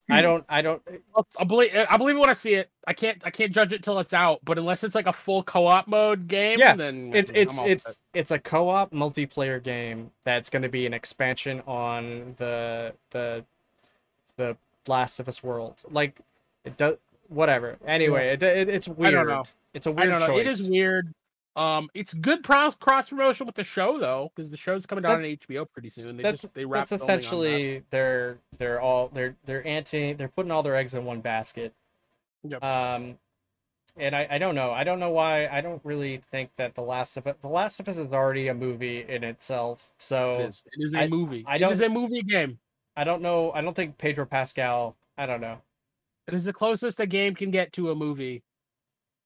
I 0.10 0.18
Hmm. 0.18 0.22
don't, 0.24 0.46
I 0.50 0.62
don't. 0.62 0.82
I 1.40 1.44
believe 1.46 1.74
I 1.90 1.96
believe 1.98 2.18
it 2.18 2.20
when 2.20 2.30
I 2.30 2.34
see 2.34 2.56
it. 2.56 2.70
I 2.88 2.94
can't 2.94 3.22
I 3.26 3.30
can't 3.30 3.52
judge 3.54 3.72
it 3.72 3.82
till 3.84 4.00
it's 4.00 4.14
out. 4.14 4.40
But 4.44 4.58
unless 4.58 4.84
it's 4.84 4.96
like 4.96 5.08
a 5.08 5.14
full 5.14 5.44
co-op 5.44 5.88
mode 5.88 6.28
game, 6.28 6.60
Yeah, 6.60 6.76
then 6.76 7.12
It's 7.14 7.32
it's 7.34 7.58
it's 7.62 7.84
set. 7.84 7.96
it's 8.14 8.32
a 8.32 8.40
co-op 8.40 8.92
multiplayer 8.92 9.64
game 9.64 10.12
that's 10.26 10.50
going 10.50 10.64
to 10.64 10.70
be 10.70 10.86
an 10.86 10.94
expansion 10.94 11.62
on 11.68 12.36
the 12.38 12.94
the 13.12 13.46
the 14.36 14.58
Last 14.88 15.20
of 15.22 15.30
Us 15.30 15.42
world. 15.42 15.82
Like 15.90 16.20
it 16.66 16.76
does 16.76 16.98
whatever. 17.30 17.78
Anyway, 17.88 18.34
it, 18.34 18.44
it 18.44 18.68
it's 18.68 18.88
weird. 18.90 19.14
I 19.14 19.18
don't 19.18 19.28
know. 19.28 19.46
It's 19.74 19.86
a 19.88 19.90
I 19.90 19.94
weird 19.94 20.10
don't 20.10 20.20
know. 20.20 20.28
choice. 20.28 20.40
It 20.40 20.48
is 20.48 20.68
weird. 20.68 21.14
Um, 21.56 21.88
it's 21.94 22.14
good 22.16 22.44
cross 22.44 22.76
cross 22.76 23.10
promotion 23.10 23.46
with 23.46 23.54
the 23.56 23.64
show 23.64 24.00
though, 24.00 24.32
because 24.36 24.50
the 24.50 24.58
show's 24.58 24.86
coming 24.88 25.04
down 25.04 25.18
on 25.18 25.22
HBO 25.24 25.70
pretty 25.72 25.90
soon. 25.90 26.18
They 26.18 26.24
that's 26.24 26.42
just 26.42 26.54
they 26.56 26.66
wrap 26.66 26.88
that's 26.88 27.02
filming 27.02 27.04
on 27.04 27.08
that. 27.08 27.20
essentially 27.20 27.84
they're 27.92 28.38
they're 28.58 28.82
all 28.82 29.10
they're 29.14 29.36
they're 29.46 29.66
anti 29.68 30.14
they're 30.14 30.30
putting 30.30 30.52
all 30.52 30.64
their 30.64 30.76
eggs 30.76 30.96
in 30.96 31.06
one 31.06 31.22
basket. 31.22 31.72
Yep. 32.44 32.64
Um, 32.64 33.20
and 33.98 34.16
I 34.16 34.28
I 34.32 34.38
don't 34.40 34.56
know 34.56 34.72
I 34.72 34.84
don't 34.84 35.00
know 35.00 35.12
why 35.12 35.48
I 35.48 35.62
don't 35.62 35.80
really 35.84 36.24
think 36.32 36.50
that 36.56 36.74
the 36.74 36.82
Last 36.82 37.18
of 37.18 37.28
Us 37.28 37.36
the 37.44 37.48
Last 37.48 37.80
of 37.80 37.88
Us 37.88 38.00
is 38.00 38.12
already 38.12 38.48
a 38.48 38.54
movie 38.56 39.06
in 39.08 39.24
itself. 39.24 39.92
So 40.00 40.38
It 40.40 40.46
is. 40.48 40.64
It 40.76 40.84
is 40.84 40.96
a 40.96 41.02
I- 41.02 41.08
movie. 41.08 41.44
I 41.48 41.54
It 41.54 41.56
is 41.58 41.60
don't- 41.62 41.70
it 41.70 41.74
is 41.74 41.82
a 41.82 41.90
movie 41.90 42.24
game. 42.24 42.58
I 42.98 43.04
don't 43.04 43.22
know 43.22 43.52
I 43.52 43.62
don't 43.62 43.76
think 43.76 44.00
Pedro 44.00 44.26
Pascal 44.26 44.96
I 45.20 45.28
don't 45.28 45.42
know. 45.42 45.60
It 46.28 46.34
is 46.34 46.46
the 46.46 46.54
closest 46.54 47.00
a 47.00 47.06
game 47.06 47.36
can 47.36 47.52
get 47.52 47.72
to 47.74 47.92
a 47.92 47.96
movie 47.96 48.42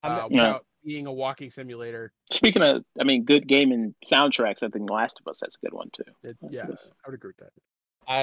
I'm, 0.03 0.11
uh, 0.11 0.15
Yeah. 0.15 0.21
without 0.29 0.65
being 0.87 1.05
a 1.05 1.11
walking 1.11 1.51
simulator. 1.51 2.13
Speaking 2.31 2.63
of, 2.63 2.83
I 2.99 3.03
mean, 3.03 3.25
good 3.25 3.47
gaming 3.47 3.93
soundtracks. 4.09 4.63
I 4.63 4.69
think 4.69 4.87
The 4.87 4.93
Last 4.93 5.19
of 5.19 5.29
Us 5.29 5.39
that's 5.41 5.57
a 5.61 5.65
good 5.65 5.73
one 5.73 5.89
too. 5.93 6.03
It, 6.23 6.37
yeah, 6.49 6.63
I 6.63 7.07
would 7.09 7.13
agree 7.15 7.31
with 7.37 7.37
that. 7.37 7.51
I 8.07 8.21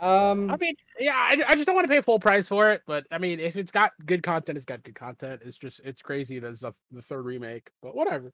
um 0.00 0.48
I 0.48 0.56
mean, 0.58 0.74
yeah, 1.00 1.12
I, 1.14 1.42
I 1.48 1.54
just 1.56 1.66
don't 1.66 1.74
want 1.74 1.88
to 1.88 1.92
pay 1.92 2.00
full 2.00 2.20
price 2.20 2.48
for 2.48 2.70
it. 2.70 2.82
But 2.86 3.06
I 3.10 3.18
mean, 3.18 3.40
if 3.40 3.56
it's 3.56 3.72
got 3.72 3.90
good 4.06 4.22
content, 4.22 4.56
it's 4.56 4.64
got 4.64 4.84
good 4.84 4.94
content. 4.94 5.42
It's 5.44 5.58
just 5.58 5.80
it's 5.84 6.00
crazy 6.02 6.38
that 6.38 6.48
it's 6.48 6.60
the 6.60 6.72
the 6.92 7.02
third 7.02 7.24
remake. 7.24 7.68
But 7.82 7.96
whatever. 7.96 8.32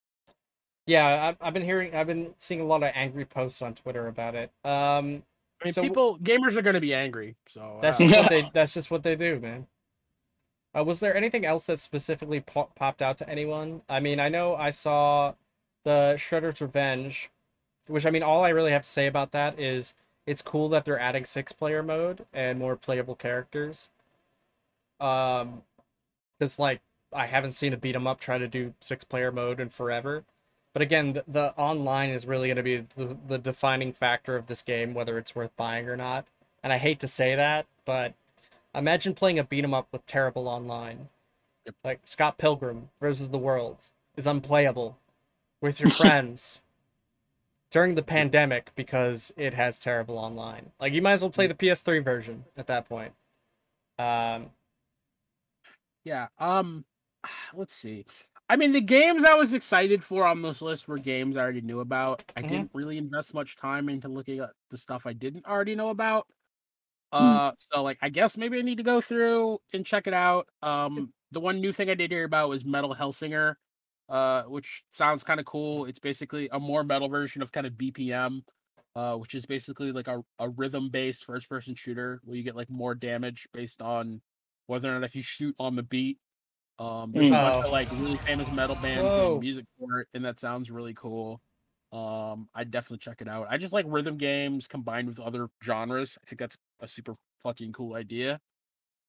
yeah 0.87 1.29
I've, 1.29 1.37
I've 1.41 1.55
been 1.55 1.65
hearing 1.65 1.95
I've 1.95 2.07
been 2.07 2.35
seeing 2.37 2.61
a 2.61 2.65
lot 2.65 2.83
of 2.83 2.91
angry 2.95 3.25
posts 3.25 3.63
on 3.63 3.75
Twitter 3.75 4.09
about 4.09 4.35
it. 4.35 4.51
Um 4.65 5.23
I 5.63 5.69
mean, 5.69 5.73
So- 5.73 5.83
people 5.83 6.19
gamers 6.19 6.57
are 6.59 6.63
going 6.63 6.75
to 6.75 6.81
be 6.81 6.93
angry. 6.93 7.35
So 7.47 7.79
That's 7.81 7.99
uh, 7.99 8.05
just 8.09 8.21
what 8.21 8.29
they. 8.29 8.51
That's 8.53 8.75
just 8.75 8.91
what 8.91 9.03
they 9.03 9.17
do, 9.17 9.41
man. 9.41 9.67
Uh, 10.77 10.85
was 10.85 11.01
there 11.01 11.17
anything 11.17 11.45
else 11.45 11.65
that 11.65 11.79
specifically 11.79 12.41
po- 12.41 12.71
popped 12.75 13.01
out 13.01 13.17
to 13.19 13.29
anyone? 13.29 13.83
I 13.89 14.01
mean, 14.01 14.19
I 14.19 14.29
know 14.29 14.57
I 14.57 14.71
saw 14.71 15.35
the 15.85 16.15
Shredder's 16.19 16.61
Revenge, 16.61 17.31
which 17.87 18.07
I 18.07 18.11
mean, 18.11 18.23
all 18.23 18.43
I 18.45 18.49
really 18.49 18.73
have 18.73 18.83
to 18.83 18.89
say 18.89 19.07
about 19.07 19.33
that 19.33 19.59
is 19.61 19.95
it's 20.27 20.43
cool 20.43 20.69
that 20.71 20.85
they're 20.85 20.99
adding 20.99 21.25
six-player 21.25 21.83
mode 21.83 22.25
and 22.33 22.59
more 22.59 22.77
playable 22.77 23.15
characters. 23.15 23.91
Um, 25.01 25.63
because 26.39 26.59
like 26.59 26.81
I 27.13 27.27
haven't 27.27 27.53
seen 27.53 27.73
a 27.73 27.77
beat 27.77 27.95
'em 27.95 28.07
up 28.07 28.19
try 28.21 28.39
to 28.39 28.49
do 28.49 28.75
six-player 28.81 29.31
mode 29.31 29.61
in 29.61 29.69
forever. 29.69 30.25
But 30.73 30.83
again, 30.83 31.13
the, 31.13 31.25
the 31.29 31.55
online 31.57 32.11
is 32.11 32.27
really 32.27 32.49
going 32.49 32.57
to 32.57 32.63
be 32.65 32.85
the, 32.97 33.17
the 33.29 33.39
defining 33.39 33.93
factor 33.93 34.35
of 34.35 34.49
this 34.49 34.63
game, 34.63 34.93
whether 34.93 35.19
it's 35.19 35.35
worth 35.37 35.57
buying 35.57 35.89
or 35.89 35.97
not. 35.97 36.27
And 36.65 36.73
I 36.73 36.79
hate 36.79 36.99
to 37.01 37.09
say 37.09 37.37
that, 37.37 37.67
but 37.85 38.15
imagine 38.75 39.15
playing 39.15 39.39
a 39.39 39.45
beat 39.45 39.65
'em 39.65 39.75
up 39.75 39.89
with 39.93 40.07
terrible 40.07 40.49
online. 40.49 41.09
Yep. 41.67 41.75
Like 41.85 42.01
Scott 42.07 42.39
Pilgrim 42.39 42.91
versus 43.01 43.31
the 43.31 43.39
World 43.39 43.79
is 44.17 44.27
unplayable 44.27 44.99
with 45.61 45.81
your 45.81 45.91
friends 45.91 46.63
during 47.71 47.95
the 47.95 48.03
pandemic 48.03 48.71
because 48.77 49.33
it 49.37 49.55
has 49.55 49.79
terrible 49.79 50.19
online. 50.19 50.73
Like 50.81 50.93
you 50.93 51.03
might 51.03 51.13
as 51.13 51.23
well 51.23 51.31
play 51.31 51.47
the 51.47 51.55
PS3 51.55 51.99
version 52.01 52.45
at 52.57 52.67
that 52.69 52.89
point. 52.89 53.15
Um, 53.99 54.51
Yeah. 56.05 56.29
Um, 56.39 56.85
let's 57.55 57.75
see. 57.75 58.05
I 58.51 58.57
mean, 58.57 58.73
the 58.73 58.81
games 58.81 59.25
I 59.25 59.35
was 59.35 59.55
excited 59.55 60.05
for 60.05 60.27
on 60.27 60.41
this 60.41 60.61
list 60.61 60.87
were 60.87 60.99
games 60.99 61.37
I 61.37 61.43
already 61.43 61.63
knew 61.63 61.81
about. 61.81 62.23
I 62.37 62.43
Mhm. 62.43 62.49
didn't 62.49 62.71
really 62.75 62.99
invest 62.99 63.33
much 63.35 63.57
time 63.57 63.89
into 63.89 64.09
looking 64.09 64.41
at 64.41 64.51
the 64.71 64.77
stuff 64.77 65.07
I 65.07 65.15
didn't 65.15 65.47
already 65.47 65.75
know 65.75 65.89
about. 65.91 66.29
Hmm. 67.15 67.19
Uh, 67.19 67.53
so 67.59 67.83
like, 67.83 67.99
I 68.03 68.09
guess 68.09 68.37
maybe 68.37 68.59
I 68.59 68.63
need 68.63 68.79
to 68.79 68.85
go 68.85 69.01
through 69.01 69.59
and 69.73 69.87
check 69.87 70.07
it 70.07 70.15
out. 70.15 70.49
Um, 70.63 71.13
the 71.31 71.41
one 71.41 71.61
new 71.61 71.73
thing 71.73 71.91
I 71.91 71.95
did 71.95 72.11
hear 72.11 72.25
about 72.25 72.49
was 72.49 72.65
Metal 72.65 72.95
Hellsinger, 72.95 73.55
uh, 74.09 74.45
which 74.45 74.85
sounds 74.91 75.25
kind 75.25 75.41
of 75.41 75.47
cool. 75.47 75.85
It's 75.87 75.99
basically 75.99 76.49
a 76.53 76.61
more 76.61 76.85
metal 76.85 77.09
version 77.09 77.43
of 77.43 77.53
kind 77.53 77.67
of 77.67 77.75
BPM, 77.75 78.43
uh, 78.97 79.17
which 79.17 79.35
is 79.35 79.47
basically 79.47 79.93
like 79.93 80.09
a, 80.09 80.23
a 80.41 80.49
rhythm 80.51 80.91
based 80.91 81.25
first 81.25 81.49
person 81.49 81.75
shooter 81.75 82.21
where 82.25 82.37
you 82.37 82.43
get 82.43 82.57
like 82.57 82.71
more 82.71 82.95
damage 82.95 83.49
based 83.53 83.83
on 83.83 84.21
whether 84.67 84.91
or 84.91 84.95
not 84.95 85.05
if 85.05 85.15
you 85.15 85.23
shoot 85.23 85.55
on 85.59 85.77
the 85.77 85.83
beat. 85.85 86.19
Um, 86.79 87.13
there's 87.13 87.31
a 87.31 87.37
bunch 87.37 87.57
of 87.65 87.71
like 87.71 87.89
really 87.93 88.19
famous 88.19 88.51
metal 88.51 88.77
bands 88.77 89.15
Whoa. 89.15 89.29
doing 89.29 89.41
music 89.41 89.67
for 89.79 90.01
it, 90.01 90.09
and 90.15 90.25
that 90.25 90.41
sounds 90.41 90.71
really 90.71 90.95
cool. 90.95 91.41
Um, 91.93 92.49
I'd 92.55 92.73
definitely 92.73 92.99
check 92.99 93.21
it 93.23 93.29
out. 93.29 93.47
I 93.51 93.57
just 93.59 93.73
like 93.73 93.87
rhythm 93.89 94.17
games 94.17 94.67
combined 94.67 95.07
with 95.07 95.21
other 95.21 95.49
genres. 95.63 96.19
I 96.23 96.27
think 96.27 96.41
that's 96.41 96.59
a 96.85 96.89
super 96.89 97.15
fucking 97.43 97.73
cool 97.73 97.95
idea. 97.95 98.41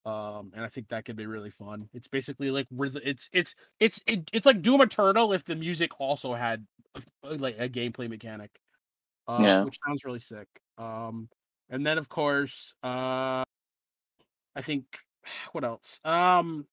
Um, 0.06 0.52
and 0.56 0.64
I 0.64 0.68
think 0.68 0.88
that 0.90 1.06
could 1.06 1.16
be 1.16 1.26
really 1.26 1.50
fun. 1.50 1.80
It's 1.94 2.08
basically 2.08 2.52
like. 2.52 2.68
It's 2.72 3.30
it's 3.34 3.56
it's 3.80 4.04
it, 4.08 4.30
it's 4.34 4.46
like 4.46 4.62
Doom 4.62 4.82
Eternal 4.82 5.34
if 5.34 5.44
the 5.44 5.56
music 5.56 6.00
also 6.00 6.34
had 6.34 6.66
a- 7.24 7.36
like 7.36 7.60
a 7.60 7.68
gameplay 7.70 8.10
mechanic. 8.10 8.52
Uh, 9.28 9.40
Yeah. 9.42 9.64
which 9.64 9.80
sounds 9.86 10.06
really 10.06 10.20
sick. 10.20 10.48
Um, 10.78 11.28
and 11.70 11.86
then 11.86 11.98
of 11.98 12.08
course, 12.10 12.76
uh, 12.84 13.44
I 14.56 14.62
think 14.62 14.86
what 15.54 15.64
else? 15.64 16.00
Um, 16.04 16.68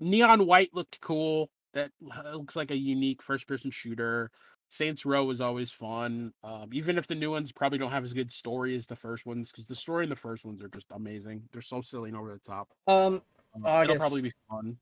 Neon 0.00 0.46
White 0.46 0.70
looked 0.74 1.00
cool. 1.00 1.48
That 1.72 1.90
looks 2.00 2.56
like 2.56 2.70
a 2.70 2.76
unique 2.76 3.22
first-person 3.22 3.70
shooter. 3.70 4.30
Saints 4.68 5.06
Row 5.06 5.30
is 5.30 5.40
always 5.40 5.70
fun. 5.70 6.32
Um, 6.42 6.70
even 6.72 6.98
if 6.98 7.06
the 7.06 7.14
new 7.14 7.30
ones 7.30 7.52
probably 7.52 7.78
don't 7.78 7.90
have 7.92 8.04
as 8.04 8.12
good 8.12 8.30
story 8.30 8.74
as 8.76 8.86
the 8.86 8.96
first 8.96 9.24
ones, 9.26 9.50
because 9.52 9.66
the 9.66 9.74
story 9.74 10.04
in 10.04 10.10
the 10.10 10.16
first 10.16 10.44
ones 10.44 10.62
are 10.62 10.68
just 10.68 10.86
amazing. 10.92 11.42
They're 11.52 11.62
so 11.62 11.80
silly 11.80 12.08
and 12.10 12.18
over 12.18 12.32
the 12.32 12.38
top. 12.40 12.68
um, 12.86 13.22
I 13.64 13.84
it'll 13.84 13.96
probably 13.96 14.22
be 14.22 14.32
fun. 14.50 14.76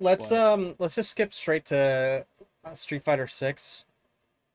let's 0.00 0.30
But- 0.30 0.52
um, 0.52 0.74
let's 0.78 0.94
just 0.94 1.10
skip 1.10 1.32
straight 1.32 1.66
to 1.66 2.24
uh, 2.64 2.74
Street 2.74 3.02
Fighter 3.02 3.26
Six. 3.26 3.84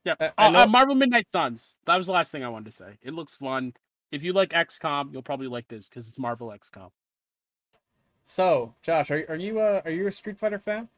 Yeah, 0.03 0.15
I- 0.19 0.25
Uh, 0.25 0.31
I 0.37 0.63
uh, 0.63 0.67
Marvel 0.67 0.95
Midnight 0.95 1.29
Suns. 1.29 1.77
That 1.85 1.95
was 1.97 2.07
the 2.07 2.11
last 2.13 2.31
thing 2.31 2.43
I 2.43 2.49
wanted 2.49 2.65
to 2.65 2.71
say. 2.71 2.97
It 3.03 3.13
looks 3.13 3.35
fun. 3.35 3.73
If 4.11 4.23
you 4.23 4.33
like 4.33 4.49
XCOM, 4.49 5.13
you'll 5.13 5.21
probably 5.23 5.47
like 5.47 5.67
this 5.67 5.87
because 5.87 6.07
it's 6.09 6.19
Marvel 6.19 6.49
XCOM. 6.49 6.89
So, 8.25 8.73
Josh, 8.81 9.11
are 9.11 9.25
are 9.29 9.35
you 9.35 9.59
uh, 9.59 9.81
are 9.85 9.91
you 9.91 10.07
a 10.07 10.11
Street 10.11 10.37
Fighter 10.37 10.59
fan? 10.59 10.89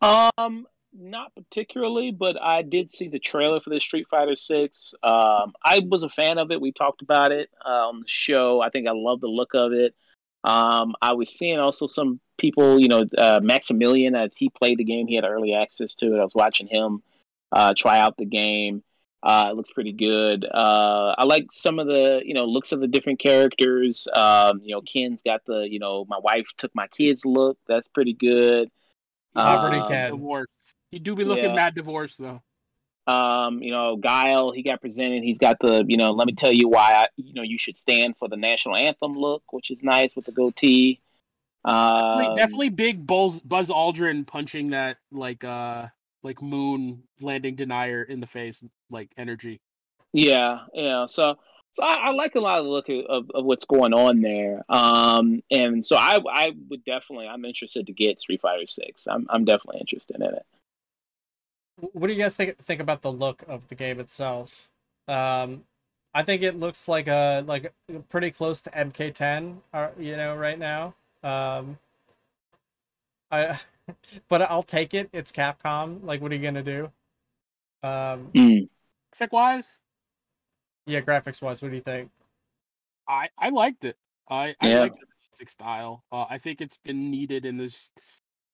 Um, 0.00 0.66
not 0.94 1.34
particularly, 1.34 2.10
but 2.12 2.40
I 2.40 2.62
did 2.62 2.90
see 2.90 3.08
the 3.08 3.18
trailer 3.18 3.60
for 3.60 3.70
the 3.70 3.80
Street 3.80 4.06
Fighter 4.08 4.36
Six. 4.36 4.94
Um, 5.02 5.52
I 5.62 5.80
was 5.88 6.02
a 6.02 6.08
fan 6.08 6.38
of 6.38 6.50
it. 6.50 6.60
We 6.60 6.72
talked 6.72 7.02
about 7.02 7.32
it 7.32 7.50
uh, 7.64 7.88
on 7.88 8.00
the 8.00 8.08
show. 8.08 8.60
I 8.60 8.70
think 8.70 8.88
I 8.88 8.92
love 8.92 9.20
the 9.20 9.26
look 9.26 9.54
of 9.54 9.72
it. 9.72 9.94
Um, 10.44 10.94
I 11.00 11.14
was 11.14 11.30
seeing 11.30 11.58
also 11.58 11.86
some 11.86 12.20
people, 12.38 12.78
you 12.78 12.88
know, 12.88 13.04
uh, 13.18 13.40
Maximilian, 13.42 14.14
as 14.14 14.36
he 14.36 14.50
played 14.50 14.78
the 14.78 14.84
game, 14.84 15.06
he 15.06 15.14
had 15.14 15.24
early 15.24 15.54
access 15.54 15.94
to 15.96 16.14
it. 16.14 16.20
I 16.20 16.22
was 16.22 16.34
watching 16.34 16.66
him 16.66 17.02
uh, 17.50 17.72
try 17.76 17.98
out 17.98 18.16
the 18.16 18.26
game. 18.26 18.82
Uh, 19.22 19.48
it 19.50 19.56
looks 19.56 19.72
pretty 19.72 19.92
good. 19.92 20.44
Uh, 20.44 21.14
I 21.16 21.24
like 21.24 21.50
some 21.50 21.78
of 21.78 21.86
the, 21.86 22.20
you 22.22 22.34
know, 22.34 22.44
looks 22.44 22.72
of 22.72 22.80
the 22.80 22.86
different 22.86 23.18
characters. 23.18 24.06
Um, 24.14 24.60
you 24.62 24.74
know, 24.74 24.82
Ken's 24.82 25.22
got 25.22 25.40
the, 25.46 25.66
you 25.68 25.78
know, 25.78 26.04
my 26.08 26.18
wife 26.18 26.46
took 26.58 26.74
my 26.74 26.86
kids 26.88 27.24
look. 27.24 27.56
That's 27.66 27.88
pretty 27.88 28.12
good. 28.12 28.70
Poverty 29.34 29.78
Um, 29.78 29.88
Ken. 29.88 30.10
Divorced. 30.12 30.74
You 30.92 30.98
do 31.00 31.14
be 31.14 31.24
looking 31.24 31.44
Yeah. 31.44 31.54
mad 31.54 31.74
divorced 31.74 32.18
though. 32.18 32.40
Um, 33.06 33.62
you 33.62 33.70
know, 33.70 33.96
Guile, 33.96 34.52
he 34.52 34.62
got 34.62 34.80
presented. 34.80 35.22
He's 35.22 35.36
got 35.38 35.58
the, 35.60 35.84
you 35.86 35.98
know, 35.98 36.12
let 36.12 36.26
me 36.26 36.32
tell 36.32 36.52
you 36.52 36.68
why, 36.68 36.94
I, 36.94 37.06
you 37.16 37.34
know, 37.34 37.42
you 37.42 37.58
should 37.58 37.76
stand 37.76 38.16
for 38.16 38.28
the 38.28 38.36
national 38.36 38.76
anthem 38.76 39.12
look, 39.14 39.42
which 39.52 39.70
is 39.70 39.82
nice 39.82 40.16
with 40.16 40.24
the 40.24 40.32
goatee. 40.32 41.00
Definitely- 41.66 42.26
Um, 42.26 42.34
definitely 42.34 42.68
big 42.70 43.06
Buzz 43.06 43.40
Buzz 43.40 43.70
Aldrin 43.70 44.26
punching 44.26 44.68
that 44.70 44.98
like 45.10 45.44
uh 45.44 45.86
like 46.22 46.40
moon 46.42 47.02
landing 47.20 47.54
denier 47.54 48.02
in 48.02 48.20
the 48.20 48.26
face 48.26 48.62
like 48.90 49.12
energy. 49.16 49.60
Yeah, 50.12 50.60
yeah. 50.74 51.06
So 51.06 51.38
So 51.74 51.82
I, 51.82 51.94
I, 51.94 52.10
like 52.12 52.36
a 52.36 52.40
lot 52.40 52.60
of 52.60 52.66
the 52.66 52.70
look 52.70 52.88
of, 52.88 53.04
of, 53.06 53.30
of, 53.34 53.44
what's 53.44 53.64
going 53.64 53.92
on 53.92 54.20
there. 54.20 54.64
Um, 54.68 55.42
and 55.50 55.84
so 55.84 55.96
I 55.96 56.14
I 56.32 56.52
would 56.70 56.84
definitely 56.84 57.26
I'm 57.26 57.44
interested 57.44 57.88
to 57.88 57.92
get 57.92 58.20
Street 58.20 58.40
Fighter 58.40 58.66
Six. 58.66 59.08
I'm 59.08 59.26
I'm 59.28 59.44
definitely 59.44 59.80
interested 59.80 60.16
in 60.16 60.22
it. 60.22 60.46
What 61.92 62.06
do 62.06 62.12
you 62.12 62.22
guys 62.22 62.36
think 62.36 62.64
think 62.64 62.80
about 62.80 63.02
the 63.02 63.10
look 63.10 63.42
of 63.48 63.66
the 63.68 63.74
game 63.74 63.98
itself? 63.98 64.70
Um, 65.08 65.64
I 66.14 66.22
think 66.22 66.42
it 66.42 66.58
looks 66.58 66.86
like 66.86 67.08
a 67.08 67.42
like 67.44 67.72
pretty 68.08 68.30
close 68.30 68.62
to 68.62 68.70
MK10, 68.70 69.56
uh, 69.72 69.88
you 69.98 70.16
know, 70.16 70.36
right 70.36 70.58
now. 70.58 70.94
Um, 71.24 71.76
I, 73.32 73.58
but 74.28 74.42
I'll 74.42 74.62
take 74.62 74.94
it. 74.94 75.08
It's 75.12 75.32
Capcom. 75.32 76.04
Like, 76.04 76.20
what 76.20 76.30
are 76.30 76.36
you 76.36 76.42
gonna 76.42 76.62
do? 76.62 76.84
Um, 77.82 78.30
mm. 78.32 78.68
wise, 79.32 79.80
yeah, 80.86 81.00
graphics 81.00 81.42
wise, 81.42 81.62
what 81.62 81.70
do 81.70 81.76
you 81.76 81.82
think? 81.82 82.10
I 83.08 83.28
I 83.38 83.50
liked 83.50 83.84
it. 83.84 83.96
I 84.28 84.54
I 84.60 84.68
yeah. 84.68 84.80
liked 84.80 85.00
the 85.00 85.06
basic 85.32 85.48
style. 85.48 86.04
Uh, 86.12 86.26
I 86.28 86.38
think 86.38 86.60
it's 86.60 86.78
been 86.78 87.10
needed 87.10 87.44
in 87.44 87.56
this 87.56 87.90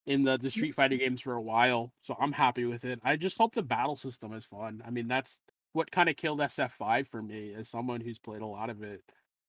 in 0.07 0.23
the, 0.23 0.37
the 0.39 0.51
Street 0.51 0.75
Fighter 0.75 0.97
games 0.97 1.21
for 1.21 1.35
a 1.35 1.43
while, 1.43 1.93
so 2.01 2.17
I'm 2.19 2.33
happy 2.33 2.65
with 2.65 2.85
it. 2.85 3.01
I 3.05 3.17
just 3.17 3.39
hope 3.39 3.55
the 3.55 3.63
battle 3.63 3.97
system 3.97 4.33
is 4.33 4.45
fun. 4.45 4.83
I 4.87 4.91
mean, 4.91 5.07
that's 5.07 5.41
what 5.73 5.91
kind 5.91 6.09
of 6.09 6.17
killed 6.17 6.41
SF5 6.41 7.07
for 7.07 7.23
me 7.23 7.55
as 7.55 7.69
someone 7.69 8.01
who's 8.01 8.19
played 8.19 8.43
a 8.43 8.47
lot 8.47 8.71
of 8.71 8.83
it. 8.83 9.03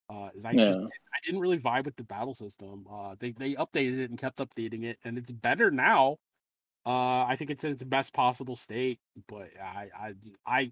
Uh, 0.09 0.29
is 0.35 0.43
I 0.43 0.51
yeah. 0.51 0.65
just 0.65 0.79
I 0.79 1.17
didn't 1.25 1.39
really 1.39 1.57
vibe 1.57 1.85
with 1.85 1.95
the 1.95 2.03
battle 2.03 2.33
system. 2.33 2.85
Uh, 2.91 3.15
they 3.17 3.31
they 3.31 3.53
updated 3.53 3.99
it 3.99 4.09
and 4.09 4.19
kept 4.19 4.39
updating 4.39 4.83
it, 4.83 4.97
and 5.05 5.17
it's 5.17 5.31
better 5.31 5.71
now. 5.71 6.17
Uh, 6.85 7.25
I 7.27 7.35
think 7.37 7.49
it's 7.49 7.63
in 7.63 7.71
its 7.71 7.83
best 7.83 8.13
possible 8.13 8.55
state, 8.55 8.99
but 9.27 9.49
I 9.63 9.87
I 9.97 10.13
I 10.45 10.71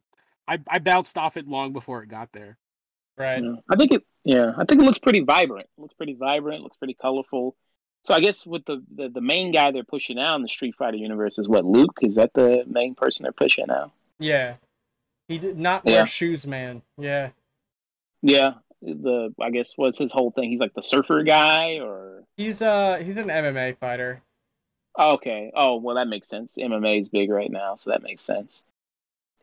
I, 0.50 0.60
I 0.68 0.80
bounced 0.80 1.18
off 1.18 1.38
it 1.38 1.48
long 1.48 1.74
before 1.74 2.02
it 2.02 2.10
got 2.10 2.32
there. 2.32 2.58
Right. 3.18 3.44
Yeah. 3.44 3.56
I 3.70 3.76
think 3.76 3.92
it. 3.94 4.04
Yeah, 4.26 4.54
I 4.58 4.66
think 4.66 4.82
it 4.82 4.86
looks 4.86 4.98
pretty 4.98 5.22
vibrant. 5.22 5.68
It 5.78 5.82
looks 5.82 5.94
pretty 5.94 6.14
vibrant. 6.14 6.64
Looks 6.64 6.78
pretty 6.78 6.96
colorful. 6.96 7.56
So 8.06 8.14
I 8.14 8.20
guess 8.20 8.46
with 8.46 8.66
the, 8.66 8.84
the 8.96 9.10
the 9.10 9.22
main 9.22 9.52
guy 9.52 9.72
they're 9.72 9.84
pushing 9.84 10.18
out 10.18 10.38
in 10.38 10.42
the 10.42 10.50
Street 10.50 10.76
Fighter 10.76 10.98
universe 10.98 11.38
is 11.38 11.48
what 11.48 11.66
Luke. 11.66 12.00
Is 12.02 12.16
that 12.16 12.34
the 12.34 12.64
main 12.68 12.96
person 12.96 13.24
they're 13.24 13.32
pushing 13.32 13.70
out? 13.70 13.92
Yeah. 14.18 14.56
He 15.28 15.38
did 15.38 15.60
not 15.60 15.86
wear 15.86 15.96
yeah. 15.96 16.06
shoes, 16.06 16.48
man. 16.48 16.82
Yeah. 16.98 17.30
Yeah. 18.22 18.56
The 18.82 19.34
I 19.40 19.52
guess 19.52 19.74
what's 19.76 20.00
his 20.00 20.12
whole 20.12 20.32
thing? 20.32 20.50
He's 20.50 20.62
like 20.62 20.74
the 20.74 20.82
surfer 20.82 21.24
guy, 21.24 21.80
or 21.80 22.24
he's 22.38 22.62
uh 22.62 22.98
he's 23.04 23.18
an 23.18 23.28
MMA 23.28 23.78
fighter. 23.78 24.22
Okay. 25.00 25.52
Oh 25.54 25.76
well, 25.78 25.96
that 25.96 26.08
makes 26.08 26.28
sense. 26.28 26.58
MMA 26.58 27.02
is 27.02 27.10
big 27.10 27.30
right 27.30 27.52
now, 27.52 27.76
so 27.76 27.92
that 27.92 28.02
makes 28.02 28.24
sense. 28.24 28.64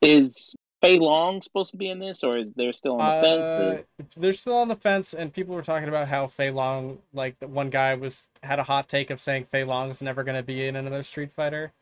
Is 0.03 0.57
Fei 0.87 0.99
Long 0.99 1.43
supposed 1.43 1.71
to 1.73 1.77
be 1.77 1.89
in 1.91 1.99
this, 1.99 2.23
or 2.23 2.37
is 2.37 2.53
they're 2.53 2.73
still 2.73 3.01
on 3.01 3.21
the 3.21 3.29
fence? 3.29 3.51
Or... 3.51 3.55
Uh, 3.55 4.05
they're 4.17 4.33
still 4.33 4.57
on 4.57 4.69
the 4.69 4.77
fence, 4.77 5.15
and 5.15 5.33
people 5.33 5.55
were 5.55 5.63
talking 5.63 5.89
about 5.89 6.09
how 6.09 6.27
Fei 6.27 6.51
Long, 6.51 6.99
like 7.13 7.37
one 7.41 7.71
guy 7.71 7.95
was 7.95 8.29
had 8.43 8.59
a 8.59 8.65
hot 8.65 8.89
take 8.89 9.11
of 9.11 9.21
saying 9.21 9.47
Fei 9.51 9.65
Long 9.65 9.91
is 9.91 10.03
never 10.03 10.25
going 10.25 10.37
to 10.37 10.43
be 10.43 10.67
in 10.67 10.77
another 10.77 11.03
Street 11.03 11.33
Fighter, 11.33 11.73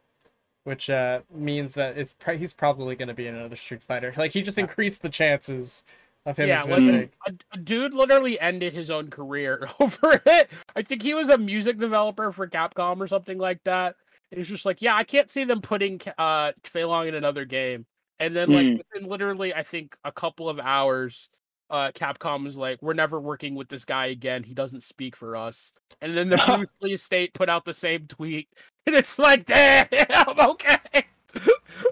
which 0.65 0.91
uh, 0.91 1.21
means 1.33 1.75
that 1.75 1.97
it's 1.97 2.15
he's 2.37 2.53
probably 2.53 2.97
going 2.97 3.09
to 3.09 3.15
be 3.15 3.27
in 3.27 3.35
another 3.35 3.57
Street 3.57 3.83
Fighter. 3.83 4.13
Like 4.17 4.33
he 4.33 4.43
just 4.43 4.59
increased 4.59 5.03
the 5.03 5.09
chances 5.09 5.83
of 6.27 6.37
him 6.37 6.49
yeah, 6.49 6.61
existing. 6.61 7.11
A, 7.27 7.33
a 7.53 7.59
dude 7.59 7.95
literally 7.95 8.41
ended 8.41 8.73
his 8.73 8.91
own 8.91 9.11
career 9.11 9.69
over 9.81 10.21
it. 10.27 10.49
I 10.75 10.83
think 10.83 11.03
he 11.03 11.15
was 11.15 11.29
a 11.29 11.39
music 11.39 11.77
developer 11.77 12.33
for 12.33 12.47
Capcom 12.49 13.01
or 13.01 13.07
something 13.07 13.39
like 13.39 13.63
that. 13.65 13.97
And 14.31 14.39
he's 14.39 14.49
just 14.49 14.67
like, 14.67 14.81
yeah, 14.83 14.97
I 14.97 15.05
can't 15.05 15.31
see 15.31 15.45
them 15.45 15.61
putting 15.61 16.01
uh 16.19 16.53
Fei 16.65 16.85
Long 16.85 17.09
in 17.09 17.15
another 17.15 17.45
game. 17.45 17.87
And 18.21 18.35
then 18.35 18.51
like 18.51 18.67
mm. 18.67 18.79
within 18.79 19.09
literally 19.09 19.55
I 19.55 19.63
think 19.63 19.97
a 20.05 20.13
couple 20.13 20.49
of 20.49 20.61
hours, 20.61 21.29
uh 21.71 21.91
Capcom 21.95 22.45
was 22.45 22.57
like, 22.57 22.81
We're 22.83 22.95
never 22.95 23.21
working 23.21 23.55
with 23.55 23.69
this 23.69 23.85
guy 23.85 24.07
again. 24.07 24.43
He 24.43 24.55
doesn't 24.55 24.83
speak 24.83 25.17
for 25.17 25.37
us. 25.37 25.73
And 26.03 26.17
then 26.17 26.29
the 26.29 26.37
Bruce 26.47 26.69
Lee 26.83 26.93
estate 26.95 27.35
put 27.35 27.49
out 27.49 27.65
the 27.65 27.75
same 27.75 28.05
tweet. 28.07 28.49
And 28.87 28.95
it's 28.95 29.19
like, 29.19 29.47
damn, 29.47 29.87
okay. 30.39 31.07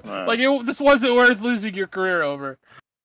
like 0.04 0.38
it, 0.38 0.66
this 0.66 0.78
wasn't 0.78 1.14
worth 1.14 1.40
losing 1.40 1.72
your 1.72 1.86
career 1.86 2.22
over. 2.22 2.58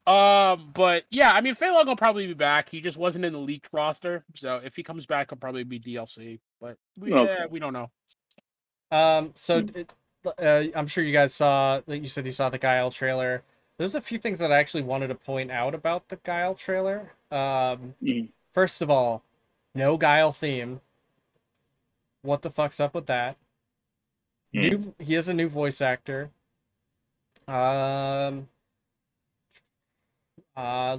Um, 0.07 0.71
but 0.73 1.03
yeah, 1.09 1.33
I 1.33 1.41
mean, 1.41 1.53
Fei 1.53 1.69
Long 1.69 1.85
will 1.85 1.97
probably 1.97 2.27
be 2.27 2.33
back. 2.33 2.69
He 2.69 2.79
just 2.79 2.97
wasn't 2.97 3.25
in 3.25 3.33
the 3.33 3.39
leaked 3.39 3.69
roster, 3.73 4.23
so 4.33 4.59
if 4.63 4.75
he 4.75 4.81
comes 4.81 5.05
back, 5.05 5.29
he'll 5.29 5.37
probably 5.37 5.65
be 5.65 5.79
DLC. 5.79 6.39
But 6.61 6.77
we, 6.97 7.13
okay. 7.13 7.35
yeah, 7.39 7.45
we 7.49 7.59
don't 7.59 7.73
know. 7.73 7.91
Um, 8.89 9.33
so 9.35 9.61
hmm. 9.61 9.81
Uh, 10.25 10.63
I'm 10.75 10.87
sure 10.87 11.03
you 11.03 11.13
guys 11.13 11.33
saw 11.33 11.81
that 11.85 11.99
you 11.99 12.07
said 12.07 12.25
you 12.25 12.31
saw 12.31 12.49
the 12.49 12.57
Guile 12.57 12.91
trailer. 12.91 13.43
There's 13.77 13.95
a 13.95 14.01
few 14.01 14.17
things 14.17 14.39
that 14.39 14.51
I 14.51 14.57
actually 14.57 14.83
wanted 14.83 15.07
to 15.07 15.15
point 15.15 15.51
out 15.51 15.75
about 15.75 16.09
the 16.09 16.17
Guile 16.23 16.55
trailer. 16.55 17.11
Um, 17.31 17.93
mm. 18.01 18.27
First 18.53 18.81
of 18.81 18.89
all, 18.89 19.23
no 19.75 19.97
Guile 19.97 20.31
theme. 20.31 20.81
What 22.23 22.41
the 22.41 22.49
fuck's 22.49 22.79
up 22.79 22.95
with 22.95 23.05
that? 23.05 23.37
Mm. 24.53 24.61
New, 24.61 24.95
he 24.99 25.15
is 25.15 25.27
a 25.27 25.33
new 25.33 25.47
voice 25.47 25.81
actor. 25.81 26.31
Um, 27.47 28.49
uh, 30.55 30.97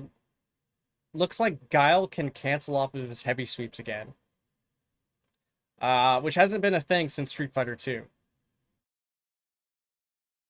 looks 1.13 1.41
like 1.41 1.69
Guile 1.69 2.07
can 2.07 2.31
cancel 2.31 2.77
off 2.77 2.95
of 2.95 3.09
his 3.09 3.23
heavy 3.23 3.45
sweeps 3.45 3.79
again. 3.79 4.15
Uh, 5.81 6.21
which 6.21 6.35
hasn't 6.35 6.63
been 6.63 6.75
a 6.75 6.81
thing 6.81 7.09
since 7.09 7.31
Street 7.31 7.53
Fighter 7.53 7.77
2. 7.77 8.03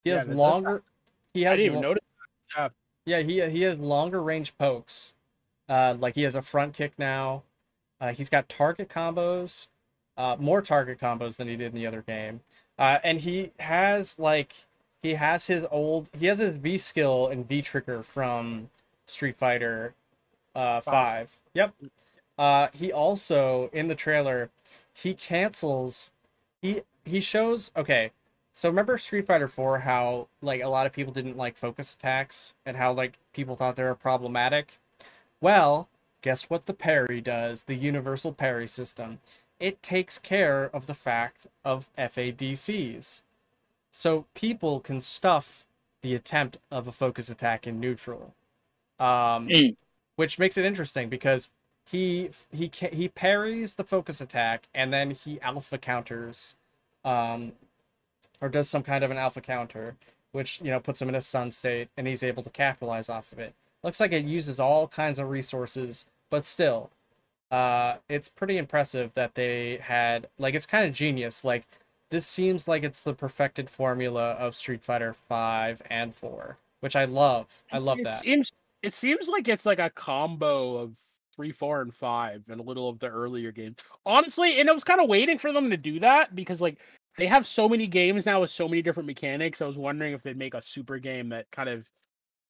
He 0.05 0.11
has 0.11 0.29
yeah, 0.29 0.35
longer. 0.35 0.83
He 1.35 1.43
has. 1.43 1.53
I 1.53 1.57
didn't 1.57 1.67
even 1.67 1.83
lo- 1.83 1.89
notice. 1.89 2.05
Yeah. 2.57 2.69
yeah, 3.05 3.21
he 3.21 3.49
he 3.51 3.63
has 3.63 3.79
longer 3.79 4.23
range 4.23 4.57
pokes. 4.59 5.13
Uh, 5.69 5.95
like 5.99 6.15
he 6.15 6.23
has 6.23 6.35
a 6.35 6.43
front 6.43 6.75
kick 6.75 6.93
now. 6.99 7.43
Uh, 8.01 8.13
he's 8.13 8.29
got 8.29 8.49
target 8.49 8.89
combos, 8.89 9.69
uh, 10.17 10.37
more 10.39 10.63
target 10.63 10.99
combos 10.99 11.37
than 11.37 11.49
he 11.49 11.57
did 11.57 11.75
in 11.75 11.75
the 11.75 11.87
other 11.87 12.03
game. 12.03 12.41
Uh, 12.79 12.99
and 13.03 13.21
he 13.21 13.53
has 13.59 14.19
like 14.19 14.55
he 15.03 15.15
has 15.15 15.47
his 15.47 15.67
old 15.71 16.09
he 16.17 16.27
has 16.27 16.39
his 16.39 16.57
V 16.57 16.79
skill 16.79 17.29
and 17.29 17.47
V 17.47 17.61
trigger 17.61 18.03
from 18.03 18.71
Street 19.07 19.37
Fighter 19.37 19.95
uh, 20.55 20.81
five. 20.81 20.85
five. 20.85 21.39
Yep. 21.55 21.75
Uh, 22.39 22.69
he 22.73 22.93
also 22.93 23.69
in 23.73 23.89
the 23.89 23.95
trailer 23.95 24.51
he 24.95 25.15
cancels 25.15 26.11
he 26.63 26.83
he 27.05 27.21
shows 27.21 27.71
okay 27.77 28.11
so 28.59 28.69
remember 28.69 28.99
Street 28.99 29.25
Fighter 29.25 29.47
4 29.47 29.79
how 29.79 30.27
like 30.43 30.65
a 30.65 30.67
lot 30.67 30.85
of 30.85 30.93
people 30.93 31.13
didn't 31.13 31.37
like 31.37 31.55
focus 31.55 31.95
attacks 31.95 32.55
and 32.67 32.77
how 32.77 32.93
like 32.93 33.17
people 33.33 33.55
thought 33.55 33.77
they 33.77 33.85
were 33.85 33.95
problematic? 33.95 34.81
Well, 35.41 35.87
guess 36.23 36.51
what 36.51 36.67
the 36.67 36.75
parry 36.75 37.21
does, 37.21 37.63
the 37.63 37.77
universal 37.77 38.33
parry 38.33 38.67
system. 38.67 39.21
It 39.61 39.81
takes 39.81 40.19
care 40.19 40.71
of 40.75 40.87
the 40.87 40.95
fact 40.95 41.47
of 41.65 41.89
FADCs. 41.97 43.21
So 43.93 44.25
people 44.35 44.81
can 44.81 44.99
stuff 44.99 45.65
the 46.03 46.17
attempt 46.17 46.59
of 46.69 46.89
a 46.89 46.93
focus 46.93 47.31
attack 47.31 47.65
in 47.65 47.79
neutral. 47.79 48.35
Um, 48.99 49.47
mm. 49.47 49.77
which 50.17 50.41
makes 50.41 50.59
it 50.59 50.65
interesting 50.65 51.09
because 51.09 51.53
he 51.87 52.31
he 52.53 52.73
he 52.91 53.09
parries 53.09 53.77
the 53.77 53.85
focus 53.85 54.21
attack 54.21 54.67
and 54.75 54.93
then 54.93 55.13
he 55.13 55.41
alpha 55.43 55.79
counters 55.79 56.57
um, 57.05 57.53
or 58.41 58.49
does 58.49 58.69
some 58.69 58.83
kind 58.83 59.05
of 59.05 59.11
an 59.11 59.17
alpha 59.17 59.41
counter, 59.41 59.97
which 60.33 60.61
you 60.61 60.71
know 60.71 60.81
puts 60.81 61.01
him 61.01 61.09
in 61.09 61.15
a 61.15 61.21
stun 61.21 61.51
state, 61.51 61.89
and 61.97 62.07
he's 62.07 62.23
able 62.23 62.43
to 62.43 62.51
capitalize 62.51 63.09
off 63.09 63.33
of 63.33 63.39
it. 63.39 63.55
Looks 63.83 64.01
like 64.01 64.13
it 64.13 64.25
uses 64.25 64.59
all 64.59 64.89
kinds 64.89 65.19
of 65.19 65.31
resources, 65.31 66.07
but 66.31 66.45
still, 66.45 66.91
uh, 67.51 67.97
it's 68.09 68.29
pretty 68.29 68.59
impressive 68.59 69.13
that 69.15 69.35
they 69.35 69.79
had 69.83 70.29
like 70.39 70.55
it's 70.55 70.67
kind 70.67 70.87
of 70.87 70.93
genius. 70.93 71.45
Like 71.45 71.67
this 72.11 72.27
seems 72.27 72.67
like 72.67 72.85
it's 72.85 73.03
the 73.03 73.15
perfected 73.15 73.69
formula 73.69 74.33
of 74.33 74.55
Street 74.55 74.83
Fighter 74.83 75.13
Five 75.13 75.83
and 75.91 76.15
Four, 76.15 76.59
which 76.81 76.97
I 76.97 77.05
love. 77.05 77.47
I 77.73 77.79
love 77.79 77.99
it 77.99 78.05
that. 78.05 78.13
Seems, 78.13 78.53
it 78.83 78.93
seems 78.93 79.29
like 79.29 79.49
it's 79.49 79.67
like 79.67 79.79
a 79.79 79.91
combo 79.91 80.77
of 80.77 80.99
three, 81.35 81.53
four, 81.53 81.83
and 81.83 81.95
five, 81.95 82.45
and 82.51 82.61
a 82.61 82.65
little 82.65 82.89
of 82.89 82.99
the 82.99 83.09
earlier 83.09 83.53
games. 83.53 83.85
Honestly, 84.05 84.59
and 84.61 84.69
I 84.69 84.73
was 84.73 84.85
kind 84.85 85.01
of 85.01 85.09
waiting 85.09 85.39
for 85.39 85.53
them 85.53 85.71
to 85.71 85.77
do 85.77 86.01
that 86.01 86.35
because 86.35 86.61
like 86.61 86.79
they 87.19 87.27
have 87.27 87.45
so 87.45 87.69
many 87.69 87.87
games 87.87 88.25
now 88.25 88.41
with 88.41 88.51
so 88.51 88.69
many 88.69 88.81
different 88.81 89.09
mechanics. 89.09 89.61
I 89.61 89.67
was 89.67 89.77
wondering 89.77 90.15
if 90.15 90.23
they'd 90.23 90.39
make 90.39 90.55
a 90.55 90.63
super 90.63 90.99
game 90.99 91.29
that 91.31 91.51
kind 91.51 91.69
of 91.69 91.91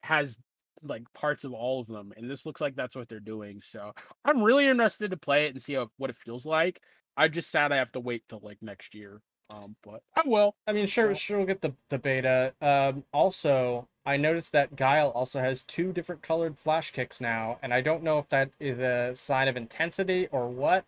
has 0.03 0.39
like 0.83 1.03
parts 1.15 1.45
of 1.45 1.53
all 1.53 1.81
of 1.81 1.87
them, 1.87 2.13
and 2.17 2.31
this 2.31 2.47
looks 2.47 2.61
like 2.61 2.77
that's 2.77 2.95
what 2.95 3.09
they're 3.09 3.19
doing. 3.19 3.59
So 3.61 3.93
I'm 4.25 4.43
really 4.43 4.69
interested 4.69 5.11
to 5.11 5.17
play 5.17 5.47
it 5.47 5.53
and 5.53 5.61
see 5.61 5.73
how, 5.73 5.91
what 5.97 6.11
it 6.11 6.17
feels 6.17 6.47
like. 6.47 6.81
I 7.17 7.29
just 7.29 7.51
sad 7.51 7.73
I 7.73 7.77
have 7.77 7.91
to 7.93 8.01
wait 8.01 8.23
till 8.29 8.41
like 8.43 8.59
next 8.61 8.95
year. 8.95 9.21
Um, 9.51 9.75
but 9.83 10.03
I 10.15 10.23
will. 10.27 10.55
I 10.67 10.73
mean, 10.73 10.87
sure, 10.87 11.09
so. 11.09 11.15
sure, 11.15 11.39
we'll 11.39 11.47
get 11.47 11.63
the 11.63 11.73
the 11.89 11.99
beta. 11.99 12.53
Um, 12.61 13.05
also, 13.15 13.89
I 14.05 14.19
noticed 14.19 14.53
that 14.53 14.77
Guile 14.77 15.09
also 15.09 15.41
has 15.41 15.63
two 15.63 15.93
different 15.95 16.21
colored 16.21 16.59
flash 16.59 16.93
kicks 16.93 17.23
now, 17.23 17.59
and 17.63 17.73
I 17.73 17.81
don't 17.81 18.03
know 18.03 18.19
if 18.19 18.29
that 18.29 18.51
is 18.61 18.79
a 18.79 19.15
sign 19.15 19.49
of 19.49 19.57
intensity 19.57 20.29
or 20.31 20.49
what. 20.49 20.85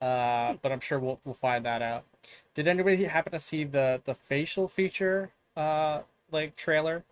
Uh, 0.00 0.54
but 0.62 0.72
I'm 0.72 0.80
sure 0.80 0.98
we'll 0.98 1.20
we'll 1.24 1.34
find 1.34 1.66
that 1.66 1.82
out. 1.82 2.04
Did 2.54 2.68
anybody 2.68 3.04
happen 3.04 3.32
to 3.32 3.38
see 3.38 3.64
the 3.64 4.00
the 4.04 4.14
facial 4.14 4.68
feature 4.68 5.32
uh 5.56 6.02
like 6.30 6.56
trailer? 6.56 7.04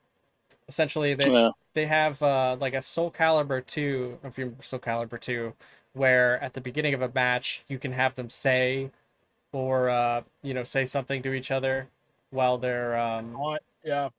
essentially 0.69 1.15
they 1.15 1.33
Yeah. 1.33 1.51
they 1.75 1.87
have 1.87 2.23
uh, 2.23 2.57
like 2.61 2.75
a 2.75 2.83
Soul 2.83 3.11
Calibur 3.13 3.65
2, 3.67 4.19
if 4.25 4.39
you 4.39 4.45
remember 4.47 4.63
Soul 4.65 4.81
Calibur 4.81 5.21
2, 5.21 5.55
where 5.95 6.43
at 6.43 6.55
the 6.55 6.61
beginning 6.63 6.95
of 6.95 7.03
a 7.03 7.11
match 7.15 7.65
you 7.69 7.79
can 7.79 7.93
have 7.93 8.15
them 8.17 8.31
say 8.31 8.91
or 9.53 9.91
uh, 9.91 10.23
you 10.43 10.55
know 10.55 10.65
say 10.65 10.87
something 10.87 11.23
to 11.23 11.35
each 11.35 11.51
other 11.53 11.89
while 12.31 12.59
they're 12.59 12.99
um, 12.99 13.43
Yeah. 13.85 14.11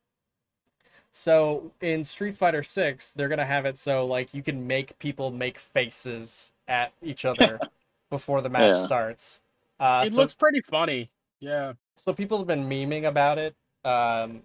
so 1.12 1.72
in 1.82 2.04
Street 2.04 2.36
Fighter 2.36 2.64
6, 2.64 3.12
they're 3.12 3.28
going 3.28 3.40
to 3.40 3.46
have 3.46 3.66
it 3.66 3.78
so 3.78 4.06
like 4.06 4.34
you 4.34 4.44
can 4.44 4.66
make 4.68 4.98
people 5.00 5.32
make 5.32 5.60
faces 5.60 6.54
at 6.68 6.94
each 7.02 7.26
other 7.26 7.64
before 8.10 8.42
the 8.42 8.50
match 8.50 8.76
Yeah. 8.76 8.80
starts. 8.80 9.42
Uh, 9.82 10.06
it 10.06 10.14
so 10.14 10.22
looks 10.22 10.36
pretty 10.36 10.62
funny. 10.62 11.12
Yeah. 11.42 11.74
so 11.96 12.14
people 12.14 12.38
have 12.38 12.48
been 12.48 12.68
memeing 12.68 13.06
about 13.08 13.38
it. 13.38 13.56
Um, 13.84 14.44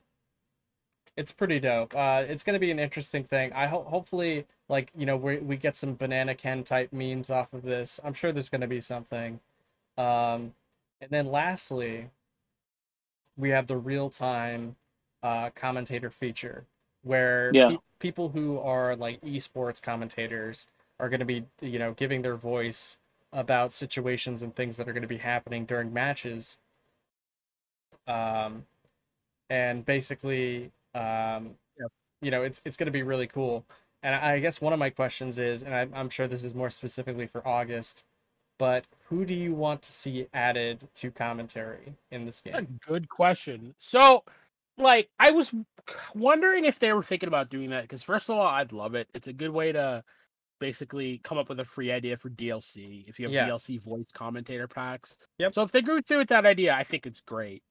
it's 1.17 1.33
pretty 1.33 1.59
dope. 1.61 1.95
Uh, 1.95 2.25
it's 2.29 2.43
gonna 2.43 2.59
be 2.59 2.71
an 2.71 2.79
interesting 2.79 3.25
thing. 3.25 3.53
I 3.53 3.67
hope, 3.67 3.87
hopefully, 3.87 4.47
like 4.69 4.91
you 4.97 5.07
know, 5.07 5.17
we 5.17 5.39
we 5.39 5.57
get 5.57 5.77
some 5.77 5.95
banana 5.95 6.35
Ken 6.35 6.63
type 6.65 6.93
memes 6.93 7.31
off 7.31 7.53
of 7.53 7.63
this. 7.63 7.99
I'm 8.05 8.15
sure 8.15 8.33
there's 8.33 8.49
gonna 8.51 8.67
be 8.69 8.81
something. 8.81 9.41
Um, 9.99 10.55
and 11.01 11.11
then 11.11 11.27
lastly, 11.27 12.11
we 13.37 13.51
have 13.51 13.67
the 13.67 13.77
real 13.77 14.11
time 14.11 14.77
uh, 15.23 15.51
commentator 15.55 16.11
feature, 16.11 16.65
where 17.03 17.53
Yeah. 17.53 17.69
pe- 17.69 17.79
people 17.99 18.31
who 18.31 18.59
are 18.59 18.97
like 18.97 19.21
esports 19.23 19.81
commentators 19.81 20.67
are 21.01 21.09
gonna 21.09 21.25
be 21.25 21.45
you 21.61 21.79
know 21.79 21.93
giving 21.95 22.23
their 22.23 22.37
voice 22.37 22.97
about 23.37 23.73
situations 23.73 24.43
and 24.43 24.57
things 24.57 24.79
that 24.79 24.89
are 24.89 24.95
going 24.95 25.03
to 25.03 25.09
be 25.09 25.19
happening 25.19 25.67
during 25.67 25.93
matches 25.95 26.59
um, 28.07 28.67
and 29.51 29.85
basically, 29.85 30.73
um, 30.95 31.57
you 32.23 32.31
know, 32.31 32.43
it's 32.43 32.63
it's 32.65 32.77
going 32.77 32.87
to 32.87 32.93
be 32.93 33.03
really 33.03 33.27
cool. 33.27 33.65
And 34.03 34.15
I 34.15 34.35
I 34.35 34.41
guess 34.41 34.61
one 34.61 34.73
of 34.73 34.79
my 34.79 34.91
questions 34.91 35.39
is, 35.39 35.63
and 35.63 35.75
I, 35.75 35.89
I'm 35.95 36.11
sure 36.11 36.29
this 36.29 36.45
is 36.45 36.55
more 36.55 36.71
specifically 36.71 37.27
for 37.27 37.47
August, 37.47 38.05
but 38.59 38.87
who 39.09 39.27
do 39.27 39.35
you 39.35 39.55
want 39.55 39.83
to 39.83 39.93
see 39.93 40.29
added 40.35 40.89
to 40.97 41.13
commentary 41.13 41.95
in 42.13 42.27
this 42.27 42.41
A 42.53 42.63
game? 42.63 42.69
good 42.87 43.09
question. 43.09 43.75
So, 43.79 44.25
like, 44.79 45.11
I 45.19 45.31
was 45.31 45.55
wondering 46.15 46.65
if 46.65 46.79
they 46.79 46.93
were 46.93 47.03
thinking 47.03 47.29
about 47.29 47.51
doing 47.51 47.71
that 47.71 47.83
because, 47.83 48.03
first 48.03 48.31
of 48.31 48.37
all, 48.37 48.47
I'd 48.47 48.73
love 48.73 48.95
it. 48.95 49.09
It's 49.15 49.29
a 49.29 49.33
good 49.33 49.51
way 49.51 49.73
to 49.73 50.05
basically 50.59 51.19
come 51.19 51.39
up 51.39 51.49
with 51.49 51.61
a 51.61 51.65
free 51.65 51.93
idea 51.93 52.17
for 52.17 52.31
DLC 52.31 53.05
if 53.09 53.19
you 53.19 53.27
have 53.27 53.33
Yeah. 53.35 53.49
DLC 53.49 53.79
voice 53.83 54.11
commentator 54.13 54.67
packs. 54.69 55.19
Yep. 55.39 55.55
So 55.55 55.63
if 55.63 55.73
they 55.73 55.83
go 55.83 56.01
through 56.01 56.19
with 56.19 56.29
that 56.29 56.47
idea, 56.47 56.75
I 56.75 56.83
think 56.85 57.07
it's 57.07 57.21
great. 57.21 57.63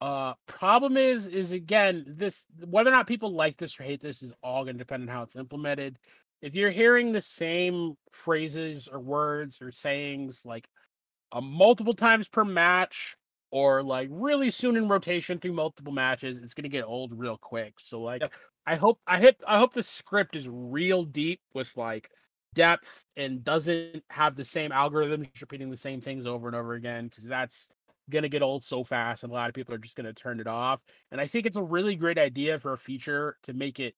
Uh, 0.00 0.34
problem 0.46 0.96
is, 0.96 1.26
is 1.26 1.52
again, 1.52 2.04
this 2.06 2.46
whether 2.66 2.90
or 2.90 2.92
not 2.92 3.06
people 3.08 3.30
like 3.32 3.56
this 3.56 3.78
or 3.80 3.82
hate 3.82 4.00
this 4.00 4.22
is 4.22 4.32
all 4.42 4.62
going 4.64 4.76
to 4.76 4.84
depend 4.84 5.02
on 5.02 5.08
how 5.08 5.22
it's 5.22 5.34
implemented. 5.36 5.98
If 6.40 6.54
you're 6.54 6.70
hearing 6.70 7.10
the 7.12 7.20
same 7.20 7.94
phrases 8.12 8.86
or 8.86 9.00
words 9.00 9.60
or 9.60 9.72
sayings 9.72 10.46
like 10.46 10.68
uh, 11.32 11.40
multiple 11.40 11.92
times 11.92 12.28
per 12.28 12.44
match 12.44 13.16
or 13.50 13.82
like 13.82 14.08
really 14.12 14.50
soon 14.50 14.76
in 14.76 14.86
rotation 14.88 15.38
through 15.40 15.54
multiple 15.54 15.92
matches, 15.92 16.42
it's 16.42 16.54
gonna 16.54 16.68
get 16.68 16.84
old 16.84 17.12
real 17.18 17.36
quick. 17.38 17.74
So 17.80 18.00
like 18.00 18.22
Yep. 18.22 18.34
I 18.66 18.76
hope 18.76 19.00
I 19.06 19.18
hit 19.18 19.42
I 19.48 19.58
hope 19.58 19.72
the 19.72 19.82
script 19.82 20.36
is 20.36 20.48
real 20.48 21.02
deep 21.04 21.40
with 21.54 21.76
like 21.76 22.10
depth 22.54 23.04
and 23.16 23.44
doesn't 23.44 24.02
have 24.10 24.36
the 24.36 24.44
same 24.44 24.70
algorithms 24.70 25.40
repeating 25.40 25.70
the 25.70 25.76
same 25.76 26.00
things 26.00 26.26
over 26.26 26.48
and 26.48 26.56
over 26.56 26.74
again 26.74 27.06
because 27.08 27.24
that's 27.26 27.68
gonna 28.10 28.28
get 28.28 28.42
old 28.42 28.64
so 28.64 28.82
fast 28.82 29.22
and 29.22 29.30
a 29.30 29.34
lot 29.34 29.48
of 29.48 29.54
people 29.54 29.74
are 29.74 29.78
just 29.78 29.96
gonna 29.96 30.12
turn 30.12 30.40
it 30.40 30.46
off. 30.46 30.82
And 31.12 31.20
I 31.20 31.26
think 31.26 31.46
it's 31.46 31.56
a 31.56 31.62
really 31.62 31.96
great 31.96 32.18
idea 32.18 32.58
for 32.58 32.72
a 32.72 32.78
feature 32.78 33.36
to 33.42 33.52
make 33.52 33.80
it 33.80 33.94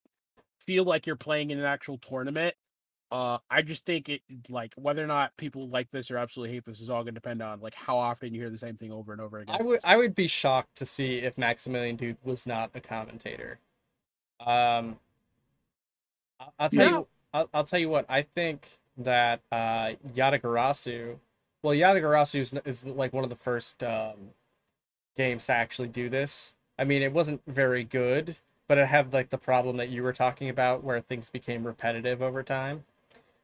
feel 0.67 0.85
like 0.85 1.07
you're 1.07 1.17
playing 1.17 1.51
in 1.51 1.59
an 1.59 1.65
actual 1.65 1.99
tournament. 1.99 2.55
Uh, 3.13 3.39
I 3.51 3.63
just 3.63 3.87
think 3.87 4.09
it 4.09 4.23
like 4.51 4.75
whether 4.77 5.03
or 5.05 5.09
not 5.09 5.37
people 5.37 5.69
like 5.69 5.91
this 5.91 6.11
or 6.11 6.19
absolutely 6.19 6.55
hate 6.55 6.65
this 6.65 6.81
is 6.81 6.91
all 6.91 7.03
gonna 7.03 7.13
depend 7.13 7.43
on 7.43 7.61
like 7.61 7.75
how 7.75 7.99
often 7.99 8.35
you 8.35 8.41
hear 8.41 8.51
the 8.51 8.59
same 8.59 8.77
thing 8.77 8.93
over 8.93 9.13
and 9.13 9.21
over 9.21 9.39
again. 9.39 9.59
I 9.59 9.63
would 9.63 9.81
I 9.85 9.97
would 9.97 10.15
be 10.15 10.27
shocked 10.27 10.77
to 10.77 10.87
see 10.87 11.19
if 11.19 11.37
Maximilian 11.37 11.97
Dude 11.97 12.17
was 12.23 12.47
not 12.47 12.71
a 12.75 12.81
commentator. 12.81 13.59
Um, 14.41 14.99
I'll, 16.39 16.55
I'll 16.59 16.71
tell 16.71 16.85
Yeah. 16.85 16.91
you 16.91 17.07
I'll, 17.33 17.49
I'll 17.53 17.65
tell 17.65 17.79
you 17.79 17.89
what 17.89 18.07
I 18.09 18.23
think 18.23 18.67
that 18.99 19.41
uh, 19.53 19.93
Yatagarasu, 20.15 21.17
well 21.63 21.75
Yatagarasu 21.75 22.41
is, 22.41 22.55
is 22.65 22.85
like 22.85 23.13
one 23.13 23.25
of 23.25 23.31
the 23.31 23.37
first 23.37 23.83
um, 23.83 24.15
games 25.17 25.47
to 25.47 25.53
actually 25.53 25.89
do 25.89 26.09
this. 26.09 26.55
I 26.79 26.85
mean, 26.85 27.03
it 27.03 27.13
wasn't 27.13 27.43
very 27.47 27.85
good, 27.85 28.37
but 28.69 28.79
it 28.79 28.87
had 28.87 29.13
like 29.13 29.31
the 29.31 29.39
problem 29.39 29.77
that 29.77 29.91
you 29.91 30.03
were 30.03 30.13
talking 30.13 30.49
about 30.49 30.83
where 30.83 31.01
things 31.01 31.29
became 31.29 31.65
repetitive 31.65 32.23
over 32.23 32.43
time. 32.43 32.85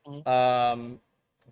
Mhm. 0.07 0.27
Um, 0.27 1.01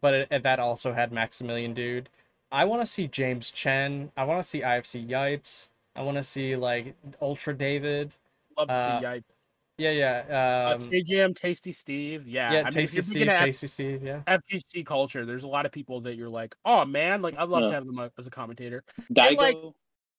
but 0.01 0.15
it, 0.15 0.43
that 0.43 0.59
also 0.59 0.93
had 0.93 1.13
Maximilian 1.13 1.75
Dude. 1.75 2.09
I 2.53 2.65
want 2.65 2.83
to 2.83 2.87
see 2.87 3.09
James 3.09 3.51
Chen. 3.51 4.13
I 4.17 4.25
want 4.25 4.43
to 4.43 4.49
see 4.49 4.61
IFC 4.61 5.09
Yipes. 5.09 5.69
I 5.97 6.03
want 6.03 6.17
to 6.17 6.25
see 6.25 6.57
like 6.57 6.95
Ultra 7.21 7.55
David. 7.55 8.13
Love 8.57 8.69
to 8.69 8.75
uh, 8.75 9.01
see 9.01 9.07
Yipe. 9.07 9.25
Yeah, 9.78 9.91
yeah. 9.91 10.67
Uh, 10.69 10.73
Um, 10.75 10.78
CGM 10.78 11.35
Tasty 11.35 11.73
Steve. 11.73 12.27
Yeah, 12.28 12.53
yeah, 12.53 12.62
I 12.67 12.70
Tasty 12.70 12.97
you're 12.97 13.03
Steve, 13.03 13.15
big 13.15 13.23
into 13.23 13.35
F- 13.35 13.44
Tasty 13.47 13.67
Steve. 13.67 14.03
Yeah. 14.05 14.20
FGC 14.28 14.86
culture. 14.86 15.25
There's 15.27 15.43
a 15.44 15.49
lot 15.49 15.67
of 15.67 15.73
people 15.73 16.01
that 16.03 16.15
you're 16.17 16.28
like, 16.28 16.55
oh 16.65 16.85
man, 16.85 17.23
like 17.23 17.36
I'd 17.39 17.49
love 17.49 17.62
Yeah. 17.62 17.69
to 17.69 17.75
have 17.75 17.86
them 17.86 17.99
uh, 17.99 18.09
as 18.19 18.27
a 18.27 18.31
commentator. 18.31 18.85
Daigo. 19.12 19.36
like- 19.36 19.59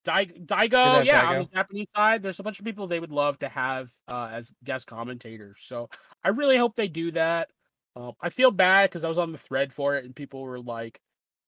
Dai- 0.04 0.26
Daigo, 0.26 0.98
have 0.98 1.06
yeah, 1.06 1.26
on 1.28 1.34
Daigo. 1.36 1.50
the 1.50 1.56
Japanese 1.56 1.88
side, 1.96 2.22
there's 2.22 2.40
a 2.40 2.44
bunch 2.44 2.60
of 2.60 2.66
people 2.66 2.86
they 2.86 3.00
would 3.00 3.12
love 3.12 3.40
to 3.40 3.48
have 3.48 3.90
uh, 4.08 4.30
as 4.32 4.54
guest 4.64 4.86
commentators. 4.86 5.58
So 5.62 5.90
I 6.24 6.30
really 6.30 6.58
hope 6.58 6.76
they 6.76 6.88
do 6.88 7.10
that. 7.12 7.50
Um, 7.96 8.12
I 8.22 8.30
feel 8.30 8.52
bad 8.52 8.90
because 8.92 9.04
I 9.04 9.10
was 9.10 9.18
on 9.18 9.32
the 9.32 9.38
thread 9.40 9.74
for 9.74 9.96
it 9.96 10.06
and 10.06 10.16
people 10.16 10.44
were 10.44 10.60
like 10.60 11.00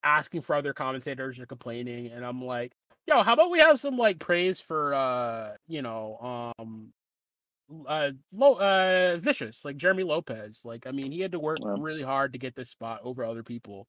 asking 0.03 0.41
for 0.41 0.55
other 0.55 0.73
commentators 0.73 1.37
or 1.39 1.45
complaining, 1.45 2.07
and 2.07 2.25
I'm 2.25 2.43
like, 2.43 2.71
yo, 3.05 3.21
how 3.21 3.33
about 3.33 3.51
we 3.51 3.59
have 3.59 3.77
some 3.79 3.95
like 3.95 4.17
praise 4.17 4.59
for 4.59 4.93
uh, 4.95 5.53
you 5.67 5.83
know, 5.83 6.53
um, 6.57 6.91
uh, 7.87 8.11
Lo- 8.33 8.59
uh, 8.59 9.17
vicious 9.19 9.65
like 9.65 9.75
Jeremy 9.77 10.03
Lopez. 10.03 10.63
Like, 10.65 10.87
I 10.87 10.91
mean, 10.91 11.11
he 11.11 11.19
had 11.21 11.31
to 11.33 11.39
work 11.39 11.57
Yeah. 11.61 11.75
really 11.79 12.03
hard 12.03 12.33
to 12.33 12.39
get 12.39 12.55
this 12.55 12.69
spot 12.69 13.01
over 13.03 13.23
other 13.23 13.43
people. 13.43 13.87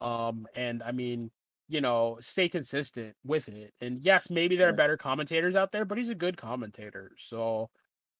Um, 0.00 0.46
and 0.56 0.82
I 0.82 0.92
mean, 0.92 1.30
you 1.68 1.80
know, 1.80 2.18
stay 2.20 2.48
consistent 2.48 3.16
with 3.24 3.48
it. 3.48 3.72
And 3.80 3.98
yes, 4.00 4.28
maybe 4.28 4.56
there 4.56 4.68
are 4.68 4.74
better 4.74 4.96
commentators 4.98 5.56
out 5.56 5.72
there, 5.72 5.84
but 5.86 5.96
he's 5.96 6.10
a 6.10 6.14
good 6.14 6.36
commentator. 6.36 7.12
So, 7.16 7.70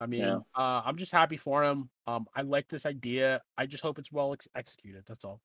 I 0.00 0.06
mean, 0.06 0.22
Yeah. 0.22 0.38
uh, 0.54 0.82
I'm 0.84 0.96
just 0.96 1.12
happy 1.12 1.36
for 1.36 1.62
him. 1.62 1.90
Um, 2.06 2.26
I 2.34 2.42
like 2.42 2.68
this 2.68 2.86
idea. 2.86 3.42
I 3.58 3.66
just 3.66 3.82
hope 3.82 3.98
it's 3.98 4.10
well 4.10 4.32
ex- 4.32 4.48
executed. 4.54 5.04
That's 5.06 5.24
all. 5.24 5.40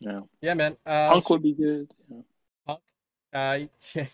Yeah. 0.00 0.20
Yeah, 0.40 0.54
man. 0.54 0.76
Uh, 0.86 1.10
Punk 1.10 1.28
would 1.30 1.42
be 1.42 1.52
good. 1.52 1.92
Yeah. 2.08 2.76
uh, 3.34 3.58
yeah. 3.94 4.06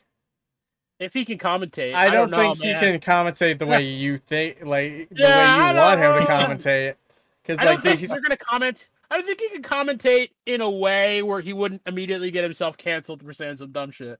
If 1.00 1.12
he 1.12 1.24
can 1.24 1.38
commentate, 1.38 1.92
I 1.94 2.08
don't, 2.08 2.30
know, 2.30 2.36
think 2.54 2.60
man. 2.60 2.74
he 2.94 2.98
can 2.98 3.00
commentate 3.00 3.58
the 3.58 3.66
way 3.66 3.82
you 3.84 4.18
think, 4.18 4.58
like 4.64 5.08
the 5.10 5.22
Yeah, 5.22 5.58
way 5.66 5.72
you 5.72 5.78
want 5.78 6.00
him 6.00 6.24
to 6.26 6.32
commentate. 6.32 6.94
Because 7.42 7.58
I 7.58 7.64
don't 7.64 7.74
like 7.74 7.82
think 7.82 8.00
he's 8.00 8.10
they're 8.10 8.20
gonna 8.20 8.36
comment. 8.36 8.88
I 9.10 9.16
don't 9.16 9.26
think 9.26 9.40
he 9.40 9.48
can 9.50 9.62
commentate 9.62 10.30
in 10.46 10.60
a 10.60 10.70
way 10.70 11.22
where 11.22 11.40
he 11.40 11.52
wouldn't 11.52 11.82
immediately 11.86 12.30
get 12.30 12.42
himself 12.44 12.78
canceled 12.78 13.22
for 13.22 13.32
saying 13.32 13.56
some 13.56 13.70
dumb 13.72 13.90
shit. 13.90 14.18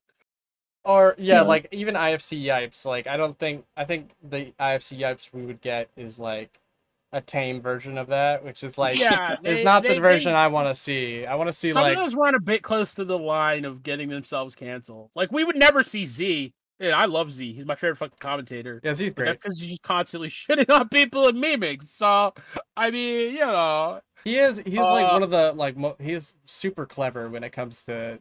Or 0.84 1.14
yeah, 1.16 1.36
Yeah. 1.36 1.42
like 1.42 1.68
even 1.72 1.94
IFC 1.94 2.42
Yipes. 2.44 2.84
Like 2.84 3.06
I 3.06 3.16
don't 3.16 3.38
think 3.38 3.64
I 3.76 3.84
think 3.84 4.10
the 4.22 4.52
IFC 4.60 4.98
Yipes 4.98 5.30
we 5.32 5.46
would 5.46 5.60
get 5.62 5.88
is 5.96 6.18
like 6.18 6.60
a 7.12 7.20
tame 7.20 7.62
version 7.62 7.96
of 7.96 8.08
that, 8.08 8.44
which 8.44 8.62
is 8.64 8.76
like 8.76 8.98
yeah, 8.98 9.36
is 9.44 9.58
they- 9.58 9.64
not 9.64 9.84
they- 9.84 9.94
the 9.94 10.00
version 10.00 10.32
they- 10.32 10.38
I 10.38 10.48
want 10.48 10.66
to 10.68 10.74
see. 10.74 11.24
I 11.24 11.36
want 11.36 11.48
to 11.48 11.52
see 11.52 11.68
Some 11.70 11.84
like 11.84 11.96
of 11.96 12.02
those 12.02 12.14
run 12.16 12.34
a 12.34 12.40
bit 12.40 12.62
close 12.62 12.92
to 12.94 13.04
the 13.04 13.18
line 13.18 13.64
of 13.64 13.82
getting 13.84 14.08
themselves 14.08 14.54
canceled. 14.56 15.10
Like 15.14 15.30
we 15.32 15.44
would 15.44 15.56
never 15.56 15.82
see 15.84 16.04
Z. 16.04 16.52
Yeah, 16.88 16.98
I 16.98 17.06
love 17.06 17.30
Z. 17.30 17.52
He's 17.52 17.66
my 17.66 17.74
favorite 17.74 17.96
fucking 17.96 18.18
commentator. 18.20 18.80
yeah, 18.84 18.90
he's 18.94 19.12
But 19.12 19.16
great. 19.16 19.24
that's 19.26 19.42
because 19.42 19.60
he's 19.60 19.70
just 19.70 19.82
constantly 19.82 20.28
shitting 20.40 20.68
on 20.74 20.88
people 20.88 21.28
and 21.28 21.42
memeing. 21.42 21.82
So 21.82 22.32
I 22.76 22.90
mean, 22.90 23.32
you 23.34 23.40
know, 23.40 24.00
He 24.24 24.36
is 24.38 24.58
he's 24.64 24.78
like 24.78 25.06
Uh, 25.08 25.12
one 25.12 25.22
of 25.22 25.30
the 25.30 25.52
like 25.52 25.76
mo- 25.76 25.96
he's 26.00 26.34
super 26.46 26.86
clever 26.86 27.28
when 27.28 27.42
it 27.44 27.50
comes 27.52 27.82
to 27.84 28.18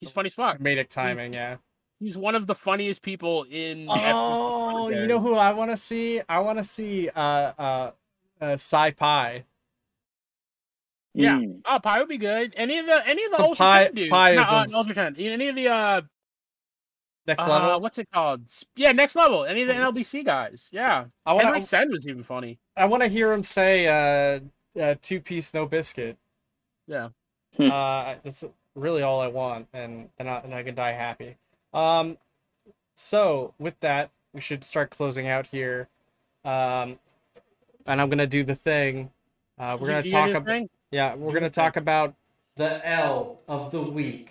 he's 0.00 0.12
funny 0.12 0.26
as 0.28 0.34
fuck. 0.34 0.58
comedic 0.58 0.88
timing. 0.88 1.32
Yeah. 1.32 1.56
He's 2.00 2.16
one 2.16 2.34
of 2.34 2.46
the 2.46 2.54
funniest 2.54 3.02
people 3.02 3.44
in. 3.50 3.84
the 3.86 3.92
Oh, 3.92 4.88
you 4.88 5.06
know 5.06 5.20
who 5.20 5.34
I 5.34 5.52
want 5.52 5.70
to 5.70 5.76
see? 5.76 6.22
I 6.28 6.38
want 6.40 6.56
to 6.58 6.64
see 6.64 7.08
uh 7.10 7.20
uh 7.20 7.90
uh 8.40 8.52
Sci 8.54 8.90
Pi. 8.92 9.44
Yeah. 11.12 11.34
Mm. 11.34 11.60
Oh, 11.64 11.78
Pi 11.82 11.98
would 11.98 12.08
be 12.08 12.18
good. 12.18 12.54
Any 12.56 12.78
of 12.78 12.86
the 12.86 13.02
any 13.06 13.24
of 13.24 13.30
the 13.32 13.36
So 13.38 13.42
Ultra 13.44 13.66
Pi- 13.66 13.84
Ten 13.86 13.94
dudes. 13.94 14.10
Pi 14.10 14.34
No, 14.34 14.42
uh, 14.42 14.64
in- 14.68 14.74
Ultra 14.74 14.94
Ten. 14.94 15.16
Any 15.16 15.48
of 15.48 15.56
the 15.56 15.68
uh, 15.68 16.00
Next 17.30 17.44
uh 17.44 17.50
level. 17.50 17.80
what's 17.80 17.98
it 17.98 18.10
called? 18.10 18.42
Yeah, 18.74 18.90
next 18.90 19.14
level. 19.14 19.44
Any 19.44 19.62
of 19.62 19.68
the 19.68 19.74
NLBC 19.74 20.24
guys. 20.24 20.68
Yeah. 20.72 21.04
I 21.24 21.32
want 21.32 21.44
Henry 21.46 21.60
to 21.60 21.66
Sen 21.66 21.88
was 21.90 22.08
even 22.08 22.24
funny. 22.24 22.58
I 22.76 22.86
want 22.86 23.04
to 23.04 23.08
hear 23.08 23.32
him 23.32 23.44
say 23.44 23.86
uh, 23.86 24.40
uh 24.80 24.96
two 25.00 25.20
piece 25.20 25.54
no 25.54 25.64
biscuit. 25.64 26.16
Yeah. 26.88 27.10
Hmm. 27.56 27.70
uh, 27.70 28.14
that's 28.24 28.42
really 28.74 29.02
all 29.02 29.20
I 29.20 29.28
want, 29.28 29.68
and 29.72 30.08
and 30.18 30.28
I, 30.28 30.38
and 30.38 30.52
I 30.52 30.64
can 30.64 30.74
die 30.74 30.90
happy. 30.92 31.36
Um, 31.72 32.18
so 32.96 33.54
with 33.60 33.78
that, 33.78 34.10
we 34.32 34.40
should 34.40 34.64
start 34.64 34.90
closing 34.90 35.28
out 35.28 35.46
here. 35.46 35.86
um, 36.44 36.98
and 37.86 38.00
I'm 38.00 38.10
gonna 38.10 38.26
do 38.26 38.42
the 38.42 38.56
thing. 38.56 39.10
Uh, 39.56 39.76
we're 39.80 39.86
gonna 39.86 40.00
You- 40.00 40.06
you 40.06 40.10
talk 40.10 40.30
about 40.34 40.68
yeah, 40.90 41.14
we're 41.14 41.28
Do 41.28 41.34
gonna 41.34 41.46
the 41.46 41.54
talk 41.54 41.76
about 41.76 42.14
the 42.56 42.84
L 42.86 43.38
of 43.46 43.70
the 43.70 43.80
week. 43.82 44.30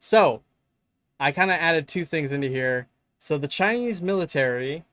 So, 0.00 0.42
I 1.20 1.32
kind 1.32 1.50
of 1.50 1.56
added 1.58 1.88
two 1.88 2.04
things 2.04 2.32
into 2.32 2.48
here. 2.48 2.86
So 3.18 3.38
the 3.38 3.48
Chinese 3.48 4.00
military. 4.00 4.84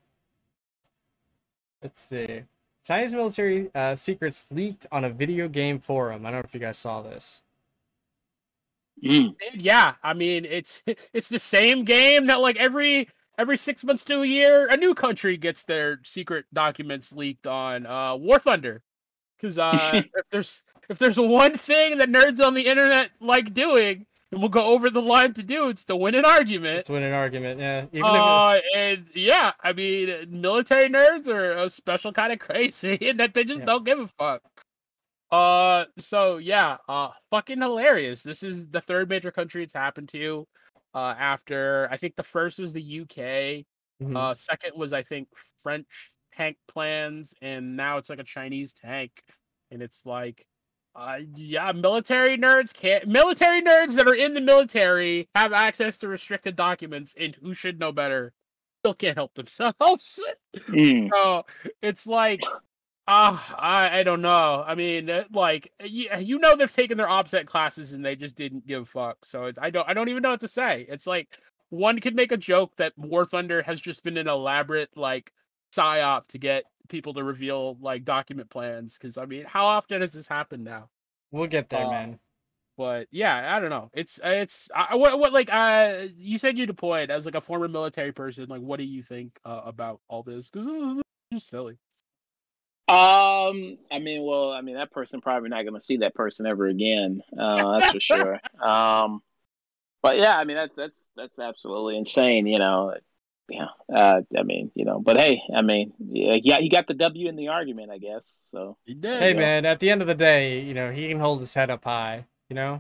Let's 1.82 2.00
see. 2.00 2.44
Chinese 2.86 3.14
military 3.14 3.70
uh, 3.76 3.96
secrets 3.96 4.46
leaked 4.52 4.88
on 4.92 5.04
a 5.04 5.10
video 5.10 5.48
game 5.48 5.80
forum. 5.80 6.26
I 6.26 6.32
don't 6.32 6.40
know 6.40 6.46
if 6.48 6.54
you 6.54 6.60
guys 6.60 6.78
saw 6.78 7.02
this. 7.02 7.42
Mm. 9.04 9.36
Yeah, 9.54 9.96
I 10.04 10.14
mean 10.14 10.46
it's 10.46 10.84
it's 11.14 11.30
the 11.30 11.40
same 11.40 11.84
game 11.84 12.28
that 12.28 12.40
like 12.42 12.58
every 12.58 13.08
every 13.38 13.58
six 13.58 13.84
months 13.84 14.06
to 14.06 14.22
a 14.22 14.26
year, 14.26 14.68
a 14.70 14.78
new 14.78 14.94
country 14.94 15.38
gets 15.38 15.64
their 15.66 16.00
secret 16.04 16.46
documents 16.54 17.14
leaked 17.14 17.48
on 17.48 17.86
uh, 17.86 18.16
War 18.16 18.40
Thunder. 18.40 18.82
Because 19.38 19.60
uh, 19.60 20.02
if 20.16 20.30
there's 20.30 20.64
if 20.90 20.98
there's 20.98 21.20
one 21.20 21.54
thing 21.54 21.98
that 21.98 22.10
nerds 22.10 22.46
on 22.46 22.54
the 22.54 22.66
internet 22.66 23.10
like 23.20 23.54
doing, 23.54 24.06
and 24.32 24.42
we'll 24.42 24.50
go 24.50 24.74
over 24.74 24.90
the 24.90 25.02
line 25.02 25.34
to 25.34 25.44
do, 25.44 25.70
it's 25.70 25.86
to 25.86 25.96
win 25.96 26.16
an 26.16 26.26
argument. 26.26 26.76
Let's 26.78 26.90
win 26.90 27.04
an 27.04 27.14
argument. 27.14 27.60
Yeah. 27.60 27.86
Even 27.92 28.04
Uh, 28.06 28.60
and 28.76 29.06
yeah, 29.14 29.54
I 29.64 29.74
mean, 29.74 30.10
military 30.30 30.90
nerds 30.90 31.28
are 31.28 31.52
a 31.52 31.70
special 31.70 32.12
kind 32.12 32.34
of 32.34 32.40
crazy 32.40 32.96
in 33.02 33.18
that 33.18 33.34
they 33.34 33.44
just 33.44 33.62
Yeah. 33.62 33.66
don't 33.66 33.86
give 33.86 34.00
a 34.00 34.08
fuck. 34.08 34.42
Uh, 35.32 35.86
so 35.98 36.38
yeah, 36.38 36.78
uh, 36.88 37.10
fucking 37.32 37.60
hilarious. 37.62 38.24
This 38.24 38.44
is 38.44 38.68
the 38.68 38.82
third 38.82 39.10
major 39.10 39.32
country 39.32 39.64
it's 39.64 39.74
happened 39.74 40.10
to. 40.10 40.48
Uh, 40.94 41.14
after 41.18 41.88
I 41.92 41.98
think 41.98 42.16
the 42.16 42.24
first 42.24 42.58
was 42.60 42.74
the 42.74 42.82
UK. 43.02 43.66
Mhm. 44.02 44.16
Uh, 44.18 44.34
second 44.34 44.72
was 44.76 44.94
I 44.94 45.02
think 45.02 45.28
French 45.62 46.12
tank 46.36 46.58
plans, 46.68 47.34
and 47.42 47.76
now 47.76 47.98
it's 47.98 48.10
like 48.10 48.20
a 48.20 48.24
Chinese 48.24 48.74
tank, 48.74 49.12
and 49.72 49.82
it's 49.82 50.06
like, 50.06 50.46
uh, 50.96 51.20
yeah, 51.36 51.72
military 51.74 52.38
nerds 52.38 52.74
can't. 52.74 53.08
Military 53.08 53.62
nerds 53.62 53.96
that 53.96 54.08
are 54.08 54.16
in 54.16 54.34
the 54.34 54.42
military 54.42 55.28
have 55.36 55.52
access 55.52 55.98
to 55.98 56.08
restricted 56.08 56.56
documents, 56.56 57.16
and 57.20 57.36
who 57.36 57.54
should 57.54 57.80
know 57.80 57.92
better? 57.92 58.34
Still 58.82 58.94
can't 58.94 59.18
help 59.18 59.34
themselves. 59.34 60.24
Mm. 60.70 61.10
so 61.14 61.46
it's 61.82 62.08
like, 62.08 62.42
ah, 63.10 63.56
I 63.60 64.00
I 64.00 64.04
don't 64.04 64.22
know. 64.22 64.64
I 64.66 64.74
mean, 64.74 65.10
uh, 65.10 65.26
like 65.34 65.70
you, 65.84 66.08
you 66.18 66.40
know 66.40 66.56
they've 66.56 66.72
taken 66.72 66.98
their 66.98 67.08
OPSEC 67.08 67.46
classes 67.46 67.92
and 67.92 68.06
they 68.06 68.16
just 68.16 68.38
didn't 68.38 68.66
give 68.66 68.84
a 68.84 68.86
fuck. 68.86 69.26
So 69.26 69.46
it's, 69.46 69.60
I 69.62 69.70
don't 69.70 69.88
I 69.90 69.94
don't 69.94 70.08
even 70.08 70.24
know 70.24 70.30
what 70.30 70.40
to 70.40 70.48
say. 70.48 70.86
It's 70.88 71.08
like 71.08 71.38
one 71.70 72.00
could 72.00 72.16
make 72.16 72.32
a 72.32 72.38
joke 72.38 72.74
that 72.78 72.98
War 72.98 73.26
Thunder 73.26 73.62
has 73.64 73.82
just 73.82 74.06
been 74.06 74.16
an 74.16 74.30
elaborate 74.30 74.96
like 74.96 75.34
psyop 75.76 76.28
to 76.28 76.38
get 76.38 76.66
people 76.90 77.14
to 77.14 77.24
reveal 77.24 77.78
like 77.82 78.04
document 78.04 78.50
plans. 78.50 78.98
Because 78.98 79.18
I 79.18 79.26
mean, 79.26 79.44
how 79.46 79.66
often 79.66 80.02
has 80.02 80.14
this 80.14 80.28
happened 80.28 80.64
now? 80.64 80.90
we'll 81.32 81.48
get 81.48 81.70
there, 81.70 81.86
uh, 81.86 81.90
man. 81.90 82.20
But 82.78 83.08
yeah, 83.12 83.56
I 83.56 83.60
don't 83.60 83.70
know. 83.70 83.90
It's 83.94 84.20
it's 84.24 84.70
I, 84.76 84.96
what 84.96 85.18
what 85.18 85.32
like 85.32 85.50
uh 85.54 85.94
you 86.18 86.38
said 86.38 86.58
you 86.58 86.66
deployed 86.66 87.10
as 87.10 87.26
like 87.26 87.36
a 87.36 87.42
former 87.42 87.68
military 87.68 88.12
person. 88.12 88.48
Like, 88.50 88.62
what 88.62 88.80
do 88.80 88.86
you 88.86 89.02
think 89.02 89.40
uh, 89.46 89.62
about 89.64 90.02
all 90.10 90.24
this? 90.24 90.50
Because 90.50 90.66
this 90.66 90.76
is 90.76 91.04
just 91.32 91.50
silly. 91.50 91.78
Um, 92.88 93.78
I 93.92 94.00
mean, 94.00 94.24
well, 94.24 94.52
I 94.52 94.62
mean, 94.62 94.76
that 94.76 94.92
person 94.92 95.22
probably 95.22 95.50
not 95.50 95.64
going 95.64 95.74
to 95.74 95.80
see 95.80 95.98
that 95.98 96.14
person 96.14 96.46
ever 96.46 96.68
again. 96.68 97.22
Uh, 97.38 97.80
that's 97.80 97.94
for 97.94 98.00
sure. 98.02 98.40
Um, 98.62 99.22
but 100.04 100.18
yeah, 100.18 100.38
I 100.38 100.44
mean, 100.44 100.58
that's 100.58 100.76
that's 100.76 101.10
that's 101.16 101.40
absolutely 101.40 101.98
insane. 101.98 102.46
You 102.46 102.60
know, 102.60 102.94
yeah. 103.50 103.68
Uh, 103.94 104.22
I 104.38 104.44
mean, 104.44 104.72
you 104.76 104.86
know, 104.86 105.00
but 105.00 105.18
hey, 105.18 105.42
I 105.56 105.62
mean, 105.62 105.94
yeah, 106.00 106.38
yeah, 106.42 106.58
he 106.60 106.70
got 106.70 106.88
the 106.88 106.94
W 106.96 107.28
in 107.30 107.36
the 107.36 107.50
argument, 107.50 107.92
I 107.92 107.98
guess. 107.98 108.40
So 108.52 108.78
He 108.86 108.94
did. 108.94 109.22
Hey, 109.22 109.34
yeah. 109.34 109.40
man. 109.40 109.66
At 109.66 109.80
the 109.80 109.90
end 109.90 110.02
of 110.02 110.08
the 110.08 110.16
day, 110.16 110.62
you 110.62 110.74
know 110.74 110.92
he 110.92 111.08
can 111.08 111.20
hold 111.20 111.40
his 111.40 111.54
head 111.54 111.70
up 111.70 111.84
high. 111.84 112.26
You 112.50 112.56
know. 112.56 112.80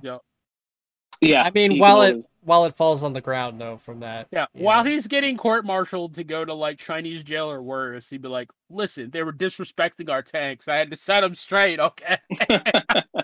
yeah, 1.21 1.41
I 1.43 1.51
mean, 1.51 1.79
while 1.79 2.01
can 2.01 2.19
it 2.19 2.25
while 2.41 2.65
it 2.65 2.75
falls 2.75 3.01
on 3.01 3.11
the 3.13 3.21
ground, 3.21 3.59
though, 3.59 3.77
from 3.77 3.99
that. 4.01 4.27
Yeah, 4.31 4.45
Yeah. 4.53 4.63
while 4.63 4.83
he's 4.83 5.07
getting 5.07 5.35
court-martialed 5.35 6.13
to 6.13 6.23
go 6.23 6.45
to 6.45 6.53
like 6.53 6.77
Chinese 6.77 7.23
jail 7.23 7.49
or 7.51 7.63
worse, 7.63 8.09
he'd 8.09 8.21
be 8.21 8.27
like, 8.27 8.49
"Listen, 8.69 9.09
they 9.09 9.23
were 9.23 9.33
disrespecting 9.33 10.09
our 10.11 10.21
tanks. 10.21 10.67
I 10.67 10.75
had 10.77 10.91
to 10.91 10.97
set 10.97 11.21
them 11.21 11.33
straight." 11.33 11.79
Okay. 11.85 12.17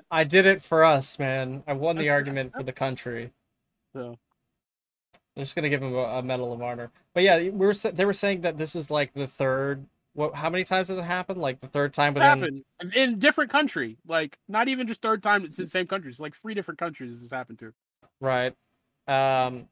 I 0.10 0.24
did 0.24 0.46
it 0.46 0.62
for 0.62 0.84
us, 0.84 1.18
man. 1.20 1.64
I 1.68 1.74
won 1.74 1.96
the 1.96 2.10
argument 2.18 2.54
for 2.56 2.64
the 2.64 2.74
country. 2.74 3.32
So, 3.96 4.18
I'm 5.36 5.44
just 5.44 5.56
gonna 5.56 5.70
give 5.70 5.82
him 5.82 5.94
a, 5.96 6.00
a 6.00 6.22
medal 6.22 6.52
of 6.52 6.62
honor. 6.62 6.92
But 7.14 7.24
yeah, 7.24 7.38
we 7.38 7.50
were 7.50 7.74
they 7.74 8.06
were 8.06 8.14
saying 8.14 8.42
that 8.42 8.58
this 8.58 8.76
is 8.76 8.92
like 8.92 9.14
the 9.14 9.28
third. 9.28 9.86
What? 10.14 10.36
How 10.36 10.50
many 10.50 10.66
times 10.66 10.90
has 10.90 10.98
it 10.98 11.04
happened? 11.04 11.40
Like 11.40 11.60
the 11.60 11.68
third 11.68 11.94
time 11.94 12.10
it's 12.10 12.16
within. 12.16 12.30
happened 12.30 12.96
in 12.96 13.18
different 13.18 13.50
country. 13.50 13.98
Like, 14.06 14.38
not 14.50 14.68
even 14.68 14.88
just 14.88 15.02
third 15.02 15.24
time. 15.24 15.46
It's 15.46 15.58
in 15.58 15.66
the 15.66 15.70
same 15.70 15.88
countries. 15.88 16.20
Like 16.20 16.36
three 16.36 16.54
different 16.54 16.78
countries 16.80 17.14
this 17.14 17.22
has 17.22 17.32
happened 17.32 17.60
to. 17.60 17.74
Right. 18.20 18.54
Um. 19.08 19.68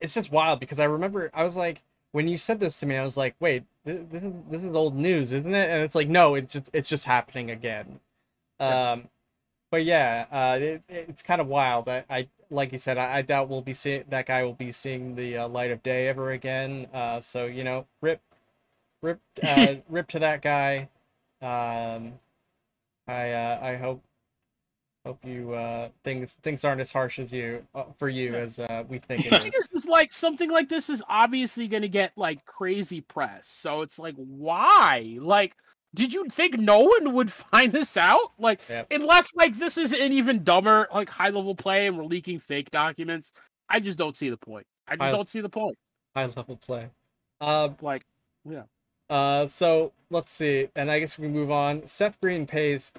It's 0.00 0.12
just 0.12 0.30
wild 0.30 0.60
because 0.60 0.78
I 0.78 0.84
remember 0.84 1.30
I 1.32 1.42
was 1.42 1.56
like, 1.56 1.82
when 2.12 2.28
you 2.28 2.36
said 2.36 2.60
this 2.60 2.78
to 2.80 2.86
me, 2.86 2.96
I 2.96 3.04
was 3.04 3.16
like, 3.16 3.34
wait, 3.40 3.64
this, 3.84 4.00
this 4.10 4.22
is 4.22 4.32
this 4.50 4.64
is 4.64 4.74
old 4.74 4.94
news, 4.94 5.32
isn't 5.32 5.54
it? 5.54 5.70
And 5.70 5.82
it's 5.82 5.94
like, 5.94 6.08
no, 6.08 6.34
it's 6.34 6.52
just 6.52 6.68
it's 6.74 6.88
just 6.88 7.06
happening 7.06 7.50
again. 7.50 8.00
Yeah. 8.60 8.92
Um. 8.92 9.08
But 9.70 9.84
yeah, 9.84 10.26
uh, 10.30 10.58
it, 10.60 10.82
it's 10.88 11.22
kind 11.22 11.40
of 11.40 11.48
wild. 11.48 11.88
I, 11.88 12.04
I 12.08 12.28
like 12.50 12.72
you 12.72 12.78
said, 12.78 12.98
I, 12.98 13.18
I 13.18 13.22
doubt 13.22 13.48
we'll 13.48 13.62
be 13.62 13.72
seeing 13.74 14.04
that 14.08 14.26
guy 14.26 14.42
will 14.44 14.54
be 14.54 14.72
seeing 14.72 15.14
the 15.14 15.38
uh, 15.38 15.48
light 15.48 15.70
of 15.70 15.82
day 15.82 16.08
ever 16.08 16.30
again. 16.32 16.86
Uh, 16.92 17.20
so 17.20 17.46
you 17.46 17.64
know, 17.64 17.86
rip, 18.00 18.20
rip, 19.02 19.20
uh, 19.42 19.74
rip 19.88 20.08
to 20.08 20.18
that 20.20 20.42
guy. 20.42 20.88
Um, 21.42 22.14
I 23.08 23.32
uh, 23.32 23.58
I 23.62 23.76
hope 23.76 24.02
hope 25.06 25.24
you 25.24 25.52
uh 25.52 25.88
things 26.02 26.34
things 26.42 26.64
aren't 26.64 26.80
as 26.80 26.90
harsh 26.90 27.20
as 27.20 27.32
you 27.32 27.64
uh, 27.76 27.84
for 27.96 28.08
you 28.08 28.34
Yeah. 28.34 28.40
as 28.40 28.58
uh, 28.58 28.82
we 28.88 28.98
think 28.98 29.26
I 29.26 29.38
think 29.38 29.52
this 29.52 29.68
is 29.72 29.86
like 29.86 30.12
something 30.12 30.50
like 30.50 30.68
this 30.68 30.90
is 30.90 31.02
obviously 31.08 31.68
going 31.68 31.82
to 31.82 31.88
get 31.88 32.12
like 32.16 32.44
crazy 32.44 33.00
press. 33.02 33.46
So 33.46 33.82
it's 33.82 33.98
like, 33.98 34.16
why? 34.16 35.16
Like, 35.20 35.54
did 35.96 36.12
you 36.12 36.24
think 36.28 36.58
no 36.58 36.80
one 36.80 37.12
would 37.14 37.30
find 37.52 37.72
this 37.72 37.96
out? 37.96 38.28
Like, 38.38 38.60
Yep. 38.68 38.92
unless 38.92 39.34
like 39.34 39.56
this 39.56 39.76
is 39.78 39.92
an 39.92 40.12
even 40.12 40.44
dumber, 40.44 40.86
like 40.94 41.08
high 41.08 41.30
level 41.30 41.54
play 41.54 41.86
and 41.88 41.96
we're 41.98 42.04
leaking 42.04 42.38
fake 42.38 42.70
documents. 42.70 43.32
I 43.68 43.80
just 43.80 43.98
don't 43.98 44.16
see 44.16 44.30
the 44.30 44.36
point. 44.36 44.66
I 44.86 44.96
just 44.96 45.08
I- 45.08 45.10
don't 45.10 45.28
see 45.28 45.40
the 45.40 45.48
point. 45.48 45.76
High 46.14 46.26
level 46.26 46.56
play. 46.56 46.88
Uh, 47.40 47.70
Like, 47.82 48.04
yeah. 48.48 48.62
uh, 49.10 49.46
so 49.46 49.92
let's 50.10 50.32
see, 50.32 50.68
and 50.76 50.90
I 50.90 51.00
guess 51.00 51.18
we 51.18 51.28
move 51.28 51.50
on. 51.50 51.86
Seth 51.86 52.20
Green 52.20 52.46
pays 52.46 52.92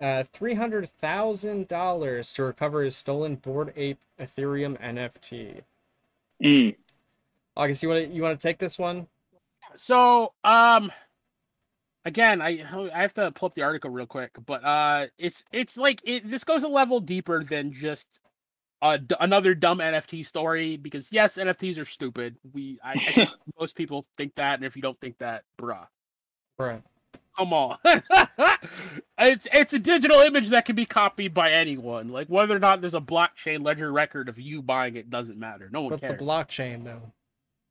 uh 0.00 0.24
three 0.32 0.54
hundred 0.54 0.90
thousand 0.98 1.68
dollars 1.68 2.32
to 2.32 2.42
recover 2.42 2.82
his 2.82 2.96
stolen 2.96 3.36
Bored 3.36 3.72
Ape 3.76 4.00
Ethereum 4.18 4.76
NFT. 4.80 5.60
Mm. 6.42 6.74
August, 7.56 7.82
you 7.84 7.88
want 7.88 8.04
to 8.08 8.10
you 8.12 8.22
want 8.22 8.38
to 8.40 8.42
take 8.48 8.58
this 8.58 8.76
one? 8.78 9.06
so 9.76 10.32
um, 10.42 10.90
again, 12.04 12.40
I 12.42 12.62
I 12.94 13.00
have 13.02 13.14
to 13.14 13.30
pull 13.32 13.46
up 13.46 13.54
the 13.54 13.62
article 13.62 13.90
real 13.90 14.06
quick, 14.06 14.30
but 14.46 14.64
uh, 14.64 15.06
it's 15.18 15.44
it's 15.52 15.76
like 15.76 16.00
it, 16.04 16.22
this 16.24 16.44
goes 16.44 16.62
a 16.62 16.68
level 16.68 17.00
deeper 17.00 17.42
than 17.44 17.72
just 17.72 18.20
uh, 18.82 18.96
d- 18.98 19.14
another 19.20 19.54
dumb 19.54 19.78
NFT 19.78 20.24
story 20.26 20.76
because 20.76 21.12
yes, 21.12 21.38
NFTs 21.38 21.80
are 21.80 21.84
stupid. 21.84 22.36
We 22.52 22.78
I, 22.84 22.92
I 23.16 23.28
most 23.60 23.76
people 23.76 24.04
think 24.16 24.34
that, 24.34 24.54
and 24.56 24.64
if 24.64 24.76
you 24.76 24.82
don't 24.82 24.96
think 24.98 25.18
that, 25.18 25.44
bruh, 25.58 25.86
Right. 26.58 26.82
come 27.36 27.52
on. 27.52 27.78
it's 29.18 29.48
it's 29.52 29.72
a 29.72 29.78
digital 29.78 30.18
image 30.20 30.50
that 30.50 30.64
can 30.64 30.76
be 30.76 30.84
copied 30.86 31.34
by 31.34 31.50
anyone. 31.50 32.08
Like 32.08 32.28
whether 32.28 32.54
or 32.56 32.60
not 32.60 32.80
there's 32.80 32.94
a 32.94 33.00
blockchain 33.00 33.64
ledger 33.64 33.92
record 33.92 34.28
of 34.28 34.38
you 34.38 34.62
buying 34.62 34.96
it 34.96 35.10
doesn't 35.10 35.38
matter. 35.38 35.68
No 35.72 35.82
one 35.82 35.90
But 35.90 36.00
cares. 36.00 36.18
the 36.18 36.24
blockchain 36.24 36.84
though. 36.84 37.12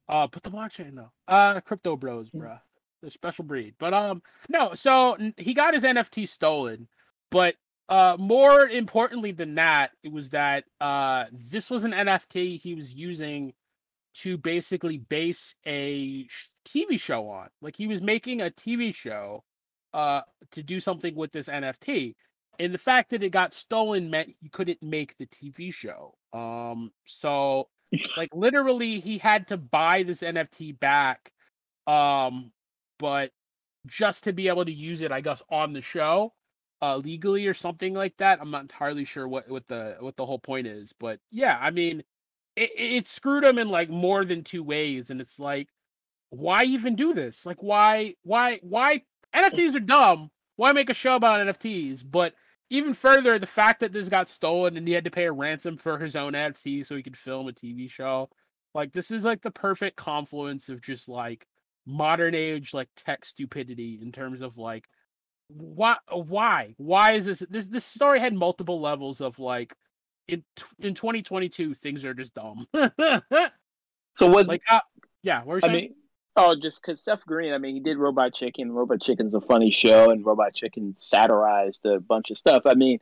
Uh, 0.09 0.27
put 0.27 0.43
the 0.43 0.49
blockchain 0.49 0.95
though. 0.95 1.11
Uh, 1.27 1.61
crypto 1.61 1.95
bros, 1.95 2.29
bruh. 2.29 2.59
They're 3.03 3.11
special 3.11 3.43
breed. 3.43 3.75
But 3.77 3.93
um, 3.93 4.23
no. 4.49 4.73
So 4.73 5.17
he 5.37 5.53
got 5.53 5.73
his 5.73 5.83
NFT 5.83 6.25
stolen, 6.27 6.87
but 7.29 7.55
uh, 7.89 8.15
more 8.17 8.69
importantly 8.69 9.33
than 9.33 9.55
that, 9.55 9.91
it 10.03 10.11
was 10.11 10.29
that 10.29 10.63
uh, 10.79 11.25
this 11.51 11.69
was 11.69 11.83
an 11.83 11.91
NFT 11.91 12.57
he 12.57 12.73
was 12.73 12.93
using 12.93 13.53
to 14.13 14.37
basically 14.37 14.99
base 14.99 15.55
a 15.67 16.25
TV 16.65 16.97
show 16.97 17.27
on. 17.27 17.49
Like 17.61 17.75
he 17.75 17.87
was 17.87 18.01
making 18.01 18.41
a 18.41 18.45
TV 18.45 18.95
show, 18.95 19.43
uh, 19.93 20.21
to 20.51 20.63
do 20.63 20.79
something 20.79 21.13
with 21.13 21.33
this 21.33 21.49
NFT. 21.49 22.15
And 22.59 22.73
the 22.73 22.79
fact 22.79 23.09
that 23.09 23.21
it 23.21 23.31
got 23.31 23.51
stolen 23.51 24.09
meant 24.09 24.33
he 24.39 24.47
couldn't 24.47 24.81
make 24.81 25.17
the 25.17 25.25
TV 25.25 25.73
show. 25.73 26.13
Um, 26.31 26.91
so 27.03 27.67
like 28.17 28.29
literally 28.33 28.99
he 28.99 29.17
had 29.17 29.47
to 29.47 29.57
buy 29.57 30.03
this 30.03 30.21
nft 30.21 30.79
back 30.79 31.31
um 31.85 32.51
but 33.03 33.31
just 33.85 34.23
to 34.23 34.31
be 34.31 34.47
able 34.47 34.63
to 34.63 34.71
use 34.71 35.01
it 35.01 35.11
i 35.11 35.19
guess 35.19 35.41
on 35.49 35.73
the 35.73 35.81
show 35.81 36.31
uh 36.81 36.95
legally 36.97 37.45
or 37.45 37.53
something 37.53 37.93
like 37.93 38.15
that 38.15 38.39
i'm 38.41 38.49
not 38.49 38.61
entirely 38.61 39.03
sure 39.03 39.27
what 39.27 39.47
what 39.49 39.67
the 39.67 39.97
what 39.99 40.15
the 40.15 40.25
whole 40.25 40.39
point 40.39 40.65
is 40.65 40.93
but 40.99 41.19
yeah 41.31 41.57
i 41.61 41.69
mean 41.69 42.01
it, 42.55 42.71
it 42.75 43.07
screwed 43.07 43.43
him 43.43 43.57
in 43.57 43.67
like 43.67 43.89
more 43.89 44.23
than 44.23 44.41
two 44.41 44.63
ways 44.63 45.09
and 45.09 45.19
it's 45.19 45.37
like 45.37 45.67
why 46.33 46.63
even 46.63 46.95
do 46.95 47.13
this? 47.13 47.45
Like, 47.45 47.61
why, 47.61 48.15
why, 48.23 48.59
why? 48.63 49.03
NFTs 49.35 49.75
are 49.75 49.79
dumb. 49.79 50.31
Why 50.55 50.71
make 50.71 50.89
a 50.89 50.93
show 50.93 51.15
about 51.15 51.45
NFTs? 51.45 52.03
But 52.09 52.33
even 52.69 52.93
further, 52.93 53.37
the 53.37 53.45
fact 53.45 53.79
that 53.81 53.93
this 53.93 54.09
got 54.09 54.29
stolen 54.29 54.75
and 54.75 54.87
he 54.87 54.93
had 54.93 55.05
to 55.05 55.11
pay 55.11 55.25
a 55.25 55.31
ransom 55.31 55.77
for 55.77 55.99
his 55.99 56.15
own 56.15 56.33
NFT 56.33 56.85
so 56.85 56.95
he 56.95 57.03
could 57.03 57.17
film 57.17 57.47
a 57.47 57.51
TV 57.51 57.89
show, 57.89 58.29
like 58.73 58.91
this 58.91 59.11
is 59.11 59.23
like 59.23 59.41
the 59.41 59.51
perfect 59.51 59.95
confluence 59.95 60.69
of 60.69 60.81
just 60.81 61.07
like 61.07 61.45
modern 61.85 62.35
age 62.35 62.73
like 62.73 62.89
tech 62.95 63.25
stupidity 63.25 63.99
in 64.01 64.11
terms 64.11 64.41
of 64.41 64.57
like 64.57 64.87
why 65.49 65.97
why 66.11 66.73
why 66.77 67.11
is 67.11 67.25
this 67.25 67.39
this 67.49 67.67
this 67.67 67.85
story 67.85 68.19
had 68.19 68.33
multiple 68.33 68.79
levels 68.81 69.21
of 69.21 69.37
like 69.39 69.75
in 70.27 70.43
in 70.79 70.93
2022 70.93 71.73
things 71.73 72.05
are 72.05 72.13
just 72.13 72.33
dumb 72.33 72.65
So 74.15 74.27
was 74.27 74.47
like 74.47 74.61
uh, 74.69 74.79
yeah 75.21 75.39
what 75.39 75.47
were 75.47 75.55
you 75.55 75.61
I 75.63 75.67
saying? 75.67 75.75
mean, 75.75 75.95
oh, 76.35 76.55
just 76.59 76.81
because 76.81 77.03
Seth 77.03 77.25
Green, 77.25 77.53
I 77.53 77.57
mean, 77.57 77.75
he 77.75 77.79
did 77.81 77.97
Robot 77.97 78.33
Chicken. 78.33 78.71
Robot 78.71 79.01
Chicken's 79.01 79.33
a 79.33 79.41
funny 79.41 79.71
show, 79.71 80.09
and 80.11 80.25
Robot 80.25 80.53
Chicken 80.53 80.95
satirized 80.97 81.85
a 81.85 81.99
bunch 81.99 82.31
of 82.31 82.37
stuff. 82.37 82.63
I 82.65 82.75
mean, 82.75 82.99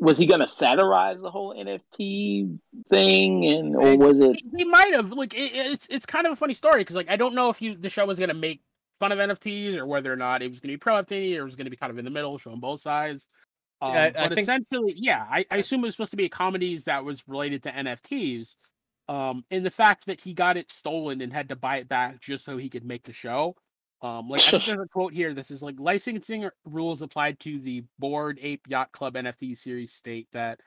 was 0.00 0.16
he 0.16 0.26
going 0.26 0.40
to 0.40 0.48
satirize 0.48 1.20
the 1.20 1.30
whole 1.30 1.54
NFT 1.54 2.58
thing, 2.90 3.46
and 3.46 3.76
or 3.76 3.96
was 3.96 4.18
it? 4.20 4.36
he 4.56 4.64
might 4.64 4.94
have 4.94 5.12
like 5.12 5.34
it, 5.34 5.50
it's 5.54 5.86
it's 5.88 6.06
kind 6.06 6.26
of 6.26 6.32
a 6.32 6.36
funny 6.36 6.54
story 6.54 6.80
because 6.80 6.96
like 6.96 7.10
I 7.10 7.16
don't 7.16 7.34
know 7.34 7.50
if 7.50 7.58
he 7.58 7.74
the 7.74 7.90
show 7.90 8.06
was 8.06 8.18
gonna 8.18 8.34
make 8.34 8.62
fun 8.98 9.12
of 9.12 9.18
NFTs 9.18 9.76
or 9.76 9.86
whether 9.86 10.12
or 10.12 10.16
not 10.16 10.42
it 10.42 10.48
was 10.48 10.60
gonna 10.60 10.72
be 10.72 10.78
pro 10.78 10.94
NFT 10.94 11.36
or 11.36 11.40
it 11.40 11.44
was 11.44 11.56
gonna 11.56 11.70
be 11.70 11.76
kind 11.76 11.90
of 11.90 11.98
in 11.98 12.04
the 12.04 12.10
middle, 12.10 12.38
showing 12.38 12.60
both 12.60 12.80
sides. 12.80 13.28
Um, 13.82 13.92
I- 13.92 14.06
I 14.06 14.10
but 14.10 14.28
think- 14.30 14.40
essentially, 14.40 14.92
yeah, 14.96 15.26
I, 15.30 15.44
I 15.50 15.56
assume 15.58 15.80
it 15.80 15.88
was 15.88 15.94
supposed 15.96 16.10
to 16.12 16.16
be 16.18 16.26
a 16.26 16.28
comedies 16.30 16.84
that 16.84 17.04
was 17.04 17.24
related 17.26 17.62
to 17.64 17.70
NFTs. 17.72 18.56
Um, 19.08 19.44
and 19.50 19.66
the 19.66 19.70
fact 19.70 20.06
that 20.06 20.20
he 20.20 20.32
got 20.34 20.56
it 20.56 20.70
stolen 20.70 21.20
and 21.20 21.32
had 21.32 21.48
to 21.48 21.56
buy 21.56 21.78
it 21.78 21.88
back 21.88 22.20
just 22.20 22.44
so 22.44 22.56
he 22.56 22.68
could 22.68 22.84
make 22.84 23.02
the 23.02 23.12
show. 23.12 23.56
Um, 24.02 24.28
like 24.28 24.42
I 24.46 24.50
think 24.52 24.66
there's 24.66 24.78
a 24.78 24.86
quote 24.86 25.12
here. 25.12 25.34
This 25.34 25.50
is 25.50 25.62
like 25.62 25.78
licensing 25.78 26.48
rules 26.64 27.02
applied 27.02 27.38
to 27.40 27.58
the 27.60 27.84
Bored 27.98 28.38
Ape 28.42 28.66
Yacht 28.68 28.92
Club 28.92 29.14
NFT 29.14 29.56
series 29.56 29.92
state 29.92 30.26
that 30.32 30.60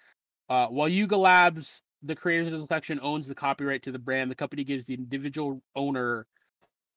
uh, 0.49 0.67
while 0.67 0.87
Yuga 0.87 1.17
Labs, 1.17 1.81
the 2.03 2.15
creators 2.15 2.47
of 2.53 2.61
the 2.61 2.67
collection, 2.67 2.99
owns 3.01 3.27
the 3.27 3.33
copyright 3.35 3.81
to 3.83 3.91
the 3.91 3.99
brand, 3.99 4.29
the 4.29 4.35
company 4.35 4.63
gives 4.63 4.85
the 4.85 4.93
individual 4.93 5.61
owner 5.75 6.27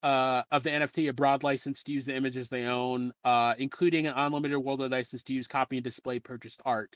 uh, 0.03 0.43
of 0.51 0.63
the 0.63 0.71
NFT 0.71 1.09
a 1.09 1.13
broad 1.13 1.43
license 1.43 1.83
to 1.85 1.93
use 1.93 2.05
the 2.05 2.15
images 2.15 2.49
they 2.49 2.65
own, 2.65 3.13
uh, 3.25 3.55
including 3.59 4.07
an 4.07 4.13
unlimited 4.17 4.59
worldwide 4.59 4.91
license 4.91 5.23
to 5.25 5.33
use, 5.33 5.47
copy, 5.47 5.79
and 5.79 5.85
display 5.85 6.21
purchased 6.21 6.61
art. 6.67 6.95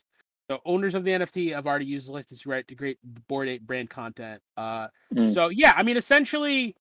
The 0.49 0.59
owners 0.65 0.95
of 0.95 1.03
the 1.03 1.11
NFT 1.11 1.53
have 1.53 1.65
already 1.65 1.85
used 1.85 2.09
the 2.09 2.13
license 2.13 2.45
right 2.45 2.67
to 2.67 2.75
create 2.75 2.99
Bored 3.27 3.47
Ape 3.47 3.61
brand 3.63 3.89
content. 3.89 4.41
Uh, 4.55 4.87
Mm. 5.13 5.29
So 5.29 5.49
yeah, 5.49 5.73
I 5.75 5.83
mean, 5.83 5.97
essentially, 5.97 6.75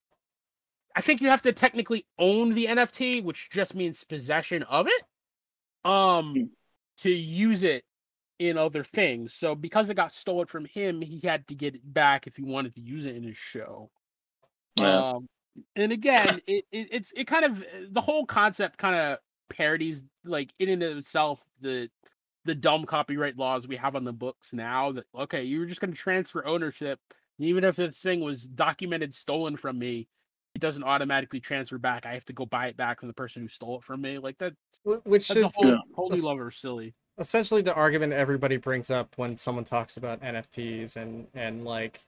I 0.97 1.01
think 1.01 1.21
you 1.21 1.29
have 1.29 1.43
to 1.43 1.53
technically 1.53 2.05
own 2.19 2.51
the 2.51 2.67
NFT, 2.67 3.23
which 3.23 3.51
just 3.51 3.75
means 3.75 4.05
possession 4.05 4.63
of 4.65 4.87
it, 4.89 5.03
um, 5.85 6.35
Mm. 6.35 6.51
to 6.99 7.11
use 7.11 7.63
it 7.63 7.85
in 8.39 8.57
other 8.59 8.83
things. 8.83 9.35
So 9.35 9.55
because 9.55 9.91
it 9.91 9.95
got 9.95 10.13
stolen 10.13 10.47
from 10.47 10.65
him, 10.65 11.01
he 11.01 11.21
had 11.27 11.47
to 11.49 11.55
get 11.55 11.75
it 11.75 11.83
back 11.85 12.27
if 12.27 12.37
he 12.37 12.43
wanted 12.43 12.75
to 12.75 12.81
use 12.81 13.07
it 13.07 13.15
in 13.17 13.23
his 13.23 13.37
show. 13.37 13.91
Yeah. 14.77 15.11
Um, 15.11 15.29
and 15.77 15.93
again, 15.93 16.41
it, 16.47 16.65
it 16.73 16.89
it's 16.91 17.13
it 17.13 17.27
kind 17.27 17.45
of 17.45 17.65
the 17.91 18.01
whole 18.01 18.25
concept 18.25 18.79
kind 18.79 18.97
of 18.97 19.19
parodies 19.49 20.05
like 20.25 20.53
in 20.59 20.69
and 20.69 20.83
of 20.83 20.97
itself 20.97 21.45
the 21.61 21.91
the 22.45 22.55
dumb 22.55 22.85
copyright 22.85 23.37
laws 23.37 23.69
we 23.69 23.77
have 23.77 23.97
on 23.97 24.05
the 24.05 24.13
books 24.13 24.53
now 24.55 24.93
that 24.93 25.05
okay 25.15 25.43
you 25.43 25.59
were 25.59 25.67
just 25.67 25.81
going 25.81 25.93
to 25.93 25.99
transfer 25.99 26.47
ownership 26.47 26.99
even 27.39 27.65
if 27.65 27.75
this 27.77 28.01
thing 28.03 28.21
was 28.21 28.47
documented 28.47 29.13
stolen 29.13 29.57
from 29.57 29.77
me 29.79 30.07
it 30.61 30.67
doesn't 30.67 30.85
automatically 30.85 31.41
transfer 31.41 31.79
back 31.79 32.05
i 32.05 32.13
have 32.13 32.25
to 32.27 32.35
go 32.35 32.45
buy 32.45 32.67
it 32.67 32.77
back 32.77 33.01
from 33.01 33.09
the 33.09 33.15
person 33.15 33.41
who 33.41 33.49
stole 33.49 33.79
it 33.79 33.83
from 33.83 34.03
me 34.03 34.19
like 34.19 34.37
that 34.37 34.53
Which 34.85 35.27
that's 35.29 35.39
is 35.39 35.45
a 35.45 35.49
whole 35.55 35.67
Yeah. 35.69 35.77
whole 35.95 36.11
new 36.11 36.17
That's- 36.17 36.23
level 36.25 36.47
of 36.47 36.53
silly 36.55 36.93
essentially 37.19 37.63
the 37.63 37.73
argument 37.75 38.13
everybody 38.13 38.59
brings 38.59 38.91
up 38.91 39.09
when 39.17 39.37
someone 39.39 39.65
talks 39.65 39.97
about 39.97 40.21
NFTs 40.23 40.97
and 40.97 41.27
and 41.35 41.65
like 41.65 42.01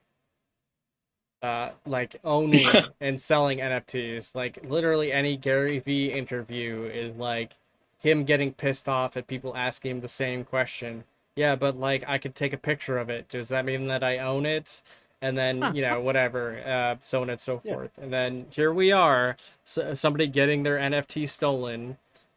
uh 1.43 1.71
like 1.87 2.17
owning 2.25 2.67
and 3.01 3.21
selling 3.21 3.59
NFTs. 3.59 4.35
Like 4.35 4.59
literally 4.65 5.13
any 5.13 5.37
Gary 5.37 5.81
V 5.81 6.13
interview 6.13 6.85
is 6.85 7.13
like 7.13 7.53
him 7.99 8.25
getting 8.25 8.53
pissed 8.53 8.89
off 8.89 9.17
at 9.17 9.27
people 9.27 9.57
asking 9.57 9.91
him 9.93 10.01
the 10.01 10.09
same 10.09 10.45
question. 10.45 11.05
Yeah, 11.37 11.57
but 11.57 11.77
like 11.77 12.05
I 12.07 12.19
could 12.19 12.35
take 12.35 12.53
a 12.53 12.59
picture 12.59 12.97
of 12.99 13.11
it. 13.11 13.29
Does 13.29 13.49
that 13.49 13.65
mean 13.65 13.87
that 13.89 14.05
I 14.05 14.19
own 14.19 14.47
it? 14.47 14.83
And 15.23 15.39
then 15.39 15.75
you 15.75 15.83
know 15.83 16.01
whatever, 16.01 16.59
uh, 16.67 16.97
so 17.01 17.23
on 17.23 17.31
and 17.31 17.41
so 17.41 17.61
Yeah. 17.65 17.75
forth. 17.75 17.93
And 17.97 18.13
then 18.13 18.47
here 18.51 18.73
we 18.73 18.93
are, 18.93 19.37
so, 19.65 19.95
somebody 19.95 20.27
getting 20.27 20.65
their 20.65 20.77
NFT 20.79 21.27
stolen. 21.29 21.97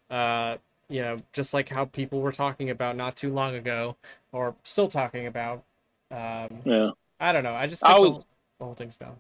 Uh, 0.10 0.58
you 0.88 1.02
know, 1.02 1.18
just 1.34 1.52
like 1.52 1.70
how 1.70 1.86
people 1.86 2.22
were 2.22 2.32
talking 2.32 2.70
about 2.70 2.96
not 2.96 3.16
too 3.16 3.34
long 3.34 3.56
ago, 3.56 3.96
or 4.32 4.54
still 4.64 4.88
talking 4.88 5.26
about. 5.26 5.64
Um, 6.12 6.62
Yeah. 6.64 6.92
I 7.20 7.32
don't 7.34 7.44
know. 7.44 7.56
I 7.56 7.66
just 7.66 7.84
I 7.84 7.94
think 7.94 8.04
the, 8.04 8.12
whole- 8.12 8.26
the 8.60 8.66
whole 8.66 8.76
thing's 8.76 8.96
dumb. 8.96 9.16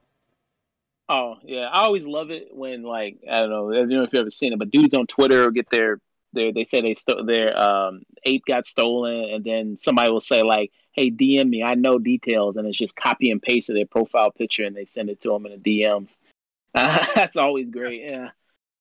Oh 1.09 1.37
yeah, 1.43 1.67
I 1.71 1.81
always 1.85 2.03
love 2.05 2.31
it 2.31 2.55
when 2.55 2.81
like 2.83 3.17
I 3.29 3.37
don't 3.39 3.49
know, 3.49 3.71
I 3.71 3.77
don't 3.79 3.89
know 3.89 4.03
if 4.03 4.13
you've 4.13 4.21
ever 4.21 4.31
seen 4.31 4.53
it, 4.53 4.59
but 4.59 4.71
dudes 4.71 4.93
on 4.95 5.05
Twitter 5.07 5.51
get 5.51 5.69
their 5.69 5.99
their 6.35 6.51
they 6.51 6.63
say 6.63 6.81
they 6.81 6.93
stole 6.93 7.25
their 7.25 7.59
um 7.61 8.03
ape 8.23 8.43
got 8.47 8.67
stolen, 8.67 9.33
and 9.33 9.43
then 9.43 9.77
somebody 9.77 10.11
will 10.11 10.21
say 10.21 10.43
like, 10.43 10.71
"Hey, 10.91 11.09
DM 11.09 11.49
me, 11.49 11.63
I 11.63 11.75
know 11.75 11.97
details," 11.97 12.57
and 12.57 12.67
it's 12.67 12.77
just 12.77 12.95
copy 12.95 13.31
and 13.31 13.41
paste 13.41 13.69
of 13.69 13.75
their 13.75 13.85
profile 13.87 14.31
picture, 14.31 14.65
and 14.65 14.75
they 14.75 14.85
send 14.85 15.09
it 15.09 15.21
to 15.21 15.29
them 15.29 15.45
in 15.45 15.59
the 15.59 15.83
DMs. 15.83 16.15
that's 16.73 17.37
always 17.37 17.69
great. 17.69 18.03
Yeah. 18.03 18.29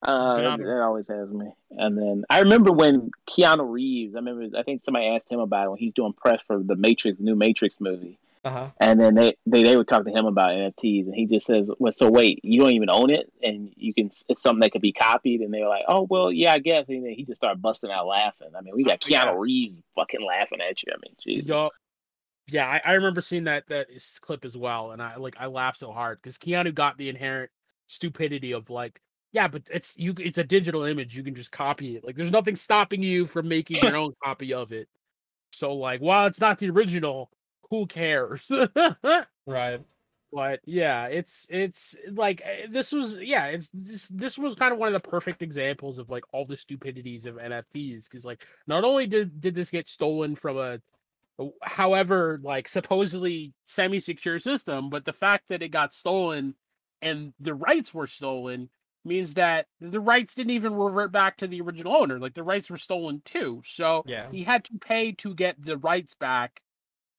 Uh, 0.02 0.56
that 0.56 0.82
always 0.82 1.08
has 1.08 1.30
me. 1.30 1.46
And 1.70 1.96
then 1.96 2.24
I 2.28 2.40
remember 2.40 2.72
when 2.72 3.10
Keanu 3.30 3.70
Reeves, 3.70 4.14
I 4.14 4.18
remember, 4.18 4.58
I 4.58 4.62
think 4.62 4.84
somebody 4.84 5.06
asked 5.06 5.30
him 5.30 5.40
about 5.40 5.66
it 5.66 5.70
when 5.70 5.78
he's 5.78 5.94
doing 5.94 6.12
press 6.12 6.42
for 6.46 6.62
the 6.62 6.76
Matrix, 6.76 7.18
new 7.20 7.34
Matrix 7.34 7.80
movie. 7.80 8.18
Uh 8.44 8.50
huh. 8.50 8.68
And 8.78 9.00
then 9.00 9.14
they, 9.14 9.36
they 9.46 9.62
they 9.62 9.76
would 9.76 9.88
talk 9.88 10.04
to 10.04 10.10
him 10.10 10.26
about 10.26 10.50
NFTs, 10.50 11.06
and 11.06 11.14
he 11.14 11.26
just 11.26 11.46
says, 11.46 11.70
"Well, 11.78 11.92
so 11.92 12.10
wait, 12.10 12.44
you 12.44 12.60
don't 12.60 12.72
even 12.72 12.90
own 12.90 13.10
it, 13.10 13.32
and 13.42 13.72
you 13.76 13.94
can 13.94 14.10
it's 14.28 14.42
something 14.42 14.60
that 14.60 14.72
can 14.72 14.82
be 14.82 14.92
copied." 14.92 15.40
And 15.40 15.52
they're 15.52 15.68
like, 15.68 15.84
"Oh, 15.88 16.06
well, 16.10 16.30
yeah, 16.30 16.52
I 16.52 16.58
guess." 16.58 16.84
And 16.88 17.04
then 17.04 17.12
he 17.12 17.24
just 17.24 17.38
started 17.38 17.62
busting 17.62 17.90
out 17.90 18.06
laughing. 18.06 18.50
I 18.56 18.60
mean, 18.60 18.74
we 18.76 18.84
got 18.84 19.00
Keanu 19.00 19.10
Yeah. 19.10 19.34
Reeves 19.36 19.80
fucking 19.94 20.24
laughing 20.24 20.60
at 20.60 20.82
you. 20.82 20.92
I 20.92 20.98
mean, 21.02 21.16
Jesus. 21.24 21.48
Yeah, 22.48 22.68
I, 22.68 22.82
I 22.84 22.92
remember 22.94 23.22
seeing 23.22 23.44
that 23.44 23.66
that 23.68 23.88
clip 24.20 24.44
as 24.44 24.56
well, 24.56 24.90
and 24.92 25.02
I 25.02 25.16
like 25.16 25.36
I 25.40 25.46
laughed 25.46 25.78
so 25.78 25.92
hard 25.92 26.18
because 26.18 26.36
Keanu 26.36 26.74
got 26.74 26.98
the 26.98 27.08
inherent 27.08 27.50
stupidity 27.86 28.52
of 28.52 28.68
like, 28.68 29.00
yeah, 29.32 29.48
but 29.48 29.62
it's 29.72 29.98
you. 29.98 30.12
It's 30.18 30.36
a 30.38 30.44
digital 30.44 30.84
image. 30.84 31.16
You 31.16 31.22
can 31.22 31.34
just 31.34 31.52
copy 31.52 31.96
it. 31.96 32.04
Like, 32.04 32.16
there's 32.16 32.30
nothing 32.30 32.56
stopping 32.56 33.02
you 33.02 33.24
from 33.24 33.48
making 33.48 33.82
your 33.82 33.96
own 33.96 34.12
copy 34.22 34.52
of 34.52 34.72
it. 34.72 34.88
So 35.52 35.74
like, 35.74 36.00
while 36.00 36.26
it's 36.26 36.40
not 36.40 36.58
the 36.58 36.68
original, 36.68 37.30
who 37.70 37.86
cares? 37.86 38.50
Right. 39.46 39.80
but 40.32 40.60
yeah 40.64 41.06
it's 41.06 41.46
it's 41.50 41.96
like 42.12 42.40
eh, 42.44 42.66
this 42.68 42.92
was 42.92 43.22
yeah 43.22 43.46
it's 43.48 43.68
this 43.68 44.08
this 44.08 44.38
was 44.38 44.54
kind 44.56 44.72
of 44.72 44.78
one 44.78 44.88
of 44.88 44.94
the 44.94 45.08
perfect 45.08 45.42
examples 45.42 45.98
of 45.98 46.10
like 46.10 46.24
all 46.32 46.44
the 46.44 46.56
stupidities 46.56 47.24
of 47.26 47.36
nfts 47.36 48.08
because 48.10 48.24
like 48.24 48.46
not 48.66 48.82
only 48.84 49.06
did 49.06 49.40
did 49.40 49.54
this 49.54 49.70
get 49.70 49.86
stolen 49.86 50.34
from 50.34 50.56
a 50.58 50.80
a- 51.38 51.50
however 51.62 52.38
like 52.42 52.66
supposedly 52.66 53.52
semi-secure 53.64 54.38
system 54.40 54.88
but 54.90 55.04
the 55.04 55.12
fact 55.12 55.46
that 55.48 55.62
it 55.62 55.68
got 55.70 55.92
stolen 55.92 56.54
and 57.02 57.32
the 57.38 57.54
rights 57.54 57.92
were 57.94 58.06
stolen 58.06 58.68
means 59.04 59.34
that 59.34 59.66
the 59.80 60.00
rights 60.00 60.34
didn't 60.34 60.52
even 60.52 60.74
revert 60.74 61.12
back 61.12 61.36
to 61.36 61.46
the 61.46 61.60
original 61.60 61.94
owner 61.94 62.18
like 62.18 62.34
the 62.34 62.42
rights 62.42 62.70
were 62.70 62.78
stolen 62.78 63.20
too 63.24 63.60
so 63.62 64.02
Yeah. 64.06 64.30
he 64.32 64.42
had 64.42 64.64
to 64.64 64.78
pay 64.80 65.12
to 65.12 65.34
get 65.34 65.60
the 65.62 65.76
rights 65.76 66.14
back 66.14 66.60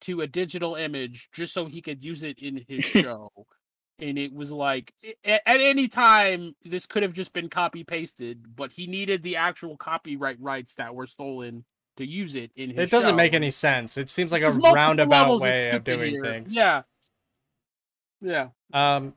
to 0.01 0.21
a 0.21 0.27
digital 0.27 0.75
image 0.75 1.29
just 1.33 1.53
so 1.53 1.65
he 1.65 1.81
could 1.81 2.01
use 2.03 2.23
it 2.23 2.39
in 2.39 2.63
his 2.67 2.83
show. 2.85 3.29
and 3.99 4.17
it 4.19 4.33
was 4.33 4.51
like 4.51 4.93
i- 5.05 5.15
a- 5.25 5.49
at 5.49 5.59
any 5.61 5.87
time 5.87 6.53
this 6.63 6.85
could 6.85 7.01
have 7.03 7.13
just 7.13 7.31
been 7.33 7.47
copy 7.49 7.83
pasted, 7.83 8.55
but 8.55 8.71
he 8.71 8.87
needed 8.87 9.23
the 9.23 9.35
actual 9.37 9.77
copyright 9.77 10.37
rights 10.41 10.75
that 10.75 10.93
were 10.93 11.07
stolen 11.07 11.63
to 11.97 12.05
use 12.05 12.35
it 12.35 12.51
in 12.57 12.69
his 12.69 12.77
It 12.79 12.91
doesn't 12.91 13.15
make 13.15 13.33
any 13.33 13.51
sense. 13.51 13.97
It 13.97 14.09
seems 14.09 14.31
like 14.33 14.41
a 14.41 14.45
There's 14.45 14.57
multiple 14.57 14.75
roundabout 14.75 15.39
way 15.39 15.69
of 15.69 15.83
doing 15.85 16.09
here. 16.11 16.21
things. 16.23 16.53
Yeah. 16.53 16.81
Yeah. 18.21 18.49
Um, 18.73 19.13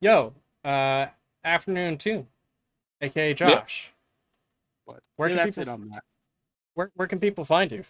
yo, 0.00 0.32
uh, 0.64 1.06
afternoon 1.44 1.98
tune, 1.98 2.26
aka 3.00 3.32
Josh. 3.34 3.92
But 4.86 5.00
Where 5.16 5.28
yeah, 5.28 5.36
can 5.44 5.46
people 5.52 5.62
it 5.62 5.68
on 5.68 5.82
that. 5.90 6.02
Where 6.74 6.90
where 6.96 7.06
can 7.08 7.20
people 7.20 7.44
find 7.44 7.70
you? 7.70 7.84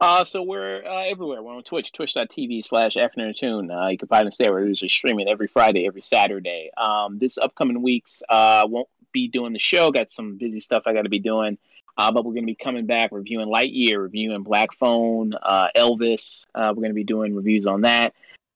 Uh, 0.00 0.22
so 0.22 0.42
we're 0.42 0.84
uh, 0.84 1.04
everywhere. 1.06 1.42
We're 1.42 1.56
on 1.56 1.64
Twitch, 1.64 1.90
twitch.tv 1.90 2.64
slash 2.64 2.96
afternoon 2.96 3.34
tune. 3.36 3.70
Uh, 3.70 3.88
you 3.88 3.98
can 3.98 4.06
find 4.06 4.28
us 4.28 4.36
there. 4.36 4.52
We're 4.52 4.66
usually 4.66 4.88
streaming 4.88 5.28
every 5.28 5.48
Friday, 5.48 5.88
every 5.88 6.02
Saturday. 6.02 6.70
Um, 6.76 7.18
this 7.18 7.36
upcoming 7.36 7.82
weeks, 7.82 8.22
uh, 8.28 8.64
won't 8.68 8.88
be 9.12 9.26
doing 9.26 9.52
the 9.52 9.58
show. 9.58 9.90
Got 9.90 10.12
some 10.12 10.36
busy 10.38 10.60
stuff 10.60 10.84
I 10.86 10.92
got 10.92 11.02
to 11.02 11.08
be 11.08 11.18
doing. 11.18 11.58
Uh, 11.96 12.12
but 12.12 12.24
we're 12.24 12.34
going 12.34 12.44
to 12.44 12.52
be 12.52 12.54
coming 12.54 12.86
back 12.86 13.10
reviewing 13.10 13.48
Lightyear, 13.48 14.00
reviewing 14.00 14.44
Black 14.44 14.72
Phone, 14.74 15.32
uh, 15.34 15.66
Elvis. 15.76 16.46
Uh, 16.54 16.68
we're 16.68 16.82
going 16.82 16.90
to 16.90 16.94
be 16.94 17.02
doing 17.02 17.34
reviews 17.34 17.66
on 17.66 17.80
that. 17.80 18.14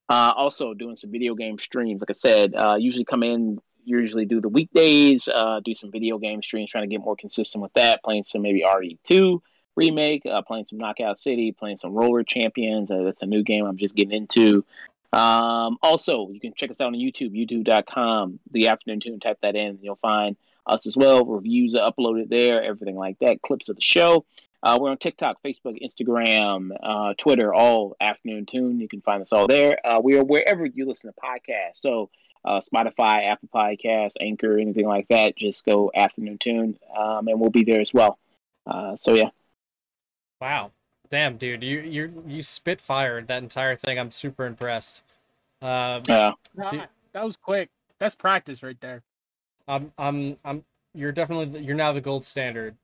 Uh, 0.08 0.32
also 0.36 0.74
doing 0.74 0.94
some 0.94 1.10
video 1.10 1.34
game 1.34 1.58
streams. 1.58 2.00
Like 2.00 2.10
I 2.10 2.12
said, 2.12 2.54
uh, 2.54 2.76
usually 2.78 3.04
come 3.04 3.24
in 3.24 3.60
usually 3.84 4.26
do 4.26 4.40
the 4.40 4.48
weekdays, 4.48 5.26
uh, 5.26 5.58
do 5.58 5.74
some 5.74 5.90
video 5.90 6.16
game 6.18 6.40
streams, 6.40 6.70
trying 6.70 6.88
to 6.88 6.94
get 6.94 7.00
more 7.00 7.16
consistent 7.16 7.62
with 7.62 7.72
that. 7.72 8.00
Playing 8.04 8.22
some 8.22 8.42
maybe 8.42 8.62
RE2 8.62 9.40
remake, 9.76 10.26
uh, 10.26 10.42
playing 10.42 10.64
some 10.64 10.78
Knockout 10.78 11.18
City, 11.18 11.52
playing 11.52 11.76
some 11.76 11.92
Roller 11.92 12.22
Champions. 12.22 12.90
Uh, 12.90 13.02
that's 13.02 13.22
a 13.22 13.26
new 13.26 13.42
game 13.42 13.64
I'm 13.64 13.78
just 13.78 13.94
getting 13.94 14.12
into. 14.12 14.64
Um, 15.12 15.78
also, 15.82 16.30
you 16.30 16.40
can 16.40 16.54
check 16.54 16.70
us 16.70 16.80
out 16.80 16.88
on 16.88 16.94
YouTube, 16.94 17.32
youtube.com, 17.32 18.40
the 18.50 18.68
afternoon 18.68 19.00
tune. 19.00 19.20
Type 19.20 19.38
that 19.42 19.56
in, 19.56 19.68
and 19.68 19.78
you'll 19.82 19.96
find 19.96 20.36
us 20.66 20.86
as 20.86 20.96
well. 20.96 21.24
Reviews 21.24 21.74
are 21.74 21.90
uploaded 21.90 22.28
there, 22.28 22.62
everything 22.62 22.96
like 22.96 23.18
that, 23.18 23.42
clips 23.42 23.68
of 23.68 23.76
the 23.76 23.82
show. 23.82 24.24
Uh, 24.62 24.78
we're 24.80 24.90
on 24.90 24.96
TikTok, 24.96 25.42
Facebook, 25.42 25.82
Instagram, 25.82 26.70
uh, 26.82 27.14
Twitter, 27.18 27.52
all 27.52 27.96
afternoon 28.00 28.46
tune. 28.46 28.78
You 28.80 28.88
can 28.88 29.00
find 29.00 29.20
us 29.20 29.32
all 29.32 29.48
there. 29.48 29.84
Uh, 29.84 30.00
we 30.00 30.16
are 30.16 30.24
wherever 30.24 30.64
you 30.64 30.86
listen 30.86 31.12
to 31.12 31.20
podcasts. 31.20 31.78
So, 31.78 32.10
uh, 32.44 32.60
Spotify, 32.60 33.30
Apple 33.30 33.48
Podcasts, 33.52 34.14
Anchor, 34.20 34.58
anything 34.58 34.86
like 34.86 35.08
that, 35.08 35.36
just 35.36 35.64
go 35.64 35.90
afternoon 35.94 36.38
tune, 36.38 36.78
um, 36.96 37.28
and 37.28 37.40
we'll 37.40 37.50
be 37.50 37.64
there 37.64 37.80
as 37.80 37.92
well. 37.92 38.18
Uh, 38.66 38.94
so, 38.96 39.14
yeah. 39.14 39.30
Wow. 40.42 40.72
Damn, 41.08 41.36
dude, 41.36 41.62
you 41.62 41.82
you 41.82 42.24
you 42.26 42.42
spit 42.42 42.80
fired 42.80 43.28
that 43.28 43.44
entire 43.44 43.76
thing. 43.76 43.96
I'm 43.96 44.10
super 44.10 44.44
impressed. 44.44 45.04
Um, 45.60 46.02
Yeah. 46.08 46.32
Dude. 46.68 46.88
that 47.12 47.24
was 47.24 47.36
quick. 47.36 47.70
That's 48.00 48.16
practice 48.16 48.64
right 48.64 48.80
there. 48.80 49.04
I'm 49.68 49.92
I'm 49.98 50.36
I'm 50.44 50.64
you're 50.94 51.12
definitely 51.12 51.60
you're 51.62 51.76
now 51.76 51.92
the 51.92 52.00
gold 52.00 52.24
standard 52.24 52.74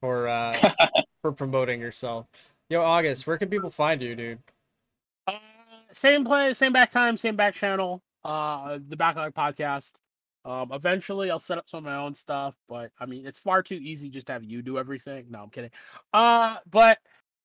for 0.00 0.28
uh 0.28 0.70
for 1.20 1.32
promoting 1.32 1.80
yourself. 1.80 2.26
Yo, 2.68 2.80
August, 2.80 3.26
where 3.26 3.38
can 3.38 3.48
people 3.48 3.70
find 3.70 4.00
you, 4.00 4.14
dude? 4.14 4.38
Uh, 5.26 5.32
same 5.90 6.24
play, 6.24 6.54
same 6.54 6.72
back 6.72 6.90
time, 6.90 7.16
same 7.16 7.34
back 7.34 7.54
channel. 7.54 8.02
Uh, 8.22 8.78
the 8.86 8.96
Backlog 8.96 9.34
Podcast. 9.34 9.94
Um, 10.44 10.70
eventually 10.72 11.30
I'll 11.30 11.38
set 11.38 11.58
up 11.58 11.68
some 11.68 11.78
of 11.78 11.84
my 11.84 11.96
own 11.96 12.14
stuff, 12.14 12.56
but 12.68 12.90
I 13.00 13.06
mean 13.06 13.26
it's 13.26 13.38
far 13.38 13.62
too 13.62 13.78
easy 13.80 14.10
just 14.10 14.26
to 14.26 14.34
have 14.34 14.44
you 14.44 14.62
do 14.62 14.78
everything. 14.78 15.26
No, 15.30 15.42
I'm 15.42 15.50
kidding. 15.50 15.70
Uh, 16.12 16.56
but 16.70 16.98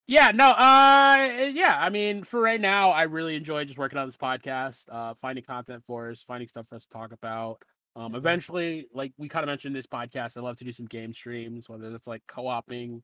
yeah, 0.08 0.32
no, 0.34 0.50
uh, 0.50 1.52
yeah. 1.54 1.78
I 1.80 1.90
mean, 1.92 2.24
for 2.24 2.42
right 2.42 2.60
now, 2.60 2.90
I 2.90 3.04
really 3.04 3.36
enjoy 3.36 3.64
just 3.66 3.78
working 3.78 4.00
on 4.00 4.08
this 4.08 4.18
podcast, 4.18 4.88
uh, 4.92 5.14
finding 5.14 5.44
content 5.44 5.84
for 5.86 6.10
us, 6.10 6.24
finding 6.24 6.48
stuff 6.48 6.68
for 6.68 6.76
us 6.76 6.88
to 6.88 6.90
talk 6.90 7.12
about. 7.12 7.62
Um, 7.96 8.16
eventually, 8.16 8.88
like 8.92 9.14
we 9.18 9.28
kind 9.28 9.44
of 9.44 9.48
mentioned 9.48 9.76
this 9.76 9.86
podcast, 9.86 10.36
I 10.36 10.42
love 10.42 10.58
to 10.58 10.64
do 10.64 10.72
some 10.72 10.88
game 10.88 11.14
streams, 11.14 11.70
whether 11.70 11.92
that's 11.92 12.08
like 12.08 12.24
co-oping, 12.28 13.04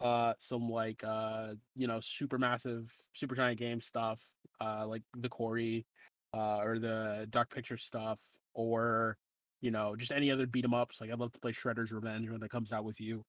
uh, 0.00 0.32
some 0.38 0.70
like 0.70 1.04
uh, 1.04 1.54
you 1.76 1.86
know, 1.86 2.00
super 2.00 2.38
massive, 2.38 2.90
super 3.12 3.34
giant 3.34 3.58
game 3.58 3.80
stuff, 3.80 4.22
uh, 4.60 4.86
like 4.86 5.02
the 5.18 5.28
Quarry, 5.28 5.84
uh, 6.32 6.58
or 6.58 6.78
the 6.78 7.26
Dark 7.28 7.50
Picture 7.54 7.76
stuff, 7.76 8.22
or 8.54 9.18
you 9.60 9.70
know, 9.70 9.96
just 9.96 10.12
any 10.12 10.30
other 10.30 10.46
beat 10.46 10.64
'em 10.64 10.74
ups. 10.74 11.00
Like 11.00 11.10
I'd 11.10 11.18
love 11.18 11.32
to 11.32 11.40
play 11.40 11.52
Shredder's 11.52 11.92
Revenge 11.92 12.30
when 12.30 12.40
that 12.40 12.50
comes 12.50 12.72
out 12.72 12.84
with 12.84 13.00
you. 13.00 13.24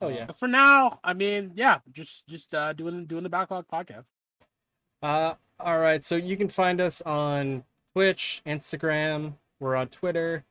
Oh 0.00 0.06
Uh, 0.08 0.10
yeah. 0.10 0.24
But 0.26 0.36
for 0.36 0.48
now, 0.48 0.98
I 1.04 1.14
mean, 1.14 1.52
yeah, 1.54 1.78
just 1.92 2.26
just 2.28 2.54
uh 2.54 2.72
doing 2.72 3.06
doing 3.06 3.22
the 3.22 3.28
backlog 3.28 3.66
podcast. 3.68 4.06
Uh, 5.02 5.34
all 5.60 5.78
right. 5.78 6.04
So 6.04 6.16
you 6.16 6.36
can 6.36 6.48
find 6.48 6.80
us 6.80 7.00
on 7.02 7.64
Twitch, 7.94 8.42
Instagram. 8.46 9.34
We're 9.60 9.76
on 9.76 9.88
Twitter. 9.88 10.44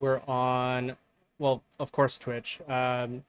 We're 0.00 0.20
on, 0.26 0.96
well, 1.38 1.62
of 1.78 1.92
course, 1.92 2.18
Twitch. 2.18 2.58
Um, 2.68 3.24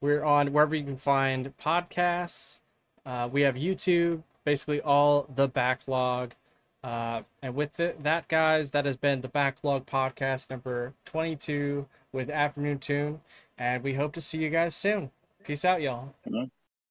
we're 0.00 0.24
on 0.24 0.52
wherever 0.52 0.74
you 0.74 0.84
can 0.84 0.96
find 0.96 1.56
podcasts. 1.58 2.60
Uh, 3.04 3.28
we 3.30 3.42
have 3.42 3.54
YouTube. 3.54 4.22
Basically, 4.44 4.80
all 4.80 5.28
the 5.34 5.48
backlog. 5.48 6.34
Uh, 6.82 7.22
and 7.42 7.54
with 7.54 7.80
it, 7.80 8.02
that, 8.04 8.28
guys, 8.28 8.70
that 8.70 8.84
has 8.84 8.96
been 8.96 9.20
the 9.20 9.28
backlog 9.28 9.86
podcast 9.86 10.50
number 10.50 10.94
22 11.04 11.86
with 12.12 12.30
Afternoon 12.30 12.78
Tune. 12.78 13.20
And 13.58 13.82
we 13.82 13.94
hope 13.94 14.12
to 14.14 14.20
see 14.20 14.38
you 14.38 14.50
guys 14.50 14.74
soon. 14.74 15.10
Peace 15.44 15.64
out, 15.64 15.80
y'all. 15.80 16.14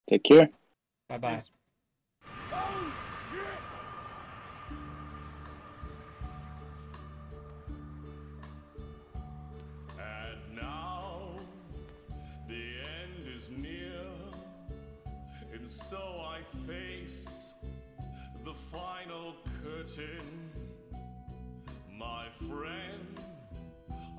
Take 0.08 0.24
care. 0.24 0.50
Bye 1.08 1.18
bye. 1.18 1.42
Curtain. 19.96 20.52
My 21.98 22.26
friend, 22.48 23.20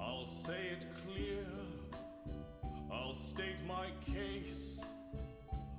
I'll 0.01 0.27
say 0.27 0.71
it 0.73 0.87
clear, 1.05 1.45
I'll 2.91 3.15
state 3.15 3.57
my 3.67 3.89
case, 4.13 4.81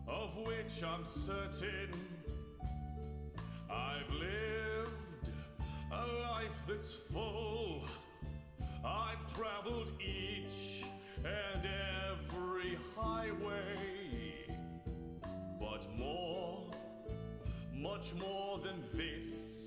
of 0.08 0.35
which 0.38 0.84
I'm 0.84 1.06
certain. 1.06 1.92
I've 3.69 4.14
lived 4.14 5.30
a 5.92 6.08
life 6.22 6.59
that's 6.67 6.93
full. 7.11 7.85
I've 8.85 9.34
traveled 9.34 9.92
each 10.01 10.84
and 11.17 11.66
every 11.66 12.77
highway, 12.95 14.45
but 15.59 15.88
more, 15.98 16.69
much 17.74 18.14
more 18.16 18.59
than 18.59 18.84
this, 18.93 19.66